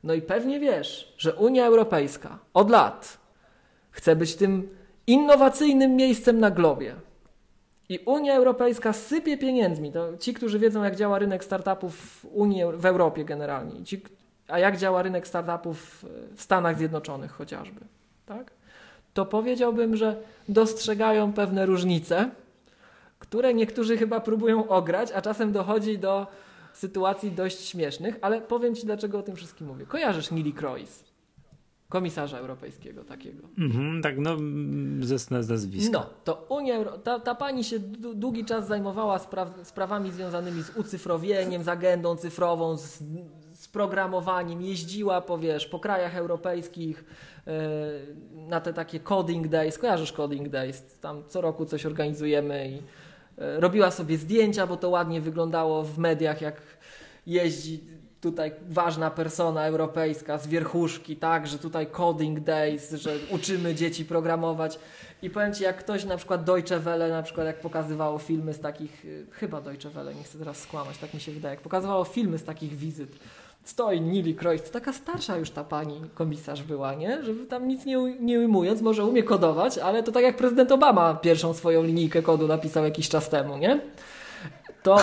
No 0.02 0.14
i 0.14 0.22
pewnie 0.22 0.60
wiesz, 0.60 1.14
że 1.18 1.34
Unia 1.34 1.66
Europejska 1.66 2.38
od 2.54 2.70
lat 2.70 3.18
chce 3.90 4.16
być 4.16 4.36
tym 4.36 4.68
innowacyjnym 5.06 5.96
miejscem 5.96 6.40
na 6.40 6.50
globie. 6.50 6.94
I 7.88 7.98
Unia 7.98 8.34
Europejska 8.34 8.92
sypie 8.92 9.38
pieniędzmi. 9.38 9.92
To 9.92 10.16
ci, 10.18 10.34
którzy 10.34 10.58
wiedzą, 10.58 10.82
jak 10.82 10.96
działa 10.96 11.18
rynek 11.18 11.44
startupów 11.44 11.96
w 11.96 12.24
Unii, 12.24 12.62
w 12.74 12.86
Europie 12.86 13.24
generalnie, 13.24 13.84
ci, 13.84 14.02
a 14.48 14.58
jak 14.58 14.76
działa 14.76 15.02
rynek 15.02 15.26
startupów 15.26 16.04
w 16.36 16.42
Stanach 16.42 16.78
Zjednoczonych 16.78 17.32
chociażby, 17.32 17.80
tak? 18.26 18.50
to 19.14 19.26
powiedziałbym, 19.26 19.96
że 19.96 20.16
dostrzegają 20.48 21.32
pewne 21.32 21.66
różnice, 21.66 22.30
które 23.18 23.54
niektórzy 23.54 23.96
chyba 23.96 24.20
próbują 24.20 24.68
ograć, 24.68 25.12
a 25.12 25.22
czasem 25.22 25.52
dochodzi 25.52 25.98
do 25.98 26.26
sytuacji 26.72 27.30
dość 27.30 27.60
śmiesznych, 27.60 28.18
ale 28.20 28.40
powiem 28.40 28.74
Ci, 28.74 28.86
dlaczego 28.86 29.18
o 29.18 29.22
tym 29.22 29.36
wszystkim 29.36 29.66
mówię. 29.66 29.86
Kojarzysz 29.86 30.30
Nili 30.30 30.52
Krois, 30.52 31.04
komisarza 31.88 32.38
europejskiego 32.38 33.04
takiego. 33.04 33.48
Mhm, 33.58 34.02
tak, 34.02 34.18
no, 34.18 34.36
ze, 35.00 35.18
z 35.18 35.30
nazwiska. 35.30 35.92
No, 35.92 36.06
to 36.24 36.46
Unia, 36.48 36.84
ta, 36.84 37.20
ta 37.20 37.34
pani 37.34 37.64
się 37.64 37.78
długi 38.14 38.44
czas 38.44 38.66
zajmowała 38.66 39.18
spraw, 39.18 39.48
sprawami 39.62 40.12
związanymi 40.12 40.62
z 40.62 40.76
ucyfrowieniem, 40.76 41.62
z 41.62 41.68
agendą 41.68 42.16
cyfrową, 42.16 42.76
z, 42.76 43.02
z 43.52 43.68
programowaniem, 43.68 44.62
jeździła 44.62 45.20
po, 45.20 45.38
wiesz, 45.38 45.66
po 45.66 45.78
krajach 45.78 46.16
europejskich 46.16 47.04
yy, 47.46 47.52
na 48.34 48.60
te 48.60 48.72
takie 48.72 49.00
coding 49.00 49.48
days. 49.48 49.78
Kojarzysz 49.78 50.12
coding 50.12 50.48
days? 50.48 50.98
Tam 51.00 51.22
co 51.28 51.40
roku 51.40 51.66
coś 51.66 51.86
organizujemy 51.86 52.70
i 52.70 52.82
robiła 53.38 53.90
sobie 53.90 54.18
zdjęcia, 54.18 54.66
bo 54.66 54.76
to 54.76 54.88
ładnie 54.88 55.20
wyglądało 55.20 55.82
w 55.82 55.98
mediach, 55.98 56.40
jak 56.40 56.60
jeździ 57.26 57.80
tutaj 58.20 58.52
ważna 58.68 59.10
persona 59.10 59.66
europejska 59.66 60.38
z 60.38 60.46
wierchuszki, 60.46 61.16
tak, 61.16 61.46
że 61.46 61.58
tutaj 61.58 61.86
coding 61.86 62.40
days, 62.40 62.92
że 62.92 63.16
uczymy 63.30 63.74
dzieci 63.74 64.04
programować. 64.04 64.78
I 65.22 65.30
powiem 65.30 65.54
Ci, 65.54 65.62
jak 65.62 65.76
ktoś 65.76 66.04
na 66.04 66.16
przykład 66.16 66.44
Deutsche 66.44 66.78
Welle, 66.80 67.08
na 67.08 67.22
przykład 67.22 67.46
jak 67.46 67.60
pokazywało 67.60 68.18
filmy 68.18 68.54
z 68.54 68.60
takich, 68.60 69.04
e, 69.04 69.34
chyba 69.34 69.60
Deutsche 69.60 69.90
Welle, 69.90 70.14
nie 70.14 70.22
chcę 70.22 70.38
teraz 70.38 70.60
skłamać, 70.60 70.98
tak 70.98 71.14
mi 71.14 71.20
się 71.20 71.32
wydaje, 71.32 71.54
jak 71.54 71.62
pokazywało 71.62 72.04
filmy 72.04 72.38
z 72.38 72.44
takich 72.44 72.76
wizyt, 72.76 73.16
stoi 73.68 74.00
Nili 74.00 74.34
to 74.34 74.70
taka 74.72 74.92
starsza 74.92 75.36
już 75.36 75.50
ta 75.50 75.64
pani 75.64 76.00
komisarz 76.14 76.62
była, 76.62 76.94
nie? 76.94 77.22
Żeby 77.22 77.46
tam 77.46 77.68
nic 77.68 77.84
nie, 77.84 77.96
nie 78.20 78.38
ujmując, 78.38 78.82
może 78.82 79.04
umie 79.04 79.22
kodować, 79.22 79.78
ale 79.78 80.02
to 80.02 80.12
tak 80.12 80.22
jak 80.22 80.36
prezydent 80.36 80.72
Obama 80.72 81.14
pierwszą 81.14 81.54
swoją 81.54 81.82
linijkę 81.82 82.22
kodu 82.22 82.46
napisał 82.46 82.84
jakiś 82.84 83.08
czas 83.08 83.28
temu, 83.28 83.58
nie? 83.58 83.80
To, 84.82 84.96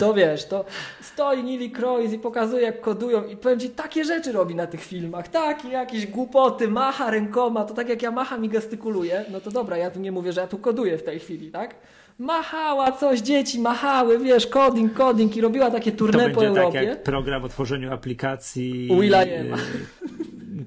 to 0.00 0.14
wiesz, 0.14 0.44
to 0.44 0.64
stoi 1.02 1.44
Nili 1.44 1.70
Krois 1.70 2.12
i 2.12 2.18
pokazuje 2.18 2.62
jak 2.62 2.80
kodują 2.80 3.24
i 3.26 3.36
powiem 3.36 3.60
Ci, 3.60 3.70
takie 3.70 4.04
rzeczy 4.04 4.32
robi 4.32 4.54
na 4.54 4.66
tych 4.66 4.84
filmach, 4.84 5.28
takie 5.28 5.68
jakieś 5.68 6.06
głupoty, 6.06 6.68
macha 6.68 7.10
rękoma, 7.10 7.64
to 7.64 7.74
tak 7.74 7.88
jak 7.88 8.02
ja 8.02 8.10
macham 8.10 8.44
i 8.44 8.48
gestykuluję, 8.48 9.24
no 9.32 9.40
to 9.40 9.50
dobra, 9.50 9.76
ja 9.76 9.90
tu 9.90 10.00
nie 10.00 10.12
mówię, 10.12 10.32
że 10.32 10.40
ja 10.40 10.46
tu 10.46 10.58
koduję 10.58 10.98
w 10.98 11.02
tej 11.02 11.18
chwili, 11.18 11.50
tak? 11.50 11.74
Machała 12.18 12.92
coś, 12.92 13.20
dzieci 13.20 13.60
machały, 13.60 14.18
wiesz, 14.18 14.46
coding, 14.46 14.94
coding 14.94 15.36
i 15.36 15.40
robiła 15.40 15.70
takie 15.70 15.92
tournée 15.92 16.34
po 16.34 16.46
Europie. 16.46 16.78
tak 16.78 16.88
jak 16.88 17.02
program 17.02 17.44
o 17.44 17.48
tworzeniu 17.48 17.92
aplikacji. 17.92 18.88
Willa 19.00 19.24
ma. 19.50 19.56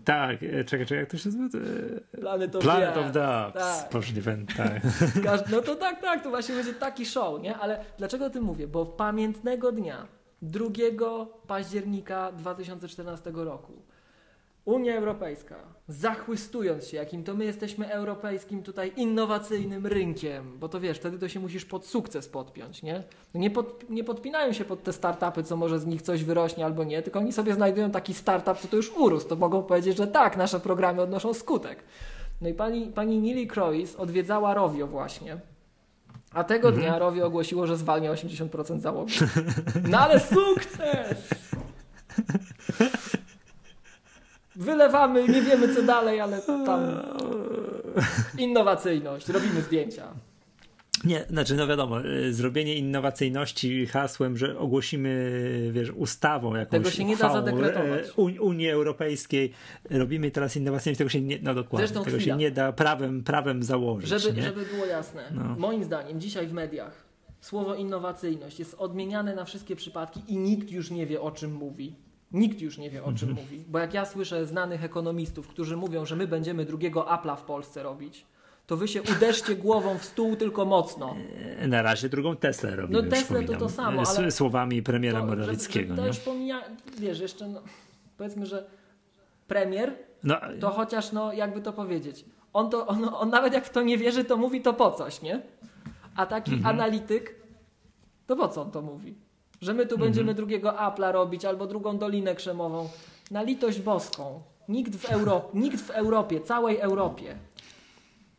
Tak, 0.06 0.44
e, 0.44 0.64
czekaj, 0.64 0.86
czekaj, 0.86 0.98
jak 0.98 1.10
to 1.10 1.18
się 1.18 1.30
nazywa? 1.30 1.60
Planet 2.20 2.56
of, 2.56 2.64
Planet 2.64 2.98
of 2.98 3.12
the 3.12 3.28
Apps. 3.28 3.84
Tak. 3.84 3.94
Możliwe, 3.94 4.38
tak. 4.58 4.82
No 5.52 5.62
to 5.62 5.76
tak, 5.76 6.02
tak, 6.02 6.24
to 6.24 6.30
właśnie 6.30 6.56
będzie 6.56 6.74
taki 6.74 7.06
show, 7.06 7.42
nie? 7.42 7.56
Ale 7.56 7.86
dlaczego 7.98 8.26
o 8.26 8.30
tym 8.30 8.44
mówię? 8.44 8.68
Bo 8.68 8.86
pamiętnego 8.86 9.72
dnia, 9.72 10.08
2 10.42 10.66
października 11.48 12.32
2014 12.32 13.32
roku, 13.34 13.74
Unia 14.66 14.96
Europejska, 14.96 15.56
zachłystując 15.88 16.88
się, 16.88 16.98
jakim 16.98 17.24
to 17.24 17.34
my 17.34 17.46
jesteśmy 17.46 17.92
europejskim 17.92 18.64
tutaj 18.64 18.92
innowacyjnym 18.96 19.88
rynkiem, 19.88 20.60
bo 20.60 20.70
to 20.70 20.80
wiesz, 20.80 20.98
wtedy 20.98 21.20
to 21.20 21.30
się 21.30 21.40
musisz 21.40 21.66
pod 21.66 21.86
sukces 21.86 22.28
podpiąć, 22.28 22.84
nie? 22.84 23.04
Nie, 23.34 23.50
pod, 23.50 23.90
nie 23.90 24.04
podpinają 24.04 24.54
się 24.54 24.66
pod 24.66 24.84
te 24.84 24.94
startupy, 24.94 25.44
co 25.44 25.58
może 25.58 25.80
z 25.80 25.86
nich 25.86 26.02
coś 26.02 26.24
wyrośnie 26.24 26.66
albo 26.66 26.84
nie, 26.84 27.02
tylko 27.02 27.20
oni 27.20 27.34
sobie 27.34 27.54
znajdują 27.54 27.92
taki 27.92 28.14
startup, 28.14 28.58
co 28.58 28.68
to 28.68 28.76
już 28.76 28.92
urósł, 28.98 29.28
to 29.28 29.36
mogą 29.36 29.64
powiedzieć, 29.64 29.98
że 29.98 30.08
tak, 30.08 30.38
nasze 30.38 30.60
programy 30.60 31.02
odnoszą 31.02 31.34
skutek. 31.34 31.84
No 32.42 32.50
i 32.50 32.54
pani, 32.54 32.86
pani 32.86 33.20
Nili 33.20 33.48
Krois 33.48 33.96
odwiedzała 33.96 34.54
Rovio 34.54 34.88
właśnie, 34.88 35.38
a 36.34 36.44
tego 36.44 36.68
mhm. 36.68 36.86
dnia 36.86 37.00
Rovio 37.00 37.26
ogłosiło, 37.26 37.68
że 37.68 37.78
zwalnia 37.78 38.12
80% 38.12 38.80
załogi. 38.80 39.14
No 39.90 40.00
ale 40.00 40.20
sukces! 40.20 41.30
wylewamy, 44.58 45.28
nie 45.28 45.42
wiemy 45.42 45.76
co 45.76 45.82
dalej, 45.82 46.20
ale 46.20 46.42
tam 46.42 46.82
innowacyjność, 48.38 49.30
robimy 49.30 49.62
zdjęcia. 49.62 50.08
Nie, 51.04 51.26
znaczy 51.30 51.56
no 51.56 51.68
wiadomo, 51.68 52.06
y, 52.06 52.34
zrobienie 52.34 52.76
innowacyjności 52.76 53.86
hasłem, 53.86 54.38
że 54.38 54.60
ogłosimy, 54.60 55.70
wiesz, 55.72 55.92
ustawą 55.92 56.56
jakąś 56.56 56.72
Tego 56.72 56.92
się 56.92 57.04
nie 57.04 57.18
da 57.18 57.34
zadekretować. 57.34 58.08
Y, 58.08 58.42
Unii 58.42 58.70
Europejskiej, 58.70 59.54
robimy 59.90 60.32
teraz 60.32 60.56
innowacyjność, 60.56 60.98
tego 60.98 61.10
się 61.10 61.22
nie, 61.22 61.40
no 61.42 61.54
dokładnie, 61.54 61.88
Zresztą 61.88 62.04
tego 62.04 62.18
chwila. 62.18 62.34
się 62.34 62.40
nie 62.40 62.52
da 62.52 62.72
prawem, 62.72 63.24
prawem 63.24 63.64
założyć. 63.64 64.10
Żeby, 64.10 64.38
nie? 64.38 64.44
żeby 64.44 64.66
było 64.66 64.86
jasne, 64.86 65.24
no. 65.32 65.56
moim 65.58 65.84
zdaniem 65.84 66.22
dzisiaj 66.22 66.48
w 66.48 66.54
mediach 66.54 67.08
słowo 67.42 67.76
innowacyjność 67.76 68.60
jest 68.60 68.76
odmieniane 68.80 69.36
na 69.36 69.46
wszystkie 69.46 69.76
przypadki 69.76 70.22
i 70.28 70.38
nikt 70.38 70.72
już 70.72 70.92
nie 70.92 71.06
wie 71.06 71.22
o 71.22 71.32
czym 71.32 71.54
mówi. 71.54 71.96
Nikt 72.32 72.62
już 72.62 72.78
nie 72.78 72.90
wie, 72.90 73.04
o 73.04 73.14
czym 73.14 73.32
mówi. 73.32 73.64
Bo 73.68 73.80
jak 73.80 73.94
ja 73.94 74.06
słyszę 74.06 74.46
znanych 74.46 74.84
ekonomistów, 74.84 75.48
którzy 75.48 75.78
mówią, 75.78 76.06
że 76.06 76.16
my 76.16 76.28
będziemy 76.28 76.66
drugiego 76.66 77.02
Apple'a 77.02 77.38
w 77.38 77.42
Polsce 77.42 77.84
robić, 77.84 78.26
to 78.68 78.78
wy 78.78 78.88
się 78.88 79.02
uderzcie 79.02 79.56
głową 79.56 79.98
w 79.98 80.06
stół 80.06 80.36
tylko 80.36 80.66
mocno. 80.66 81.16
E, 81.58 81.68
na 81.68 81.82
razie 81.82 82.10
drugą 82.10 82.36
Teslę 82.36 82.76
robimy. 82.76 83.02
No 83.02 83.10
Tesla 83.10 83.44
to 83.44 83.56
to 83.56 83.70
samo, 83.70 84.04
ale... 84.18 84.32
Słowami 84.32 84.84
premiera 84.84 85.20
to, 85.20 85.26
Morawieckiego. 85.26 85.96
to 85.96 86.08
już 86.08 86.20
pomija... 86.20 86.64
Wiesz, 87.00 87.20
jeszcze 87.20 87.48
no, 87.48 87.62
powiedzmy, 88.18 88.46
że 88.46 88.68
premier 89.48 89.96
no, 90.24 90.36
to 90.60 90.70
chociaż, 90.70 91.12
no 91.12 91.34
jakby 91.34 91.62
to 91.62 91.74
powiedzieć, 91.74 92.26
on, 92.54 92.70
to, 92.70 92.88
on, 92.88 93.10
on 93.14 93.30
nawet 93.30 93.54
jak 93.54 93.66
w 93.66 93.70
to 93.70 93.82
nie 93.82 93.98
wierzy, 93.98 94.24
to 94.24 94.38
mówi 94.38 94.62
to 94.62 94.74
po 94.74 94.92
coś, 94.92 95.22
nie? 95.22 95.42
A 96.16 96.26
taki 96.26 96.54
mhm. 96.54 96.76
analityk, 96.76 97.36
to 98.28 98.36
po 98.36 98.48
co 98.48 98.62
on 98.62 98.72
to 98.72 98.82
mówi? 98.82 99.16
Że 99.62 99.74
my 99.74 99.86
tu 99.86 99.96
mhm. 99.96 100.02
będziemy 100.02 100.34
drugiego 100.34 100.72
Apple'a 100.72 101.12
robić 101.12 101.46
albo 101.46 101.68
drugą 101.68 101.98
Dolinę 101.98 102.36
Krzemową. 102.36 102.90
Na 103.32 103.42
litość 103.42 103.80
boską. 103.80 104.42
Nikt 104.70 104.96
w, 104.96 105.06
Euro 105.06 105.42
nikt 105.54 105.82
w 105.82 105.90
Europie, 105.90 106.42
całej 106.42 106.80
Europie 106.80 107.36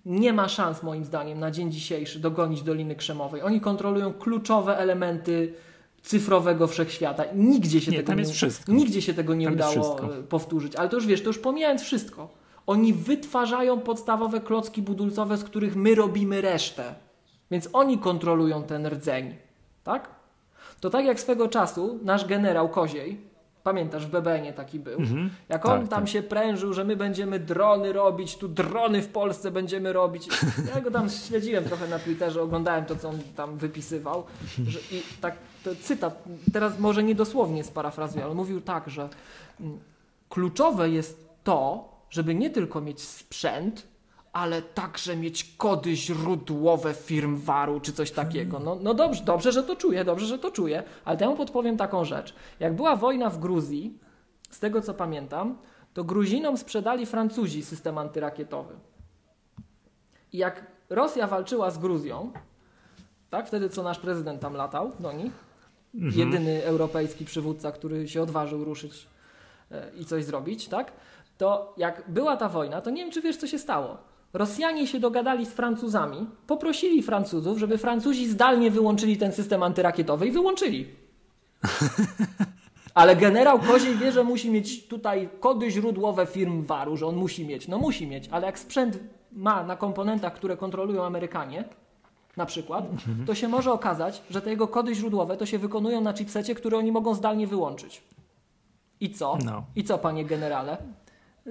nie 0.08 0.32
ma 0.32 0.48
szans 0.48 0.82
moim 0.82 1.04
zdaniem 1.04 1.38
na 1.38 1.50
dzień 1.50 1.72
dzisiejszy 1.72 2.18
dogonić 2.18 2.62
Doliny 2.62 2.96
Krzemowej. 2.96 3.42
Oni 3.42 3.60
kontrolują 3.60 4.12
kluczowe 4.12 4.78
elementy 4.78 5.54
cyfrowego 6.02 6.66
wszechświata. 6.66 7.24
Nigdzie 7.34 7.80
się, 7.80 7.92
nie, 7.92 8.02
tego, 8.02 8.22
nie, 8.22 8.24
nigdzie 8.68 9.02
się 9.02 9.14
tego 9.14 9.34
nie 9.34 9.44
tam 9.44 9.54
udało 9.54 10.14
e, 10.14 10.22
powtórzyć. 10.22 10.76
Ale 10.76 10.88
to 10.88 10.96
już 10.96 11.06
wiesz, 11.06 11.22
to 11.22 11.26
już 11.26 11.38
pomijając 11.38 11.82
wszystko. 11.82 12.28
Oni 12.66 12.92
wytwarzają 12.92 13.80
podstawowe 13.80 14.40
klocki 14.40 14.82
budulcowe, 14.82 15.36
z 15.36 15.44
których 15.44 15.76
my 15.76 15.94
robimy 15.94 16.40
resztę. 16.40 16.94
Więc 17.50 17.68
oni 17.72 17.98
kontrolują 17.98 18.62
ten 18.62 18.86
rdzeń. 18.86 19.34
Tak? 19.84 20.17
To 20.80 20.90
tak 20.90 21.04
jak 21.04 21.20
swego 21.20 21.48
czasu 21.48 21.98
nasz 22.02 22.26
generał 22.26 22.68
Koziej, 22.68 23.20
pamiętasz, 23.68 24.06
w 24.06 24.10
BBN 24.10 24.52
taki 24.52 24.80
był, 24.80 24.98
mhm. 24.98 25.30
jak 25.48 25.66
on 25.66 25.80
tak, 25.80 25.88
tam 25.88 26.00
tak. 26.00 26.08
się 26.08 26.22
prężył, 26.22 26.72
że 26.72 26.84
my 26.84 26.96
będziemy 26.96 27.40
drony 27.40 27.92
robić, 27.92 28.36
tu 28.36 28.48
drony 28.48 29.02
w 29.02 29.08
Polsce 29.08 29.50
będziemy 29.50 29.92
robić. 29.92 30.28
Ja 30.74 30.80
go 30.80 30.90
tam 30.90 31.10
śledziłem 31.10 31.64
trochę 31.64 31.88
na 31.88 31.98
Twitterze, 31.98 32.42
oglądałem 32.42 32.84
to, 32.84 32.96
co 32.96 33.08
on 33.08 33.18
tam 33.36 33.58
wypisywał. 33.58 34.24
Że, 34.66 34.78
I 34.78 35.02
tak, 35.20 35.34
to 35.64 35.70
cytat, 35.82 36.24
teraz 36.52 36.78
może 36.78 37.02
niedosłownie 37.02 37.64
sparafrazuję, 37.64 38.24
ale 38.24 38.34
mówił 38.34 38.60
tak, 38.60 38.90
że 38.90 39.08
mm, 39.60 39.78
kluczowe 40.28 40.90
jest 40.90 41.28
to, 41.44 41.88
żeby 42.10 42.34
nie 42.34 42.50
tylko 42.50 42.80
mieć 42.80 43.00
sprzęt, 43.00 43.86
ale 44.38 44.62
także 44.62 45.16
mieć 45.16 45.54
kody 45.56 45.96
źródłowe 45.96 46.94
firmwaru 46.94 47.80
czy 47.80 47.92
coś 47.92 48.10
takiego. 48.10 48.58
No, 48.58 48.78
no 48.80 48.94
dobrze, 48.94 49.24
dobrze, 49.24 49.52
że 49.52 49.62
to 49.62 49.76
czuję, 49.76 50.04
dobrze, 50.04 50.26
że 50.26 50.38
to 50.38 50.50
czuję, 50.50 50.82
ale 51.04 51.16
temu 51.16 51.36
podpowiem 51.36 51.76
taką 51.76 52.04
rzecz. 52.04 52.34
Jak 52.60 52.76
była 52.76 52.96
wojna 52.96 53.30
w 53.30 53.38
Gruzji, 53.38 53.98
z 54.50 54.58
tego 54.58 54.82
co 54.82 54.94
pamiętam, 54.94 55.58
to 55.94 56.04
Gruzinom 56.04 56.56
sprzedali 56.56 57.06
Francuzi 57.06 57.64
system 57.64 57.98
antyrakietowy. 57.98 58.74
I 60.32 60.38
jak 60.38 60.66
Rosja 60.90 61.26
walczyła 61.26 61.70
z 61.70 61.78
Gruzją, 61.78 62.32
tak, 63.30 63.46
wtedy 63.46 63.68
co 63.68 63.82
nasz 63.82 63.98
prezydent 63.98 64.40
tam 64.40 64.54
latał 64.54 64.92
do 65.00 65.12
nich, 65.12 65.32
mhm. 65.94 66.18
jedyny 66.18 66.64
europejski 66.64 67.24
przywódca, 67.24 67.72
który 67.72 68.08
się 68.08 68.22
odważył 68.22 68.64
ruszyć 68.64 69.08
e, 69.70 69.90
i 69.96 70.04
coś 70.04 70.24
zrobić, 70.24 70.68
tak, 70.68 70.92
to 71.38 71.74
jak 71.76 72.10
była 72.10 72.36
ta 72.36 72.48
wojna, 72.48 72.80
to 72.80 72.90
nie 72.90 73.02
wiem, 73.02 73.12
czy 73.12 73.22
wiesz, 73.22 73.36
co 73.36 73.46
się 73.46 73.58
stało. 73.58 74.08
Rosjanie 74.32 74.86
się 74.86 75.00
dogadali 75.00 75.46
z 75.46 75.52
Francuzami, 75.52 76.26
poprosili 76.46 77.02
Francuzów, 77.02 77.58
żeby 77.58 77.78
Francuzi 77.78 78.26
zdalnie 78.26 78.70
wyłączyli 78.70 79.16
ten 79.16 79.32
system 79.32 79.62
antyrakietowy 79.62 80.26
i 80.26 80.30
wyłączyli. 80.30 80.86
Ale 82.94 83.16
generał 83.16 83.58
Koziej 83.58 83.96
wie, 83.96 84.12
że 84.12 84.24
musi 84.24 84.50
mieć 84.50 84.88
tutaj 84.88 85.28
kody 85.40 85.70
źródłowe 85.70 86.26
firm 86.26 86.64
waru, 86.64 86.96
że 86.96 87.06
on 87.06 87.16
musi 87.16 87.46
mieć. 87.46 87.68
No 87.68 87.78
musi 87.78 88.06
mieć, 88.06 88.28
ale 88.30 88.46
jak 88.46 88.58
sprzęt 88.58 88.98
ma 89.32 89.64
na 89.64 89.76
komponentach, 89.76 90.34
które 90.34 90.56
kontrolują 90.56 91.04
Amerykanie, 91.04 91.64
na 92.36 92.46
przykład, 92.46 92.84
to 93.26 93.34
się 93.34 93.48
może 93.48 93.72
okazać, 93.72 94.22
że 94.30 94.42
te 94.42 94.50
jego 94.50 94.68
kody 94.68 94.94
źródłowe 94.94 95.36
to 95.36 95.46
się 95.46 95.58
wykonują 95.58 96.00
na 96.00 96.14
chipsecie, 96.14 96.54
który 96.54 96.76
oni 96.76 96.92
mogą 96.92 97.14
zdalnie 97.14 97.46
wyłączyć. 97.46 98.02
I 99.00 99.10
co? 99.10 99.38
No. 99.44 99.64
I 99.76 99.84
co, 99.84 99.98
panie 99.98 100.24
generale? 100.24 100.76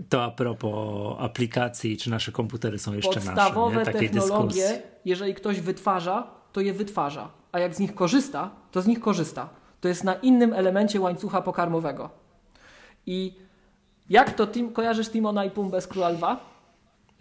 To 0.09 0.23
a 0.23 0.31
propos 0.31 1.15
aplikacji, 1.19 1.97
czy 1.97 2.09
nasze 2.09 2.31
komputery 2.31 2.79
są 2.79 2.93
jeszcze 2.93 3.13
Podstawowe 3.13 3.75
nasze. 3.75 3.89
Podstawowe 3.89 3.99
technologie, 3.99 4.53
dyskusji. 4.53 4.81
jeżeli 5.05 5.33
ktoś 5.33 5.61
wytwarza, 5.61 6.27
to 6.53 6.61
je 6.61 6.73
wytwarza. 6.73 7.29
A 7.51 7.59
jak 7.59 7.75
z 7.75 7.79
nich 7.79 7.95
korzysta, 7.95 8.49
to 8.71 8.81
z 8.81 8.87
nich 8.87 8.99
korzysta. 8.99 9.49
To 9.81 9.87
jest 9.87 10.03
na 10.03 10.15
innym 10.15 10.53
elemencie 10.53 11.01
łańcucha 11.01 11.41
pokarmowego. 11.41 12.09
I 13.05 13.33
jak 14.09 14.33
to 14.33 14.47
Tim, 14.47 14.73
kojarzysz 14.73 15.09
Timona 15.09 15.45
i 15.45 15.51
Pumbę 15.51 15.81
z 15.81 15.87
Króla 15.87 16.09
Lwa? 16.09 16.39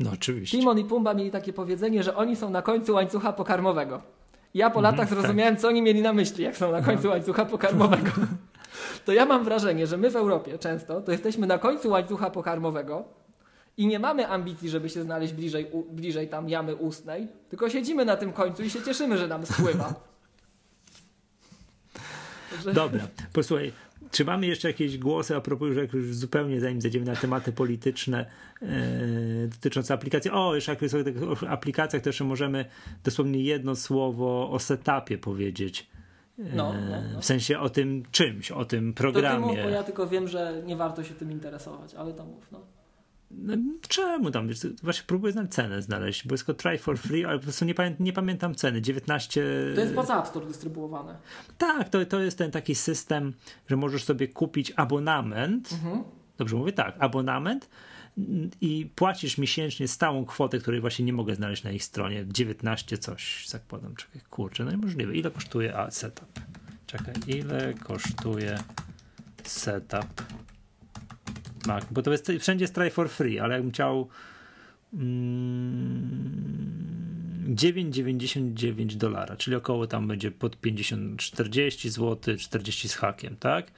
No 0.01 0.11
oczywiście. 0.13 0.59
Timon 0.59 0.79
i 0.79 0.85
Pumba 0.85 1.15
mieli 1.15 1.31
takie 1.31 1.53
powiedzenie, 1.53 2.03
że 2.03 2.17
oni 2.17 2.37
są 2.37 2.51
na 2.51 2.63
końcu 2.63 2.95
łańcucha 2.95 3.33
pokarmowego. 3.33 4.03
Ja 4.55 4.71
po 4.71 4.79
mhm, 4.79 4.95
latach 4.95 5.09
zrozumiałem, 5.09 5.55
tak. 5.55 5.63
co 5.63 5.69
oni 5.69 5.83
mieli 5.83 6.03
na 6.03 6.13
myśli, 6.13 6.45
jak 6.45 6.57
są 6.57 6.73
na 6.73 6.83
końcu 6.83 7.05
no. 7.05 7.11
łańcucha 7.11 7.45
pokarmowego. 7.45 8.11
to 9.05 9.13
ja 9.13 9.27
mam 9.27 9.45
wrażenie, 9.45 9.87
że 9.87 9.97
my 9.97 10.11
w 10.11 10.17
Europie 10.17 10.59
często 10.59 11.01
to 11.01 11.13
jesteśmy 11.13 11.47
na 11.47 11.59
końcu 11.59 11.91
łańcucha 11.91 12.31
pokarmowego 12.31 13.05
i 13.77 13.87
nie 13.87 13.99
mamy 13.99 14.29
ambicji, 14.29 14.71
żeby 14.71 14.89
się 14.89 15.03
znaleźć 15.03 15.33
bliżej, 15.33 15.67
u, 15.73 15.83
bliżej 15.83 16.29
tam 16.29 16.49
jamy 16.49 16.77
ustnej, 16.77 17.29
tylko 17.49 17.71
siedzimy 17.71 18.05
na 18.05 18.17
tym 18.17 18.33
końcu 18.33 18.63
i 18.63 18.71
się 18.71 18.83
cieszymy, 18.83 19.19
że 19.19 19.29
nam 19.29 19.47
spływa. 19.47 19.95
Dobra, 22.75 23.09
posłuchaj, 23.33 23.73
czy 24.11 24.25
mamy 24.25 24.47
jeszcze 24.47 24.69
jakieś 24.69 24.99
głosy 24.99 25.37
a 25.37 25.41
propos, 25.41 25.75
że 25.75 25.87
już 25.93 26.15
zupełnie 26.15 26.61
zanim 26.61 26.81
zejdziemy 26.81 27.07
na 27.07 27.17
tematy 27.17 27.53
polityczne 27.53 28.27
e, 28.63 28.67
dotyczące 29.49 29.95
aplikacji? 29.95 30.31
O, 30.31 30.55
jeszcze 30.55 30.73
jak 30.73 30.83
jest 30.83 30.95
o 30.95 31.49
aplikacjach, 31.49 32.03
to 32.03 32.09
jeszcze 32.09 32.25
możemy 32.25 32.65
dosłownie 33.05 33.43
jedno 33.43 33.77
słowo 33.77 34.51
o 34.51 34.59
setupie 34.59 35.19
powiedzieć. 35.19 35.87
No, 36.39 36.73
no, 36.73 37.03
no. 37.15 37.21
W 37.21 37.25
sensie 37.25 37.59
o 37.59 37.71
tym 37.71 38.03
czymś, 38.11 38.51
o 38.51 38.65
tym 38.65 38.95
programie. 38.95 39.47
To 39.47 39.53
ty 39.53 39.57
mów, 39.57 39.65
bo 39.65 39.71
ja 39.71 39.83
tylko 39.83 40.07
wiem, 40.07 40.29
że 40.29 40.63
nie 40.67 40.77
warto 40.77 41.05
się 41.05 41.15
tym 41.15 41.33
interesować, 41.33 41.95
ale 41.95 42.15
to 42.15 42.25
mów, 42.25 42.53
no. 42.53 42.61
No, 43.31 43.57
czemu 43.89 44.31
tam? 44.31 44.49
Właśnie 44.83 45.05
próbuję 45.07 45.33
znaleźć 45.33 45.55
cenę 45.55 45.83
znaleźć, 45.83 46.27
bo 46.27 46.35
jest 46.35 46.47
tylko 46.47 46.63
try 46.63 46.79
for 46.79 46.99
free, 46.99 47.25
ale 47.25 47.39
po 47.39 47.43
prostu 47.43 47.65
nie, 47.65 47.75
pamię 47.75 47.97
nie 48.01 48.13
pamiętam 48.13 48.55
ceny. 48.55 48.83
19. 48.83 49.45
To 49.75 49.81
jest 49.81 49.95
poza 49.95 50.21
App 50.21 50.27
Store 50.27 50.47
dystrybuowane. 50.47 51.17
Tak, 51.59 51.89
to, 51.89 52.07
to 52.07 52.21
jest 52.21 52.39
ten 52.39 52.51
taki 52.51 52.75
system, 52.75 53.33
że 53.69 53.77
możesz 53.77 54.05
sobie 54.05 54.29
kupić 54.29 54.73
abonament. 54.77 55.73
Mhm. 55.73 56.05
Dobrze 56.39 56.57
mówię 56.57 56.73
tak, 56.73 56.97
abonament 56.99 57.69
i 58.61 58.91
płacisz 58.95 59.39
miesięcznie 59.39 59.89
stałą 59.89 60.25
kwotę, 60.25 60.59
której 60.59 60.81
właśnie 60.81 61.05
nie 61.05 61.13
mogę 61.13 61.35
znaleźć 61.35 61.63
na 61.63 61.71
ich 61.71 61.85
stronie. 61.85 62.25
19 62.29 62.99
coś, 62.99 63.49
zakładam. 63.49 63.97
Czekaj, 63.97 64.21
kurczę, 64.31 64.65
no 64.65 64.71
niemożliwe. 64.71 65.17
Ile 65.17 65.31
kosztuje 65.31 65.77
a, 65.77 65.91
setup? 65.91 66.41
Czekaj, 66.87 67.15
ile 67.27 67.75
kosztuje 67.75 68.59
setup 69.45 70.23
Mac? 71.67 71.85
Bo 71.91 72.03
to 72.03 72.13
jest 72.13 72.33
wszędzie 72.41 72.63
jest 72.63 72.75
try 72.75 72.91
for 72.91 73.11
free, 73.11 73.39
ale 73.39 73.55
jakbym 73.55 73.73
chciał 73.73 74.09
mm, 74.95 76.37
9,99 77.55 78.95
dolara, 78.95 79.37
czyli 79.37 79.57
około 79.57 79.87
tam 79.87 80.09
będzie 80.09 80.31
pod 80.31 80.61
50, 80.61 81.21
40 81.21 81.91
zł, 81.91 82.37
40 82.37 82.89
z 82.89 82.95
hakiem, 82.95 83.37
tak? 83.37 83.71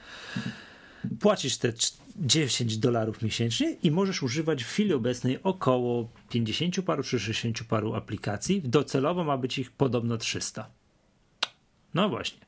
Płacisz 1.21 1.59
te 1.59 1.73
10 2.19 2.79
dolarów 2.79 3.23
miesięcznie 3.23 3.77
i 3.83 3.91
możesz 3.91 4.23
używać 4.23 4.65
w 4.65 4.69
chwili 4.69 4.93
obecnej 4.93 5.43
około 5.43 6.11
50 6.31 6.83
paru 6.83 7.03
czy 7.03 7.21
60 7.21 7.65
paru 7.65 7.95
aplikacji. 7.95 8.63
Docelowo 8.65 9.25
ma 9.25 9.39
być 9.39 9.59
ich 9.59 9.71
podobno 9.71 10.17
300. 10.17 10.71
No 11.95 12.09
właśnie. 12.09 12.39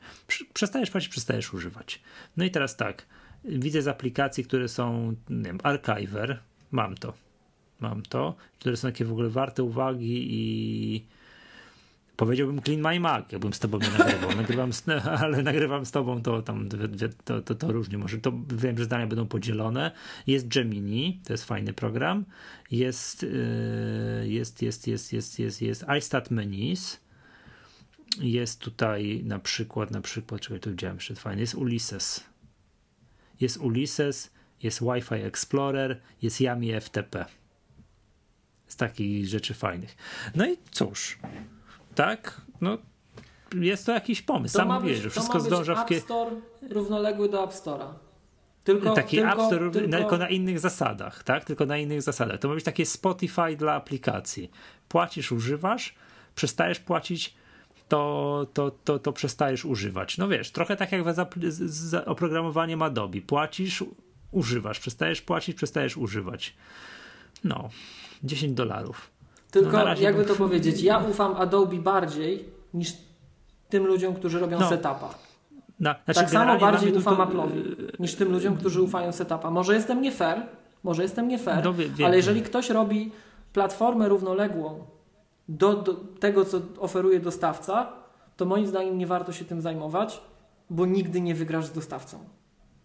Przestajesz 0.53 0.91
płacić, 0.91 1.09
przestajesz 1.09 1.55
używać. 1.55 2.01
No 2.37 2.45
i 2.45 2.51
teraz 2.51 2.77
tak. 2.77 3.07
Widzę 3.45 3.83
z 3.83 3.89
aplikacji, 3.89 4.45
które 4.45 4.69
są, 4.69 5.15
nie 5.31 5.43
wiem, 5.45 5.59
Archiver. 5.63 6.41
Mam 6.71 6.95
to. 6.95 7.15
Mam 7.81 8.03
to. 8.03 8.35
Które 8.59 8.77
są 8.77 8.89
takie 8.89 9.05
w 9.05 9.13
ogóle 9.13 9.29
warte 9.29 9.63
uwagi 9.63 10.27
i 10.31 11.05
powiedziałbym 12.21 12.63
clean 12.63 12.81
my 12.81 13.01
Mac, 13.01 13.33
jakbym 13.33 13.53
z 13.53 13.59
tobą 13.59 13.79
nie 13.79 13.99
nagrywał. 13.99 14.37
Nagrywam 14.37 14.73
z, 14.73 14.89
ale 15.23 15.43
nagrywam 15.43 15.87
z 15.87 15.91
tobą, 15.91 16.23
to 16.23 16.43
tam 16.43 16.69
to, 17.25 17.43
to, 17.43 17.55
to 17.55 17.73
różnie 17.73 17.99
może. 17.99 18.19
To 18.19 18.33
wiem, 18.49 18.79
że 18.79 18.85
zdania 18.85 19.07
będą 19.07 19.27
podzielone. 19.27 19.91
Jest 20.27 20.49
Gemini, 20.49 21.21
to 21.25 21.33
jest 21.33 21.45
fajny 21.45 21.73
program. 21.73 22.25
Jest, 22.71 23.23
yy, 23.23 24.29
jest, 24.29 24.63
jest, 24.63 24.87
jest, 24.87 25.13
jest, 25.13 25.39
jest, 25.39 25.63
jest 25.63 25.85
iStat 25.99 26.31
Menus. 26.31 27.01
Jest 28.19 28.61
tutaj 28.61 29.23
na 29.25 29.39
przykład, 29.39 29.91
na 29.91 30.01
przykład, 30.01 30.41
czego 30.41 30.61
tu 30.61 30.71
widziałem 30.71 30.97
jeszcze 30.97 31.15
fajny, 31.15 31.41
jest 31.41 31.55
Ulysses. 31.55 32.25
Jest 33.41 33.57
Ulysses, 33.57 34.31
jest 34.63 34.81
Wi-Fi 34.83 35.15
Explorer, 35.15 36.01
jest 36.23 36.41
Yami 36.41 36.81
FTP. 36.81 37.25
Z 38.67 38.77
takich 38.77 39.27
rzeczy 39.27 39.55
fajnych. 39.55 39.97
No 40.35 40.47
i 40.47 40.57
cóż, 40.71 41.19
tak, 41.95 42.41
no 42.61 42.79
jest 43.55 43.87
to 43.87 43.93
jakiś 43.93 44.23
pomysł. 44.23 44.53
To 44.53 44.59
Sam 44.59 44.83
mówię, 44.83 44.97
że 44.97 45.11
wszystko 45.11 45.41
zdąża 45.41 45.75
w 45.75 45.93
App 45.93 46.03
Store 46.03 46.31
równoległy 46.71 47.29
do 47.29 47.45
App 47.45 47.51
Store'a. 47.51 47.93
tylko, 48.65 48.93
taki 48.93 49.17
tylko, 49.17 49.33
App 49.33 49.41
Store 49.41 49.71
tylko... 49.71 49.97
tylko 49.97 50.19
na 50.19 50.29
innych 50.29 50.61
zasadach, 50.61 51.25
tak? 51.25 51.45
Tylko 51.45 51.67
na 51.67 51.79
innych 51.79 52.03
zasadach. 52.03 52.39
To 52.39 52.49
ma 52.49 52.55
być 52.55 52.65
takie 52.65 52.87
Spotify 52.87 53.57
dla 53.57 53.75
aplikacji. 53.75 54.51
Płacisz, 54.89 55.33
używasz, 55.33 55.95
przestajesz 56.35 56.81
płacić, 56.81 57.35
to, 57.89 58.47
to, 58.55 58.71
to, 58.71 58.99
to 58.99 59.13
przestajesz 59.13 59.65
używać. 59.65 60.19
No 60.19 60.29
wiesz, 60.29 60.51
trochę 60.51 60.77
tak 60.77 60.93
jak 60.93 61.03
z 61.49 61.95
oprogramowaniem 61.95 62.83
Adobe. 62.83 63.21
Płacisz, 63.21 63.85
używasz, 64.31 64.81
przestajesz 64.81 65.23
płacić, 65.23 65.57
przestajesz 65.57 65.97
używać. 65.97 66.55
No, 67.45 67.71
10 68.25 68.53
dolarów. 68.53 69.11
Tylko 69.51 69.85
no 69.85 69.95
jakby 69.95 70.25
to 70.25 70.35
powiedzieć, 70.35 70.83
ja 70.83 70.99
ufam 70.99 71.35
Adobe 71.35 71.77
bardziej 71.77 72.45
niż 72.75 72.93
tym 73.69 73.87
ludziom, 73.87 74.15
którzy 74.15 74.39
robią 74.39 74.61
no. 74.61 74.69
setupa. 74.69 75.15
No, 75.81 75.95
znaczy 76.05 76.21
tak 76.21 76.31
samo 76.31 76.59
bardziej 76.59 76.97
ufam 76.97 77.17
to... 77.17 77.23
Apple'owi 77.27 77.75
niż 77.99 78.15
tym 78.15 78.33
ludziom, 78.33 78.57
którzy 78.57 78.83
ufają 78.83 79.13
setupa. 79.13 79.51
Może 79.51 79.75
jestem 79.75 80.03
nie 80.03 80.13
fair, 80.13 80.43
może 80.83 81.03
jestem 81.03 81.29
nie 81.29 81.39
fair, 81.39 81.65
no, 81.65 81.75
ale 82.07 82.17
jeżeli 82.17 82.43
ktoś 82.43 82.71
robi 82.71 83.13
platformę 83.53 84.09
równoległą 84.09 84.85
do, 85.49 85.75
do 85.75 85.95
tego, 85.95 86.45
co 86.45 86.61
oferuje 86.79 87.21
dostawca, 87.21 87.93
to 88.37 88.45
moim 88.45 88.67
zdaniem 88.67 88.99
nie 88.99 89.07
warto 89.07 89.33
się 89.33 89.45
tym 89.45 89.61
zajmować, 89.61 90.21
bo 90.71 90.87
nigdy 90.87 91.21
nie 91.21 91.35
wygrasz 91.35 91.67
z 91.67 91.73
dostawcą. 91.73 92.19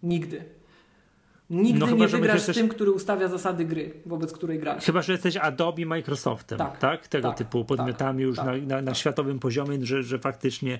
Nigdy. 0.03 0.45
Nigdy 1.49 1.79
no, 1.79 1.91
nie 1.91 2.07
wygrasz 2.07 2.35
jesteś... 2.35 2.55
z 2.55 2.59
tym, 2.59 2.69
który 2.69 2.91
ustawia 2.91 3.27
zasady 3.27 3.65
gry, 3.65 3.93
wobec 4.05 4.33
której 4.33 4.59
grasz. 4.59 4.83
Chyba, 4.83 5.01
że 5.01 5.11
jesteś 5.11 5.37
Adobe 5.37 5.85
Microsoftem, 5.85 6.57
tak? 6.57 6.77
tak? 6.77 7.07
Tego 7.07 7.27
tak, 7.27 7.37
typu 7.37 7.65
podmiotami 7.65 8.19
tak, 8.19 8.27
już 8.27 8.37
tak, 8.37 8.45
na, 8.45 8.75
na, 8.75 8.81
na, 8.81 8.93
światowym 8.93 9.39
poziomie, 9.39 9.85
że, 9.85 10.03
że 10.03 10.19
faktycznie 10.19 10.79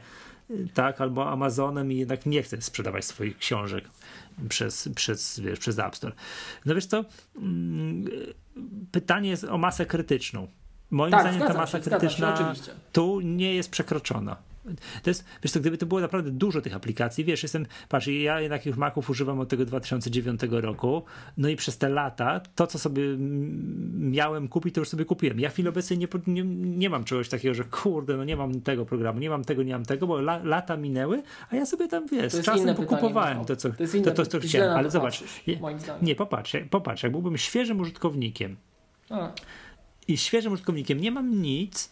y, 0.50 0.68
tak, 0.74 1.02
albo 1.02 1.30
Amazonem 1.30 1.92
i 1.92 1.98
jednak 1.98 2.26
nie 2.26 2.44
chce 2.44 2.62
sprzedawać 2.62 3.06
swoich 3.06 3.38
książek 3.38 3.84
przez, 4.50 4.90
przez, 4.96 5.40
wiesz, 5.40 5.60
przez 5.60 5.80
App 5.80 5.96
Store. 5.96 6.14
No 6.66 6.76
wiesz 6.76 6.86
co, 6.86 7.06
mm, 7.36 8.06
pytanie 8.92 9.30
jest 9.30 9.44
o 9.44 9.58
masę 9.58 9.86
krytyczną. 9.86 10.48
Moim 10.92 11.12
tak, 11.12 11.22
zdaniem 11.22 11.48
ta 11.48 11.54
masa 11.54 11.78
się, 11.78 11.90
krytyczna 11.90 12.56
się, 12.56 12.62
tu 12.94 13.22
nie 13.22 13.56
jest 13.56 13.70
przekroczona. 13.72 14.38
To 15.04 15.10
jest, 15.10 15.26
wiesz 15.44 15.52
co, 15.52 15.60
gdyby 15.60 15.78
to 15.78 15.86
było 15.86 16.02
naprawdę 16.02 16.32
dużo 16.32 16.62
tych 16.62 16.76
aplikacji, 16.76 17.26
wiesz, 17.26 17.44
jestem, 17.44 17.66
patrz, 17.90 18.08
ja 18.08 18.42
jednak 18.42 18.66
już 18.66 18.78
Maców 18.78 19.10
używam 19.10 19.40
od 19.40 19.50
tego 19.50 19.66
2009 19.66 20.42
roku, 20.50 21.04
no 21.38 21.50
i 21.50 21.56
przez 21.56 21.78
te 21.78 21.90
lata 21.90 22.42
to, 22.56 22.68
co 22.68 22.80
sobie 22.80 23.04
miałem 24.00 24.48
kupić, 24.48 24.76
to 24.76 24.82
już 24.82 24.90
sobie 24.90 25.06
kupiłem. 25.06 25.40
Ja 25.40 25.50
w 25.50 25.54
chwili 25.54 25.70
obecnej 25.70 26.00
nie, 26.00 26.08
nie, 26.28 26.44
nie 26.78 26.90
mam 26.90 27.04
czegoś 27.04 27.30
takiego, 27.30 27.54
że 27.54 27.64
kurde, 27.64 28.18
no 28.18 28.24
nie 28.24 28.38
mam 28.38 28.62
tego 28.62 28.86
programu, 28.86 29.20
nie 29.20 29.30
mam 29.30 29.44
tego, 29.44 29.64
nie 29.64 29.74
mam 29.74 29.86
tego, 29.86 30.08
bo 30.08 30.18
la, 30.18 30.44
lata 30.44 30.78
minęły, 30.78 31.24
a 31.50 31.56
ja 31.56 31.66
sobie 31.66 31.88
tam, 31.88 32.08
wiesz, 32.08 32.34
z 32.34 32.46
czasem 32.46 32.76
pokupowałem 32.76 33.46
to, 33.46 33.56
co, 33.56 33.70
to, 33.70 33.76
to, 34.04 34.12
to, 34.12 34.26
co 34.26 34.40
chciałem, 34.40 34.78
ale 34.78 34.92
zobacz, 34.92 35.20
patrzysz, 35.20 35.42
nie, 36.02 36.16
popatrz, 36.16 36.58
popatrz, 36.70 37.04
jak 37.04 37.12
byłbym 37.12 37.38
świeżym 37.38 37.80
użytkownikiem, 37.80 38.56
a. 39.10 39.32
i 40.08 40.18
świeżym 40.18 40.54
użytkownikiem 40.54 41.00
nie 41.00 41.12
mam 41.12 41.42
nic, 41.42 41.92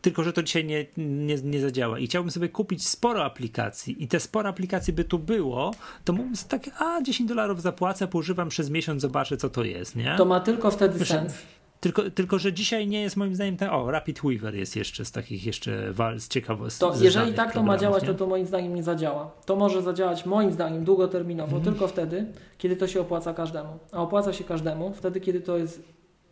tylko 0.00 0.22
że 0.22 0.32
to 0.32 0.42
dzisiaj 0.42 0.64
nie, 0.64 0.86
nie, 0.96 1.36
nie 1.36 1.60
zadziała. 1.60 1.98
I 1.98 2.06
chciałbym 2.06 2.30
sobie 2.30 2.48
kupić 2.48 2.88
sporo 2.88 3.24
aplikacji 3.24 4.04
i 4.04 4.08
te 4.08 4.20
sporo 4.20 4.48
aplikacji 4.48 4.92
by 4.92 5.04
tu 5.04 5.18
było, 5.18 5.74
to 6.04 6.12
mógłbym 6.12 6.36
sobie 6.36 6.50
tak, 6.50 6.82
a 6.82 7.02
10 7.02 7.28
dolarów 7.28 7.62
zapłacę, 7.62 8.08
poużywam 8.08 8.48
przez 8.48 8.70
miesiąc, 8.70 9.02
zobaczę 9.02 9.36
co 9.36 9.50
to 9.50 9.64
jest, 9.64 9.96
nie? 9.96 10.14
To 10.18 10.24
ma 10.24 10.40
tylko 10.40 10.70
wtedy 10.70 11.04
sens. 11.04 11.34
Tylko, 11.80 12.10
tylko, 12.10 12.38
że 12.38 12.52
dzisiaj 12.52 12.88
nie 12.88 13.02
jest 13.02 13.16
moim 13.16 13.34
zdaniem 13.34 13.56
ten, 13.56 13.70
o, 13.70 13.90
Rapid 13.90 14.20
Weaver 14.20 14.54
jest 14.54 14.76
jeszcze 14.76 15.04
z 15.04 15.12
takich 15.12 15.46
jeszcze 15.46 15.92
wal, 15.92 16.20
z 16.20 16.28
ciekawostek. 16.28 16.88
To 16.88 17.04
jeżeli 17.04 17.32
tak 17.34 17.52
to 17.52 17.62
ma 17.62 17.78
działać, 17.78 18.02
nie? 18.02 18.08
to 18.08 18.14
to 18.14 18.26
moim 18.26 18.46
zdaniem 18.46 18.74
nie 18.74 18.82
zadziała. 18.82 19.30
To 19.46 19.56
może 19.56 19.82
zadziałać 19.82 20.26
moim 20.26 20.52
zdaniem 20.52 20.84
długoterminowo, 20.84 21.56
mm. 21.56 21.64
tylko 21.64 21.88
wtedy, 21.88 22.26
kiedy 22.58 22.76
to 22.76 22.88
się 22.88 23.00
opłaca 23.00 23.34
każdemu. 23.34 23.78
A 23.92 24.02
opłaca 24.02 24.32
się 24.32 24.44
każdemu 24.44 24.92
wtedy, 24.94 25.20
kiedy 25.20 25.40
to 25.40 25.58
jest 25.58 25.82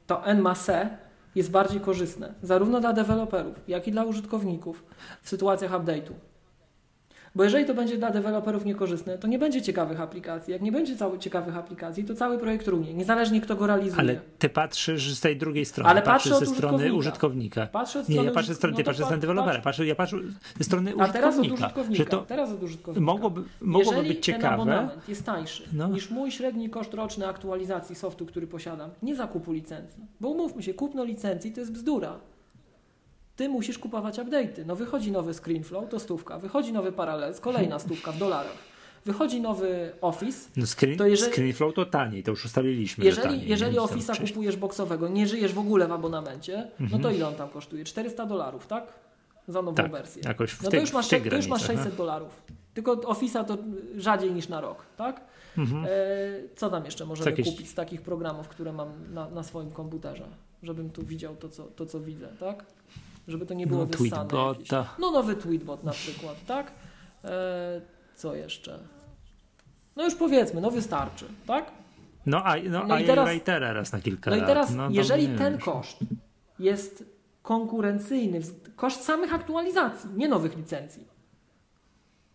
to 0.07 0.27
N 0.27 0.41
ma 0.41 0.55
se 0.55 0.89
jest 1.35 1.51
bardziej 1.51 1.81
korzystne, 1.81 2.35
zarówno 2.43 2.81
dla 2.81 2.93
deweloperów, 2.93 3.55
jak 3.69 3.89
i 3.89 3.93
dla 3.93 4.05
użytkowników 4.05 4.85
w 5.23 5.29
sytuacjach 5.29 5.73
update'u. 5.73 6.13
Bo 7.35 7.45
jeżeli 7.45 7.65
to 7.65 7.75
będzie 7.75 7.97
dla 7.97 8.11
deweloperów 8.11 8.65
niekorzystne, 8.65 9.19
to 9.19 9.29
nie 9.29 9.39
będzie 9.39 9.63
ciekawych 9.63 10.01
aplikacji. 10.01 10.53
Jak 10.53 10.63
nie 10.63 10.73
będzie 10.73 10.97
cały, 10.97 11.19
ciekawych 11.19 11.57
aplikacji, 11.57 12.05
to 12.05 12.15
cały 12.15 12.39
projekt 12.39 12.69
runie, 12.69 12.95
niezależnie 12.95 13.41
kto 13.41 13.57
go 13.57 13.67
realizuje. 13.67 14.01
Ale 14.01 14.21
ty 14.39 14.49
patrzysz 14.49 15.15
z 15.15 15.21
tej 15.21 15.37
drugiej 15.37 15.65
strony, 15.65 15.91
Ale 15.91 16.03
patrzysz 16.03 16.37
ze 16.37 16.47
strony 16.47 16.95
użytkownika. 16.95 17.67
Patrzę 17.67 18.05
nie, 18.09 18.25
ja 18.25 18.31
patrzę, 18.31 18.55
strony, 18.55 18.77
no 18.79 18.85
patrzę 18.85 19.05
strony 19.05 19.21
dewelopera, 19.21 19.61
patrzę, 19.61 19.87
ja 19.87 19.95
patrzę 19.95 20.17
ze 20.59 20.65
strony 20.65 20.97
użytkownika. 20.97 21.19
A 21.19 21.23
teraz 21.23 21.39
od 21.39 21.53
użytkownika. 21.53 22.05
Że 22.05 22.11
to 22.11 22.19
teraz 22.19 22.51
od 22.51 22.63
użytkownika. 22.63 23.05
Mogłoby, 23.07 23.43
mogłoby 23.61 23.97
jeżeli 23.97 24.09
być 24.09 24.25
ciekawe. 24.25 24.47
Jeżeli 24.47 24.67
ten 24.67 24.75
abonament 24.75 25.09
jest 25.09 25.27
tańszy 25.27 25.69
no. 25.73 25.89
niż 25.89 26.11
mój 26.11 26.31
średni 26.31 26.71
koszt 26.71 26.95
roczny 26.95 27.27
aktualizacji 27.27 27.95
softu, 27.95 28.27
który 28.27 28.47
posiadam, 28.47 28.91
nie 29.03 29.17
zakupu 29.17 29.53
licencji. 29.53 30.05
Bo 30.21 30.29
umówmy 30.29 30.63
się, 30.63 30.75
kupno 30.75 31.05
licencji 31.05 31.53
to 31.53 31.61
jest 31.61 31.73
bzdura 31.73 32.19
ty 33.41 33.49
musisz 33.49 33.79
kupować 33.79 34.19
update'y. 34.19 34.67
No 34.67 34.77
wychodzi 34.77 35.13
nowy 35.13 35.35
ScreenFlow, 35.35 35.89
to 35.89 36.01
stówka, 36.01 36.39
wychodzi 36.39 36.73
nowy 36.73 36.93
Parallels, 36.93 37.41
kolejna 37.41 37.79
stówka 37.87 38.13
w 38.13 38.19
dolarach. 38.19 38.59
Wychodzi 39.05 39.41
nowy 39.41 39.93
Office. 40.01 40.51
No 40.57 40.67
screen, 40.67 40.99
to 40.99 41.07
jeżeli, 41.07 41.33
ScreenFlow 41.33 41.75
to 41.75 41.87
taniej, 41.87 42.23
to 42.23 42.31
już 42.31 42.45
ustaliliśmy. 42.45 43.05
Jeżeli, 43.05 43.29
taniej, 43.29 43.49
jeżeli 43.49 43.77
Office'a 43.77 44.29
kupujesz 44.29 44.57
boksowego, 44.57 45.09
nie 45.09 45.27
żyjesz 45.27 45.53
w 45.53 45.59
ogóle 45.59 45.89
w 45.89 45.93
abonamencie, 45.93 46.55
mhm. 46.55 46.91
no 46.91 46.91
to 46.91 46.97
mhm. 46.97 47.15
ile 47.17 47.29
on 47.29 47.35
tam 47.35 47.49
kosztuje? 47.49 47.85
400 47.85 48.27
dolarów, 48.27 48.67
tak? 48.67 48.85
Za 49.49 49.63
nową 49.63 49.75
tak, 49.75 49.93
wersję. 49.93 50.23
Jakoś 50.25 50.51
w 50.51 50.63
no 50.63 50.71
to 50.71 50.77
już 50.77 50.93
masz, 50.93 51.09
to 51.09 51.37
już 51.37 51.47
masz 51.47 51.67
600 51.67 51.95
dolarów. 51.95 52.43
Tylko 52.75 52.95
Office'a 52.97 53.45
to 53.45 53.59
rzadziej 53.97 54.33
niż 54.33 54.49
na 54.49 54.61
rok, 54.61 54.87
tak? 54.97 55.21
Mhm. 55.59 55.85
E, 55.85 55.89
co 56.57 56.71
tam 56.71 56.85
jeszcze 56.85 57.07
możemy 57.07 57.31
Jakieś... 57.31 57.51
kupić 57.51 57.69
z 57.69 57.75
takich 57.75 58.03
programów, 58.03 58.49
które 58.49 58.73
mam 58.73 59.15
na, 59.15 59.31
na 59.31 59.43
swoim 59.43 59.71
komputerze? 59.71 60.29
Żebym 60.63 60.91
tu 60.91 61.03
widział 61.03 61.37
to 61.37 61.49
co, 61.49 61.65
to, 61.65 61.87
co 61.87 62.01
widzę, 62.01 62.29
tak? 62.41 62.65
Żeby 63.29 63.47
to 63.47 63.55
nie 63.55 63.67
było 63.67 63.81
no, 63.81 63.87
wyssane. 63.87 64.29
No 64.99 65.11
nowy 65.11 65.37
tweetbot 65.37 65.85
na 65.85 65.93
przykład, 65.93 66.37
tak? 66.47 66.73
E, 67.25 67.81
co 68.15 68.35
jeszcze? 68.35 68.79
No 69.97 70.05
już 70.05 70.15
powiedzmy, 70.15 70.61
no 70.61 70.71
wystarczy, 70.71 71.25
tak? 71.47 71.73
No 72.27 72.45
a, 72.45 72.57
no, 72.57 72.87
no 72.87 72.95
a 72.95 73.01
i 73.01 73.41
teraz, 73.41 73.75
raz 73.75 73.93
na 73.93 74.01
kilka 74.01 74.31
No 74.31 74.37
lat. 74.37 74.45
i 74.45 74.49
teraz, 74.49 74.75
no, 74.75 74.91
jeżeli 74.91 75.29
ten 75.29 75.59
koszt 75.59 75.99
jest 76.59 77.05
konkurencyjny, 77.43 78.41
koszt 78.77 79.05
samych 79.05 79.35
aktualizacji, 79.35 80.11
nie 80.17 80.29
nowych 80.29 80.57
licencji. 80.57 81.09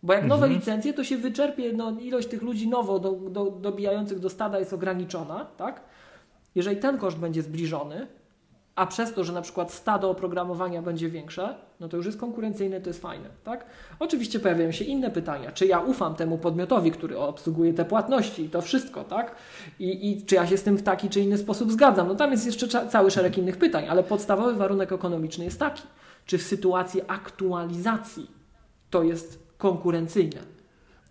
Bo 0.02 0.12
jak 0.12 0.26
nowe 0.26 0.46
mhm. 0.46 0.60
licencje, 0.60 0.92
to 0.92 1.04
się 1.04 1.16
wyczerpie, 1.16 1.72
no, 1.72 1.90
ilość 2.00 2.28
tych 2.28 2.42
ludzi 2.42 2.68
nowo 2.68 2.98
do, 2.98 3.12
do, 3.12 3.50
dobijających 3.50 4.18
do 4.18 4.30
stada 4.30 4.58
jest 4.58 4.72
ograniczona, 4.72 5.44
tak? 5.44 5.80
Jeżeli 6.54 6.76
ten 6.76 6.98
koszt 6.98 7.18
będzie 7.18 7.42
zbliżony, 7.42 8.06
a 8.76 8.86
przez 8.86 9.14
to, 9.14 9.24
że 9.24 9.32
na 9.32 9.42
przykład 9.42 9.72
stado 9.72 10.10
oprogramowania 10.10 10.82
będzie 10.82 11.08
większe, 11.08 11.54
no 11.80 11.88
to 11.88 11.96
już 11.96 12.06
jest 12.06 12.20
konkurencyjne, 12.20 12.80
to 12.80 12.90
jest 12.90 13.02
fajne, 13.02 13.28
tak? 13.44 13.66
Oczywiście 13.98 14.40
pojawiają 14.40 14.72
się 14.72 14.84
inne 14.84 15.10
pytania, 15.10 15.52
czy 15.52 15.66
ja 15.66 15.80
ufam 15.80 16.14
temu 16.14 16.38
podmiotowi, 16.38 16.90
który 16.90 17.18
obsługuje 17.18 17.74
te 17.74 17.84
płatności 17.84 18.44
i 18.44 18.48
to 18.48 18.62
wszystko, 18.62 19.04
tak? 19.04 19.34
I, 19.78 20.10
I 20.10 20.26
czy 20.26 20.34
ja 20.34 20.46
się 20.46 20.56
z 20.56 20.62
tym 20.62 20.76
w 20.76 20.82
taki 20.82 21.08
czy 21.08 21.20
inny 21.20 21.38
sposób 21.38 21.72
zgadzam? 21.72 22.08
No 22.08 22.14
tam 22.14 22.30
jest 22.32 22.46
jeszcze 22.46 22.88
cały 22.88 23.10
szereg 23.10 23.38
innych 23.38 23.56
pytań, 23.56 23.88
ale 23.88 24.02
podstawowy 24.02 24.54
warunek 24.54 24.92
ekonomiczny 24.92 25.44
jest 25.44 25.58
taki, 25.58 25.82
czy 26.26 26.38
w 26.38 26.42
sytuacji 26.42 27.02
aktualizacji 27.06 28.30
to 28.90 29.02
jest 29.02 29.46
konkurencyjne. 29.58 30.40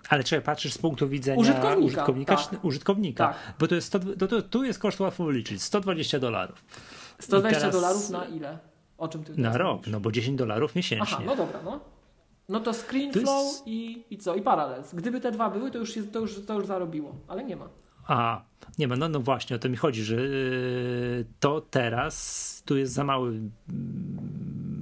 Ale 0.10 0.24
czy 0.24 0.42
patrzysz 0.42 0.74
z 0.74 0.78
punktu 0.78 1.08
widzenia 1.08 1.40
użytkownika, 1.40 1.86
użytkownika, 1.86 2.36
tak. 2.36 2.66
użytkownika 2.66 3.28
tak. 3.28 3.38
bo 3.60 3.68
to 3.68 3.76
jest 3.76 3.88
100, 3.88 4.00
to, 4.00 4.28
to, 4.28 4.42
tu 4.42 4.64
jest 4.64 4.80
koszt 4.80 5.00
łatwo 5.00 5.26
wyliczyć, 5.26 5.62
120 5.62 6.20
dolarów. 6.20 6.64
120 7.20 7.60
teraz... 7.60 7.76
dolarów 7.76 8.10
na 8.10 8.26
ile? 8.26 8.60
O 8.98 9.08
czym 9.08 9.24
ty 9.24 9.42
Na 9.42 9.58
rok, 9.58 9.78
mówisz? 9.78 9.92
no 9.92 10.00
bo 10.00 10.12
10 10.12 10.38
dolarów 10.38 10.76
miesięcznie. 10.76 11.18
Aha, 11.18 11.24
no 11.26 11.36
dobra, 11.36 11.60
no. 11.66 11.80
No 12.50 12.60
to 12.60 12.74
ScreenFlow 12.74 13.46
jest... 13.46 13.68
i, 13.68 14.06
i 14.10 14.18
co? 14.18 14.36
I 14.36 14.42
Parallels. 14.42 14.96
Gdyby 14.96 15.22
te 15.22 15.32
dwa 15.32 15.50
były, 15.50 15.72
to 15.72 15.78
już, 15.78 15.96
jest, 15.96 16.14
to, 16.14 16.20
już, 16.20 16.46
to 16.46 16.54
już 16.54 16.66
zarobiło, 16.66 17.16
ale 17.28 17.44
nie 17.44 17.56
ma. 17.56 17.70
A, 18.08 18.42
nie 18.78 18.88
ma, 18.88 18.96
no, 18.96 19.10
no 19.10 19.20
właśnie, 19.20 19.56
o 19.56 19.60
to 19.60 19.70
mi 19.70 19.78
chodzi, 19.78 20.04
że 20.04 20.16
yy, 20.16 21.26
to 21.40 21.62
teraz 21.62 22.64
tu 22.66 22.78
jest 22.78 22.94
za 22.94 23.04
mały, 23.04 23.34
yy, 23.34 23.42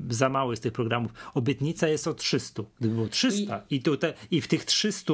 za 0.10 0.30
mały 0.30 0.56
z 0.56 0.60
tych 0.60 0.74
programów. 0.74 1.12
Obietnica 1.34 1.88
jest 1.88 2.08
o 2.08 2.14
300. 2.14 2.64
Gdyby 2.80 2.96
było 2.96 3.08
300 3.08 3.62
i, 3.70 3.76
i, 3.76 3.82
tutaj, 3.82 4.14
i 4.32 4.42
w 4.42 4.48
tych 4.48 4.66
300 4.66 5.14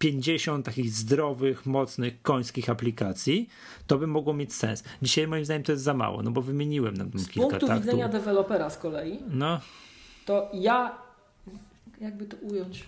50 0.00 0.66
takich 0.66 0.90
zdrowych, 0.90 1.66
mocnych, 1.66 2.22
końskich 2.22 2.70
aplikacji, 2.70 3.48
to 3.86 3.98
by 3.98 4.06
mogło 4.06 4.34
mieć 4.34 4.54
sens. 4.54 4.84
Dzisiaj 5.02 5.26
moim 5.26 5.44
zdaniem 5.44 5.62
to 5.62 5.72
jest 5.72 5.84
za 5.84 5.94
mało, 5.94 6.22
no 6.22 6.30
bo 6.30 6.42
wymieniłem 6.42 6.96
nam 6.96 7.10
kilka. 7.10 7.30
Z 7.32 7.34
punktu 7.34 7.66
tak, 7.66 7.80
widzenia 7.80 8.08
dewelopera 8.08 8.70
z 8.70 8.78
kolei, 8.78 9.18
no. 9.30 9.60
to 10.26 10.50
ja, 10.52 10.98
jakby 12.00 12.26
to 12.26 12.36
ująć, 12.36 12.84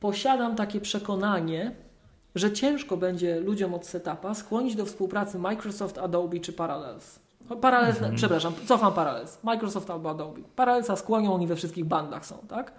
posiadam 0.00 0.56
takie 0.56 0.80
przekonanie, 0.80 1.74
że 2.34 2.52
ciężko 2.52 2.96
będzie 2.96 3.40
ludziom 3.40 3.74
od 3.74 3.86
setupa 3.86 4.34
skłonić 4.34 4.76
do 4.76 4.86
współpracy 4.86 5.38
Microsoft, 5.38 5.98
Adobe 5.98 6.40
czy 6.40 6.52
Parallels. 6.52 7.18
Parallels, 7.60 7.96
mhm. 7.96 8.16
przepraszam, 8.16 8.54
cofam 8.66 8.92
Parallels. 8.92 9.44
Microsoft 9.44 9.90
albo 9.90 10.10
Adobe. 10.10 10.40
Parallelsa 10.56 10.96
skłonią, 10.96 11.34
oni 11.34 11.46
we 11.46 11.56
wszystkich 11.56 11.84
bandach 11.84 12.26
są, 12.26 12.38
tak? 12.48 12.72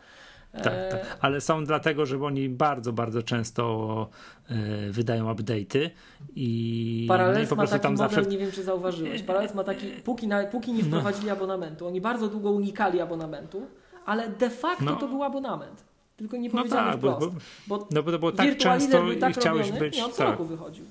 Tak, 0.52 0.64
tak. 0.92 1.18
Ale 1.22 1.42
są 1.42 1.66
dlatego, 1.66 2.06
że 2.06 2.24
oni 2.24 2.50
bardzo, 2.50 2.94
bardzo 2.94 3.24
często 3.24 4.08
y, 4.52 4.92
wydają 4.92 5.34
update'y 5.34 5.90
i, 6.36 7.06
Parallels 7.08 7.38
no 7.38 7.44
i 7.44 7.48
po 7.48 7.56
prostu 7.56 7.76
ma 7.76 7.80
taki 7.80 7.84
tam 7.84 7.92
model, 7.92 8.10
zawsze... 8.10 8.32
nie 8.32 8.38
wiem 8.38 8.52
czy 8.52 8.64
zauważyłeś, 8.64 9.24
Parallels 9.24 9.56
ma 9.56 9.64
taki, 9.64 9.88
póki, 9.88 10.28
na, 10.28 10.44
póki 10.44 10.74
nie 10.74 10.84
no. 10.84 10.88
wprowadzili 10.88 11.28
no. 11.28 11.34
abonamentu, 11.34 11.88
oni 11.88 12.02
bardzo 12.02 12.28
długo 12.28 12.52
unikali 12.52 13.02
abonamentu, 13.02 13.68
ale 14.06 14.30
de 14.30 14.50
facto 14.50 14.86
no. 14.86 14.96
to 14.96 15.08
był 15.08 15.24
abonament. 15.24 15.84
Tylko 16.18 16.38
nie 16.38 16.50
powiedziano 16.50 16.86
no 16.86 16.92
tak, 16.92 16.98
wprost. 16.98 17.36
Bo, 17.68 17.78
bo, 17.78 17.88
no 17.92 18.04
bo 18.04 18.12
to 18.12 18.20
było 18.20 18.32
tak 18.32 18.58
często 18.58 19.12
i 19.12 19.18
tak 19.18 19.34
chciałeś 19.34 19.68
robiony, 19.68 19.80
być... 19.80 19.98
Nie, 19.98 20.06
on 20.06 20.12
co 20.12 20.18
tak. 20.18 20.28
roku 20.28 20.46
wychodził. 20.46 20.86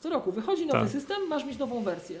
Co 0.00 0.10
roku 0.10 0.32
wychodzi 0.32 0.66
nowy 0.66 0.80
tak. 0.80 0.88
system, 0.88 1.16
masz 1.28 1.44
mieć 1.44 1.58
nową 1.58 1.82
wersję. 1.82 2.20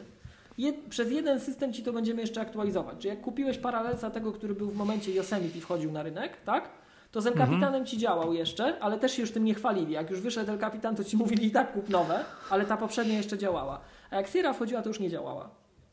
Jed, 0.58 0.76
przez 0.90 1.10
jeden 1.10 1.40
system 1.40 1.72
ci 1.72 1.82
to 1.82 1.92
będziemy 1.92 2.20
jeszcze 2.20 2.40
aktualizować. 2.40 2.98
Czy 2.98 3.08
jak 3.08 3.20
kupiłeś 3.20 3.58
Parallelsa 3.58 4.10
tego, 4.10 4.32
który 4.32 4.54
był 4.54 4.70
w 4.70 4.76
momencie 4.76 5.12
Yosemite 5.14 5.60
wchodził 5.60 5.92
na 5.92 6.02
rynek, 6.02 6.36
tak? 6.44 6.68
To 7.14 7.20
z 7.20 7.26
El. 7.26 7.32
Capitanem 7.32 7.66
mhm. 7.66 7.86
ci 7.86 7.98
działał 7.98 8.32
jeszcze, 8.32 8.78
ale 8.80 8.98
też 8.98 9.12
się 9.12 9.22
już 9.22 9.30
tym 9.30 9.44
nie 9.44 9.54
chwalili. 9.54 9.92
Jak 9.92 10.10
już 10.10 10.20
wyszedł 10.20 10.52
El 10.52 10.58
Capitan, 10.58 10.96
to 10.96 11.04
ci 11.04 11.16
mówili 11.22 11.46
i 11.46 11.50
tak 11.50 11.72
kup 11.72 11.88
nowe, 11.88 12.24
ale 12.50 12.64
ta 12.64 12.76
poprzednia 12.76 13.16
jeszcze 13.16 13.38
działała. 13.38 13.80
A 14.10 14.16
jak 14.16 14.28
Sierra 14.28 14.52
wchodziła, 14.52 14.82
to 14.82 14.88
już 14.88 15.00
nie 15.00 15.10
działała. 15.10 15.50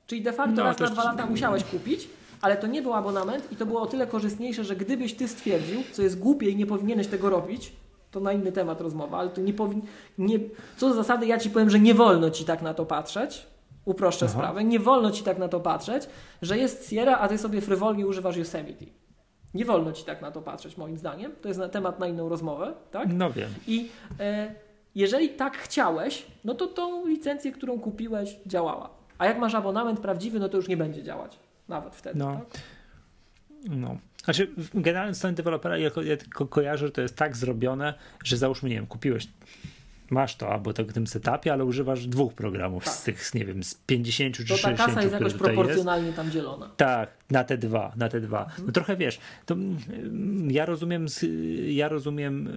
Czyli 0.08 0.22
de 0.22 0.34
facto 0.34 0.56
no, 0.56 0.64
raz 0.64 0.80
na 0.80 0.88
dwa 0.88 1.04
lata 1.04 1.26
musiałeś 1.26 1.64
kupić, 1.64 2.10
ale 2.42 2.58
to 2.58 2.68
nie 2.68 2.82
był 2.82 2.94
abonament 2.94 3.52
i 3.52 3.56
to 3.56 3.66
było 3.66 3.82
o 3.82 3.86
tyle 3.86 4.08
korzystniejsze, 4.08 4.64
że 4.64 4.76
gdybyś 4.76 5.14
ty 5.14 5.28
stwierdził, 5.28 5.84
co 5.92 6.02
jest 6.02 6.20
głupie 6.20 6.50
i 6.50 6.56
nie 6.56 6.66
powinieneś 6.66 7.08
tego 7.08 7.30
robić, 7.30 7.74
to 8.12 8.20
na 8.20 8.34
inny 8.34 8.52
temat 8.52 8.82
rozmowa, 8.82 9.18
ale 9.18 9.30
to 9.30 9.42
nie 9.42 9.54
powin... 9.54 9.82
nie... 10.18 10.40
co 10.78 10.90
do 10.90 10.96
zasady 10.96 11.26
ja 11.26 11.40
ci 11.40 11.50
powiem, 11.50 11.70
że 11.70 11.80
nie 11.80 11.94
wolno 11.94 12.30
ci 12.30 12.46
tak 12.46 12.62
na 12.62 12.74
to 12.74 12.86
patrzeć, 12.86 13.48
uproszczę 13.86 14.26
Aha. 14.26 14.34
sprawę, 14.34 14.64
nie 14.64 14.80
wolno 14.80 15.12
ci 15.12 15.24
tak 15.24 15.38
na 15.38 15.48
to 15.48 15.60
patrzeć, 15.60 16.04
że 16.42 16.58
jest 16.58 16.90
Sierra, 16.90 17.18
a 17.18 17.28
ty 17.28 17.38
sobie 17.38 17.62
frywolnie 17.62 18.08
używasz 18.08 18.38
Yosemite. 18.38 19.01
Nie 19.54 19.66
wolno 19.66 19.92
ci 19.92 20.04
tak 20.04 20.22
na 20.22 20.32
to 20.32 20.42
patrzeć, 20.42 20.78
moim 20.78 20.98
zdaniem. 20.98 21.32
To 21.42 21.48
jest 21.48 21.60
na 21.60 21.70
temat 21.70 22.00
na 22.00 22.08
inną 22.08 22.30
rozmowę, 22.30 22.74
tak? 22.92 23.14
No 23.14 23.32
wiem. 23.32 23.50
I 23.68 23.90
e, 24.20 24.56
jeżeli 24.96 25.30
tak 25.30 25.58
chciałeś, 25.58 26.26
no 26.44 26.54
to 26.54 26.68
tą 26.68 27.08
licencję, 27.08 27.52
którą 27.52 27.80
kupiłeś, 27.80 28.36
działała. 28.46 28.90
A 29.18 29.26
jak 29.26 29.40
masz 29.40 29.56
abonament 29.56 30.00
prawdziwy, 30.00 30.40
no 30.40 30.50
to 30.50 30.58
już 30.58 30.68
nie 30.68 30.78
będzie 30.78 31.04
działać. 31.04 31.40
Nawet 31.68 31.96
wtedy, 31.96 32.20
no. 32.20 32.34
tak? 32.34 32.62
No. 33.70 33.98
Znaczy, 34.24 34.52
generalnie 34.74 35.16
strony 35.16 35.36
dewelopera, 35.36 35.78
ja, 35.78 35.90
ja 36.04 36.18
tylko 36.18 36.48
kojarzę, 36.48 36.86
że 36.86 36.92
to 36.92 37.02
jest 37.02 37.16
tak 37.16 37.36
zrobione, 37.36 37.94
że 38.24 38.38
załóżmy, 38.38 38.70
nie 38.70 38.76
wiem, 38.76 38.88
kupiłeś 38.88 39.28
masz 40.12 40.36
to 40.36 40.50
albo 40.50 40.74
to 40.74 40.84
w 40.84 40.94
tym 40.94 41.08
setupie, 41.08 41.54
ale 41.54 41.66
używasz 41.66 42.08
dwóch 42.08 42.34
programów 42.34 42.86
tak. 42.86 42.94
z 42.94 43.04
tych, 43.04 43.34
nie 43.34 43.46
wiem, 43.46 43.64
z 43.64 43.76
50 43.76 44.36
czy 44.36 44.46
to 44.46 44.58
60. 44.58 44.78
To 44.78 44.84
ta 44.84 44.88
kasa 44.88 45.02
jest 45.02 45.14
jakoś 45.14 45.34
proporcjonalnie 45.34 46.06
jest. 46.06 46.18
tam 46.18 46.32
dzielona. 46.32 46.70
Tak, 46.78 47.10
na 47.30 47.44
te 47.44 47.58
dwa, 47.58 47.94
na 47.96 48.10
te 48.10 48.22
dwa. 48.22 48.50
No 48.66 48.72
trochę 48.72 48.98
wiesz, 48.98 49.20
to 49.46 49.56
ja 50.48 50.66
rozumiem, 50.66 51.06
ja 51.68 51.88
rozumiem, 51.88 52.50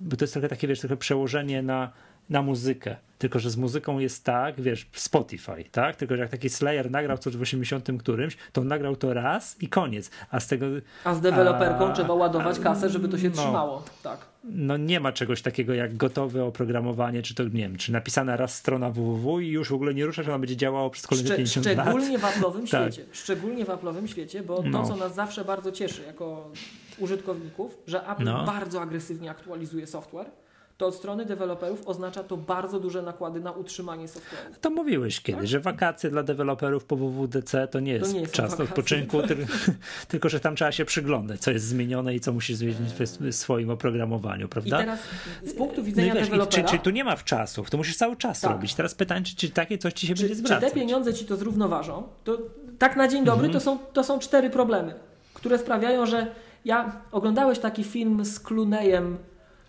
bo 0.00 0.16
to 0.16 0.24
jest 0.24 0.32
trochę 0.32 0.48
takie, 0.48 0.68
wiesz, 0.68 0.80
trochę 0.80 0.96
przełożenie 0.96 1.62
na 1.62 1.92
na 2.30 2.42
muzykę. 2.42 2.96
Tylko, 3.18 3.38
że 3.38 3.50
z 3.50 3.56
muzyką 3.56 3.98
jest 3.98 4.24
tak, 4.24 4.60
wiesz, 4.60 4.86
Spotify, 4.92 5.64
tak? 5.72 5.96
Tylko, 5.96 6.16
że 6.16 6.22
jak 6.22 6.30
taki 6.30 6.48
Slayer 6.48 6.90
nagrał 6.90 7.18
coś 7.18 7.36
w 7.36 7.42
80 7.42 7.88
którymś, 7.98 8.36
to 8.52 8.64
nagrał 8.64 8.96
to 8.96 9.14
raz 9.14 9.62
i 9.62 9.68
koniec. 9.68 10.10
A 10.30 10.40
z 10.40 10.46
tego... 10.46 10.66
A 11.04 11.14
z 11.14 11.20
deweloperką 11.20 11.88
a, 11.88 11.92
trzeba 11.92 12.14
ładować 12.14 12.58
kasę, 12.58 12.90
żeby 12.90 13.08
to 13.08 13.18
się 13.18 13.28
no, 13.28 13.34
trzymało. 13.34 13.84
Tak. 14.02 14.26
No 14.44 14.76
nie 14.76 15.00
ma 15.00 15.12
czegoś 15.12 15.42
takiego 15.42 15.74
jak 15.74 15.96
gotowe 15.96 16.44
oprogramowanie, 16.44 17.22
czy 17.22 17.34
to, 17.34 17.44
nie 17.44 17.50
wiem, 17.50 17.76
czy 17.76 17.92
napisana 17.92 18.36
raz 18.36 18.54
strona 18.54 18.90
www 18.90 19.40
i 19.40 19.48
już 19.48 19.68
w 19.68 19.74
ogóle 19.74 19.94
nie 19.94 20.06
ruszasz, 20.06 20.28
ona 20.28 20.38
będzie 20.38 20.56
działało 20.56 20.90
przez 20.90 21.06
kolejne 21.06 21.26
Szcze 21.26 21.36
50 21.36 21.66
szczególnie 21.66 21.84
lat. 21.84 21.94
Szczególnie 21.94 22.18
w 22.18 22.22
Apple'owym 22.22 22.70
tak. 22.70 22.92
świecie. 22.92 23.08
Szczególnie 23.12 23.64
w 23.64 23.68
Apple'owym 23.68 24.06
świecie, 24.06 24.42
bo 24.42 24.62
no. 24.62 24.82
to, 24.82 24.88
co 24.88 24.96
nas 24.96 25.14
zawsze 25.14 25.44
bardzo 25.44 25.72
cieszy 25.72 26.02
jako 26.02 26.50
użytkowników, 26.98 27.78
że 27.86 28.08
Apple 28.08 28.24
no. 28.24 28.44
bardzo 28.44 28.80
agresywnie 28.80 29.30
aktualizuje 29.30 29.86
software 29.86 30.30
to 30.78 30.86
od 30.86 30.94
strony 30.94 31.24
deweloperów 31.24 31.82
oznacza 31.86 32.24
to 32.24 32.36
bardzo 32.36 32.80
duże 32.80 33.02
nakłady 33.02 33.40
na 33.40 33.52
utrzymanie 33.52 34.06
software'u. 34.06 34.54
To 34.60 34.70
mówiłeś 34.70 35.20
kiedyś, 35.20 35.40
tak? 35.40 35.48
że 35.48 35.60
wakacje 35.60 36.10
dla 36.10 36.22
deweloperów 36.22 36.84
po 36.84 36.96
WWDC 36.96 37.68
to 37.68 37.80
nie 37.80 37.92
jest, 37.92 38.12
to 38.12 38.18
nie 38.18 38.26
czas 38.26 38.50
wakacje. 38.50 38.64
odpoczynku, 38.64 39.18
tylko 40.08 40.28
że 40.28 40.40
tam 40.40 40.56
trzeba 40.56 40.72
się 40.72 40.84
przyglądać, 40.84 41.40
co 41.40 41.50
jest 41.50 41.64
zmienione 41.64 42.14
i 42.14 42.20
co 42.20 42.32
musisz 42.32 42.56
zmienić 42.56 42.92
w 43.20 43.34
swoim 43.34 43.70
oprogramowaniu, 43.70 44.48
prawda? 44.48 44.76
I 44.76 44.80
teraz 44.80 45.00
z 45.44 45.52
punktu 45.52 45.82
widzenia 45.82 46.14
no 46.14 46.20
wiesz, 46.20 46.28
dewelopera... 46.28 46.68
Czy, 46.68 46.76
czy, 46.76 46.82
tu 46.82 46.90
nie 46.90 47.04
ma 47.04 47.16
w 47.16 47.24
czasów? 47.24 47.70
To 47.70 47.76
musisz 47.76 47.96
cały 47.96 48.16
czas 48.16 48.40
tak. 48.40 48.50
robić. 48.50 48.74
Teraz 48.74 48.94
pytanie, 48.94 49.24
czy, 49.24 49.36
czy 49.36 49.50
takie 49.50 49.78
coś 49.78 49.92
ci 49.92 50.06
się 50.06 50.14
czy, 50.14 50.22
będzie 50.22 50.34
zwracać? 50.34 50.64
Czy 50.64 50.74
te 50.74 50.80
pieniądze 50.80 51.14
ci 51.14 51.24
to 51.24 51.36
zrównoważą? 51.36 52.02
To 52.24 52.38
tak 52.78 52.96
na 52.96 53.08
dzień 53.08 53.24
dobry 53.24 53.46
mhm. 53.46 53.52
to, 53.52 53.60
są, 53.60 53.78
to 53.92 54.04
są 54.04 54.18
cztery 54.18 54.50
problemy, 54.50 54.94
które 55.34 55.58
sprawiają, 55.58 56.06
że 56.06 56.26
ja 56.64 57.00
oglądałeś 57.12 57.58
taki 57.58 57.84
film 57.84 58.24
z 58.24 58.40
Clooneyem 58.40 59.18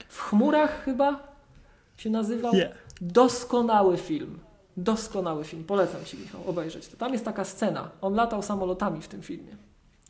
w 0.09 0.21
chmurach 0.21 0.83
chyba 0.83 1.19
się 1.97 2.09
nazywał. 2.09 2.53
Yeah. 2.53 2.71
Doskonały 3.01 3.97
film. 3.97 4.39
Doskonały 4.77 5.43
film. 5.43 5.63
Polecam 5.63 6.05
Ci, 6.05 6.17
Michał, 6.17 6.41
obejrzeć 6.47 6.87
to. 6.87 6.97
Tam 6.97 7.13
jest 7.13 7.25
taka 7.25 7.45
scena. 7.45 7.89
On 8.01 8.13
latał 8.13 8.41
samolotami 8.41 9.01
w 9.01 9.07
tym 9.07 9.21
filmie. 9.21 9.57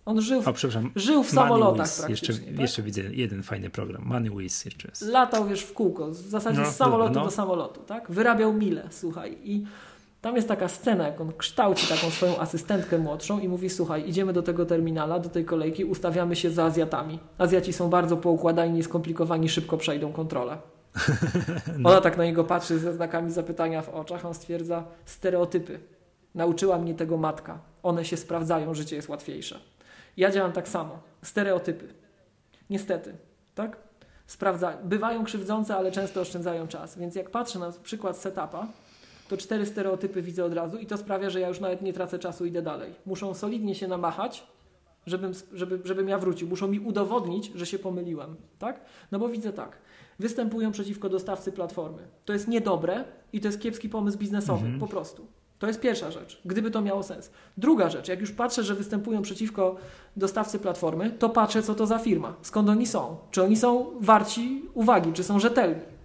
On 0.06 0.22
żył 0.22 0.42
w, 0.42 0.48
o, 0.48 0.54
żył 0.96 1.24
w 1.24 1.30
samolotach. 1.30 2.10
Jeszcze, 2.10 2.34
tak? 2.34 2.60
jeszcze 2.60 2.82
widzę 2.82 3.02
jeden 3.02 3.44
fajny 3.44 3.70
program. 3.70 4.02
Money 4.06 4.30
Wiz 4.38 4.66
jeszcze 4.66 4.88
jest. 4.88 5.02
Latał, 5.02 5.48
wiesz, 5.48 5.62
w 5.62 5.74
kółko. 5.74 6.08
W 6.08 6.16
zasadzie 6.16 6.60
no, 6.60 6.72
z 6.72 6.76
samolotu 6.76 7.14
no. 7.14 7.24
do 7.26 7.32
samolotu, 7.32 7.82
tak? 7.82 8.12
Wyrabiał 8.12 8.54
mile, 8.54 8.88
słuchaj. 8.92 9.38
I 9.44 9.66
tam 10.22 10.36
jest 10.36 10.48
taka 10.48 10.68
scena, 10.68 11.08
jak 11.08 11.22
on 11.22 11.34
kształci 11.38 11.88
taką 11.88 12.10
swoją 12.10 12.40
asystentkę 12.40 12.98
młodszą 12.98 13.40
i 13.40 13.48
mówi: 13.48 13.70
Słuchaj, 13.70 14.10
idziemy 14.10 14.34
do 14.34 14.42
tego 14.44 14.66
terminala, 14.66 15.20
do 15.20 15.30
tej 15.30 15.46
kolejki, 15.46 15.86
ustawiamy 15.86 16.36
się 16.36 16.52
za 16.52 16.64
Azjatami. 16.64 17.20
Azjaci 17.38 17.74
są 17.74 17.90
bardzo 17.90 18.18
poukładani, 18.18 18.74
nieskomplikowani, 18.74 19.50
szybko 19.50 19.78
przejdą 19.78 20.12
kontrolę. 20.12 20.58
no. 21.78 21.90
Ona 21.90 22.02
tak 22.02 22.18
na 22.18 22.26
niego 22.26 22.44
patrzy 22.44 22.80
ze 22.80 22.94
znakami 22.94 23.32
zapytania 23.32 23.82
w 23.82 23.90
oczach. 23.90 24.26
On 24.26 24.34
stwierdza: 24.34 24.84
Stereotypy. 25.06 25.80
Nauczyła 26.36 26.78
mnie 26.80 26.96
tego 26.96 27.18
matka. 27.18 27.60
One 27.84 28.06
się 28.06 28.18
sprawdzają, 28.18 28.74
życie 28.74 28.96
jest 28.96 29.10
łatwiejsze. 29.10 29.60
Ja 30.18 30.32
działam 30.32 30.52
tak 30.52 30.68
samo. 30.68 31.00
Stereotypy. 31.22 31.88
Niestety, 32.70 33.14
tak? 33.56 33.78
Sprawdza. 34.28 34.78
Bywają 34.84 35.24
krzywdzące, 35.24 35.76
ale 35.76 35.92
często 35.92 36.22
oszczędzają 36.22 36.68
czas. 36.68 36.98
Więc 36.98 37.16
jak 37.16 37.30
patrzę 37.30 37.60
na 37.60 37.72
przykład 37.84 38.18
setupa, 38.18 38.68
to 39.30 39.38
cztery 39.38 39.66
stereotypy 39.66 40.22
widzę 40.22 40.46
od 40.46 40.54
razu 40.54 40.78
i 40.78 40.86
to 40.86 40.98
sprawia, 40.98 41.30
że 41.30 41.40
ja 41.40 41.48
już 41.48 41.60
nawet 41.60 41.82
nie 41.82 41.94
tracę 41.94 42.20
czasu, 42.20 42.46
idę 42.46 42.62
dalej. 42.62 42.94
Muszą 43.06 43.34
solidnie 43.34 43.76
się 43.76 43.88
namachać, 43.88 44.48
żebym, 45.06 45.32
żeby, 45.54 45.80
żebym 45.84 46.08
ja 46.10 46.18
wrócił. 46.18 46.48
Muszą 46.48 46.68
mi 46.68 46.80
udowodnić, 46.80 47.52
że 47.56 47.66
się 47.66 47.80
pomyliłem. 47.80 48.36
Tak? 48.60 48.82
No 49.12 49.20
bo 49.20 49.30
widzę 49.30 49.54
tak. 49.54 49.78
Występują 50.20 50.72
przeciwko 50.72 51.10
dostawcy 51.10 51.52
platformy. 51.52 52.08
To 52.26 52.34
jest 52.34 52.48
niedobre 52.48 53.04
i 53.34 53.42
to 53.42 53.48
jest 53.48 53.62
kiepski 53.62 53.90
pomysł 53.90 54.18
biznesowy, 54.18 54.66
mhm. 54.66 54.80
po 54.80 54.88
prostu. 54.88 55.28
To 55.60 55.68
jest 55.68 55.80
pierwsza 55.80 56.12
rzecz, 56.12 56.42
gdyby 56.46 56.72
to 56.72 56.82
miało 56.82 57.04
sens. 57.04 57.32
Druga 57.58 57.90
rzecz, 57.90 58.08
jak 58.08 58.22
już 58.22 58.32
patrzę, 58.32 58.64
że 58.64 58.76
występują 58.76 59.22
przeciwko 59.22 59.76
dostawcy 60.18 60.60
platformy, 60.60 61.12
to 61.12 61.30
patrzę, 61.30 61.64
co 61.64 61.76
to 61.76 61.86
za 61.86 62.00
firma, 62.00 62.36
skąd 62.42 62.70
oni 62.70 62.88
są, 62.88 63.18
czy 63.32 63.44
oni 63.44 63.58
są 63.58 63.86
warci 64.00 64.64
uwagi, 64.74 65.14
czy 65.14 65.24
są 65.24 65.40
rzetelni. 65.40 65.99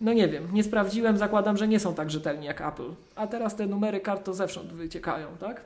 No 0.00 0.12
nie 0.12 0.28
wiem, 0.28 0.48
nie 0.52 0.64
sprawdziłem, 0.64 1.18
zakładam, 1.18 1.56
że 1.56 1.68
nie 1.68 1.80
są 1.80 1.94
tak 1.94 2.10
rzetelni 2.10 2.46
jak 2.46 2.60
Apple. 2.60 2.90
A 3.14 3.26
teraz 3.26 3.56
te 3.56 3.66
numery 3.66 4.00
kart 4.00 4.24
to 4.24 4.34
zewsząd 4.34 4.72
wyciekają, 4.72 5.26
tak? 5.40 5.64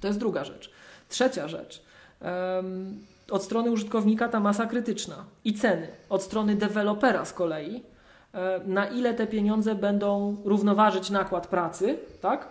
To 0.00 0.06
jest 0.06 0.18
druga 0.18 0.44
rzecz. 0.44 0.70
Trzecia 1.08 1.48
rzecz. 1.48 1.82
Um, 2.20 2.98
od 3.30 3.44
strony 3.44 3.70
użytkownika 3.70 4.28
ta 4.28 4.40
masa 4.40 4.66
krytyczna 4.66 5.24
i 5.44 5.54
ceny. 5.54 5.88
Od 6.08 6.22
strony 6.22 6.56
dewelopera 6.56 7.24
z 7.24 7.32
kolei, 7.32 7.74
um, 7.74 8.74
na 8.74 8.86
ile 8.86 9.14
te 9.14 9.26
pieniądze 9.26 9.74
będą 9.74 10.36
równoważyć 10.44 11.10
nakład 11.10 11.46
pracy, 11.46 11.98
tak? 12.20 12.48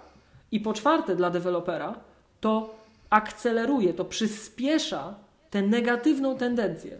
I 0.51 0.59
po 0.59 0.73
czwarte 0.73 1.15
dla 1.15 1.29
dewelopera, 1.29 1.95
to 2.41 2.75
akceleruje, 3.09 3.93
to 3.93 4.05
przyspiesza 4.05 5.13
tę 5.49 5.61
negatywną 5.61 6.38
tendencję 6.38 6.97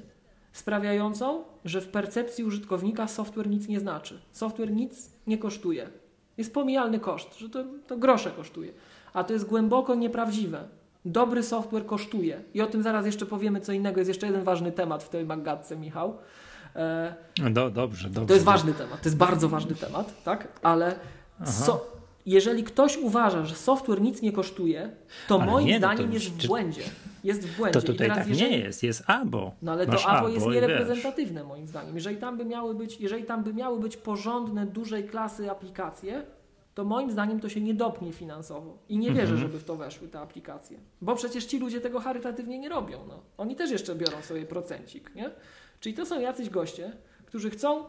sprawiającą, 0.52 1.44
że 1.66 1.82
w 1.82 1.88
percepcji 1.88 2.44
użytkownika 2.44 3.08
software 3.08 3.50
nic 3.50 3.68
nie 3.68 3.80
znaczy. 3.80 4.22
Software 4.32 4.72
nic 4.72 5.12
nie 5.28 5.38
kosztuje. 5.38 5.90
Jest 6.38 6.54
pomijalny 6.54 7.00
koszt, 7.00 7.38
że 7.38 7.50
to, 7.50 7.64
to 7.88 7.98
grosze 7.98 8.32
kosztuje. 8.32 8.72
A 9.14 9.24
to 9.24 9.34
jest 9.34 9.46
głęboko 9.46 9.96
nieprawdziwe. 9.96 10.68
Dobry 11.06 11.44
software 11.44 11.86
kosztuje. 11.86 12.42
I 12.54 12.62
o 12.62 12.68
tym 12.68 12.84
zaraz 12.84 13.06
jeszcze 13.06 13.26
powiemy 13.26 13.62
co 13.62 13.72
innego. 13.72 14.00
Jest 14.00 14.08
jeszcze 14.08 14.26
jeden 14.26 14.44
ważny 14.44 14.72
temat 14.72 15.04
w 15.04 15.10
tej 15.10 15.26
magatce, 15.26 15.78
Michał. 15.78 16.18
E, 16.76 17.16
do, 17.52 17.70
dobrze, 17.70 18.10
dobrze. 18.10 18.28
To 18.28 18.34
jest 18.34 18.46
ważny 18.46 18.74
temat. 18.74 19.02
To 19.02 19.10
jest 19.10 19.18
bardzo 19.18 19.50
ważny 19.50 19.76
temat, 19.76 20.24
tak? 20.24 20.48
Ale 20.64 20.96
so, 21.46 21.86
jeżeli 22.26 22.64
ktoś 22.64 22.98
uważa, 22.98 23.46
że 23.46 23.56
software 23.56 24.02
nic 24.02 24.22
nie 24.22 24.32
kosztuje, 24.32 24.90
to 25.28 25.36
ale 25.36 25.52
moim 25.52 25.68
nie, 25.68 25.80
no 25.80 25.88
zdaniem 25.88 26.08
to, 26.08 26.14
jest 26.14 26.26
w 26.26 26.48
błędzie. 26.48 26.82
Jest 27.24 27.48
w 27.48 27.58
błędzie. 27.58 27.82
To 27.82 27.88
tutaj 27.88 28.08
teraz, 28.08 28.18
tak 28.18 28.28
jeżeli... 28.28 28.52
nie 28.52 28.58
jest, 28.58 28.84
jest 28.84 29.04
abo. 29.08 29.52
No 29.62 29.72
ale 29.72 29.88
Masz 29.88 30.04
to 30.04 30.10
abo, 30.10 30.20
abo 30.20 30.30
jest 30.30 30.48
niereprezentatywne 30.48 31.44
moim 31.44 31.68
zdaniem. 31.68 31.96
Jeżeli 31.96 32.18
tam 32.18 32.38
by 32.38 32.46
miały 32.46 32.76
być, 32.76 33.00
jeżeli 33.00 33.24
tam 33.24 33.44
by 33.44 33.54
miały 33.54 33.80
być 33.80 33.98
porządne, 33.98 34.66
dużej 34.66 35.04
klasy 35.04 35.52
aplikacje, 35.52 36.26
to 36.74 36.84
moim 36.86 37.12
zdaniem 37.12 37.40
to 37.40 37.50
się 37.50 37.62
nie 37.62 37.74
dopnie 37.74 38.14
finansowo. 38.14 38.78
I 38.90 38.98
nie 38.98 39.08
wierzę, 39.08 39.22
mhm. 39.22 39.40
żeby 39.40 39.60
w 39.60 39.64
to 39.64 39.76
weszły 39.76 40.08
te 40.08 40.20
aplikacje. 40.20 40.80
Bo 41.02 41.16
przecież 41.16 41.46
ci 41.46 41.60
ludzie 41.60 41.82
tego 41.82 42.00
charytatywnie 42.00 42.60
nie 42.60 42.70
robią. 42.70 43.00
No. 43.08 43.22
Oni 43.38 43.56
też 43.56 43.72
jeszcze 43.72 43.96
biorą 43.96 44.22
sobie 44.22 44.46
procencik. 44.46 45.16
Nie? 45.16 45.30
Czyli 45.80 45.96
to 45.96 46.06
są 46.06 46.20
jacyś 46.20 46.50
goście, 46.50 46.92
którzy 47.26 47.50
chcą 47.50 47.84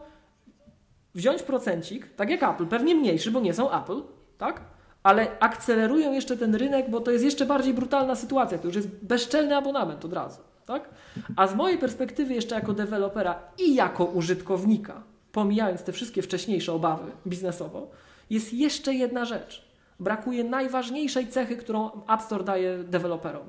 wziąć 1.15 1.43
procencik, 1.43 2.15
tak 2.15 2.29
jak 2.29 2.43
Apple, 2.43 2.67
pewnie 2.67 2.95
mniejszy, 2.95 3.31
bo 3.31 3.39
nie 3.39 3.53
są 3.53 3.71
Apple, 3.81 4.01
tak? 4.37 4.61
Ale 5.03 5.39
akcelerują 5.39 6.13
jeszcze 6.13 6.37
ten 6.37 6.55
rynek, 6.55 6.89
bo 6.89 6.99
to 6.99 7.11
jest 7.11 7.23
jeszcze 7.23 7.45
bardziej 7.45 7.73
brutalna 7.73 8.15
sytuacja. 8.15 8.57
To 8.57 8.67
już 8.67 8.75
jest 8.75 8.87
bezczelny 8.87 9.55
abonament 9.55 10.05
od 10.05 10.13
razu, 10.13 10.41
tak? 10.65 10.89
A 11.35 11.47
z 11.47 11.55
mojej 11.55 11.77
perspektywy 11.77 12.33
jeszcze 12.33 12.55
jako 12.55 12.73
dewelopera 12.73 13.39
i 13.57 13.75
jako 13.75 14.05
użytkownika, 14.05 15.03
pomijając 15.31 15.83
te 15.83 15.91
wszystkie 15.91 16.21
wcześniejsze 16.21 16.73
obawy 16.73 17.11
biznesowo, 17.27 17.91
jest 18.29 18.53
jeszcze 18.53 18.93
jedna 18.93 19.25
rzecz. 19.25 19.71
Brakuje 19.99 20.43
najważniejszej 20.43 21.27
cechy, 21.27 21.57
którą 21.57 21.91
App 22.09 22.21
Store 22.21 22.43
daje 22.43 22.83
deweloperom. 22.83 23.47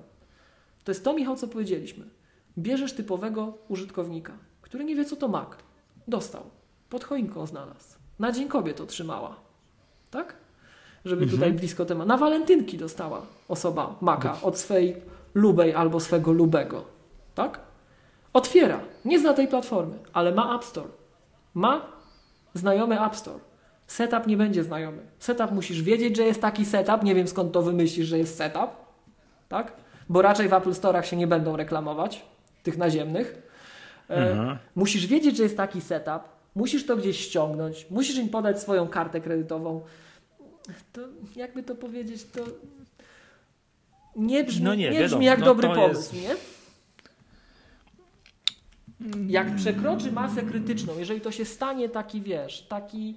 To 0.84 0.90
jest 0.90 1.04
to, 1.04 1.12
Michał, 1.12 1.36
co 1.36 1.48
powiedzieliśmy. 1.48 2.04
Bierzesz 2.58 2.92
typowego 2.92 3.58
użytkownika, 3.68 4.32
który 4.62 4.84
nie 4.84 4.96
wie, 4.96 5.04
co 5.04 5.16
to 5.16 5.28
Mac. 5.28 5.48
Dostał. 6.08 6.42
Pod 6.90 7.04
choinką 7.04 7.46
znalazł. 7.46 7.98
Na 8.18 8.32
Dzień 8.32 8.48
Kobiet 8.48 8.80
otrzymała. 8.80 9.36
Tak? 10.10 10.41
Żeby 11.04 11.22
mhm. 11.22 11.38
tutaj 11.38 11.52
blisko 11.52 11.84
tematu. 11.84 12.08
Na 12.08 12.16
walentynki 12.16 12.78
dostała 12.78 13.22
osoba 13.48 13.96
Maca 14.00 14.42
od 14.42 14.58
swej 14.58 14.96
lubej 15.34 15.74
albo 15.74 16.00
swego 16.00 16.32
lubego. 16.32 16.84
Tak? 17.34 17.60
Otwiera. 18.32 18.80
Nie 19.04 19.18
zna 19.18 19.34
tej 19.34 19.48
platformy, 19.48 19.98
ale 20.12 20.32
ma 20.32 20.56
App 20.56 20.64
Store. 20.64 20.88
Ma 21.54 21.86
znajomy 22.54 23.00
App 23.00 23.16
Store. 23.16 23.38
Setup 23.86 24.26
nie 24.26 24.36
będzie 24.36 24.64
znajomy. 24.64 25.02
Setup 25.18 25.50
musisz 25.50 25.82
wiedzieć, 25.82 26.16
że 26.16 26.22
jest 26.22 26.40
taki 26.40 26.64
setup. 26.64 27.02
Nie 27.02 27.14
wiem 27.14 27.28
skąd 27.28 27.52
to 27.52 27.62
wymyślisz, 27.62 28.06
że 28.06 28.18
jest 28.18 28.36
setup. 28.36 28.70
Tak? 29.48 29.72
Bo 30.08 30.22
raczej 30.22 30.48
w 30.48 30.52
Apple 30.52 30.70
Store'ach 30.70 31.02
się 31.02 31.16
nie 31.16 31.26
będą 31.26 31.56
reklamować, 31.56 32.24
tych 32.62 32.78
naziemnych. 32.78 33.42
E, 34.10 34.58
musisz 34.74 35.06
wiedzieć, 35.06 35.36
że 35.36 35.42
jest 35.42 35.56
taki 35.56 35.80
setup. 35.80 36.22
Musisz 36.54 36.86
to 36.86 36.96
gdzieś 36.96 37.20
ściągnąć. 37.20 37.86
Musisz 37.90 38.16
im 38.16 38.28
podać 38.28 38.60
swoją 38.60 38.88
kartę 38.88 39.20
kredytową. 39.20 39.80
To 40.92 41.00
jakby 41.36 41.62
to 41.62 41.74
powiedzieć, 41.74 42.24
to 42.24 42.44
nie 44.16 44.44
brzmi, 44.44 44.64
no 44.64 44.74
nie, 44.74 44.90
nie 44.90 45.04
brzmi 45.04 45.26
jak 45.26 45.38
no 45.38 45.44
dobry 45.44 45.68
pomysł, 45.68 46.16
jest... 46.16 46.22
nie? 46.22 46.36
Jak 49.28 49.56
przekroczy 49.56 50.12
masę 50.12 50.42
krytyczną, 50.42 50.98
jeżeli 50.98 51.20
to 51.20 51.30
się 51.30 51.44
stanie 51.44 51.88
taki, 51.88 52.20
wiesz, 52.20 52.62
taki 52.62 53.16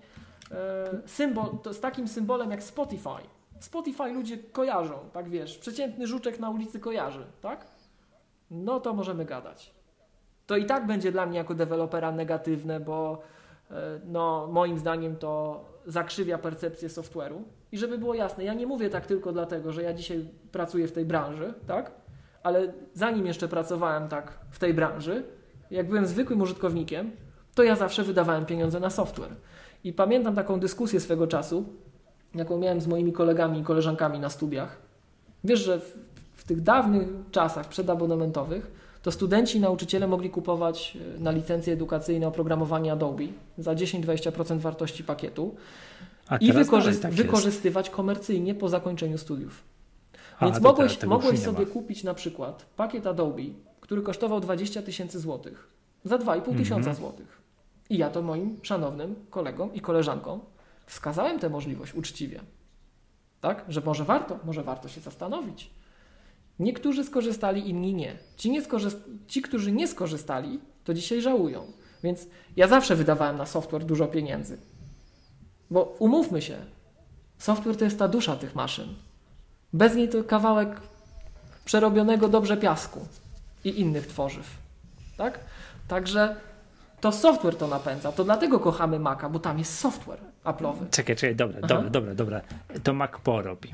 E, 0.51 1.07
symbol, 1.07 1.57
to 1.63 1.73
z 1.73 1.79
takim 1.79 2.07
symbolem 2.07 2.51
jak 2.51 2.63
Spotify. 2.63 3.21
Spotify 3.59 4.03
ludzie 4.03 4.37
kojarzą, 4.37 4.99
tak 5.13 5.29
wiesz, 5.29 5.57
przeciętny 5.57 6.07
żuczek 6.07 6.39
na 6.39 6.49
ulicy 6.49 6.79
kojarzy, 6.79 7.25
tak? 7.41 7.65
No 8.51 8.79
to 8.79 8.93
możemy 8.93 9.25
gadać. 9.25 9.71
To 10.47 10.57
i 10.57 10.65
tak 10.65 10.87
będzie 10.87 11.11
dla 11.11 11.25
mnie 11.25 11.37
jako 11.37 11.55
dewelopera 11.55 12.11
negatywne, 12.11 12.79
bo 12.79 13.21
no, 14.05 14.47
moim 14.51 14.77
zdaniem 14.77 15.15
to 15.15 15.63
zakrzywia 15.85 16.37
percepcję 16.37 16.89
software'u. 16.89 17.41
I 17.71 17.77
żeby 17.77 17.97
było 17.97 18.13
jasne, 18.13 18.43
ja 18.43 18.53
nie 18.53 18.67
mówię 18.67 18.89
tak 18.89 19.05
tylko 19.05 19.31
dlatego, 19.31 19.71
że 19.71 19.83
ja 19.83 19.93
dzisiaj 19.93 20.25
pracuję 20.51 20.87
w 20.87 20.91
tej 20.91 21.05
branży, 21.05 21.53
tak? 21.67 21.91
Ale 22.43 22.73
zanim 22.93 23.25
jeszcze 23.25 23.47
pracowałem 23.47 24.07
tak 24.07 24.39
w 24.51 24.59
tej 24.59 24.73
branży, 24.73 25.23
jak 25.71 25.87
byłem 25.87 26.05
zwykłym 26.05 26.41
użytkownikiem, 26.41 27.11
to 27.55 27.63
ja 27.63 27.75
zawsze 27.75 28.03
wydawałem 28.03 28.45
pieniądze 28.45 28.79
na 28.79 28.89
software. 28.89 29.35
I 29.83 29.93
pamiętam 29.93 30.35
taką 30.35 30.59
dyskusję 30.59 30.99
swego 30.99 31.27
czasu, 31.27 31.65
jaką 32.35 32.57
miałem 32.57 32.81
z 32.81 32.87
moimi 32.87 33.13
kolegami 33.13 33.59
i 33.59 33.63
koleżankami 33.63 34.19
na 34.19 34.29
studiach. 34.29 34.77
Wiesz, 35.43 35.59
że 35.59 35.79
w, 35.79 35.97
w 36.33 36.43
tych 36.43 36.61
dawnych 36.61 37.07
czasach 37.31 37.67
przedabonamentowych 37.67 38.71
to 39.05 39.11
studenci 39.11 39.57
i 39.57 39.61
nauczyciele 39.61 40.07
mogli 40.07 40.29
kupować 40.29 40.97
e, 41.15 41.19
na 41.19 41.31
licencje 41.31 41.73
edukacyjne 41.73 42.27
oprogramowanie 42.27 42.91
Adobe 42.91 43.23
za 43.57 43.75
10-20% 43.75 44.59
wartości 44.59 45.03
pakietu 45.03 45.55
i 46.39 46.53
wykorzy 46.53 46.99
tak 46.99 47.13
wykorzystywać 47.13 47.85
jest. 47.85 47.95
komercyjnie 47.95 48.55
po 48.55 48.69
zakończeniu 48.69 49.17
studiów. 49.17 49.63
Więc 50.41 50.57
A, 50.57 50.59
mogłeś, 50.59 51.03
mogłeś 51.03 51.39
sobie 51.39 51.65
kupić 51.65 52.03
na 52.03 52.13
przykład 52.13 52.65
pakiet 52.75 53.07
Adobe, 53.07 53.43
który 53.81 54.01
kosztował 54.01 54.39
20 54.39 54.81
tysięcy 54.81 55.19
złotych 55.19 55.67
za 56.05 56.17
2,5 56.17 56.57
tysiąca 56.57 56.75
mm 56.75 56.93
-hmm. 56.93 56.97
złotych. 56.97 57.41
I 57.89 57.97
ja 57.97 58.09
to 58.09 58.21
moim 58.21 58.57
szanownym 58.61 59.15
kolegom 59.29 59.73
i 59.73 59.81
koleżankom 59.81 60.39
wskazałem 60.85 61.39
tę 61.39 61.49
możliwość 61.49 61.93
uczciwie. 61.93 62.39
Tak? 63.41 63.65
Że 63.69 63.81
może 63.81 64.03
warto, 64.03 64.39
może 64.45 64.63
warto 64.63 64.87
się 64.89 65.01
zastanowić. 65.01 65.69
Niektórzy 66.59 67.03
skorzystali, 67.03 67.69
inni 67.69 67.93
nie. 67.93 68.17
Ci, 68.37 68.51
nie 68.51 68.61
Ci, 69.27 69.41
którzy 69.41 69.71
nie 69.71 69.87
skorzystali, 69.87 70.59
to 70.83 70.93
dzisiaj 70.93 71.21
żałują. 71.21 71.71
Więc 72.03 72.27
ja 72.55 72.67
zawsze 72.67 72.95
wydawałem 72.95 73.37
na 73.37 73.45
software 73.45 73.85
dużo 73.85 74.07
pieniędzy. 74.07 74.57
Bo 75.71 75.95
umówmy 75.99 76.41
się, 76.41 76.57
software 77.37 77.77
to 77.77 77.85
jest 77.85 77.99
ta 77.99 78.07
dusza 78.07 78.35
tych 78.35 78.55
maszyn. 78.55 78.87
Bez 79.73 79.95
niej 79.95 80.09
to 80.09 80.23
kawałek 80.23 80.81
przerobionego 81.65 82.27
dobrze 82.27 82.57
piasku 82.57 82.99
i 83.63 83.79
innych 83.79 84.07
tworzyw. 84.07 84.57
Tak? 85.17 85.39
Także 85.87 86.35
to 87.01 87.11
software 87.11 87.55
to 87.55 87.67
napędza. 87.67 88.11
To 88.11 88.23
dlatego 88.23 88.59
kochamy 88.59 88.99
Maca, 88.99 89.29
bo 89.29 89.39
tam 89.39 89.59
jest 89.59 89.79
software 89.79 90.34
Apple'owy. 90.45 90.89
Czekaj, 90.91 91.15
czekaj, 91.15 91.35
dobra, 91.35 91.59
Aha. 91.63 91.67
dobra, 91.67 91.89
dobra, 91.89 92.15
dobra. 92.15 92.41
To 92.83 92.93
Mac 92.93 93.11
Pro 93.23 93.41
robi. 93.41 93.69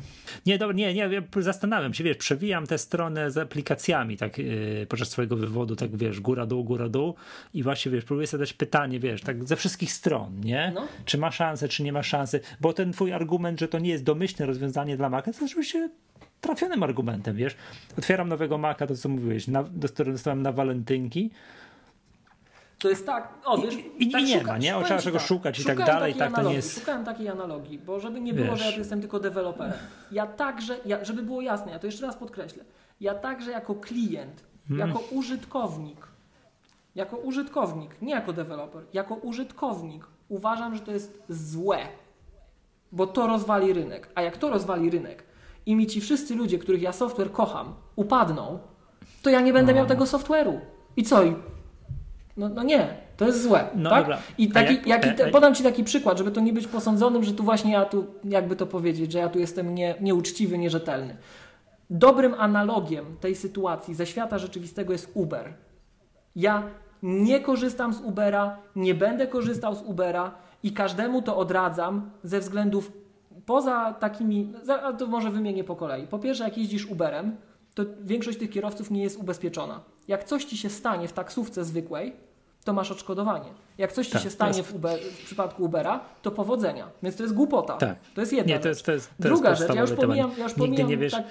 Nie, 0.46 0.58
dobra, 0.58 0.76
nie, 0.76 0.94
nie, 0.94 1.10
zastanawiam 1.40 1.94
się, 1.94 2.04
wiesz, 2.04 2.18
przewijam 2.18 2.68
tę 2.68 2.78
stronę 2.78 3.32
z 3.32 3.38
aplikacjami, 3.38 4.18
tak 4.18 4.38
yy, 4.38 4.86
podczas 4.90 5.10
swojego 5.10 5.36
wywodu, 5.36 5.76
tak 5.76 5.98
wiesz, 5.98 6.20
góra, 6.20 6.46
dół, 6.46 6.64
góra, 6.64 6.90
dół 6.90 7.16
i 7.54 7.64
właśnie, 7.64 7.92
wiesz, 7.92 8.06
próbuję 8.06 8.28
zadać 8.28 8.54
pytanie, 8.54 9.00
wiesz, 9.00 9.22
tak 9.22 9.48
ze 9.48 9.56
wszystkich 9.56 9.94
stron, 9.94 10.40
nie? 10.40 10.72
No. 10.76 10.88
Czy 11.06 11.18
ma 11.18 11.32
szansę, 11.32 11.68
czy 11.68 11.84
nie 11.84 11.94
ma 11.94 12.04
szansy, 12.04 12.40
bo 12.62 12.74
ten 12.74 12.92
twój 12.92 13.14
argument, 13.14 13.60
że 13.60 13.68
to 13.68 13.80
nie 13.80 13.90
jest 13.90 14.04
domyślne 14.04 14.46
rozwiązanie 14.46 14.98
dla 14.98 15.10
Maca, 15.10 15.24
to 15.24 15.30
jest 15.32 15.44
oczywiście 15.44 15.90
trafionym 16.42 16.84
argumentem, 16.84 17.36
wiesz. 17.36 17.56
Otwieram 17.98 18.30
nowego 18.30 18.58
Maca, 18.58 18.88
to 18.88 18.96
co 18.96 19.10
mówiłeś, 19.10 19.48
na, 19.48 19.64
dostałem 19.64 20.42
na 20.42 20.52
walentynki, 20.52 21.32
to 22.82 22.90
jest 22.90 23.06
tak, 23.06 23.34
o 23.46 23.58
wiesz, 23.58 23.76
I, 23.76 24.08
i 24.08 24.12
tak 24.12 24.24
nie 24.24 24.44
ma, 24.44 24.58
nie? 24.58 24.76
Trzeba 24.84 25.00
czego 25.00 25.18
tak, 25.18 25.28
szukać 25.28 25.60
i 25.60 25.66
tak 25.66 25.78
dalej. 25.78 26.14
Tak 26.14 26.28
analogii, 26.28 26.44
to 26.44 26.50
nie 26.50 26.56
jest... 26.56 26.80
Szukałem 26.80 27.06
takiej 27.06 27.30
analogii, 27.30 27.80
bo 27.80 28.00
żeby 28.00 28.22
nie 28.22 28.34
było, 28.34 28.52
wiesz. 28.52 28.60
że 28.60 28.72
ja 28.72 28.78
jestem 28.78 29.02
tylko 29.02 29.20
deweloperem. 29.20 29.74
Ja 30.12 30.28
także, 30.28 30.78
ja, 30.86 31.06
żeby 31.06 31.24
było 31.24 31.42
jasne, 31.42 31.72
ja 31.72 31.80
to 31.80 31.86
jeszcze 31.86 32.06
raz 32.06 32.16
podkreślę, 32.16 32.64
ja 33.02 33.16
także 33.16 33.52
jako 33.52 33.76
klient, 33.76 34.44
hmm. 34.68 34.88
jako 34.88 35.04
użytkownik, 35.12 36.08
jako 36.96 37.18
użytkownik, 37.18 38.02
nie 38.02 38.12
jako 38.12 38.34
deweloper, 38.34 38.84
jako 38.94 39.16
użytkownik 39.16 40.08
uważam, 40.30 40.76
że 40.76 40.82
to 40.82 40.92
jest 40.92 41.24
złe, 41.30 41.80
bo 42.92 43.08
to 43.08 43.28
rozwali 43.28 43.74
rynek. 43.74 44.10
A 44.16 44.22
jak 44.22 44.38
to 44.38 44.50
rozwali 44.50 44.90
rynek 44.90 45.24
i 45.66 45.76
mi 45.76 45.88
ci 45.88 46.02
wszyscy 46.02 46.36
ludzie, 46.36 46.60
których 46.60 46.82
ja 46.82 46.94
software 46.94 47.32
kocham, 47.32 47.74
upadną, 47.96 48.60
to 49.22 49.30
ja 49.30 49.42
nie 49.42 49.54
będę 49.54 49.72
no. 49.72 49.78
miał 49.78 49.88
tego 49.88 50.06
software'u. 50.06 50.60
I 50.98 51.04
co? 51.04 51.24
I 51.24 51.36
no, 52.38 52.50
no 52.50 52.64
nie, 52.64 52.88
to 53.18 53.26
jest 53.26 53.44
złe. 53.44 53.68
No 53.76 53.90
tak? 53.90 54.04
Dobra. 54.04 54.18
I 54.38 54.50
taki, 54.50 54.74
jak, 54.74 54.88
jaki 54.88 55.12
te, 55.18 55.32
podam 55.32 55.56
Ci 55.56 55.64
taki 55.64 55.84
przykład, 55.84 56.18
żeby 56.18 56.32
to 56.32 56.42
nie 56.42 56.54
być 56.54 56.68
posądzonym, 56.68 57.24
że 57.24 57.34
tu 57.34 57.44
właśnie 57.44 57.72
ja 57.72 57.86
tu, 57.86 58.06
jakby 58.24 58.56
to 58.56 58.68
powiedzieć, 58.68 59.12
że 59.12 59.20
ja 59.20 59.30
tu 59.30 59.40
jestem 59.40 59.76
nie, 59.76 59.96
nieuczciwy, 60.02 60.58
nierzetelny. 60.58 61.18
Dobrym 61.90 62.34
analogiem 62.38 63.06
tej 63.20 63.36
sytuacji 63.36 63.96
ze 63.96 64.06
świata 64.06 64.38
rzeczywistego 64.38 64.94
jest 64.94 65.12
Uber. 65.14 65.54
Ja 66.36 66.64
nie 67.04 67.40
korzystam 67.40 67.94
z 67.94 68.02
Ubera, 68.02 68.58
nie 68.76 68.96
będę 68.96 69.28
korzystał 69.28 69.76
z 69.76 69.82
Ubera 69.82 70.32
i 70.64 70.72
każdemu 70.72 71.22
to 71.22 71.38
odradzam 71.38 72.12
ze 72.24 72.40
względów 72.40 72.92
poza 73.46 73.94
takimi, 73.94 74.54
to 74.98 75.08
może 75.08 75.30
wymienię 75.30 75.64
po 75.64 75.76
kolei. 75.76 76.08
Po 76.08 76.20
pierwsze, 76.20 76.44
jak 76.44 76.58
jeździsz 76.58 76.86
Uberem, 76.86 77.36
to 77.74 77.84
większość 78.04 78.40
tych 78.40 78.50
kierowców 78.50 78.92
nie 78.92 79.04
jest 79.04 79.20
ubezpieczona. 79.20 79.82
Jak 80.08 80.24
coś 80.24 80.46
ci 80.46 80.58
się 80.58 80.70
stanie 80.70 81.08
w 81.08 81.14
taksówce 81.14 81.66
zwykłej, 81.66 82.14
to 82.64 82.74
masz 82.74 82.92
odszkodowanie. 82.92 83.50
Jak 83.78 83.92
coś 83.92 84.08
ci 84.08 84.14
tak, 84.14 84.22
się 84.22 84.30
stanie 84.30 84.64
w, 84.64 84.76
Uber, 84.76 85.00
w, 85.00 85.26
przypadku 85.26 85.64
Ubera, 85.64 86.00
to 86.22 86.32
powodzenia. 86.32 86.90
Więc 87.04 87.16
to 87.16 87.24
jest 87.24 87.36
głupota. 87.36 87.78
Tak. 87.78 87.98
To 88.16 88.22
jest 88.22 88.34
jedna 88.34 88.54
nie, 88.54 88.60
to 88.60 88.70
jest, 88.70 88.86
to 88.86 88.92
jest, 88.92 89.08
to 89.08 89.14
Druga 89.20 89.56
rzecz, 89.56 89.76
ja 89.76 89.82
już 89.82 89.92
pomijam, 89.92 90.32
ja 90.38 90.44
już 90.44 90.54
pomijam 90.54 90.72
Nigdy 90.72 90.84
nie 90.84 90.98
wiesz, 90.98 91.12
tak... 91.12 91.24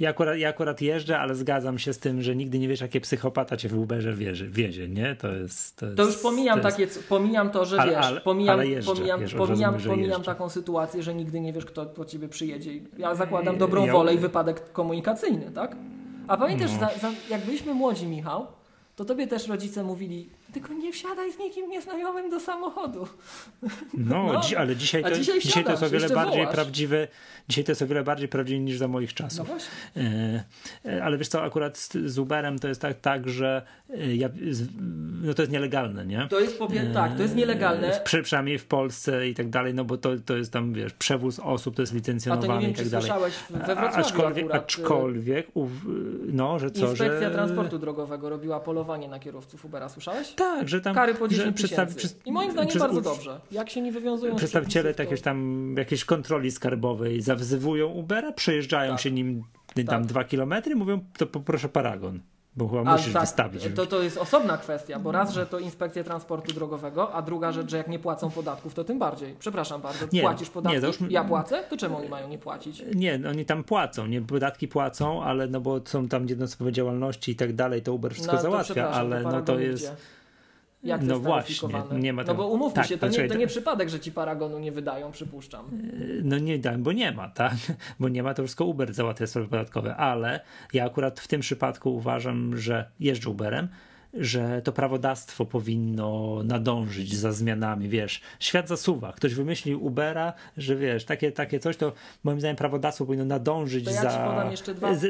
Ja 0.00 0.10
akurat, 0.10 0.38
ja 0.38 0.48
akurat 0.48 0.80
jeżdżę, 0.80 1.18
ale 1.18 1.34
zgadzam 1.34 1.78
się 1.78 1.92
z 1.92 1.98
tym, 1.98 2.22
że 2.22 2.36
nigdy 2.36 2.58
nie 2.58 2.68
wiesz, 2.68 2.80
jakie 2.80 3.00
psychopata 3.00 3.56
cię 3.56 3.68
w 3.68 3.78
Uberze 3.78 4.12
wiezie, 4.12 4.46
wiezie 4.46 4.88
nie? 4.88 5.16
To 5.16 5.32
jest... 5.32 5.76
To, 5.76 5.86
jest, 5.86 5.96
to 5.96 6.04
już 6.04 6.16
pomijam, 6.16 6.60
to 6.60 6.68
jest... 6.68 6.94
takie, 6.94 7.08
pomijam 7.08 7.50
to, 7.50 7.64
że 7.64 7.80
ale, 7.80 7.92
wiesz, 7.92 8.04
ale, 8.04 8.20
pomijam, 8.20 8.54
ale 8.54 8.68
jeżdżę, 8.68 8.94
pomijam, 8.94 9.20
wiesz, 9.20 9.34
pomijam, 9.34 9.74
pomijam 9.80 10.22
taką 10.22 10.48
sytuację, 10.48 11.02
że 11.02 11.14
nigdy 11.14 11.40
nie 11.40 11.52
wiesz, 11.52 11.64
kto 11.64 11.86
po 11.86 12.04
ciebie 12.04 12.28
przyjedzie. 12.28 12.70
Ja 12.98 13.14
zakładam 13.14 13.58
dobrą 13.58 13.86
ja... 13.86 13.92
wolę 13.92 14.14
i 14.14 14.18
wypadek 14.18 14.72
komunikacyjny, 14.72 15.50
tak? 15.50 15.76
A 16.28 16.36
pamiętasz, 16.36 16.72
no. 16.72 16.78
za, 16.78 16.98
za, 16.98 17.10
jak 17.30 17.44
byliśmy 17.44 17.74
młodzi, 17.74 18.06
Michał, 18.06 18.46
to 18.96 19.04
tobie 19.04 19.26
też 19.26 19.48
rodzice 19.48 19.84
mówili, 19.84 20.28
tylko 20.52 20.72
nie 20.72 20.92
wsiadaj 20.92 21.32
z 21.32 21.38
nikim 21.38 21.70
nieznajomym 21.70 22.30
do 22.30 22.40
samochodu. 22.40 23.08
No, 23.94 24.26
no. 24.32 24.40
Dzi 24.40 24.56
ale 24.56 24.76
dzisiaj 24.76 25.02
to, 25.02 25.10
dzisiaj, 25.10 25.40
dzisiaj 25.40 25.64
to 25.64 25.70
jest 25.70 25.82
o 25.82 25.90
wiele 25.90 26.08
bardziej 26.08 26.40
wołasz. 26.40 26.54
prawdziwe, 26.54 27.08
dzisiaj 27.48 27.64
to 27.64 27.70
jest 27.70 27.82
o 27.82 27.86
wiele 27.86 28.02
bardziej 28.02 28.28
prawdziwe 28.28 28.60
niż 28.60 28.78
za 28.78 28.88
moich 28.88 29.14
czasów. 29.14 29.38
No 29.38 29.44
właśnie. 29.44 30.44
E, 30.84 31.04
ale 31.04 31.18
wiesz 31.18 31.28
co, 31.28 31.42
akurat 31.42 31.78
z, 31.78 31.92
z 31.92 32.18
Uberem 32.18 32.58
to 32.58 32.68
jest 32.68 32.80
tak, 32.80 33.00
tak 33.00 33.28
że 33.28 33.62
e, 33.90 34.16
ja, 34.16 34.28
no 35.22 35.34
to 35.34 35.42
jest 35.42 35.52
nielegalne, 35.52 36.06
nie? 36.06 36.26
To 36.30 36.40
jest 36.40 36.58
powiem, 36.58 36.92
tak, 36.92 37.16
to 37.16 37.22
jest 37.22 37.34
nielegalne. 37.34 37.92
W, 37.92 38.02
przy, 38.02 38.22
przynajmniej 38.22 38.58
w 38.58 38.66
Polsce 38.66 39.28
i 39.28 39.34
tak 39.34 39.50
dalej, 39.50 39.74
no 39.74 39.84
bo 39.84 39.96
to, 39.96 40.10
to 40.26 40.36
jest 40.36 40.52
tam, 40.52 40.72
wiesz, 40.72 40.92
przewóz 40.92 41.38
osób, 41.38 41.76
to 41.76 41.82
jest 41.82 41.94
licencjonowane 41.94 42.70
i 42.70 42.74
tak 42.74 42.88
dalej. 42.88 43.10
słyszałeś 43.10 43.34
we 43.50 43.74
Wrocławiu 43.74 44.06
aczkolwiek, 44.06 44.44
akurat, 44.44 44.62
aczkolwiek 44.62 45.46
no, 46.32 46.58
że 46.58 46.70
co, 46.70 46.90
Inspekcja 46.90 47.28
że... 47.28 47.30
Transportu 47.30 47.78
Drogowego 47.78 48.30
robiła 48.30 48.60
polowanie 48.60 49.08
na 49.08 49.18
kierowców 49.18 49.64
Ubera, 49.64 49.88
słyszałeś? 49.88 50.34
Tak, 50.40 50.68
że 50.68 50.80
tam... 50.80 50.94
Kary 50.94 51.14
po 51.14 51.28
10 51.28 51.56
przedstawi, 51.56 51.94
I 52.24 52.32
moim 52.32 52.52
zdaniem 52.52 52.68
przez, 52.68 52.82
bardzo 52.82 53.00
dobrze. 53.00 53.40
Jak 53.50 53.70
się 53.70 53.80
nie 53.80 53.92
wywiązują 53.92 54.36
Przedstawiciele 54.36 54.94
to... 54.94 55.02
jakieś 55.02 55.20
tam, 55.20 55.74
jakiejś 55.78 56.04
kontroli 56.04 56.50
skarbowej 56.50 57.20
zawzywują 57.20 57.86
Ubera, 57.86 58.32
przejeżdżają 58.32 58.92
tak. 58.92 59.00
się 59.00 59.10
nim 59.10 59.44
tam 59.74 59.86
tak. 59.86 60.06
dwa 60.06 60.24
kilometry 60.24 60.76
mówią, 60.76 61.00
to 61.18 61.26
poproszę 61.26 61.68
paragon. 61.68 62.20
Bo 62.56 62.68
chyba 62.68 62.90
a, 62.90 62.96
musisz 62.96 63.12
tak, 63.12 63.22
wystawić. 63.22 63.68
To, 63.74 63.86
to 63.86 64.02
jest 64.02 64.18
osobna 64.18 64.58
kwestia, 64.58 64.98
bo 64.98 65.12
raz, 65.12 65.32
że 65.32 65.46
to 65.46 65.58
inspekcja 65.58 66.04
transportu 66.04 66.52
drogowego, 66.52 67.14
a 67.14 67.22
druga 67.22 67.52
rzecz, 67.52 67.70
że 67.70 67.76
jak 67.76 67.88
nie 67.88 67.98
płacą 67.98 68.30
podatków, 68.30 68.74
to 68.74 68.84
tym 68.84 68.98
bardziej. 68.98 69.34
Przepraszam 69.38 69.80
bardzo, 69.80 70.06
nie, 70.12 70.22
płacisz 70.22 70.50
podatki, 70.50 71.04
nie, 71.04 71.10
ja 71.10 71.24
płacę, 71.24 71.64
to 71.70 71.76
czemu 71.76 71.96
oni 71.96 72.08
mają 72.08 72.28
nie 72.28 72.38
płacić? 72.38 72.82
Nie, 72.94 73.18
no 73.18 73.30
oni 73.30 73.44
tam 73.44 73.64
płacą, 73.64 74.06
nie, 74.06 74.22
podatki 74.22 74.68
płacą, 74.68 75.22
ale 75.22 75.46
no 75.46 75.60
bo 75.60 75.80
są 75.84 76.08
tam 76.08 76.28
jednostkowe 76.28 76.72
działalności 76.72 77.32
i 77.32 77.36
tak 77.36 77.52
dalej, 77.52 77.82
to 77.82 77.94
Uber 77.94 78.12
wszystko 78.12 78.32
no, 78.32 78.38
to 78.38 78.42
załatwia, 78.42 78.88
ale 78.88 79.22
no 79.22 79.42
to 79.42 79.58
jest... 79.58 79.84
Gdzie? 79.84 80.19
Jak 80.82 81.02
no 81.02 81.18
właśnie, 81.18 81.68
nie 81.92 82.12
ma 82.12 82.24
tam... 82.24 82.36
No 82.36 82.42
bo 82.42 82.48
umówmy 82.48 82.74
tak, 82.74 82.86
się, 82.86 82.98
to, 82.98 83.08
nie, 83.08 83.28
to 83.28 83.34
nie 83.34 83.46
przypadek, 83.46 83.88
że 83.88 84.00
ci 84.00 84.12
paragonu 84.12 84.58
nie 84.58 84.72
wydają, 84.72 85.12
przypuszczam. 85.12 85.66
Yy, 86.00 86.20
no 86.24 86.38
nie 86.38 86.58
dają, 86.58 86.82
bo 86.82 86.92
nie 86.92 87.12
ma, 87.12 87.28
tak? 87.28 87.54
Bo 88.00 88.08
nie 88.08 88.22
ma, 88.22 88.34
to 88.34 88.42
wszystko 88.42 88.64
Uber 88.64 88.94
załatwia 88.94 89.26
sprawy 89.26 89.48
podatkowe, 89.48 89.96
ale 89.96 90.40
ja 90.72 90.84
akurat 90.84 91.20
w 91.20 91.28
tym 91.28 91.40
przypadku 91.40 91.94
uważam, 91.94 92.56
że 92.56 92.90
jeżdżę 93.00 93.30
Uberem, 93.30 93.68
że 94.14 94.62
to 94.62 94.72
prawodawstwo 94.72 95.44
powinno 95.44 96.40
nadążyć 96.44 97.16
za 97.16 97.32
zmianami, 97.32 97.88
wiesz, 97.88 98.20
świat 98.40 98.68
zasuwa, 98.68 99.12
ktoś 99.12 99.34
wymyślił 99.34 99.86
Ubera, 99.86 100.32
że 100.56 100.76
wiesz, 100.76 101.04
takie, 101.04 101.32
takie 101.32 101.58
coś, 101.58 101.76
to 101.76 101.92
moim 102.24 102.40
zdaniem 102.40 102.56
prawodawstwo 102.56 103.06
powinno 103.06 103.24
nadążyć 103.24 103.86
ja 103.86 103.92
za, 103.92 104.50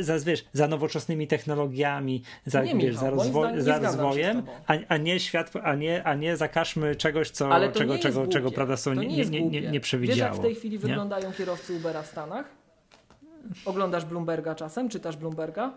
za, 0.03 0.19
za, 0.19 0.25
wiesz, 0.25 0.45
za 0.53 0.69
nowoczesnymi 0.69 1.27
technologiami, 1.27 2.23
za, 2.47 2.65
nie, 2.65 2.75
wiesz, 2.75 2.85
Michał, 2.85 3.01
za, 3.01 3.11
rozwoj, 3.11 3.61
za 3.63 3.79
rozwojem, 3.79 4.43
a, 4.67 4.75
a, 4.89 4.97
nie 4.97 5.21
świat, 5.21 5.53
a 5.63 5.75
nie, 5.75 6.05
a 6.05 6.15
nie 6.15 6.37
zakażmy 6.37 6.97
czegoś, 6.97 7.31
co, 7.31 7.51
czego, 7.75 7.99
czego, 7.99 8.27
czego 8.27 8.51
prawodawstwo 8.51 8.95
nie, 8.95 9.07
nie, 9.07 9.25
nie, 9.25 9.43
nie, 9.43 9.61
nie 9.61 9.81
przewidziało. 9.81 10.19
Wiesz, 10.19 10.29
jak 10.29 10.35
w 10.35 10.41
tej 10.41 10.55
chwili 10.55 10.79
wyglądają 10.79 11.33
kierowcy 11.33 11.77
Ubera 11.77 12.03
w 12.03 12.07
Stanach? 12.07 12.47
Oglądasz 13.65 14.05
Bloomberga 14.05 14.55
czasem? 14.55 14.89
Czytasz 14.89 15.17
Bloomberga? 15.17 15.73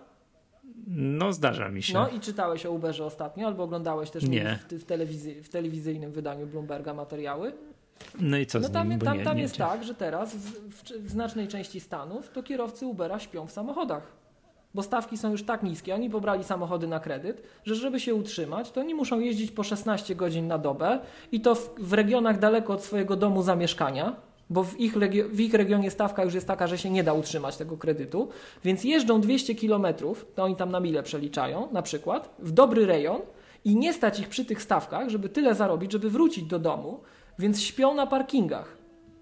No, 0.88 1.34
zdarza 1.34 1.70
mi 1.70 1.84
się. 1.84 1.94
No 1.94 2.10
i 2.10 2.20
czytałeś 2.20 2.66
o 2.66 2.72
Uberze 2.72 3.06
ostatnio, 3.06 3.48
albo 3.48 3.64
oglądałeś 3.64 4.10
też 4.10 4.24
nie. 4.24 4.60
W, 4.70 4.74
w, 4.74 4.86
telewizy, 4.86 5.44
w 5.44 5.50
telewizyjnym 5.50 6.12
wydaniu 6.12 6.48
Bloomberga 6.48 6.94
materiały? 6.94 7.54
No 8.20 8.38
i 8.38 8.46
co 8.46 8.60
no 8.60 8.68
z 8.68 8.72
tam, 8.72 8.90
nim, 8.90 9.00
tam, 9.00 9.18
nie, 9.18 9.24
tam 9.24 9.38
jest 9.38 9.58
tak, 9.58 9.84
że 9.84 9.96
teraz 9.96 10.36
w, 10.36 10.84
w, 10.84 11.10
znacznej 11.10 11.48
części 11.48 11.80
Stanów 11.80 12.30
to 12.30 12.44
kierowcy 12.44 12.86
Ubera 12.86 13.20
śpią 13.20 13.48
w 13.48 13.52
samochodach. 13.52 14.24
Bo 14.74 14.84
stawki 14.84 15.18
są 15.18 15.32
już 15.32 15.44
tak 15.44 15.64
niskie, 15.64 15.96
oni 15.96 16.10
pobrali 16.10 16.44
samochody 16.44 16.88
na 16.88 17.00
kredyt, 17.00 17.44
że 17.66 17.76
żeby 17.76 18.00
się 18.00 18.16
utrzymać, 18.16 18.72
to 18.72 18.82
oni 18.82 18.96
muszą 18.96 19.20
jeździć 19.20 19.52
po 19.52 19.64
16 19.64 20.16
godzin 20.16 20.48
na 20.48 20.58
dobę 20.58 21.00
i 21.32 21.42
to 21.42 21.56
w, 21.56 21.76
w 21.80 21.94
regionach 21.94 22.40
daleko 22.40 22.74
od 22.74 22.84
swojego 22.84 23.16
domu 23.16 23.42
zamieszkania, 23.42 24.16
bo 24.54 24.64
w 24.64 24.80
ich, 24.80 24.98
w 25.32 25.40
ich 25.40 25.54
regionie 25.54 25.92
stawka 25.92 26.24
już 26.24 26.34
jest 26.34 26.48
taka, 26.48 26.68
że 26.68 26.78
się 26.78 26.90
nie 26.90 27.04
da 27.04 27.14
utrzymać 27.14 27.58
tego 27.58 27.78
kredytu, 27.78 28.30
więc 28.64 28.84
jeżdżą 28.84 29.22
200 29.22 29.56
km, 29.56 29.86
to 30.36 30.44
oni 30.44 30.56
tam 30.56 30.72
na 30.72 30.80
mile 30.80 31.04
przeliczają 31.04 31.68
na 31.72 31.82
przykład, 31.82 32.36
w 32.40 32.52
dobry 32.52 32.86
rejon 32.86 33.22
i 33.66 33.76
nie 33.76 33.94
stać 33.94 34.20
ich 34.20 34.30
przy 34.30 34.46
tych 34.46 34.62
stawkach, 34.62 35.10
żeby 35.10 35.30
tyle 35.30 35.56
zarobić, 35.56 35.92
żeby 35.92 36.10
wrócić 36.10 36.44
do 36.44 36.60
domu, 36.60 37.00
więc 37.40 37.62
śpią 37.62 37.94
na 37.94 38.08
parkingach. 38.08 38.78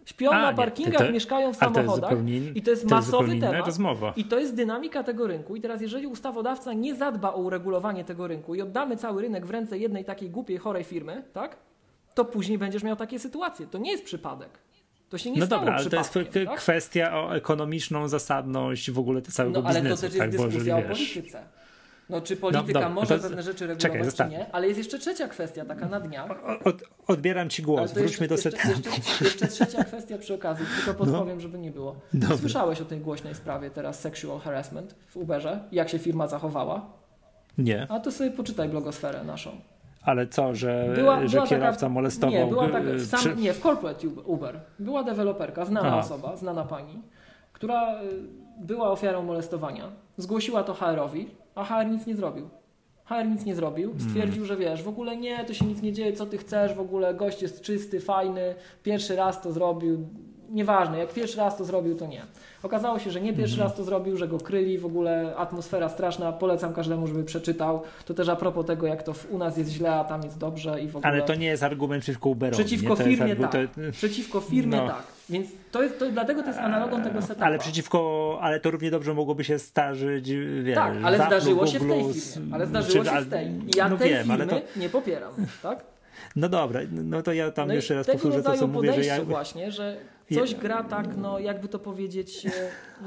Śpią 0.05 0.31
A, 0.31 0.41
na 0.41 0.53
parkingach, 0.53 1.07
nie, 1.07 1.11
mieszkają 1.11 1.53
w 1.53 1.55
samochodach 1.55 2.13
i 2.55 2.61
to 2.61 2.71
jest 2.71 2.89
to 2.89 2.95
masowy 2.95 3.35
jest 3.35 3.47
temat. 3.47 3.65
Rozmowa. 3.65 4.13
I 4.15 4.25
to 4.25 4.39
jest 4.39 4.55
dynamika 4.55 5.03
tego 5.03 5.27
rynku. 5.27 5.55
I 5.55 5.61
teraz, 5.61 5.81
jeżeli 5.81 6.07
ustawodawca 6.07 6.73
nie 6.73 6.95
zadba 6.95 7.33
o 7.33 7.37
uregulowanie 7.37 8.03
tego 8.03 8.27
rynku 8.27 8.55
i 8.55 8.61
oddamy 8.61 8.97
cały 8.97 9.21
rynek 9.21 9.45
w 9.45 9.49
ręce 9.49 9.77
jednej 9.77 10.05
takiej 10.05 10.29
głupiej, 10.29 10.57
chorej 10.57 10.83
firmy, 10.83 11.23
tak? 11.33 11.57
To 12.13 12.25
później 12.25 12.57
będziesz 12.57 12.83
miał 12.83 12.95
takie 12.95 13.19
sytuacje. 13.19 13.67
To 13.67 13.77
nie 13.77 13.91
jest 13.91 14.03
przypadek. 14.03 14.49
To 15.11 15.17
się 15.17 15.31
nie 15.31 15.39
no 15.39 15.47
dobra, 15.47 15.75
ale 15.75 15.89
to 15.89 15.97
jest 15.97 16.13
tak? 16.13 16.57
kwestia 16.57 17.21
o 17.21 17.35
ekonomiczną 17.35 18.07
zasadność 18.07 18.91
w 18.91 18.99
ogóle 18.99 19.21
całego 19.21 19.61
no, 19.61 19.67
biznesu. 19.67 19.87
Ale 19.87 19.95
to 19.95 20.01
też 20.01 20.13
jest 20.13 20.17
tak, 20.17 20.29
dyskusja 20.29 20.77
o 20.77 20.81
polityce. 20.81 21.43
No, 22.09 22.21
czy 22.21 22.37
polityka 22.37 22.79
no, 22.79 22.89
może 22.89 23.17
to, 23.17 23.23
pewne 23.23 23.43
rzeczy 23.43 23.67
regulować, 23.67 24.15
czekaj, 24.15 24.27
czy 24.29 24.37
nie? 24.37 24.51
Ale 24.51 24.67
jest 24.67 24.77
jeszcze 24.77 24.99
trzecia 24.99 25.27
kwestia, 25.27 25.65
taka 25.65 25.85
na 25.85 25.99
dniach. 25.99 26.31
Od, 26.63 26.83
odbieram 27.07 27.49
ci 27.49 27.63
głos, 27.63 27.93
wróćmy 27.93 28.27
do 28.27 28.37
setu. 28.37 28.57
Jeszcze, 28.67 28.89
jeszcze, 28.89 29.25
jeszcze, 29.25 29.47
trzecia 29.47 29.83
kwestia 29.83 30.17
przy 30.17 30.33
okazji, 30.33 30.65
tylko 30.75 30.91
no. 30.91 31.05
podpowiem, 31.05 31.35
no. 31.35 31.41
żeby 31.41 31.59
nie 31.59 31.71
było. 31.71 31.95
Dobra. 32.13 32.37
Słyszałeś 32.37 32.81
o 32.81 32.85
tej 32.85 32.99
głośnej 32.99 33.35
sprawie 33.35 33.69
teraz 33.69 33.99
sexual 33.99 34.39
harassment 34.39 34.95
w 35.07 35.17
Uberze? 35.17 35.63
Jak 35.71 35.89
się 35.89 35.99
firma 35.99 36.27
zachowała? 36.27 36.89
Nie. 37.57 37.87
A 37.89 37.99
to 37.99 38.11
sobie 38.11 38.31
poczytaj 38.31 38.69
blogosferę 38.69 39.23
naszą. 39.23 39.61
Ale 40.03 40.27
co, 40.27 40.55
że, 40.55 40.93
była, 40.95 41.27
że 41.27 41.37
była 41.37 41.47
kierowca 41.47 41.79
taka, 41.79 41.89
molestował? 41.89 42.39
Nie, 42.39 42.45
była 42.45 42.69
taka, 42.69 42.99
sam, 42.99 43.19
przy... 43.19 43.35
nie, 43.35 43.53
w 43.53 43.61
corporate 43.61 44.07
Uber. 44.07 44.59
Była 44.79 45.03
deweloperka, 45.03 45.65
znana 45.65 45.97
osoba, 45.97 46.37
znana 46.37 46.63
pani, 46.63 47.01
która 47.53 48.01
y, 48.01 48.05
była 48.57 48.91
ofiarą 48.91 49.23
molestowania. 49.23 49.91
Zgłosiła 50.17 50.63
to 50.63 50.73
HR-owi, 50.73 51.27
a 51.55 51.63
HR 51.63 51.89
nic 51.91 52.05
nie 52.05 52.15
zrobił. 52.15 52.49
HR 53.05 53.27
nic 53.27 53.45
nie 53.45 53.55
zrobił, 53.55 53.89
hmm. 53.89 54.09
stwierdził, 54.09 54.45
że 54.45 54.57
wiesz, 54.57 54.83
w 54.83 54.87
ogóle 54.87 55.17
nie, 55.17 55.45
to 55.45 55.53
się 55.53 55.65
nic 55.65 55.81
nie 55.81 55.93
dzieje, 55.93 56.13
co 56.13 56.25
ty 56.25 56.37
chcesz, 56.37 56.73
w 56.73 56.79
ogóle 56.79 57.13
gość 57.13 57.41
jest 57.41 57.61
czysty, 57.61 57.99
fajny, 57.99 58.55
pierwszy 58.83 59.15
raz 59.15 59.41
to 59.41 59.51
zrobił, 59.51 60.07
nieważne, 60.51 60.99
jak 60.99 61.13
pierwszy 61.13 61.37
raz 61.37 61.57
to 61.57 61.65
zrobił, 61.65 61.95
to 61.95 62.07
nie. 62.07 62.21
Okazało 62.63 62.99
się, 62.99 63.11
że 63.11 63.21
nie 63.21 63.33
pierwszy 63.33 63.53
mhm. 63.53 63.69
raz 63.69 63.77
to 63.77 63.83
zrobił, 63.83 64.17
że 64.17 64.27
go 64.27 64.37
kryli, 64.37 64.77
w 64.77 64.85
ogóle 64.85 65.35
atmosfera 65.35 65.89
straszna, 65.89 66.31
polecam 66.31 66.73
każdemu, 66.73 67.07
żeby 67.07 67.23
przeczytał. 67.23 67.81
To 68.05 68.13
też 68.13 68.29
a 68.29 68.35
propos 68.35 68.65
tego, 68.65 68.87
jak 68.87 69.03
to 69.03 69.13
u 69.29 69.37
nas 69.37 69.57
jest 69.57 69.69
źle, 69.69 69.95
a 69.95 70.03
tam 70.03 70.23
jest 70.23 70.37
dobrze 70.37 70.81
i 70.81 70.87
w 70.87 70.95
ogóle... 70.95 71.13
Ale 71.13 71.21
to 71.21 71.35
nie 71.35 71.47
jest 71.47 71.63
argument 71.63 72.03
przeciwko 72.03 72.29
Uberowi. 72.29 72.63
Przeciwko 72.63 72.95
firmie 72.95 73.35
tak. 73.35 73.51
To... 73.51 73.57
Przeciwko 73.91 74.41
firmie 74.41 74.77
no. 74.77 74.87
tak. 74.87 75.03
Więc 75.29 75.47
to 75.71 75.83
jest, 75.83 75.99
to, 75.99 76.11
dlatego 76.11 76.41
to 76.41 76.47
jest 76.47 76.59
analogą 76.59 77.03
tego 77.03 77.21
setupu. 77.21 77.45
Ale 77.45 77.59
przeciwko, 77.59 78.39
ale 78.41 78.59
to 78.59 78.71
równie 78.71 78.91
dobrze 78.91 79.13
mogłoby 79.13 79.43
się 79.43 79.57
zdarzyć, 79.59 80.31
wiesz, 80.63 80.75
Tak, 80.75 80.93
ale 81.03 81.17
zdarzyło 81.17 81.67
się 81.67 81.79
w 81.79 81.87
tej 81.87 82.13
firmie. 82.13 82.55
Ale 82.55 82.67
zdarzyło 82.67 83.03
czy, 83.03 83.09
się 83.09 83.21
w 83.21 83.29
tej. 83.29 83.47
I 83.47 83.69
ja 83.77 83.89
no 83.89 83.97
tej 83.97 84.09
wiem, 84.09 84.27
firmy 84.27 84.47
to... 84.47 84.61
nie 84.75 84.89
popieram, 84.89 85.31
tak? 85.61 85.83
No 86.35 86.49
dobra, 86.49 86.79
no 86.91 87.21
to 87.21 87.33
ja 87.33 87.51
tam 87.51 87.67
no 87.67 87.73
jeszcze 87.73 87.95
raz 87.95 88.07
powtórzę 88.07 88.43
to, 88.43 88.57
co 88.57 88.67
mówię, 88.67 88.93
że 88.93 89.05
ja... 89.05 89.23
właśnie, 89.23 89.71
że 89.71 89.97
coś 90.35 90.55
gra 90.55 90.83
tak, 90.83 91.17
no 91.17 91.39
jakby 91.39 91.67
to 91.67 91.79
powiedzieć, 91.79 92.45
e, 92.45 92.51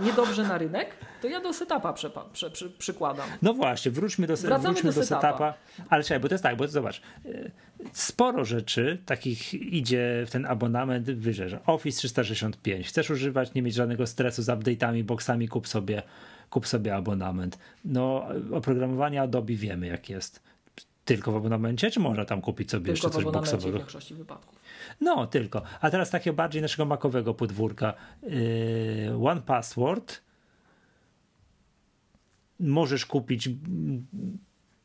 niedobrze 0.05 0.43
na 0.43 0.59
rynek, 0.59 0.97
to 1.23 1.29
ja 1.29 1.41
do 1.41 1.53
setupa 1.53 1.93
przy, 1.93 2.71
przykładam. 2.79 3.29
No 3.43 3.55
właśnie, 3.55 3.91
wróćmy 3.91 4.27
do, 4.27 4.37
wróćmy 4.37 4.93
do, 4.93 5.01
do 5.01 5.07
setupa. 5.07 5.55
Ale 5.89 6.03
czekaj, 6.03 6.21
bo 6.21 6.29
to 6.29 6.35
jest 6.35 6.43
tak, 6.43 6.57
bo 6.57 6.65
to 6.65 6.71
zobacz, 6.71 7.03
e, 7.25 7.51
sporo 7.93 8.45
rzeczy 8.45 8.99
takich 9.07 9.55
idzie 9.55 10.25
w 10.27 10.31
ten 10.31 10.47
abonament, 10.47 11.11
wyżej, 11.11 11.49
że 11.49 11.61
Office 11.67 11.99
365, 11.99 12.89
chcesz 12.89 13.11
używać, 13.11 13.55
nie 13.55 13.63
mieć 13.63 13.75
żadnego 13.75 14.07
stresu 14.07 14.43
z 14.43 14.47
update'ami, 14.47 15.03
boxami, 15.03 15.49
kup 15.49 15.69
sobie, 15.69 16.03
kup 16.51 16.67
sobie 16.67 16.95
abonament. 16.95 17.59
No 17.85 18.27
oprogramowanie 18.53 19.23
Adobe 19.23 19.55
wiemy 19.55 19.87
jak 19.87 20.11
jest. 20.11 20.54
Tylko 21.05 21.33
w 21.33 21.37
abonamencie, 21.37 21.91
czy 21.91 22.01
można 22.01 22.25
tam 22.25 22.41
kupić 22.41 22.71
sobie 22.71 22.85
Tylko 22.85 22.93
jeszcze 22.93 23.11
coś 23.11 23.25
boxowego? 23.25 23.77
w 23.77 23.79
większości 23.79 24.15
wypadków. 24.15 24.59
No, 25.01 25.27
tylko. 25.27 25.63
A 25.81 25.91
teraz 25.91 26.11
takiego 26.11 26.37
bardziej 26.37 26.63
naszego 26.63 26.85
makowego 26.85 27.35
podwórka. 27.35 27.95
Yy, 28.23 29.29
One 29.29 29.43
Password 29.43 30.21
możesz 32.61 33.07
kupić 33.07 33.49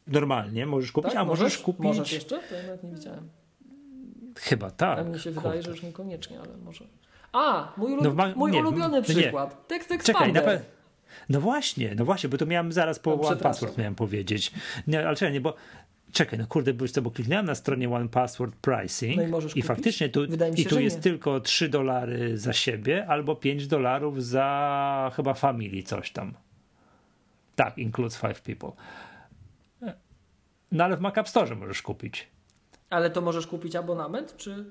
normalnie, 0.07 0.65
możesz 0.65 0.91
kupić, 0.91 1.11
tak? 1.11 1.21
a 1.21 1.25
możesz, 1.25 1.43
możesz 1.43 1.57
kupić... 1.57 1.83
Możesz 1.83 2.11
jeszcze? 2.11 2.39
To 2.39 2.55
ja 2.55 2.63
nawet 2.63 2.83
nie 2.83 2.91
widziałem. 2.91 3.29
Chyba 4.37 4.71
tak. 4.71 4.99
A 4.99 5.03
mnie 5.03 5.19
się 5.19 5.31
wydaje, 5.31 5.61
że 5.61 5.71
już 5.71 5.83
niekoniecznie, 5.83 6.39
ale 6.39 6.57
może... 6.57 6.85
A, 7.31 7.73
mój, 7.77 7.97
no, 8.01 8.33
mój 8.35 8.51
nie, 8.51 8.59
ulubiony 8.59 9.01
przykład. 9.01 9.49
Nie. 9.51 9.67
Tekst 9.67 9.91
Expander. 9.91 10.43
Czekaj, 10.43 10.57
na 10.57 10.63
no 11.29 11.41
właśnie, 11.41 11.95
no 11.95 12.05
właśnie, 12.05 12.29
bo 12.29 12.37
to 12.37 12.45
miałem 12.45 12.71
zaraz 12.71 12.99
po 12.99 13.15
no, 13.15 13.21
One 13.21 13.37
Password 13.37 13.77
miałem 13.77 13.95
powiedzieć. 13.95 14.51
Nie, 14.87 15.07
ale 15.07 15.15
czekaj, 15.15 15.33
nie, 15.33 15.41
bo 15.41 15.53
czekaj, 16.11 16.39
no 16.39 16.47
kurde, 16.47 16.73
bo, 16.73 16.85
bo 17.01 17.11
kliknąłem 17.11 17.45
na 17.45 17.55
stronie 17.55 17.89
One 17.89 18.09
Password 18.09 18.55
Pricing 18.55 19.17
no 19.31 19.39
i, 19.55 19.59
i 19.59 19.61
faktycznie 19.61 20.09
tu, 20.09 20.25
i 20.55 20.65
tu 20.65 20.79
jest 20.79 20.95
nie. 20.95 21.01
tylko 21.03 21.39
3 21.39 21.69
dolary 21.69 22.37
za 22.37 22.53
siebie 22.53 23.07
albo 23.07 23.35
5 23.35 23.67
dolarów 23.67 24.25
za 24.25 25.11
chyba 25.15 25.33
family 25.33 25.83
coś 25.83 26.11
tam. 26.11 26.33
Tak, 27.55 27.77
includes 27.77 28.21
5 28.21 28.39
people. 28.39 28.71
No 30.71 30.83
ale 30.83 30.97
w 30.97 30.99
Mac 30.99 31.17
App 31.17 31.29
Store 31.29 31.55
możesz 31.55 31.81
kupić. 31.81 32.27
Ale 32.89 33.09
to 33.09 33.21
możesz 33.21 33.47
kupić 33.47 33.75
abonament, 33.75 34.37
czy... 34.37 34.65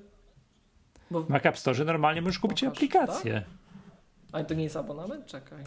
Bo... 1.11 1.21
W 1.21 1.29
Mac 1.29 1.45
App 1.45 1.57
Store 1.57 1.85
normalnie 1.85 2.21
możesz 2.21 2.39
kupić 2.39 2.59
Pokaż, 2.59 2.77
aplikację. 2.77 3.33
Tak? 3.33 3.43
Ale 4.31 4.45
to 4.45 4.53
nie 4.53 4.63
jest 4.63 4.75
abonament? 4.75 5.25
Czekaj. 5.25 5.63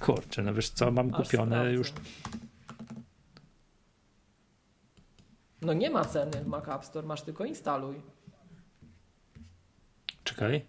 Kurczę, 0.00 0.42
no 0.42 0.54
wiesz 0.54 0.68
co, 0.68 0.90
mam 0.90 1.14
Aż 1.14 1.22
kupione 1.22 1.56
sprawdzę. 1.56 1.72
już... 1.72 1.92
No 5.62 5.72
nie 5.72 5.90
ma 5.90 6.04
ceny 6.04 6.44
w 6.44 6.46
Mac 6.46 6.68
App 6.68 6.84
Store, 6.84 7.06
masz 7.06 7.22
tylko 7.22 7.44
instaluj. 7.44 8.02
Czekaj. 10.24 10.66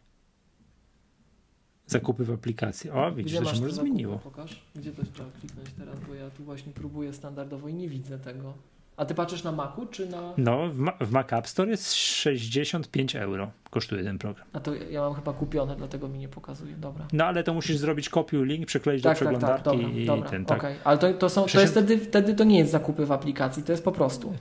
Zakupy 1.86 2.26
w 2.26 2.32
aplikacji. 2.32 2.90
O, 2.90 3.12
widzisz, 3.12 3.34
Gdzie 3.34 3.46
to 3.46 3.56
się 3.56 3.62
może 3.62 3.74
zmieniło. 3.74 4.18
Pokaż. 4.18 4.62
Gdzie 4.76 4.92
to 4.92 5.02
trzeba 5.14 5.30
kliknąć 5.40 5.70
teraz, 5.78 6.00
bo 6.08 6.14
ja 6.14 6.30
tu 6.30 6.44
właśnie 6.44 6.74
próbuję 6.74 7.14
standardowo 7.14 7.68
i 7.68 7.74
nie 7.74 7.90
widzę 7.90 8.20
tego. 8.20 8.54
A 8.98 9.06
ty 9.06 9.16
patrzysz 9.16 9.44
na 9.44 9.52
Macu 9.52 9.86
czy 9.86 10.10
na. 10.10 10.34
No, 10.38 10.70
w, 10.70 10.80
Ma 10.80 10.94
w 11.02 11.12
Mac 11.12 11.34
App 11.34 11.48
Store 11.48 11.72
jest 11.72 11.94
65 11.94 13.16
euro. 13.16 13.52
Kosztuje 13.70 14.04
ten 14.04 14.18
program. 14.18 14.48
A 14.54 14.60
to 14.60 14.76
ja 14.76 15.02
mam 15.02 15.14
chyba 15.14 15.34
kupione, 15.34 15.76
dlatego 15.76 16.08
mi 16.08 16.20
nie 16.20 16.28
pokazuje. 16.28 16.76
Dobra. 16.76 17.08
No 17.14 17.26
ale 17.26 17.44
to 17.44 17.54
musisz 17.54 17.78
zrobić 17.78 18.10
kopiuj 18.10 18.46
link, 18.48 18.66
przekleić 18.66 19.04
tak, 19.04 19.12
do 19.12 19.16
przeglądarki 19.16 19.64
tak, 19.64 19.74
tak. 19.74 19.82
Dobra, 19.82 20.00
i 20.00 20.06
dobra. 20.06 20.30
ten. 20.30 20.46
Tak. 20.46 20.58
Okay. 20.58 20.76
Ale 20.84 20.98
to, 20.98 21.14
to, 21.14 21.30
są, 21.30 21.46
to 21.46 21.62
jest 21.62 21.74
wtedy, 21.74 21.98
wtedy 21.98 22.36
to 22.36 22.44
nie 22.44 22.58
jest 22.58 22.72
zakupy 22.72 23.06
w 23.06 23.12
aplikacji, 23.12 23.64
to 23.64 23.72
jest 23.72 23.84
po 23.84 23.92
prostu. 23.92 24.34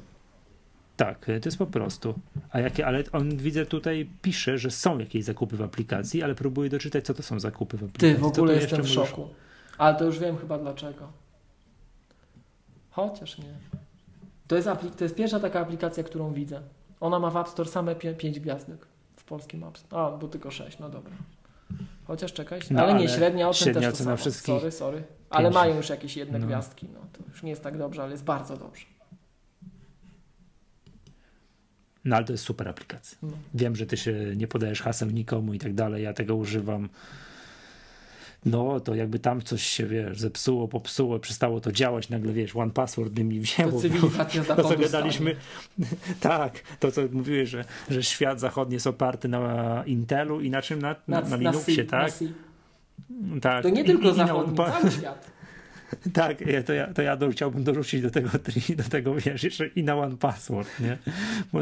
Tak, 0.99 1.25
to 1.25 1.49
jest 1.49 1.59
po 1.59 1.67
prostu. 1.67 2.15
A 2.51 2.61
jakie, 2.61 2.87
ale 2.87 3.05
on 3.13 3.37
widzę 3.37 3.67
tutaj 3.67 4.11
pisze, 4.23 4.59
że 4.59 4.71
są 4.71 4.99
jakieś 4.99 5.25
zakupy 5.25 5.57
w 5.57 5.63
aplikacji, 5.63 6.23
ale 6.23 6.35
próbuję 6.35 6.71
doczytać, 6.71 7.05
co 7.05 7.15
to 7.15 7.23
są 7.23 7.41
zakupy 7.41 7.77
w 7.77 7.85
aplikacji. 7.85 8.15
Ty, 8.15 8.21
w 8.21 8.25
ogóle 8.25 8.55
jestem 8.55 8.83
w 8.83 8.89
szoku. 8.89 9.29
Ale 9.79 9.99
to 9.99 10.05
już 10.05 10.19
wiem 10.19 10.37
chyba 10.37 10.59
dlaczego. 10.59 11.09
Chociaż 12.91 13.39
nie. 13.39 13.55
To 14.49 14.57
jest, 14.57 14.69
to 14.99 15.05
jest 15.05 15.15
pierwsza 15.15 15.41
taka 15.41 15.61
aplikacja, 15.61 16.05
którą 16.05 16.33
widzę. 16.33 16.61
Ona 17.01 17.19
ma 17.19 17.31
w 17.31 17.37
App 17.37 17.49
Store 17.49 17.69
same 17.69 17.95
5 17.95 18.41
gwiazdek 18.41 18.87
w 19.17 19.25
polskim 19.25 19.65
App 19.65 19.79
Store. 19.79 20.03
A, 20.03 20.11
bo 20.11 20.29
tylko 20.29 20.51
6, 20.51 20.79
no 20.79 20.89
dobra. 20.89 21.13
Chociaż 22.07 22.33
czekaj, 22.33 22.61
no, 22.71 22.83
ale, 22.83 22.93
ale 22.93 23.01
nie, 23.01 23.09
średnia 23.09 23.49
ocen 23.49 23.65
średnia 23.65 23.91
też 23.91 23.99
to 23.99 24.05
samo. 24.05 24.17
Wszystkich 24.17 24.55
sorry, 24.55 24.71
sorry. 24.71 25.03
Ale 25.31 25.51
mają 25.51 25.77
już 25.77 25.89
jakieś 25.89 26.17
jedne 26.17 26.39
no. 26.39 26.47
gwiazdki. 26.47 26.89
No, 26.95 27.01
to 27.13 27.31
już 27.33 27.43
nie 27.43 27.51
jest 27.51 27.63
tak 27.63 27.79
dobrze, 27.79 28.03
ale 28.03 28.11
jest 28.11 28.25
bardzo 28.25 28.57
dobrze. 28.57 28.98
No 32.05 32.17
ale 32.17 32.25
to 32.25 32.33
jest 32.33 32.45
super 32.45 32.69
aplikacja. 32.69 33.19
No. 33.23 33.31
Wiem, 33.55 33.77
że 33.77 33.87
ty 33.87 33.97
się 33.97 34.15
nie 34.37 34.49
podajesz 34.49 34.83
haseł 34.83 35.11
nikomu 35.11 35.55
i 35.55 35.59
tak 35.59 35.75
dalej. 35.75 36.05
Ja 36.05 36.13
tego 36.13 36.37
używam. 36.37 36.89
No, 38.47 38.81
to 38.81 38.95
jakby 38.95 39.19
tam 39.19 39.43
coś 39.43 39.63
się, 39.63 39.87
wiesz, 39.87 40.21
zepsuło, 40.21 40.69
popsuło, 40.69 41.19
przestało 41.19 41.61
to 41.61 41.73
działać, 41.73 42.09
nagle, 42.09 42.33
wiesz, 42.33 42.57
one 42.57 42.71
password 42.71 43.13
by 43.13 43.25
mi 43.25 43.41
wzięło. 43.41 43.73
To 43.73 43.81
cywilizacja 43.81 44.45
To, 44.45 44.69
co 44.69 44.77
gadaliśmy, 44.77 45.37
tak, 46.21 46.61
to, 46.81 46.93
co 46.93 47.03
mówiłeś, 47.13 47.49
że, 47.49 47.65
że 47.91 48.03
świat 48.03 48.41
zachodni 48.41 48.75
jest 48.75 48.87
oparty 48.87 49.29
na 49.29 49.83
Intelu 49.87 50.41
i 50.41 50.51
na 50.51 50.63
czym? 50.63 50.83
Na, 50.83 50.97
na, 51.09 51.21
na, 51.21 51.29
na 51.29 51.37
Linuxie, 51.37 51.85
tak? 51.85 52.13
tak? 53.41 53.63
To 53.63 53.69
nie 53.69 53.85
tylko 53.85 54.11
I, 54.11 54.15
zachodni, 54.15 54.55
i 54.55 54.57
cały 54.57 54.91
świat. 54.91 55.38
Tak, 56.13 56.39
to 56.67 56.73
ja, 56.73 56.93
to 56.95 57.03
ja 57.03 57.17
do, 57.17 57.31
chciałbym 57.31 57.65
dorzucić 57.65 58.03
do 58.03 58.11
tego, 58.11 58.31
do 58.77 58.85
tego, 58.91 59.15
wiesz, 59.15 59.43
jeszcze 59.43 59.67
i 59.67 59.85
na 59.85 59.97
one 59.97 60.17
password, 60.17 60.81
nie? 60.81 60.99
Bo, 61.53 61.61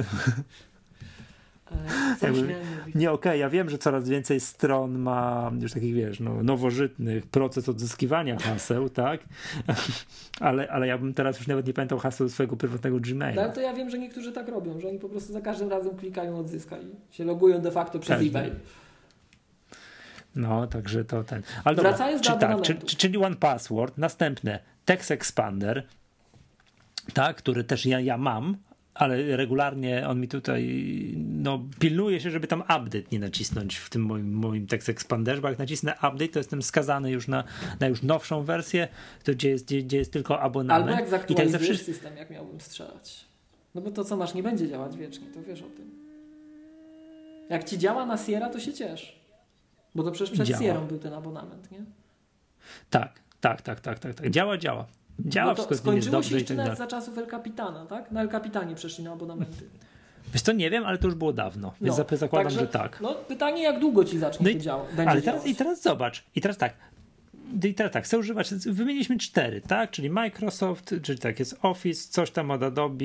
jakby, 2.22 2.54
nie, 2.94 3.12
okej, 3.12 3.30
okay, 3.30 3.38
ja 3.38 3.50
wiem, 3.50 3.70
że 3.70 3.78
coraz 3.78 4.08
więcej 4.08 4.40
stron 4.40 4.98
ma 4.98 5.50
już 5.60 5.72
takich, 5.72 5.94
wiesz, 5.94 6.20
no, 6.20 6.42
nowożytnych 6.42 7.26
proces 7.26 7.68
odzyskiwania 7.68 8.38
haseł, 8.38 8.88
tak? 8.88 9.20
ale, 10.40 10.68
ale 10.70 10.86
ja 10.86 10.98
bym 10.98 11.14
teraz 11.14 11.38
już 11.38 11.46
nawet 11.46 11.66
nie 11.66 11.72
pamiętał 11.72 11.98
haseł 11.98 12.28
swojego 12.28 12.56
prywatnego 12.56 13.00
Gmaila. 13.00 13.42
Ale 13.42 13.52
to 13.52 13.60
ja 13.60 13.74
wiem, 13.74 13.90
że 13.90 13.98
niektórzy 13.98 14.32
tak 14.32 14.48
robią, 14.48 14.80
że 14.80 14.88
oni 14.88 14.98
po 14.98 15.08
prostu 15.08 15.32
za 15.32 15.40
każdym 15.40 15.68
razem 15.68 15.96
klikają 15.96 16.38
odzyskaj 16.38 16.80
i 16.80 17.14
się 17.14 17.24
logują 17.24 17.60
de 17.60 17.70
facto 17.70 17.98
przez 17.98 18.16
Każdy. 18.16 18.38
e-mail. 18.38 18.52
No, 20.36 20.66
także 20.66 21.04
to 21.04 21.24
ten. 21.24 21.42
Ale 21.64 21.76
Wracając 21.76 22.26
dobra, 22.26 22.56
do 22.56 22.60
czy, 22.60 22.74
tak, 22.74 22.84
czyli 22.84 23.18
One 23.18 23.36
Password, 23.36 23.98
następne 23.98 24.58
Text 24.84 25.10
Expander, 25.10 25.86
tak, 27.14 27.36
który 27.36 27.64
też 27.64 27.86
ja, 27.86 28.00
ja 28.00 28.18
mam, 28.18 28.56
ale 28.94 29.36
regularnie 29.36 30.08
on 30.08 30.20
mi 30.20 30.28
tutaj 30.28 30.84
no, 31.16 31.64
pilnuje 31.78 32.20
się, 32.20 32.30
żeby 32.30 32.46
tam 32.46 32.60
update 32.60 33.02
nie 33.12 33.18
nacisnąć 33.18 33.76
w 33.76 33.90
tym 33.90 34.02
moim, 34.02 34.32
moim 34.32 34.66
Text 34.66 34.88
Expanderze, 34.88 35.40
bo 35.40 35.48
jak 35.48 35.58
nacisnę 35.58 35.92
update, 35.92 36.28
to 36.28 36.38
jestem 36.38 36.62
skazany 36.62 37.10
już 37.10 37.28
na, 37.28 37.44
na 37.80 37.86
już 37.86 38.02
nowszą 38.02 38.42
wersję, 38.42 38.88
to 39.24 39.32
gdzie 39.32 39.50
jest, 39.50 39.64
gdzie, 39.64 39.82
gdzie 39.82 39.98
jest 39.98 40.12
tylko 40.12 40.40
abonament. 40.40 40.88
Albo 40.88 41.00
jak 41.00 41.10
zaktualizujesz 41.10 41.62
I 41.62 41.66
tak 41.66 41.68
zawsze... 41.68 41.84
system, 41.84 42.16
jak 42.16 42.30
miałbym 42.30 42.60
strzelać. 42.60 43.24
No 43.74 43.80
bo 43.80 43.90
to, 43.90 44.04
co 44.04 44.16
masz, 44.16 44.34
nie 44.34 44.42
będzie 44.42 44.68
działać 44.68 44.96
wiecznie, 44.96 45.26
to 45.34 45.42
wiesz 45.42 45.62
o 45.62 45.68
tym. 45.76 45.90
Jak 47.48 47.64
ci 47.64 47.78
działa 47.78 48.06
na 48.06 48.16
Sierra, 48.16 48.48
to 48.48 48.60
się 48.60 48.72
ciesz. 48.72 49.25
Bo 49.96 50.02
to 50.02 50.10
przecież 50.10 50.30
przed 50.34 50.46
działa. 50.46 50.62
Sierą 50.62 50.86
był 50.86 50.98
ten 50.98 51.14
abonament, 51.14 51.70
nie? 51.70 51.78
Tak, 52.90 53.20
tak, 53.40 53.62
tak, 53.62 53.80
tak, 53.80 53.98
tak. 53.98 54.14
tak. 54.14 54.30
Działa, 54.30 54.58
działa. 54.58 54.86
Działa, 55.20 55.54
no 55.58 55.64
to 55.64 55.74
dobrze 56.10 56.40
się 56.40 56.54
i 56.54 56.56
tak 56.56 56.76
za 56.76 56.86
czasów 56.86 57.18
El 57.18 57.26
Capitana, 57.30 57.86
tak? 57.86 58.10
Na 58.10 58.20
El 58.20 58.28
Capitanie 58.30 58.74
przeszli 58.74 59.04
na 59.04 59.12
abonamenty. 59.12 59.68
Wiesz 60.32 60.42
to 60.42 60.52
nie 60.52 60.70
wiem, 60.70 60.84
ale 60.84 60.98
to 60.98 61.06
już 61.06 61.14
było 61.14 61.32
dawno, 61.32 61.72
więc 61.80 61.98
no, 61.98 62.16
zakładam, 62.16 62.44
także, 62.44 62.60
że 62.60 62.66
tak. 62.66 63.00
No 63.00 63.14
pytanie, 63.14 63.62
jak 63.62 63.80
długo 63.80 64.04
ci 64.04 64.18
zacznie 64.18 64.44
no 64.44 64.50
i, 64.50 64.56
to 64.56 64.60
działać? 64.60 64.88
Ale 65.06 65.22
teraz, 65.22 65.46
i 65.46 65.54
teraz 65.56 65.82
zobacz, 65.82 66.24
i 66.34 66.40
teraz 66.40 66.56
tak, 66.56 66.74
i 67.64 67.74
teraz 67.74 67.92
tak, 67.92 68.04
chcę 68.04 68.18
używać, 68.18 68.54
wymieniliśmy 68.54 69.18
cztery, 69.18 69.60
tak? 69.60 69.90
Czyli 69.90 70.10
Microsoft, 70.10 70.94
czyli 71.02 71.18
tak, 71.18 71.38
jest 71.38 71.58
Office, 71.62 72.08
coś 72.10 72.30
tam 72.30 72.50
od 72.50 72.62
Adobe, 72.62 73.04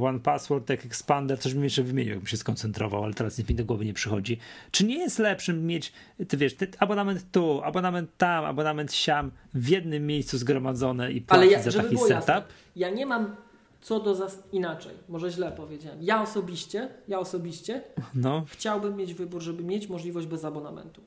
One 0.00 0.20
Password, 0.20 0.66
tak 0.66 0.86
Expander, 0.86 1.38
coś 1.38 1.54
bym 1.54 1.64
jeszcze 1.64 1.82
wymienił, 1.82 2.10
jakbym 2.10 2.26
się 2.26 2.36
skoncentrował, 2.36 3.04
ale 3.04 3.14
teraz 3.14 3.38
nic 3.38 3.48
mi 3.48 3.54
do 3.54 3.64
głowy 3.64 3.84
nie 3.84 3.94
przychodzi. 3.94 4.38
Czy 4.70 4.86
nie 4.86 4.98
jest 4.98 5.18
lepszym 5.18 5.66
mieć, 5.66 5.92
ty 6.28 6.36
wiesz, 6.36 6.54
ty, 6.54 6.68
abonament 6.78 7.24
tu, 7.32 7.60
abonament 7.64 8.10
tam, 8.18 8.44
abonament 8.44 8.92
siam 8.92 9.30
w 9.54 9.68
jednym 9.68 10.06
miejscu 10.06 10.38
zgromadzone 10.38 11.12
i 11.12 11.20
płacić 11.20 11.52
ja, 11.52 11.62
za 11.62 11.82
taki 11.82 11.96
setup? 11.98 12.10
Jasne, 12.10 12.42
ja 12.76 12.90
nie 12.90 13.06
mam 13.06 13.36
co 13.80 14.00
do 14.00 14.14
zas... 14.14 14.42
inaczej, 14.52 14.92
może 15.08 15.30
źle 15.30 15.52
powiedziałem. 15.52 15.98
Ja 16.02 16.22
osobiście, 16.22 16.88
ja 17.08 17.18
osobiście 17.18 17.82
no. 18.14 18.44
chciałbym 18.48 18.96
mieć 18.96 19.14
wybór, 19.14 19.42
żeby 19.42 19.64
mieć 19.64 19.88
możliwość 19.88 20.26
bez 20.26 20.44
abonamentu. 20.44 21.02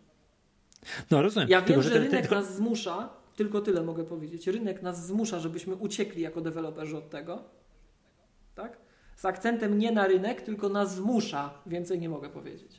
No 1.12 1.22
rozumiem. 1.22 1.50
Ja 1.50 1.62
wiem, 1.62 1.82
że, 1.82 2.00
rynek 2.00 2.28
ten... 2.28 2.40
nas 2.40 2.56
zmusza, 2.56 3.10
tylko 3.36 3.62
tyle 3.62 3.84
mogę 3.84 4.04
powiedzieć. 4.04 4.48
Rynek 4.48 4.82
nas 4.82 5.08
zmusza, 5.08 5.40
żebyśmy 5.40 5.76
uciekli 5.76 6.22
jako 6.22 6.42
deweloperzy 6.42 6.98
od 6.98 7.10
tego. 7.10 7.44
Tak? 8.56 8.78
Z 9.16 9.26
akcentem 9.26 9.78
nie 9.78 9.92
na 9.92 10.08
rynek, 10.08 10.42
tylko 10.42 10.70
nas 10.70 10.96
zmusza. 10.96 11.54
Więcej 11.66 12.00
nie 12.00 12.10
mogę 12.10 12.30
powiedzieć. 12.30 12.78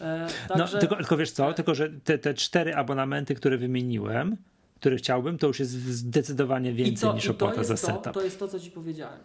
E, 0.00 0.26
no, 0.48 0.54
także... 0.54 0.74
no, 0.74 0.80
tylko, 0.80 0.96
tylko 0.96 1.16
wiesz 1.16 1.30
co, 1.30 1.52
tylko 1.52 1.74
że 1.74 1.90
te, 2.04 2.18
te 2.18 2.34
cztery 2.34 2.74
abonamenty, 2.74 3.34
które 3.34 3.58
wymieniłem, 3.58 4.36
które 4.80 4.96
chciałbym, 4.96 5.38
to 5.38 5.46
już 5.46 5.60
jest 5.60 5.72
zdecydowanie 5.72 6.72
więcej 6.72 7.08
to, 7.08 7.14
niż 7.14 7.28
opłata 7.28 7.64
za 7.64 7.76
setup. 7.76 8.02
To, 8.02 8.12
to 8.12 8.22
jest 8.22 8.38
to, 8.38 8.48
co 8.48 8.60
ci 8.60 8.70
powiedziałem. 8.70 9.20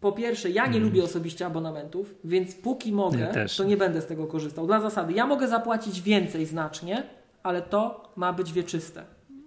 Po 0.00 0.12
pierwsze, 0.12 0.50
ja 0.50 0.66
nie 0.66 0.72
hmm. 0.72 0.88
lubię 0.88 1.04
osobiście 1.04 1.46
abonamentów, 1.46 2.14
więc 2.24 2.54
póki 2.54 2.92
mogę, 2.92 3.32
to 3.56 3.64
nie 3.64 3.76
będę 3.76 4.00
z 4.00 4.06
tego 4.06 4.26
korzystał. 4.26 4.66
Dla 4.66 4.80
zasady, 4.80 5.12
ja 5.12 5.26
mogę 5.26 5.48
zapłacić 5.48 6.02
więcej 6.02 6.46
znacznie, 6.46 7.02
ale 7.42 7.62
to 7.62 8.12
ma 8.16 8.32
być 8.32 8.52
wieczyste. 8.52 9.04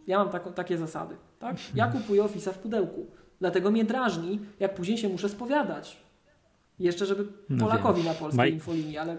Ja 0.08 0.18
mam 0.18 0.30
taką, 0.30 0.54
takie 0.54 0.78
zasady. 0.78 1.16
Tak? 1.40 1.56
Ja 1.76 1.88
kupuję 1.88 2.24
Office'a 2.24 2.52
w 2.52 2.58
pudełku. 2.58 3.08
Dlatego 3.40 3.72
mnie 3.72 3.86
drażni, 3.86 4.40
jak 4.60 4.76
później 4.76 4.98
się 4.98 5.10
muszę 5.10 5.30
spowiadać. 5.30 5.98
Jeszcze, 6.80 7.06
żeby 7.06 7.26
no 7.50 7.66
Polakowi 7.66 8.04
wiem. 8.04 8.14
na 8.14 8.20
polskiej 8.20 8.38
Maj... 8.38 8.54
infolinii, 8.54 8.98
ale 8.98 9.18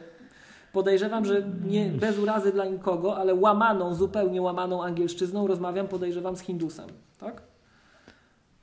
podejrzewam, 0.72 1.24
że 1.24 1.42
nie 1.64 1.86
bez 1.86 2.18
urazy 2.18 2.52
dla 2.52 2.64
nikogo, 2.64 3.16
ale 3.16 3.34
łamaną, 3.34 3.94
zupełnie 3.94 4.42
łamaną 4.42 4.82
angielszczyzną 4.82 5.46
rozmawiam, 5.46 5.88
podejrzewam, 5.88 6.36
z 6.36 6.40
Hindusem. 6.40 6.88
Tak? 7.18 7.42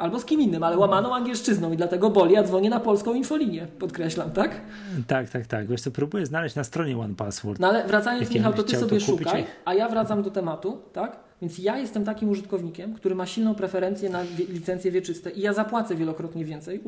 Albo 0.02 0.20
z 0.20 0.26
kim 0.26 0.42
innym, 0.42 0.64
ale 0.64 0.78
łamaną 0.78 1.16
angielszczyzną 1.16 1.72
i 1.72 1.78
dlatego 1.78 2.10
boli, 2.10 2.34
ja 2.34 2.44
dzwonię 2.44 2.70
na 2.70 2.80
polską 2.80 3.14
infolinię, 3.14 3.68
podkreślam, 3.80 4.32
tak? 4.32 4.62
Tak, 5.08 5.30
tak, 5.30 5.48
tak. 5.48 5.68
Wiesz 5.68 5.82
co, 5.82 5.92
próbuję 5.92 6.26
znaleźć 6.26 6.56
na 6.56 6.64
stronie 6.64 6.98
One 6.98 7.16
Password. 7.16 7.60
No 7.60 7.68
ale 7.68 7.88
wracając, 7.88 8.32
Michał, 8.32 8.54
to 8.54 8.64
ty 8.64 8.78
sobie 8.78 9.00
to 9.00 9.06
szukaj, 9.06 9.46
a 9.66 9.74
ja 9.74 9.90
wracam 9.90 10.24
do 10.24 10.32
tematu, 10.32 10.82
tak? 10.94 11.20
Więc 11.42 11.60
ja 11.60 11.78
jestem 11.78 12.06
takim 12.06 12.30
użytkownikiem, 12.30 12.94
który 12.94 13.16
ma 13.16 13.26
silną 13.26 13.56
preferencję 13.56 14.10
na 14.10 14.22
licencje 14.50 14.92
wieczyste 14.92 15.32
i 15.32 15.42
ja 15.42 15.54
zapłacę 15.54 15.96
wielokrotnie 15.96 16.46
więcej, 16.46 16.82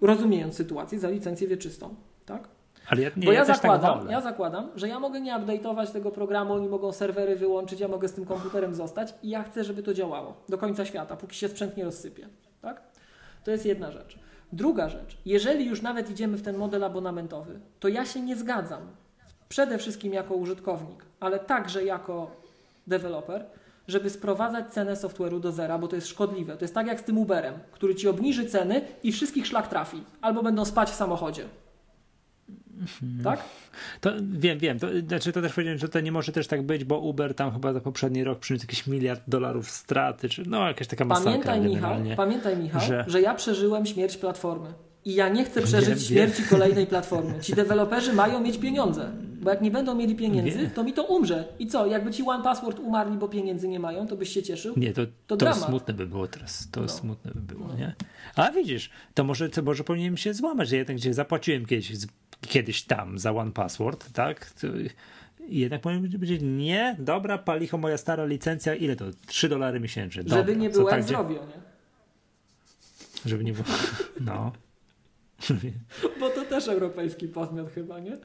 rozumiejąc 0.00 0.54
sytuację, 0.54 0.98
za 0.98 1.10
licencję 1.10 1.48
wieczystą, 1.48 1.94
tak? 2.26 2.48
Ale 2.88 3.02
ja, 3.02 3.10
nie, 3.16 3.26
Bo 3.26 3.32
ja, 3.32 3.38
ja 3.38 3.44
tak 3.44 3.56
zakładam, 3.56 4.00
tak 4.00 4.10
ja 4.10 4.20
zakładam, 4.20 4.68
że 4.76 4.88
ja 4.88 5.00
mogę 5.00 5.20
nie 5.20 5.32
update'ować 5.32 5.86
tego 5.86 6.10
programu, 6.10 6.54
oni 6.54 6.68
mogą 6.68 6.92
serwery 6.92 7.36
wyłączyć, 7.36 7.80
ja 7.80 7.88
mogę 7.88 8.08
z 8.08 8.12
tym 8.12 8.24
komputerem 8.24 8.74
zostać 8.74 9.14
i 9.22 9.28
ja 9.28 9.42
chcę, 9.42 9.64
żeby 9.64 9.82
to 9.82 9.94
działało 9.94 10.34
do 10.48 10.58
końca 10.58 10.84
świata, 10.84 11.16
póki 11.16 11.36
się 11.36 11.48
sprzęt 11.48 11.76
nie 11.76 11.84
rozsypie. 11.84 12.28
Tak? 12.62 12.82
To 13.44 13.50
jest 13.50 13.66
jedna 13.66 13.90
rzecz. 13.92 14.18
Druga 14.52 14.88
rzecz, 14.88 15.18
jeżeli 15.26 15.66
już 15.66 15.82
nawet 15.82 16.10
idziemy 16.10 16.36
w 16.36 16.42
ten 16.42 16.56
model 16.56 16.84
abonamentowy, 16.84 17.60
to 17.80 17.88
ja 17.88 18.06
się 18.06 18.20
nie 18.20 18.36
zgadzam, 18.36 18.80
przede 19.48 19.78
wszystkim 19.78 20.12
jako 20.12 20.34
użytkownik, 20.34 21.04
ale 21.20 21.38
także 21.38 21.84
jako 21.84 22.30
deweloper, 22.86 23.44
żeby 23.88 24.10
sprowadzać 24.10 24.72
cenę 24.72 24.94
software'u 24.94 25.40
do 25.40 25.52
zera, 25.52 25.78
bo 25.78 25.88
to 25.88 25.96
jest 25.96 26.08
szkodliwe. 26.08 26.56
To 26.56 26.64
jest 26.64 26.74
tak 26.74 26.86
jak 26.86 27.00
z 27.00 27.02
tym 27.02 27.18
Uberem, 27.18 27.54
który 27.72 27.94
ci 27.94 28.08
obniży 28.08 28.46
ceny 28.46 28.80
i 29.02 29.12
wszystkich 29.12 29.46
szlak 29.46 29.68
trafi. 29.68 30.02
Albo 30.20 30.42
będą 30.42 30.64
spać 30.64 30.90
w 30.90 30.94
samochodzie. 30.94 31.44
Mhm. 32.80 33.24
Tak? 33.24 33.44
To 34.00 34.10
wiem, 34.30 34.58
wiem. 34.58 34.78
To, 34.78 34.86
znaczy 35.08 35.32
to 35.32 35.42
też 35.42 35.52
powiedziałem, 35.52 35.78
że 35.78 35.88
to 35.88 36.00
nie 36.00 36.12
może 36.12 36.32
też 36.32 36.46
tak 36.46 36.62
być, 36.62 36.84
bo 36.84 36.98
Uber 36.98 37.34
tam 37.34 37.52
chyba 37.52 37.72
za 37.72 37.80
poprzedni 37.80 38.24
rok 38.24 38.38
przyniósł 38.38 38.64
jakiś 38.64 38.86
miliard 38.86 39.22
dolarów 39.28 39.70
straty, 39.70 40.28
czy 40.28 40.42
no 40.46 40.66
jakaś 40.66 40.86
taka 40.86 41.04
masakra 41.04 41.32
Pamiętaj 41.32 41.60
Michał, 41.60 41.96
pamiętaj 42.16 42.56
Michał, 42.56 42.80
że... 42.80 43.04
że 43.08 43.20
ja 43.20 43.34
przeżyłem 43.34 43.86
śmierć 43.86 44.16
platformy. 44.16 44.74
I 45.04 45.14
ja 45.14 45.28
nie 45.28 45.44
chcę 45.44 45.62
przeżyć 45.62 45.88
wiem, 45.88 45.98
śmierci 45.98 46.42
wiem. 46.42 46.50
kolejnej 46.58 46.86
platformy. 46.86 47.40
Ci 47.40 47.54
deweloperzy 47.54 48.12
mają 48.12 48.40
mieć 48.40 48.58
pieniądze, 48.58 49.10
bo 49.40 49.50
jak 49.50 49.60
nie 49.60 49.70
będą 49.70 49.94
mieli 49.94 50.14
pieniędzy, 50.14 50.58
wiem. 50.58 50.70
to 50.70 50.84
mi 50.84 50.92
to 50.92 51.04
umrze. 51.04 51.44
I 51.58 51.66
co? 51.66 51.86
Jakby 51.86 52.10
ci 52.10 52.22
One 52.22 52.44
Password 52.44 52.78
umarli, 52.78 53.18
bo 53.18 53.28
pieniędzy 53.28 53.68
nie 53.68 53.80
mają, 53.80 54.06
to 54.06 54.16
byś 54.16 54.28
się 54.28 54.42
cieszył? 54.42 54.74
Nie, 54.76 54.92
to, 54.92 55.02
to, 55.26 55.36
to 55.36 55.54
smutne 55.54 55.94
by 55.94 56.06
było 56.06 56.26
teraz. 56.26 56.68
To 56.70 56.80
no. 56.80 56.88
smutne 56.88 57.32
by 57.34 57.40
było, 57.40 57.66
no. 57.66 57.74
nie? 57.74 57.94
A 58.36 58.50
widzisz, 58.50 58.90
to 59.14 59.24
może, 59.24 59.48
to 59.48 59.62
może 59.62 59.84
powinienem 59.84 60.16
się 60.16 60.34
złamać, 60.34 60.68
że 60.68 60.76
jednak 60.76 60.96
gdzie 60.96 61.14
zapłaciłem 61.14 61.66
kiedyś, 61.66 61.92
kiedyś 62.40 62.82
tam 62.82 63.18
za 63.18 63.32
One 63.32 63.52
Password, 63.52 64.12
tak? 64.12 64.50
To, 64.50 64.66
jednak 65.48 65.80
powinien 65.80 66.18
być 66.18 66.30
nie, 66.42 66.96
dobra, 66.98 67.38
palicho, 67.38 67.78
moja 67.78 67.96
stara 67.96 68.24
licencja, 68.24 68.74
ile 68.74 68.96
to? 68.96 69.04
3 69.26 69.48
dolary 69.48 69.80
miesięcznie. 69.80 70.22
Dobra. 70.22 70.38
Żeby 70.38 70.56
nie 70.56 70.70
było 70.70 70.90
tak, 70.90 71.04
zrobił, 71.04 71.36
nie? 71.36 71.68
Żeby 73.24 73.44
nie 73.44 73.52
było, 73.52 73.64
no. 74.20 74.52
Bo 76.20 76.30
to 76.30 76.44
też 76.44 76.68
europejski 76.68 77.28
podmiot 77.28 77.70
chyba, 77.72 77.98
nie? 77.98 78.16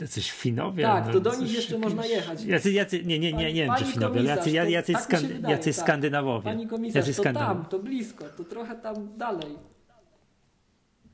Jacyś 0.00 0.32
Finowie? 0.32 0.84
Tak, 0.84 1.06
no, 1.06 1.12
to 1.12 1.20
do 1.20 1.36
nich 1.36 1.52
jeszcze 1.54 1.78
można 1.78 2.06
jechać. 2.06 2.44
Jacy, 2.44 2.72
jacy, 2.72 3.04
nie, 3.04 3.18
nie, 3.18 3.32
nie, 3.32 3.52
nie 3.52 3.64
wiem, 3.64 3.74
czy 3.78 3.84
Finowie, 3.84 4.22
jacy, 4.22 4.50
jacy, 4.50 4.92
tak 4.92 5.02
skan, 5.02 5.26
wydaje, 5.26 5.54
jacy 5.54 5.74
tak. 5.74 5.84
Skandynawowie. 5.84 6.44
Pani 6.44 6.66
komisarz, 6.66 7.08
jacy 7.08 7.22
to 7.22 7.32
tam, 7.32 7.64
to 7.64 7.78
blisko, 7.78 8.24
to 8.28 8.44
trochę 8.44 8.74
tam 8.74 9.18
dalej. 9.18 9.58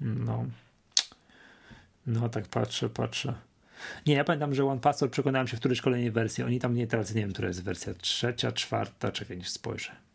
No. 0.01 0.45
No 2.07 2.29
tak 2.29 2.49
patrzę, 2.49 2.89
patrzę. 2.89 3.35
Nie, 4.07 4.15
ja 4.15 4.25
pamiętam, 4.25 4.55
że 4.55 4.65
One 4.65 4.81
Password 4.81 5.13
przekonałem 5.13 5.49
się 5.49 5.57
w 5.57 5.61
którejś 5.61 5.81
kolejnej 5.81 6.11
wersji. 6.11 6.45
Oni 6.45 6.61
tam 6.61 6.75
nie 6.75 6.87
teraz 6.87 7.15
nie 7.15 7.21
wiem, 7.21 7.33
która 7.33 7.49
jest 7.49 7.63
wersja 7.63 7.95
trzecia, 7.95 8.53
czwarta, 8.53 9.13
czekaj, 9.13 9.37
niech 9.37 9.49
spojrzę. 9.49 10.06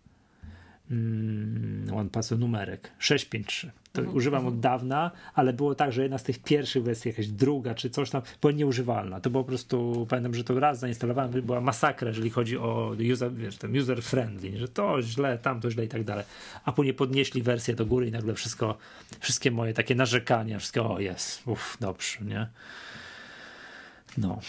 Mm, 0.92 1.94
One 1.94 2.10
Password 2.10 2.42
numerek 2.42 2.92
653. 3.00 3.72
To 3.94 4.02
mhm. 4.02 4.18
używam 4.18 4.48
od 4.48 4.60
dawna, 4.60 5.12
ale 5.34 5.54
było 5.54 5.76
tak, 5.76 5.92
że 5.92 6.02
jedna 6.02 6.18
z 6.18 6.24
tych 6.24 6.40
pierwszych 6.40 6.84
wersji, 6.84 7.10
jakaś 7.10 7.28
druga 7.28 7.76
czy 7.76 7.90
coś 7.90 8.10
tam, 8.10 8.22
była 8.42 8.54
nieużywalna. 8.54 9.20
To 9.20 9.30
było 9.30 9.44
po 9.44 9.48
prostu, 9.48 10.08
pamiętam, 10.10 10.36
że 10.36 10.44
to 10.44 10.60
raz 10.60 10.80
zainstalowałem, 10.80 11.32
była 11.32 11.62
masakra, 11.62 12.08
jeżeli 12.08 12.30
chodzi 12.30 12.58
o 12.58 12.96
user, 13.14 13.34
wiesz, 13.34 13.58
ten 13.58 13.78
user 13.78 14.04
friendly, 14.04 14.58
że 14.58 14.68
to 14.68 15.02
źle, 15.02 15.38
tamto 15.38 15.72
źle 15.72 15.86
i 15.86 15.88
tak 15.88 16.04
dalej. 16.04 16.26
A 16.66 16.72
później 16.72 16.94
podnieśli 16.94 17.42
wersję 17.42 17.76
do 17.76 17.86
góry 17.86 18.08
i 18.08 18.12
nagle 18.12 18.34
wszystko, 18.34 18.78
wszystkie 19.20 19.52
moje 19.52 19.74
takie 19.74 19.96
narzekania, 19.96 20.60
wszystko, 20.60 20.94
o 20.94 21.00
jest, 21.00 21.48
uff, 21.48 21.78
dobrze, 21.80 22.18
nie? 22.26 22.48
No. 24.18 24.40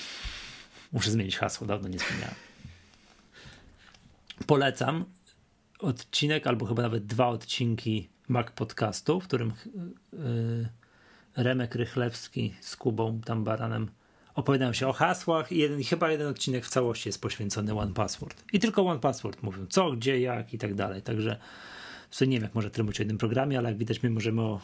Muszę 0.92 1.10
zmienić 1.10 1.38
hasło, 1.38 1.66
dawno 1.66 1.88
nie 1.88 1.98
zmieniałem. 1.98 2.34
Polecam 4.46 5.04
odcinek, 5.82 6.46
albo 6.46 6.66
chyba 6.66 6.82
nawet 6.82 7.06
dwa 7.06 7.28
odcinki 7.28 8.08
Mac 8.28 8.50
Podcastu, 8.50 9.20
w 9.20 9.24
którym 9.24 9.52
yy, 10.12 10.68
Remek 11.36 11.74
Rychlewski 11.74 12.54
z 12.60 12.76
Kubą 12.76 13.20
tam 13.24 13.44
baranem 13.44 13.88
opowiadają 14.34 14.72
się 14.72 14.88
o 14.88 14.92
hasłach 14.92 15.52
i 15.52 15.58
jeden, 15.58 15.82
chyba 15.82 16.10
jeden 16.10 16.26
odcinek 16.26 16.64
w 16.64 16.68
całości 16.68 17.08
jest 17.08 17.20
poświęcony 17.20 17.78
One 17.78 17.94
Password. 17.94 18.44
I 18.52 18.60
tylko 18.60 18.86
One 18.86 19.00
Password 19.00 19.42
mówią 19.42 19.66
co, 19.66 19.92
gdzie, 19.92 20.20
jak 20.20 20.54
i 20.54 20.58
tak 20.58 20.74
dalej. 20.74 21.02
Także 21.02 21.36
w 22.10 22.20
nie 22.20 22.36
wiem, 22.36 22.42
jak 22.42 22.54
może 22.54 22.70
mówić 22.78 23.00
o 23.00 23.02
jednym 23.02 23.18
programie, 23.18 23.58
ale 23.58 23.68
jak 23.68 23.78
widać, 23.78 24.02
my 24.02 24.10
możemy 24.10 24.42
o, 24.42 24.60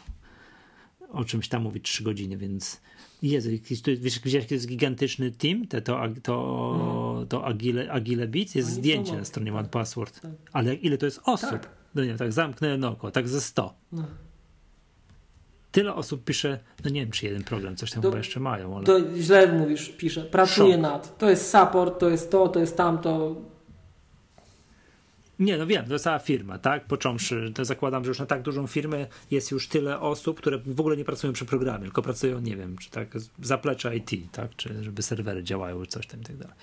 o 1.13 1.25
czymś 1.25 1.49
tam 1.49 1.63
mówić 1.63 1.85
trzy 1.85 2.05
godziny, 2.05 2.37
więc 2.37 2.81
Jezu, 3.23 3.51
wiesz, 3.99 4.35
jaki 4.35 4.55
jest 4.55 4.69
gigantyczny 4.69 5.31
team, 5.31 5.67
te, 5.67 5.83
to, 5.83 6.01
to, 6.23 7.15
mm. 7.15 7.27
to 7.27 7.47
Agile, 7.47 7.93
Agile 7.93 8.29
Beats, 8.29 8.55
jest 8.55 8.69
Oni 8.69 8.79
zdjęcie 8.79 9.17
na 9.17 9.25
stronie 9.25 9.55
One 9.55 9.69
Password, 9.69 10.21
tak. 10.21 10.31
ale 10.53 10.75
ile 10.75 10.99
to 10.99 11.07
jest 11.07 11.21
osób? 11.25 11.51
Tak. 11.51 11.69
No 11.95 12.05
nie 12.05 12.17
tak 12.17 12.33
zamknę 12.33 12.89
oko, 12.89 13.11
tak 13.11 13.29
ze 13.29 13.41
100. 13.41 13.75
No. 13.93 14.05
Tyle 15.73 15.95
osób 15.95 16.25
pisze, 16.25 16.59
no 16.85 16.91
nie 16.91 17.01
wiem, 17.01 17.11
czy 17.11 17.27
jeden 17.27 17.45
program, 17.45 17.77
coś 17.77 17.91
tam 17.91 18.03
to, 18.03 18.09
chyba 18.09 18.19
jeszcze 18.19 18.41
mają, 18.41 18.77
ale... 18.77 18.87
To 18.87 19.17
źle 19.17 19.53
mówisz, 19.53 19.89
pisze, 19.89 20.23
pracuje 20.25 20.73
Szok. 20.73 20.83
nad. 20.83 21.19
To 21.19 21.31
jest 21.31 21.51
support, 21.51 21.99
to 21.99 22.09
jest 22.09 22.31
to, 22.31 22.49
to 22.49 22.61
jest 22.61 22.77
tamto, 22.77 23.37
nie, 25.39 25.59
no 25.59 25.67
wiem, 25.67 25.87
to 25.87 25.93
jest 25.93 26.05
cała 26.05 26.19
firma, 26.19 26.59
tak? 26.59 26.85
Począwszy, 26.85 27.53
to 27.55 27.65
zakładam, 27.65 28.05
że 28.05 28.09
już 28.09 28.19
na 28.19 28.27
tak 28.27 28.43
dużą 28.43 28.67
firmę 28.67 29.07
jest 29.31 29.51
już 29.51 29.69
tyle 29.69 30.01
osób, 30.01 30.39
które 30.39 30.59
w 30.59 30.81
ogóle 30.81 30.97
nie 30.97 31.05
pracują 31.05 31.33
przy 31.33 31.45
programie, 31.45 31.85
tylko 31.85 32.03
pracują, 32.03 32.41
nie 32.41 32.57
wiem, 32.57 32.79
czy 32.79 32.91
tak, 32.91 33.09
zaplecze 33.43 33.97
IT, 33.97 34.11
tak? 34.33 34.57
Czy 34.57 34.83
żeby 34.83 35.03
serwery 35.03 35.43
działały, 35.45 35.87
coś 35.87 36.07
tam 36.07 36.21
i 36.21 36.25
tak 36.25 36.37
dalej. 36.37 36.55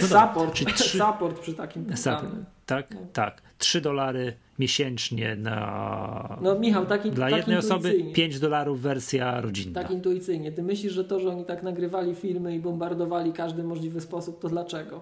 No 0.00 0.06
support, 0.06 0.54
czy 0.54 0.64
support 0.98 1.40
przy 1.40 1.54
takim 1.54 1.96
support, 1.96 2.24
Tak, 2.66 2.90
no. 2.90 3.00
tak. 3.12 3.42
3 3.58 3.80
dolary 3.80 4.36
miesięcznie 4.58 5.36
na. 5.36 6.38
No, 6.42 6.58
Michał, 6.58 6.86
taki 6.86 7.10
Dla 7.10 7.28
tak 7.28 7.36
jednej 7.36 7.56
osoby 7.56 8.04
5 8.14 8.40
dolarów 8.40 8.80
wersja 8.80 9.40
rodzinna. 9.40 9.82
Tak 9.82 9.90
intuicyjnie. 9.90 10.52
Ty 10.52 10.62
myślisz, 10.62 10.92
że 10.92 11.04
to, 11.04 11.20
że 11.20 11.28
oni 11.28 11.44
tak 11.44 11.62
nagrywali 11.62 12.14
filmy 12.14 12.54
i 12.54 12.60
bombardowali 12.60 13.32
każdy 13.32 13.64
możliwy 13.64 14.00
sposób, 14.00 14.40
to 14.40 14.48
dlaczego? 14.48 15.00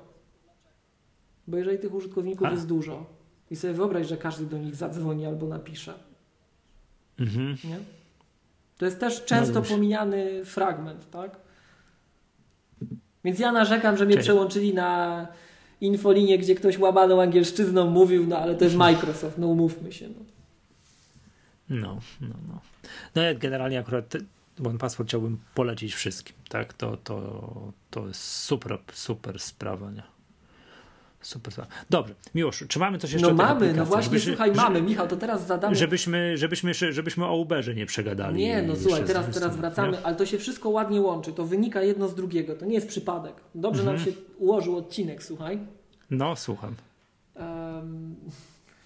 Bo 1.47 1.57
jeżeli 1.57 1.79
tych 1.79 1.95
użytkowników 1.95 2.47
A. 2.47 2.51
jest 2.51 2.67
dużo, 2.67 3.07
i 3.53 3.57
sobie 3.57 3.73
wyobraź, 3.73 4.09
że 4.09 4.17
każdy 4.17 4.47
do 4.47 4.59
nich 4.59 4.75
zadzwoni 4.75 5.27
albo 5.27 5.47
napisze. 5.47 5.95
Mhm. 7.19 7.57
Nie? 7.65 7.79
To 8.79 8.85
jest 8.85 9.01
też 9.01 9.25
często 9.25 9.61
no 9.61 9.67
pomijany 9.67 10.45
fragment, 10.45 11.11
tak? 11.11 11.37
Więc 13.25 13.39
ja 13.39 13.53
narzekam, 13.53 13.97
że 13.97 14.07
mnie 14.07 14.15
Cześć. 14.15 14.27
przełączyli 14.27 14.75
na 14.75 15.27
infolinię, 15.81 16.39
gdzie 16.39 16.55
ktoś 16.55 16.79
łamaną 16.79 17.23
angielszczyzną 17.23 17.91
mówił, 17.91 18.27
no 18.27 18.39
ale 18.39 18.55
to 18.55 18.65
jest 18.65 18.77
Microsoft, 18.77 19.39
no 19.39 19.47
umówmy 19.47 19.93
się. 19.93 20.09
No, 20.09 20.17
no, 21.69 22.01
no. 22.21 22.35
No, 22.49 22.61
no 23.15 23.23
ja 23.23 23.35
generalnie 23.35 23.79
akurat 23.79 24.15
One 24.67 24.79
Password 24.79 25.09
chciałbym 25.09 25.39
polecić 25.55 25.95
wszystkim, 25.95 26.37
tak? 26.49 26.73
To, 26.73 26.97
to, 26.97 27.73
to 27.91 28.09
jest 28.09 28.25
super, 28.25 28.79
super 28.93 29.39
sprawa, 29.41 29.91
nie? 29.91 30.12
Super. 31.23 31.55
Dobrze, 31.91 32.15
Miłoszu, 32.35 32.69
czy 32.69 32.79
mamy 32.79 32.99
coś 32.99 33.13
jeszcze? 33.13 33.29
No 33.29 33.35
mamy, 33.35 33.73
no 33.73 33.85
właśnie, 33.85 34.05
żebyś, 34.05 34.25
słuchaj, 34.25 34.53
mamy. 34.53 34.83
Michał, 34.83 35.09
to 35.09 35.17
teraz 35.17 35.47
zadamy. 35.47 35.77
Żebyśmy, 35.77 36.37
żebyśmy, 36.37 36.75
żebyśmy 36.75 37.27
o 37.27 37.37
Uberze 37.37 37.75
nie 37.75 37.87
przegadali. 37.87 38.37
Nie, 38.37 38.63
no 38.63 38.77
słuchaj, 38.77 39.05
teraz, 39.05 39.35
teraz 39.35 39.57
wracamy, 39.57 39.93
nie? 39.93 40.03
ale 40.03 40.17
to 40.17 40.27
się 40.27 40.39
wszystko 40.39 40.69
ładnie 40.69 41.01
łączy. 41.01 41.33
To 41.33 41.45
wynika 41.45 41.83
jedno 41.83 42.09
z 42.09 42.15
drugiego. 42.15 42.57
To 42.57 42.65
nie 42.65 42.75
jest 42.75 42.89
przypadek. 42.89 43.35
Dobrze 43.55 43.81
mhm. 43.81 43.97
nam 43.97 44.07
się 44.07 44.13
ułożył 44.39 44.77
odcinek, 44.77 45.23
słuchaj. 45.23 45.59
No, 46.11 46.37
słucham. 46.37 46.75
Um, 47.35 48.17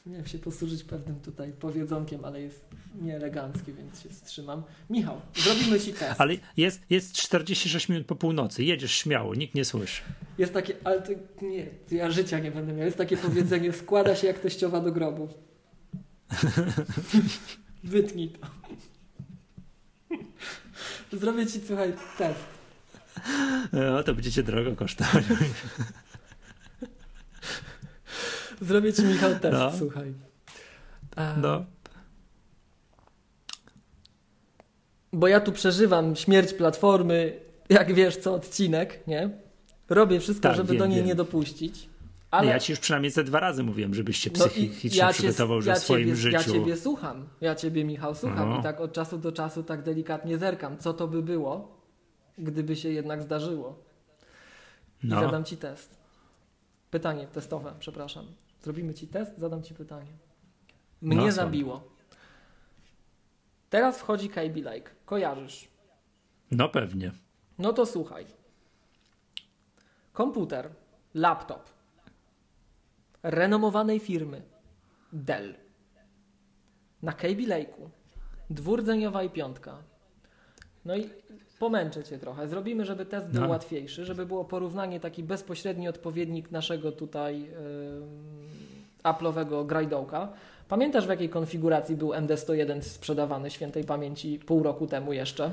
Miałem 0.07 0.27
się 0.27 0.39
posłużyć 0.39 0.85
pewnym 0.85 1.21
tutaj 1.21 1.53
powiedzonkiem, 1.53 2.25
ale 2.25 2.41
jest 2.41 2.65
nieelegancki, 3.03 3.73
więc 3.73 4.03
się 4.03 4.09
wstrzymam. 4.09 4.63
Michał, 4.91 5.21
zrobimy 5.35 5.81
Ci 5.81 5.93
test. 5.93 6.21
Ale 6.21 6.35
jest, 6.57 6.81
jest 6.91 7.13
46 7.13 7.89
minut 7.89 8.07
po 8.07 8.17
północy. 8.17 8.65
Jedziesz 8.65 8.93
śmiało, 8.93 9.35
nikt 9.35 9.55
nie 9.55 9.65
słyszy. 9.65 10.03
Jest 10.39 10.53
takie, 10.53 10.75
ale 10.85 11.03
to, 11.03 11.13
nie, 11.43 11.67
to 11.89 11.95
ja 11.95 12.11
życia 12.11 12.39
nie 12.39 12.51
będę 12.51 12.73
miał. 12.73 12.85
Jest 12.85 12.99
takie 12.99 13.17
powiedzenie, 13.17 13.73
składa 13.73 14.17
się 14.17 14.27
jak 14.27 14.39
teściowa 14.39 14.81
do 14.81 14.93
grobu. 14.93 15.29
Wytnij 17.85 18.29
to. 18.29 18.47
Zrobię 21.17 21.47
Ci, 21.47 21.61
słuchaj, 21.67 21.93
test. 22.19 22.45
No, 23.73 24.03
to 24.03 24.15
będziecie 24.15 24.43
drogo 24.43 24.77
kosztować. 24.77 25.25
Zrobię 28.61 28.93
ci 28.93 29.03
Michał 29.03 29.31
test, 29.35 29.53
no. 29.53 29.73
słuchaj. 29.79 30.15
A... 31.17 31.37
No. 31.37 31.65
Bo 35.13 35.29
ja 35.29 35.41
tu 35.41 35.53
przeżywam 35.53 36.17
śmierć 36.17 36.53
platformy, 36.53 37.41
jak 37.69 37.95
wiesz, 37.95 38.17
co 38.17 38.35
odcinek, 38.35 39.07
nie? 39.07 39.31
Robię 39.89 40.21
wszystko, 40.21 40.43
tak, 40.43 40.57
żeby 40.57 40.73
wiem, 40.73 40.79
do 40.79 40.87
niej 40.87 40.99
wiem. 40.99 41.07
nie 41.07 41.15
dopuścić. 41.15 41.89
Ale... 42.31 42.49
Ja 42.49 42.61
ci 42.61 42.73
już 42.73 42.81
przynajmniej 42.81 43.11
ze 43.11 43.25
dwa 43.25 43.41
razy 43.41 43.63
mówiłem, 43.63 43.95
żebyś 43.95 44.19
się 44.19 44.31
psychicznie 44.31 44.91
no 45.01 45.07
ja 45.07 45.13
przygotował, 45.13 45.63
że 45.63 45.71
ja 45.71 45.77
w 45.77 45.79
swoim 45.79 46.05
ciebie, 46.05 46.17
życiu... 46.17 46.37
Ja 46.37 46.43
ciebie 46.43 46.77
słucham. 46.77 47.29
Ja 47.41 47.55
ciebie, 47.55 47.85
Michał, 47.85 48.15
słucham 48.15 48.51
no. 48.51 48.61
i 48.61 48.63
tak 48.63 48.81
od 48.81 48.93
czasu 48.93 49.19
do 49.19 49.33
czasu 49.33 49.63
tak 49.63 49.83
delikatnie 49.83 50.39
zerkam. 50.39 50.79
Co 50.79 50.93
to 50.93 51.09
by 51.09 51.23
było, 51.23 51.83
gdyby 52.39 52.77
się 52.77 52.89
jednak 52.89 53.23
zdarzyło? 53.23 53.79
I 55.05 55.07
no. 55.07 55.21
zadam 55.21 55.45
ci 55.45 55.57
test. 55.57 55.97
Pytanie 56.91 57.27
testowe, 57.27 57.73
przepraszam. 57.79 58.27
Zrobimy 58.67 58.95
ci 58.95 59.07
test, 59.09 59.39
zadam 59.39 59.63
ci 59.63 59.75
pytanie. 59.75 60.13
Mnie 61.03 61.27
no, 61.27 61.33
zabiło. 61.33 61.89
Teraz 63.71 63.99
wchodzi 63.99 64.29
KB 64.29 64.57
Like. 64.57 64.91
Kojarzysz? 65.05 65.69
No 66.51 66.69
pewnie. 66.69 67.13
No 67.59 67.73
to 67.73 67.87
słuchaj. 67.87 68.27
Komputer, 70.13 70.71
laptop. 71.15 71.71
renomowanej 73.23 74.01
firmy 74.01 74.43
Dell 75.13 75.55
na 77.03 77.13
Kaby 77.13 77.47
Lake'u, 77.47 77.89
dwurdzeniowa 78.51 79.23
i 79.23 79.31
piątka. 79.31 79.79
No 80.85 80.97
i 80.97 81.11
pomęczę 81.59 82.05
Cię 82.05 82.19
trochę. 82.19 82.49
Zrobimy, 82.49 82.85
żeby 82.85 83.07
test 83.07 83.29
był 83.29 83.41
no. 83.41 83.49
łatwiejszy, 83.49 84.05
żeby 84.05 84.27
było 84.27 84.45
porównanie, 84.45 85.01
taki 85.01 85.23
bezpośredni 85.23 85.89
odpowiednik 85.89 86.51
naszego 86.51 86.93
tutaj 86.93 87.51
Apple'owego 89.13 89.67
grajdołka. 89.67 90.29
Pamiętasz 90.69 91.07
w 91.07 91.09
jakiej 91.09 91.29
konfiguracji 91.29 91.97
był 91.97 92.09
MD101 92.09 92.83
sprzedawany 92.83 93.51
świętej 93.51 93.85
pamięci 93.85 94.39
pół 94.39 94.63
roku 94.63 94.87
temu 94.87 95.13
jeszcze? 95.13 95.51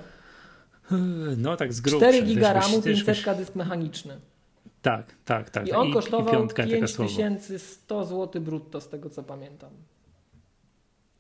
No 1.38 1.58
tak 1.58 1.74
z 1.74 1.82
grubsza. 1.82 2.10
4 2.10 2.26
giga 2.26 2.54
RAMu, 2.54 2.82
500 2.82 3.38
dysk 3.38 3.56
mechaniczny. 3.56 4.20
Tak, 4.82 5.16
tak, 5.26 5.50
tak. 5.50 5.68
I 5.68 5.72
on 5.72 5.88
I, 5.88 5.94
kosztował 5.94 6.48
5100 6.48 8.06
zł 8.06 8.42
brutto 8.42 8.82
z 8.82 8.90
tego 8.90 9.10
co 9.10 9.24
pamiętam. 9.24 9.70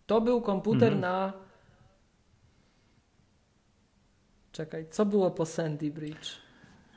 To 0.05 0.21
był 0.21 0.41
komputer 0.41 0.93
mhm. 0.93 1.01
na 1.01 1.33
Czekaj, 4.51 4.85
co 4.91 5.05
było 5.05 5.31
po 5.31 5.45
Sandy 5.45 5.91
Bridge? 5.91 6.42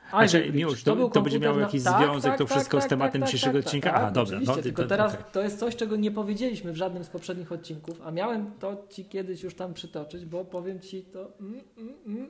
Znaczy, 0.09 0.51
Miłosz, 0.53 0.83
to, 0.83 0.95
to, 0.95 1.09
to 1.09 1.21
będzie 1.21 1.39
miało 1.39 1.59
jakiś 1.59 1.83
na... 1.83 1.97
związek 1.97 2.31
tak, 2.31 2.37
to 2.37 2.45
tak, 2.45 2.53
wszystko 2.53 2.77
tak, 2.77 2.85
z 2.85 2.89
tematem 2.89 3.21
tak, 3.21 3.29
dzisiejszego 3.29 3.57
tak, 3.57 3.67
odcinka? 3.67 3.93
Aha, 3.93 4.11
dobra. 4.11 4.39
No, 4.45 4.55
tylko 4.55 4.81
to, 4.81 4.89
teraz 4.89 5.17
to 5.31 5.41
jest 5.41 5.59
coś, 5.59 5.75
czego 5.75 5.95
nie 5.95 6.11
powiedzieliśmy 6.11 6.73
w 6.73 6.75
żadnym 6.75 7.03
z 7.03 7.09
poprzednich 7.09 7.51
odcinków, 7.51 8.01
a 8.05 8.11
miałem 8.11 8.51
to 8.59 8.85
Ci 8.89 9.05
kiedyś 9.05 9.43
już 9.43 9.55
tam 9.55 9.73
przytoczyć, 9.73 10.25
bo 10.25 10.45
powiem 10.45 10.79
Ci 10.79 11.03
to... 11.03 11.31
Mm, 11.39 11.61
mm, 11.77 11.93
mm. 12.05 12.29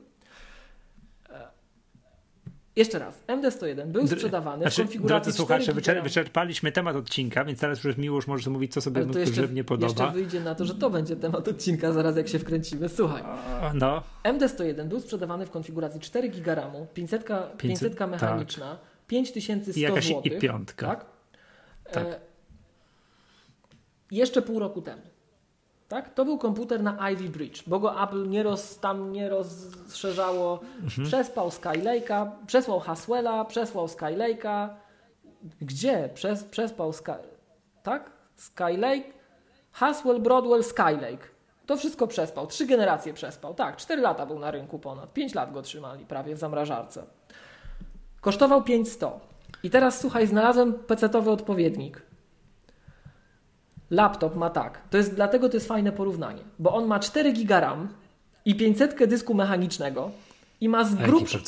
Jeszcze 2.78 2.98
raz, 2.98 3.22
MD101 3.26 3.86
był 3.86 4.06
sprzedawany 4.06 4.62
znaczy, 4.62 4.82
w 4.82 4.86
konfiguracji 4.86 5.24
Drodzy 5.24 5.36
słuchacze, 5.36 5.72
wyczer 5.72 6.02
wyczerpaliśmy 6.02 6.72
temat 6.72 6.96
odcinka, 6.96 7.44
więc 7.44 7.60
teraz 7.60 7.84
już 7.84 7.96
Miłosz 7.96 8.26
może 8.26 8.50
mówić, 8.50 8.72
co 8.72 8.80
sobie 8.80 9.06
nie 9.52 9.64
podoba. 9.64 10.04
Jeszcze 10.04 10.14
wyjdzie 10.14 10.40
na 10.40 10.54
to, 10.54 10.64
że 10.64 10.74
to 10.74 10.90
będzie 10.90 11.16
temat 11.16 11.48
odcinka 11.48 11.92
zaraz 11.92 12.16
jak 12.16 12.28
się 12.28 12.38
wkręcimy. 12.38 12.88
Słuchaj. 12.88 13.22
No. 13.74 14.02
MD101 14.24 14.84
był 14.84 15.00
sprzedawany 15.00 15.46
w 15.46 15.50
konfiguracji 15.50 16.00
4 16.00 16.28
GB 16.28 16.54
RAMu, 16.54 16.86
500, 16.94 17.24
500, 17.24 17.56
500 17.58 18.00
mechaniczna, 18.10 18.70
tak. 18.70 18.80
5100 19.06 20.00
zł. 20.00 20.20
I 20.24 20.30
piątka. 20.30 20.86
Tak? 20.86 21.06
tak. 21.92 22.06
E, 22.06 22.20
jeszcze 24.10 24.42
pół 24.42 24.58
roku 24.58 24.82
temu. 24.82 25.02
Tak? 25.88 26.14
To 26.14 26.24
był 26.24 26.38
komputer 26.38 26.82
na 26.82 27.10
Ivy 27.10 27.28
Bridge, 27.28 27.62
bo 27.66 27.80
go 27.80 28.02
Apple 28.02 28.28
nie 28.28 28.42
roz, 28.42 28.78
tam 28.78 29.12
nie 29.12 29.28
rozszerzało. 29.28 30.60
Mhm. 30.82 31.08
Przespał 31.08 31.48
Skylake'a, 31.48 32.30
przesłał 32.46 32.80
Haswella, 32.80 33.44
przesłał 33.44 33.86
Skylake'a. 33.86 34.68
Gdzie? 35.60 36.08
Przes, 36.14 36.44
przespał 36.44 36.92
Sky... 36.92 37.12
Tak? 37.82 38.10
Skylake? 38.36 39.12
Haswell, 39.72 40.20
Broadwell, 40.20 40.64
Skylake. 40.64 41.28
To 41.66 41.76
wszystko 41.76 42.06
przespał. 42.06 42.46
Trzy 42.46 42.66
generacje 42.66 43.14
przespał. 43.14 43.54
Tak, 43.54 43.76
cztery 43.76 44.02
lata 44.02 44.26
był 44.26 44.38
na 44.38 44.50
rynku 44.50 44.78
ponad. 44.78 45.12
Pięć 45.12 45.34
lat 45.34 45.52
go 45.52 45.62
trzymali 45.62 46.06
prawie 46.06 46.34
w 46.34 46.38
zamrażarce. 46.38 47.06
Kosztował 48.20 48.62
500. 48.62 49.10
I 49.62 49.70
teraz 49.70 50.00
słuchaj, 50.00 50.26
znalazłem 50.26 50.74
pecetowy 50.74 51.30
odpowiednik. 51.30 52.02
Laptop 53.90 54.36
ma 54.36 54.50
tak. 54.50 54.80
To 54.90 54.96
jest 54.96 55.14
dlatego 55.14 55.48
to 55.48 55.56
jest 55.56 55.68
fajne 55.68 55.92
porównanie, 55.92 56.42
bo 56.58 56.74
on 56.74 56.86
ma 56.86 56.98
4 56.98 57.32
GB 57.32 57.60
RAM 57.60 57.88
i 58.44 58.54
500 58.54 59.04
dysku 59.04 59.34
mechanicznego 59.34 60.10
i 60.60 60.68
ma 60.68 60.84
z, 60.84 60.94
grubsza, 60.94 61.38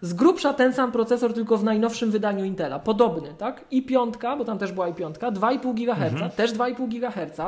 z 0.00 0.12
grubsza 0.12 0.54
ten 0.54 0.72
sam 0.72 0.92
procesor, 0.92 1.34
tylko 1.34 1.56
w 1.56 1.64
najnowszym 1.64 2.10
wydaniu 2.10 2.44
Intela. 2.44 2.78
Podobny, 2.78 3.34
tak? 3.38 3.64
I 3.70 3.82
piątka, 3.82 4.36
bo 4.36 4.44
tam 4.44 4.58
też 4.58 4.72
była 4.72 4.88
i 4.88 4.94
piątka, 4.94 5.32
2,5 5.32 5.74
GHz, 5.74 6.12
mhm. 6.12 6.30
też 6.30 6.52
2,5 6.52 6.88
GHz, 6.88 7.40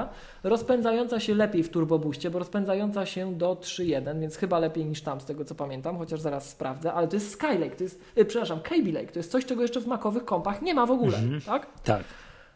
rozpędzająca 0.42 1.20
się 1.20 1.34
lepiej 1.34 1.62
w 1.62 1.68
turbobuście, 1.68 2.30
bo 2.30 2.38
rozpędzająca 2.38 3.06
się 3.06 3.34
do 3.34 3.54
3.1, 3.54 4.20
więc 4.20 4.36
chyba 4.36 4.58
lepiej 4.58 4.84
niż 4.84 5.02
tam, 5.02 5.20
z 5.20 5.24
tego 5.24 5.44
co 5.44 5.54
pamiętam, 5.54 5.98
chociaż 5.98 6.20
zaraz 6.20 6.48
sprawdzę, 6.48 6.92
ale 6.92 7.08
to 7.08 7.16
jest 7.16 7.30
Skylake, 7.30 7.76
to 7.76 7.84
jest, 7.84 8.00
yy, 8.16 8.24
przepraszam, 8.24 8.60
Kaby 8.60 8.92
Lake, 8.92 9.12
to 9.12 9.18
jest 9.18 9.30
coś, 9.30 9.44
czego 9.44 9.62
jeszcze 9.62 9.80
w 9.80 9.86
makowych 9.86 10.24
kompach 10.24 10.62
nie 10.62 10.74
ma 10.74 10.86
w 10.86 10.90
ogóle, 10.90 11.18
mhm. 11.18 11.40
tak? 11.40 11.66
Tak. 11.84 12.04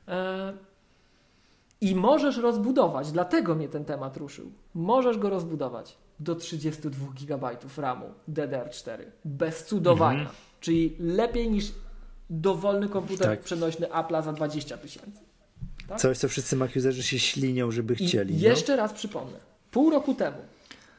E 0.08 0.73
i 1.84 1.94
możesz 1.94 2.36
rozbudować, 2.36 3.12
dlatego 3.12 3.54
mnie 3.54 3.68
ten 3.68 3.84
temat 3.84 4.16
ruszył. 4.16 4.52
Możesz 4.74 5.18
go 5.18 5.30
rozbudować 5.30 5.96
do 6.20 6.34
32 6.34 7.06
GB 7.20 7.56
RAMu 7.76 8.06
DDR4 8.28 8.98
bez 9.24 9.64
cudowania. 9.64 10.20
Mhm. 10.20 10.36
Czyli 10.60 10.96
lepiej 11.00 11.50
niż 11.50 11.72
dowolny 12.30 12.88
komputer 12.88 13.26
tak. 13.26 13.40
przenośny 13.40 13.86
Apple'a 13.86 14.24
za 14.24 14.32
20 14.32 14.76
tysięcy. 14.76 15.20
Tak? 15.88 16.00
Coś, 16.00 16.18
co 16.18 16.28
wszyscy 16.28 16.56
Mac-userzy 16.56 17.02
się 17.02 17.18
ślinią, 17.18 17.70
żeby 17.70 17.94
chcieli. 17.94 18.34
I 18.34 18.36
no? 18.36 18.48
jeszcze 18.48 18.76
raz 18.76 18.92
przypomnę. 18.92 19.38
Pół 19.70 19.90
roku 19.90 20.14
temu 20.14 20.38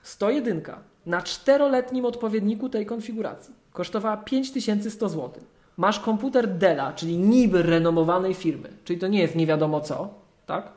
101 0.04 0.62
na 1.06 1.22
czteroletnim 1.22 2.06
odpowiedniku 2.06 2.70
tej 2.70 2.86
konfiguracji 2.86 3.54
kosztowała 3.72 4.18
5100 4.18 5.10
zł. 5.10 5.44
Masz 5.78 6.00
komputer 6.00 6.58
Della, 6.58 6.94
czyli 6.94 7.18
niby 7.18 7.64
renomowanej 7.64 8.34
firmy, 8.34 8.70
czyli 8.84 9.00
to 9.00 9.08
nie 9.08 9.20
jest 9.20 9.36
nie 9.36 9.48
wiadomo 9.48 9.82
co, 9.82 10.25
tak? 10.46 10.72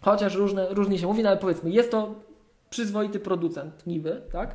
Chociaż 0.00 0.34
różne, 0.34 0.68
różnie 0.68 0.98
się 0.98 1.06
mówi, 1.06 1.22
no 1.22 1.28
ale 1.28 1.38
powiedzmy, 1.38 1.70
jest 1.70 1.90
to 1.90 2.14
przyzwoity 2.70 3.20
producent 3.20 3.86
niby, 3.86 4.22
tak? 4.32 4.54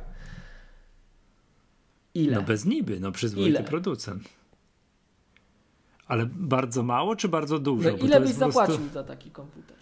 Ile? 2.14 2.36
No 2.36 2.42
bez 2.42 2.64
niby, 2.64 3.00
no 3.00 3.12
przyzwoity 3.12 3.50
Ile? 3.50 3.64
producent. 3.64 4.28
Ale 6.06 6.26
bardzo 6.26 6.82
mało 6.82 7.16
czy 7.16 7.28
bardzo 7.28 7.58
dużo? 7.58 7.90
No 7.90 7.96
ile 7.96 8.20
byś 8.20 8.30
zapłacił 8.30 8.76
prostu... 8.76 8.94
za 8.94 9.04
taki 9.04 9.30
komputer? 9.30 9.76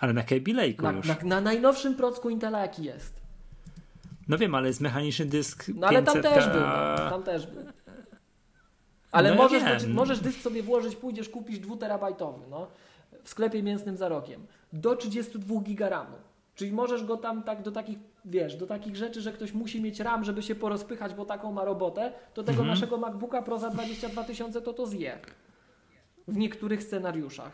Ale 0.00 0.12
na 0.12 0.22
Kaby 0.22 0.52
Lake'u 0.52 0.82
na, 0.82 0.92
już. 0.92 1.06
Na, 1.06 1.16
na, 1.24 1.40
najnowszym 1.40 1.94
procku 1.94 2.30
Intela 2.30 2.60
jaki 2.60 2.84
jest? 2.84 3.20
No 4.28 4.38
wiem, 4.38 4.54
ale 4.54 4.68
jest 4.68 4.80
mechaniczny 4.80 5.24
dysk 5.24 5.64
No 5.74 5.86
ale 5.86 6.02
tam 6.02 6.22
też 6.22 6.48
był, 6.48 6.60
no, 6.60 7.10
tam 7.10 7.22
też 7.22 7.46
był. 7.46 7.62
Ale 9.12 9.30
no 9.30 9.36
możesz, 9.36 9.62
ja 9.62 9.88
możesz 9.88 10.20
dysk 10.20 10.40
sobie 10.40 10.62
włożyć, 10.62 10.96
pójdziesz, 10.96 11.28
kupisz 11.28 11.58
dwuterabajtowy, 11.58 12.46
no 12.50 12.68
w 13.28 13.30
sklepie 13.30 13.62
mięsnym 13.62 13.96
za 13.96 14.08
rokiem 14.08 14.46
do 14.72 14.96
32 14.96 15.60
giga 15.60 15.88
RAMu. 15.88 16.16
Czyli 16.54 16.72
możesz 16.72 17.04
go 17.04 17.16
tam 17.16 17.42
tak 17.42 17.62
do 17.62 17.72
takich, 17.72 17.98
wiesz, 18.24 18.56
do 18.56 18.66
takich 18.66 18.96
rzeczy, 18.96 19.20
że 19.20 19.32
ktoś 19.32 19.52
musi 19.52 19.82
mieć 19.82 20.00
RAM, 20.00 20.24
żeby 20.24 20.42
się 20.42 20.54
porozpychać, 20.54 21.14
bo 21.14 21.24
taką 21.24 21.52
ma 21.52 21.64
robotę, 21.64 22.12
to 22.34 22.42
tego 22.42 22.58
mhm. 22.58 22.68
naszego 22.68 22.98
MacBooka 22.98 23.42
Pro 23.42 23.58
za 23.58 23.70
22 23.70 24.24
tysiące 24.24 24.62
to 24.62 24.72
to 24.72 24.86
zje. 24.86 25.18
W 26.28 26.36
niektórych 26.36 26.82
scenariuszach. 26.82 27.52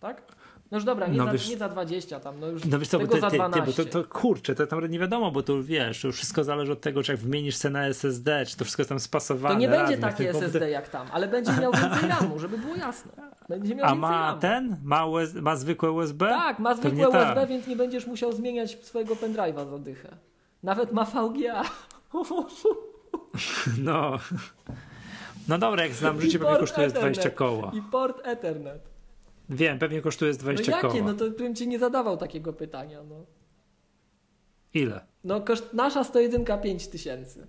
Tak? 0.00 0.22
No 0.70 0.76
już 0.78 0.84
dobra, 0.84 1.06
nie, 1.06 1.18
no 1.18 1.24
za, 1.24 1.32
wiesz, 1.32 1.48
nie 1.48 1.56
za 1.56 1.68
20 1.68 2.20
tam, 2.20 2.40
no 2.40 2.46
już 2.46 2.64
no 2.64 2.78
wiesz 2.78 2.88
co, 2.88 2.98
tego 2.98 3.20
za 3.20 3.30
12. 3.30 3.60
Ty, 3.60 3.66
bo 3.66 3.72
to, 3.72 4.02
to 4.02 4.08
kurczę, 4.08 4.54
to 4.54 4.66
tam 4.66 4.86
nie 4.86 4.98
wiadomo, 4.98 5.30
bo 5.30 5.42
to 5.42 5.62
wiesz, 5.62 6.02
to 6.02 6.12
wszystko 6.12 6.44
zależy 6.44 6.72
od 6.72 6.80
tego, 6.80 7.02
czy 7.02 7.12
jak 7.12 7.20
wymienisz 7.20 7.58
cenę 7.58 7.86
SSD, 7.86 8.46
czy 8.46 8.56
to 8.56 8.64
wszystko 8.64 8.80
jest 8.80 8.88
tam 8.88 9.00
spasowane. 9.00 9.54
To 9.54 9.60
nie 9.60 9.68
będzie 9.68 9.98
takie 9.98 10.30
SSD 10.30 10.70
jak 10.70 10.88
tam, 10.88 11.06
ale 11.12 11.28
będzie 11.28 11.52
miał 11.52 11.72
więcej 11.72 12.08
RAMu, 12.20 12.38
żeby 12.38 12.58
było 12.58 12.76
jasne. 12.76 13.12
Będzie 13.48 13.74
miał 13.74 13.86
A 13.86 13.94
ma 13.94 14.10
RAMu. 14.10 14.40
ten? 14.40 14.76
Ma, 14.84 15.06
US, 15.06 15.34
ma 15.34 15.56
zwykłe 15.56 15.90
USB? 15.90 16.28
Tak, 16.28 16.58
ma 16.58 16.74
zwykłe 16.74 17.08
USB, 17.08 17.34
tak. 17.34 17.48
więc 17.48 17.66
nie 17.66 17.76
będziesz 17.76 18.06
musiał 18.06 18.32
zmieniać 18.32 18.78
swojego 18.84 19.14
pendrive'a 19.14 19.70
za 19.70 19.78
dychę. 19.78 20.08
Nawet 20.62 20.92
ma 20.92 21.04
VGA. 21.04 21.62
No. 23.78 24.18
No 25.48 25.58
dobra, 25.58 25.82
jak 25.82 25.92
znam 25.92 26.20
życie, 26.20 26.38
pewnie 26.38 26.56
kosztuje 26.56 26.88
20 26.88 27.30
koła. 27.30 27.72
I 27.74 27.82
port 27.82 28.20
Ethernet. 28.24 28.97
Wiem, 29.50 29.78
pewnie 29.78 30.00
kosztuje 30.00 30.34
z 30.34 30.38
20 30.38 30.70
no 30.70 30.76
jakie? 30.76 30.88
koła. 30.88 31.12
No 31.12 31.14
to 31.14 31.30
bym 31.30 31.54
ci 31.54 31.68
nie 31.68 31.78
zadawał 31.78 32.16
takiego 32.16 32.52
pytania. 32.52 33.02
No. 33.02 33.26
Ile? 34.74 35.00
No 35.24 35.40
koszt, 35.40 35.74
nasza 35.74 36.04
101 36.04 36.44
5 36.62 36.88
tysięcy. 36.88 37.46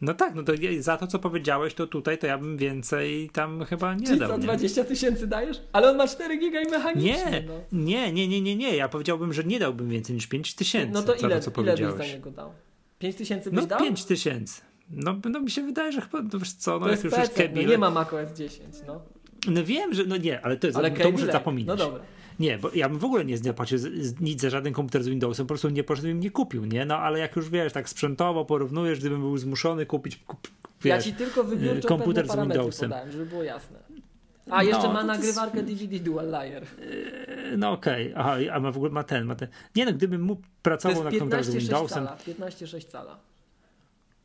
No 0.00 0.14
tak, 0.14 0.34
no 0.34 0.42
to 0.42 0.52
za 0.78 0.96
to, 0.96 1.06
co 1.06 1.18
powiedziałeś, 1.18 1.74
to 1.74 1.86
tutaj 1.86 2.18
to 2.18 2.26
ja 2.26 2.38
bym 2.38 2.56
więcej 2.56 3.30
tam 3.32 3.64
chyba 3.64 3.94
nie 3.94 4.06
Czyli 4.06 4.18
dał. 4.18 4.28
co, 4.28 4.38
20 4.38 4.84
tysięcy 4.84 5.26
dajesz? 5.26 5.62
Ale 5.72 5.90
on 5.90 5.96
ma 5.96 6.08
4 6.08 6.38
giga 6.38 6.60
i 6.60 6.70
mechanicznie. 6.70 7.30
Nie, 7.30 7.44
no. 7.46 7.54
nie, 7.72 8.12
nie, 8.12 8.28
nie, 8.28 8.40
nie, 8.40 8.56
nie. 8.56 8.76
Ja 8.76 8.88
powiedziałbym, 8.88 9.32
że 9.32 9.44
nie 9.44 9.58
dałbym 9.58 9.88
więcej 9.88 10.14
niż 10.14 10.26
5 10.26 10.54
tysięcy. 10.54 10.92
No 10.92 11.02
to 11.02 11.14
ile, 11.14 11.40
to, 11.40 11.50
co 11.50 11.62
ile 11.62 11.76
byś 11.76 11.96
za 11.96 12.04
niego 12.04 12.30
dał? 12.30 12.52
5 12.98 13.16
tysięcy 13.16 13.50
byś 13.50 13.60
no, 13.60 13.66
dał? 13.66 13.80
5 13.80 14.04
tysięcy. 14.04 14.62
No, 14.90 15.20
no 15.30 15.40
mi 15.40 15.50
się 15.50 15.62
wydaje, 15.62 15.92
że 15.92 16.00
chyba, 16.00 16.22
no 16.32 16.38
wiesz 16.38 16.52
co, 16.52 16.72
no 16.72 16.78
to 16.78 16.84
jak 16.84 16.92
jest 16.92 17.04
już 17.04 17.14
PC, 17.14 17.42
jest 17.42 17.54
no 17.54 17.62
nie 17.62 17.78
ma 17.78 17.90
macOS 17.90 18.32
10, 18.32 18.74
no. 18.86 19.00
No 19.48 19.64
wiem, 19.64 19.94
że 19.94 20.04
no 20.04 20.16
nie, 20.16 20.40
ale 20.40 20.56
to 20.56 20.66
jest, 20.66 20.78
ale 20.78 20.90
to 20.90 21.10
muszę 21.10 21.26
zapominać. 21.26 21.78
No 21.78 21.84
dobra. 21.84 22.00
Nie, 22.40 22.58
bo 22.58 22.70
ja 22.74 22.88
bym 22.88 22.98
w 22.98 23.04
ogóle 23.04 23.24
nie 23.24 23.38
zapłacił 23.38 23.78
nic 24.20 24.40
za 24.40 24.50
żaden 24.50 24.72
komputer 24.72 25.02
z 25.04 25.08
Windowsem, 25.08 25.46
po 25.46 25.48
prostu 25.48 25.68
nie 25.68 25.84
poszedłem 25.84 26.20
nie 26.20 26.30
kupił, 26.30 26.64
nie? 26.64 26.84
No 26.84 26.98
ale 26.98 27.18
jak 27.18 27.36
już 27.36 27.50
wiesz, 27.50 27.72
tak 27.72 27.88
sprzętowo 27.88 28.44
porównujesz, 28.44 29.00
gdybym 29.00 29.20
był 29.20 29.38
zmuszony 29.38 29.86
kupić 29.86 30.16
kup, 30.16 30.48
wiesz, 30.82 30.90
Ja 30.90 31.02
ci 31.02 31.12
tylko 31.12 31.44
wybiórczo 31.44 31.88
komputer 31.88 32.28
z 32.28 32.36
Windowsem. 32.36 32.90
Podałem, 32.90 33.12
żeby 33.12 33.26
było 33.26 33.42
jasne. 33.42 33.78
A 34.50 34.62
jeszcze 34.62 34.82
no, 34.86 34.92
ma 34.92 35.04
nagrywarkę 35.04 35.58
jest... 35.58 35.68
DVD 35.68 35.98
Dual 35.98 36.30
Layer. 36.30 36.62
Yy, 36.62 37.56
no 37.56 37.70
okej, 37.70 38.14
okay. 38.14 38.52
a 38.52 38.60
ma 38.60 38.72
w 38.72 38.76
ogóle 38.76 38.90
ma 38.90 39.04
ten, 39.04 39.24
ma 39.24 39.34
ten. 39.34 39.48
Nie 39.76 39.86
no, 39.86 39.92
gdybym 39.92 40.22
mógł 40.22 40.42
pracował 40.62 41.04
na 41.04 41.10
komputerze 41.10 41.50
z 41.50 41.54
Windowsem. 41.54 42.04
Cala, 42.04 42.16
15,6 42.48 42.88
cala. 42.88 43.18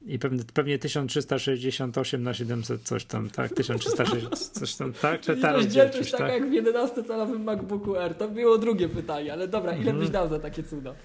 I 0.01 0.19
pewnie, 0.19 0.43
pewnie 0.53 0.79
1368 0.79 2.23
na 2.23 2.33
700 2.33 2.83
coś 2.83 3.05
tam, 3.05 3.29
tak? 3.29 3.53
1360 3.53 4.37
coś 4.37 4.75
tam, 4.75 4.93
tak? 4.93 5.21
Czyli 5.21 5.41
ta 5.41 5.53
rozdzielczość 5.53 6.11
taka 6.11 6.27
tak? 6.27 6.33
jak 6.33 6.49
w 6.49 6.51
11-calowym 6.51 7.39
MacBooku 7.39 7.95
R. 7.95 8.15
To 8.15 8.27
było 8.27 8.57
drugie 8.57 8.89
pytanie, 8.89 9.33
ale 9.33 9.47
dobra, 9.47 9.73
ile 9.73 9.93
byś 9.93 10.07
mhm. 10.07 10.11
dał 10.11 10.29
za 10.29 10.39
takie 10.39 10.63
cuda? 10.63 10.95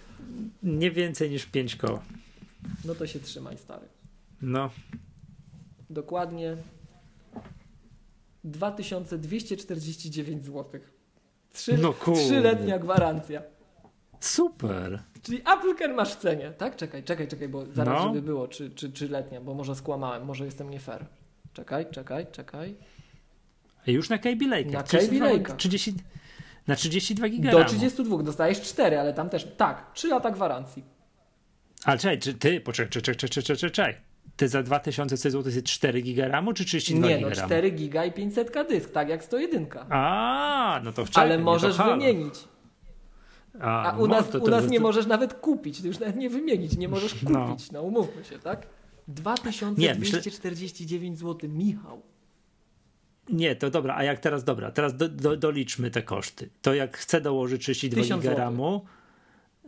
Nie 0.63 0.91
więcej 0.91 1.31
niż 1.31 1.47
5 1.47 1.77
koła. 1.77 2.03
No 2.85 2.95
to 2.95 3.07
się 3.07 3.21
trzymaj, 3.21 3.59
stary. 3.59 3.87
No. 4.43 4.71
Dokładnie 5.91 6.57
2249 8.45 10.45
zł. 10.45 10.65
Trzy, 11.53 11.79
no 11.79 11.95
Trzyletnia 12.15 12.79
gwarancja. 12.79 13.43
Super. 14.25 15.03
Czyli 15.23 15.39
Apple 15.39 15.75
Care 15.79 15.95
masz 15.95 16.15
w 16.15 16.17
cenie, 16.17 16.51
tak? 16.51 16.77
Czekaj, 16.77 17.03
czekaj, 17.03 17.29
czekaj, 17.29 17.49
bo 17.49 17.67
zaraz, 17.67 18.01
no. 18.01 18.09
żeby 18.09 18.23
było, 18.23 18.49
czy, 18.49 18.71
czy, 18.71 18.93
czy 18.93 19.09
letnia, 19.09 19.41
bo 19.41 19.55
może 19.55 19.75
skłamałem, 19.75 20.25
może 20.25 20.45
jestem 20.45 20.71
nie 20.71 20.81
fair. 20.81 21.07
Czekaj, 21.53 21.87
czekaj, 21.91 22.27
czekaj. 22.33 22.75
Już 23.87 24.09
na 24.09 24.19
KB 24.19 24.43
Lake. 24.49 24.71
Na 24.71 24.83
KB 24.83 25.21
Lake. 25.21 25.57
30, 25.57 25.95
na 26.67 26.77
32 26.77 27.29
giga 27.29 27.51
Do 27.51 27.65
32 27.65 28.23
dostajesz 28.23 28.61
4, 28.61 28.99
ale 29.01 29.15
tam 29.15 29.31
też, 29.31 29.49
tak, 29.57 29.93
3 29.95 30.09
lata 30.09 30.31
gwarancji. 30.31 30.85
Ale 31.85 31.99
czekaj, 31.99 32.19
czy 32.19 32.35
ty, 32.35 32.61
poczekaj, 32.61 32.91
czekaj, 32.91 33.17
czekaj, 33.17 33.43
czekaj, 33.43 33.71
czekaj. 33.71 33.97
Ty 34.37 34.49
za 34.49 34.63
2000 34.63 35.17
zł 35.17 35.53
jest 35.53 35.67
4 35.67 36.03
giga 36.03 36.29
RAMu 36.29 36.53
czy 36.53 36.65
32 36.65 37.09
Nie, 37.09 37.21
no 37.21 37.31
4 37.31 37.71
giga 37.71 38.05
i 38.05 38.13
500 38.13 38.53
dysk, 38.69 38.93
tak 38.93 39.09
jak 39.09 39.25
101. 39.25 39.67
A, 39.91 40.81
no 40.85 40.93
to 40.93 41.05
wczoraj. 41.05 41.29
Ale 41.31 41.39
możesz 41.39 41.77
wymienić. 41.77 42.35
A, 43.61 43.93
A 43.93 43.99
u 43.99 44.07
nas, 44.07 44.31
to, 44.31 44.41
to, 44.41 44.45
u 44.45 44.49
nas 44.49 44.69
nie 44.69 44.81
możesz 44.81 45.07
nawet 45.07 45.35
kupić, 45.35 45.81
ty 45.81 45.89
już 45.89 45.99
nawet 45.99 46.17
nie 46.17 46.31
wymienić, 46.31 46.77
nie 46.77 46.89
możesz 46.89 47.23
no. 47.23 47.47
kupić, 47.47 47.73
no, 47.73 47.79
no 47.79 47.85
umówmy 47.87 48.25
się, 48.25 48.39
tak? 48.39 48.67
2249 49.09 51.19
zł, 51.19 51.51
Michał. 51.51 52.03
Nie, 53.29 53.57
to 53.57 53.71
dobra, 53.71 53.97
a 53.97 54.05
jak 54.05 54.19
teraz, 54.19 54.45
dobra, 54.45 54.71
teraz 54.71 54.97
do, 54.97 55.09
do, 55.09 55.37
doliczmy 55.37 55.91
te 55.91 56.03
koszty. 56.03 56.49
To 56.63 56.75
jak 56.75 56.97
chcę 56.97 57.21
dołożyć 57.21 57.63
32 57.63 58.17
GB 58.17 58.35
RAMu, 58.35 58.85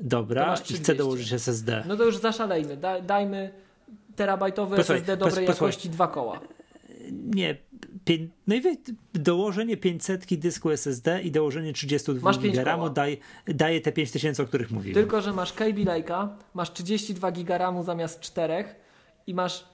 dobra, 0.00 0.55
i 0.70 0.74
chcę 0.74 0.94
dołożyć 0.94 1.32
SSD. 1.32 1.84
No 1.89 1.97
to 1.97 2.05
już 2.05 2.16
zaszalejmy, 2.16 2.76
da, 2.76 3.00
dajmy 3.00 3.52
terabajtowy 4.16 4.76
posłuchaj, 4.76 4.97
SSD 4.97 5.16
dobrej 5.16 5.47
jakości, 5.47 5.90
dwa 5.90 6.08
koła. 6.08 6.40
Nie, 7.12 7.56
pię, 8.04 8.18
no 8.46 8.54
i 8.54 8.62
dołożenie 9.12 9.76
500 9.76 10.34
dysku 10.34 10.70
SSD 10.70 11.22
i 11.22 11.30
dołożenie 11.30 11.72
32 11.72 12.32
GB 12.32 12.64
RAMu 12.64 12.90
daje, 12.90 13.16
daje 13.46 13.80
te 13.80 13.92
5000, 13.92 14.42
o 14.42 14.46
których 14.46 14.70
mówiłem. 14.70 14.94
Tylko, 14.94 15.20
że 15.20 15.32
masz 15.32 15.52
KB 15.52 15.76
Lake'a, 15.84 16.28
masz 16.54 16.72
32 16.72 17.32
GB 17.32 17.58
RAMu 17.58 17.82
zamiast 17.82 18.20
4 18.20 18.64
i 19.26 19.34
masz 19.34 19.64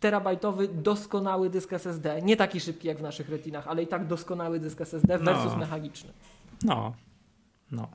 terabajtowy, 0.00 0.68
doskonały 0.68 1.50
dysk 1.50 1.72
SSD. 1.72 2.22
Nie 2.22 2.36
taki 2.36 2.60
szybki 2.60 2.88
jak 2.88 2.98
w 2.98 3.02
naszych 3.02 3.28
retinach, 3.28 3.68
ale 3.68 3.82
i 3.82 3.86
tak 3.86 4.06
doskonały 4.06 4.60
dysk 4.60 4.80
SSD 4.80 5.18
versus 5.18 5.52
no. 5.52 5.56
mechaniczny. 5.56 6.12
No, 6.62 6.94
no. 7.72 7.88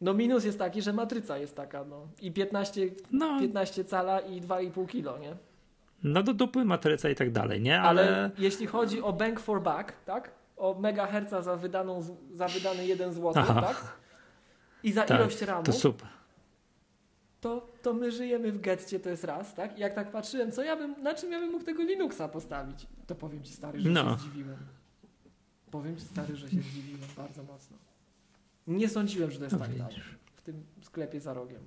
No 0.00 0.14
minus 0.14 0.44
jest 0.44 0.58
taki, 0.58 0.82
że 0.82 0.92
matryca 0.92 1.38
jest 1.38 1.56
taka, 1.56 1.84
no. 1.84 2.08
I 2.20 2.32
15, 2.32 2.80
no. 3.12 3.40
15 3.40 3.84
cala 3.84 4.20
i 4.20 4.40
2,5 4.40 4.86
kilo, 4.86 5.18
nie? 5.18 5.36
No 6.04 6.22
do 6.22 6.34
dupy, 6.34 6.64
matryca 6.64 7.10
i 7.10 7.14
tak 7.14 7.32
dalej, 7.32 7.60
nie? 7.60 7.80
Ale... 7.80 8.02
Ale 8.02 8.30
jeśli 8.38 8.66
chodzi 8.66 9.02
o 9.02 9.12
bank 9.12 9.40
for 9.40 9.62
buck, 9.62 9.92
tak? 10.04 10.30
O 10.56 10.74
megaherca 10.80 11.42
za, 11.42 11.56
wydaną, 11.56 12.02
za 12.34 12.48
wydany 12.48 12.86
1 12.86 13.12
zł, 13.12 13.32
Aha. 13.36 13.62
tak? 13.62 13.98
I 14.82 14.92
za 14.92 15.04
tak, 15.04 15.20
ilość 15.20 15.42
ramu. 15.42 15.62
To 15.62 15.72
super. 15.72 16.08
To, 17.40 17.68
to 17.82 17.94
my 17.94 18.12
żyjemy 18.12 18.52
w 18.52 18.60
getcie, 18.60 19.00
to 19.00 19.10
jest 19.10 19.24
raz, 19.24 19.54
tak? 19.54 19.78
I 19.78 19.80
jak 19.80 19.94
tak 19.94 20.10
patrzyłem, 20.10 20.52
co 20.52 20.62
ja 20.62 20.76
bym, 20.76 21.02
na 21.02 21.14
czym 21.14 21.32
ja 21.32 21.40
bym 21.40 21.52
mógł 21.52 21.64
tego 21.64 21.82
Linuxa 21.82 22.28
postawić, 22.32 22.86
to 23.06 23.14
powiem 23.14 23.42
Ci 23.42 23.52
stary, 23.52 23.80
że 23.80 23.90
no. 23.90 24.10
się 24.10 24.18
zdziwiłem. 24.18 24.56
Powiem 25.70 25.96
Ci 25.96 26.04
stary, 26.04 26.36
że 26.36 26.50
się 26.50 26.60
zdziwiłem 26.60 27.08
bardzo 27.16 27.42
mocno. 27.42 27.76
Nie 28.66 28.88
sądziłem, 28.88 29.30
że 29.30 29.38
to 29.38 29.44
jest 29.44 29.58
no 29.58 29.66
tak 29.66 29.70
w 30.34 30.42
tym 30.42 30.64
sklepie 30.82 31.20
za 31.20 31.34
rogiem. 31.34 31.60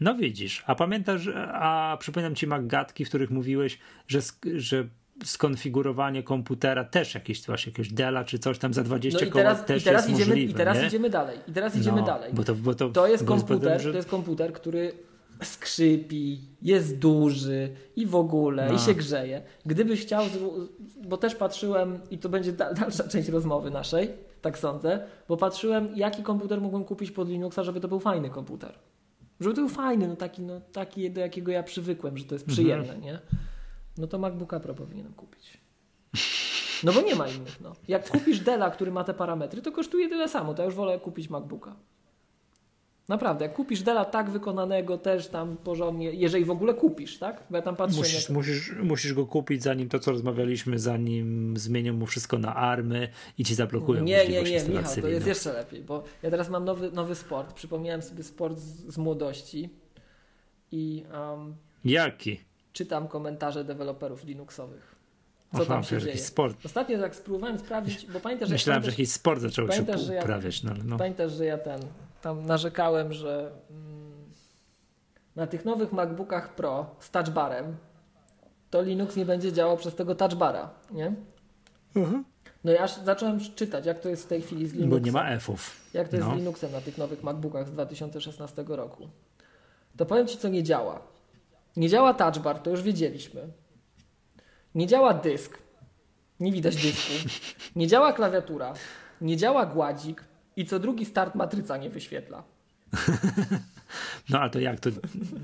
No 0.00 0.14
widzisz, 0.14 0.64
a 0.66 0.74
pamiętasz, 0.74 1.28
a 1.52 1.96
przypominam 2.00 2.34
ci 2.34 2.46
magatki, 2.46 3.04
w 3.04 3.08
których 3.08 3.30
mówiłeś, 3.30 3.78
że, 4.08 4.20
że 4.54 4.86
skonfigurowanie 5.24 6.22
komputera 6.22 6.84
też 6.84 7.14
jakieś 7.14 7.46
właśnie 7.46 7.70
jakiegoś 7.70 7.92
Dela 7.92 8.24
czy 8.24 8.38
coś 8.38 8.58
tam 8.58 8.74
za 8.74 8.82
20 8.82 9.20
no 9.20 9.26
i 9.26 9.32
teraz, 9.32 9.56
koła 9.56 9.66
też 9.66 9.82
i 9.82 9.84
teraz 9.84 10.08
jest 10.08 10.20
idziemy, 10.20 10.30
możliwe, 10.30 10.52
I 10.52 10.54
teraz 10.54 10.78
nie? 10.78 10.86
idziemy 10.86 11.10
dalej. 11.10 11.38
I 11.48 11.52
teraz 11.52 11.76
idziemy 11.76 12.00
no, 12.00 12.06
dalej. 12.06 12.32
Bo 12.34 12.44
to, 12.44 12.54
bo 12.54 12.74
to, 12.74 12.88
to, 12.88 13.06
jest 13.06 13.24
komputer, 13.24 13.80
że... 13.80 13.90
to 13.90 13.96
jest 13.96 14.08
komputer, 14.08 14.52
który 14.52 14.92
skrzypi, 15.42 16.40
jest 16.62 16.98
duży 16.98 17.68
i 17.96 18.06
w 18.06 18.14
ogóle, 18.14 18.68
no. 18.68 18.74
i 18.74 18.78
się 18.78 18.94
grzeje. 18.94 19.42
Gdybyś 19.66 20.02
chciał, 20.02 20.24
bo 21.08 21.16
też 21.16 21.34
patrzyłem, 21.34 21.98
i 22.10 22.18
to 22.18 22.28
będzie 22.28 22.52
dalsza 22.80 23.08
część 23.08 23.28
rozmowy 23.28 23.70
naszej, 23.70 24.10
tak 24.42 24.58
sądzę, 24.58 25.06
bo 25.28 25.36
patrzyłem, 25.36 25.88
jaki 25.94 26.22
komputer 26.22 26.60
mógłbym 26.60 26.84
kupić 26.84 27.10
pod 27.10 27.28
Linuxa, 27.28 27.58
żeby 27.62 27.80
to 27.80 27.88
był 27.88 28.00
fajny 28.00 28.30
komputer. 28.30 28.72
Żeby 29.40 29.54
to 29.54 29.60
był 29.60 29.68
fajny, 29.68 30.08
no 30.08 30.16
taki, 30.16 30.42
no, 30.42 30.60
taki 30.60 31.10
do 31.10 31.20
jakiego 31.20 31.52
ja 31.52 31.62
przywykłem, 31.62 32.18
że 32.18 32.24
to 32.24 32.34
jest 32.34 32.46
przyjemne, 32.46 32.94
mhm. 32.94 33.00
nie? 33.02 33.18
No 33.98 34.06
to 34.06 34.18
MacBooka 34.18 34.60
Pro 34.60 34.74
powinienem 34.74 35.12
kupić. 35.12 35.60
No 36.84 36.92
bo 36.92 37.00
nie 37.00 37.14
ma 37.14 37.28
innych, 37.28 37.60
no. 37.60 37.72
Jak 37.88 38.10
kupisz 38.10 38.40
Dela, 38.40 38.70
który 38.70 38.90
ma 38.90 39.04
te 39.04 39.14
parametry, 39.14 39.62
to 39.62 39.72
kosztuje 39.72 40.08
tyle 40.08 40.28
samo, 40.28 40.54
to 40.54 40.62
ja 40.62 40.66
już 40.66 40.74
wolę 40.74 41.00
kupić 41.00 41.30
MacBooka. 41.30 41.76
Naprawdę, 43.08 43.44
jak 43.44 43.54
kupisz 43.54 43.82
Dela 43.82 44.04
tak 44.04 44.30
wykonanego 44.30 44.98
też 44.98 45.28
tam 45.28 45.56
porządnie, 45.56 46.12
jeżeli 46.12 46.44
w 46.44 46.50
ogóle 46.50 46.74
kupisz, 46.74 47.18
tak? 47.18 47.42
Bo 47.50 47.56
ja 47.56 47.62
tam 47.62 47.76
patrzę. 47.76 47.96
Musisz, 47.96 48.22
jak... 48.22 48.30
musisz, 48.30 48.72
musisz 48.82 49.14
go 49.14 49.26
kupić 49.26 49.62
zanim 49.62 49.88
to, 49.88 49.98
co 49.98 50.10
rozmawialiśmy, 50.10 50.78
zanim 50.78 51.56
zmienią 51.56 51.92
mu 51.92 52.06
wszystko 52.06 52.38
na 52.38 52.54
army 52.54 53.08
i 53.38 53.44
ci 53.44 53.54
zablokują 53.54 54.04
Nie, 54.04 54.28
nie, 54.28 54.42
nie, 54.42 54.64
Michał, 54.68 54.94
to 55.00 55.08
jest 55.08 55.26
jeszcze 55.26 55.52
lepiej, 55.52 55.82
bo 55.82 56.04
ja 56.22 56.30
teraz 56.30 56.50
mam 56.50 56.64
nowy, 56.64 56.90
nowy 56.90 57.14
sport. 57.14 57.52
Przypomniałem 57.52 58.02
sobie 58.02 58.22
sport 58.22 58.58
z, 58.58 58.94
z 58.94 58.98
młodości 58.98 59.70
i. 60.72 61.04
Um, 61.30 61.56
Jaki? 61.84 62.40
Czytam 62.72 63.08
komentarze 63.08 63.64
deweloperów 63.64 64.24
Linuxowych. 64.24 64.96
Co 65.52 65.62
Aha, 65.62 65.74
tam 65.74 65.84
się 65.84 66.00
dzieje? 66.00 66.18
Sport. 66.18 66.66
Ostatnio 66.66 66.98
jak 66.98 67.16
spróbowałem 67.16 67.58
sprawdzić, 67.58 68.06
bo 68.06 68.20
pamiętasz, 68.20 68.48
że. 68.48 68.54
Myślałem, 68.54 68.82
że 68.82 68.90
jakiś 68.90 69.10
sport 69.10 69.40
zaczął 69.40 69.72
się 69.72 69.84
uprawiać. 70.22 70.62
No, 70.62 70.72
no. 70.84 70.96
Pamiętasz, 70.96 71.32
że 71.32 71.44
ja 71.44 71.58
ten 71.58 71.80
tam 72.26 72.46
narzekałem, 72.46 73.12
że 73.12 73.52
mm, 73.70 74.30
na 75.36 75.46
tych 75.46 75.64
nowych 75.64 75.92
MacBookach 75.92 76.54
Pro 76.54 76.86
z 77.00 77.10
touchbarem 77.10 77.76
to 78.70 78.82
Linux 78.82 79.16
nie 79.16 79.24
będzie 79.24 79.52
działał 79.52 79.76
przez 79.76 79.94
tego 79.94 80.14
touchbara, 80.14 80.70
nie? 80.90 81.14
Mhm. 81.96 82.24
No 82.64 82.72
aż 82.80 82.96
zacząłem 82.96 83.40
czytać, 83.40 83.86
jak 83.86 84.00
to 84.00 84.08
jest 84.08 84.24
w 84.24 84.26
tej 84.26 84.42
chwili 84.42 84.68
z 84.68 84.72
Linuxem. 84.72 85.00
Bo 85.00 85.06
nie 85.06 85.12
ma 85.12 85.36
F'ów. 85.38 85.58
Jak 85.94 86.08
to 86.08 86.16
jest 86.16 86.28
no. 86.28 86.34
z 86.34 86.38
Linuxem 86.38 86.72
na 86.72 86.80
tych 86.80 86.98
nowych 86.98 87.22
MacBookach 87.22 87.68
z 87.68 87.70
2016 87.70 88.64
roku. 88.68 89.08
To 89.96 90.06
powiem 90.06 90.26
Ci, 90.26 90.38
co 90.38 90.48
nie 90.48 90.62
działa. 90.62 91.00
Nie 91.76 91.88
działa 91.88 92.14
touchbar, 92.14 92.58
to 92.58 92.70
już 92.70 92.82
wiedzieliśmy. 92.82 93.48
Nie 94.74 94.86
działa 94.86 95.14
dysk. 95.14 95.58
Nie 96.40 96.52
widać 96.52 96.76
dysku. 96.76 97.12
Nie 97.76 97.86
działa 97.86 98.12
klawiatura. 98.12 98.74
Nie 99.20 99.36
działa 99.36 99.66
gładzik. 99.66 100.24
I 100.56 100.66
co 100.66 100.78
drugi 100.78 101.04
start 101.04 101.34
matryca 101.34 101.76
nie 101.76 101.90
wyświetla. 101.90 102.42
No 104.30 104.40
a 104.40 104.48
to 104.48 104.60
jak 104.60 104.80
to? 104.80 104.90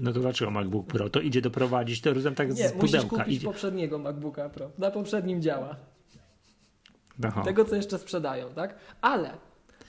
No 0.00 0.12
to 0.12 0.20
dlaczego 0.20 0.50
MacBook 0.50 0.86
Pro? 0.86 1.10
To 1.10 1.20
idzie 1.20 1.40
doprowadzić 1.40 2.00
to 2.00 2.14
rozumiem 2.14 2.34
tak 2.34 2.48
nie, 2.48 2.68
z 2.68 2.72
pudełka. 2.72 2.82
Musisz 2.82 3.04
kupić 3.04 3.36
idzie. 3.36 3.46
poprzedniego 3.46 3.98
MacBooka 3.98 4.48
Pro. 4.48 4.70
Na 4.78 4.90
poprzednim 4.90 5.42
działa. 5.42 5.76
Aha. 7.24 7.42
Tego, 7.44 7.64
co 7.64 7.76
jeszcze 7.76 7.98
sprzedają, 7.98 8.48
tak? 8.54 8.74
Ale 9.00 9.30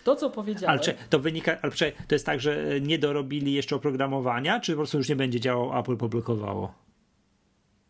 to, 0.04 0.16
co 0.16 0.30
powiedziałem. 0.30 0.80
Ale 0.86 0.98
to 1.10 1.20
wynika, 1.20 1.58
ale 1.62 1.72
czy, 1.72 1.92
to 2.08 2.16
jest 2.16 2.26
tak, 2.26 2.40
że 2.40 2.82
nie 2.82 3.00
dorobili 3.00 3.54
jeszcze 3.54 3.76
oprogramowania, 3.76 4.60
czy 4.60 4.72
po 4.72 4.78
prostu 4.78 4.98
już 4.98 5.10
nie 5.10 5.16
będzie 5.16 5.40
działał, 5.40 5.80
Apple 5.80 5.98
poblokowało? 5.98 6.74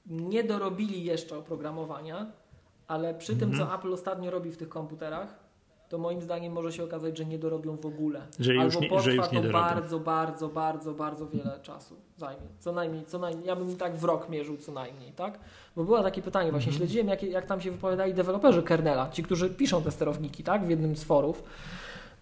Nie 0.05 0.43
dorobili 0.43 1.03
jeszcze 1.03 1.37
oprogramowania, 1.37 2.31
ale 2.87 3.13
przy 3.13 3.35
tym, 3.35 3.57
co 3.57 3.75
Apple 3.75 3.93
ostatnio 3.93 4.31
robi 4.31 4.51
w 4.51 4.57
tych 4.57 4.69
komputerach, 4.69 5.42
to 5.93 5.97
moim 5.97 6.21
zdaniem 6.21 6.53
może 6.53 6.71
się 6.71 6.83
okazać, 6.83 7.17
że 7.17 7.25
nie 7.25 7.39
dorobią 7.39 7.75
w 7.75 7.85
ogóle. 7.85 8.21
Że 8.39 8.51
Albo 8.51 8.63
już 8.63 8.79
nie, 8.79 9.01
że 9.01 9.15
już 9.15 9.31
nie 9.31 9.37
to 9.37 9.43
dorobią. 9.43 9.59
bardzo, 9.59 9.99
bardzo, 9.99 10.49
bardzo, 10.49 10.93
bardzo 10.93 11.27
wiele 11.27 11.59
czasu 11.61 11.95
zajmie. 12.17 12.47
Co 12.59 12.71
najmniej, 12.71 13.05
co 13.05 13.19
najmniej, 13.19 13.47
ja 13.47 13.55
bym 13.55 13.75
tak 13.75 13.95
w 13.95 14.03
rok 14.03 14.29
mierzył 14.29 14.57
co 14.57 14.71
najmniej, 14.71 15.11
tak? 15.11 15.39
Bo 15.75 15.83
było 15.83 16.03
takie 16.03 16.21
pytanie, 16.21 16.51
właśnie 16.51 16.69
mm 16.69 16.75
-hmm. 16.75 16.77
śledziłem, 16.77 17.07
jak, 17.07 17.23
jak 17.23 17.45
tam 17.45 17.61
się 17.61 17.71
wypowiadali 17.71 18.13
deweloperzy 18.13 18.63
kernela, 18.63 19.09
ci, 19.09 19.23
którzy 19.23 19.49
piszą 19.49 19.83
te 19.83 19.91
sterowniki, 19.91 20.43
tak? 20.43 20.65
W 20.65 20.69
jednym 20.69 20.95
z 20.95 21.03
forów. 21.03 21.43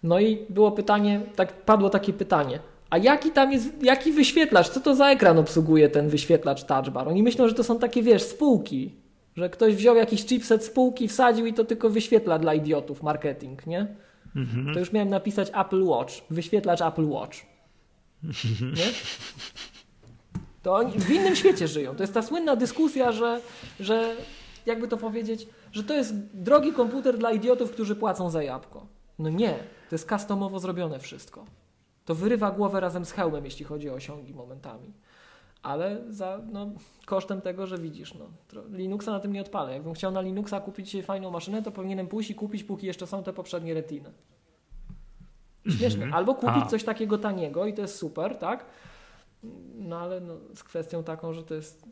No 0.02 0.20
i 0.20 0.46
było 0.48 0.72
pytanie, 0.72 1.20
tak 1.36 1.64
padło 1.64 1.90
takie 1.90 2.12
pytanie, 2.12 2.58
a 2.90 2.98
jaki 2.98 3.30
tam 3.30 3.52
jest, 3.52 3.82
jaki 3.82 4.12
wyświetlacz, 4.12 4.68
co 4.68 4.80
to 4.80 4.94
za 4.94 5.10
ekran 5.10 5.38
obsługuje 5.38 5.88
ten 5.88 6.08
wyświetlacz 6.08 6.64
touch 6.64 6.90
bar? 6.90 7.08
Oni 7.08 7.22
myślą, 7.22 7.48
że 7.48 7.54
to 7.54 7.64
są 7.64 7.78
takie, 7.78 8.02
wiesz, 8.02 8.22
spółki, 8.22 9.01
że 9.36 9.50
ktoś 9.50 9.74
wziął 9.74 9.96
jakiś 9.96 10.24
chipset 10.24 10.64
spółki, 10.64 11.08
wsadził 11.08 11.46
i 11.46 11.54
to 11.54 11.64
tylko 11.64 11.90
wyświetla 11.90 12.38
dla 12.38 12.54
idiotów 12.54 13.02
marketing, 13.02 13.66
nie? 13.66 13.86
Mhm. 14.36 14.74
To 14.74 14.80
już 14.80 14.92
miałem 14.92 15.08
napisać 15.08 15.50
Apple 15.54 15.84
Watch, 15.84 16.14
wyświetlacz 16.30 16.80
Apple 16.80 17.08
Watch. 17.08 17.38
Nie? 18.76 18.86
To 20.62 20.74
oni 20.74 20.98
w 20.98 21.10
innym 21.10 21.36
świecie 21.36 21.68
żyją. 21.68 21.96
To 21.96 22.02
jest 22.02 22.14
ta 22.14 22.22
słynna 22.22 22.56
dyskusja, 22.56 23.12
że, 23.12 23.40
że 23.80 24.16
jakby 24.66 24.88
to 24.88 24.96
powiedzieć, 24.96 25.48
że 25.72 25.84
to 25.84 25.94
jest 25.94 26.14
drogi 26.34 26.72
komputer 26.72 27.18
dla 27.18 27.32
idiotów, 27.32 27.72
którzy 27.72 27.96
płacą 27.96 28.30
za 28.30 28.42
jabłko. 28.42 28.86
No 29.18 29.28
nie, 29.28 29.52
to 29.88 29.94
jest 29.94 30.08
customowo 30.08 30.58
zrobione 30.58 30.98
wszystko. 30.98 31.44
To 32.04 32.14
wyrywa 32.14 32.50
głowę 32.50 32.80
razem 32.80 33.04
z 33.04 33.12
hełmem, 33.12 33.44
jeśli 33.44 33.64
chodzi 33.64 33.90
o 33.90 33.94
osiągi 33.94 34.34
momentami. 34.34 34.92
Ale 35.62 35.98
za 36.08 36.40
no, 36.52 36.70
kosztem 37.06 37.40
tego, 37.40 37.66
że 37.66 37.78
widzisz, 37.78 38.14
no, 38.14 38.26
Linuxa 38.70 39.06
na 39.06 39.20
tym 39.20 39.32
nie 39.32 39.40
odpalę. 39.40 39.72
Jakbym 39.72 39.94
chciał 39.94 40.12
na 40.12 40.20
Linuxa 40.20 40.60
kupić 40.60 40.96
fajną 41.04 41.30
maszynę, 41.30 41.62
to 41.62 41.70
powinienem 41.70 42.08
pójść 42.08 42.30
i 42.30 42.34
kupić, 42.34 42.64
póki 42.64 42.86
jeszcze 42.86 43.06
są 43.06 43.22
te 43.22 43.32
poprzednie 43.32 43.74
retiny. 43.74 44.12
Śmieszne. 45.66 46.04
Mhm. 46.04 46.14
Albo 46.14 46.34
kupić 46.34 46.62
A. 46.62 46.66
coś 46.66 46.84
takiego 46.84 47.18
taniego 47.18 47.66
i 47.66 47.74
to 47.74 47.82
jest 47.82 47.96
super, 47.96 48.36
tak? 48.38 48.64
No 49.74 49.98
ale 49.98 50.20
no, 50.20 50.34
z 50.54 50.64
kwestią 50.64 51.04
taką, 51.04 51.32
że 51.32 51.42
to 51.42 51.54
jest 51.54 51.86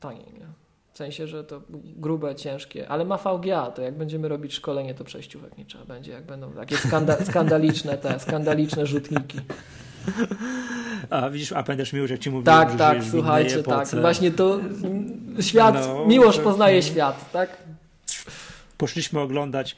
taniej, 0.00 0.32
nie? 0.32 0.46
W 0.92 0.98
sensie, 0.98 1.26
że 1.26 1.44
to 1.44 1.62
grube, 1.96 2.34
ciężkie, 2.34 2.88
ale 2.88 3.04
ma 3.04 3.16
VGA, 3.16 3.70
to 3.70 3.82
jak 3.82 3.98
będziemy 3.98 4.28
robić 4.28 4.54
szkolenie, 4.54 4.94
to 4.94 5.04
przejściówek 5.04 5.58
nie 5.58 5.64
trzeba 5.64 5.84
będzie, 5.84 6.12
jak 6.12 6.26
będą 6.26 6.52
takie 6.52 6.76
skanda 6.76 7.24
skandaliczne 7.24 7.98
te, 7.98 8.20
skandaliczne 8.20 8.86
rzutniki. 8.86 9.40
A 11.10 11.30
widzisz, 11.30 11.52
a 11.52 11.62
pamiętasz 11.62 11.92
Miłosz, 11.92 12.10
jak 12.10 12.20
ci 12.20 12.30
mówiłem, 12.30 12.44
Tak, 12.44 12.76
tak, 12.76 12.98
słuchajcie, 13.10 13.62
tak. 13.62 13.88
Właśnie 14.00 14.30
to 14.30 14.60
świat, 15.40 15.74
no, 15.74 16.06
Miłosz 16.06 16.38
poznaje 16.38 16.82
świat, 16.82 17.32
tak? 17.32 17.56
Poszliśmy 18.78 19.20
oglądać 19.20 19.76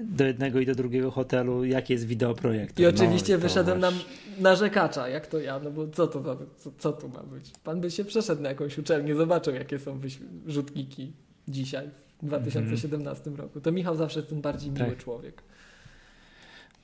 do 0.00 0.24
jednego 0.24 0.60
i 0.60 0.66
do 0.66 0.74
drugiego 0.74 1.10
hotelu, 1.10 1.64
jakie 1.64 1.94
jest 1.94 2.06
wideo 2.06 2.34
projektu. 2.34 2.82
I 2.82 2.86
oczywiście 2.86 3.32
no, 3.32 3.38
wyszedłem 3.38 3.80
na 3.80 3.92
narzekacza, 4.38 5.08
jak 5.08 5.26
to 5.26 5.38
ja, 5.38 5.58
no 5.58 5.70
bo 5.70 5.88
co 5.88 6.06
to 6.06 6.20
ma, 6.20 6.36
co, 6.56 6.70
co 6.78 6.92
tu 6.92 7.08
ma 7.08 7.22
być? 7.22 7.50
Pan 7.64 7.80
by 7.80 7.90
się 7.90 8.04
przeszedł 8.04 8.42
na 8.42 8.48
jakąś 8.48 8.78
uczelnię, 8.78 9.14
zobaczył 9.14 9.54
jakie 9.54 9.78
są 9.78 10.00
rzutniki 10.46 11.12
dzisiaj, 11.48 11.90
w 12.22 12.26
2017 12.26 13.24
mm. 13.26 13.40
roku. 13.40 13.60
To 13.60 13.72
Michał 13.72 13.96
zawsze 13.96 14.18
jest 14.18 14.30
ten 14.30 14.40
bardziej 14.40 14.70
miły 14.70 14.88
tak. 14.88 14.98
człowiek. 14.98 15.42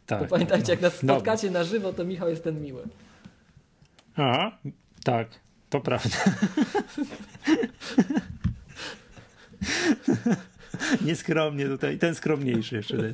Tak. 0.06 0.20
To 0.20 0.26
pamiętajcie, 0.26 0.72
jak 0.72 0.80
nas 0.80 0.94
spotkacie 0.94 1.46
no. 1.46 1.52
na 1.58 1.64
żywo, 1.64 1.92
to 1.92 2.04
Michał 2.04 2.28
jest 2.28 2.44
ten 2.44 2.62
miły. 2.62 2.82
A, 4.16 4.58
tak, 5.04 5.28
to 5.70 5.80
prawda. 5.80 6.16
Nieskromnie 11.06 11.66
tutaj, 11.66 11.98
ten 11.98 12.14
skromniejszy 12.14 12.76
jeszcze. 12.76 13.12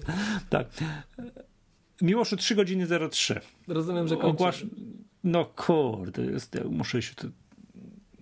Tak. 0.51 0.67
Miłoszu 2.03 2.37
3 2.37 2.55
godziny 2.55 2.87
03. 3.11 3.41
Rozumiem, 3.69 4.09
że 4.09 4.17
kończy. 4.17 4.29
Ogłasz... 4.29 4.67
No 5.25 5.45
kurde, 5.45 6.23
muszę 6.71 7.03
się 7.03 7.15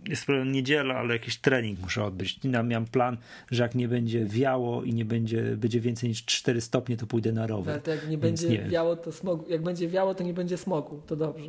Jest 0.09 0.27
niedziela, 0.47 0.95
ale 0.95 1.15
jakiś 1.15 1.39
trening 1.39 1.81
muszę 1.81 2.05
odbyć. 2.05 2.41
Miałem 2.45 2.87
plan, 2.87 3.17
że 3.51 3.63
jak 3.63 3.75
nie 3.75 3.89
będzie 3.89 4.25
wiało 4.25 4.83
i 4.83 4.95
nie 4.95 5.05
będzie, 5.05 5.43
będzie 5.57 5.81
więcej 5.81 6.09
niż 6.09 6.25
4 6.25 6.61
stopnie, 6.61 6.97
to 6.97 7.07
pójdę 7.07 7.33
na 7.33 7.47
rower. 7.47 7.73
Ale 7.73 7.81
to 7.81 7.91
jak 7.91 8.09
nie 8.09 8.19
Więc 8.19 8.43
będzie 8.43 8.63
nie. 8.63 8.71
wiało, 8.71 8.97
to 8.97 9.13
smogu. 9.13 9.49
Jak 9.49 9.63
będzie 9.63 9.89
wiało, 9.89 10.15
to 10.15 10.25
nie 10.25 10.35
będzie 10.35 10.57
smogu. 10.57 11.03
To 11.07 11.17
dobrze. 11.17 11.45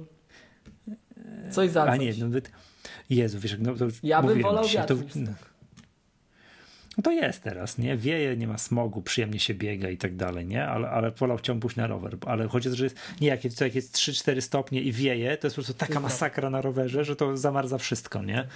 Coś 1.52 1.70
za 1.70 1.86
coś. 1.86 1.94
A 1.94 1.96
nie, 1.96 2.14
no, 2.20 2.40
Jezu, 3.10 3.40
wiesz, 3.40 3.58
no 3.60 3.76
to 3.76 3.88
Ja 4.04 4.24
bym 4.24 4.42
wolał 4.42 4.68
wiatr. 4.68 4.96
No. 5.16 5.32
No 6.98 7.04
to 7.04 7.12
jest 7.12 7.44
teraz, 7.44 7.78
nie? 7.78 7.98
Wieje, 7.98 8.38
nie 8.38 8.48
ma 8.48 8.58
smogu, 8.58 9.02
przyjemnie 9.02 9.40
się 9.40 9.54
biega 9.54 9.90
i 9.90 9.98
tak 9.98 10.16
dalej, 10.16 10.46
nie? 10.46 10.68
Ale, 10.68 10.90
ale 10.90 11.12
wolał 11.12 11.38
pójść 11.62 11.76
na 11.76 11.88
rower. 11.88 12.18
Ale 12.26 12.48
chodzi 12.48 12.70
o 12.70 12.72
to, 12.72 12.78
że 12.78 12.84
jest, 12.84 12.96
nie, 13.22 13.28
jak 13.28 13.44
jest, 13.44 13.62
jak 13.62 13.76
jest 13.76 13.96
3-4 13.96 14.42
stopnie 14.42 14.82
i 14.82 14.92
wieje, 14.92 15.38
to 15.38 15.48
jest 15.48 15.56
po 15.56 15.62
prostu 15.62 15.74
taka 15.74 16.00
masakra 16.00 16.50
na 16.50 16.62
rowerze, 16.62 17.06
że 17.06 17.16
to 17.16 17.38
zamarza 17.38 17.78
wszystko, 17.78 18.24
nie? 18.24 18.48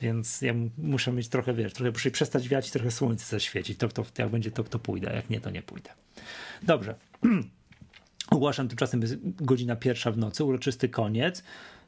Więc 0.00 0.42
ja 0.42 0.54
muszę 0.78 1.12
mieć 1.12 1.28
trochę, 1.28 1.54
wiesz, 1.54 1.72
trochę 1.72 1.90
muszę 1.90 2.10
przestać 2.10 2.48
wiać 2.48 2.68
i 2.68 2.72
trochę 2.72 2.90
słońce 2.90 3.26
zaświecić. 3.26 3.78
To, 3.78 3.88
to, 3.88 4.04
jak 4.18 4.28
będzie, 4.28 4.50
to, 4.50 4.64
to 4.64 4.78
pójdę, 4.78 5.12
jak 5.14 5.30
nie, 5.30 5.40
to 5.40 5.50
nie 5.50 5.62
pójdę. 5.62 5.90
Dobrze. 6.62 6.94
Ogłaszam 8.30 8.68
tymczasem 8.68 9.00
jest 9.00 9.16
godzina 9.22 9.76
pierwsza 9.76 10.12
w 10.12 10.18
nocy, 10.18 10.44
uroczysty 10.44 10.88
koniec. 10.88 11.42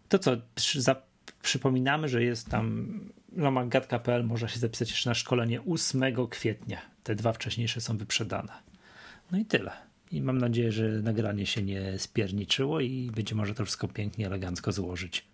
To 0.09 0.19
co, 0.19 0.37
za, 0.75 0.97
przypominamy, 1.43 2.09
że 2.09 2.25
jest 2.25 2.49
tam 2.49 3.01
lomagatka.pl 3.37 4.25
można 4.25 4.49
się 4.49 4.59
zapisać 4.59 4.91
jeszcze 4.91 5.11
na 5.11 5.15
szkolenie 5.15 5.63
8 5.63 6.29
kwietnia. 6.29 6.81
Te 7.03 7.15
dwa 7.15 7.33
wcześniejsze 7.33 7.81
są 7.81 7.97
wyprzedane. 7.97 8.53
No 9.33 9.39
i 9.39 9.45
tyle. 9.45 9.73
I 10.11 10.23
mam 10.23 10.39
nadzieję, 10.39 10.73
że 10.73 10.89
nagranie 10.89 11.47
się 11.47 11.63
nie 11.63 11.99
spierniczyło 11.99 12.81
i 12.81 13.11
będzie 13.15 13.35
może 13.35 13.55
to 13.55 13.65
wszystko 13.65 13.89
pięknie, 13.89 14.27
elegancko 14.27 14.73
złożyć. 14.73 15.25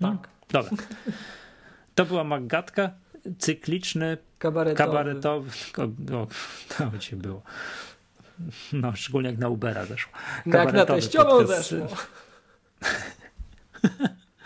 No, 0.00 0.12
tak. 0.12 0.28
Dobra. 0.50 0.70
To 1.94 2.04
była 2.04 2.24
Magatka, 2.24 2.90
cykliczny, 3.38 4.18
kabaretowy. 4.38 4.76
kabaretowy 4.76 5.50
no, 6.10 6.26
to 6.78 6.98
ci 6.98 7.16
było. 7.16 7.42
No, 8.72 8.96
szczególnie 8.96 9.30
jak 9.30 9.38
na 9.38 9.48
Ubera 9.48 9.86
zeszło. 9.86 10.12
Jak 10.46 10.72
na 10.72 10.86
teściową 10.86 11.46
zeszło. 11.46 11.88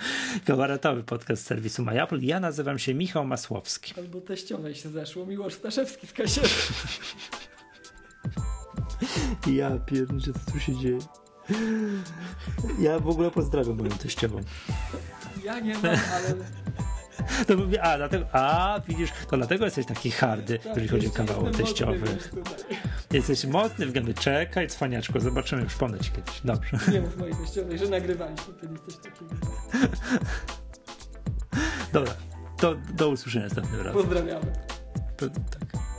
Kabaretowy 0.46 1.02
podcast 1.02 1.46
serwisu 1.46 1.82
MyApple. 1.82 2.18
Ja 2.18 2.40
nazywam 2.40 2.78
się 2.78 2.94
Michał 2.94 3.24
Masłowski. 3.24 3.94
Albo 3.96 4.20
teściowej 4.20 4.74
się 4.74 4.88
zeszło. 4.88 5.26
Miłosz 5.26 5.54
Staszewski 5.54 6.06
z 6.06 6.12
kasiery. 6.12 6.48
Ja 9.46 9.78
pierniczę, 9.78 10.32
co 10.32 10.52
tu 10.52 10.60
się 10.60 10.76
dzieje. 10.76 10.98
Ja 12.78 12.98
w 12.98 13.08
ogóle 13.08 13.30
pozdrawiam 13.30 13.76
moją 13.76 13.90
teściową. 13.90 14.40
Ja 15.44 15.60
nie 15.60 15.74
mam, 15.74 15.84
ale... 15.84 16.34
To 17.46 17.56
mówię, 17.56 17.82
a, 17.82 17.96
dlatego, 17.96 18.26
a 18.32 18.80
widzisz, 18.88 19.10
to 19.30 19.36
dlatego 19.36 19.64
jesteś 19.64 19.86
taki 19.86 20.10
hardy, 20.10 20.58
tak, 20.58 20.66
jeżeli 20.66 20.88
chodzi 20.88 21.06
o 21.06 21.10
kawały 21.10 21.50
teściowy. 21.50 22.18
Jesteś 23.12 23.44
mocny 23.44 23.86
w 23.86 23.92
gębie. 23.92 24.14
Czekaj, 24.14 24.68
cwaniaczko, 24.68 25.20
zobaczymy, 25.20 25.66
przypomnę 25.66 25.98
ci 26.00 26.10
kiedyś. 26.10 26.40
Dobrze. 26.44 26.78
Nie 26.92 27.00
mów 27.00 27.16
mojej 27.16 27.34
teściowej, 27.34 27.78
że 27.78 27.88
nagrywaliśmy 27.88 28.54
kiedyś 28.60 28.80
coś 28.80 28.96
takiego. 28.96 29.34
Dobra, 31.92 32.14
to 32.58 32.74
do 32.74 33.08
usłyszenia 33.08 33.44
następnym 33.44 33.80
razem. 33.80 33.92
Pozdrawiamy. 33.92 34.52
To, 35.16 35.28
tak. 35.28 35.91